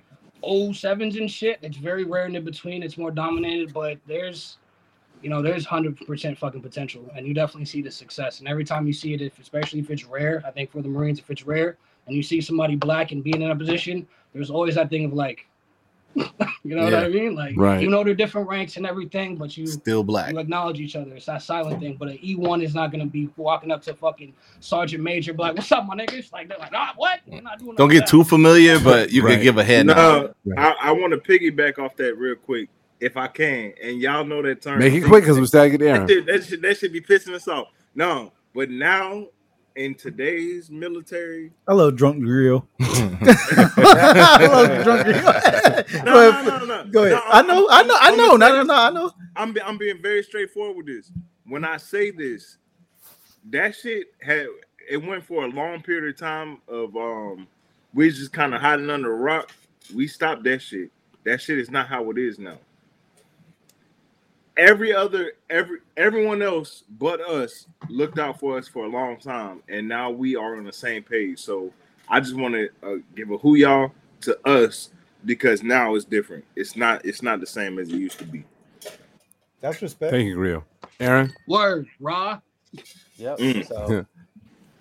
old 0.47 0.77
sevens 0.77 1.17
and 1.17 1.31
shit, 1.31 1.59
it's 1.63 1.77
very 1.77 2.05
rare 2.05 2.27
in 2.27 2.45
between. 2.45 2.83
It's 2.83 2.97
more 2.97 3.11
dominated, 3.11 3.75
but 3.75 3.99
there's 4.07 4.59
you 5.23 5.31
know, 5.31 5.43
there's 5.43 5.65
hundred 5.65 5.97
percent 6.07 6.39
fucking 6.39 6.63
potential, 6.63 7.11
and 7.17 7.27
you 7.27 7.35
definitely 7.35 7.65
see 7.65 7.83
the 7.83 7.91
success. 7.91 8.39
And 8.39 8.49
every 8.49 8.65
time 8.65 8.87
you 8.87 8.93
see 8.93 9.15
it, 9.15 9.21
if 9.21 9.39
especially 9.39 9.81
if 9.81 9.91
it's 9.91 10.05
rare, 10.05 10.43
I 10.47 10.51
think 10.51 10.71
for 10.71 10.83
the 10.83 10.89
Marines, 10.89 11.19
if 11.19 11.31
it's 11.31 11.45
rare, 11.45 11.79
and 12.07 12.15
you 12.15 12.23
see 12.23 12.41
somebody 12.41 12.77
black 12.77 13.13
and 13.13 13.25
being 13.25 13.43
in 13.43 13.51
a 13.51 13.57
position, 13.57 14.07
there's 14.33 14.51
always 14.51 14.75
that 14.75 14.91
thing 14.91 15.05
of 15.05 15.13
like, 15.13 15.47
you 16.65 16.75
know 16.77 16.85
what 16.85 16.95
I 16.95 17.09
mean? 17.09 17.35
Like, 17.35 17.55
Right. 17.57 17.81
you 17.83 17.89
know, 17.91 18.03
they're 18.03 18.15
different 18.15 18.49
ranks 18.49 18.77
and 18.77 18.87
everything, 18.87 19.37
but 19.37 19.57
you 19.57 19.67
Still 19.67 20.03
black. 20.03 20.33
you 20.33 20.39
acknowledge 20.39 20.81
each 20.81 20.97
other. 20.97 21.15
It's 21.15 21.27
that 21.27 21.43
silent 21.43 21.81
thing. 21.81 21.97
But 21.99 22.09
an 22.09 22.19
E 22.23 22.35
one 22.35 22.61
is 22.63 22.75
not 22.75 22.91
gonna 22.91 23.07
be 23.07 23.29
walking 23.37 23.71
up 23.71 23.83
to 23.83 23.95
fucking 23.95 24.33
sergeant 24.61 25.03
major, 25.03 25.33
be 25.33 25.43
like, 25.43 25.55
"What's 25.57 25.71
up, 25.73 25.87
my 25.87 25.95
niggas?" 25.95 26.33
Like 26.33 26.49
they're 26.49 26.59
like, 26.59 26.73
"Ah, 26.75 26.93
what?" 26.97 27.21
We're 27.27 27.41
not 27.43 27.59
doing 27.59 27.77
Don't 27.77 27.91
get 27.91 28.01
that." 28.01 28.09
too 28.09 28.25
familiar, 28.25 28.81
but 28.81 29.11
you 29.13 29.23
Right. 29.25 29.35
can 29.35 29.43
give 29.43 29.59
a 29.59 29.65
head 29.65 29.87
nod. 29.87 30.35
No, 30.45 30.55
I, 30.57 30.75
I 30.81 30.93
want 30.93 31.13
to 31.13 31.19
piggyback 31.19 31.79
off 31.79 31.97
that 31.97 32.17
real 32.17 32.37
quick, 32.37 32.69
if 33.01 33.17
I 33.17 33.27
can. 33.29 33.75
And 33.83 34.01
y'all 34.01 34.25
know 34.25 34.43
that 34.43 34.63
term. 34.63 34.79
Make 34.79 34.95
it 34.95 35.03
quick 35.05 35.25
because 35.25 35.39
we're 35.39 35.47
stacking 35.47 35.79
there. 35.79 36.05
get 36.05 36.07
that 36.07 36.13
should, 36.15 36.27
that, 36.27 36.45
should, 36.47 36.63
that 36.63 36.79
should 36.79 36.93
be 36.93 37.01
pissing 37.01 37.35
us 37.35 37.47
off. 37.49 37.69
No, 37.95 38.33
but 38.55 38.71
now 38.71 39.27
in 39.77 39.95
today's 39.95 40.71
military, 40.71 41.53
I 41.69 41.75
love 41.75 41.97
drunk 41.97 42.23
grill. 42.23 42.67
I 42.81 44.47
love 44.51 44.85
drunk 44.85 45.05
grill. 45.05 45.23
no, 46.05 46.05
go 46.05 46.05
no, 46.05 46.29
ahead. 46.29 46.45
no, 46.47 46.65
no, 46.65 46.85
Go 46.91 47.05
ahead. 47.05 47.13
No, 47.13 47.23
I 47.31 47.43
know. 47.43 47.69
I 47.71 47.83
know. 47.83 47.97
I 48.01 48.17
know. 48.17 48.37
No, 48.37 48.49
no, 48.49 48.63
no. 48.63 48.75
I 48.75 48.91
know. 48.91 49.13
I'm 49.37 49.53
be, 49.53 49.63
I'm 49.63 49.79
being 49.79 50.01
very 50.01 50.23
straightforward 50.23 50.77
with 50.79 50.87
this. 50.87 51.13
When 51.47 51.65
I 51.65 51.77
say 51.77 52.11
this, 52.11 52.59
that 53.51 53.75
shit 53.75 54.09
had 54.21 54.47
it 54.89 54.97
went 54.99 55.25
for 55.25 55.45
a 55.45 55.49
long 55.49 55.83
period 55.83 56.09
of 56.15 56.19
time 56.19 56.61
of 56.69 56.97
um 56.97 57.47
we 57.95 58.11
just 58.11 58.33
kind 58.33 58.55
of 58.55 58.61
hiding 58.61 58.91
under 58.91 59.13
a 59.13 59.17
rock. 59.17 59.53
We 59.95 60.07
stopped 60.07 60.45
that 60.45 60.61
shit. 60.61 60.91
That 61.25 61.41
shit 61.41 61.59
is 61.59 61.71
not 61.71 61.89
how 61.89 62.11
it 62.11 62.19
is 62.19 62.39
now. 62.39 62.59
Every 64.57 64.95
other 64.95 65.33
every 65.51 65.81
everyone 65.97 66.41
else 66.41 66.85
but 66.99 67.21
us 67.21 67.67
looked 67.89 68.19
out 68.19 68.41
for 68.41 68.57
us 68.57 68.67
for 68.67 68.87
a 68.87 68.89
long 68.89 69.19
time, 69.19 69.63
and 69.69 69.87
now 69.87 70.11
we 70.11 70.35
are 70.35 70.57
on 70.57 70.65
the 70.65 70.73
same 70.73 71.03
page. 71.03 71.39
So 71.39 71.73
I 72.09 72.21
just 72.21 72.35
want 72.35 72.55
to 72.55 72.69
uh, 72.83 72.97
give 73.15 73.31
a 73.31 73.37
who 73.37 73.57
y'all 73.57 73.93
to 74.23 74.49
us 74.49 74.91
because 75.25 75.63
now 75.63 75.95
it's 75.95 76.05
different. 76.05 76.45
It's 76.55 76.77
not 76.77 77.05
it's 77.05 77.23
not 77.23 77.41
the 77.41 77.47
same 77.47 77.79
as 77.79 77.89
it 77.91 77.97
used 77.97 78.19
to 78.19 78.25
be. 78.25 78.45
That's 79.61 79.83
respect. 79.83 80.13
Thank 80.13 80.29
you, 80.29 80.39
real 80.39 80.65
Aaron, 81.01 81.33
Word, 81.47 81.89
raw. 82.01 82.41
Yep. 83.17 83.39
Mm. 83.39 83.67
So 83.67 84.07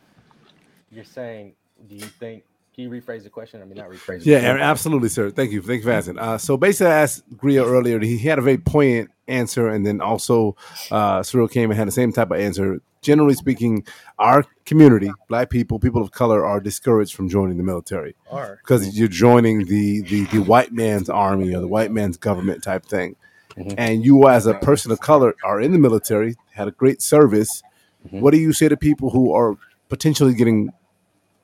you're 0.92 1.04
saying, 1.04 1.54
do 1.88 1.96
you 1.96 2.06
think? 2.06 2.44
Can 2.76 2.84
you 2.84 2.90
rephrase 2.90 3.24
the 3.24 3.30
question? 3.30 3.62
I 3.62 3.66
mean, 3.66 3.78
not 3.78 3.90
rephrase. 3.90 4.26
Yeah. 4.26 4.40
Aaron, 4.40 4.62
absolutely, 4.62 5.08
sir. 5.08 5.30
Thank 5.32 5.54
you. 5.54 5.62
Thank 5.62 5.78
you 5.78 5.84
for 5.84 5.92
asking. 5.92 6.20
Uh, 6.20 6.38
so 6.38 6.58
basically, 6.58 6.92
I 6.92 7.04
asked 7.04 7.24
Griot 7.38 7.66
earlier. 7.66 8.02
He 8.02 8.18
had 8.18 8.38
a 8.38 8.42
very 8.42 8.58
poignant 8.58 9.12
answer, 9.30 9.70
and 9.70 9.86
then 9.86 10.02
also 10.02 10.58
uh, 10.92 11.24
Cyril 11.24 11.48
came 11.48 11.72
and 11.72 11.78
had 11.80 11.88
the 11.88 11.94
same 11.94 12.12
type 12.12 12.32
of 12.32 12.38
answer. 12.38 12.82
Generally 13.02 13.36
speaking, 13.36 13.86
our 14.20 14.44
community, 14.66 15.10
black 15.30 15.50
people, 15.50 15.80
people 15.80 16.02
of 16.02 16.12
color, 16.12 16.46
are 16.46 16.60
discouraged 16.60 17.16
from 17.16 17.30
joining 17.30 17.56
the 17.56 17.64
military 17.64 18.14
Are. 18.30 18.60
because 18.62 18.98
you're 19.00 19.08
joining 19.08 19.66
the, 19.68 20.02
the 20.02 20.26
the 20.26 20.40
white 20.42 20.74
man's 20.74 21.10
army 21.10 21.56
or 21.56 21.62
the 21.62 21.68
white 21.68 21.92
man's 21.92 22.18
government 22.18 22.62
type 22.62 22.86
thing. 22.86 23.16
Mhm. 23.56 23.76
And 23.78 24.04
you, 24.04 24.28
as 24.28 24.48
a 24.48 24.56
person 24.56 24.92
of 24.92 25.00
color, 25.00 25.34
are 25.46 25.62
in 25.62 25.72
the 25.72 25.80
military, 25.80 26.36
had 26.52 26.68
a 26.68 26.72
great 26.72 27.02
service. 27.02 27.64
Mhm. 28.12 28.20
What 28.20 28.32
do 28.32 28.38
you 28.38 28.52
say 28.52 28.68
to 28.68 28.76
people 28.76 29.12
who 29.12 29.32
are 29.32 29.56
potentially 29.88 30.34
getting 30.34 30.74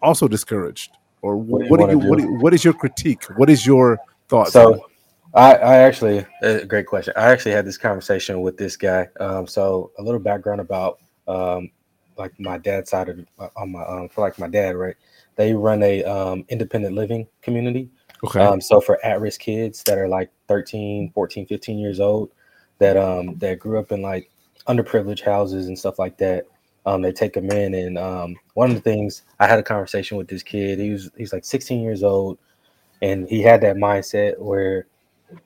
also 0.02 0.28
discouraged? 0.28 0.98
Or 1.22 1.36
What 1.36 1.64
do 1.64 1.70
what, 1.70 1.80
you 1.80 1.88
do 1.88 1.92
you, 1.92 2.10
what, 2.10 2.20
do? 2.20 2.26
do 2.26 2.34
what 2.36 2.54
is 2.54 2.64
your 2.64 2.74
critique? 2.74 3.24
What 3.38 3.50
is 3.50 3.66
your 3.66 4.00
thoughts? 4.28 4.54
So, 4.54 4.86
I, 5.34 5.56
I 5.56 5.78
actually, 5.78 6.26
uh, 6.44 6.66
great 6.66 6.88
question. 6.88 7.14
I 7.16 7.32
actually 7.32 7.54
had 7.54 7.66
this 7.66 7.78
conversation 7.78 8.42
with 8.42 8.58
this 8.58 8.76
guy. 8.76 9.08
Um, 9.20 9.48
so 9.48 9.92
a 9.98 10.04
little 10.04 10.20
background 10.20 10.60
about 10.60 11.00
um, 11.28 11.70
like 12.18 12.38
my 12.40 12.58
dad's 12.58 12.90
side 12.90 13.10
of 13.10 13.26
uh, 13.40 13.48
on 13.56 13.72
my 13.72 13.84
um, 13.84 14.10
for 14.10 14.22
like 14.22 14.38
my 14.38 14.48
dad, 14.48 14.76
right? 14.76 14.96
They 15.36 15.54
run 15.54 15.82
a 15.84 16.04
um, 16.04 16.46
independent 16.50 16.96
living 16.96 17.28
community. 17.42 17.90
okay. 18.26 18.42
Um, 18.42 18.60
so 18.60 18.82
for 18.82 19.04
at-risk 19.06 19.40
kids 19.40 19.84
that 19.84 19.98
are 19.98 20.08
like 20.08 20.30
13, 20.48 21.12
14, 21.14 21.48
15 21.48 21.80
years 21.80 22.00
old 22.00 22.32
that 22.80 22.98
um 22.98 23.38
that 23.38 23.60
grew 23.60 23.80
up 23.80 23.92
in 23.92 24.02
like 24.02 24.30
underprivileged 24.68 25.24
houses 25.24 25.68
and 25.68 25.78
stuff 25.78 25.98
like 25.98 26.18
that, 26.18 26.46
um, 26.86 27.02
they 27.02 27.12
take 27.12 27.34
them 27.34 27.50
in. 27.52 27.74
And 27.74 27.98
um, 27.98 28.36
one 28.54 28.70
of 28.70 28.76
the 28.76 28.82
things 28.82 29.24
I 29.40 29.48
had 29.48 29.60
a 29.60 29.64
conversation 29.64 30.18
with 30.18 30.28
this 30.28 30.44
kid. 30.44 30.80
He 30.80 30.92
was 30.92 31.10
he's 31.18 31.34
like 31.34 31.46
16 31.46 31.82
years 31.82 32.04
old, 32.04 32.40
and 33.02 33.28
he 33.30 33.42
had 33.42 33.62
that 33.62 33.76
mindset 33.78 34.40
where 34.40 34.88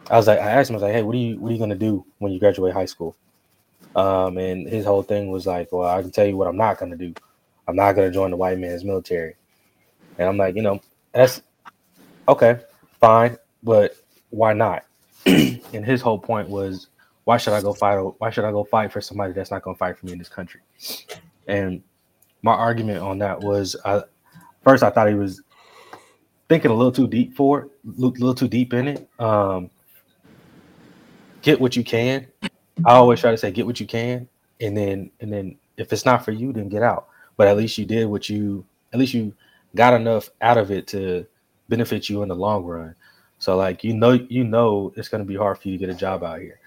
I 0.10 0.18
was 0.18 0.28
like, 0.28 0.40
I 0.40 0.52
asked 0.52 0.70
him, 0.70 0.76
I 0.76 0.78
was 0.78 0.84
like, 0.84 0.94
hey, 0.94 1.04
what 1.04 1.16
are 1.16 1.20
you 1.20 1.40
what 1.40 1.50
are 1.50 1.54
you 1.54 1.60
gonna 1.60 1.76
do 1.76 2.06
when 2.20 2.32
you 2.32 2.40
graduate 2.40 2.74
high 2.74 2.86
school? 2.86 3.16
Um, 3.96 4.38
and 4.38 4.68
his 4.68 4.86
whole 4.86 5.04
thing 5.04 5.32
was 5.32 5.48
like, 5.48 5.72
well, 5.72 5.88
I 5.90 6.02
can 6.02 6.12
tell 6.12 6.26
you 6.28 6.38
what 6.38 6.48
I'm 6.48 6.58
not 6.58 6.78
gonna 6.78 6.98
do. 6.98 7.14
I'm 7.68 7.76
not 7.76 7.94
gonna 7.94 8.12
join 8.12 8.32
the 8.32 8.38
white 8.38 8.60
man's 8.60 8.84
military. 8.84 9.36
And 10.18 10.28
I'm 10.28 10.38
like, 10.38 10.56
you 10.56 10.62
know, 10.62 10.82
that's 11.14 11.42
okay, 12.28 12.60
fine, 13.00 13.38
but 13.64 13.96
why 14.30 14.54
not? 14.54 14.86
and 15.26 15.86
his 15.86 16.02
whole 16.02 16.20
point 16.20 16.50
was, 16.50 16.88
why 17.26 17.38
should 17.38 17.54
I 17.54 17.62
go 17.62 17.74
fight? 17.74 18.00
Why 18.20 18.30
should 18.30 18.46
I 18.46 18.52
go 18.52 18.64
fight 18.64 18.92
for 18.92 19.02
somebody 19.02 19.34
that's 19.34 19.52
not 19.52 19.64
going 19.64 19.76
to 19.76 19.78
fight 19.78 19.98
for 19.98 20.06
me 20.06 20.14
in 20.14 20.20
this 20.20 20.30
country? 20.30 20.62
And 21.48 21.84
my 22.42 22.54
argument 22.54 23.00
on 23.00 23.18
that 23.20 23.42
was, 23.42 23.76
I, 23.84 24.04
first 24.64 24.84
I 24.84 24.92
thought 24.92 25.10
he 25.10 25.16
was 25.16 25.42
thinking 26.48 26.72
a 26.72 26.74
little 26.74 26.92
too 26.92 27.08
deep 27.08 27.36
for 27.36 27.62
it, 27.62 27.72
a 27.88 28.00
little, 28.00 28.36
too 28.36 28.48
deep 28.48 28.74
in 28.74 28.88
it. 28.88 29.10
Um, 29.20 29.72
get 31.42 31.60
what 31.60 31.76
you 31.76 31.84
can. 31.84 32.28
I 32.86 32.94
always 32.94 33.20
try 33.20 33.32
to 33.32 33.38
say, 33.38 33.52
get 33.52 33.66
what 33.66 33.80
you 33.80 33.88
can, 33.88 34.28
and 34.62 34.78
then 34.78 35.10
and 35.20 35.32
then 35.32 35.58
if 35.78 35.92
it's 35.92 36.06
not 36.06 36.24
for 36.24 36.32
you, 36.32 36.54
then 36.54 36.70
get 36.70 36.84
out. 36.84 37.08
But 37.38 37.48
at 37.48 37.58
least 37.58 37.78
you 37.78 37.86
did 37.86 38.06
what 38.06 38.30
you, 38.30 38.66
at 38.94 39.00
least 39.00 39.14
you 39.14 39.34
got 39.76 39.94
enough 39.94 40.30
out 40.42 40.58
of 40.58 40.72
it 40.72 40.88
to 40.88 41.26
benefit 41.70 42.10
you 42.10 42.22
in 42.22 42.30
the 42.30 42.36
long 42.36 42.64
run. 42.64 42.96
So 43.40 43.58
like 43.58 43.84
you 43.84 43.94
know 43.94 44.12
you 44.12 44.44
know 44.44 44.94
it's 44.96 45.08
going 45.08 45.24
to 45.24 45.28
be 45.28 45.36
hard 45.36 45.58
for 45.58 45.70
you 45.70 45.78
to 45.78 45.86
get 45.86 45.94
a 45.94 45.98
job 45.98 46.24
out 46.24 46.40
here. 46.40 46.60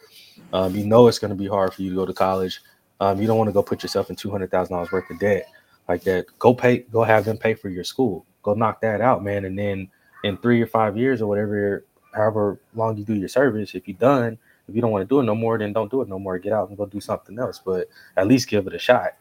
Um, 0.52 0.74
you 0.74 0.86
know 0.86 1.08
it's 1.08 1.18
going 1.18 1.30
to 1.30 1.36
be 1.36 1.46
hard 1.48 1.74
for 1.74 1.82
you 1.82 1.90
to 1.90 1.96
go 1.96 2.06
to 2.06 2.12
college. 2.12 2.60
Um, 3.00 3.20
you 3.20 3.26
don't 3.26 3.38
want 3.38 3.48
to 3.48 3.52
go 3.52 3.62
put 3.62 3.82
yourself 3.82 4.10
in 4.10 4.16
two 4.16 4.30
hundred 4.30 4.50
thousand 4.50 4.74
dollars 4.74 4.90
worth 4.90 5.08
of 5.10 5.18
debt 5.18 5.46
like 5.88 6.02
that. 6.04 6.26
Go 6.38 6.54
pay. 6.54 6.78
Go 6.78 7.02
have 7.02 7.24
them 7.24 7.38
pay 7.38 7.54
for 7.54 7.68
your 7.68 7.84
school. 7.84 8.26
Go 8.42 8.54
knock 8.54 8.80
that 8.80 9.00
out, 9.00 9.22
man. 9.22 9.44
And 9.44 9.58
then 9.58 9.88
in 10.24 10.36
three 10.38 10.60
or 10.60 10.66
five 10.66 10.96
years 10.96 11.22
or 11.22 11.26
whatever, 11.26 11.84
however 12.12 12.60
long 12.74 12.96
you 12.96 13.04
do 13.04 13.14
your 13.14 13.28
service, 13.28 13.74
if 13.74 13.86
you're 13.86 13.96
done, 13.96 14.38
if 14.68 14.74
you 14.74 14.82
don't 14.82 14.90
want 14.90 15.02
to 15.02 15.08
do 15.08 15.20
it 15.20 15.24
no 15.24 15.34
more, 15.34 15.58
then 15.58 15.72
don't 15.72 15.90
do 15.90 16.02
it 16.02 16.08
no 16.08 16.18
more. 16.18 16.38
Get 16.38 16.52
out 16.52 16.68
and 16.68 16.76
go 16.76 16.86
do 16.86 17.00
something 17.00 17.38
else. 17.38 17.60
But 17.64 17.88
at 18.16 18.26
least 18.26 18.48
give 18.48 18.66
it 18.66 18.74
a 18.74 18.78
shot. 18.78 19.12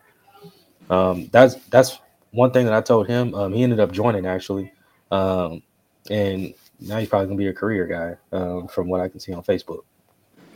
Um, 0.90 1.30
that's 1.32 1.56
that's 1.66 2.00
one 2.32 2.52
thing 2.52 2.66
that 2.66 2.74
I 2.74 2.82
told 2.82 3.08
him. 3.08 3.34
Um, 3.36 3.54
he 3.54 3.64
ended 3.64 3.80
up 3.80 3.92
joining 3.92 4.26
actually, 4.26 4.72
um, 5.12 5.62
and 6.10 6.54
now 6.80 6.98
he's 7.00 7.10
probably 7.10 7.28
gonna 7.28 7.38
be 7.38 7.48
a 7.48 7.54
career 7.54 7.86
guy, 7.86 8.38
um, 8.38 8.68
from 8.68 8.88
what 8.88 9.02
I 9.02 9.10
can 9.10 9.20
see 9.20 9.34
on 9.34 9.44
Facebook. 9.44 9.84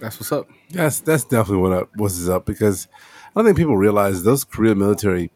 That's 0.01 0.19
what's 0.19 0.31
up. 0.31 0.49
That's 0.71 0.99
that's 0.99 1.23
definitely 1.23 1.57
what 1.57 1.73
up 1.73 1.89
what's 1.95 2.27
up 2.27 2.45
because 2.45 2.87
I 2.93 3.29
don't 3.35 3.45
think 3.45 3.57
people 3.57 3.77
realize 3.77 4.23
those 4.23 4.43
career 4.43 4.73
military 4.73 5.31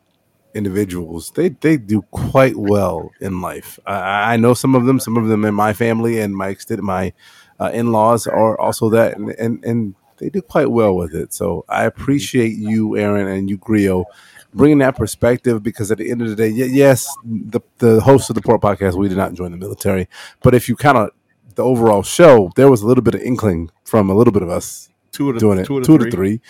individuals 0.55 1.31
they 1.35 1.49
they 1.49 1.77
do 1.77 2.01
quite 2.11 2.55
well 2.55 3.11
in 3.21 3.41
life. 3.41 3.77
I, 3.85 4.33
I 4.33 4.37
know 4.37 4.55
some 4.55 4.73
of 4.73 4.85
them, 4.85 4.99
some 4.99 5.17
of 5.17 5.27
them 5.27 5.45
in 5.45 5.53
my 5.53 5.73
family 5.73 6.19
and 6.19 6.35
my 6.35 6.47
extended 6.49 6.83
my 6.83 7.13
uh, 7.59 7.69
in 7.73 7.91
laws 7.91 8.25
are 8.25 8.59
also 8.59 8.89
that, 8.89 9.17
and, 9.17 9.29
and 9.29 9.63
and 9.63 9.95
they 10.17 10.29
do 10.29 10.41
quite 10.41 10.71
well 10.71 10.95
with 10.95 11.13
it. 11.13 11.33
So 11.33 11.63
I 11.69 11.85
appreciate 11.85 12.57
you, 12.57 12.97
Aaron, 12.97 13.27
and 13.27 13.49
you, 13.49 13.57
Grio, 13.57 14.05
bringing 14.53 14.79
that 14.79 14.95
perspective 14.95 15.61
because 15.61 15.91
at 15.91 15.99
the 15.99 16.09
end 16.09 16.21
of 16.21 16.29
the 16.29 16.35
day, 16.35 16.47
yes, 16.49 17.07
the 17.23 17.61
the 17.77 18.01
host 18.01 18.29
of 18.31 18.35
the 18.35 18.41
Pour 18.41 18.59
Podcast, 18.59 18.95
we 18.95 19.09
did 19.09 19.17
not 19.17 19.33
join 19.33 19.51
the 19.51 19.57
military, 19.57 20.07
but 20.41 20.55
if 20.55 20.67
you 20.67 20.75
kind 20.75 20.97
of 20.97 21.11
the 21.55 21.63
overall 21.63 22.03
show, 22.03 22.51
there 22.55 22.69
was 22.69 22.81
a 22.81 22.87
little 22.87 23.03
bit 23.03 23.15
of 23.15 23.21
inkling 23.21 23.71
from 23.83 24.09
a 24.09 24.15
little 24.15 24.33
bit 24.33 24.43
of 24.43 24.49
us 24.49 24.89
Two 25.11 25.29
of 25.29 25.35
the 25.35 25.39
doing 25.39 25.59
it, 25.59 25.65
two 25.65 25.81
two, 25.81 25.93
of 25.95 25.99
the 25.99 26.05
to 26.05 26.11
three, 26.11 26.41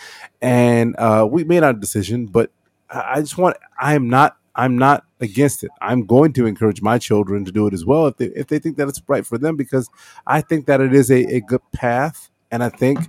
and 0.41 0.95
uh, 0.97 1.27
we 1.29 1.43
made 1.43 1.63
our 1.63 1.73
decision. 1.73 2.25
But 2.25 2.51
I 2.89 3.13
I 3.15 3.19
just 3.21 3.37
want, 3.37 3.57
I 3.79 3.93
am 3.93 4.09
not, 4.09 4.37
I'm 4.55 4.77
not 4.77 5.05
against 5.19 5.63
it. 5.63 5.69
I'm 5.81 6.05
going 6.05 6.33
to 6.33 6.47
encourage 6.47 6.81
my 6.81 6.97
children 6.97 7.45
to 7.45 7.51
do 7.51 7.67
it 7.67 7.73
as 7.73 7.85
well 7.85 8.07
if 8.07 8.17
they 8.17 8.25
if 8.27 8.47
they 8.47 8.57
think 8.57 8.77
that 8.77 8.87
it's 8.87 9.01
right 9.07 9.25
for 9.25 9.37
them 9.37 9.55
because 9.55 9.87
I 10.25 10.41
think 10.41 10.65
that 10.65 10.81
it 10.81 10.93
is 10.93 11.11
a, 11.11 11.35
a 11.35 11.41
good 11.41 11.61
path, 11.73 12.31
and 12.49 12.63
I 12.63 12.69
think 12.69 12.99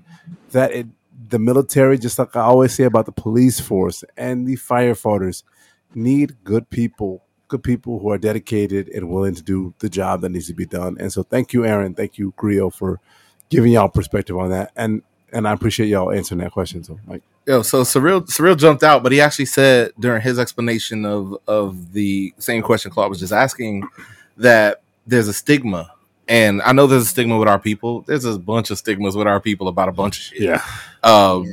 that 0.51 0.73
it 0.73 0.87
the 1.29 1.39
military, 1.39 1.99
just 1.99 2.19
like 2.19 2.37
I 2.37 2.41
always 2.41 2.75
say 2.75 2.85
about 2.85 3.07
the 3.07 3.13
police 3.13 3.59
force 3.59 4.05
and 4.17 4.47
the 4.47 4.57
firefighters, 4.57 5.43
need 5.95 6.37
good 6.45 6.69
people, 6.71 7.25
good 7.49 7.63
people 7.63 7.99
who 7.99 8.11
are 8.11 8.19
dedicated 8.19 8.89
and 8.89 9.09
willing 9.11 9.35
to 9.35 9.43
do 9.43 9.73
the 9.79 9.89
job 9.89 10.21
that 10.23 10.31
needs 10.31 10.47
to 10.49 10.55
be 10.55 10.67
done. 10.67 10.97
And 10.99 11.13
so, 11.13 11.23
thank 11.23 11.53
you, 11.53 11.65
Aaron. 11.65 11.95
Thank 11.95 12.19
you, 12.19 12.33
Grio, 12.37 12.71
for 12.71 13.01
giving 13.49 13.73
y'all 13.73 13.89
perspective 13.89 14.37
on 14.37 14.51
that. 14.51 14.73
And 14.77 15.03
and 15.33 15.47
I 15.47 15.53
appreciate 15.53 15.89
y'all 15.89 16.13
answering 16.13 16.41
that 16.41 16.53
question. 16.53 16.83
So, 16.85 16.99
Mike, 17.07 17.23
Yo, 17.47 17.63
so 17.63 17.83
surreal, 17.83 18.23
surreal 18.27 18.57
jumped 18.57 18.83
out, 18.83 19.03
but 19.03 19.13
he 19.13 19.21
actually 19.21 19.45
said 19.47 19.93
during 20.01 20.21
his 20.23 20.39
explanation 20.39 21.05
of 21.05 21.37
of 21.47 21.93
the 21.93 22.33
same 22.39 22.63
question 22.63 22.91
Claude 22.91 23.11
was 23.11 23.21
just 23.21 23.33
asking 23.33 23.87
that 24.37 24.83
there's 25.07 25.29
a 25.29 25.33
stigma, 25.33 25.93
and 26.29 26.61
I 26.63 26.73
know 26.73 26.87
there's 26.87 27.05
a 27.05 27.07
stigma 27.07 27.39
with 27.39 27.49
our 27.49 27.59
people. 27.61 28.03
There's 28.03 28.25
a 28.25 28.39
bunch 28.39 28.71
of 28.71 28.79
stigmas 28.79 29.17
with 29.17 29.27
our 29.29 29.41
people 29.41 29.69
about 29.69 29.89
a 29.89 29.93
bunch 29.93 30.19
of 30.19 30.23
shit. 30.25 30.41
yeah, 30.43 30.63
Um, 31.05 31.53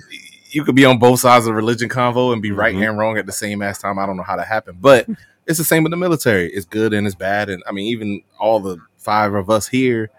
you 0.49 0.63
could 0.63 0.75
be 0.75 0.85
on 0.85 0.97
both 0.99 1.19
sides 1.19 1.45
of 1.45 1.49
the 1.49 1.53
religion 1.53 1.89
convo 1.89 2.33
and 2.33 2.41
be 2.41 2.51
right 2.51 2.75
Mhm. 2.75 2.89
and 2.89 2.97
wrong 2.97 3.17
at 3.17 3.25
the 3.27 3.31
same 3.31 3.61
ass 3.61 3.79
time. 3.79 3.99
I 3.99 4.05
don't 4.07 4.17
know 4.17 4.23
how 4.23 4.35
that 4.37 4.47
happened, 4.47 4.77
but 4.81 5.07
it's 5.47 5.57
the 5.57 5.63
same 5.63 5.83
with 5.83 5.91
the 5.91 5.97
military. 5.97 6.51
It's 6.51 6.65
good 6.65 6.93
and 6.93 7.05
it's 7.05 7.15
bad, 7.15 7.49
and 7.49 7.63
I 7.67 7.71
mean, 7.71 7.87
even 7.87 8.23
all 8.39 8.59
the 8.59 8.77
five 8.97 9.33
of 9.33 9.49
us 9.49 9.67
here 9.67 10.09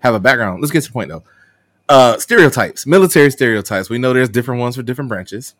have 0.00 0.14
a 0.14 0.20
background. 0.20 0.60
Let's 0.60 0.72
get 0.72 0.82
to 0.82 0.88
the 0.88 0.92
point 0.92 1.10
though. 1.10 1.24
Uh, 1.88 2.18
stereotypes, 2.18 2.86
military 2.86 3.30
stereotypes. 3.30 3.90
We 3.90 3.98
know 3.98 4.12
there's 4.12 4.28
different 4.28 4.60
ones 4.60 4.76
for 4.76 4.82
different 4.82 5.08
branches, 5.08 5.54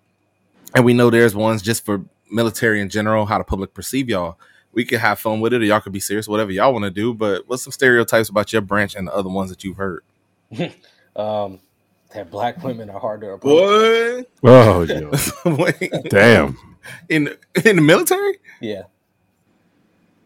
and 0.75 0.85
we 0.85 0.95
know 0.95 1.11
there's 1.11 1.35
ones 1.35 1.63
just 1.63 1.85
for 1.85 2.05
military 2.31 2.81
in 2.81 2.89
general. 2.89 3.27
How 3.27 3.39
the 3.39 3.45
public 3.45 3.75
perceive 3.75 4.09
y'all. 4.09 4.39
We 4.73 4.87
could 4.87 5.01
have 5.01 5.21
fun 5.21 5.41
with 5.41 5.53
it, 5.53 5.61
or 5.61 5.65
y'all 5.67 5.81
could 5.81 5.93
be 5.93 6.01
serious, 6.01 6.27
whatever 6.27 6.51
y'all 6.51 6.73
want 6.73 6.85
to 6.85 6.91
do. 6.91 7.13
But 7.13 7.47
what's 7.47 7.63
some 7.63 7.73
stereotypes 7.73 8.31
about 8.31 8.53
your 8.55 8.63
branch 8.63 8.95
and 8.95 9.07
the 9.07 9.15
other 9.15 9.29
ones 9.29 9.51
that 9.51 9.65
you've 9.65 9.77
heard? 9.77 10.03
Um, 11.15 11.61
that 12.15 12.31
black 12.31 12.63
women 12.63 12.91
are 12.91 12.99
hard 12.99 13.21
to 13.21 13.33
approach. 13.33 14.25
Boy, 14.41 14.51
oh, 14.51 14.83
yo. 14.83 15.11
Wait, 15.57 15.93
damn, 16.09 16.57
in 17.09 17.37
in 17.65 17.77
the 17.77 17.83
military? 17.83 18.39
Yeah. 18.61 18.85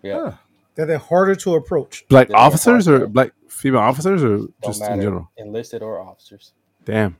Yeah. 0.06 0.30
Huh. 0.30 0.36
That 0.76 0.86
they're 0.88 0.98
harder 0.98 1.34
to 1.36 1.54
approach. 1.54 2.06
Black 2.08 2.28
Yeah, 2.28 2.36
officers 2.36 2.86
or 2.86 3.06
black 3.06 3.32
female 3.48 3.80
officers 3.80 4.22
or 4.22 4.36
Don't 4.36 4.52
just 4.62 4.82
in 4.82 5.00
general? 5.00 5.30
enlisted 5.38 5.82
or 5.82 5.98
officers. 6.00 6.52
Damn. 6.84 7.16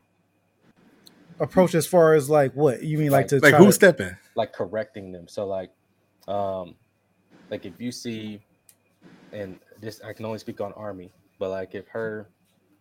Approach 1.40 1.74
as 1.74 1.86
far 1.86 2.14
as 2.14 2.30
like 2.30 2.52
what 2.54 2.82
you 2.82 2.98
mean, 2.98 3.10
like, 3.10 3.24
Like- 3.24 3.28
to 3.28 3.40
Like 3.40 3.50
try 3.50 3.58
who's 3.58 3.68
to- 3.68 3.72
stepping? 3.72 4.16
like 4.34 4.52
correcting 4.52 5.12
them. 5.12 5.26
So 5.28 5.46
like, 5.46 5.70
um, 6.28 6.74
like 7.50 7.64
if 7.66 7.80
you 7.80 7.92
see, 7.92 8.40
and 9.32 9.58
this 9.80 10.00
I 10.02 10.12
can 10.12 10.24
only 10.26 10.38
speak 10.38 10.60
on 10.60 10.72
army, 10.74 11.12
but 11.38 11.50
like 11.50 11.74
if 11.74 11.86
her 11.88 12.28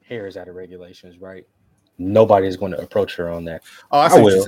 hair 0.03 0.27
is 0.27 0.37
out 0.37 0.47
of 0.47 0.55
regulations, 0.55 1.19
right? 1.19 1.45
Nobody 1.97 2.47
is 2.47 2.57
going 2.57 2.71
to 2.73 2.81
approach 2.81 3.15
her 3.15 3.29
on 3.29 3.45
that. 3.45 3.63
Oh, 3.91 3.99
I 3.99 4.07
I 4.07 4.19
will. 4.19 4.45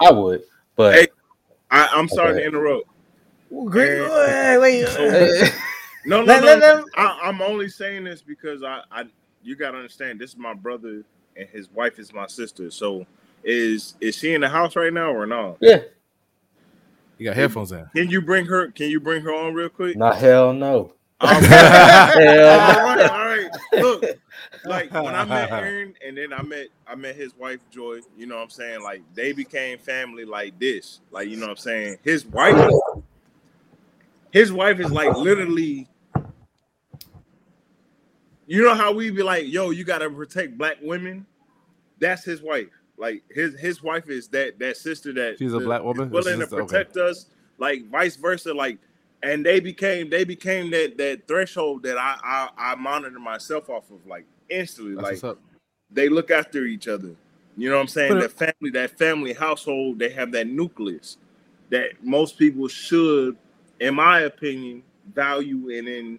I 0.00 0.10
would, 0.12 0.42
but 0.76 0.94
Hey, 0.94 1.08
I, 1.70 1.88
I'm 1.92 2.08
sorry 2.08 2.32
Okay. 2.32 2.40
to 2.40 2.46
interrupt. 2.46 2.86
Well, 3.52 3.68
great. 3.68 4.00
And- 4.00 4.60
Wait, 4.62 4.82
wait. 4.84 4.88
So- 4.88 5.44
No, 6.04 6.18
no, 6.22 6.24
Let- 6.24 6.40
no. 6.42 6.46
let 6.48 6.60
them- 6.60 6.84
I, 6.96 7.20
I'm 7.22 7.40
only 7.40 7.68
saying 7.68 8.02
this 8.04 8.22
because 8.22 8.64
I, 8.64 8.80
I, 8.90 9.04
you 9.44 9.54
gotta 9.54 9.76
understand. 9.76 10.18
This 10.20 10.30
is 10.30 10.36
my 10.36 10.52
brother, 10.52 11.04
and 11.36 11.48
his 11.48 11.70
wife 11.70 12.00
is 12.00 12.12
my 12.12 12.26
sister. 12.26 12.72
So, 12.72 13.06
is 13.44 13.94
is 14.00 14.16
she 14.16 14.34
in 14.34 14.40
the 14.40 14.48
house 14.48 14.74
right 14.74 14.92
now 14.92 15.12
or 15.12 15.26
not? 15.26 15.58
yeah, 15.60 15.78
You 17.18 17.24
got 17.26 17.36
headphones 17.36 17.70
in. 17.70 17.86
Can 17.94 18.10
you 18.10 18.20
bring 18.20 18.46
her? 18.46 18.72
Can 18.72 18.90
you 18.90 18.98
bring 18.98 19.22
her 19.22 19.32
on 19.32 19.54
real 19.54 19.68
quick? 19.68 19.96
not 19.96 20.16
hell 20.16 20.52
no. 20.52 20.92
Um, 21.20 21.40
Hell 21.44 22.50
all 22.80 22.96
no. 22.96 23.02
right, 23.02 23.10
all 23.10 23.24
right. 23.26 23.50
Look, 23.74 24.04
like 24.64 24.92
when 24.92 25.14
I 25.14 25.24
met 25.24 25.52
Aaron, 25.52 25.94
and 26.04 26.16
then 26.18 26.32
I 26.32 26.42
met 26.42 26.66
I 26.84 26.96
met 26.96 27.14
his 27.14 27.32
wife 27.36 27.60
Joy. 27.70 28.00
You 28.18 28.26
know 28.26 28.34
what 28.38 28.42
I'm 28.42 28.50
saying? 28.50 28.82
Like 28.82 29.02
they 29.14 29.30
became 29.30 29.78
family 29.78 30.24
like 30.24 30.58
this. 30.58 30.98
Like 31.12 31.28
you 31.28 31.36
know 31.36 31.46
what 31.46 31.50
I'm 31.52 31.56
saying? 31.58 31.98
His 32.02 32.26
wife, 32.26 32.56
his 34.32 34.52
wife 34.52 34.80
is 34.80 34.90
like 34.90 35.14
literally. 35.16 35.88
You 38.46 38.62
know 38.62 38.74
how 38.74 38.92
we 38.92 39.10
be 39.10 39.22
like, 39.22 39.46
yo, 39.46 39.70
you 39.70 39.84
gotta 39.84 40.10
protect 40.10 40.58
black 40.58 40.78
women. 40.82 41.24
That's 42.00 42.24
his 42.24 42.42
wife. 42.42 42.68
Like 42.96 43.22
his 43.30 43.58
his 43.58 43.82
wife 43.82 44.08
is 44.08 44.28
that 44.28 44.58
that 44.58 44.76
sister 44.76 45.12
that 45.14 45.38
She's 45.38 45.54
a 45.54 45.60
black 45.60 45.82
woman? 45.82 46.10
willing 46.10 46.40
to 46.40 46.46
Sister, 46.46 46.62
okay. 46.62 46.66
protect 46.66 46.96
us. 46.96 47.26
Like 47.58 47.88
vice 47.88 48.16
versa. 48.16 48.52
Like 48.52 48.78
and 49.22 49.46
they 49.46 49.60
became 49.60 50.10
they 50.10 50.24
became 50.24 50.70
that 50.70 50.98
that 50.98 51.28
threshold 51.28 51.82
that 51.84 51.96
I 51.96 52.16
I, 52.22 52.72
I 52.72 52.74
monitor 52.74 53.18
myself 53.18 53.70
off 53.70 53.90
of 53.90 54.04
like 54.06 54.24
instantly. 54.50 54.94
That's 55.00 55.22
like 55.22 55.36
they 55.90 56.08
look 56.08 56.30
after 56.30 56.64
each 56.64 56.88
other. 56.88 57.14
You 57.56 57.68
know 57.68 57.76
what 57.76 57.82
I'm 57.82 57.88
saying? 57.88 58.18
That 58.18 58.32
family, 58.32 58.70
that 58.72 58.98
family 58.98 59.32
household, 59.34 59.98
they 59.98 60.08
have 60.10 60.32
that 60.32 60.46
nucleus 60.46 61.18
that 61.68 62.02
most 62.02 62.38
people 62.38 62.68
should, 62.68 63.36
in 63.82 63.94
my 63.94 64.20
opinion, 64.20 64.82
value 65.14 65.70
and 65.76 65.88
in 65.88 66.18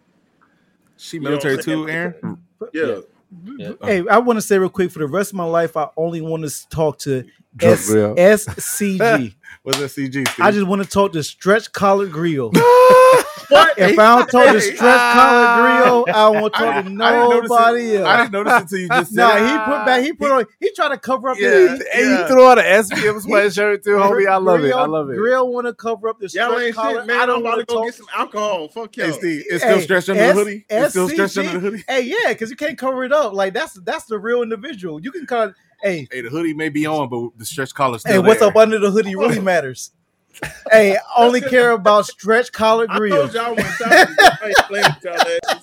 She 0.97 1.17
You 1.17 1.23
know 1.23 1.31
what 1.31 1.45
I'm 1.45 1.51
military 1.51 1.63
too. 1.63 1.89
Aaron. 1.89 2.37
yeah. 2.73 2.99
Yeah. 3.57 3.71
Hey, 3.81 4.03
I 4.07 4.19
want 4.19 4.37
to 4.37 4.41
say 4.41 4.59
real 4.59 4.69
quick 4.69 4.91
for 4.91 4.99
the 4.99 5.07
rest 5.07 5.31
of 5.31 5.37
my 5.37 5.43
life, 5.43 5.75
I 5.75 5.87
only 5.97 6.21
want 6.21 6.47
to 6.47 6.69
talk 6.69 6.99
to 6.99 7.23
Drug 7.55 7.73
S- 7.73 7.87
grill. 7.87 8.15
SCG. 8.15 9.33
What's 9.63 9.79
that 9.79 9.85
CG? 9.89 10.27
I 10.39 10.51
just 10.51 10.67
want 10.67 10.83
to 10.83 10.87
talk 10.89 11.13
to 11.13 11.23
Stretch 11.23 11.71
Collar 11.71 12.05
Grill. 12.07 12.51
What? 13.49 13.77
If 13.77 13.99
I 13.99 14.17
don't 14.17 14.27
talk 14.29 14.45
to 14.47 14.59
Hey, 14.59 14.59
Stretch 14.59 15.13
Collar 15.13 15.61
Grill, 15.61 16.05
I 16.15 16.29
won't 16.29 16.53
tell 16.53 16.65
talk 16.65 16.75
to 16.75 16.83
didn't- 16.89 17.01
I 17.01 17.11
didn't 17.11 17.29
notice 17.29 17.49
nobody 17.49 17.95
it. 17.95 18.03
I 18.05 18.17
didn't 18.17 18.31
notice 18.31 18.53
it 18.53 18.61
until 18.61 18.77
you 18.79 18.89
just 18.89 19.13
said 19.13 19.17
No, 19.17 19.35
it. 19.35 19.41
he 19.51 19.57
put 19.57 19.85
back. 19.85 20.01
He 20.03 20.13
put 20.13 20.31
on. 20.31 20.45
He 20.59 20.71
tried 20.73 20.89
to 20.89 20.97
cover 20.97 21.29
up. 21.29 21.37
Yeah. 21.39 21.49
the, 21.49 21.85
Hey, 21.91 22.01
Yeah. 22.03 22.21
you 22.21 22.27
threw 22.27 22.45
on 22.45 22.59
an 22.59 22.65
SPM 22.65 23.19
sweatshirt 23.21 23.83
too, 23.83 23.91
homie. 23.91 24.27
I 24.27 24.37
love 24.37 24.63
it. 24.63 24.73
I 24.73 24.85
love 24.85 25.09
it. 25.09 25.15
Grill 25.17 25.47
want 25.51 25.67
to 25.67 25.73
cover 25.73 26.09
up 26.09 26.19
the 26.19 26.27
Y'all 26.27 26.49
Stretch 26.51 26.61
ain't 26.63 26.75
Collar. 26.75 26.99
shit, 27.01 27.07
man. 27.07 27.17
I 27.17 27.21
I'm 27.23 27.27
don't 27.27 27.41
about 27.41 27.49
want 27.57 27.59
to 27.59 27.65
to 27.65 27.67
go 27.67 27.75
talk. 27.75 27.85
get 27.85 27.95
some 27.95 28.07
alcohol. 28.15 28.67
Fuck 28.69 28.97
y'all. 28.97 29.11
Steve, 29.13 29.43
it's 29.49 29.63
Hey, 29.63 29.69
still 29.71 29.81
stretched 29.81 30.09
under 30.09 30.21
S- 30.23 30.35
the 30.35 30.43
hoodie. 30.43 30.65
It's 30.69 30.89
still 30.91 31.09
stretched 31.09 31.37
under 31.37 31.51
the 31.53 31.59
hoodie. 31.59 31.83
Hey, 31.87 32.01
yeah, 32.01 32.29
because 32.29 32.49
you 32.49 32.55
can't 32.55 32.77
cover 32.77 33.03
it 33.03 33.11
up. 33.11 33.33
Like 33.33 33.53
that's 33.53 33.73
that's 33.85 34.05
the 34.05 34.17
real 34.19 34.41
individual. 34.41 34.99
You 35.01 35.11
can 35.11 35.25
kind 35.25 35.49
of. 35.51 35.55
Hey, 35.81 36.07
Hey, 36.11 36.21
the 36.21 36.29
hoodie 36.29 36.53
may 36.53 36.69
be 36.69 36.85
on, 36.85 37.09
but 37.09 37.37
the 37.37 37.45
stretch 37.45 37.73
collar 37.73 37.99
still 37.99 38.13
hey, 38.13 38.19
what's 38.19 38.39
there. 38.39 38.47
up 38.49 38.55
under 38.55 38.79
the 38.79 38.89
hoodie 38.89 39.15
really 39.15 39.41
matters. 39.41 39.91
Hey, 40.71 40.97
only 41.17 41.41
care 41.41 41.71
about 41.71 42.05
Stretch 42.05 42.51
Collar 42.51 42.85
I 42.89 42.97
Grill. 42.97 43.15
told 43.29 43.33
y'all 43.33 43.55
one 43.55 43.57
time 43.57 44.15
I 44.19 44.37
ain't 44.47 44.55
playing 44.67 44.85
with 45.03 45.03
y'all. 45.03 45.59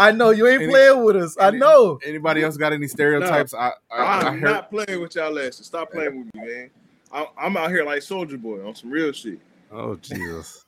I 0.00 0.10
know 0.12 0.30
you 0.30 0.46
ain't 0.48 0.62
Any- 0.62 0.72
playing 0.72 1.04
with 1.04 1.16
us. 1.16 1.36
I 1.40 1.50
know. 1.50 1.98
Anybody 2.04 2.42
else 2.42 2.56
got 2.56 2.72
any 2.72 2.88
stereotypes? 2.88 3.54
I, 3.54 3.72
I, 3.90 3.96
I 3.96 4.20
I'm 4.28 4.38
heard. 4.40 4.50
not 4.50 4.70
playing 4.70 5.00
with 5.00 5.14
y'all 5.14 5.38
asses. 5.38 5.66
Stop 5.66 5.92
playing 5.92 6.18
with 6.24 6.34
me, 6.34 6.46
man. 6.46 6.70
I'm, 7.12 7.26
I'm 7.38 7.56
out 7.56 7.70
here 7.70 7.84
like 7.84 8.02
Soldier 8.02 8.38
Boy 8.38 8.66
on 8.66 8.74
some 8.74 8.90
real 8.90 9.12
shit. 9.12 9.38
Oh 9.70 9.94
Jesus. 9.96 10.64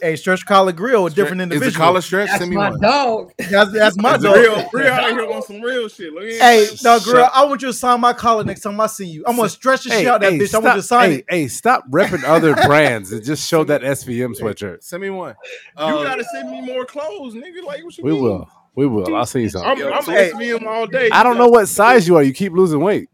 Hey, 0.00 0.16
Stretch 0.16 0.44
Collar 0.46 0.72
Grill, 0.72 1.06
a 1.06 1.10
different 1.10 1.40
Is 1.40 1.44
individual. 1.44 1.70
the 1.72 1.76
collar 1.78 2.00
stretch? 2.00 2.28
That's 2.28 2.38
Send 2.38 2.50
me 2.50 2.56
my 2.56 2.70
one. 2.70 2.80
dog. 2.80 3.32
That's, 3.50 3.72
that's 3.72 3.96
my 3.98 4.16
dog. 4.16 4.36
real, 4.36 4.68
real 4.72 4.86
out 4.92 5.10
here 5.10 5.30
on 5.30 5.42
some 5.42 5.60
real 5.60 5.88
shit. 5.88 6.12
Look, 6.12 6.24
Hey, 6.24 6.66
no, 6.82 6.98
girl, 7.00 7.28
I 7.32 7.44
want 7.44 7.62
you 7.62 7.68
to 7.68 7.72
sign 7.74 8.00
my 8.00 8.12
collar 8.12 8.42
next 8.44 8.60
time 8.62 8.80
I 8.80 8.86
see 8.86 9.06
you. 9.06 9.24
I'm 9.26 9.36
gonna 9.36 9.48
stretch 9.48 9.84
the 9.84 9.90
shit 9.90 10.06
out 10.06 10.20
that 10.22 10.32
bitch. 10.32 10.54
I 10.54 10.58
want 10.58 10.76
you 10.76 10.82
to 10.82 10.86
sign 10.86 11.10
hey, 11.10 11.16
it. 11.18 11.24
hey, 11.28 11.48
stop 11.48 11.84
repping 11.90 12.24
other 12.24 12.54
brands 12.54 13.12
and 13.12 13.22
just 13.24 13.48
show 13.48 13.64
that 13.64 13.82
SVM 13.82 14.34
sweatshirt. 14.38 14.82
Send 14.82 15.02
me 15.02 15.10
one. 15.10 15.34
you 15.78 15.84
Uh, 15.84 16.02
gotta 16.04 16.24
send 16.24 16.50
me 16.50 16.60
more 16.62 16.84
clothes, 16.84 17.34
nigga. 17.34 17.62
Like 17.64 17.84
what 17.84 17.96
you 17.98 18.04
We 18.04 18.12
mean? 18.12 18.22
will. 18.22 18.48
We 18.74 18.86
will. 18.86 19.14
I'll 19.14 19.26
see 19.26 19.40
you 19.40 19.46
I'm, 19.46 19.50
something. 19.50 19.86
I'm 19.92 20.02
Hey. 20.04 20.32
SVM 20.34 20.66
all 20.66 20.86
day. 20.86 21.10
I 21.10 21.22
don't 21.22 21.36
know 21.38 21.48
what 21.48 21.66
size 21.68 22.08
you 22.08 22.16
are. 22.16 22.22
You 22.22 22.32
keep 22.32 22.52
losing 22.54 22.80
weight. 22.80 23.08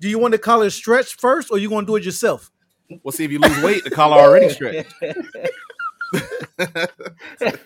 Do 0.00 0.08
you 0.08 0.18
want 0.18 0.32
the 0.32 0.38
collar 0.38 0.68
stretched 0.70 1.18
first, 1.20 1.50
or 1.50 1.56
you 1.58 1.70
gonna 1.70 1.86
do 1.86 1.96
it 1.96 2.04
yourself? 2.04 2.50
we'll 3.02 3.12
see 3.12 3.24
if 3.24 3.32
you 3.32 3.38
lose 3.38 3.62
weight. 3.62 3.82
The 3.82 3.90
collar 3.90 4.18
already 4.18 4.48
stretched. 4.50 4.92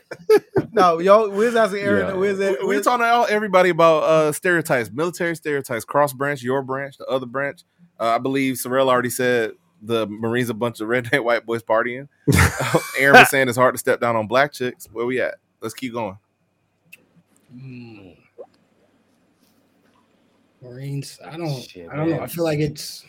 No, 0.72 0.98
y'all. 1.00 1.28
Where's 1.30 1.56
asking 1.56 1.80
Aaron? 1.80 2.06
Yeah. 2.08 2.12
Where's 2.14 2.38
that? 2.38 2.58
We- 2.60 2.66
We're 2.68 2.82
talking 2.82 3.04
to 3.04 3.08
all- 3.10 3.26
everybody 3.28 3.70
about 3.70 4.02
uh, 4.04 4.32
stereotypes, 4.32 4.90
military 4.92 5.34
stereotypes, 5.34 5.84
cross 5.84 6.12
branch, 6.12 6.42
your 6.42 6.62
branch, 6.62 6.98
the 6.98 7.06
other 7.06 7.26
branch. 7.26 7.62
Uh, 7.98 8.14
I 8.14 8.18
believe 8.18 8.56
Sorrell 8.56 8.88
already 8.88 9.10
said 9.10 9.52
the 9.82 10.06
Marines 10.06 10.50
a 10.50 10.54
bunch 10.54 10.80
of 10.80 10.88
redneck 10.88 11.24
white 11.24 11.46
boys 11.46 11.62
partying. 11.62 12.08
Aaron 12.98 13.18
was 13.20 13.30
saying 13.30 13.48
it's 13.48 13.58
hard 13.58 13.74
to 13.74 13.78
step 13.78 14.00
down 14.00 14.14
on 14.14 14.26
black 14.28 14.52
chicks. 14.52 14.86
Where 14.92 15.06
we 15.06 15.20
at? 15.20 15.36
Let's 15.60 15.74
keep 15.74 15.92
going. 15.92 16.18
Mm. 17.54 18.16
Marines. 20.62 21.18
I 21.24 21.36
don't. 21.36 21.62
Shit, 21.62 21.88
I 21.90 21.96
don't 21.96 22.10
know. 22.10 22.20
I 22.20 22.26
feel 22.26 22.44
like 22.44 22.58
it's. 22.60 23.04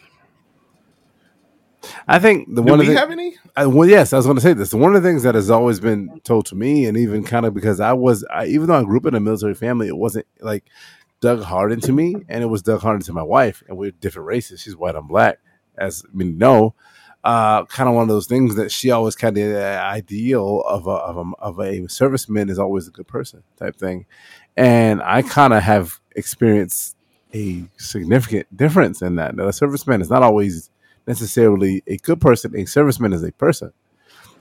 I 2.07 2.19
think 2.19 2.47
the 2.53 2.61
Do 2.61 2.72
one 2.72 2.80
we 2.80 2.88
the, 2.88 2.95
have 2.95 3.11
any? 3.11 3.38
I, 3.56 3.65
well, 3.65 3.88
yes, 3.88 4.14
I 4.14 4.18
was 4.18 4.26
going 4.26 4.38
to 4.38 4.41
say 4.41 4.53
this. 4.53 4.73
One 4.73 4.95
of 4.95 5.01
the 5.01 5.10
things 5.10 5.23
that 5.23 5.35
has 5.35 5.49
always 5.49 5.80
been 5.80 6.19
told 6.23 6.45
to 6.47 6.56
me, 6.56 6.85
and 6.85 6.97
even 6.97 7.23
kind 7.23 7.45
of 7.45 7.53
because 7.53 7.80
I 7.80 7.93
was, 7.93 8.26
I, 8.31 8.45
even 8.47 8.68
though 8.68 8.76
I 8.76 8.84
grew 8.84 8.97
up 8.97 9.06
in 9.06 9.15
a 9.15 9.19
military 9.19 9.56
family, 9.56 9.88
it 9.88 9.97
wasn't 9.97 10.26
like 10.41 10.65
dug 11.22 11.41
hard 11.43 11.72
into 11.72 11.93
me, 11.93 12.15
and 12.27 12.43
it 12.43 12.47
was 12.47 12.61
dug 12.61 12.81
hard 12.81 12.95
into 12.95 13.14
my 13.14 13.23
wife, 13.23 13.64
and 13.68 13.77
we're 13.77 13.91
different 13.91 14.27
races. 14.27 14.61
She's 14.61 14.76
white, 14.76 14.95
I'm 14.95 15.07
black, 15.07 15.39
as 15.77 16.03
I 16.06 16.15
mean, 16.15 16.38
no, 16.38 16.76
uh, 17.23 17.65
kind 17.65 17.89
of 17.89 17.95
one 17.95 18.03
of 18.03 18.10
those 18.10 18.27
things 18.27 18.56
that 18.56 18.72
she 18.72 18.91
always 18.91 19.15
kind 19.15 19.38
of 19.38 19.56
uh, 19.56 19.81
ideal 19.84 20.61
of 20.61 20.88
a, 20.88 20.91
of 20.91 21.18
a 21.18 21.31
of 21.39 21.60
a 21.60 21.81
serviceman 21.88 22.49
is 22.49 22.60
always 22.60 22.88
a 22.88 22.91
good 22.91 23.07
person 23.07 23.43
type 23.57 23.76
thing, 23.77 24.06
and 24.57 25.01
I 25.01 25.22
kind 25.22 25.53
of 25.53 25.64
have 25.64 25.99
experienced 26.15 26.95
a 27.34 27.64
significant 27.77 28.56
difference 28.56 29.01
in 29.01 29.15
that. 29.15 29.35
That 29.35 29.43
a 29.45 29.49
serviceman 29.49 30.01
is 30.01 30.10
not 30.10 30.23
always 30.23 30.69
necessarily 31.10 31.84
a 31.88 31.98
good 31.98 32.22
person. 32.22 32.53
A 32.56 32.60
serviceman 32.60 33.14
is 33.14 33.23
a 33.23 33.31
person, 33.34 33.73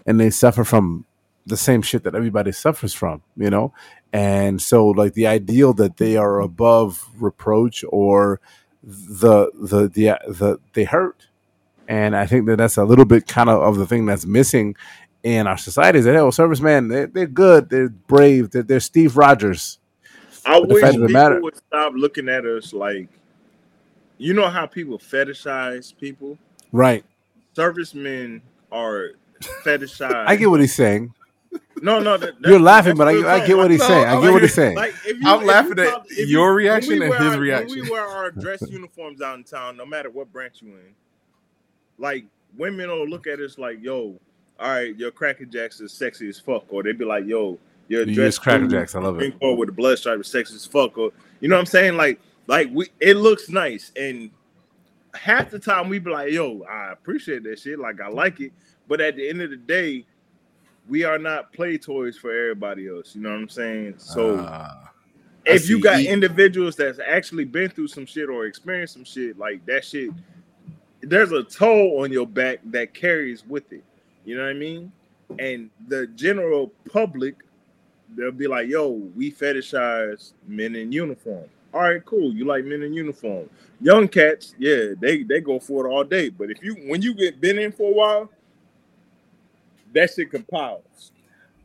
and 0.07 0.20
they 0.20 0.31
suffer 0.31 0.62
from 0.62 1.07
the 1.47 1.57
same 1.57 1.81
shit 1.82 2.05
that 2.05 2.15
everybody 2.15 2.53
suffers 2.53 2.93
from, 2.93 3.23
you 3.36 3.51
know. 3.51 3.73
And 4.12 4.61
so, 4.62 4.86
like 4.89 5.15
the 5.15 5.27
ideal 5.27 5.73
that 5.74 5.97
they 5.97 6.16
are 6.16 6.40
above 6.40 7.09
reproach 7.19 7.85
or 7.89 8.40
the 8.85 9.51
the 9.55 9.89
the 9.89 10.19
the 10.28 10.61
they 10.74 10.85
hurt, 10.85 11.27
and 11.89 12.15
I 12.15 12.27
think 12.27 12.47
that 12.47 12.59
that's 12.59 12.77
a 12.77 12.85
little 12.85 13.07
bit 13.07 13.27
kind 13.27 13.49
of 13.51 13.62
of 13.62 13.77
the 13.77 13.86
thing 13.86 14.07
that's 14.07 14.27
missing 14.27 14.77
in 15.23 15.47
our 15.47 15.59
society. 15.59 15.99
Is 15.99 16.05
that 16.05 16.16
oh, 16.16 16.28
serviceman, 16.28 16.90
they're, 16.90 17.07
they're 17.07 17.27
good, 17.27 17.70
they're 17.70 17.89
brave, 17.89 18.51
they're, 18.51 18.62
they're 18.62 18.81
Steve 18.81 19.16
Rogers. 19.16 19.78
I 20.47 20.61
But 20.61 20.69
wish 20.69 20.82
fact 20.82 20.95
of 20.95 21.01
the 21.01 21.07
people 21.09 21.23
matter- 21.23 21.40
would 21.40 21.57
stop 21.57 21.93
looking 21.97 22.28
at 22.28 22.47
us 22.47 22.73
like, 22.73 23.09
you 24.19 24.35
know 24.35 24.49
how 24.49 24.66
people 24.66 24.99
fetishize 24.99 25.97
people. 25.97 26.39
Right. 26.73 27.05
Servicemen 27.55 28.43
are 28.70 29.11
fetishized. 29.65 30.27
I 30.27 30.36
get 30.36 30.51
what 30.51 30.61
he's 30.61 30.74
saying. 30.74 31.12
No, 31.81 32.01
no, 32.01 32.16
that, 32.19 32.35
You're 32.40 32.59
laughing, 32.61 32.97
but 32.97 33.09
I, 33.09 33.36
I 33.43 33.47
get 33.47 33.57
what 33.57 33.70
he's 33.70 33.81
No, 33.81 33.86
saying. 33.86 34.05
I 34.07 34.15
I'm 34.16 34.20
get 34.23 34.32
what 34.32 34.43
he's 34.43 34.53
saying. 34.55 34.77
Like 34.77 34.95
you, 35.07 35.20
I'm 35.24 35.47
laughing 35.47 35.78
you 35.78 35.85
at 35.85 35.90
talk- 35.90 36.07
your 36.11 36.49
when 36.49 36.57
reaction 36.57 37.03
and 37.03 37.15
his 37.15 37.23
our- 37.35 37.39
reaction. 37.39 37.69
When 37.78 37.85
we 37.85 37.90
wear 37.90 38.05
our 38.07 38.31
dress 38.32 38.62
uniforms 38.69 39.23
out 39.23 39.39
in 39.39 39.45
town, 39.45 39.77
no 39.77 39.86
matter 39.86 40.11
what 40.11 40.32
branch 40.32 40.61
you 40.61 40.73
in, 40.73 40.95
like 41.99 42.24
women 42.57 42.89
will 42.90 43.07
look 43.09 43.27
at 43.28 43.39
us 43.40 43.59
like, 43.59 43.82
"Yo, 43.82 44.19
all 44.59 44.69
right, 44.70 44.95
your 44.97 45.11
Cracker 45.12 45.45
Jacks 45.45 45.81
is 45.81 45.93
sexy 45.93 46.28
as 46.28 46.39
fuck," 46.40 46.65
or 46.69 46.82
they'd 46.82 46.99
be 46.99 47.05
like, 47.05 47.24
"Yo, 47.27 47.59
your 47.86 48.01
You 48.01 48.15
dress 48.15 48.27
use 48.27 48.39
Cracker 48.40 48.66
Jacks, 48.66 48.95
I 48.95 49.01
love 49.01 49.20
it. 49.23 49.39
Green 49.39 49.57
with 49.57 49.69
the 49.69 49.73
blood 49.73 49.99
stripe 49.99 50.19
is 50.20 50.27
sexy 50.27 50.57
as 50.57 50.66
fuck," 50.66 50.99
or 50.99 51.12
you 51.40 51.49
know 51.49 51.55
what 51.57 51.61
I'm 51.61 51.66
saying? 51.66 51.97
Like, 51.97 52.20
like 52.49 52.69
we, 52.73 52.89
it 53.01 53.16
looks 53.16 53.49
nice, 53.49 53.93
and 53.97 54.31
half 55.19 55.51
the 55.51 55.59
time 55.59 55.89
we 55.89 55.99
be 55.99 56.11
like, 56.11 56.32
"Yo, 56.32 56.62
I 56.62 56.93
appreciate 56.93 57.43
that 57.45 57.59
shit, 57.59 57.78
like 57.78 58.01
I 58.01 58.09
like 58.09 58.40
it," 58.40 58.53
but 58.86 59.01
at 59.01 59.16
the 59.16 59.28
end 59.28 59.43
of 59.43 59.51
the 59.51 59.57
day, 59.57 60.07
we 60.89 61.05
are 61.05 61.19
not 61.19 61.53
play 61.53 61.78
toys 61.78 62.16
for 62.16 62.31
everybody 62.31 62.89
else. 62.89 63.15
You 63.15 63.23
know 63.23 63.31
what 63.31 63.40
I'm 63.40 63.49
saying? 63.49 63.95
So 63.99 64.39
ah, 64.40 64.90
I 65.47 65.51
if 65.51 65.69
you 65.69 65.81
got 65.81 66.01
individuals 66.01 66.77
that's 66.77 66.99
actually 66.99 67.45
been 67.45 67.70
through 67.70 67.89
some 67.89 68.07
shit 68.07 68.28
or 68.28 68.47
experienced 68.47 68.95
some 68.95 69.05
shit, 69.05 69.39
like 69.39 69.65
that 69.66 69.85
shit, 69.85 70.11
there's 71.01 71.32
a 71.32 71.43
toll 71.43 72.03
on 72.03 72.12
your 72.12 72.27
back 72.27 72.61
that 72.66 72.95
carries 72.95 73.47
with 73.47 73.73
it. 73.73 73.85
You 74.24 74.36
know 74.36 74.43
what 74.43 74.51
I 74.51 74.55
mean? 74.55 74.93
And 75.39 75.70
the 75.89 76.07
general 76.09 76.73
public, 76.90 77.36
they'll 78.16 78.32
be 78.32 78.47
like, 78.47 78.69
yo, 78.69 78.90
we 78.90 79.31
fetishize 79.31 80.32
men 80.47 80.74
in 80.74 80.93
uniform. 80.93 81.49
All 81.74 81.81
right, 81.82 82.05
cool. 82.05 82.32
You 82.32 82.45
like 82.47 82.65
men 82.65 82.82
in 82.82 82.93
uniform. 82.95 83.49
Young 83.81 84.09
cats, 84.09 84.55
yeah, 84.59 84.95
they 84.99 85.23
they 85.23 85.40
go 85.40 85.61
for 85.61 85.86
it 85.86 85.90
all 85.90 86.03
day. 86.05 86.31
But 86.31 86.51
if 86.51 86.62
you 86.62 86.74
when 86.86 87.03
you 87.03 87.15
get 87.15 87.40
been 87.40 87.59
in 87.59 87.73
for 87.73 87.90
a 87.90 87.95
while, 87.95 88.31
that 89.93 90.11
shit 90.12 90.31
compiles. 90.31 91.12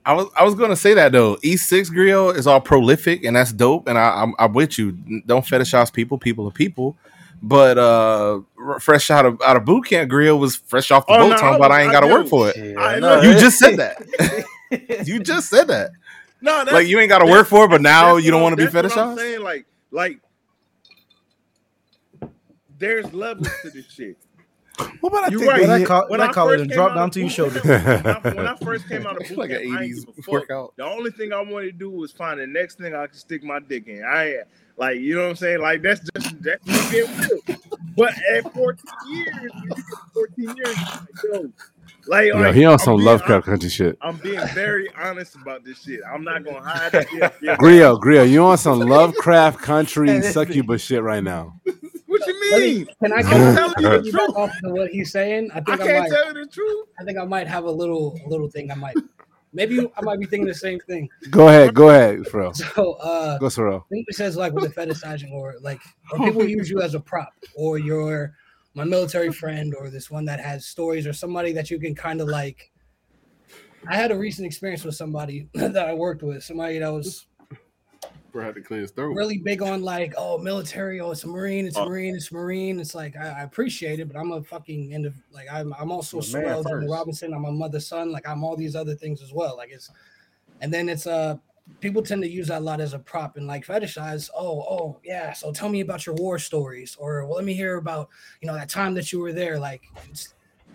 I 0.06 0.14
was 0.14 0.28
I 0.38 0.44
was 0.44 0.56
gonna 0.56 0.76
say 0.76 0.94
that 0.96 1.12
though. 1.14 1.38
E6 1.38 1.90
grill 1.90 2.32
is 2.32 2.46
all 2.46 2.60
prolific 2.62 3.24
and 3.24 3.36
that's 3.36 3.54
dope. 3.54 3.88
And 3.88 3.98
I, 3.98 4.22
I'm 4.22 4.36
I'm 4.38 4.54
with 4.54 4.78
you. 4.78 4.92
Don't 5.26 5.46
fetishize 5.46 5.92
people. 5.92 6.18
People 6.18 6.48
are 6.48 6.52
people. 6.52 6.98
But 7.42 7.78
uh, 7.78 8.42
fresh 8.80 9.10
out 9.12 9.26
of 9.26 9.42
out 9.42 9.58
of 9.58 9.66
boot 9.66 9.86
camp 9.86 10.10
grill 10.10 10.40
was 10.40 10.56
fresh 10.56 10.92
off 10.92 11.08
the 11.08 11.14
Oh, 11.14 11.20
boat 11.20 11.32
no, 11.32 11.36
talking 11.38 11.54
I 11.54 11.56
about 11.56 11.72
I 11.72 11.82
ain't 11.82 11.90
I 11.90 11.94
got 11.94 12.00
to 12.02 12.08
do. 12.08 12.14
work 12.14 12.28
for 12.28 12.50
it. 12.50 12.58
Yeah, 12.58 13.00
no. 13.00 13.22
You 13.22 13.34
just 13.40 13.58
said 13.60 13.78
that. 13.78 15.06
you 15.08 15.20
just 15.20 15.50
said 15.50 15.68
that. 15.68 15.92
No, 16.42 16.60
that's, 16.60 16.72
Like 16.74 16.88
you 16.88 17.00
ain't 17.00 17.10
got 17.10 17.20
to 17.20 17.26
work 17.26 17.48
for 17.48 17.66
it, 17.66 17.70
but 17.70 17.82
now 17.82 18.16
you 18.18 18.32
don't 18.32 18.42
want 18.42 18.54
to 18.54 18.58
be 18.58 18.64
that's 18.64 18.76
what 18.76 18.98
I'm 18.98 19.16
fetishized. 19.16 19.18
saying, 19.18 19.42
like, 19.42 19.66
like, 19.94 20.20
there's 22.78 23.12
levels 23.14 23.48
to 23.62 23.70
this 23.70 23.90
shit. 23.90 24.18
What 25.02 25.10
about 25.12 25.26
I 25.26 25.28
You're 25.30 25.40
think 25.42 25.52
right. 25.52 25.62
When 25.62 25.70
I 25.72 25.84
call, 25.86 26.02
When 26.10 26.20
when 26.20 26.22
I 26.22 26.26
I 26.30 26.34
call 26.34 26.50
it 26.50 26.60
and 26.60 26.70
drop 26.70 26.96
down 26.96 27.12
to 27.12 27.20
your 27.20 27.28
boot 27.30 27.34
shoulder. 27.34 27.60
camp, 27.62 28.04
when, 28.04 28.16
I, 28.16 28.20
when 28.36 28.48
I 28.48 28.56
first 28.64 28.88
came 28.90 29.06
out 29.06 29.22
of 29.22 29.28
boot 29.28 29.38
like 29.38 29.52
camp, 29.52 29.62
I 29.72 29.84
ain't 29.84 29.94
80s 29.94 30.06
give 30.08 30.18
a 30.18 30.22
fuck. 30.24 30.28
workout. 30.32 30.74
The 30.78 30.84
only 30.86 31.12
thing 31.12 31.32
I 31.32 31.42
wanted 31.42 31.68
to 31.68 31.72
do 31.74 31.92
was 31.92 32.12
find 32.12 32.40
the 32.40 32.48
next 32.48 32.80
thing 32.80 32.96
I 32.96 33.06
could 33.08 33.20
stick 33.20 33.44
my 33.44 33.60
dick 33.60 33.88
in. 33.88 34.04
I 34.04 34.30
ain't 34.38 34.48
like, 34.78 35.00
you 35.00 35.16
know 35.16 35.24
what 35.24 35.30
I'm 35.30 35.36
saying? 35.36 35.62
Like 35.62 35.84
that's 35.84 36.02
just 36.16 36.42
that's 36.42 36.66
me 36.66 36.76
being 36.92 37.18
real. 37.20 37.58
But 37.96 38.14
at 38.34 38.52
14 38.52 38.84
years, 39.12 39.28
when 39.54 39.64
you 39.64 39.70
get 39.70 39.78
14 40.14 40.58
years, 40.58 40.76
like, 40.76 41.24
yo, 41.24 41.52
like, 42.08 42.28
Yo, 42.28 42.38
like, 42.40 42.56
he 42.56 42.66
on 42.66 42.80
some 42.80 42.98
Lovecraft 42.98 43.46
country 43.46 43.70
shit. 43.70 43.98
I'm 44.02 44.18
being 44.18 44.40
very 44.54 44.90
honest 44.96 45.36
about 45.36 45.64
this 45.64 45.82
shit. 45.84 46.02
I'm 46.12 46.24
not 46.24 46.44
gonna 46.44 46.62
hide 46.62 46.94
it. 46.94 47.08
Yeah, 47.14 47.30
yeah. 47.42 47.56
Grill, 47.58 47.98
Grill, 47.98 48.26
you 48.26 48.44
on 48.44 48.58
some 48.58 48.80
Lovecraft 48.96 49.60
country 49.60 50.22
succubus 50.22 50.82
shit 50.82 51.02
right 51.04 51.24
now. 51.24 51.60
What 52.06 52.26
you 52.28 52.52
Let 52.52 52.62
me- 52.62 52.74
mean? 52.76 52.88
Can 53.02 53.14
I 53.14 53.16
I'm 53.18 53.24
can 53.24 53.58
I 53.86 53.96
you 53.96 54.02
the 54.02 54.12
truth. 54.12 54.36
off 54.36 54.52
to 54.64 54.70
what 54.70 54.90
he's 54.92 55.12
saying? 55.12 55.50
I 55.54 55.58
I 55.58 55.62
think 55.62 55.82
I, 55.82 55.86
can't 55.88 56.00
might. 56.04 56.10
tell 56.16 56.28
you 56.28 56.34
the 56.34 56.46
truth. 56.52 56.88
I 57.00 57.04
think 57.06 57.18
I 57.18 57.24
might 57.26 57.48
have 57.48 57.64
a 57.66 57.72
little 57.72 58.20
a 58.26 58.30
little 58.30 58.50
thing. 58.50 58.70
I 58.72 58.76
might 58.76 58.96
maybe 59.52 59.80
I 59.98 60.02
might 60.02 60.20
be 60.20 60.26
thinking 60.28 60.48
the 60.48 60.54
same 60.54 60.80
thing. 60.82 61.10
Go 61.32 61.48
ahead, 61.48 61.74
go 61.74 61.90
ahead, 61.90 62.28
Fro. 62.28 62.52
So 62.54 62.94
uh 62.94 63.40
Go, 63.40 63.48
Cerril. 63.48 63.82
I 63.82 63.88
think 63.90 64.06
it 64.10 64.16
says 64.16 64.36
like 64.38 64.54
with 64.54 64.64
the 64.64 64.70
fetishizing 64.82 65.32
or 65.32 65.56
like 65.62 65.82
or 66.12 66.20
people 66.20 66.44
use 66.58 66.70
you 66.70 66.82
as 66.82 66.94
a 66.94 67.00
prop 67.00 67.34
or 67.56 67.80
you're 67.80 68.36
my 68.76 68.84
military 68.84 69.32
friend 69.32 69.74
or 69.76 69.90
this 69.90 70.10
one 70.10 70.26
that 70.26 70.40
has 70.40 70.66
stories 70.66 71.06
or 71.06 71.14
somebody 71.14 71.52
that 71.54 71.70
you 71.70 71.80
can 71.80 71.94
kind 71.96 72.22
of 72.22 72.28
like 72.28 72.72
I 73.88 73.96
had 73.96 74.12
a 74.12 74.18
recent 74.18 74.46
experience 74.46 74.84
with 74.84 74.96
somebody 74.96 75.48
that 75.54 75.78
I 75.78 75.94
worked 75.94 76.24
with, 76.24 76.44
somebody 76.44 76.80
that 76.80 76.88
was 76.92 77.28
Bro 78.32 78.46
had 78.46 78.56
to 78.56 78.62
clear 78.62 78.82
his 78.82 78.90
throat. 78.90 79.14
really 79.16 79.38
big 79.38 79.62
on 79.62 79.84
like, 79.84 80.16
oh, 80.18 80.40
military, 80.40 81.00
oh, 81.00 81.12
it's 81.12 81.24
a 81.24 81.28
marine, 81.28 81.68
it's 81.68 81.78
a 81.78 81.82
Oh. 81.82 81.86
marine, 81.90 82.16
it's 82.16 82.32
a 82.32 82.34
marine. 82.34 82.80
It's 82.80 82.96
like 82.96 83.16
I, 83.16 83.28
I 83.28 83.44
appreciate 83.44 84.00
it, 84.00 84.08
but 84.08 84.18
I'm 84.18 84.32
a 84.32 84.42
fucking 84.42 84.92
end 84.92 85.06
of 85.06 85.14
like 85.32 85.48
I'm 85.52 85.72
I'm 85.74 85.92
also 85.92 86.20
You're 86.20 86.42
a 86.42 86.44
man 86.44 86.56
Cerril 86.56 86.64
Jimmy 86.68 86.82
first. 86.82 86.92
Robinson. 86.92 87.34
I'm 87.34 87.46
a 87.46 87.52
mother's 87.52 87.86
son. 87.88 88.12
Like 88.12 88.28
I'm 88.28 88.44
all 88.44 88.56
these 88.58 88.76
other 88.76 88.96
things 88.96 89.22
as 89.22 89.32
well. 89.34 89.56
Like 89.56 89.70
it's, 89.72 89.92
and 90.62 90.74
then 90.74 90.90
it's 90.90 91.06
uh 91.06 91.36
people 91.80 92.02
tend 92.02 92.22
to 92.24 92.30
use 92.30 92.48
that 92.48 92.62
a 92.62 92.64
lot 92.66 92.82
as 92.82 92.94
a 92.94 93.00
prop 93.00 93.38
and 93.38 93.48
like 93.48 93.66
fetishize. 93.66 94.30
Oh, 94.36 94.62
oh 94.62 95.00
yeah. 95.04 95.34
So 95.34 95.52
tell 95.52 95.70
me 95.70 95.82
about 95.82 96.06
your 96.06 96.16
war 96.16 96.40
stories, 96.40 96.96
or 97.00 97.26
well, 97.26 97.36
let 97.36 97.46
me 97.46 97.54
hear 97.54 97.78
about 97.78 98.10
you 98.42 98.48
know 98.48 98.54
that 98.56 98.70
time 98.70 98.94
that 98.96 99.12
you 99.12 99.20
were 99.20 99.34
there. 99.34 99.60
Like 99.60 99.84
it's, 100.10 100.34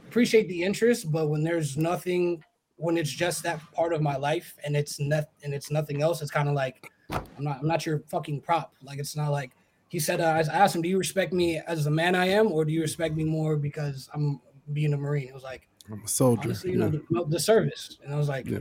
appreciate 0.09 0.49
the 0.49 0.63
interest, 0.63 1.11
but 1.13 1.29
when 1.29 1.43
there's 1.45 1.77
nothing, 1.77 2.43
when 2.77 2.97
it's 2.97 3.11
just 3.11 3.43
that 3.43 3.61
part 3.73 3.93
of 3.93 4.01
my 4.01 4.17
life 4.17 4.57
and 4.65 4.75
it's 4.77 4.99
not 4.99 5.25
and 5.43 5.53
it's 5.53 5.71
nothing 5.71 6.03
else, 6.03 6.23
it's 6.23 6.31
kind 6.31 6.49
of 6.49 6.55
like 6.55 6.91
I'm 7.11 7.45
not 7.45 7.61
I'm 7.61 7.67
not 7.69 7.85
your 7.87 8.01
fucking 8.09 8.41
prop. 8.43 8.75
Like 8.83 8.99
it's 8.99 9.17
not 9.17 9.31
like 9.31 9.53
he 9.89 9.99
said. 9.99 10.21
Uh, 10.21 10.25
I 10.25 10.41
asked 10.41 10.75
him, 10.77 10.83
"Do 10.83 10.89
you 10.89 10.99
respect 10.99 11.33
me 11.33 11.59
as 11.59 11.85
the 11.85 11.91
man 11.91 12.15
I 12.15 12.27
am, 12.27 12.51
or 12.53 12.65
do 12.65 12.73
you 12.73 12.81
respect 12.83 13.15
me 13.15 13.25
more 13.25 13.57
because 13.57 14.09
I'm 14.15 14.41
being 14.73 14.93
a 14.95 14.97
marine?" 14.99 15.29
It 15.29 15.35
was 15.35 15.43
like 15.43 15.69
I'm 15.91 16.03
a 16.05 16.09
soldier. 16.09 16.49
honestly, 16.49 16.73
you 16.73 16.79
Yeah. 16.79 16.89
know, 16.89 17.25
the, 17.25 17.25
the 17.29 17.41
service. 17.41 17.99
And 18.05 18.13
I 18.13 18.17
was 18.17 18.29
like, 18.29 18.47
Yeah. 18.47 18.59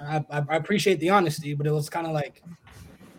I, 0.00 0.24
I, 0.30 0.42
I 0.48 0.56
appreciate 0.56 1.00
the 1.00 1.10
honesty, 1.10 1.54
but 1.54 1.66
it 1.66 1.72
was 1.72 1.88
kind 1.88 2.06
of 2.06 2.12
like, 2.12 2.42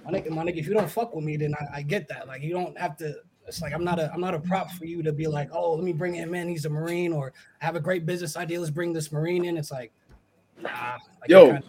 my 0.05 0.11
nigga, 0.11 0.29
my 0.29 0.43
nigga, 0.43 0.57
if 0.57 0.67
you 0.67 0.73
don't 0.73 0.89
fuck 0.89 1.15
with 1.15 1.23
me, 1.23 1.37
then 1.37 1.53
I, 1.55 1.77
I 1.77 1.81
get 1.81 2.07
that. 2.09 2.27
Like 2.27 2.41
you 2.41 2.53
don't 2.53 2.77
have 2.77 2.95
to. 2.97 3.15
It's 3.47 3.61
like 3.61 3.73
I'm 3.73 3.83
not 3.83 3.99
a 3.99 4.11
I'm 4.11 4.21
not 4.21 4.33
a 4.33 4.39
prop 4.39 4.71
for 4.71 4.85
you 4.85 5.03
to 5.03 5.13
be 5.13 5.27
like, 5.27 5.49
oh, 5.51 5.73
let 5.75 5.83
me 5.83 5.93
bring 5.93 6.15
him 6.15 6.33
in. 6.33 6.47
He's 6.47 6.65
a 6.65 6.69
marine, 6.69 7.13
or 7.13 7.31
I 7.61 7.65
have 7.65 7.75
a 7.75 7.79
great 7.79 8.05
business 8.05 8.35
idea. 8.37 8.59
Let's 8.59 8.71
bring 8.71 8.91
this 8.91 9.11
marine 9.11 9.45
in. 9.45 9.55
It's 9.55 9.71
like, 9.71 9.91
nah. 10.61 10.97
Like, 11.21 11.29
Yo, 11.29 11.45
kinda- 11.51 11.63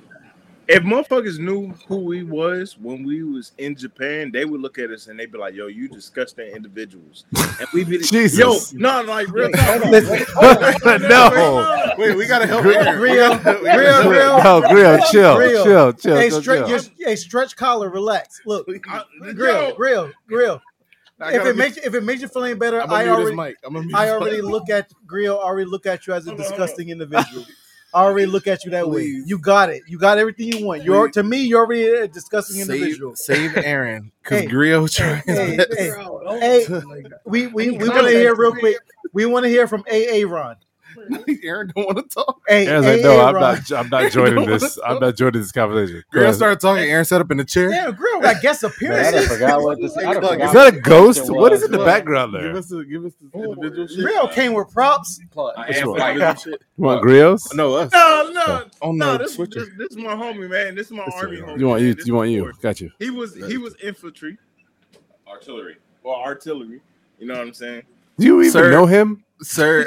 If 0.68 0.82
motherfuckers 0.82 1.38
knew 1.38 1.68
who 1.86 1.98
we 1.98 2.24
was 2.24 2.76
when 2.76 3.04
we 3.04 3.22
was 3.22 3.52
in 3.58 3.76
Japan, 3.76 4.32
they 4.32 4.44
would 4.44 4.60
look 4.60 4.78
at 4.78 4.90
us 4.90 5.06
and 5.06 5.18
they'd 5.18 5.30
be 5.30 5.38
like, 5.38 5.54
"Yo, 5.54 5.68
you 5.68 5.88
disgusting 5.88 6.48
individuals." 6.48 7.24
And 7.36 7.68
we 7.72 7.84
be, 7.84 7.98
Jesus. 8.02 8.72
yo, 8.72 8.78
no, 8.78 9.02
like 9.02 9.28
real 9.28 9.48
Wait, 9.52 9.58
on, 9.84 9.90
wait, 9.92 10.04
on. 10.86 11.02
no. 11.02 11.94
Wait, 11.98 12.16
we 12.16 12.26
gotta 12.26 12.46
help 12.46 12.62
Grill- 12.62 12.78
Aaron. 12.78 13.00
We 13.00 13.08
Grill, 13.10 13.38
gotta- 13.38 13.60
grill, 13.60 14.02
grill. 14.02 14.42
No, 14.42 14.60
Grill, 14.68 14.98
chill, 15.10 15.36
Grill. 15.36 15.64
chill, 15.64 15.92
chill. 15.92 16.16
Hey, 16.16 16.30
go 16.30 16.40
stretch, 16.40 16.58
chill. 16.68 16.68
your, 16.98 17.08
hey, 17.10 17.16
stretch 17.16 17.54
collar, 17.56 17.88
relax. 17.88 18.40
Look, 18.44 18.66
I- 18.88 19.04
grill, 19.34 19.74
grill, 19.76 20.10
grill. 20.26 20.60
If 21.20 21.46
it 21.46 21.52
be- 21.54 21.58
makes 21.58 21.76
if 21.78 21.94
it 21.94 22.02
makes 22.02 22.22
you 22.22 22.28
feel 22.28 22.42
any 22.44 22.54
better, 22.54 22.82
I'm 22.82 22.90
I 22.90 23.08
already 23.08 23.36
mic. 23.36 23.56
I'm 23.64 23.94
I 23.94 24.10
already 24.10 24.42
look 24.42 24.68
at 24.68 24.90
grill. 25.06 25.38
Already 25.38 25.70
look 25.70 25.86
at 25.86 26.06
you 26.08 26.12
as 26.12 26.26
a 26.26 26.30
Hold 26.30 26.40
on, 26.40 26.44
hold 26.46 26.52
on. 26.54 26.58
disgusting 26.66 26.88
individual. 26.90 27.44
I 27.94 28.02
already 28.02 28.26
look 28.26 28.46
at 28.46 28.64
you 28.64 28.70
that 28.72 28.88
way. 28.90 29.04
You 29.04 29.38
got 29.38 29.70
it. 29.70 29.82
You 29.86 29.98
got 29.98 30.18
everything 30.18 30.52
you 30.52 30.66
want. 30.66 30.82
You're 30.82 31.08
Please. 31.08 31.14
to 31.14 31.22
me, 31.22 31.38
you're 31.44 31.64
already 31.64 31.86
a 31.86 32.08
disgusting 32.08 32.60
individual. 32.60 33.16
Save, 33.16 33.52
save 33.52 33.64
Aaron 33.64 34.12
because 34.22 34.40
Hey, 34.40 34.46
Grill 34.46 34.88
trying 34.88 35.22
hey, 35.26 35.46
his 35.56 35.66
best. 35.66 35.78
hey, 35.78 36.64
hey, 36.68 37.02
We 37.24 37.46
we, 37.46 37.70
we 37.70 37.78
need 37.78 37.88
want 37.88 38.06
to 38.06 38.10
hear 38.10 38.34
real 38.34 38.52
quick. 38.54 38.76
We 39.12 39.24
want 39.26 39.44
to 39.44 39.48
hear 39.48 39.66
from 39.66 39.84
AA 39.90 40.26
Ron. 40.26 40.56
Aaron 41.44 41.72
don't 41.74 41.86
want 41.86 41.98
to 41.98 42.02
talk. 42.14 42.40
Hey, 42.48 42.66
Aaron's 42.66 42.86
like, 42.86 43.00
AA 43.00 43.02
no, 43.02 43.20
I'm 43.26 43.34
Ron. 43.34 43.42
not. 43.42 43.72
I'm 43.72 43.88
not 43.90 44.12
joining 44.12 44.46
this. 44.46 44.78
I'm 44.84 44.98
not 45.00 45.16
joining 45.16 45.40
this 45.40 45.52
conversation. 45.52 46.02
Go 46.12 46.20
Grill 46.20 46.32
started 46.32 46.60
talking. 46.60 46.84
Aaron 46.84 47.04
sat 47.04 47.20
up 47.20 47.30
in 47.30 47.36
the 47.36 47.44
chair. 47.44 47.68
Damn, 47.70 47.94
grill. 47.94 48.24
I 48.26 48.34
guess 48.34 48.62
Man, 48.62 48.70
I 48.70 48.74
appearances. 48.74 49.28
forgot 49.28 49.62
what 49.62 49.80
this. 49.80 49.96
I 49.96 50.14
forgot 50.14 50.40
Is 50.40 50.52
that 50.52 50.74
a 50.74 50.80
ghost? 50.80 51.20
question 51.20 51.36
What 51.40 51.52
is 51.52 51.62
in 51.62 51.70
the 51.70 51.78
background 51.78 52.34
there? 52.34 52.42
Give 52.48 52.56
us 52.56 52.68
the 52.68 52.84
give 52.84 53.04
us 53.04 53.12
the 53.20 53.38
individual 53.38 53.86
shit. 53.86 53.98
Grill 54.00 54.28
came 54.28 54.52
with 54.54 54.72
props. 54.72 55.20
Claude, 55.32 55.54
Which 55.68 55.84
one? 55.84 56.36
shit. 56.36 56.62
You 56.78 56.84
want 56.84 57.02
grills? 57.02 57.52
No, 57.54 57.74
us. 57.74 57.92
No, 57.92 58.30
no, 58.32 58.42
Oh, 58.46 58.64
oh 58.82 58.92
no. 58.92 59.12
no, 59.12 59.18
This, 59.18 59.36
this, 59.36 59.48
this 59.76 59.90
is 59.90 59.96
my 59.96 60.14
homie, 60.14 60.48
man. 60.48 60.74
This 60.74 60.86
is 60.86 60.92
my 60.92 61.04
This 61.06 61.14
army 61.14 61.36
homie. 61.38 61.58
You 61.58 61.66
want 61.68 61.82
you? 61.82 61.96
You 62.04 62.14
want 62.14 62.30
you? 62.30 62.52
Got 62.60 62.80
you. 62.80 62.90
He 62.98 63.10
was 63.10 63.34
he 63.34 63.58
was 63.58 63.74
infantry, 63.82 64.36
Artillery. 65.28 65.76
or 66.02 66.16
artillery. 66.16 66.80
You 67.18 67.26
know 67.26 67.34
what 67.34 67.42
I'm 67.46 67.54
saying? 67.54 67.82
Do 68.18 68.26
you 68.26 68.40
even 68.40 68.52
Sir. 68.52 68.70
know 68.70 68.86
him? 68.86 69.22
sir, 69.42 69.84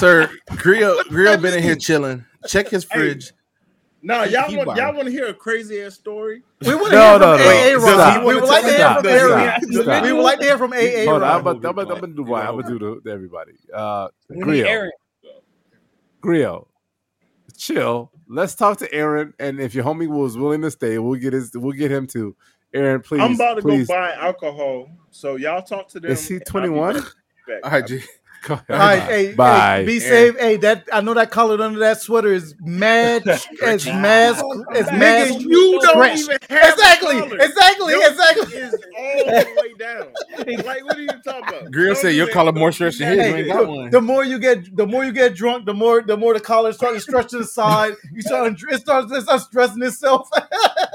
sir, 0.00 0.30
Grill, 0.56 1.02
Grill 1.08 1.36
been 1.38 1.54
in 1.54 1.62
here 1.62 1.76
chilling. 1.76 2.24
Check 2.46 2.68
his 2.68 2.84
fridge. 2.84 3.32
No, 4.02 4.22
He- 4.24 4.32
y'all 4.32 4.48
he 4.48 4.56
want 4.56 4.76
y'all 4.78 4.94
want 4.94 5.04
to 5.06 5.10
hear 5.12 5.26
a 5.26 5.34
crazy 5.34 5.82
ass 5.82 5.94
story? 5.94 6.42
We 6.62 6.74
want 6.74 6.86
to 6.88 6.96
No, 6.96 7.10
hear 7.10 7.18
no, 7.18 7.36
from 7.36 7.46
no. 7.46 7.50
AA 7.50 7.86
Ron. 7.86 7.94
Stop. 7.94 8.24
We 8.26 8.34
would 8.34 8.44
like 8.44 8.64
to 8.64 8.70
hear 8.70 8.94
from 8.94 9.04
Stop. 9.04 9.88
AA. 9.88 10.02
We 10.02 10.12
would 10.14 10.22
like 10.22 10.38
to 10.40 10.44
hear 10.46 10.58
from 10.58 10.72
AA 10.72 11.04
Hold 11.04 11.08
on, 11.08 11.14
I'm 11.22 11.22
Ron. 11.22 11.40
about, 11.40 11.56
I'm 11.56 11.78
I'm 11.78 12.00
gonna 12.00 12.14
do 12.14 12.22
what 12.22 12.44
I'm 12.44 12.56
gonna 12.56 12.68
do 12.68 12.78
to, 12.78 13.00
to 13.02 13.10
everybody. 13.10 13.52
Uh, 13.72 14.08
we 14.30 14.36
need 14.44 14.66
Grill, 16.22 16.68
chill. 17.56 18.10
Let's 18.28 18.54
talk 18.54 18.78
to 18.78 18.92
Aaron, 18.92 19.32
and 19.38 19.60
if 19.60 19.74
your 19.74 19.84
homie 19.84 20.08
was 20.08 20.36
willing 20.36 20.62
to 20.62 20.70
stay, 20.70 20.98
we'll 20.98 21.18
get 21.18 21.32
his, 21.32 21.52
we'll 21.54 21.72
get 21.72 21.90
him 21.90 22.06
to. 22.08 22.36
Aaron, 22.72 23.00
please. 23.00 23.20
I'm 23.20 23.34
about 23.34 23.54
to 23.54 23.62
please. 23.62 23.86
go 23.88 23.94
buy 23.94 24.14
alcohol, 24.14 24.88
so 25.10 25.36
y'all 25.36 25.62
talk 25.62 25.88
to 25.88 26.00
them. 26.00 26.10
Is 26.10 26.26
he 26.28 26.36
I'll 26.36 26.40
21? 26.46 26.94
back. 26.94 27.04
All 27.64 27.70
right, 27.70 27.86
G. 27.86 28.00
Go 28.42 28.54
ahead. 28.54 28.64
All 28.70 28.76
right, 28.78 29.02
hey, 29.02 29.32
Bye. 29.34 29.78
hey, 29.80 29.84
be 29.86 30.04
Aaron. 30.04 30.34
safe. 30.34 30.38
Hey, 30.40 30.56
that 30.58 30.88
I 30.92 31.00
know 31.02 31.14
that 31.14 31.30
collar 31.30 31.60
under 31.62 31.78
that 31.80 32.00
sweater 32.00 32.32
is 32.32 32.54
mad. 32.60 33.22
It's 33.62 33.86
mad. 33.86 34.36
It's 34.70 34.90
mad. 34.90 35.28
Nigga, 35.32 35.40
you 35.40 35.78
don't 35.82 36.18
even 36.18 36.38
have 36.48 36.72
Exactly, 36.72 37.18
a 37.18 37.24
exactly, 37.44 37.92
Your 37.92 38.08
exactly. 38.10 38.54
is 38.58 38.74
all 38.98 39.24
the 39.26 39.62
way 39.62 39.74
down. 39.78 40.64
Like, 40.64 40.84
what 40.84 40.96
are 40.96 41.02
you 41.02 41.08
talking 41.24 41.48
about? 41.48 41.70
Grill 41.70 41.94
said 41.94 42.14
your 42.14 42.26
that. 42.26 42.32
collar 42.32 42.52
more 42.52 42.70
Don't 42.70 42.72
stretched 42.72 42.98
than 42.98 43.16
that 43.16 43.24
his. 43.24 43.26
Hey, 43.26 43.30
You 43.30 43.36
ain't 43.36 43.48
got 43.48 43.60
the, 43.62 43.68
one. 43.68 43.90
the 43.90 44.00
more 44.00 44.24
you 44.24 44.38
get, 44.38 44.74
the 44.76 44.86
more 44.86 45.04
you 45.04 45.12
get 45.12 45.34
drunk, 45.34 45.66
the 45.66 45.74
more 45.74 46.02
the 46.02 46.16
more 46.16 46.34
the 46.34 46.40
collar 46.40 46.72
starts 46.72 46.96
to 46.96 47.00
stretch 47.00 47.28
to 47.30 47.38
the 47.38 47.44
side. 47.46 47.94
You 48.12 48.22
start 48.22 48.52
it 48.70 48.80
starts 48.80 49.12
it 49.12 49.22
starts 49.22 49.44
stressing 49.44 49.82
itself. 49.82 50.28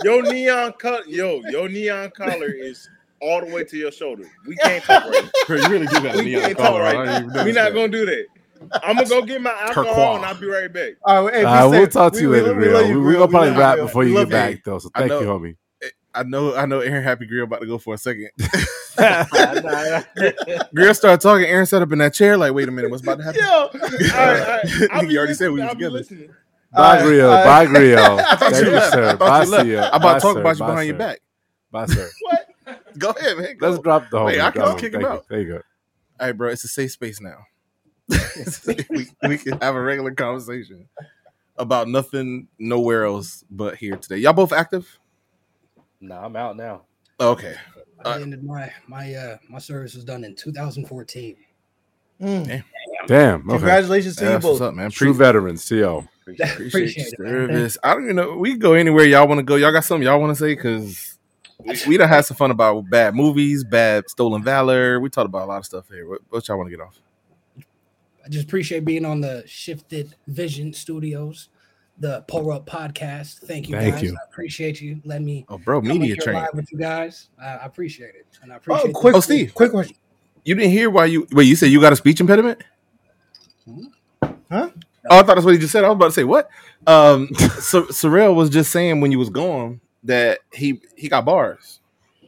Your 0.03 0.23
neon 0.23 0.73
collar, 0.80 1.03
yo, 1.07 1.41
your 1.49 1.69
neon 1.69 2.11
collar 2.11 2.47
is 2.51 2.89
all 3.26 3.45
the 3.45 3.53
way 3.53 3.64
to 3.64 3.77
your 3.77 3.91
shoulder. 3.91 4.23
We 4.47 4.56
can't 4.57 4.84
talk 4.84 5.06
right. 5.06 5.30
Bro, 5.47 5.57
you 5.57 5.68
really 5.69 5.88
do 5.88 5.93
got 6.02 6.15
a 6.15 6.18
We 6.19 6.26
neon 6.26 6.41
can't 6.43 6.57
collar, 6.57 6.84
talk 6.91 6.93
right? 6.95 7.23
right. 7.26 7.45
We're 7.45 7.53
not 7.53 7.73
gonna 7.73 7.88
do 7.89 8.06
that. 8.06 8.26
I'm 8.84 8.95
gonna 8.95 9.07
go 9.10 9.22
get 9.22 9.41
my 9.41 9.52
alcohol 9.52 9.84
Turquoise. 9.85 10.15
and 10.18 10.26
I'll 10.26 10.39
be 10.39 10.47
right 10.47 10.72
back. 10.73 10.93
All 11.03 11.26
right, 11.26 11.34
hey, 11.34 11.39
be 11.41 11.45
All 11.45 11.53
right, 11.72 11.80
we'll 11.80 11.88
talk 11.88 12.14
to 12.14 12.22
you 12.22 12.30
we- 12.30 12.41
later, 12.41 12.53
we, 12.56 12.68
we 12.69 12.88
you, 12.89 13.02
We're 13.02 13.14
gonna 13.14 13.27
probably 13.27 13.52
wrap 13.52 13.77
before 13.77 14.03
you 14.03 14.14
get 14.14 14.19
love 14.19 14.30
back, 14.30 14.64
though. 14.64 14.80
So 14.80 14.89
I 14.95 14.99
thank 14.99 15.10
know. 15.11 15.19
you, 15.22 15.27
homie. 15.27 15.56
Eh, 15.84 15.89
I 16.14 16.23
know, 16.23 16.56
I 16.56 16.65
know. 16.65 16.80
Aaron 16.80 17.03
Happy 17.03 17.26
Grill 17.26 17.43
about 17.43 17.60
to 17.61 17.68
go 17.68 17.77
for 17.77 17.93
a 17.93 17.97
second. 17.97 18.30
Nah, 18.97 20.02
Grill 20.73 20.93
started 20.93 21.19
talking. 21.19 21.45
Aaron 21.45 21.65
sat 21.65 21.81
up 21.81 21.91
in 21.91 21.99
that 21.99 22.14
chair, 22.14 22.38
like, 22.38 22.53
"Wait 22.53 22.69
a 22.69 22.72
minute, 22.72 22.89
what's 22.89 23.03
about 23.03 23.18
to 23.18 23.23
happen?" 23.26 23.41
Yo, 23.43 23.49
all 23.52 23.69
right, 23.73 24.39
all 24.89 24.97
right. 25.02 25.10
You 25.11 25.18
already 25.18 25.34
said 25.34 25.52
we 25.52 25.60
listening, 25.61 25.65
was 25.68 25.73
together. 25.73 25.91
listening. 25.91 26.30
Bye, 26.72 26.81
All 26.81 26.93
right, 26.95 27.03
Grill. 27.03 27.30
all 27.30 27.35
right. 27.35 27.45
Bye, 27.45 27.65
Grill. 27.65 27.99
I 27.99 28.35
thought 28.35 28.39
Thank 28.53 28.65
you 28.65 28.72
you. 28.72 28.77
I 28.77 28.89
sir. 28.89 29.10
thought 29.18 29.19
Bye, 29.19 29.43
you 29.43 29.49
left. 29.52 29.64
see 29.65 29.73
ya. 29.73 29.89
I'm 29.91 30.02
about 30.02 30.14
to 30.14 30.19
talk 30.22 30.38
about 30.38 30.57
you 30.57 30.65
behind 30.65 30.88
your 30.88 30.97
back. 30.97 31.19
Bye, 31.72 31.85
sir. 31.88 32.10
Go 32.97 33.09
ahead, 33.11 33.37
man. 33.37 33.57
Go. 33.57 33.69
Let's 33.69 33.81
drop 33.83 34.09
the 34.09 34.17
homie. 34.17 34.25
Wait, 34.27 34.41
I 34.41 34.51
can 34.51 34.61
Drop 34.61 34.79
kick 34.79 34.93
him. 34.93 35.01
him 35.01 35.05
Thank 35.05 35.11
you. 35.11 35.17
out. 35.17 35.25
There 35.29 35.41
you 35.41 35.47
go. 35.47 35.61
All 36.19 36.27
right, 36.27 36.31
bro. 36.31 36.49
It's 36.49 36.63
a 36.63 36.67
safe 36.67 36.91
space 36.91 37.19
now. 37.21 37.45
we, 38.89 39.07
we 39.27 39.37
can 39.37 39.59
have 39.61 39.75
a 39.75 39.81
regular 39.81 40.11
conversation 40.11 40.87
about 41.57 41.87
nothing, 41.87 42.47
nowhere 42.59 43.05
else 43.05 43.43
but 43.49 43.75
here 43.75 43.97
today. 43.97 44.17
Y'all 44.17 44.33
both 44.33 44.53
active? 44.53 44.99
nah, 46.01 46.23
I'm 46.25 46.35
out 46.35 46.55
now. 46.55 46.83
Okay. 47.19 47.55
I 48.03 48.21
ended 48.21 48.43
my 48.43 48.71
my 48.87 49.13
uh 49.15 49.37
my 49.49 49.57
service 49.57 49.95
was 49.95 50.03
done 50.03 50.23
in 50.23 50.35
2014. 50.35 51.35
Mm. 52.21 52.63
Damn. 53.07 53.41
Okay. 53.41 53.49
Congratulations 53.49 54.15
to 54.17 54.25
you 54.25 54.29
That's 54.31 54.45
what's 54.45 54.61
up, 54.61 54.73
man. 54.73 54.91
True 54.91 55.13
veterans, 55.13 55.67
CO. 55.67 56.07
Appreciate, 56.21 56.51
Appreciate 56.67 57.07
it, 57.13 57.19
man. 57.19 57.29
service. 57.47 57.77
I 57.83 57.93
don't 57.93 58.03
even 58.03 58.15
know. 58.17 58.37
We 58.37 58.51
can 58.51 58.59
go 58.59 58.73
anywhere 58.73 59.05
y'all 59.05 59.27
want 59.27 59.39
to 59.39 59.43
go. 59.43 59.55
Y'all 59.55 59.71
got 59.71 59.83
something 59.83 60.05
y'all 60.05 60.19
want 60.19 60.31
to 60.31 60.39
say? 60.39 60.53
Because 60.55 61.14
we, 61.64 61.76
we 61.88 61.98
done 61.98 62.10
had 62.10 62.26
some 62.26 62.38
fun 62.38 62.52
about 62.52 62.90
bad 62.90 63.15
movies, 63.15 63.64
bad 63.64 64.10
stolen 64.10 64.44
valor. 64.44 64.99
We 64.99 65.10
talked 65.10 65.26
about 65.27 65.44
a 65.44 65.49
lot 65.49 65.57
of 65.57 65.65
stuff 65.65 65.88
here. 65.90 66.07
What, 66.07 66.22
what 66.30 66.48
y'all 66.48 66.57
want 66.57 66.69
to 66.69 66.76
get 66.76 66.84
off? 66.84 66.99
I 68.26 68.30
just 68.30 68.45
appreciate 68.45 68.86
being 68.86 69.06
on 69.06 69.22
the 69.22 69.44
Shifted 69.45 70.15
Vision 70.27 70.73
Studios, 70.73 71.49
the 71.99 72.23
Pour 72.27 72.52
Up 72.52 72.65
Podcast. 72.65 73.40
Thank 73.40 73.69
you, 73.69 73.76
Thank 73.76 73.95
guys. 73.95 74.03
you. 74.03 74.14
I 74.14 74.30
appreciate 74.30 74.82
you. 74.82 74.99
Let 75.06 75.22
me 75.22 75.45
Oh, 75.48 75.57
bro, 75.60 75.80
media 75.82 76.15
up 76.15 76.19
train. 76.19 76.45
with 76.53 76.72
you 76.72 76.77
guys. 76.80 77.30
I, 77.40 77.45
I 77.57 77.65
appreciate 77.65 78.15
it, 78.15 78.26
and 78.41 78.52
I 78.52 78.57
appreciate. 78.57 78.95
Oh, 78.95 78.99
quick, 78.99 79.15
Oh, 79.15 79.19
Steve. 79.19 79.53
quick 79.53 79.72
question. 79.72 79.95
You 80.44 80.56
didn't 80.56 80.72
hear 80.72 80.90
why 80.90 81.06
you 81.06 81.27
wait. 81.32 81.45
You 81.45 81.56
said 81.56 81.68
you 81.72 81.80
got 81.82 81.94
a 81.94 81.95
speech 81.95 82.19
impediment? 82.19 82.61
Huh? 84.23 84.69
Oh, 85.10 85.19
I 85.19 85.23
thought 85.23 85.36
that's 85.36 85.45
what 85.45 85.52
you 85.52 85.60
just 85.60 85.72
said. 85.72 85.84
I 85.84 85.90
was 85.90 85.95
about 85.95 86.06
to 86.07 86.11
say 86.11 86.23
what? 86.23 86.49
Um, 86.88 87.30
so 87.60 87.84
Cerril 87.84 88.36
was 88.36 88.49
just 88.49 88.72
saying 88.72 89.02
when 89.02 89.11
you 89.11 89.19
was 89.19 89.30
gone 89.30 89.82
that 90.06 90.40
he 90.53 90.82
he 90.95 91.10
got 91.10 91.26
bars, 91.26 91.80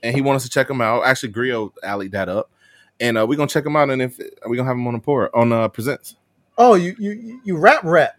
and 0.03 0.15
he 0.15 0.21
wants 0.21 0.43
us 0.43 0.49
to 0.49 0.53
check 0.53 0.69
him 0.69 0.81
out. 0.81 1.03
Actually, 1.05 1.29
Grio 1.29 1.73
allied 1.83 2.11
that 2.11 2.29
up, 2.29 2.51
and 2.99 3.17
uh, 3.17 3.25
we're 3.25 3.37
gonna 3.37 3.47
check 3.47 3.65
him 3.65 3.75
out. 3.75 3.89
And 3.89 4.01
if 4.01 4.17
we're 4.45 4.55
gonna 4.55 4.67
have 4.67 4.77
him 4.77 4.87
on 4.87 4.93
the 4.93 4.99
pour 4.99 5.35
on 5.35 5.51
uh, 5.51 5.67
presents. 5.69 6.15
Oh, 6.57 6.75
you 6.75 6.95
you 6.97 7.41
you 7.43 7.57
rap 7.57 7.83
rap. 7.83 8.15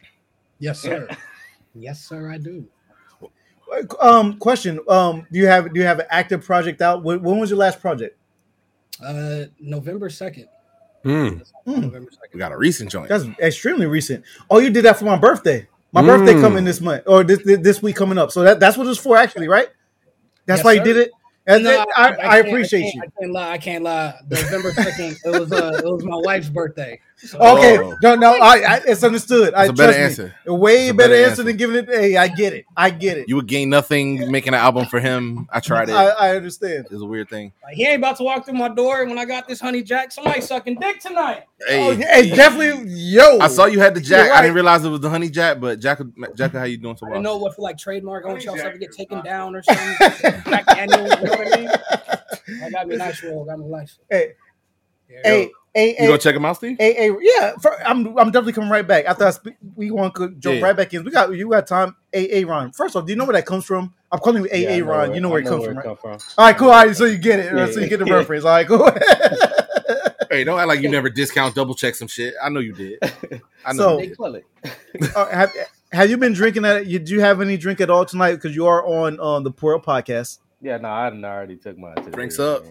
Yes, 0.59 0.81
sir. 0.81 1.09
yes, 1.75 2.01
sir. 2.01 2.31
I 2.33 2.39
do. 2.39 2.67
Um, 4.01 4.39
question. 4.39 4.81
Um, 4.89 5.27
do 5.31 5.39
you 5.39 5.47
have 5.47 5.73
do 5.73 5.81
you 5.81 5.87
have 5.87 5.99
an 5.99 6.07
active 6.11 6.45
project 6.45 6.81
out? 6.81 7.03
When, 7.03 7.23
when 7.23 7.39
was 7.39 7.51
your 7.51 7.59
last 7.59 7.81
project? 7.81 8.17
Uh, 9.05 9.45
November 9.61 10.09
second. 10.09 10.49
Mm. 11.05 11.45
November 11.67 12.11
second. 12.11 12.31
We 12.33 12.39
got 12.39 12.53
a 12.53 12.57
recent 12.57 12.91
joint. 12.91 13.09
that's 13.09 13.25
extremely 13.41 13.87
recent. 13.87 14.25
Oh, 14.51 14.59
you 14.59 14.71
did 14.71 14.85
that 14.85 14.99
for 14.99 15.05
my 15.05 15.17
birthday. 15.17 15.69
My 15.93 16.03
birthday 16.03 16.35
Mm. 16.35 16.41
coming 16.43 16.65
this 16.65 16.81
month 16.81 17.05
or 17.07 17.25
this 17.25 17.41
this 17.45 17.59
this 17.61 17.83
week 17.83 17.97
coming 17.97 18.19
up. 18.19 18.31
So 18.31 18.43
that, 18.43 18.61
that's 18.61 18.77
what 18.77 18.87
it's 18.87 18.99
for, 18.99 19.17
actually, 19.17 19.49
right? 19.49 19.69
That's 20.47 20.59
Yes, 20.59 20.65
why 20.65 20.73
you 20.73 20.79
sir. 20.81 20.85
did 20.85 20.97
it. 20.99 21.11
And 21.47 21.65
No, 21.65 21.71
then 21.71 21.87
I, 21.97 22.03
I, 22.09 22.13
can't- 22.13 22.49
appreciate 22.49 22.83
can't- 22.83 22.95
you. 22.95 23.03
I 23.03 23.21
can't 23.21 23.33
lie. 23.33 23.51
I 23.53 23.59
can't 23.59 23.85
lie. 23.85 24.15
November 24.29 24.71
second. 24.73 25.17
it 25.25 25.41
was 25.41 25.51
uh, 25.53 25.81
it 25.83 25.85
was 25.91 26.05
my 26.05 26.17
wife's 26.17 26.51
birthday. 26.51 27.01
So, 27.21 27.37
Okay, 27.41 27.79
Oh. 27.79 27.97
no, 28.01 28.15
no, 28.15 28.35
I, 28.39 28.59
I 28.59 28.81
it's 28.87 29.03
understood. 29.03 29.53
I 29.53 29.67
That's 29.67 29.71
a 29.71 29.73
better 29.73 29.93
trust 29.93 30.19
me. 30.21 30.25
answer. 30.25 30.35
Way 30.47 30.77
That's 30.77 30.91
a 30.91 30.95
better, 30.95 31.09
better 31.09 31.15
answer, 31.23 31.31
answer. 31.31 31.43
than 31.43 31.57
giving 31.57 31.77
it. 31.77 31.89
Hey, 31.89 32.17
I 32.17 32.29
get 32.29 32.53
it. 32.53 32.65
I 32.77 32.91
get 32.91 33.19
it. 33.19 33.29
You 33.29 33.35
would 33.37 33.49
gain 33.49 33.71
nothing 33.71 34.31
making 34.31 34.55
an 34.55 34.61
album 34.61 34.87
for 34.87 35.01
him. 35.01 35.49
I 35.51 35.59
tried 35.59 35.89
it. 35.89 35.95
I, 35.95 36.11
I 36.11 36.37
understand. 36.37 36.87
it's 36.89 37.03
a 37.03 37.05
weird 37.05 37.29
thing. 37.29 37.53
Like, 37.65 37.75
he 37.75 37.85
ain't 37.87 37.99
about 37.99 38.19
to 38.19 38.23
walk 38.23 38.45
through 38.45 38.55
my 38.55 38.69
door 38.69 39.05
when 39.05 39.19
I 39.19 39.25
got 39.25 39.49
this 39.49 39.61
honey 39.61 39.83
jack. 39.83 40.13
Somebody 40.13 40.41
sucking 40.43 40.79
dick 40.79 41.01
tonight. 41.01 41.43
Oh, 41.61 41.67
Hey, 41.67 41.95
yeah, 41.95 42.15
hey, 42.15 42.31
definitely, 42.37 42.85
yo. 42.89 43.41
I 43.41 43.49
saw 43.49 43.65
you 43.67 43.81
had 43.81 43.97
the 43.97 44.01
jack. 44.01 44.27
You're 44.27 44.35
I 44.37 44.41
didn't 44.43 44.55
realize 44.55 44.85
it 44.85 44.89
was 44.91 45.01
the 45.01 45.11
honey 45.11 45.29
jack, 45.29 45.59
but 45.59 45.81
Jack, 45.81 45.99
Jack, 46.37 46.53
how 46.53 46.63
you 46.65 46.77
doing 46.77 46.97
so 46.97 47.07
I 47.07 47.11
well? 47.11 47.19
didn't 47.19 47.25
know 47.25 47.39
what 47.39 47.57
for 47.57 47.63
like 47.63 47.79
trademark. 47.79 48.25
I 48.27 48.29
want 48.29 48.45
y'all 48.45 48.57
stuff 48.57 48.73
to 48.75 48.79
get 48.79 48.93
taken 48.93 49.25
down 49.25 49.57
or 49.57 49.63
something. 49.65 49.97
Jack 50.49 50.67
Daniels, 50.67 51.13
you 51.19 51.25
know 51.25 51.33
what 51.37 51.53
I 51.53 51.57
mean? 51.57 51.71
I 52.65 52.71
got 52.71 52.87
me 52.87 52.97
nice 52.97 53.25
roll. 53.25 53.45
Got 53.45 53.59
me 53.59 53.67
nice. 53.67 53.99
Hey, 54.09 54.35
Yeah. 55.11 55.19
hey, 55.25 55.51
hey, 55.79 55.89
You 55.91 55.95
hey, 55.99 56.07
gonna 56.07 56.19
check 56.19 56.35
him 56.35 56.45
out, 56.45 56.57
Steve? 56.57 56.77
hey, 56.79 56.95
hey, 56.95 57.17
yeah. 57.21 57.53
For, 57.61 57.81
I'm, 57.87 58.07
I'm 58.19 58.31
definitely 58.31 58.53
coming 58.55 58.71
right 58.71 58.87
back 58.87 59.05
after 59.07 59.25
I 59.25 59.31
speak. 59.31 59.55
We 59.77 59.91
want 59.91 60.15
to 60.17 60.31
jump 60.31 60.57
Yeah. 60.59 60.63
right 60.65 60.77
back 60.77 60.93
in. 60.95 61.05
We 61.05 61.11
got, 61.11 61.33
you 61.35 61.49
got 61.51 61.67
time. 61.67 61.97
A, 62.13 62.39
A, 62.41 62.45
Ron. 62.45 62.73
First 62.73 62.97
off, 62.97 63.07
do 63.07 63.13
you 63.13 63.17
know 63.17 63.25
where 63.25 63.35
that 63.35 63.47
comes 63.47 63.65
from? 63.65 63.93
I'm 64.11 64.19
calling 64.19 64.43
you 64.45 64.49
A, 64.53 64.63
Yeah, 64.63 64.69
I 64.69 64.73
A, 64.73 64.79
know 64.81 64.87
Ron. 64.87 65.15
You 65.15 65.21
know 65.21 65.29
where 65.29 65.41
I 65.41 65.45
it 65.45 65.49
comes 65.49 65.65
from, 65.65 65.73
it 65.75 65.77
right? 65.77 65.85
come 65.85 65.97
from. 65.97 66.19
All 66.39 66.47
right, 66.47 66.57
cool. 66.57 66.71
All 66.71 66.87
right, 66.87 66.97
so 66.97 67.05
you 67.05 67.19
get 67.19 67.39
it. 67.41 67.55
Yeah. 67.55 67.71
So 67.71 67.81
you 67.81 67.89
get 67.89 67.99
the 67.99 68.05
reference. 68.07 68.45
All 68.45 68.51
right, 68.53 68.67
cool. 68.67 68.91
Hey, 70.31 70.45
don't 70.45 70.59
act 70.59 70.69
like 70.69 70.83
you 70.83 70.91
never 70.91 71.09
discount, 71.09 71.55
double 71.55 71.75
check 71.75 71.95
some 71.95 72.07
shit. 72.07 72.35
I 72.43 72.51
know 72.51 72.61
you 72.61 72.75
did. 72.75 72.99
I 73.65 73.73
know. 73.73 73.79
So- 73.83 73.93
you 73.95 73.99
They 74.01 74.07
did. 74.09 74.17
pull 74.19 74.35
it. 74.35 74.45
uh, 75.17 75.27
have, 75.31 75.51
have 75.91 76.11
you 76.11 76.19
been 76.19 76.35
drinking 76.35 76.63
that? 76.65 76.85
You, 76.87 76.99
do 76.99 77.15
you 77.15 77.21
have 77.21 77.41
any 77.41 77.57
drink 77.57 77.81
at 77.81 77.89
all 77.89 78.05
tonight? 78.05 78.33
Because 78.33 78.55
you 78.55 78.67
are 78.67 78.85
on 78.87 79.19
um, 79.21 79.43
the 79.43 79.51
Pour 79.51 79.81
podcast. 79.81 80.39
Yeah, 80.61 80.77
no, 80.77 80.91
I 80.91 81.09
done 81.09 81.25
already 81.25 81.57
took 81.57 81.79
mine. 81.79 81.95
To 81.97 82.11
Drinks 82.11 82.37
the- 82.37 82.57
up. 82.57 82.65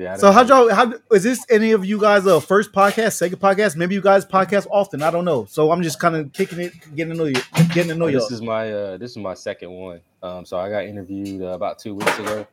Yeah. 0.00 0.16
So 0.16 0.28
done- 0.28 0.32
how'd 0.34 0.48
y'all? 0.48 0.74
How 0.74 0.94
is 1.12 1.22
this? 1.24 1.44
Any 1.50 1.72
of 1.72 1.84
you 1.84 2.00
guys 2.00 2.26
uh 2.26 2.40
first 2.40 2.72
podcast, 2.72 3.12
second 3.12 3.38
podcast? 3.38 3.76
Maybe 3.76 3.94
you 3.94 4.00
guys 4.00 4.24
podcast 4.24 4.66
often. 4.70 5.02
I 5.02 5.10
don't 5.10 5.26
know. 5.26 5.44
So 5.44 5.70
I'm 5.70 5.82
just 5.82 6.00
kind 6.00 6.16
of 6.16 6.32
kicking 6.32 6.58
it, 6.58 6.72
getting 6.96 7.12
to 7.12 7.18
know 7.18 7.26
you, 7.26 7.34
getting 7.74 7.88
to 7.88 7.94
know 7.94 8.06
you. 8.06 8.18
this 8.18 8.30
is 8.30 8.40
my 8.40 8.72
uh 8.72 8.96
this 8.96 9.10
is 9.10 9.18
my 9.18 9.34
second 9.34 9.70
one. 9.72 10.00
Um, 10.22 10.46
so 10.46 10.58
I 10.58 10.70
got 10.70 10.84
interviewed 10.84 11.42
uh, 11.42 11.48
about 11.48 11.78
two 11.78 11.94
weeks 11.94 12.18
ago 12.18 12.46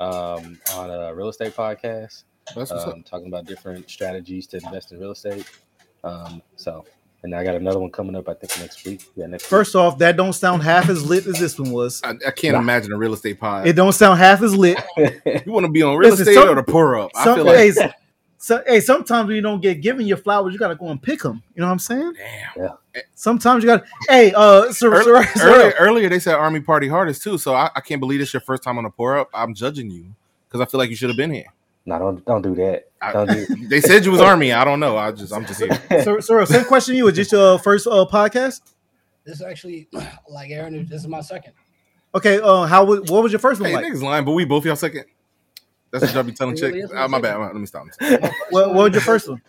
um 0.00 0.58
on 0.74 0.90
a 0.90 1.14
real 1.14 1.28
estate 1.28 1.54
podcast. 1.54 2.24
That's 2.54 2.70
what's 2.70 2.72
up. 2.72 2.94
um, 2.94 3.02
talking 3.02 3.26
about 3.26 3.44
different 3.44 3.90
strategies 3.90 4.46
to 4.48 4.56
invest 4.64 4.92
in 4.92 4.98
real 4.98 5.10
estate. 5.10 5.44
Um, 6.02 6.40
so, 6.54 6.84
and 7.22 7.34
I 7.34 7.42
got 7.44 7.54
another 7.56 7.78
one 7.78 7.90
coming 7.90 8.14
up. 8.14 8.28
I 8.28 8.34
think 8.34 8.58
next 8.60 8.84
week. 8.84 9.04
Yeah, 9.16 9.26
next 9.26 9.46
First 9.46 9.74
off, 9.74 9.98
that 9.98 10.16
don't 10.16 10.32
sound 10.32 10.62
half 10.62 10.88
as 10.88 11.04
lit 11.08 11.26
as 11.26 11.38
this 11.38 11.58
one 11.58 11.72
was. 11.72 12.00
I, 12.04 12.10
I 12.26 12.30
can't 12.30 12.54
Nah. 12.54 12.60
imagine 12.60 12.92
a 12.92 12.96
real 12.96 13.14
estate 13.14 13.40
pod. 13.40 13.66
It 13.66 13.72
don't 13.74 13.92
sound 13.92 14.18
half 14.18 14.42
as 14.42 14.54
lit. 14.54 14.78
you 14.96 15.52
want 15.52 15.66
to 15.66 15.72
be 15.72 15.82
on 15.82 15.96
real 15.96 16.10
Listen, 16.10 16.22
estate 16.28 16.34
some- 16.40 16.48
or 16.50 16.54
the 16.54 16.62
pour 16.62 16.98
up? 16.98 17.10
I 17.14 17.24
feel 17.34 17.44
like 17.44 17.56
hey, 17.56 17.68
s- 17.70 17.92
so, 18.38 18.62
hey, 18.66 18.80
sometimes 18.80 19.26
when 19.26 19.34
you 19.36 19.42
don't 19.42 19.60
get 19.60 19.80
given 19.80 20.06
your 20.06 20.18
flowers, 20.18 20.52
you 20.52 20.58
gotta 20.58 20.76
go 20.76 20.88
and 20.88 21.02
pick 21.02 21.20
them. 21.20 21.42
You 21.54 21.62
know 21.62 21.66
what 21.66 21.72
I'm 21.72 21.78
saying? 21.80 22.12
damn. 22.54 22.70
Sometimes 23.14 23.64
you 23.64 23.68
got. 23.68 23.84
Hey, 24.08 24.32
uh, 24.36 24.70
Sir, 24.72 24.92
Early- 24.94 25.04
Sir, 25.24 25.24
Sir- 25.34 25.48
earlier, 25.48 25.74
earlier 25.80 26.08
they 26.08 26.18
said 26.18 26.34
Army 26.34 26.60
Party 26.60 26.86
hardest 26.86 27.22
too, 27.22 27.38
so 27.38 27.54
I, 27.54 27.70
I 27.74 27.80
can't 27.80 27.98
believe 28.00 28.20
it's 28.20 28.32
your 28.32 28.40
first 28.42 28.62
time 28.62 28.78
on 28.78 28.84
the 28.84 28.90
pour 28.90 29.18
up. 29.18 29.28
I'm 29.34 29.52
judging 29.54 29.90
you 29.90 30.06
because 30.48 30.60
I 30.60 30.70
feel 30.70 30.78
like 30.78 30.90
you 30.90 30.96
should 30.96 31.08
have 31.10 31.16
been 31.16 31.32
here. 31.32 31.46
No, 31.86 31.98
don't 31.98 32.24
don't 32.26 32.42
do 32.42 32.54
that. 32.56 32.84
Don't 33.12 33.30
do. 33.30 33.46
They 33.68 33.80
said 33.80 34.04
you 34.04 34.10
was 34.10 34.20
Army. 34.20 34.52
I 34.52 34.64
don't 34.64 34.80
know. 34.80 34.96
I 34.96 35.12
just 35.12 35.32
I'm 35.32 35.46
just 35.46 35.60
here. 35.60 35.72
Sir, 36.02 36.20
Sir, 36.20 36.44
same 36.46 36.64
question 36.64 36.92
to 36.94 36.98
you. 36.98 37.08
Is 37.08 37.16
this 37.16 37.32
your 37.32 37.58
first 37.58 37.86
uh, 37.86 38.04
podcast? 38.10 38.60
This 39.24 39.36
is 39.36 39.42
actually 39.42 39.88
like 40.28 40.50
Aaron. 40.50 40.86
This 40.88 41.02
is 41.02 41.08
my 41.08 41.20
second. 41.20 41.52
Okay. 42.14 42.40
Uh, 42.40 42.64
how 42.66 42.84
was 42.84 43.10
what 43.10 43.22
was 43.22 43.32
your 43.32 43.38
first 43.38 43.60
one 43.60 43.70
Hey, 43.70 43.76
like? 43.76 43.86
niggas 43.86 44.02
lying, 44.02 44.24
but 44.24 44.32
we 44.32 44.44
both 44.44 44.64
y'all 44.64 44.76
second. 44.76 45.04
That's 45.92 46.04
what 46.04 46.14
y'all 46.14 46.22
be 46.24 46.32
telling 46.32 46.54
It 46.56 46.60
chicks. 46.60 46.72
really 46.72 46.80
is 46.82 46.90
my 46.92 47.18
Ah, 47.18 47.20
bad. 47.20 47.36
Let 47.38 47.54
me 47.56 47.66
stop. 47.66 47.86
What, 48.50 48.74
what 48.74 48.74
was 48.74 48.92
your 48.92 49.02
first 49.02 49.28
one? 49.28 49.40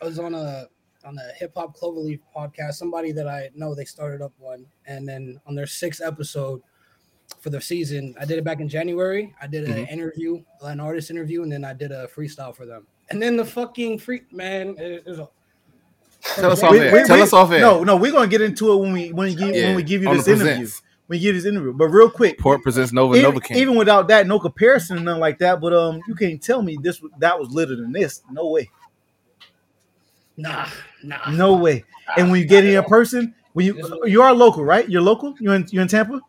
I 0.00 0.04
was 0.04 0.18
on 0.18 0.34
a 0.34 0.66
on 1.04 1.14
the 1.14 1.32
Hip 1.38 1.52
Hop 1.56 1.76
Cloverleaf 1.76 2.20
podcast. 2.36 2.74
Somebody 2.74 3.12
that 3.12 3.26
I 3.28 3.50
know 3.54 3.74
they 3.74 3.84
started 3.84 4.20
up 4.22 4.32
one, 4.38 4.66
and 4.86 5.08
then 5.08 5.40
on 5.46 5.54
their 5.54 5.66
sixth 5.66 6.02
episode 6.04 6.60
for 7.46 7.50
the 7.50 7.60
season, 7.60 8.12
I 8.20 8.24
did 8.24 8.38
it 8.38 8.44
back 8.44 8.58
in 8.58 8.68
January. 8.68 9.32
I 9.40 9.46
did 9.46 9.68
an 9.70 9.76
Mhm. 9.86 9.88
interview, 9.88 10.42
an 10.62 10.80
artist 10.80 11.12
interview, 11.12 11.44
and 11.44 11.52
then 11.52 11.64
I 11.64 11.74
did 11.74 11.92
a 11.92 12.08
freestyle 12.08 12.52
for 12.52 12.66
them. 12.66 12.88
And 13.08 13.22
then 13.22 13.36
the 13.36 13.44
fucking 13.44 14.00
free 14.00 14.22
man, 14.32 14.70
it, 14.76 15.04
it 15.06 15.06
was 15.06 15.20
a, 15.20 15.28
Tell 16.34 16.50
us 16.50 16.60
off 16.64 16.72
We- 16.72 16.80
air. 16.80 16.92
we- 16.92 17.04
Tell 17.04 17.14
we- 17.18 17.22
us 17.22 17.32
off 17.32 17.52
air. 17.52 17.60
No, 17.60 17.84
no, 17.84 17.94
we're 17.94 18.10
gonna 18.10 18.26
get 18.26 18.40
into 18.40 18.72
it 18.72 18.76
when 18.78 18.92
we 18.92 19.12
when 19.12 19.28
we 19.28 19.34
give, 19.36 19.54
Yeah, 19.54 19.66
when 19.66 19.76
we 19.76 19.84
give 19.84 20.02
you 20.02 20.12
this 20.12 20.26
interview. 20.26 20.66
When 21.06 21.18
we 21.18 21.18
give 21.20 21.36
this 21.36 21.44
interview, 21.44 21.72
but 21.72 21.86
real 21.86 22.10
quick, 22.10 22.36
Pour 22.40 22.58
presents 22.58 22.92
Nova 22.92 23.14
even, 23.14 23.30
Novocaine. 23.30 23.56
even 23.58 23.76
without 23.76 24.08
that, 24.08 24.26
no 24.26 24.40
comparison, 24.40 24.96
or 24.96 25.00
nothing 25.02 25.20
like 25.20 25.38
that. 25.38 25.60
But 25.60 25.72
um, 25.72 26.00
you 26.08 26.16
can't 26.16 26.42
tell 26.42 26.62
me 26.62 26.76
this 26.82 27.00
that 27.20 27.38
was 27.38 27.50
litter 27.52 27.76
than 27.76 27.92
this. 27.92 28.22
No 28.28 28.48
way, 28.48 28.68
nah, 30.36 30.66
nah. 31.04 31.30
no 31.30 31.54
way. 31.54 31.84
And 32.16 32.28
when 32.32 32.40
you 32.40 32.46
get 32.48 32.64
here 32.64 32.80
in 32.80 32.84
person, 32.86 33.32
when 33.52 33.66
you 33.66 34.02
you 34.06 34.20
are 34.20 34.34
local, 34.34 34.64
right? 34.64 34.88
You're 34.88 35.02
local. 35.02 35.36
You're 35.38 35.54
in 35.54 35.66
you're 35.70 35.82
in 35.82 35.88
Tampa. 35.88 36.20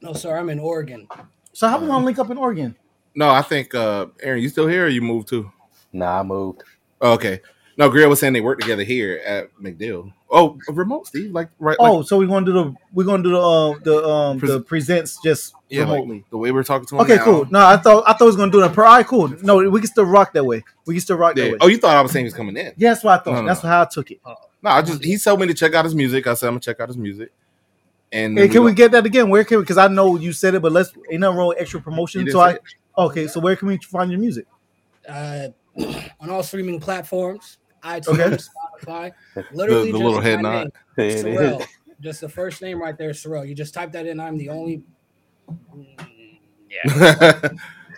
No, 0.00 0.12
sir, 0.12 0.36
I'm 0.36 0.48
in 0.50 0.58
Oregon. 0.58 1.08
So 1.52 1.68
how 1.68 1.78
we 1.80 1.86
gonna 1.86 2.04
link 2.04 2.18
up 2.18 2.30
in 2.30 2.38
Oregon? 2.38 2.76
no, 3.14 3.30
I 3.30 3.42
think 3.42 3.74
uh 3.74 4.06
Aaron, 4.22 4.40
you 4.42 4.48
still 4.48 4.68
here 4.68 4.84
or 4.86 4.88
you 4.88 5.02
moved 5.02 5.28
too? 5.28 5.50
Nah, 5.92 6.20
I 6.20 6.22
moved. 6.22 6.62
Oh, 7.00 7.12
okay. 7.14 7.40
No, 7.76 7.88
Grill 7.88 8.08
was 8.08 8.18
saying 8.18 8.32
they 8.32 8.40
work 8.40 8.58
together 8.60 8.82
here 8.82 9.20
at 9.24 9.54
MacDill. 9.54 10.12
Oh, 10.30 10.58
remote, 10.68 11.06
Steve. 11.06 11.30
Like 11.30 11.48
right. 11.60 11.76
Oh, 11.78 11.98
like, 11.98 12.08
so 12.08 12.18
we're 12.18 12.26
gonna 12.26 12.44
do 12.44 12.52
the 12.52 12.74
we're 12.92 13.04
gonna 13.04 13.22
do 13.22 13.30
the 13.30 13.40
um 13.40 13.80
the 13.84 14.04
um 14.04 14.38
Pres- 14.38 14.50
the 14.50 14.60
presents 14.60 15.18
just 15.22 15.54
yeah, 15.68 15.84
like, 15.84 15.92
remotely. 15.92 16.24
the 16.30 16.38
way 16.38 16.50
we're 16.52 16.64
talking 16.64 16.86
to 16.86 16.96
him. 16.96 17.00
okay, 17.02 17.16
now. 17.16 17.24
cool. 17.24 17.46
No, 17.50 17.64
I 17.64 17.76
thought 17.76 18.04
I 18.06 18.12
thought 18.12 18.22
it 18.22 18.24
was 18.26 18.36
gonna 18.36 18.52
do 18.52 18.60
that. 18.60 18.72
Per, 18.72 18.84
all 18.84 18.96
right, 18.96 19.06
cool. 19.06 19.28
No, 19.42 19.68
we 19.70 19.80
can 19.80 19.88
still 19.88 20.04
rock 20.04 20.32
that 20.34 20.44
way. 20.44 20.64
We 20.86 20.94
can 20.94 21.00
still 21.00 21.16
rock 21.16 21.36
Yeah. 21.36 21.44
that 21.44 21.52
way. 21.52 21.58
Oh, 21.60 21.68
you 21.68 21.78
thought 21.78 21.96
I 21.96 22.00
was 22.02 22.12
saying 22.12 22.26
he's 22.26 22.34
coming 22.34 22.56
in? 22.56 22.72
yeah, 22.76 22.90
that's 22.90 23.04
what 23.04 23.20
I 23.20 23.22
thought. 23.22 23.34
No, 23.34 23.40
no, 23.42 23.46
that's 23.48 23.62
no. 23.62 23.68
how 23.70 23.82
I 23.82 23.84
took 23.86 24.10
it. 24.10 24.20
No, 24.24 24.70
I 24.70 24.82
just 24.82 25.02
he 25.04 25.16
told 25.16 25.40
me 25.40 25.46
to 25.46 25.54
check 25.54 25.72
out 25.74 25.84
his 25.84 25.94
music. 25.94 26.26
I 26.26 26.34
said 26.34 26.48
I'm 26.48 26.54
gonna 26.54 26.60
check 26.60 26.80
out 26.80 26.88
his 26.88 26.98
music. 26.98 27.30
And 28.12 28.38
Hey, 28.38 28.48
can 28.48 28.62
we 28.64 28.70
go- 28.70 28.76
get 28.76 28.92
that 28.92 29.04
again? 29.06 29.28
Where 29.28 29.44
can 29.44 29.58
we? 29.58 29.62
Because 29.64 29.78
I 29.78 29.88
know 29.88 30.16
you 30.16 30.32
said 30.32 30.54
it, 30.54 30.62
but 30.62 30.72
let's 30.72 30.92
ain't 31.10 31.20
nothing 31.20 31.36
wrong 31.36 31.48
with 31.48 31.58
extra 31.60 31.80
promotion. 31.80 32.28
So 32.30 32.40
I 32.40 32.52
it. 32.52 32.62
okay. 32.96 33.26
So 33.26 33.38
where 33.40 33.54
can 33.56 33.68
we 33.68 33.76
find 33.78 34.10
your 34.10 34.20
music? 34.20 34.46
Uh, 35.08 35.48
on 36.20 36.30
all 36.30 36.42
streaming 36.42 36.80
platforms, 36.80 37.58
iTunes, 37.84 38.08
Okay. 38.08 38.36
Spotify. 38.84 39.12
Literally, 39.52 39.92
the 39.92 39.98
just 39.98 40.04
little 40.04 40.20
head 40.20 40.40
my 40.42 40.50
nod. 40.50 40.58
name, 40.62 40.70
There 40.96 41.06
it 41.06 41.12
is. 41.14 41.24
Cerril. 41.24 41.66
Just 42.00 42.20
the 42.20 42.28
first 42.28 42.62
name 42.62 42.80
right 42.80 42.96
there, 42.96 43.10
Cerril. 43.10 43.46
You 43.48 43.54
just 43.54 43.74
type 43.74 43.92
that 43.92 44.06
in. 44.06 44.20
I'm 44.20 44.38
the 44.38 44.48
only. 44.48 44.82
Yeah. 46.70 47.40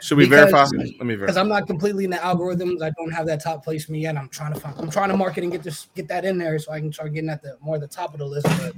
Should 0.03 0.17
we 0.17 0.25
Because- 0.25 0.51
verify? 0.51 0.63
Let 0.65 0.81
me 0.81 1.15
verify. 1.15 1.27
because. 1.27 1.37
I'm 1.37 1.49
not 1.49 1.67
completely 1.67 2.05
in 2.05 2.11
the 2.11 2.17
algorithms. 2.17 2.83
I 2.83 2.91
don't 2.97 3.11
have 3.13 3.27
that 3.27 3.43
top 3.43 3.63
placement 3.63 4.01
yet. 4.01 4.17
I'm 4.17 4.31
trying 4.31 4.55
to 4.55 4.59
find. 4.61 4.75
I'm 4.79 4.91
trying 4.91 5.11
to 5.11 5.17
market 5.17 5.43
and 5.45 5.53
get 5.53 5.63
this, 5.63 5.89
get 5.95 6.09
that 6.09 6.25
in 6.25 6.39
there, 6.39 6.59
so 6.59 6.73
I 6.73 6.81
can 6.81 6.91
start 6.93 7.13
getting 7.13 7.29
at 7.29 7.43
the 7.43 7.59
more 7.61 7.79
the 7.79 7.87
top 7.87 8.15
of 8.15 8.19
the 8.19 8.25
list. 8.25 8.47
But 8.47 8.73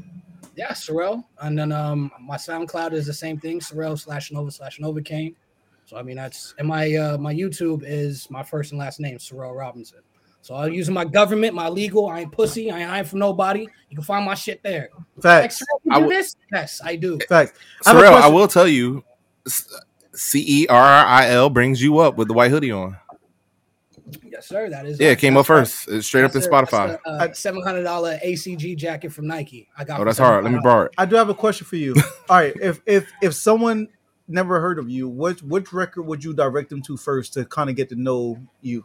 yeah, 0.55 0.73
Cerril, 0.73 1.24
and 1.41 1.59
then 1.59 1.73
um 1.73 2.11
my 2.20 2.37
SoundCloud 2.37 2.93
is 2.93 3.07
the 3.07 3.12
same 3.12 3.39
thing, 3.39 3.61
Cerril 3.61 3.99
slash 3.99 4.31
Nova 4.33 4.51
slash 4.51 4.79
Novocaine. 4.79 5.35
So 5.85 5.97
I 5.97 6.03
mean 6.03 6.16
that's 6.16 6.55
and 6.59 6.69
my 6.69 6.95
uh 6.95 7.19
my 7.19 7.35
YouTube 7.35 7.83
is 7.85 8.31
my 8.31 8.43
first 8.43 8.73
and 8.73 8.79
last 8.79 9.01
name, 9.01 9.19
Cerril 9.19 9.57
Robinson. 9.57 10.01
So 10.43 10.57
I'm 10.57 10.73
using 10.73 10.93
my 10.93 11.05
government, 11.05 11.55
my 11.55 11.69
legal. 11.69 12.09
I 12.09 12.20
ain't 12.20 12.33
pussy. 12.33 12.70
I 12.70 12.81
ain't 12.81 12.91
hiding 12.91 13.09
from 13.09 13.20
nobody. 13.20 13.66
You 13.89 13.97
can 13.97 14.05
find 14.05 14.24
my 14.24 14.35
shit 14.35 14.61
there. 14.62 14.91
Like, 15.16 15.23
Facts. 15.23 15.61
Cerril, 15.61 15.81
you 15.85 15.93
I 15.93 15.95
do 15.95 16.01
w- 16.01 16.19
this? 16.19 16.35
Yes, 16.53 16.81
I 16.85 16.97
do. 16.97 17.19
Facts. 17.29 17.59
I 17.87 17.93
Cerril, 17.93 18.09
I 18.09 18.11
question. 18.11 18.35
will 18.35 18.49
tell 18.49 18.66
you, 18.66 19.05
C 20.15 20.45
E 20.62 20.66
R 20.66 20.83
R 20.83 21.07
I 21.07 21.29
L 21.31 21.49
brings 21.49 21.81
you 21.81 21.99
up 21.99 22.16
with 22.16 22.29
the 22.29 22.35
white 22.35 22.51
hoodie 22.51 22.73
on. 22.73 22.97
Yes, 24.24 24.49
sir. 24.49 24.69
That 24.69 24.87
is 24.87 24.99
Yeah, 24.99 25.11
it 25.11 25.19
came 25.19 25.37
up 25.37 25.47
first. 25.47 25.89
It's 25.89 26.07
straight 26.07 26.24
up 26.24 26.35
in 26.35 26.43
sir. 26.43 26.51
Spotify. 26.51 26.99
A, 27.07 27.09
uh, 27.09 27.33
seven 27.33 27.62
hundred 27.62 27.85
dollar 27.85 28.19
ACG 28.24 28.77
jacket 28.77 29.12
from 29.12 29.27
Nike. 29.27 29.69
I 29.77 29.85
got. 29.85 30.01
Oh, 30.01 30.05
that's 30.05 30.19
hard. 30.19 30.45
Let 30.45 30.53
me 30.53 30.61
borrow 30.62 30.87
it. 30.87 30.93
I 30.99 31.07
do 31.07 31.16
have 31.16 31.29
a 31.29 31.35
question 31.35 31.66
for 31.66 31.77
you. 31.77 31.95
All 32.29 32.37
right, 32.39 32.53
if 32.61 32.81
if 32.87 33.11
if 33.23 33.35
someone 33.35 33.89
never 34.29 34.61
heard 34.61 34.79
of 34.79 34.89
you, 34.91 35.09
which 35.09 35.43
which 35.43 35.73
record 35.73 36.03
would 36.03 36.24
you 36.24 36.35
direct 36.35 36.70
them 36.70 36.83
to 36.83 36.97
first 36.97 37.35
to 37.35 37.45
kind 37.45 37.70
of 37.70 37.77
get 37.77 37.89
to 37.91 37.97
know 37.97 38.39
you? 38.61 38.85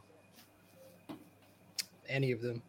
Any 2.07 2.31
of 2.31 2.41
them. 2.41 2.61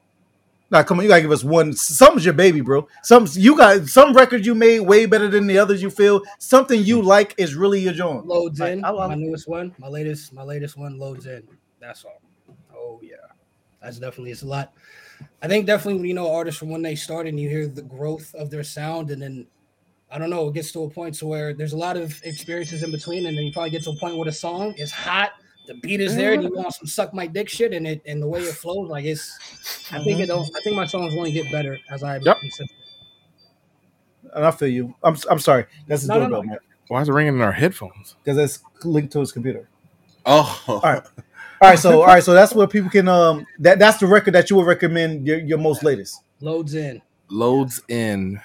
Now, 0.71 0.83
come 0.83 0.99
on, 0.99 1.05
you 1.05 1.09
gotta 1.09 1.23
give 1.23 1.31
us 1.33 1.45
one. 1.45 1.73
Some's 1.73 2.25
your 2.25 2.35
baby, 2.35 2.61
bro. 2.61 2.89
Some 3.03 3.27
you 3.33 3.57
got 3.57 3.87
some 3.87 4.13
records 4.13 4.47
you 4.47 4.55
made 4.55 4.81
way 4.81 5.07
better 5.07 5.29
than 5.29 5.47
the 5.47 5.59
others. 5.59 5.81
You 5.83 5.89
feel 5.91 6.23
something 6.39 6.83
you 6.83 7.01
like 7.01 7.35
is 7.39 7.55
really 7.55 7.81
your 7.81 7.95
joint. 7.95 8.27
Loads 8.27 8.61
Like, 8.61 8.73
in. 8.75 8.85
I- 8.85 8.91
I- 8.91 9.07
my 9.09 9.15
newest 9.15 9.49
one. 9.49 9.75
My 9.79 9.89
latest. 9.89 10.33
My 10.33 10.43
latest 10.43 10.77
one 10.77 10.99
loads 10.99 11.27
in. 11.27 11.47
That's 11.81 12.05
all. 12.05 12.21
Yeah, 13.81 13.87
that's 13.87 13.99
definitely 13.99 14.31
it's 14.33 14.43
a 14.43 14.47
lot. 14.47 14.73
I 15.43 15.49
think 15.49 15.67
definitely 15.67 15.95
when 16.01 16.09
you 16.09 16.15
know 16.15 16.33
artists 16.33 16.59
from 16.59 16.71
when 16.71 16.83
they 16.83 16.95
started 16.95 17.31
and 17.31 17.41
you 17.41 17.49
hear 17.49 17.67
the 17.67 17.83
growth 17.83 18.35
of 18.35 18.51
their 18.51 18.63
sound 18.65 19.11
and 19.11 19.21
then 19.21 19.47
I 20.11 20.19
don't 20.19 20.31
know, 20.31 20.49
it 20.49 20.55
gets 20.55 20.73
to 20.73 20.85
a 20.85 20.91
point 20.91 21.15
to 21.17 21.27
where 21.27 21.53
there's 21.53 21.75
a 21.75 21.77
lot 21.77 21.97
of 21.97 22.19
experiences 22.25 22.83
in 22.83 22.91
between, 22.91 23.27
and 23.27 23.37
then 23.37 23.45
you 23.45 23.53
probably 23.53 23.71
get 23.71 23.83
to 23.85 23.91
a 23.91 23.97
point 23.97 24.17
where 24.17 24.25
the 24.25 24.33
song 24.33 24.73
is 24.79 24.91
hot, 24.91 25.33
the 25.67 25.75
beat 25.75 26.01
is 26.01 26.17
there, 26.17 26.33
and 26.33 26.43
you 26.43 26.51
want 26.51 26.73
some 26.73 26.87
suck 26.87 27.13
my 27.13 27.27
dick 27.27 27.47
shit, 27.49 27.75
and 27.75 27.87
it 27.87 28.01
and 28.07 28.23
the 28.23 28.27
way 28.27 28.41
it 28.41 28.55
flows, 28.55 28.89
like 28.89 29.05
it's. 29.05 29.39
I 29.93 30.03
think 30.03 30.21
it. 30.21 30.29
Mm-hmm. 30.31 30.45
Don't, 30.45 30.57
I 30.57 30.61
think 30.61 30.77
my 30.77 30.87
songs 30.87 31.15
only 31.15 31.31
get 31.31 31.53
better 31.53 31.79
as 31.91 32.03
I. 32.03 32.17
Yep. 32.19 32.39
consistent. 32.41 32.71
And 34.35 34.47
I 34.47 34.51
feel 34.51 34.69
you. 34.69 34.95
I'm 35.03 35.17
I'm 35.31 35.39
sorry. 35.39 35.67
That's 35.87 36.03
his 36.03 36.09
No, 36.09 36.15
no, 36.15 36.21
doorbell, 36.23 36.43
no. 36.45 36.49
man. 36.51 36.59
Why 36.89 37.03
is 37.03 37.09
it 37.11 37.13
ringing 37.13 37.35
in 37.35 37.41
our 37.43 37.53
headphones? 37.53 38.17
Because 38.25 38.37
that's 38.39 38.61
linked 38.85 39.13
to 39.13 39.21
his 39.21 39.31
computer. 39.31 39.69
Oh, 40.25 40.63
All 40.69 40.81
right. 40.81 41.03
All 41.61 41.69
right, 41.71 41.79
so 41.79 42.01
all 42.03 42.07
right, 42.07 42.23
so 42.23 42.35
that's 42.35 42.55
where 42.55 42.67
people 42.67 42.91
can 42.91 43.09
um 43.09 43.47
that 43.59 43.79
that's 43.79 43.99
the 43.99 44.07
record 44.07 44.35
that 44.35 44.49
you 44.51 44.57
would 44.57 44.67
recommend 44.67 45.27
your, 45.27 45.39
your 45.41 45.59
most 45.59 45.83
latest. 45.83 46.23
Loads 46.41 46.75
in. 46.75 47.03
Loads 47.31 47.81
in. 47.89 48.41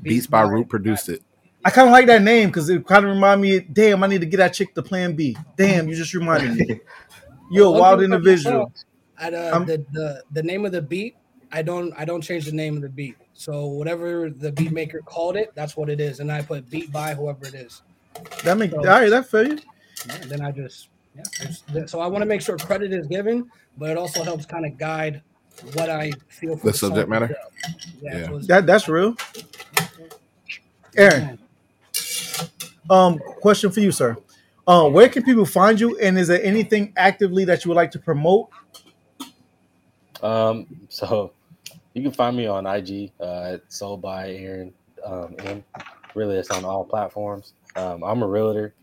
Beats 0.00 0.26
by 0.26 0.42
Root 0.42 0.68
produced 0.68 1.08
it. 1.08 1.22
I 1.64 1.70
kind 1.70 1.88
of 1.88 1.92
like 1.92 2.06
that 2.06 2.22
name 2.22 2.48
because 2.48 2.68
it 2.68 2.84
kind 2.86 3.04
of 3.04 3.12
remind 3.12 3.40
me. 3.40 3.60
Damn, 3.60 4.02
I 4.02 4.06
need 4.08 4.20
to 4.20 4.26
get 4.26 4.38
that 4.38 4.52
chick 4.54 4.74
to 4.74 4.82
Plan 4.82 5.14
B. 5.14 5.36
Damn, 5.56 5.88
you 5.88 5.94
just 5.94 6.12
reminded 6.14 6.54
me. 6.56 6.80
You're 7.50 7.66
a 7.66 7.70
wild 7.70 8.00
thing 8.00 8.06
about 8.12 8.22
my 8.24 8.30
individual. 8.30 8.60
songs, 8.66 8.84
I, 9.18 9.28
uh, 9.28 9.52
I'm- 9.52 9.66
the, 9.66 9.84
the 9.92 10.22
the 10.32 10.42
name 10.42 10.64
of 10.64 10.72
the 10.72 10.82
beat, 10.82 11.16
I 11.52 11.62
don't 11.62 11.92
I 11.98 12.04
don't 12.04 12.20
change 12.22 12.46
the 12.46 12.52
name 12.52 12.76
of 12.76 12.82
the 12.82 12.88
beat. 12.88 13.16
So 13.34 13.66
whatever 13.66 14.30
the 14.30 14.52
beat 14.52 14.72
maker 14.72 15.00
called 15.04 15.36
it, 15.36 15.52
that's 15.54 15.76
what 15.76 15.88
it 15.90 16.00
is, 16.00 16.20
and 16.20 16.30
I 16.32 16.42
put 16.42 16.68
beat 16.70 16.90
by 16.92 17.14
whoever 17.14 17.46
it 17.46 17.54
is. 17.54 17.82
That 18.44 18.56
make 18.56 18.70
So- 18.70 18.78
all 18.78 18.84
right. 18.84 19.08
That 19.10 19.28
feel 19.28 19.48
you. 19.48 19.58
Yeah, 20.06 20.18
then 20.26 20.40
I 20.40 20.50
just 20.50 20.88
yeah. 21.14 21.22
Just- 21.40 21.88
so 21.88 22.00
I 22.00 22.06
want 22.06 22.22
to 22.22 22.26
make 22.26 22.40
sure 22.40 22.56
credit 22.56 22.92
is 22.92 23.06
given, 23.06 23.50
but 23.78 23.90
it 23.90 23.96
also 23.96 24.22
helps 24.22 24.46
kind 24.46 24.66
of 24.66 24.78
guide 24.78 25.22
what 25.74 25.90
I 25.90 26.12
feel 26.28 26.56
for 26.56 26.68
The 26.68 26.72
song 26.72 26.90
subject 26.90 27.08
matter? 27.08 27.36
Yeah. 28.00 28.18
Yeah. 28.18 28.26
So 28.26 28.38
That 28.40 28.66
that's 28.66 28.88
real. 28.88 29.14
Aaron, 30.96 31.38
um, 32.90 33.18
question 33.40 33.70
for 33.70 33.80
you, 33.80 33.92
sir. 33.92 34.16
Uh, 34.66 34.88
where 34.88 35.08
can 35.08 35.22
people 35.22 35.46
find 35.46 35.80
you, 35.80 35.98
and 35.98 36.18
is 36.18 36.28
there 36.28 36.42
anything 36.42 36.92
actively 36.96 37.44
that 37.46 37.64
you 37.64 37.70
would 37.70 37.76
like 37.76 37.90
to 37.92 37.98
promote? 37.98 38.48
Um, 40.22 40.66
so 40.88 41.32
you 41.94 42.02
can 42.02 42.12
find 42.12 42.36
me 42.36 42.46
on 42.46 42.66
IG 42.66 43.10
uh, 43.20 43.54
at 43.54 43.72
Sold 43.72 44.02
by 44.02 44.30
Aaron 44.32 44.72
um, 45.04 45.34
M. 45.40 45.64
Really, 46.14 46.36
it's 46.36 46.50
on 46.50 46.64
all 46.64 46.84
platforms. 46.84 47.54
Um, 47.74 48.04
I'm 48.04 48.22
a 48.22 48.26
realtor, 48.26 48.74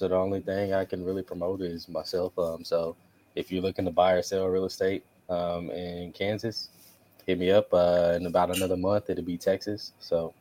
so 0.00 0.08
the 0.08 0.16
only 0.16 0.40
thing 0.40 0.72
I 0.72 0.86
can 0.86 1.04
really 1.04 1.22
promote 1.22 1.60
is 1.60 1.86
myself. 1.86 2.32
Um, 2.38 2.64
so 2.64 2.96
if 3.34 3.52
you're 3.52 3.60
looking 3.60 3.84
to 3.84 3.90
buy 3.90 4.12
or 4.14 4.22
sell 4.22 4.46
real 4.48 4.64
estate 4.64 5.04
um, 5.28 5.68
in 5.70 6.10
Kansas, 6.12 6.70
hit 7.26 7.38
me 7.38 7.50
up. 7.50 7.68
Uh, 7.70 8.14
in 8.16 8.24
about 8.24 8.56
another 8.56 8.78
month, 8.78 9.10
it'll 9.10 9.22
be 9.22 9.36
Texas. 9.36 9.92
So 10.00 10.32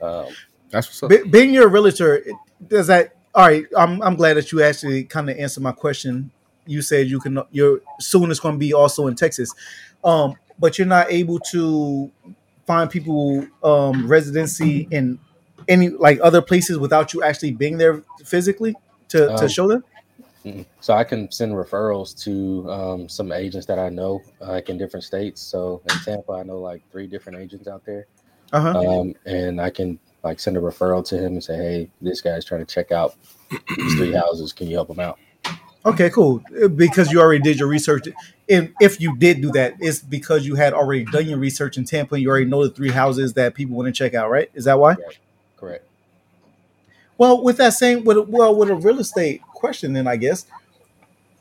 um, 0.00 0.28
That's 0.70 0.86
what's 0.86 1.02
up. 1.02 1.10
Be- 1.10 1.28
being 1.28 1.52
your 1.52 1.66
realtor, 1.66 2.24
does 2.68 2.86
that? 2.86 3.16
All 3.34 3.44
right, 3.44 3.64
I'm 3.76 4.00
I'm 4.00 4.14
glad 4.14 4.34
that 4.34 4.52
you 4.52 4.62
actually 4.62 5.02
kind 5.02 5.28
of 5.28 5.36
answered 5.36 5.64
my 5.64 5.72
question. 5.72 6.30
You 6.64 6.80
said 6.80 7.08
you 7.08 7.18
can. 7.18 7.42
You're 7.50 7.80
soon 7.98 8.30
it's 8.30 8.38
going 8.38 8.54
to 8.54 8.58
be 8.60 8.72
also 8.72 9.08
in 9.08 9.16
Texas, 9.16 9.52
um, 10.04 10.36
but 10.60 10.78
you're 10.78 10.86
not 10.86 11.10
able 11.10 11.40
to 11.50 12.08
find 12.68 12.88
people 12.88 13.48
um, 13.64 14.06
residency 14.06 14.86
in 14.92 15.18
any 15.68 15.88
like 15.88 16.18
other 16.22 16.42
places 16.42 16.78
without 16.78 17.12
you 17.14 17.22
actually 17.22 17.52
being 17.52 17.78
there 17.78 18.02
physically 18.24 18.76
to, 19.08 19.30
to 19.30 19.44
Um, 19.44 19.48
show 19.48 19.68
them. 19.68 19.84
So 20.80 20.92
I 20.94 21.04
can 21.04 21.30
send 21.32 21.54
referrals 21.54 22.16
to 22.24 22.70
um, 22.70 23.08
some 23.08 23.32
agents 23.32 23.66
that 23.66 23.78
I 23.78 23.88
know, 23.88 24.22
uh, 24.42 24.50
like 24.52 24.68
in 24.68 24.76
different 24.76 25.04
states. 25.04 25.40
So 25.40 25.80
in 25.86 25.98
Tampa, 26.04 26.32
I 26.32 26.42
know 26.42 26.58
like 26.60 26.82
three 26.92 27.06
different 27.06 27.38
agents 27.38 27.66
out 27.66 27.82
there, 27.86 28.06
Uh 28.52 28.60
huh. 28.60 28.78
um, 28.78 29.14
and 29.24 29.60
I 29.60 29.70
can 29.70 29.98
like 30.22 30.38
send 30.40 30.56
a 30.56 30.60
referral 30.60 31.04
to 31.08 31.16
him 31.16 31.32
and 31.32 31.42
say, 31.44 31.56
"Hey, 31.56 31.90
this 32.02 32.20
guy's 32.20 32.44
trying 32.44 32.64
to 32.64 32.74
check 32.74 32.92
out 32.92 33.14
these 33.76 33.94
three 33.94 34.12
houses. 34.22 34.52
Can 34.52 34.68
you 34.68 34.76
help 34.76 34.90
him 34.90 35.00
out?" 35.00 35.18
Okay, 35.86 36.08
cool. 36.10 36.42
Because 36.76 37.12
you 37.12 37.20
already 37.20 37.42
did 37.42 37.58
your 37.58 37.68
research. 37.68 38.08
And 38.48 38.74
if 38.80 39.00
you 39.00 39.16
did 39.16 39.42
do 39.42 39.50
that, 39.52 39.74
it's 39.80 40.00
because 40.00 40.46
you 40.46 40.54
had 40.54 40.72
already 40.72 41.04
done 41.04 41.26
your 41.26 41.38
research 41.38 41.76
in 41.76 41.84
Tampa. 41.84 42.14
And 42.14 42.22
you 42.22 42.30
already 42.30 42.46
know 42.46 42.66
the 42.66 42.74
three 42.74 42.90
houses 42.90 43.34
that 43.34 43.54
people 43.54 43.76
want 43.76 43.86
to 43.86 43.92
check 43.92 44.14
out, 44.14 44.30
right? 44.30 44.50
Is 44.54 44.64
that 44.64 44.78
why? 44.78 44.96
Well, 47.16 47.42
with 47.42 47.56
that 47.58 47.74
same, 47.74 48.04
with 48.04 48.28
well, 48.28 48.54
with 48.54 48.70
a 48.70 48.74
real 48.74 48.98
estate 48.98 49.42
question, 49.42 49.92
then 49.92 50.06
I 50.06 50.16
guess, 50.16 50.46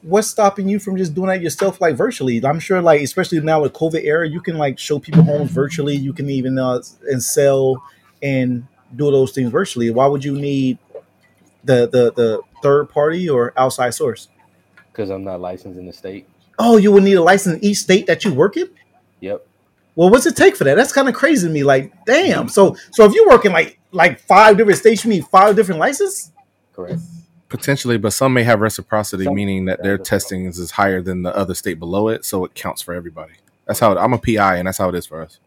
what's 0.01 0.27
stopping 0.27 0.69
you 0.69 0.79
from 0.79 0.97
just 0.97 1.13
doing 1.13 1.27
that 1.27 1.41
yourself, 1.41 1.81
like 1.81 1.95
virtually? 1.95 2.43
I'm 2.45 2.59
sure, 2.59 2.81
like 2.81 3.01
especially 3.01 3.39
now 3.39 3.61
with 3.61 3.73
COVID 3.73 4.03
era, 4.03 4.27
you 4.27 4.41
can 4.41 4.57
like 4.57 4.77
show 4.77 4.99
people 4.99 5.23
homes 5.23 5.51
virtually. 5.51 5.95
You 5.95 6.13
can 6.13 6.29
even 6.29 6.59
uh, 6.59 6.81
and 7.09 7.23
sell 7.23 7.83
and 8.21 8.67
do 8.95 9.09
those 9.11 9.31
things 9.31 9.49
virtually. 9.51 9.89
Why 9.89 10.05
would 10.05 10.23
you 10.23 10.39
need 10.39 10.77
the 11.63 11.87
the 11.87 12.13
the 12.13 12.41
third 12.61 12.89
party 12.89 13.29
or 13.29 13.53
outside 13.57 13.91
source? 13.91 14.27
Because 14.91 15.09
I'm 15.09 15.23
not 15.23 15.41
licensed 15.41 15.79
in 15.79 15.87
the 15.87 15.93
state. 15.93 16.27
Oh, 16.59 16.77
you 16.77 16.91
would 16.91 17.03
need 17.03 17.15
a 17.15 17.23
license 17.23 17.57
in 17.57 17.65
each 17.65 17.79
state 17.79 18.05
that 18.05 18.23
you 18.23 18.33
work 18.33 18.57
in. 18.57 18.69
Yep. 19.21 19.47
Well, 19.95 20.09
what's 20.09 20.25
it 20.25 20.35
take 20.35 20.55
for 20.55 20.63
that? 20.63 20.75
That's 20.75 20.91
kind 20.91 21.07
of 21.07 21.13
crazy 21.13 21.47
to 21.47 21.53
me. 21.53 21.63
Like, 21.63 21.93
damn. 22.05 22.47
So, 22.47 22.75
so 22.91 23.05
if 23.05 23.13
you're 23.13 23.27
working 23.27 23.51
like 23.51 23.79
like 23.91 24.19
five 24.19 24.57
different 24.57 24.79
states, 24.79 25.03
you 25.03 25.09
need 25.09 25.25
five 25.27 25.55
different 25.55 25.79
licenses. 25.79 26.31
Correct. 26.73 26.99
Potentially, 27.49 27.97
but 27.97 28.13
some 28.13 28.33
may 28.33 28.43
have 28.43 28.61
reciprocity, 28.61 29.25
Some- 29.25 29.35
meaning 29.35 29.65
that 29.65 29.83
their 29.83 29.99
testing 29.99 30.45
is, 30.45 30.57
is 30.57 30.71
higher 30.71 31.01
than 31.01 31.21
the 31.21 31.35
other 31.35 31.53
state 31.53 31.77
below 31.77 32.07
it, 32.07 32.25
so 32.25 32.43
it 32.45 32.55
counts 32.55 32.81
for 32.81 32.95
everybody. 32.95 33.33
That's 33.67 33.79
how 33.79 33.91
it, 33.91 33.97
I'm 33.97 34.13
a 34.13 34.17
PI, 34.17 34.57
and 34.57 34.67
that's 34.67 34.79
how 34.79 34.89
it 34.89 34.95
is 34.95 35.05
for 35.05 35.21
us. 35.21 35.39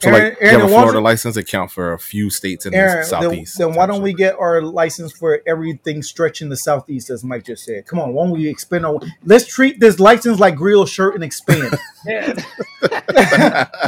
So 0.00 0.10
Aaron- 0.10 0.24
like 0.24 0.38
Aaron, 0.40 0.54
you 0.54 0.60
have 0.60 0.68
a 0.68 0.70
then 0.70 0.80
Florida 0.80 1.00
license 1.00 1.36
account 1.36 1.72
for 1.72 1.92
a 1.92 1.98
few 1.98 2.30
states 2.30 2.66
in 2.66 2.72
the 2.72 2.78
Aaron, 2.78 2.96
then, 2.98 3.04
southeast. 3.04 3.58
then 3.58 3.74
why 3.74 3.86
don't 3.86 4.00
we 4.02 4.12
get 4.12 4.36
our 4.38 4.62
license 4.62 5.12
for 5.12 5.40
everything 5.44 6.02
stretching 6.02 6.48
the 6.48 6.56
southeast, 6.56 7.10
as 7.10 7.24
Mike 7.24 7.44
just 7.44 7.64
said? 7.64 7.84
Come 7.86 7.98
on, 7.98 8.14
why 8.14 8.24
don't 8.24 8.32
we 8.32 8.46
expand 8.48 8.86
on? 8.86 9.00
Let's 9.24 9.46
treat 9.46 9.80
this 9.80 9.98
license 9.98 10.38
like 10.38 10.54
Grill's 10.54 10.90
shirt 10.90 11.16
and 11.16 11.24
expand. 11.24 11.76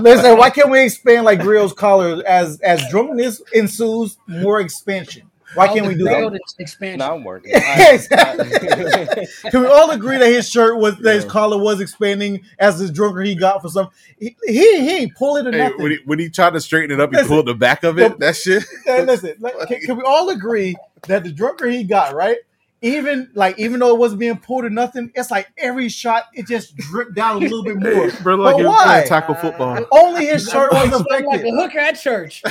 Listen, 0.00 0.36
why 0.36 0.50
can't 0.52 0.70
we 0.70 0.84
expand 0.84 1.24
like 1.24 1.40
Grill's 1.40 1.72
collar 1.72 2.22
as 2.26 2.60
as 2.60 2.82
drunkenness 2.90 3.40
ensues 3.52 4.18
more 4.26 4.60
expansion? 4.60 5.30
Why 5.55 5.68
can't 5.68 5.86
we 5.86 5.94
do 5.94 6.05
that? 6.05 6.32
its 6.35 6.55
expansion. 6.59 6.98
No, 6.98 7.14
I'm 7.14 7.24
working. 7.24 7.52
exactly. 7.55 8.51
Can 9.51 9.62
we 9.62 9.66
all 9.66 9.90
agree 9.90 10.18
that 10.18 10.28
his 10.28 10.48
shirt 10.48 10.78
was 10.78 10.97
that 10.98 11.14
his 11.14 11.24
collar 11.24 11.59
was 11.59 11.81
expanding 11.81 12.43
as 12.59 12.78
the 12.78 12.90
drunker 12.90 13.22
he 13.22 13.35
got 13.35 13.60
for 13.62 13.68
some? 13.68 13.89
He 14.18 14.36
he, 14.47 14.81
he 14.81 14.97
ain't 14.98 15.14
pull 15.16 15.36
it 15.36 15.47
or 15.47 15.52
Hey, 15.52 15.59
nothing. 15.59 15.82
when, 15.82 15.90
he, 15.90 15.98
when 16.05 16.18
he 16.18 16.28
tried 16.28 16.52
to 16.52 16.60
straighten 16.60 16.93
it 16.93 17.01
up, 17.01 17.12
he 17.12 17.22
pulled 17.24 17.47
the 17.47 17.55
back 17.55 17.82
of 17.85 17.98
it. 17.98 18.18
That 18.18 18.36
shit. 18.36 18.64
Hey, 18.85 19.05
listen, 19.05 19.35
like, 19.40 19.55
can, 19.68 19.81
can 19.81 19.97
we 19.97 20.02
all 20.05 20.28
agree 20.31 20.77
that 21.09 21.24
the 21.24 21.32
drunker 21.32 21.68
he 21.68 21.85
got, 21.85 22.14
right? 22.14 22.39
Even 22.82 23.31
like 23.35 23.59
even 23.59 23.78
though 23.81 23.94
it 23.94 23.98
wasn't 23.98 24.20
being 24.20 24.39
pulled 24.39 24.64
or 24.64 24.70
nothing, 24.70 25.12
it's 25.14 25.31
like 25.31 25.52
every 25.59 25.90
shot 25.90 26.24
it 26.32 26.47
just 26.47 26.74
dripped 26.77 27.14
down 27.14 27.36
a 27.36 27.40
little 27.40 27.62
bit 27.62 27.77
more. 27.77 28.10
Bro, 28.22 28.36
like 28.36 28.55
but 28.55 28.59
he 28.59 28.64
was 28.64 28.74
why? 28.74 28.85
playing 28.85 29.09
tackle 29.09 29.35
football. 29.35 29.85
Only 29.93 30.27
his 30.27 30.48
shirt 30.48 30.72
was 30.72 30.89
Smelled 30.89 31.06
like 31.10 31.24
a 31.27 31.51
hooker 31.51 31.78
at 31.78 32.01
church. 32.01 32.43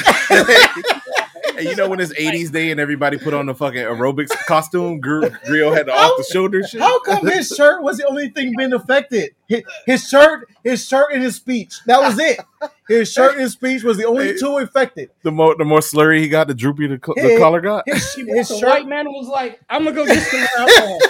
And 1.59 1.67
you 1.69 1.75
know 1.75 1.87
when 1.89 1.99
it's 1.99 2.13
80s 2.13 2.51
day 2.51 2.71
and 2.71 2.79
everybody 2.79 3.17
put 3.17 3.33
on 3.33 3.45
the 3.45 3.53
fucking 3.53 3.79
aerobics 3.83 4.29
costume, 4.47 4.99
Gr- 4.99 5.27
Grill 5.45 5.71
had 5.73 5.85
the 5.87 5.93
off 5.93 6.13
the 6.17 6.23
shoulder 6.23 6.63
shit. 6.63 6.81
How 6.81 6.99
come 7.01 7.27
his 7.27 7.49
shirt 7.49 7.83
was 7.83 7.97
the 7.97 8.07
only 8.07 8.29
thing 8.29 8.53
being 8.57 8.73
affected? 8.73 9.31
His, 9.47 9.63
his 9.85 10.07
shirt, 10.09 10.47
his 10.63 10.87
shirt, 10.87 11.11
and 11.13 11.21
his 11.23 11.35
speech. 11.35 11.75
That 11.85 11.99
was 12.01 12.17
it. 12.19 12.39
His 12.87 13.11
shirt 13.11 13.33
and 13.33 13.41
his 13.41 13.53
speech 13.53 13.83
was 13.83 13.97
the 13.97 14.05
only 14.05 14.37
two 14.37 14.57
affected. 14.57 15.09
The 15.23 15.31
more 15.31 15.55
the 15.55 15.65
more 15.65 15.79
slurry 15.79 16.19
he 16.19 16.27
got, 16.29 16.47
the 16.47 16.53
droopy 16.55 16.87
the, 16.87 16.97
co- 16.97 17.13
the 17.15 17.37
collar 17.37 17.61
got. 17.61 17.83
His, 17.87 18.13
He 18.13 18.23
his 18.25 18.47
the 18.49 18.57
shirt. 18.57 18.69
white 18.69 18.87
man 18.87 19.05
was 19.07 19.27
like, 19.27 19.59
"I'm 19.69 19.83
gonna 19.83 19.95
go 19.95 20.05
get 20.05 20.21
some 20.23 20.47
alcohol." 20.57 20.99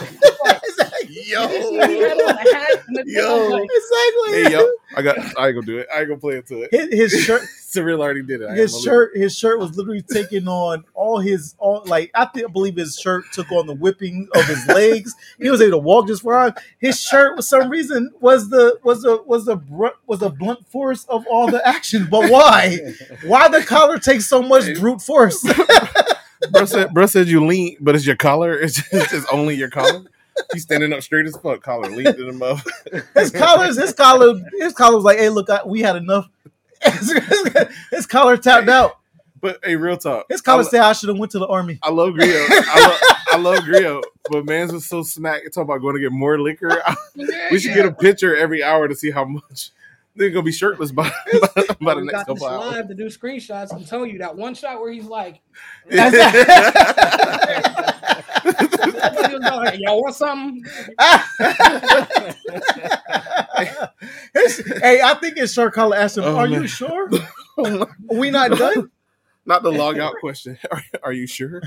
Yo, 1.10 1.48
He 1.48 2.00
had 2.00 2.12
on 2.18 2.30
a 2.30 2.38
hat 2.38 2.84
and 2.88 2.96
the 2.98 3.04
thing. 3.04 3.18
I 3.18 3.34
was 3.34 3.48
yo, 3.48 3.48
like, 3.50 3.70
Exactly. 3.74 4.44
hey 4.44 4.52
yo, 4.52 4.70
I 4.96 5.02
got. 5.02 5.18
I 5.18 5.48
ain't 5.48 5.56
gonna 5.56 5.62
do 5.66 5.78
it. 5.80 5.88
I 5.94 6.00
ain't 6.00 6.08
gonna 6.10 6.20
play 6.20 6.36
into 6.38 6.62
it. 6.64 6.70
His, 6.72 7.14
his 7.14 7.24
shirt, 7.24 7.42
Cerril 7.76 8.00
already 8.02 8.24
did 8.24 8.42
it. 8.42 8.50
I 8.50 8.56
his 8.56 8.80
shirt, 8.82 9.16
his 9.16 9.38
shirt 9.38 9.60
was 9.60 9.78
literally 9.78 10.02
taking 10.02 10.48
on 10.48 10.86
all 10.94 11.20
his, 11.20 11.56
all 11.60 11.84
like 11.86 12.12
I 12.16 12.26
think 12.26 12.48
I 12.48 12.52
believe 12.52 12.76
his 12.76 12.98
shirt 12.98 13.26
took 13.32 13.52
on 13.52 13.68
the 13.68 13.74
whipping 13.76 14.28
of 14.34 14.46
his 14.46 14.66
legs. 14.68 15.16
He 15.40 15.50
was 15.50 15.62
able 15.62 15.72
to 15.72 15.78
walk 15.78 16.08
just 16.08 16.24
fine. 16.24 16.54
His 16.80 17.00
shirt, 17.00 17.36
for 17.36 17.42
some 17.42 17.70
reason, 17.70 18.12
was 18.20 18.50
the 18.50 18.80
was 18.84 19.04
the 19.04 19.22
was 19.26 19.46
the 19.46 19.58
was 20.08 20.20
the 20.20 20.30
blunt 20.30 20.66
force 20.68 21.06
of 21.06 21.26
all 21.28 21.50
the 21.50 21.66
action. 21.68 22.08
But 22.10 22.30
why? 22.32 22.80
Why 23.24 23.48
the 23.48 23.64
collar 23.64 24.00
takes 24.00 24.28
so 24.28 24.42
much 24.42 24.80
brute 24.80 25.02
force? 25.02 25.46
bro 26.52 26.66
said, 26.66 26.94
bro 26.94 27.06
said 27.06 27.28
you 27.28 27.46
lean, 27.46 27.78
but 27.80 27.96
it's 27.96 28.06
your 28.06 28.16
collar. 28.16 28.58
It's 28.58 28.76
just, 28.76 28.94
it's 28.94 29.12
just 29.12 29.28
only 29.32 29.56
your 29.56 29.70
collar. 29.70 30.06
He's 30.54 30.64
standing 30.64 30.94
up 30.94 31.04
straight 31.04 31.26
as 31.26 31.36
fuck. 31.38 31.62
Collar 31.62 31.90
leaned 31.90 32.16
in 32.16 32.30
him 32.30 32.42
up. 32.42 32.60
his 33.14 33.32
collar, 33.32 33.66
his 33.66 33.94
collar, 33.94 34.40
his 34.60 34.74
collar 34.74 34.96
was 34.96 35.04
like, 35.04 35.18
"Hey, 35.18 35.30
look, 35.30 35.50
I, 35.50 35.62
we 35.66 35.82
had 35.82 35.96
enough." 35.96 36.30
His 37.92 38.06
collar 38.06 38.38
tapped 38.38 38.70
out. 38.70 39.00
But 39.42 39.60
hey, 39.64 39.76
real 39.76 39.98
talk. 39.98 40.26
His 40.30 40.42
collar 40.42 40.62
I, 40.62 40.66
said, 40.66 40.82
"I 40.82 40.94
should 40.94 41.10
have 41.10 41.18
went 41.18 41.32
to 41.32 41.40
the 41.40 41.48
army." 41.48 41.80
I 41.82 41.92
love 41.92 42.14
Grio. 42.14 42.46
I 42.50 42.88
love, 42.88 43.00
I 43.32 43.38
love 43.38 43.64
Grio. 43.64 44.02
But 44.30 44.46
man's 44.46 44.74
was 44.74 44.86
so 44.86 45.04
smack. 45.04 45.44
Talking 45.46 45.64
about 45.64 45.78
going 45.80 45.96
to 45.96 46.02
get 46.02 46.12
more 46.12 46.40
liquor. 46.40 46.82
we 47.52 47.60
should 47.60 47.74
get 47.74 47.86
a 47.86 47.94
picture 47.94 48.36
every 48.36 48.64
hour 48.64 48.88
to 48.88 48.96
see 48.96 49.12
how 49.12 49.26
much. 49.26 49.72
They're 50.16 50.32
gonna 50.32 50.44
be 50.44 50.52
shirtless 50.52 50.92
by, 50.92 51.10
by, 51.56 51.64
by 51.80 51.96
the 51.96 52.02
next 52.02 52.26
couple 52.26 52.46
hours. 52.46 52.76
live 52.76 52.88
to 52.90 52.94
do 52.94 53.06
screenshots. 53.06 53.74
I'm 53.74 53.86
telling 53.86 54.10
you 54.10 54.18
that 54.20 54.36
one 54.36 54.54
shot 54.54 54.82
where 54.82 54.92
he's 54.92 55.06
like, 55.06 55.40
"Y'all 59.80 60.02
want 60.02 60.16
something?" 60.16 60.64
Hey, 64.82 65.02
I 65.02 65.16
think 65.20 65.38
it's 65.38 65.54
shirt 65.54 65.74
collar 65.74 65.98
asked 65.98 66.18
him, 66.18 66.24
Oh, 66.26 66.38
"Are 66.38 66.48
man. 66.48 66.62
you 66.62 66.68
sure? 66.68 67.10
Are 67.58 67.88
we 68.12 68.30
not 68.32 68.52
done?" 68.52 68.92
Not 69.46 69.64
the 69.64 69.72
log 69.72 69.98
out 69.98 70.14
question. 70.20 70.60
Are, 70.72 70.84
are 71.04 71.14
you 71.14 71.26
sure? 71.26 71.62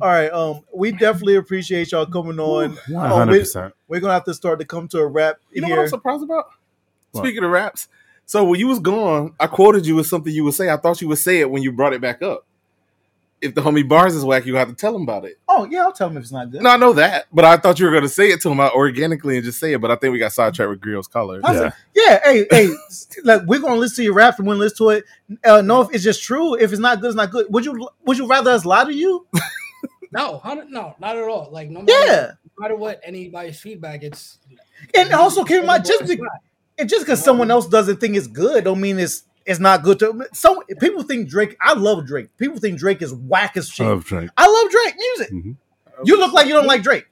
All 0.00 0.08
right, 0.08 0.30
um, 0.32 0.60
we 0.74 0.92
definitely 0.92 1.36
appreciate 1.36 1.92
y'all 1.92 2.06
coming 2.06 2.38
on. 2.40 2.78
One 2.88 3.04
Um, 3.04 3.10
hundred 3.18 3.32
we, 3.32 3.38
percent. 3.40 3.74
we're 3.86 4.00
gonna 4.00 4.14
have 4.14 4.24
to 4.24 4.32
start 4.34 4.60
to 4.60 4.64
come 4.64 4.88
to 4.88 5.00
a 5.00 5.06
wrap 5.06 5.36
You 5.50 5.60
know 5.60 5.66
here. 5.66 5.76
what 5.76 5.82
I'm 5.82 5.88
surprised 5.88 6.22
about? 6.22 6.46
What? 7.12 7.24
Speaking 7.24 7.44
of 7.44 7.50
raps, 7.50 7.88
so 8.24 8.44
when 8.44 8.58
you 8.60 8.68
was 8.68 8.78
gone, 8.78 9.34
I 9.38 9.46
quoted 9.46 9.86
you 9.86 9.96
with 9.96 10.06
something 10.06 10.32
you 10.32 10.44
would 10.44 10.54
say. 10.54 10.70
I 10.70 10.78
thought 10.78 11.02
you 11.02 11.08
would 11.08 11.18
say 11.18 11.40
it 11.40 11.50
when 11.50 11.62
you 11.62 11.70
brought 11.72 11.92
it 11.92 12.00
back 12.00 12.22
up. 12.22 12.46
If 13.40 13.54
the 13.54 13.60
homie 13.60 13.88
Bars 13.88 14.14
is 14.14 14.24
whack, 14.24 14.46
you 14.46 14.56
have 14.56 14.68
to 14.68 14.74
tell 14.74 14.94
him 14.96 15.02
about 15.02 15.24
it. 15.24 15.38
oh 15.48 15.64
yeah, 15.70 15.82
I'll 15.82 15.92
tell 15.92 16.08
him 16.08 16.16
if 16.16 16.24
it's 16.24 16.32
not 16.32 16.50
good. 16.50 16.60
No, 16.62 16.70
I 16.70 16.76
know 16.76 16.92
that, 16.94 17.26
but 17.32 17.44
I 17.44 17.56
thought 17.56 17.78
you 17.78 17.84
were 17.86 17.92
going 17.92 18.02
to 18.02 18.08
say 18.08 18.30
it 18.30 18.40
to 18.42 18.50
him 18.50 18.58
out 18.60 18.74
organically 18.74 19.36
and 19.36 19.44
just 19.44 19.60
say 19.60 19.72
it. 19.74 19.80
But 19.80 19.90
I 19.92 19.96
think 19.96 20.12
we 20.12 20.18
got 20.18 20.32
sidetracked 20.32 20.70
with 20.70 20.80
Grio's 20.80 21.06
color. 21.06 21.40
I 21.44 21.54
said, 21.54 21.72
yeah, 21.94 22.18
hey, 22.24 22.46
hey, 22.50 22.70
like 23.24 23.42
we're 23.46 23.60
gonna 23.60 23.76
listen 23.76 23.96
to 23.96 24.02
your 24.04 24.14
rap 24.14 24.38
and 24.38 24.46
we're 24.48 24.54
gonna 24.54 24.64
listen 24.64 24.78
to 24.78 24.90
it. 24.90 25.04
Uh, 25.44 25.60
know 25.60 25.82
if 25.82 25.94
it's 25.94 26.02
just 26.02 26.22
true. 26.22 26.54
If 26.54 26.72
it's 26.72 26.80
not 26.80 27.00
good, 27.00 27.08
it's 27.08 27.16
not 27.16 27.30
good. 27.30 27.46
Would 27.50 27.64
you 27.64 27.88
would 28.04 28.18
you 28.18 28.26
rather 28.26 28.50
us 28.50 28.64
lie 28.64 28.84
to 28.84 28.92
you? 28.94 29.26
No, 30.10 30.40
no, 30.70 30.94
not 30.98 31.16
at 31.18 31.24
all. 31.24 31.50
Like 31.52 31.68
no 31.68 31.82
matter, 31.82 31.92
Yeah. 32.06 32.30
no 32.56 32.62
matter 32.62 32.76
what 32.76 32.98
anybody's 33.04 33.60
feedback, 33.60 34.02
it's 34.02 34.38
And 34.94 35.12
also 35.12 35.44
keep 35.44 35.60
in 35.60 35.66
mind, 35.66 35.84
just 35.84 36.02
It's 36.10 36.22
and 36.78 36.88
just 36.88 37.04
because 37.04 37.22
someone 37.22 37.50
else 37.50 37.68
doesn't 37.68 37.98
think 38.00 38.16
it's 38.16 38.26
good, 38.26 38.64
don't 38.64 38.80
mean 38.80 38.98
it's 38.98 39.24
it's 39.48 39.58
not 39.60 39.82
good 39.82 39.98
to. 40.00 40.28
So 40.32 40.62
people 40.78 41.02
think 41.02 41.28
Drake. 41.28 41.56
I 41.60 41.72
love 41.74 42.06
Drake. 42.06 42.28
People 42.36 42.58
think 42.58 42.78
Drake 42.78 43.02
is 43.02 43.12
whack 43.14 43.56
as 43.56 43.68
shit. 43.68 43.86
I 43.86 43.90
love 43.90 44.04
Drake. 44.04 44.30
I 44.36 44.46
love 44.46 44.70
Drake 44.70 44.94
music. 44.96 45.32
Mhm. 45.32 45.56
You 46.04 46.18
look 46.18 46.32
like 46.32 46.46
you 46.46 46.52
don't 46.54 46.66
like 46.66 46.82
Drake. 46.82 47.06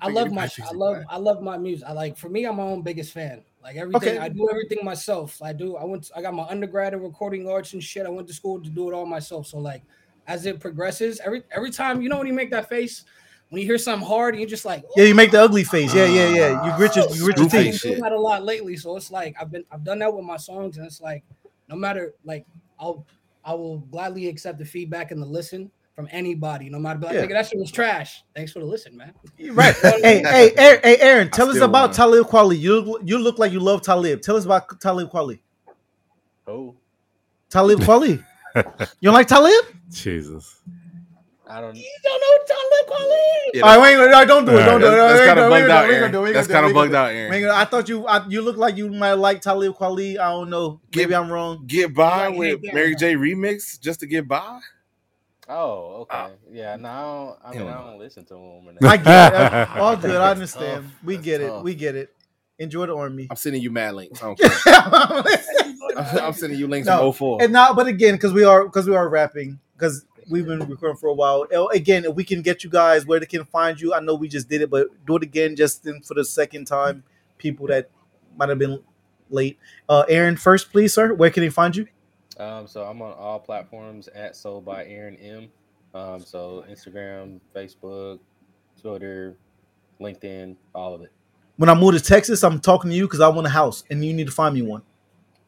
I 0.00 0.08
love 0.08 0.30
my 0.30 0.48
I 0.62 0.72
love 0.72 1.02
I 1.08 1.16
love 1.18 1.42
my 1.42 1.58
music. 1.58 1.86
I 1.88 1.92
like 1.92 2.16
for 2.16 2.28
me, 2.28 2.44
I'm 2.44 2.56
my 2.56 2.62
own 2.62 2.82
biggest 2.82 3.12
fan. 3.12 3.42
Like 3.62 3.76
everything, 3.76 4.10
Okay. 4.16 4.18
I 4.18 4.28
do 4.28 4.48
everything 4.50 4.78
myself. 4.82 5.42
I 5.42 5.52
do. 5.52 5.76
I 5.76 5.84
went. 5.84 6.04
To, 6.04 6.16
I 6.16 6.22
got 6.22 6.32
my 6.32 6.44
undergrad 6.44 6.94
in 6.94 7.02
recording 7.02 7.46
arts 7.48 7.72
and 7.74 7.82
shit. 7.82 8.06
I 8.06 8.08
went 8.08 8.26
to 8.28 8.32
school 8.34 8.62
to 8.62 8.70
do 8.70 8.88
it 8.88 8.94
all 8.94 9.04
myself. 9.04 9.48
So 9.48 9.58
like, 9.58 9.82
as 10.26 10.46
it 10.46 10.60
progresses, 10.60 11.20
every 11.22 11.42
every 11.50 11.70
time 11.70 12.00
you 12.00 12.08
know 12.08 12.18
when 12.18 12.26
you 12.26 12.32
make 12.32 12.50
that 12.52 12.68
face, 12.70 13.04
when 13.50 13.60
you 13.60 13.66
hear 13.66 13.76
something 13.78 14.06
hard, 14.06 14.34
and 14.34 14.40
you're 14.40 14.48
just 14.48 14.64
like, 14.64 14.84
Yeah, 14.96 15.04
you 15.04 15.14
make 15.14 15.32
the 15.32 15.42
ugly 15.42 15.64
face. 15.64 15.92
Yeah, 15.92 16.06
yeah, 16.06 16.28
yeah. 16.28 16.64
You 16.70 16.76
grit 16.76 16.94
your 16.96 17.10
you 17.10 17.24
grit 17.24 17.36
your 17.36 17.46
I've 17.46 17.52
been 17.52 17.72
teeth. 17.72 17.82
doing 17.82 18.00
that 18.00 18.12
a 18.12 18.18
lot 18.20 18.44
lately, 18.44 18.76
so 18.76 18.96
it's 18.96 19.10
like 19.10 19.36
I've 19.38 19.50
been 19.50 19.64
I've 19.70 19.84
done 19.84 19.98
that 19.98 20.14
with 20.14 20.24
my 20.24 20.36
songs, 20.38 20.78
and 20.78 20.86
it's 20.86 21.00
like 21.02 21.22
no 21.70 21.76
matter 21.76 22.14
like 22.24 22.44
I'll 22.78 23.06
I 23.44 23.54
will 23.54 23.78
gladly 23.78 24.28
accept 24.28 24.58
the 24.58 24.64
feedback 24.66 25.12
and 25.12 25.22
the 25.22 25.26
listen 25.26 25.70
from 25.96 26.08
anybody, 26.10 26.68
no 26.70 26.78
matter 26.78 26.98
like, 27.00 27.14
Yeah. 27.14 27.24
nigga, 27.26 27.30
that 27.32 27.46
shit 27.48 27.58
was 27.58 27.70
trash. 27.70 28.22
Thanks 28.34 28.52
for 28.52 28.58
the 28.58 28.64
listen, 28.66 28.96
man. 28.96 29.12
Right. 29.52 29.74
hey, 29.74 30.22
hey, 30.22 30.52
Aaron, 30.56 30.80
hey, 30.82 30.96
Aaron, 31.00 31.30
tell 31.30 31.48
us 31.48 31.56
still 31.56 31.68
about 31.68 31.90
won. 31.90 31.96
Talib 31.96 32.26
Kweli. 32.26 32.58
You 32.58 33.00
you 33.04 33.18
look 33.18 33.38
like 33.38 33.52
you 33.52 33.60
love 33.60 33.82
Talib. 33.82 34.20
Tell 34.20 34.36
us 34.36 34.44
about 34.44 34.80
Talib 34.80 35.10
Kweli. 35.10 35.40
Oh, 36.46 36.74
Talib 37.48 37.80
Kweli. 37.80 38.24
You 38.54 38.64
don't 39.02 39.14
like 39.14 39.28
Talib? 39.28 39.64
Jesus. 39.92 40.60
I 41.50 41.60
don't. 41.60 41.74
You 41.74 41.84
don't 42.04 42.20
know 42.20 42.44
Talib 42.46 42.86
Kweli. 43.00 43.50
Yeah, 43.54 43.62
All 43.62 43.68
right, 43.68 43.82
wait, 43.82 43.98
wait, 43.98 44.10
no, 44.12 44.24
don't 44.24 44.44
do 44.44 44.52
it. 44.52 44.64
Don't 44.64 44.80
do 44.80 44.86
it. 44.86 44.90
That's 44.90 45.26
kind 45.26 45.38
of 45.40 45.44
gonna- 45.44 45.50
we 45.50 45.56
ain't 45.58 45.68
bugged 45.68 45.70
out, 45.70 45.84
Aaron. 45.84 46.00
gonna 46.00 46.12
do 46.12 46.18
it. 46.18 46.22
We 46.22 46.28
ain't 46.28 46.34
That's 46.34 46.48
kind 46.48 46.66
of 46.66 46.74
bugged 46.74 46.94
out, 46.94 47.10
Aaron. 47.10 47.44
I 47.50 47.64
thought 47.64 47.88
you 47.88 48.06
I, 48.06 48.26
you 48.28 48.42
look 48.42 48.56
like 48.56 48.76
you 48.76 48.88
might 48.88 49.14
like 49.14 49.40
Talib 49.40 49.74
Kweli. 49.74 50.18
I 50.18 50.30
don't 50.30 50.48
know. 50.50 50.80
Maybe 50.94 51.14
I'm 51.14 51.30
wrong. 51.30 51.64
Get 51.66 51.92
by 51.94 52.28
Like, 52.28 52.38
with 52.38 52.60
hey, 52.64 52.70
Mary. 52.72 52.94
J 52.94 53.14
remix 53.14 53.80
just 53.80 54.00
to 54.00 54.06
get 54.06 54.28
by. 54.28 54.60
Oh, 55.48 56.02
okay. 56.02 56.16
Ah. 56.16 56.30
yeah, 56.52 56.76
no, 56.76 57.36
I, 57.44 57.52
don't, 57.52 57.62
mean, 57.64 57.72
I 57.72 57.78
don't 57.90 57.98
listen 57.98 58.24
to 58.26 58.36
him. 58.36 58.78
I 58.82 58.96
get 58.96 59.34
it. 59.34 59.68
All 59.76 59.96
good. 59.96 60.20
I 60.20 60.30
understand. 60.30 60.84
tough. 60.84 60.92
We 61.02 61.16
That's 61.16 61.24
get 61.24 61.40
it. 61.40 61.48
tough. 61.48 61.64
We 61.64 61.74
get 61.74 61.96
it. 61.96 62.14
Enjoy 62.60 62.86
the 62.86 62.94
army. 62.94 63.26
I'm 63.28 63.36
sending 63.36 63.60
you 63.62 63.70
mad 63.72 63.94
links. 63.94 64.22
I 64.22 64.34
am 66.22 66.32
sending 66.34 66.58
you 66.58 66.68
links 66.68 66.86
No, 66.86 67.10
from 67.10 67.38
04. 67.38 67.42
And 67.42 67.52
now, 67.52 67.72
but 67.74 67.86
again, 67.88 68.14
because 68.14 68.32
we 68.32 68.44
are 68.44 68.64
because 68.64 68.86
we 68.88 68.94
are 68.94 69.08
rapping, 69.08 69.58
because 69.76 70.04
we've 70.30 70.46
been 70.46 70.60
recording 70.60 70.96
for 70.96 71.08
a 71.08 71.12
while. 71.14 71.46
Uh, 71.54 71.66
Again, 71.66 72.04
if 72.04 72.14
we 72.14 72.24
can 72.24 72.42
get 72.42 72.64
you 72.64 72.70
guys 72.70 73.04
where 73.06 73.20
they 73.20 73.26
can 73.26 73.44
find 73.44 73.80
you. 73.80 73.92
I 73.94 74.00
know 74.00 74.14
we 74.14 74.28
just 74.28 74.48
did 74.48 74.62
it, 74.62 74.70
but 74.70 74.88
do 75.06 75.16
it 75.16 75.22
again, 75.22 75.56
just 75.56 75.86
in, 75.86 76.00
for 76.02 76.14
the 76.14 76.24
second 76.24 76.66
time. 76.66 77.02
People 77.38 77.66
that 77.68 77.90
might 78.36 78.48
have 78.48 78.58
been 78.58 78.80
late. 79.28 79.58
Uh, 79.88 80.04
Aaron, 80.08 80.36
first, 80.36 80.70
please, 80.72 80.92
sir. 80.94 81.12
Where 81.14 81.30
can 81.30 81.42
they 81.42 81.50
find 81.50 81.74
you? 81.74 81.86
Um, 82.38 82.66
so 82.66 82.84
I'm 82.84 83.02
on 83.02 83.12
all 83.14 83.38
platforms 83.38 84.08
at 84.08 84.34
Soul 84.36 84.60
by 84.60 84.86
Aaron 84.86 85.16
M. 85.16 85.48
Um, 85.94 86.20
so 86.20 86.64
Instagram, 86.70 87.40
Facebook, 87.54 88.20
Twitter, 88.80 89.36
LinkedIn, 90.00 90.56
all 90.74 90.94
of 90.94 91.02
it. 91.02 91.12
When 91.56 91.68
I 91.68 91.74
move 91.74 91.94
to 91.94 92.00
Texas, 92.00 92.42
I'm 92.42 92.60
talking 92.60 92.90
to 92.90 92.96
you 92.96 93.06
because 93.06 93.20
I 93.20 93.28
want 93.28 93.46
a 93.46 93.50
house, 93.50 93.84
and 93.90 94.02
you 94.04 94.12
need 94.14 94.26
to 94.26 94.32
find 94.32 94.54
me 94.54 94.62
one. 94.62 94.82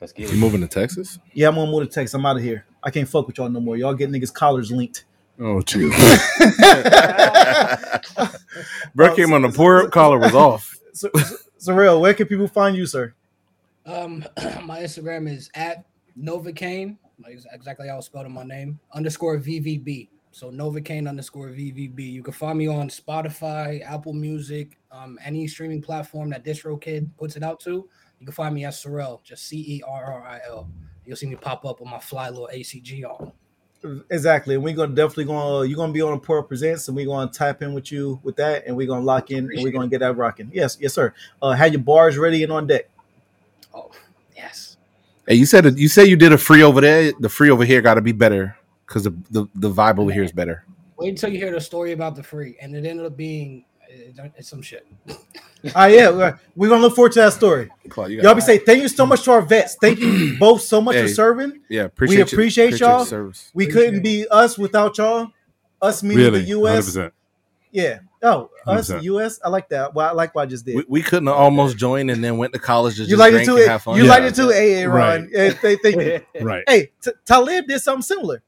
Let's 0.01 0.13
get 0.13 0.29
You 0.29 0.35
it. 0.37 0.39
moving 0.41 0.61
to 0.61 0.67
Texas? 0.69 1.19
Yeah, 1.33 1.49
I'm 1.49 1.55
gonna 1.55 1.71
move 1.71 1.89
to 1.89 1.95
Texas. 1.95 2.13
I'm 2.15 2.27
out 2.27 2.37
of 2.37 2.43
here. 2.43 2.67
I 2.83 2.91
can't 2.91 3.09
fuck 3.09 3.27
with 3.27 3.39
y'all 3.39 3.49
no 3.49 3.61
more. 3.61 3.77
Y'all 3.77 3.95
get 3.95 4.11
niggas 4.11 4.33
collars 4.33 4.73
linked. 4.73 5.05
Oh, 5.39 5.63
Jesus. 5.67 6.39
Bro 8.95 9.17
came 9.17 9.33
on 9.33 9.43
the 9.43 9.53
Pour 9.55 9.85
Up 9.85 9.91
collar 9.91 10.19
was 10.19 10.35
off. 10.49 10.77
So, 10.93 11.09
so, 11.15 11.73
Cerril, 11.73 12.01
where 12.01 12.15
can 12.15 12.27
people 12.27 12.49
find 12.49 12.77
you, 12.77 12.87
sir? 12.87 13.15
Um, 13.87 14.25
my 14.65 14.81
Instagram 14.81 15.29
is 15.29 15.51
at 15.55 15.85
Novocaine, 16.19 16.99
like 17.23 17.39
exactly 17.53 17.89
how 17.89 17.97
I 17.97 18.01
spelled 18.01 18.27
in 18.27 18.33
my 18.33 18.45
name, 18.45 18.79
underscore 18.93 19.39
VVB. 19.39 20.09
So 20.33 20.51
Novocaine 20.51 21.09
underscore 21.09 21.49
VVB. 21.49 22.01
You 22.01 22.23
can 22.23 22.33
find 22.33 22.57
me 22.57 22.67
on 22.67 22.89
Spotify, 22.89 23.87
Apple 23.87 24.15
Music, 24.15 24.79
um, 24.91 25.19
any 25.23 25.47
streaming 25.47 25.83
platform 25.83 26.31
that 26.31 26.45
DistroKid 26.45 27.09
puts 27.19 27.37
it 27.37 27.43
out 27.43 27.61
to. 27.61 27.89
You 28.19 28.27
can 28.27 28.33
find 28.33 28.55
me 28.55 28.65
as 28.65 28.83
Cerril, 28.83 29.23
just 29.23 29.47
C 29.47 29.59
E 29.59 29.83
R 29.87 30.05
R 30.05 30.27
I 30.27 30.41
L. 30.49 30.71
You'll 31.07 31.17
see 31.17 31.27
me 31.27 31.37
pop 31.37 31.65
up 31.65 31.81
with 31.81 31.89
my 31.89 31.99
fly 31.99 32.29
little 32.29 32.49
ACG 32.53 33.05
on. 33.05 33.33
Exactly. 34.11 34.55
And 34.55 34.63
we're 34.63 34.75
gonna 34.75 34.95
definitely 34.95 35.25
gonna 35.25 35.67
you're 35.67 35.77
gonna 35.77 35.93
be 35.93 36.03
on 36.03 36.13
a 36.13 36.19
Pour 36.19 36.43
Presents 36.45 36.87
and 36.87 36.97
we're 36.97 37.07
gonna 37.07 37.31
type 37.31 37.63
in 37.63 37.75
with 37.75 37.91
you 37.91 38.21
with 38.23 38.37
that 38.37 38.65
and 38.67 38.77
we're 38.77 38.87
gonna 38.87 39.05
lock 39.05 39.31
in 39.31 39.51
and 39.51 39.63
we're 39.63 39.73
gonna 39.73 39.89
get 39.89 40.01
that 40.01 40.17
rocking. 40.17 40.51
Yes, 40.53 40.79
yes, 40.81 40.95
sir. 40.95 41.13
Uh 41.41 41.51
have 41.51 41.73
your 41.73 41.83
bars 41.83 42.17
ready 42.17 42.45
and 42.45 42.53
on 42.53 42.69
deck. 42.69 42.89
Oh, 43.75 43.91
yes. 44.37 44.77
Hey, 45.27 45.35
you 45.35 45.47
said 45.47 45.79
you 45.79 45.89
say 45.89 46.05
you 46.05 46.17
did 46.17 46.33
a 46.33 46.39
free 46.39 46.63
over 46.63 46.81
there. 46.81 47.13
The 47.19 47.29
free 47.29 47.51
over 47.51 47.65
here 47.65 47.81
got 47.81 47.95
to 47.95 48.01
be 48.01 48.13
better 48.13 48.57
because 48.87 49.05
the, 49.05 49.15
the 49.31 49.47
the 49.57 49.71
vibe 49.71 49.99
over 49.99 50.13
here 50.13 50.23
is 50.23 50.33
better. 50.33 50.65
Wait 50.97 51.09
until 51.09 51.31
you 51.33 51.39
hear 51.39 51.53
the 51.53 51.61
story 51.61 51.93
about 51.93 52.15
the 52.15 52.23
free, 52.23 52.57
and 52.61 52.77
it 52.77 52.85
ended 52.85 53.05
up 53.05 53.17
being 53.17 53.65
it's 54.37 54.49
some 54.49 54.63
shit. 54.63 54.87
Ah, 55.77 55.87
yeah, 55.87 56.11
we're- 56.11 56.33
we're 56.57 56.69
gonna 56.69 56.83
look 56.83 56.97
forward 56.97 57.13
to 57.13 57.21
that 57.21 57.33
story. 57.33 57.71
Claude, 57.89 58.11
you 58.11 58.21
y'all 58.21 58.35
be 58.35 58.41
saying 58.41 58.63
thank 58.67 58.83
you 58.83 58.89
so 58.89 59.07
much 59.07 59.23
to 59.23 59.31
our 59.31 59.43
vets. 59.43 59.77
Thank 59.81 60.01
you 60.01 60.37
both 60.41 60.61
so 60.63 60.81
much 60.81 60.97
for 60.97 61.07
serving. 61.07 61.61
yeah, 61.69 61.83
we 61.83 61.85
appreciate 61.87 62.17
you- 62.19 62.23
appreciate, 62.25 62.65
appreciate 62.67 62.81
your 62.81 62.89
y'all. 62.97 63.05
service. 63.05 63.49
We 63.55 63.67
couldn't 63.69 64.03
be 64.03 64.27
us 64.29 64.59
without 64.59 64.99
y'all. 64.99 65.29
Us 65.81 66.03
meaning 66.03 66.19
Really, 66.25 66.41
the 66.41 66.49
US. 66.61 66.97
100%. 66.97 67.13
Yeah. 67.71 68.01
Oh, 68.25 68.51
us 68.67 68.91
100%. 68.91 69.03
US. 69.05 69.39
I 69.45 69.51
like 69.51 69.69
that. 69.69 69.95
Well, 69.95 70.09
I 70.09 70.11
like 70.13 70.35
what 70.35 70.43
I 70.43 70.47
just 70.47 70.65
did. 70.67 70.75
We, 70.75 70.85
we 70.89 71.01
couldn't 71.03 71.29
have 71.29 71.37
almost 71.37 71.77
joined 71.77 72.11
and 72.11 72.25
then 72.25 72.39
went 72.39 72.53
to 72.55 72.59
college 72.59 72.97
to 72.97 73.03
you 73.03 73.11
just 73.11 73.21
like 73.21 73.31
it 73.33 73.45
drink 73.45 73.49
too? 73.49 73.57
and 73.59 73.67
have 73.71 73.83
fun. 73.83 73.97
You 73.99 74.05
like 74.07 74.25
it 74.25 74.35
too, 74.35 74.51
AA 74.53 74.93
Ron? 74.93 75.29
Yeah, 75.33 75.53
th- 75.53 75.79
thank 75.81 75.95
you. 75.95 76.21
Right. 76.45 76.65
Hey, 76.69 76.91
T- 77.01 77.13
Talib 77.25 77.69
did 77.69 77.79
something 77.81 78.03
similar. 78.03 78.43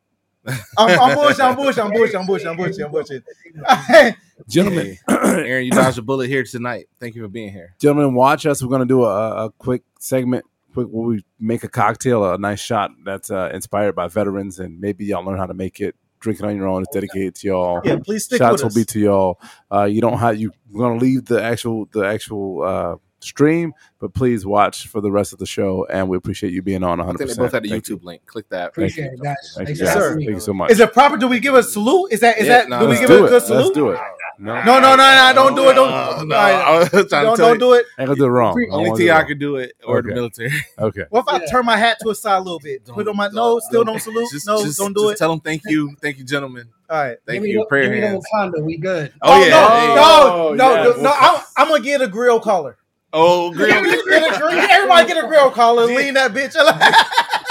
I'm, 0.47 1.01
I'm 1.01 1.15
bullshit. 1.15 1.41
I'm 1.41 1.57
bullshit. 1.57 1.85
I'm 1.85 1.93
bullshit. 1.93 2.17
I'm 2.17 2.27
bullshit. 2.27 2.47
I'm 2.47 2.57
bullshit. 2.57 2.85
I'm 2.85 2.91
bullshit. 2.91 4.17
Gentlemen, 4.49 4.99
Aaron, 5.09 5.65
you 5.65 5.71
dodged 5.73 5.99
a 5.99 6.03
bullet 6.03 6.29
here 6.29 6.43
tonight. 6.45 6.89
Thank 7.01 7.15
you 7.15 7.23
for 7.23 7.29
being 7.29 7.53
here. 7.53 7.75
Gentlemen, 7.81 8.15
watch 8.15 8.47
us. 8.47 8.63
We're 8.63 8.69
going 8.69 8.81
to 8.81 8.87
do 8.87 9.05
a, 9.05 9.47
a 9.47 9.51
quick 9.53 9.83
segment, 9.99 10.45
quick 10.73 10.89
where 10.89 11.07
we 11.07 11.25
make 11.39 11.65
a 11.65 11.69
cocktail, 11.69 12.33
a 12.33 12.39
nice 12.39 12.61
shot 12.61 12.91
that's 13.05 13.31
uh, 13.31 13.51
inspired 13.55 13.95
by 13.95 14.09
veterans, 14.09 14.59
and 14.59 14.81
maybe 14.81 15.07
y'all 15.07 15.25
learn 15.25 15.39
how 15.39 15.47
to 15.47 15.55
make 15.55 15.81
it. 15.81 15.95
Drink 16.21 16.41
it 16.41 16.47
on 16.47 16.57
your 16.57 16.69
own. 16.69 16.83
It's 16.83 16.95
dedicated 16.95 17.35
to 17.37 17.49
y'all. 17.49 17.81
Yeah, 17.85 17.99
please 17.99 18.25
stick 18.25 18.39
Shots 18.39 18.63
with 18.63 18.73
will 18.73 18.81
be 18.81 18.87
to 18.87 18.99
y'all. 18.99 19.41
Uh, 19.71 19.85
you 19.85 20.01
don't 20.01 20.17
have 20.17 20.39
you. 20.39 20.53
We're 20.71 20.87
going 20.87 20.99
to 20.99 21.05
leave 21.05 21.27
the 21.27 21.43
actual 21.43 21.87
the 21.93 22.01
actual 22.01 22.63
uh, 22.63 22.97
stream, 23.25 23.73
but 23.99 24.15
please 24.15 24.45
watch 24.47 24.87
for 24.89 25.01
the 25.01 25.11
rest 25.11 25.33
of 25.33 25.39
the 25.39 25.47
show, 25.47 25.87
and 25.91 26.09
we 26.09 26.17
appreciate 26.17 26.53
you 26.53 26.63
being 26.63 26.83
on. 26.83 27.01
I 27.01 27.05
100. 27.05 27.19
think 27.19 27.31
they 27.31 27.37
both 27.43 27.53
had 27.53 27.63
the 27.63 27.71
YouTube 27.71 28.05
link. 28.05 28.25
Click 28.27 28.49
that. 28.51 28.69
Appreciate 28.69 29.13
it, 29.13 29.21
guys. 29.23 29.37
Thank 29.57 29.69
Thanks 29.69 29.81
you, 29.81 29.87
for 29.87 29.95
guys. 29.95 30.15
Thank 30.17 30.29
you 30.31 30.41
so 30.41 30.53
much. 30.55 30.71
Is 30.71 30.81
it 30.81 30.93
proper? 30.93 31.17
Do 31.17 31.29
we 31.29 31.41
give 31.41 31.55
a 31.55 31.63
salute? 31.63 32.13
Is 32.13 32.21
that 32.21 32.39
is 32.39 32.47
Yeah, 32.47 32.59
that? 32.59 32.69
no, 32.69 32.81
do 32.81 32.89
we 32.89 32.99
give 32.99 33.09
do 33.09 33.25
it 33.25 33.27
a 33.27 33.29
good 33.29 33.43
salute? 33.43 33.63
Let's 33.65 33.75
do 33.75 33.91
it. 33.91 34.01
No, 34.37 34.55
No, 34.65 34.81
no, 34.81 34.97
no, 34.97 34.97
no! 34.97 35.33
Don't 35.33 35.55
do 35.55 35.69
it. 35.71 35.75
Don't. 35.75 35.91
No, 35.91 36.25
no, 36.25 36.37
All 36.37 36.43
right. 36.43 36.55
I 36.55 36.79
was 36.81 36.89
trying 36.91 37.03
to 37.07 37.09
Don't, 37.09 37.39
don't 37.39 37.59
do 37.61 37.73
it. 37.75 37.87
I 37.97 38.05
gonna 38.05 38.17
do 38.17 38.25
it 38.25 38.29
wrong. 38.29 38.59
I 38.59 38.75
Only 38.75 38.91
wanna 38.91 38.99
do 38.99 39.05
it 39.05 39.07
Ti 39.07 39.11
wrong. 39.13 39.27
could 39.29 39.39
do 39.39 39.57
it, 39.57 39.73
or 39.87 40.03
the 40.03 40.09
military. 40.09 40.51
Okay. 40.77 41.05
What 41.11 41.21
if 41.21 41.29
I 41.29 41.47
turn 41.47 41.65
my 41.65 41.77
hat 41.77 41.99
to 42.03 42.11
a 42.11 42.15
side 42.17 42.39
a 42.39 42.41
little 42.41 42.59
bit? 42.59 42.85
Put 42.85 43.07
on 43.07 43.17
my 43.17 43.29
no, 43.29 43.61
still 43.61 43.85
don't 43.85 44.01
salute. 44.03 44.29
Just, 44.33 44.47
no, 44.49 44.61
just, 44.65 44.77
don't 44.77 44.93
do 44.93 45.03
just 45.03 45.13
it. 45.15 45.19
Tell 45.19 45.31
them 45.31 45.39
thank 45.41 45.63
you, 45.67 45.95
thank 46.03 46.19
you, 46.19 46.25
gentlemen. 46.25 46.69
All 46.91 46.97
right. 47.03 47.17
Thank 47.27 47.43
Give 47.45 47.51
you. 47.53 47.59
the- 47.61 47.67
Prayer 47.67 47.85
give 47.85 47.93
me 47.93 48.01
the. 48.01 48.25
Wakanda. 48.35 48.63
We 48.65 48.77
good. 48.77 49.13
Oh, 49.23 49.33
oh, 49.35 49.45
yeah. 49.45 49.51
no, 49.51 49.69
Hey. 49.69 49.95
no, 49.95 50.03
oh, 50.51 50.55
no, 50.55 50.75
yes. 50.75 50.97
no, 50.97 51.03
no! 51.05 51.15
I'm, 51.17 51.43
I'm 51.57 51.69
gonna 51.69 51.83
get 51.85 52.03
a 52.03 52.09
grill 52.09 52.41
collar. 52.41 52.77
Oh, 53.17 53.53
grill. 53.53 53.69
Get 53.69 53.85
a 53.85 54.39
grill- 54.39 54.51
Everybody 54.71 55.09
get 55.09 55.25
a 55.25 55.29
grill 55.29 55.51
collar. 55.51 55.87
Lean 55.87 56.15
that 56.15 56.33
bitch. 56.33 56.55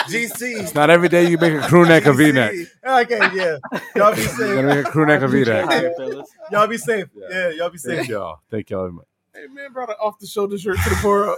GC. 0.09 0.59
It's 0.61 0.75
not 0.75 0.89
every 0.89 1.07
day 1.09 1.29
you 1.29 1.37
make 1.37 1.53
a 1.53 1.61
crew 1.61 1.85
neck 1.85 2.05
a 2.05 2.11
V 2.13 2.31
neck. 2.33 2.53
Okay, 2.85 3.17
yeah. 3.33 3.57
Y'all 3.95 4.13
be 4.13 4.21
You 4.21 4.27
safe. 4.27 4.37
gotta 4.55 4.63
make 4.67 4.85
a 4.85 4.89
crew 4.89 5.05
neck 5.05 5.21
a 5.21 5.27
V 5.29 5.43
neck. 5.45 5.93
Y'all 6.51 6.67
be 6.67 6.77
safe. 6.77 7.07
Yeah, 7.15 7.49
y'all 7.51 7.69
be 7.69 7.77
Thank 7.77 7.99
safe. 8.01 8.07
y'all. 8.09 8.39
Thank 8.51 8.69
y'all 8.69 8.81
very 8.81 8.91
much. 8.91 9.05
Hey 9.33 9.47
man, 9.51 9.71
brought 9.71 9.89
an 9.89 9.95
off 9.99 10.19
the 10.19 10.27
shoulder 10.27 10.57
shirt 10.59 10.77
to 10.83 10.89
the 10.89 10.95
Pour. 10.97 11.37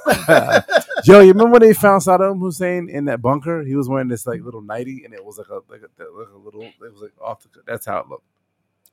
Yo, 1.05 1.21
you 1.21 1.31
remember 1.31 1.51
when 1.51 1.61
they 1.61 1.73
found 1.73 2.01
Saddam 2.01 2.39
Hussein 2.39 2.89
in 2.89 3.05
that 3.05 3.21
bunker? 3.21 3.63
He 3.63 3.75
was 3.75 3.87
wearing 3.87 4.09
this 4.09 4.25
like 4.27 4.41
little 4.41 4.61
nightie, 4.61 5.03
and 5.05 5.13
it 5.13 5.23
was 5.23 5.37
like 5.37 5.47
a 5.47 5.61
like 5.69 5.81
a, 5.81 6.03
like 6.03 6.27
a 6.33 6.37
little. 6.37 6.63
It 6.63 6.73
was 6.91 7.01
like 7.01 7.13
off 7.21 7.43
the. 7.43 7.49
That's 7.65 7.85
how 7.85 7.99
it 7.99 8.09
looked. 8.09 8.25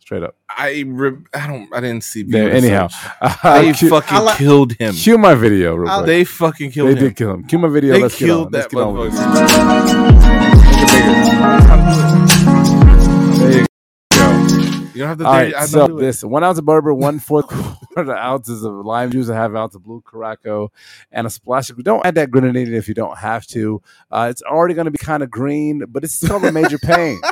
Straight 0.03 0.25
up. 0.25 0.35
I 0.49 0.83
re- 0.85 1.17
I 1.33 1.47
don't 1.47 1.73
I 1.73 1.81
didn't 1.81 2.03
see. 2.03 2.25
There, 2.25 2.51
anyhow, 2.51 2.89
of- 3.21 3.39
they 3.45 3.73
cue- 3.73 3.89
fucking 3.89 4.17
I 4.17 4.21
like- 4.21 4.37
killed 4.37 4.73
him. 4.73 4.95
Cue 4.95 5.17
my 5.17 5.35
video, 5.37 5.77
real 5.77 5.95
quick. 5.95 6.07
They 6.07 6.25
fucking 6.25 6.73
killed 6.73 6.89
They 6.89 6.95
him. 6.95 6.99
did 6.99 7.17
kill 7.17 7.31
him. 7.35 7.45
Cue 7.45 7.59
my 7.59 7.69
video. 7.69 7.95
They 7.95 8.03
Let's 8.03 8.19
get 8.19 8.27
killed 8.27 8.47
on. 8.47 8.53
Let's 8.53 8.67
that 8.67 8.73
get 8.73 8.83
on 8.83 8.95
with 8.99 9.13
motherfucker. 9.15 10.53
There 13.39 13.53
you 13.53 13.67
You 14.95 14.99
don't 14.99 15.09
have 15.09 15.19
to. 15.19 15.25
All 15.25 15.33
right, 15.33 15.55
so 15.69 15.87
do 15.87 15.99
this 16.01 16.23
one 16.25 16.43
ounce 16.45 16.59
of 16.59 16.65
bourbon, 16.65 16.97
one 16.99 17.19
fourth 17.21 17.47
quarter 17.95 18.13
ounces 18.17 18.65
of 18.65 18.73
lime 18.85 19.11
juice, 19.13 19.29
a 19.29 19.35
half 19.35 19.53
ounce 19.55 19.75
of 19.77 19.83
blue 19.85 20.03
curaçao, 20.03 20.69
and 21.13 21.27
a 21.27 21.31
splash 21.31 21.71
of. 21.71 21.83
Don't 21.83 22.05
add 22.05 22.17
that 22.17 22.31
grenadine 22.31 22.75
if 22.75 22.89
you 22.89 22.95
don't 22.95 23.19
have 23.19 23.47
to. 23.49 23.81
Uh, 24.11 24.27
it's 24.31 24.43
already 24.43 24.75
going 24.75 24.85
to 24.87 24.91
be 24.91 24.99
kind 24.99 25.23
of 25.23 25.31
green, 25.31 25.85
but 25.89 26.05
it's 26.05 26.27
called 26.27 26.45
a 26.45 26.53
major 26.53 26.79
pain. 26.79 27.21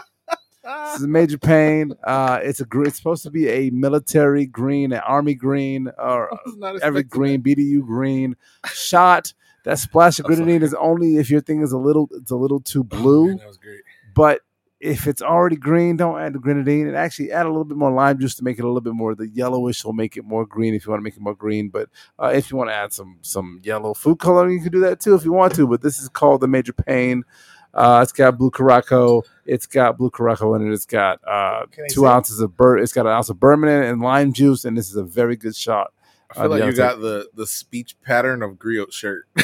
This 0.62 0.96
is 0.96 1.02
a 1.04 1.08
major 1.08 1.38
pain. 1.38 1.92
Uh, 2.04 2.40
it's 2.42 2.60
a 2.60 2.64
gr- 2.64 2.84
it's 2.84 2.96
supposed 2.96 3.22
to 3.22 3.30
be 3.30 3.48
a 3.48 3.70
military 3.70 4.46
green, 4.46 4.92
an 4.92 5.00
army 5.00 5.34
green, 5.34 5.90
or 5.98 6.30
every 6.82 7.02
green, 7.02 7.42
BDU 7.42 7.84
green 7.84 8.36
shot. 8.72 9.32
That 9.64 9.78
splash 9.78 10.18
of 10.18 10.24
grenadine 10.26 10.62
is 10.62 10.74
only 10.74 11.16
if 11.16 11.30
your 11.30 11.40
thing 11.40 11.60
is 11.62 11.72
a 11.72 11.78
little 11.78 12.08
it's 12.12 12.30
a 12.30 12.36
little 12.36 12.60
too 12.60 12.84
blue. 12.84 13.28
Man, 13.28 13.36
that 13.38 13.46
was 13.46 13.58
great. 13.58 13.80
But 14.14 14.40
if 14.80 15.06
it's 15.06 15.20
already 15.20 15.56
green, 15.56 15.98
don't 15.98 16.18
add 16.18 16.32
the 16.32 16.38
grenadine 16.38 16.86
and 16.88 16.96
actually 16.96 17.30
add 17.30 17.44
a 17.44 17.50
little 17.50 17.64
bit 17.64 17.76
more 17.76 17.90
lime 17.90 18.18
juice 18.18 18.34
to 18.36 18.44
make 18.44 18.58
it 18.58 18.64
a 18.64 18.66
little 18.66 18.80
bit 18.80 18.94
more. 18.94 19.14
The 19.14 19.28
yellowish 19.28 19.84
will 19.84 19.92
make 19.92 20.16
it 20.16 20.24
more 20.24 20.46
green 20.46 20.74
if 20.74 20.86
you 20.86 20.90
want 20.90 21.00
to 21.00 21.04
make 21.04 21.16
it 21.16 21.20
more 21.20 21.34
green. 21.34 21.68
But 21.68 21.90
uh, 22.18 22.32
if 22.34 22.50
you 22.50 22.56
want 22.56 22.70
to 22.70 22.74
add 22.74 22.92
some 22.92 23.18
some 23.20 23.60
yellow 23.62 23.92
food 23.94 24.18
coloring, 24.18 24.54
you 24.54 24.62
can 24.62 24.72
do 24.72 24.80
that 24.80 25.00
too 25.00 25.14
if 25.14 25.24
you 25.24 25.32
want 25.32 25.54
to. 25.56 25.66
But 25.66 25.82
this 25.82 26.00
is 26.00 26.08
called 26.08 26.40
the 26.40 26.48
Major 26.48 26.72
Pain. 26.72 27.24
Uh, 27.72 28.00
it's 28.02 28.12
got 28.12 28.36
blue 28.36 28.50
curaçao. 28.50 29.22
It's 29.46 29.66
got 29.66 29.96
blue 29.96 30.10
curaçao 30.10 30.56
in 30.56 30.68
it. 30.70 30.74
It's 30.74 30.86
got 30.86 31.20
uh, 31.26 31.66
two 31.88 32.00
see 32.00 32.06
it? 32.06 32.08
ounces 32.08 32.40
of 32.40 32.56
bur. 32.56 32.78
It's 32.78 32.92
got 32.92 33.06
an 33.06 33.12
ounce 33.12 33.28
of 33.30 33.38
bourbon 33.38 33.68
in 33.68 33.82
it 33.84 33.88
and 33.90 34.00
lime 34.02 34.32
juice, 34.32 34.64
and 34.64 34.76
this 34.76 34.88
is 34.90 34.96
a 34.96 35.04
very 35.04 35.36
good 35.36 35.54
shot. 35.54 35.92
I 36.30 36.34
feel 36.34 36.44
Uh, 36.44 36.48
like 36.48 36.64
you 36.64 36.72
got 36.72 37.00
the 37.00 37.28
the 37.34 37.46
speech 37.46 37.96
pattern 38.02 38.42
of 38.42 38.52
griot 38.52 38.92
shirt. 38.92 39.26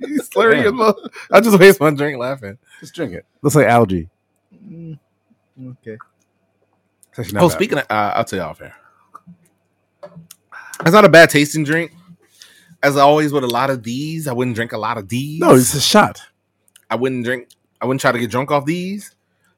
He's 0.00 0.26
slurring 0.28 0.62
his 0.64 0.72
mouth. 0.72 0.96
I 1.30 1.40
just 1.40 1.58
waste 1.58 1.80
my 1.80 1.90
drink 1.90 2.18
laughing. 2.18 2.58
Just 2.80 2.94
drink 2.94 3.12
it. 3.14 3.24
Looks 3.42 3.56
like 3.56 3.66
algae. 3.66 4.08
Mm, 4.54 4.98
Okay. 5.62 5.96
It's 7.10 7.18
actually 7.18 7.34
not 7.34 7.42
Oh, 7.44 7.48
bad. 7.48 7.54
speaking 7.54 7.78
of, 7.78 7.84
uh, 7.88 8.12
I'll 8.16 8.24
tell 8.24 8.38
you 8.38 8.44
off 8.44 8.60
air. 8.60 8.74
It's 10.80 10.90
not 10.92 11.04
a 11.04 11.08
bad 11.08 11.30
tasting 11.30 11.64
drink. 11.64 11.92
As 12.82 12.96
always 12.96 13.32
with 13.32 13.44
a 13.44 13.48
lot 13.48 13.70
of 13.70 13.82
these, 13.82 14.26
I 14.28 14.32
wouldn't 14.32 14.56
drink 14.56 14.72
a 14.72 14.78
lot 14.78 14.98
of 14.98 15.08
these. 15.08 15.40
no, 15.40 15.54
it's 15.54 15.74
a 15.74 15.80
shot. 15.80 16.20
I 16.94 16.96
wouldn't 16.96 17.24
drink. 17.24 17.48
I 17.80 17.86
wouldn't 17.86 18.00
try 18.00 18.12
to 18.12 18.18
get 18.20 18.30
drunk 18.30 18.52
off 18.52 18.64
these. 18.64 19.10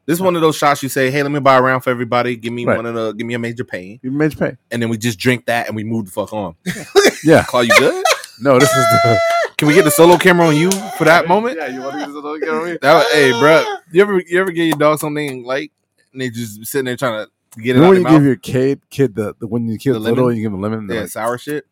This 0.06 0.15
is 0.16 0.23
one 0.23 0.36
of 0.36 0.40
those 0.40 0.56
shots 0.56 0.82
you 0.82 0.89
say, 0.89 1.10
"Hey, 1.10 1.23
let 1.23 1.31
me 1.31 1.39
buy 1.40 1.56
a 1.58 1.62
round 1.62 1.84
for 1.84 1.90
everybody. 1.90 2.34
Give 2.36 2.52
me 2.52 2.65
Right. 2.65 2.76
one 2.76 2.86
of 2.86 2.94
the, 2.94 3.12
give 3.12 3.26
me 3.26 3.34
a 3.34 3.39
major 3.39 3.62
pain," 3.65 4.00
You 4.02 4.10
Major 4.10 4.39
Pain. 4.39 4.58
and 4.70 4.81
then 4.81 4.89
we 4.89 4.97
just 4.97 5.18
drink 5.18 5.44
that 5.47 5.66
and 5.66 5.76
we 5.76 5.84
move 5.84 6.06
the 6.06 6.10
fuck 6.12 6.32
on. 6.32 6.55
Yeah. 7.24 7.44
Call 7.44 7.62
you 7.65 7.74
good? 7.78 8.05
No, 8.40 8.58
this 8.58 8.68
is 8.70 8.74
the. 8.76 9.20
Can 9.58 9.68
we 9.68 9.74
get 9.74 9.84
the 9.84 9.90
solo 9.90 10.16
camera 10.16 10.47
on 10.47 10.56
you 10.56 10.70
for 10.97 11.05
that 11.05 11.26
moment? 11.28 11.58
Yeah, 11.58 11.66
you 11.68 11.81
want 11.81 11.92
to 11.94 11.98
use 12.06 12.15
it 12.16 12.24
on 12.24 12.40
camera? 12.40 12.78
That 12.81 12.94
was, 12.94 13.06
hey, 13.12 13.31
bro, 13.32 13.65
you 13.92 14.00
ever 14.02 14.18
you 14.26 14.40
ever 14.40 14.50
give 14.52 14.66
your 14.66 14.76
dog 14.78 14.98
something 14.98 15.44
like 15.44 15.73
and 16.12 16.20
they 16.23 16.31
just 16.31 16.65
sitting 16.66 16.84
there 16.86 16.97
trying 16.97 17.26
to 17.26 17.60
get 17.60 17.70
it 17.70 17.76
You 17.76 17.81
know 17.82 17.86
out 17.89 17.90
when 17.94 18.02
their 18.02 18.12
you 18.12 18.18
give 18.18 18.23
mouth? 18.23 18.26
your 18.26 18.36
kid 18.36 18.81
kid 18.90 19.15
the, 19.15 19.34
the 19.40 19.47
when 19.47 19.66
your 19.68 19.76
kid's 19.78 19.94
The 19.94 20.00
little, 20.00 20.24
lemon? 20.26 20.36
you 20.36 20.42
give 20.42 20.52
him 20.52 20.60
lemon. 20.60 20.86
they're 20.86 20.97
yeah, 20.97 21.02
like, 21.02 21.10
sour 21.10 21.36
shit. 21.39 21.66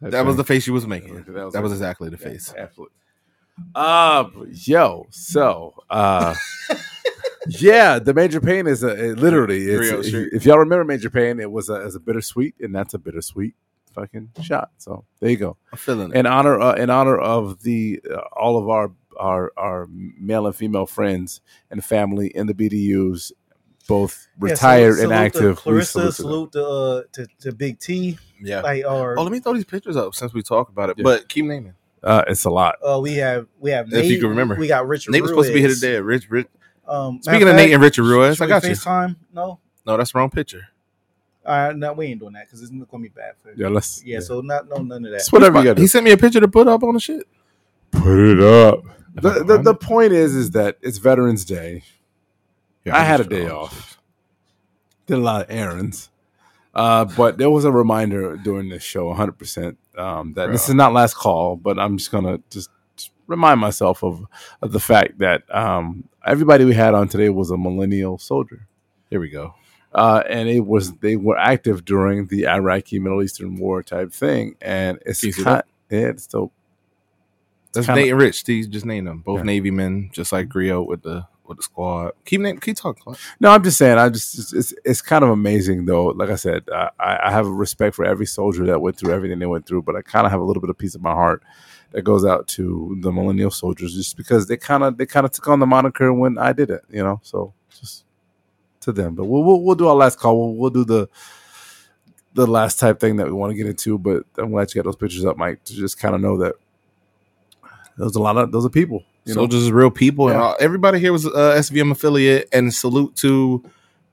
"That's 0.00 0.12
That 0.12 0.26
was 0.26 0.36
the 0.36 0.44
face 0.44 0.62
she 0.62 0.70
was 0.70 0.86
making. 0.86 1.16
Okay, 1.16 1.32
That 1.32 1.44
was, 1.46 1.54
right. 1.54 1.64
exactly 1.64 2.08
the 2.10 2.18
Yeah, 2.20 2.28
face. 2.28 2.54
absolutely. 2.56 2.94
Uh, 3.74 4.28
yo, 4.50 5.06
so 5.10 5.74
uh, 5.90 6.34
yeah, 7.48 7.98
the 7.98 8.14
major 8.14 8.40
pain 8.40 8.66
is 8.66 8.82
a 8.82 9.10
it 9.10 9.18
literally. 9.18 9.64
It's, 9.64 9.90
Griot 10.08 10.26
if, 10.28 10.32
if 10.34 10.46
y'all 10.46 10.58
remember 10.58 10.84
major 10.84 11.10
pain, 11.10 11.40
it 11.40 11.50
was 11.50 11.68
a, 11.68 11.74
as 11.74 11.94
a 11.94 12.00
bittersweet, 12.00 12.54
and 12.60 12.74
that's 12.74 12.94
a 12.94 12.98
bittersweet 12.98 13.54
fucking 13.94 14.30
shot. 14.42 14.70
So 14.78 15.04
there 15.20 15.30
you 15.30 15.36
go. 15.36 15.56
I'm 15.72 15.78
feeling 15.78 16.10
it. 16.10 16.16
in 16.16 16.26
honor 16.26 16.60
uh, 16.60 16.74
in 16.74 16.90
honor 16.90 17.18
of 17.18 17.62
the 17.62 18.00
uh, 18.12 18.20
all 18.32 18.58
of 18.58 18.68
our 18.68 18.92
our 19.18 19.52
our 19.56 19.86
male 19.90 20.46
and 20.46 20.54
female 20.54 20.86
friends 20.86 21.40
and 21.70 21.84
family 21.84 22.28
in 22.28 22.46
the 22.46 22.54
BDUs, 22.54 23.32
both 23.86 24.28
Yeah, 24.40 24.50
retired 24.52 24.96
salute- 24.96 25.12
and 25.12 25.32
salute 25.32 25.46
active. 25.46 25.56
we 25.56 25.62
Clarissa, 25.62 25.92
salute 25.92 26.06
to 26.10 26.12
salute 26.12 26.52
to, 26.52 26.66
uh, 26.66 27.02
to 27.12 27.26
to 27.40 27.52
Big 27.52 27.78
T. 27.78 28.18
yeah. 28.40 28.60
Like, 28.60 28.84
or 28.84 29.18
Oh, 29.18 29.22
let 29.22 29.32
me 29.32 29.40
throw 29.40 29.54
these 29.54 29.64
pictures 29.64 29.96
up 29.96 30.14
since 30.14 30.32
we 30.34 30.42
talk 30.42 30.68
about 30.68 30.90
it. 30.90 30.98
Yeah. 30.98 31.04
But 31.04 31.28
keep 31.28 31.44
naming. 31.46 31.74
Uh, 32.02 32.22
it's 32.28 32.44
a 32.44 32.50
lot. 32.50 32.76
uh, 32.86 32.98
we 33.00 33.14
have 33.14 33.46
we 33.58 33.70
have 33.70 33.92
If 33.92 34.06
you 34.06 34.18
can 34.20 34.28
remember. 34.30 34.54
We 34.56 34.68
got 34.68 34.86
Richard. 34.86 35.12
Nate 35.12 35.22
was 35.22 35.30
supposed 35.30 35.48
to 35.48 35.54
be 35.54 35.60
here 35.60 35.68
today. 35.68 35.98
Rich, 36.00 36.30
Rich. 36.30 36.46
Um, 36.86 37.20
Speaking 37.22 37.42
of 37.42 37.48
fact, 37.48 37.56
Nate 37.58 37.72
and 37.74 37.82
Richard 37.82 38.04
Ruiz, 38.04 38.36
should 38.36 38.44
I 38.44 38.46
we 38.46 38.50
got 38.50 38.64
you. 38.64 38.70
FaceTime? 38.70 39.16
No, 39.32 39.58
No, 39.86 39.96
that's 39.96 40.12
the 40.12 40.18
wrong 40.18 40.30
picture. 40.30 40.68
All 41.44 41.54
right, 41.54 41.76
no, 41.76 41.92
we 41.94 42.06
ain't 42.06 42.20
doing 42.20 42.34
that 42.34 42.46
because 42.46 42.62
it's 42.62 42.70
not 42.70 42.90
gonna 42.90 43.02
be 43.02 43.08
bad 43.08 43.34
for. 43.42 43.52
Yeah, 43.56 43.68
let's 43.68 44.02
Yeah, 44.04 44.20
so 44.20 44.40
not 44.40 44.68
no 44.68 44.76
none 44.78 45.04
of 45.04 45.10
that. 45.10 45.16
it's 45.18 45.32
whatever 45.32 45.58
you 45.58 45.64
got. 45.64 45.78
He 45.78 45.86
sent 45.86 46.04
me 46.04 46.10
a 46.12 46.16
picture 46.16 46.40
to 46.40 46.48
put 46.48 46.68
up 46.68 46.82
on 46.82 46.94
the 46.94 47.00
shit. 47.00 47.26
Put 47.90 48.18
it 48.18 48.40
up. 48.40 48.84
The, 49.14 49.42
the 49.44 49.58
the 49.58 49.74
point 49.74 50.12
is 50.12 50.34
is 50.34 50.50
that 50.52 50.76
it's 50.82 50.98
Veterans 50.98 51.44
Day. 51.44 51.82
Yeah, 52.84 52.96
I 52.96 53.02
had 53.02 53.20
a 53.20 53.24
day 53.24 53.48
off. 53.48 53.98
Did 55.06 55.16
a 55.18 55.20
lot 55.20 55.42
of 55.42 55.50
errands. 55.50 56.10
Uh, 56.78 57.04
but 57.16 57.38
there 57.38 57.50
was 57.50 57.64
a 57.64 57.72
reminder 57.72 58.36
during 58.36 58.68
this 58.68 58.84
show, 58.84 59.12
100%, 59.12 59.76
um, 59.96 60.32
that 60.34 60.52
this 60.52 60.68
is 60.68 60.74
not 60.76 60.92
last 60.92 61.14
call, 61.14 61.56
but 61.56 61.76
I'm 61.78 61.98
just 61.98 62.12
going 62.12 62.24
to 62.24 62.40
just 62.50 62.70
remind 63.26 63.58
myself 63.58 64.04
of, 64.04 64.24
of 64.62 64.70
the 64.70 64.78
fact 64.78 65.18
that 65.18 65.42
um, 65.54 66.08
everybody 66.24 66.64
we 66.64 66.74
had 66.74 66.94
on 66.94 67.08
today 67.08 67.30
was 67.30 67.50
a 67.50 67.56
millennial 67.56 68.16
soldier. 68.16 68.68
Here 69.10 69.18
we 69.18 69.28
go. 69.28 69.54
Uh, 69.92 70.22
and 70.28 70.48
it 70.48 70.60
was 70.66 70.92
they 70.98 71.16
were 71.16 71.36
active 71.36 71.84
during 71.84 72.26
the 72.26 72.46
Iraqi 72.46 73.00
Middle 73.00 73.22
Eastern 73.22 73.56
War 73.56 73.82
type 73.82 74.12
thing, 74.12 74.54
and 74.60 74.98
it's 75.04 75.20
kind, 75.42 75.62
yeah, 75.90 75.98
it's 76.08 76.26
dope. 76.26 76.52
That's 77.72 77.86
kinda- 77.86 78.02
Nate 78.02 78.10
and 78.12 78.20
Rich. 78.20 78.44
These 78.44 78.68
just 78.68 78.86
named 78.86 79.08
them 79.08 79.18
both 79.20 79.38
Yeah. 79.38 79.44
Navy 79.44 79.70
men, 79.70 80.10
just 80.12 80.30
like 80.30 80.48
Griot 80.48 80.86
with 80.86 81.02
the 81.02 81.26
with 81.48 81.58
the 81.58 81.62
squad. 81.62 82.12
Keep 82.24 82.42
name, 82.42 82.58
keep 82.58 82.76
talking. 82.76 83.02
Clark. 83.02 83.18
No, 83.40 83.50
I'm 83.50 83.62
just 83.64 83.78
saying. 83.78 83.98
I 83.98 84.08
just 84.08 84.52
it's 84.52 84.74
it's, 84.84 85.02
kind 85.02 85.24
of 85.24 85.30
amazing 85.30 85.86
though. 85.86 86.06
Like 86.06 86.30
I 86.30 86.36
said, 86.36 86.64
I, 86.72 86.90
I 87.00 87.30
have 87.30 87.46
respect 87.46 87.96
for 87.96 88.04
every 88.04 88.26
soldier 88.26 88.66
that 88.66 88.80
went 88.80 88.96
through 88.96 89.12
everything 89.12 89.38
they 89.38 89.46
went 89.46 89.66
through, 89.66 89.82
but 89.82 89.96
I 89.96 90.02
kind 90.02 90.26
of 90.26 90.32
have 90.32 90.40
a 90.40 90.44
little 90.44 90.60
bit 90.60 90.70
of 90.70 90.78
peace 90.78 90.94
of 90.94 91.02
my 91.02 91.12
heart 91.12 91.42
that 91.92 92.02
goes 92.02 92.24
out 92.24 92.46
to 92.48 92.98
the 93.00 93.10
millennial 93.10 93.50
soldiers, 93.50 93.94
just 93.94 94.16
because 94.16 94.46
they 94.46 94.56
kind 94.56 94.82
of 94.82 94.98
they 94.98 95.06
kind 95.06 95.24
of 95.24 95.32
took 95.32 95.48
on 95.48 95.58
the 95.58 95.66
moniker 95.66 96.12
when 96.12 96.38
I 96.38 96.52
did 96.52 96.70
it, 96.70 96.82
you 96.90 97.02
know. 97.02 97.20
So 97.22 97.54
just 97.70 98.04
to 98.80 98.92
them. 98.92 99.14
But 99.14 99.24
we'll 99.24 99.42
we'll, 99.42 99.62
we'll 99.62 99.74
do 99.74 99.88
our 99.88 99.94
last 99.94 100.18
call. 100.18 100.38
We'll, 100.38 100.54
we'll 100.54 100.70
do 100.70 100.84
the 100.84 101.08
the 102.34 102.46
last 102.46 102.78
type 102.78 103.00
thing 103.00 103.16
that 103.16 103.26
we 103.26 103.32
want 103.32 103.50
to 103.50 103.56
get 103.56 103.66
into. 103.66 103.98
But 103.98 104.24
I'm 104.36 104.50
glad 104.50 104.72
you 104.72 104.80
got 104.80 104.88
those 104.88 104.96
pictures 104.96 105.24
up, 105.24 105.36
Mike, 105.36 105.64
to 105.64 105.74
just 105.74 105.98
kind 105.98 106.14
of 106.14 106.20
know 106.20 106.38
that 106.38 106.54
there's 107.96 108.16
a 108.16 108.22
lot 108.22 108.36
of 108.36 108.52
those 108.52 108.66
are 108.66 108.70
people. 108.70 109.04
You 109.28 109.34
know? 109.34 109.40
Soldiers 109.42 109.62
is 109.64 109.72
real 109.72 109.90
people, 109.90 110.28
and 110.28 110.36
Yeah. 110.38 110.42
all, 110.42 110.56
everybody 110.58 110.98
here 110.98 111.12
was 111.12 111.26
a 111.26 111.30
SVM 111.58 111.90
affiliate. 111.92 112.48
And 112.52 112.72
salute 112.74 113.14
to 113.16 113.62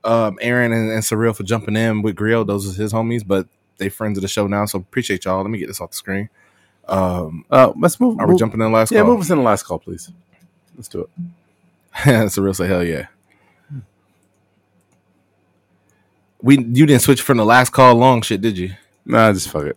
um, 0.04 0.38
Aaron 0.40 0.72
and, 0.72 0.90
and 0.90 1.02
Cerril 1.02 1.34
for 1.34 1.42
jumping 1.42 1.74
in 1.76 2.02
with 2.02 2.14
Griot. 2.16 2.46
Those 2.46 2.68
are 2.78 2.80
his 2.82 2.92
homies, 2.92 3.26
but 3.26 3.48
they 3.78 3.88
friends 3.88 4.18
of 4.18 4.22
the 4.22 4.28
show 4.28 4.46
now. 4.46 4.64
So 4.66 4.78
appreciate 4.78 5.24
y'all. 5.24 5.42
Let 5.42 5.50
me 5.50 5.58
get 5.58 5.66
this 5.66 5.80
off 5.80 5.90
the 5.90 5.96
screen. 5.96 6.28
Um, 6.88 7.44
Uh, 7.50 7.72
let's 7.76 7.98
move. 7.98 8.18
are 8.20 8.26
we 8.28 8.36
jumping 8.36 8.60
in 8.60 8.70
the 8.70 8.76
last 8.76 8.90
call? 8.90 8.96
Yeah, 8.96 9.02
call? 9.02 9.12
move 9.12 9.20
us 9.22 9.30
in 9.30 9.38
the 9.38 9.42
last 9.44 9.64
call, 9.64 9.78
please. 9.80 10.10
Let's 10.76 10.88
do 10.88 11.00
it. 11.00 11.10
Cerril 11.94 12.54
say 12.54 12.66
hell 12.68 12.84
yeah. 12.84 13.06
We 16.42 16.58
you 16.58 16.86
didn't 16.86 17.00
switch 17.02 17.22
from 17.22 17.38
the 17.38 17.44
last 17.44 17.70
call 17.70 17.94
long 17.96 18.22
shit, 18.22 18.40
did 18.40 18.56
you? 18.58 18.74
Nah, 19.04 19.32
just 19.32 19.48
fuck 19.48 19.64
it. 19.64 19.76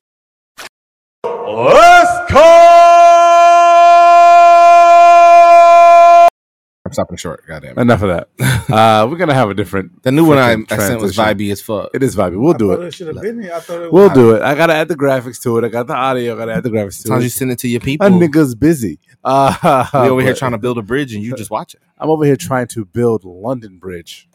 I'm 6.90 6.93
stopping 6.93 7.18
short. 7.18 7.45
Goddamn. 7.48 7.77
it. 7.77 7.82
Enough 7.82 8.01
of 8.01 8.09
that. 8.09 8.30
Uh, 8.69 9.08
we're 9.09 9.18
gonna 9.18 9.34
have 9.34 9.50
a 9.50 9.53
different. 9.56 10.03
The 10.03 10.11
new 10.11 10.26
one 10.26 10.38
I, 10.38 10.56
freaking 10.56 10.72
I 10.74 10.77
sent 10.88 11.01
was 11.01 11.16
transition. 11.16 11.38
vibey 11.48 11.51
as 11.51 11.59
fuck. 11.61 11.90
It 11.93 12.03
is 12.03 12.16
vibey. 12.16 12.40
We'll 12.40 12.53
I 12.53 12.58
do 12.58 12.76
thought 12.76 12.84
it. 12.84 12.93
should 12.93 13.08
have 13.08 13.22
been 13.22 13.42
here. 13.42 13.53
I 13.53 13.59
thought 13.59 13.82
it 13.82 13.92
We'll 13.92 14.09
was, 14.09 14.14
do 14.14 14.35
it. 14.35 14.43
I 14.43 14.53
gotta 14.53 14.74
add 14.76 14.88
the 14.90 14.95
graphics 14.95 15.42
to 15.42 15.58
it. 15.58 15.64
I 15.64 15.69
got 15.69 15.88
the 15.88 15.95
audio. 15.95 16.35
I 16.35 16.38
gotta 16.38 16.53
add 16.53 16.64
the 16.64 16.69
graphics 16.69 16.98
to 16.98 17.01
it. 17.01 17.08
Sometimes 17.08 17.24
you 17.24 17.27
it. 17.27 17.32
send 17.32 17.51
it 17.51 17.59
to 17.59 17.68
your 17.68 17.80
people. 17.80 18.06
A 18.06 18.09
nigga's 18.11 18.53
busy. 18.53 19.00
Uh, 19.24 19.88
we 19.93 20.09
over 20.09 20.22
here 20.22 20.34
trying 20.35 20.51
to 20.51 20.59
build 20.59 20.77
a 20.77 20.84
bridge 20.84 21.16
and 21.16 21.24
you 21.24 21.35
just 21.35 21.50
watch 21.50 21.74
it. 21.74 21.82
I'm 21.98 22.11
over 22.11 22.26
here 22.26 22.35
trying 22.35 22.68
to 22.68 22.85
build 22.85 23.24
London 23.26 23.80
Bridge. 23.80 24.30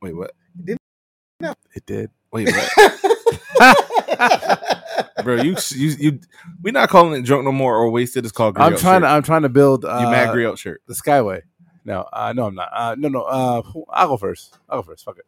Wait, 0.00 0.16
what? 0.16 0.32
It 0.66 1.86
did. 1.86 2.10
Wait, 2.32 2.48
what? 2.48 3.04
Bro, 5.24 5.42
you 5.42 5.56
you 5.70 5.88
you 5.98 6.20
we're 6.62 6.72
not 6.72 6.88
calling 6.88 7.18
it 7.20 7.24
drunk 7.24 7.44
no 7.44 7.52
more 7.52 7.76
or 7.76 7.90
wasted. 7.90 8.24
It's 8.24 8.32
called. 8.32 8.56
I'm 8.58 8.76
trying. 8.76 9.02
shirt. 9.02 9.02
To, 9.02 9.08
I'm 9.08 9.22
trying 9.22 9.42
to 9.42 9.48
build. 9.48 9.84
Uh, 9.84 9.98
you 10.02 10.10
mad 10.10 10.34
griot 10.34 10.58
shirt. 10.58 10.82
the 10.86 10.94
Skyway. 10.94 11.42
No, 11.84 12.06
uh, 12.12 12.32
no, 12.32 12.46
I'm 12.46 12.54
not. 12.54 12.68
Uh, 12.72 12.94
no, 12.98 13.08
no. 13.08 13.22
Uh, 13.22 13.62
I'll 13.90 14.08
go 14.08 14.16
first. 14.16 14.56
I'll 14.68 14.82
go 14.82 14.90
first. 14.90 15.04
Fuck 15.04 15.18
it. 15.18 15.26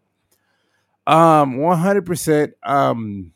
Um, 1.12 1.56
100. 1.56 2.06
percent 2.06 2.54
Um, 2.62 3.32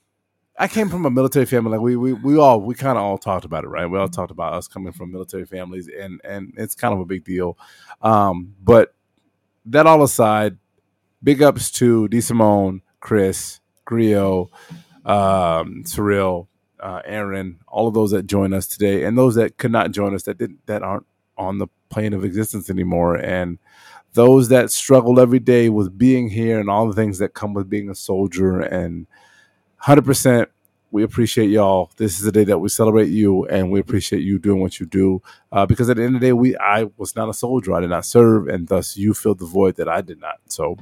I 0.59 0.69
came 0.69 0.89
from 0.89 1.05
a 1.05 1.11
military 1.11 1.47
family. 1.47 1.73
Like 1.73 1.81
we, 1.81 1.97
we, 1.97 2.13
we 2.15 2.39
all, 2.39 2.61
we 2.61 2.75
kind 2.75 2.97
of 2.97 3.05
all 3.05 3.19
talked 3.19 3.45
about 3.45 3.65
it, 3.65 3.69
right? 3.69 3.87
We 3.87 3.99
all 3.99 4.09
talked 4.09 4.31
about 4.31 4.55
us 4.55 4.69
coming 4.69 4.93
from 4.93 5.13
military 5.13 5.45
families, 5.45 5.89
and 5.89 6.21
and 6.25 6.55
it's 6.57 6.75
kind 6.75 6.95
of 6.95 7.01
a 7.01 7.05
big 7.05 7.25
deal. 7.25 7.59
Um, 8.01 8.55
but 8.63 8.95
that 9.67 9.87
all 9.87 10.03
aside, 10.03 10.57
big 11.23 11.43
ups 11.43 11.71
to 11.73 12.09
D 12.09 12.21
Simone, 12.21 12.83
Chris, 13.01 13.61
Grio, 13.87 14.51
um, 15.07 15.85
Cerril, 15.85 16.49
uh, 16.81 17.01
Aaron, 17.07 17.59
all 17.67 17.89
of 17.89 17.95
those 17.95 18.11
that 18.11 18.27
join 18.27 18.53
us 18.53 18.67
today, 18.67 19.05
and 19.05 19.17
those 19.17 19.35
that 19.37 19.57
could 19.57 19.73
not 19.73 19.93
join 19.93 20.15
us 20.15 20.25
that 20.25 20.37
didn't 20.37 20.65
that 20.67 20.83
aren't 20.83 21.07
on 21.39 21.59
the 21.59 21.69
plane 21.89 22.13
of 22.13 22.25
existence 22.25 22.69
anymore, 22.69 23.17
and 23.17 23.59
those 24.13 24.49
that 24.49 24.71
struggle 24.71 25.21
every 25.21 25.39
day 25.39 25.69
with 25.69 25.97
being 25.97 26.29
here 26.29 26.61
and 26.61 26.69
all 26.69 26.87
the 26.87 26.95
things 26.95 27.19
that 27.19 27.35
come 27.35 27.55
with 27.55 27.71
being 27.71 27.89
a 27.89 27.95
soldier. 27.95 28.61
And 28.61 29.07
hundred 29.77 30.05
percent, 30.05 30.49
we 30.91 31.03
appreciate 31.03 31.51
y'all. 31.51 31.91
This 31.97 32.21
is 32.21 32.27
a 32.27 32.33
day 32.33 32.45
that 32.45 32.59
we 32.59 32.69
celebrate 32.69 33.09
you, 33.09 33.47
and 33.47 33.71
we 33.71 33.81
appreciate 33.81 34.23
you 34.23 34.39
doing 34.39 34.61
what 34.61 34.81
you 34.81 34.87
do. 34.87 35.23
Uh, 35.53 35.67
because 35.67 35.89
at 35.89 35.97
the 35.97 36.05
end 36.05 36.17
of 36.17 36.21
the 36.21 36.27
day, 36.27 36.33
we 36.33 36.57
I 36.57 36.89
was 36.97 37.17
not 37.17 37.29
a 37.29 37.35
soldier. 37.35 37.73
I 37.75 37.81
did 37.81 37.91
not 37.91 38.05
serve, 38.05 38.49
and 38.49 38.69
thus 38.69 38.97
you 38.97 39.15
filled 39.15 39.39
the 39.39 39.47
void 39.47 39.77
that 39.77 39.89
I 39.89 40.01
did 40.01 40.21
not. 40.21 40.37
So, 40.49 40.77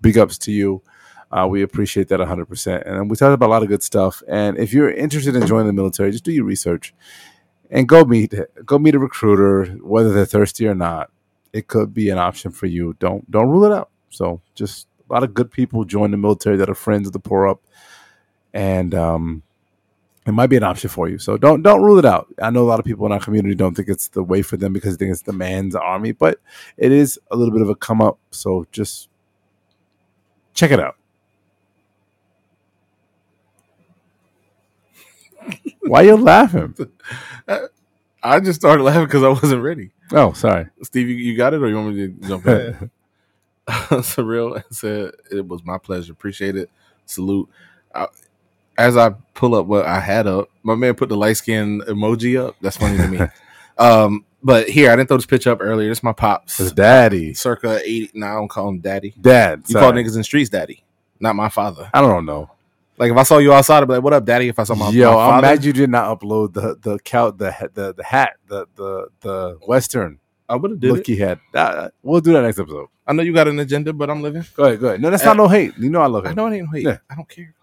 big 0.00 0.18
ups 0.18 0.38
to 0.38 0.52
you. 0.52 0.82
Uh, 1.30 1.46
we 1.48 1.62
appreciate 1.62 2.08
that 2.08 2.20
100%. 2.20 2.82
And 2.86 3.08
we 3.08 3.16
talked 3.16 3.32
about 3.34 3.46
a 3.46 3.50
lot 3.50 3.62
of 3.62 3.68
good 3.68 3.82
stuff. 3.82 4.22
And 4.28 4.58
if 4.58 4.72
you're 4.72 4.90
interested 4.90 5.36
in 5.36 5.46
joining 5.46 5.68
the 5.68 5.72
military, 5.72 6.10
just 6.10 6.24
do 6.24 6.32
your 6.32 6.44
research 6.44 6.92
and 7.70 7.88
go 7.88 8.04
meet 8.04 8.34
go 8.64 8.78
meet 8.78 8.94
a 8.94 8.98
recruiter, 8.98 9.66
whether 9.82 10.12
they're 10.12 10.26
thirsty 10.26 10.66
or 10.66 10.74
not. 10.74 11.10
It 11.52 11.68
could 11.68 11.94
be 11.94 12.10
an 12.10 12.18
option 12.18 12.50
for 12.50 12.66
you. 12.66 12.96
Don't 12.98 13.28
don't 13.30 13.48
rule 13.48 13.64
it 13.64 13.72
out. 13.72 13.90
So 14.10 14.40
just 14.54 14.88
a 15.08 15.12
lot 15.12 15.22
of 15.22 15.34
good 15.34 15.50
people 15.50 15.84
join 15.84 16.10
the 16.10 16.16
military 16.16 16.56
that 16.56 16.68
are 16.68 16.74
friends 16.74 17.06
of 17.06 17.12
the 17.12 17.18
Pour 17.18 17.48
Up, 17.48 17.60
and 18.52 18.94
um, 18.94 19.42
it 20.26 20.32
might 20.32 20.48
be 20.48 20.56
an 20.56 20.62
option 20.62 20.90
for 20.90 21.08
you. 21.08 21.18
So 21.18 21.36
don't 21.36 21.62
don't 21.62 21.82
rule 21.82 21.98
it 21.98 22.04
out. 22.04 22.28
I 22.40 22.50
know 22.50 22.62
a 22.62 22.68
lot 22.68 22.78
of 22.78 22.84
people 22.84 23.06
in 23.06 23.12
our 23.12 23.20
community 23.20 23.54
don't 23.54 23.74
think 23.74 23.88
it's 23.88 24.08
the 24.08 24.22
way 24.22 24.42
for 24.42 24.56
them 24.56 24.72
because 24.72 24.96
they 24.96 25.06
think 25.06 25.12
it's 25.12 25.22
the 25.22 25.32
man's 25.32 25.74
army, 25.74 26.12
but 26.12 26.40
it 26.76 26.92
is 26.92 27.18
a 27.30 27.36
little 27.36 27.52
bit 27.52 27.62
of 27.62 27.68
a 27.68 27.74
come 27.74 28.00
up. 28.00 28.18
So 28.30 28.66
just 28.72 29.08
check 30.54 30.70
it 30.70 30.80
out. 30.80 30.96
Why 35.80 36.02
you 36.02 36.16
laughing? 36.16 36.74
I 38.22 38.40
just 38.40 38.60
started 38.60 38.82
laughing 38.82 39.04
because 39.06 39.22
I 39.22 39.28
wasn't 39.28 39.62
ready. 39.62 39.90
Oh, 40.12 40.32
sorry. 40.32 40.66
Steve, 40.82 41.08
you, 41.08 41.16
you 41.16 41.36
got 41.36 41.54
it, 41.54 41.62
or 41.62 41.68
you 41.68 41.76
want 41.76 41.94
me 41.94 42.08
to 42.08 42.28
jump 42.28 42.46
in? 42.46 42.90
Cerril 43.68 44.62
said 44.72 45.12
it 45.30 45.46
was 45.46 45.64
my 45.64 45.78
pleasure. 45.78 46.12
Appreciate 46.12 46.56
it. 46.56 46.68
Salute. 47.06 47.48
I, 47.94 48.08
as 48.76 48.96
I 48.96 49.10
pull 49.34 49.54
up 49.54 49.66
what 49.66 49.86
I 49.86 50.00
had 50.00 50.26
up, 50.26 50.50
my 50.62 50.74
man 50.74 50.94
put 50.94 51.08
the 51.08 51.16
light 51.16 51.36
skin 51.36 51.80
emoji 51.86 52.40
up. 52.42 52.56
That's 52.60 52.76
funny 52.78 52.96
to 52.96 53.08
me. 53.08 53.20
um, 53.78 54.24
but 54.42 54.68
here 54.68 54.90
I 54.90 54.96
didn't 54.96 55.08
throw 55.08 55.18
this 55.18 55.26
picture 55.26 55.50
up 55.50 55.58
earlier. 55.60 55.88
This 55.88 55.98
is 55.98 56.02
my 56.02 56.12
pops, 56.12 56.58
It's 56.58 56.72
daddy, 56.72 57.34
circa 57.34 57.80
eighty. 57.84 58.10
No, 58.14 58.26
I 58.26 58.34
don't 58.34 58.48
call 58.48 58.68
him 58.70 58.80
daddy. 58.80 59.14
dad. 59.20 59.64
You 59.68 59.74
sorry. 59.74 59.84
call 59.84 59.92
niggas 59.92 60.16
in 60.16 60.24
streets 60.24 60.50
daddy, 60.50 60.82
not 61.20 61.36
my 61.36 61.48
father. 61.48 61.90
I 61.92 62.00
don't 62.00 62.24
know. 62.24 62.50
Like 63.00 63.10
if 63.10 63.16
I 63.16 63.22
saw 63.22 63.38
you 63.38 63.52
outside, 63.54 63.82
I'd 63.82 63.88
be 63.88 63.94
like, 63.94 64.02
"What 64.04 64.12
up, 64.12 64.26
daddy?" 64.26 64.48
If 64.48 64.58
I 64.58 64.64
saw 64.64 64.74
my, 64.74 64.90
Yo, 64.90 65.14
my 65.14 65.30
I'm 65.30 65.40
mad 65.40 65.64
you 65.64 65.72
did 65.72 65.88
not 65.88 66.20
upload 66.20 66.52
the 66.52 66.76
the 66.80 66.98
count 66.98 67.38
the 67.38 67.50
the 67.74 67.94
the 67.94 68.04
hat 68.04 68.34
the 68.46 68.66
the 68.76 69.08
the 69.20 69.58
western 69.66 70.20
I 70.48 70.56
would 70.56 70.72
have 70.72 70.80
did 70.80 70.90
look 70.92 71.00
it. 71.00 71.06
he 71.06 71.16
had. 71.16 71.40
Uh, 71.54 71.88
we'll 72.02 72.20
do 72.20 72.32
that 72.34 72.42
next 72.42 72.58
episode. 72.58 72.88
I 73.06 73.12
know 73.14 73.22
you 73.22 73.32
got 73.32 73.48
an 73.48 73.58
agenda, 73.58 73.92
but 73.94 74.10
I'm 74.10 74.20
living. 74.20 74.44
Go 74.54 74.64
ahead, 74.64 74.80
go 74.80 74.88
ahead. 74.88 75.00
No, 75.00 75.08
that's 75.10 75.22
Uh, 75.22 75.26
not 75.26 75.36
no 75.38 75.48
hate. 75.48 75.72
You 75.78 75.88
know 75.90 76.02
I 76.02 76.06
love 76.08 76.26
I 76.26 76.34
know 76.34 76.46
it 76.48 76.56
ain't 76.56 76.68
hate. 76.74 76.84
Yeah. 76.84 76.98
I 77.08 77.14
don't 77.14 77.28
care. 77.28 77.54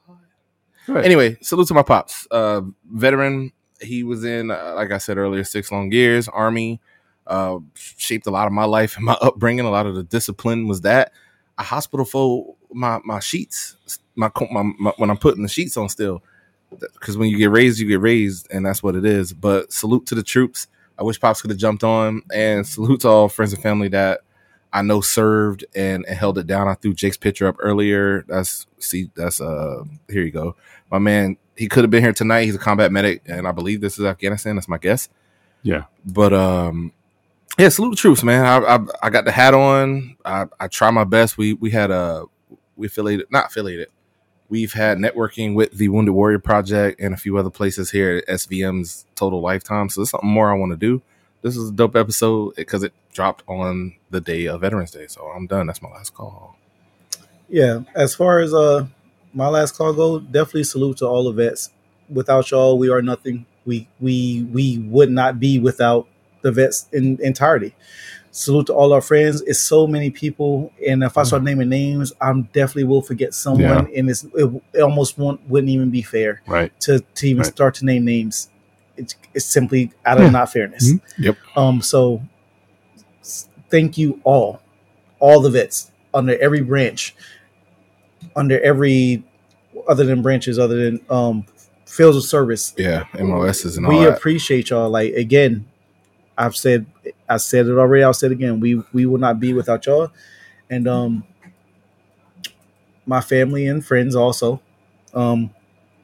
Anyway, 0.90 1.38
salute 1.42 1.68
to 1.68 1.74
my 1.74 1.84
pops. 1.84 2.28
Uh, 2.32 2.62
veteran. 2.92 3.52
He 3.80 4.04
was 4.04 4.24
in, 4.24 4.50
uh, 4.50 4.74
like 4.76 4.92
I 4.92 4.98
said 4.98 5.18
earlier, 5.18 5.44
six 5.44 5.72
long 5.72 5.92
years. 5.92 6.28
Army 6.28 6.82
uh, 7.28 7.60
shaped 7.76 8.26
a 8.26 8.32
lot 8.32 8.48
of 8.48 8.54
my 8.54 8.64
life 8.66 8.96
and 8.96 9.06
my 9.06 9.14
upbringing. 9.22 9.66
A 9.66 9.70
lot 9.70 9.86
of 9.86 9.94
the 9.96 10.04
discipline 10.04 10.68
was 10.68 10.82
that. 10.82 11.12
A 11.60 11.64
hospital 11.64 12.06
for 12.06 12.56
my 12.74 13.00
my 13.04 13.20
sheets. 13.20 13.76
My, 14.16 14.32
my, 14.52 14.64
my 14.80 14.94
when 14.98 15.10
I'm 15.10 15.18
putting 15.18 15.44
the 15.44 15.50
sheets 15.50 15.78
on 15.78 15.90
still, 15.90 16.24
because 16.80 17.18
when 17.18 17.30
you 17.30 17.38
get 17.38 17.52
raised, 17.52 17.80
you 17.80 17.88
get 17.88 18.02
raised, 18.02 18.48
and 18.52 18.66
that's 18.66 18.82
what 18.82 18.96
it 18.96 19.06
is. 19.06 19.34
But 19.34 19.72
salute 19.72 20.06
to 20.08 20.16
the 20.16 20.24
troops. 20.24 20.68
I 21.00 21.04
wish 21.04 21.20
pops 21.20 21.42
could 21.42 21.52
have 21.52 21.60
jumped 21.60 21.84
on, 21.84 22.24
and 22.34 22.66
salute 22.68 23.02
to 23.02 23.10
all 23.10 23.30
friends 23.30 23.54
and 23.54 23.62
family 23.62 23.90
that 23.90 24.22
I 24.74 24.82
know 24.82 25.02
served 25.02 25.66
and, 25.76 26.06
and 26.06 26.18
held 26.18 26.38
it 26.38 26.48
down. 26.48 26.68
I 26.68 26.74
threw 26.74 26.94
Jake's 26.94 27.18
picture 27.18 27.48
up 27.48 27.56
earlier. 27.60 28.24
That's 28.28 28.68
see, 28.80 29.10
that's 29.16 29.40
uh 29.40 29.84
here 30.10 30.24
you 30.24 30.32
go. 30.32 30.56
My 30.92 31.00
man, 31.00 31.38
he 31.56 31.68
could 31.68 31.84
have 31.84 31.92
been 31.92 32.04
here 32.04 32.14
tonight. 32.14 32.46
He's 32.46 32.56
a 32.56 32.60
combat 32.60 32.92
medic, 32.92 33.22
and 33.28 33.48
I 33.48 33.52
believe 33.52 33.82
this 33.82 33.98
is 33.98 34.06
Afghanistan. 34.06 34.56
That's 34.56 34.68
my 34.68 34.78
guess. 34.78 35.10
Yeah. 35.64 35.86
But 36.06 36.34
um 36.34 36.92
yeah, 37.58 37.70
salute 37.70 37.92
the 37.92 37.96
troops, 37.96 38.24
man. 38.24 38.46
I 38.46 38.76
I, 38.76 38.80
I 39.04 39.10
got 39.10 39.26
the 39.26 39.32
hat 39.32 39.54
on. 39.54 40.16
I, 40.24 40.46
I 40.60 40.68
try 40.68 40.92
my 40.92 41.06
best. 41.06 41.38
We 41.38 41.54
we 41.54 41.72
had 41.72 41.92
a 41.92 42.26
we 42.78 42.88
affiliated 42.88 43.28
not 43.32 43.48
affiliated. 43.48 43.90
We've 44.50 44.74
had 44.74 44.98
networking 44.98 45.56
with 45.56 45.74
the 45.74 45.90
Wounded 45.90 46.14
Warrior 46.14 46.40
Project 46.40 47.02
and 47.02 47.14
a 47.14 47.18
few 47.18 47.38
other 47.38 47.50
places 47.50 47.92
here 47.92 48.18
at 48.18 48.28
SVM's 48.28 49.06
total 49.16 49.42
lifetime. 49.42 49.90
So 49.90 50.00
there's 50.00 50.12
something 50.12 50.30
more 50.30 50.52
I 50.52 50.58
want 50.58 50.72
to 50.72 50.78
do. 50.78 51.02
this 51.42 51.58
is 51.58 51.70
a 51.70 51.74
dope 51.74 51.98
episode 51.98 52.56
because 52.56 52.82
it 52.84 52.94
dropped 53.14 53.44
on 53.48 53.96
the 54.10 54.22
day 54.22 54.46
of 54.48 54.62
Veterans 54.62 54.92
Day. 54.92 55.08
So 55.08 55.26
I'm 55.26 55.48
done. 55.48 55.68
That's 55.68 55.82
my 55.82 55.90
last 55.90 56.14
call. 56.14 56.56
Yeah, 57.50 57.82
as 57.96 58.16
far 58.16 58.40
as 58.40 58.54
uh 58.54 58.88
my 59.34 59.48
last 59.48 59.76
call 59.78 59.94
go, 59.94 60.20
definitely 60.20 60.64
salute 60.64 60.98
to 60.98 61.06
all 61.06 61.26
the 61.26 61.32
vets. 61.32 61.72
Without 62.10 62.50
y'all, 62.52 62.78
we 62.78 62.90
are 62.90 63.02
nothing. 63.02 63.46
We 63.66 63.90
we 64.00 64.44
we 64.44 64.78
would 64.78 65.12
not 65.12 65.40
be 65.40 65.60
without 65.60 66.08
the 66.42 66.52
vets 66.52 66.88
in 66.94 67.20
entirety. 67.22 67.76
Salute 68.40 68.68
to 68.68 68.74
all 68.74 68.94
our 68.94 69.02
friends. 69.02 69.42
It's 69.48 69.60
so 69.60 69.88
many 69.88 70.12
people, 70.12 70.72
and 70.88 71.02
if 71.02 71.18
I 71.18 71.24
start 71.24 71.42
naming 71.42 71.70
names, 71.70 72.14
I'm 72.22 72.44
definitely 72.54 72.84
will 72.84 73.02
forget 73.02 73.34
someone, 73.34 73.90
and 73.96 74.08
it's 74.12 74.26
it, 74.36 74.62
it 74.76 74.82
almost 74.82 75.18
won't, 75.18 75.42
wouldn't 75.50 75.72
even 75.72 75.90
be 75.90 76.04
fair 76.04 76.44
Right. 76.46 76.72
to 76.82 77.00
to 77.00 77.28
even 77.28 77.42
Right. 77.42 77.52
start 77.52 77.74
to 77.76 77.86
name 77.86 78.06
names. 78.06 78.50
It's, 78.96 79.16
it's 79.34 79.46
simply 79.46 79.92
out 80.06 80.18
of 80.20 80.26
Yeah. 80.26 80.30
not 80.30 80.52
fairness. 80.52 80.92
Mhm. 80.94 81.02
Yep. 81.18 81.38
Um. 81.56 81.82
So, 81.82 82.22
thank 83.72 83.98
you 83.98 84.20
all, 84.24 84.62
all 85.20 85.42
the 85.42 85.50
vets 85.50 85.92
under 86.14 86.38
every 86.38 86.62
branch, 86.62 87.16
under 88.36 88.62
every 88.62 89.24
other 89.88 90.06
than 90.06 90.22
branches, 90.22 90.60
other 90.60 90.76
than 90.76 91.00
um 91.10 91.44
fields 91.88 92.16
of 92.16 92.24
service. 92.24 92.76
Yeah, 92.78 93.06
MOSs 93.20 93.78
and 93.78 93.88
all 93.88 93.98
we 94.00 94.06
appreciate 94.06 94.70
y'all. 94.70 94.92
Like 94.92 95.14
again, 95.16 95.66
I've 96.38 96.56
said, 96.56 96.86
I 97.28 97.38
said 97.38 97.68
it 97.68 97.78
already. 97.78 98.04
I'll 98.04 98.14
say 98.14 98.28
it 98.28 98.34
again. 98.34 98.60
We 98.60 98.82
we 98.94 99.06
will 99.06 99.18
not 99.18 99.40
be 99.40 99.54
without 99.54 99.86
y'all, 99.86 100.12
and 100.70 100.88
um, 100.88 101.24
my 103.06 103.22
family 103.22 103.68
and 103.68 103.86
friends 103.86 104.16
also. 104.16 104.62
Um, 105.14 105.52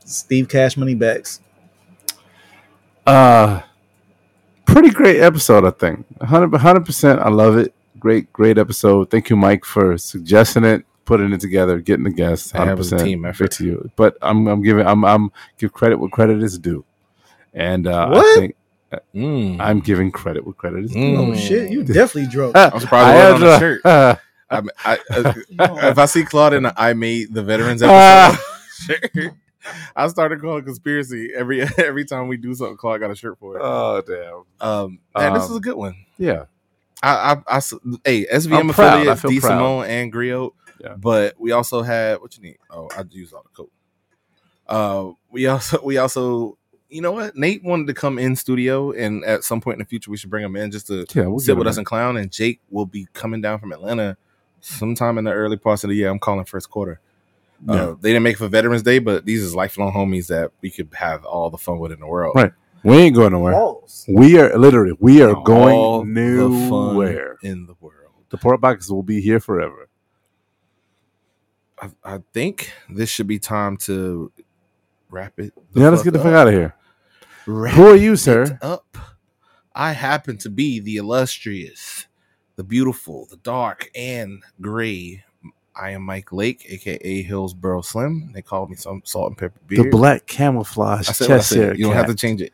Steve 0.06 0.50
Cash 0.50 0.76
Money 0.78 0.95
Bags. 0.95 1.40
Uh 3.06 3.62
pretty 4.66 4.90
great 4.90 5.20
episode, 5.20 5.66
I 5.66 5.72
think. 5.72 6.06
100 6.18 6.86
percent. 6.86 7.20
I 7.20 7.30
love 7.30 7.58
it. 7.58 7.74
Great, 8.00 8.32
great 8.34 8.58
episode. 8.58 9.10
Thank 9.10 9.30
you, 9.30 9.36
Mike, 9.36 9.66
for 9.66 9.98
suggesting 9.98 10.64
it, 10.64 10.86
putting 11.06 11.32
it 11.32 11.40
together, 11.40 11.80
getting 11.80 12.03
the 12.03 12.12
guests. 12.12 12.52
Yeah, 12.53 12.64
it 12.64 12.68
Hundred 12.68 12.78
was 12.80 12.94
a 12.94 13.03
team 13.03 13.24
effort. 13.26 13.52
to 13.52 13.66
you. 13.66 13.92
But 13.95 14.18
I'm, 14.22 14.48
I'm 14.48 14.62
giving, 14.62 14.86
I'm, 14.86 15.06
I'm 15.06 15.32
give 15.58 15.74
credit 15.74 16.00
what 16.00 16.12
credit 16.12 16.42
is 16.44 16.58
due, 16.58 16.84
and 17.53 17.88
uh, 17.88 18.10
I 18.14 18.36
think 18.38 18.56
Mm. 19.16 19.60
I'm 19.60 19.80
giving 19.80 20.12
credit 20.12 20.46
what 20.46 20.58
credit 20.58 20.86
is 20.86 20.92
due. 20.92 21.00
Mm. 21.00 21.18
Oh 21.18 21.36
shit, 21.36 21.72
you 21.72 21.84
definitely 21.84 22.28
drunk. 22.32 22.56
I'm 22.58 22.72
probably 22.72 23.14
I 23.14 23.16
wearing 23.16 23.26
had 23.26 23.34
on 23.36 23.40
the 23.42 23.54
to- 23.54 23.60
shirt. 23.60 23.86
uh, 23.86 24.16
I, 24.50 24.62
I, 24.86 24.98
uh, 25.10 25.34
if 25.90 25.98
I 25.98 26.06
see 26.06 26.24
Claude 26.26 26.54
in 26.54 26.68
I 26.78 26.94
made 26.94 27.34
the 27.34 27.42
veterans 27.44 27.82
episode, 27.82 28.40
shirt, 28.76 29.34
I 29.96 30.08
started 30.08 30.42
calling 30.42 30.64
conspiracy 30.64 31.32
every 31.36 31.62
every 31.78 32.06
time 32.06 32.28
we 32.28 32.38
do 32.38 32.54
something. 32.54 32.78
Claude 32.78 33.00
got 33.00 33.10
a 33.12 33.16
shirt 33.16 33.40
for 33.40 33.58
it. 33.58 33.62
oh 33.64 34.02
damn. 34.06 34.68
Um, 34.70 35.00
man, 35.18 35.34
this 35.34 35.44
Um, 35.46 35.52
is 35.52 35.58
a 35.58 35.62
good 35.62 35.76
one. 35.76 35.96
Yeah. 36.18 36.46
I 37.02 37.36
hey, 38.06 38.26
SVM 38.32 38.58
I'm 38.60 38.70
proud. 38.70 39.08
I 39.08 39.12
affiliates, 39.14 39.22
feel 39.22 39.32
D 39.32 39.40
proud. 39.40 39.50
Simone 39.50 39.86
and 39.88 40.14
Griot. 40.14 40.52
Yeah. 40.80 40.96
But 40.98 41.36
we 41.40 41.52
also 41.52 41.82
had 41.82 42.22
what 42.22 42.36
you 42.38 42.44
need. 42.44 42.58
Oh, 42.70 42.90
I 42.96 43.04
used 43.10 43.34
all 43.34 43.44
the 43.44 43.50
code. 43.50 43.70
Uh, 44.68 45.12
we 45.32 45.48
also 45.48 45.82
we 45.84 45.98
also 45.98 46.58
you 46.94 47.02
know 47.02 47.12
what? 47.12 47.36
Nate 47.36 47.64
wanted 47.64 47.88
to 47.88 47.94
come 47.94 48.18
in 48.20 48.36
studio, 48.36 48.92
and 48.92 49.24
at 49.26 49.44
some 49.44 49.60
point 49.62 49.76
in 49.76 49.80
the 49.80 49.86
future, 49.86 50.12
we 50.12 50.18
should 50.18 50.30
bring 50.30 50.44
him 50.46 50.56
in 50.56 50.72
just 50.72 50.88
to 50.88 51.06
Yeah, 51.14 51.26
we'll 51.28 51.40
sit 51.40 51.58
with 51.58 51.66
him 51.66 51.70
us 51.70 51.76
in. 51.78 51.80
and 51.82 51.86
clown. 51.86 52.18
And 52.18 52.32
Jake 52.32 52.60
will 52.70 52.86
be 52.86 53.08
coming 53.14 53.42
down 53.42 53.60
from 53.60 53.72
Atlanta 53.74 54.18
sometime 54.62 55.18
in 55.18 55.24
the 55.26 55.32
early 55.32 55.58
parts 55.58 55.84
of 55.84 55.90
the 55.90 55.96
year. 55.96 56.10
I'm 56.10 56.20
calling 56.20 56.46
first 56.46 56.70
quarter. 56.70 57.00
Yeah. 57.68 57.74
Uh, 57.76 57.96
they 58.00 58.10
didn't 58.10 58.24
make 58.24 58.36
it 58.36 58.40
for 58.40 58.48
Veterans 58.50 58.84
Day, 58.84 59.00
but 59.00 59.26
these 59.26 59.42
is 59.42 59.56
lifelong 59.56 59.94
homies 59.94 60.28
that 60.28 60.52
we 60.62 60.70
could 60.70 60.90
have 60.94 61.24
all 61.26 61.50
the 61.50 61.58
fun 61.58 61.80
with 61.80 61.92
in 61.92 62.00
the 62.00 62.08
world. 62.08 62.36
Right. 62.36 62.52
We 62.84 62.98
ain't 62.98 63.16
going 63.16 63.32
nowhere. 63.32 63.54
Balls. 63.54 64.04
We 64.10 64.38
are 64.38 64.58
literally 64.58 64.98
we 65.00 65.22
are 65.22 65.34
All 65.34 65.44
going 65.44 66.14
the 66.14 66.50
fun 66.70 66.70
nowhere. 66.70 67.38
in 67.42 67.66
the 67.66 67.76
world. 67.80 68.12
The 68.30 68.38
port 68.38 68.60
box 68.60 68.90
will 68.90 69.04
be 69.04 69.22
here 69.22 69.40
forever. 69.40 69.88
I, 71.82 71.90
I 72.04 72.20
think 72.34 72.72
this 72.90 73.10
should 73.10 73.28
be 73.28 73.40
time 73.40 73.78
to 73.78 74.32
wrap 75.10 75.40
it. 75.40 75.54
Yeah, 75.74 75.90
let's 75.90 76.04
get 76.04 76.12
the 76.12 76.20
fuck 76.20 76.26
fuck 76.28 76.34
up. 76.34 76.40
out 76.42 76.48
of 76.50 76.54
here. 76.54 76.76
Wrap 77.46 77.74
Who 77.76 77.88
are 77.88 77.96
you, 77.96 78.16
sir? 78.16 78.58
Up. 78.62 78.98
I 79.76 79.92
happen 79.92 80.38
to 80.40 80.50
be 80.50 80.80
the 80.80 80.98
illustrious, 80.98 82.06
the 82.56 82.64
beautiful, 82.64 83.26
the 83.30 83.38
dark, 83.38 83.90
and 83.96 84.44
gray. 84.62 85.24
I 85.76 85.92
am 85.92 86.04
Mike 86.04 86.32
Lake, 86.32 86.66
aka 86.70 87.24
Hillsboro 87.24 87.82
Slim. 87.82 88.32
They 88.34 88.44
call 88.44 88.68
me 88.68 88.76
some 88.76 89.02
salt 89.04 89.30
and 89.30 89.38
pepper 89.38 89.60
beard. 89.68 89.88
The 89.88 89.90
black 89.90 90.28
camouflage 90.28 91.10
I 91.10 91.12
said 91.14 91.26
what 91.30 91.34
I 91.34 91.38
chest 91.38 91.50
said. 91.50 91.58
hair. 91.58 91.76
You 91.76 91.86
don't 91.86 91.96
have 91.96 92.08
to 92.08 92.16
change 92.16 92.42
it. 92.42 92.54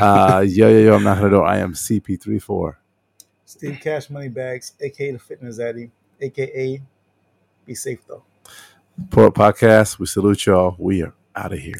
uh, 0.00 0.44
yo, 0.46 0.68
yo, 0.68 0.78
yo, 0.78 0.94
I'm 0.94 1.02
not 1.02 1.18
gonna 1.18 1.30
do. 1.30 1.42
it. 1.42 1.46
I 1.46 1.58
am 1.58 1.72
CP34. 1.74 2.76
Steve 3.44 3.78
Cash 3.82 4.08
Money 4.08 4.28
Bags, 4.28 4.72
aka 4.80 5.10
the 5.10 5.18
Fitness 5.18 5.58
Addy, 5.58 5.90
aka 6.20 6.80
Be 7.66 7.74
Safe 7.74 8.00
though. 8.06 8.22
Pour 9.10 9.30
Podcast. 9.32 9.98
We 9.98 10.06
salute 10.06 10.46
y'all. 10.46 10.76
We 10.78 11.02
are 11.02 11.14
out 11.34 11.52
of 11.52 11.58
here. 11.58 11.74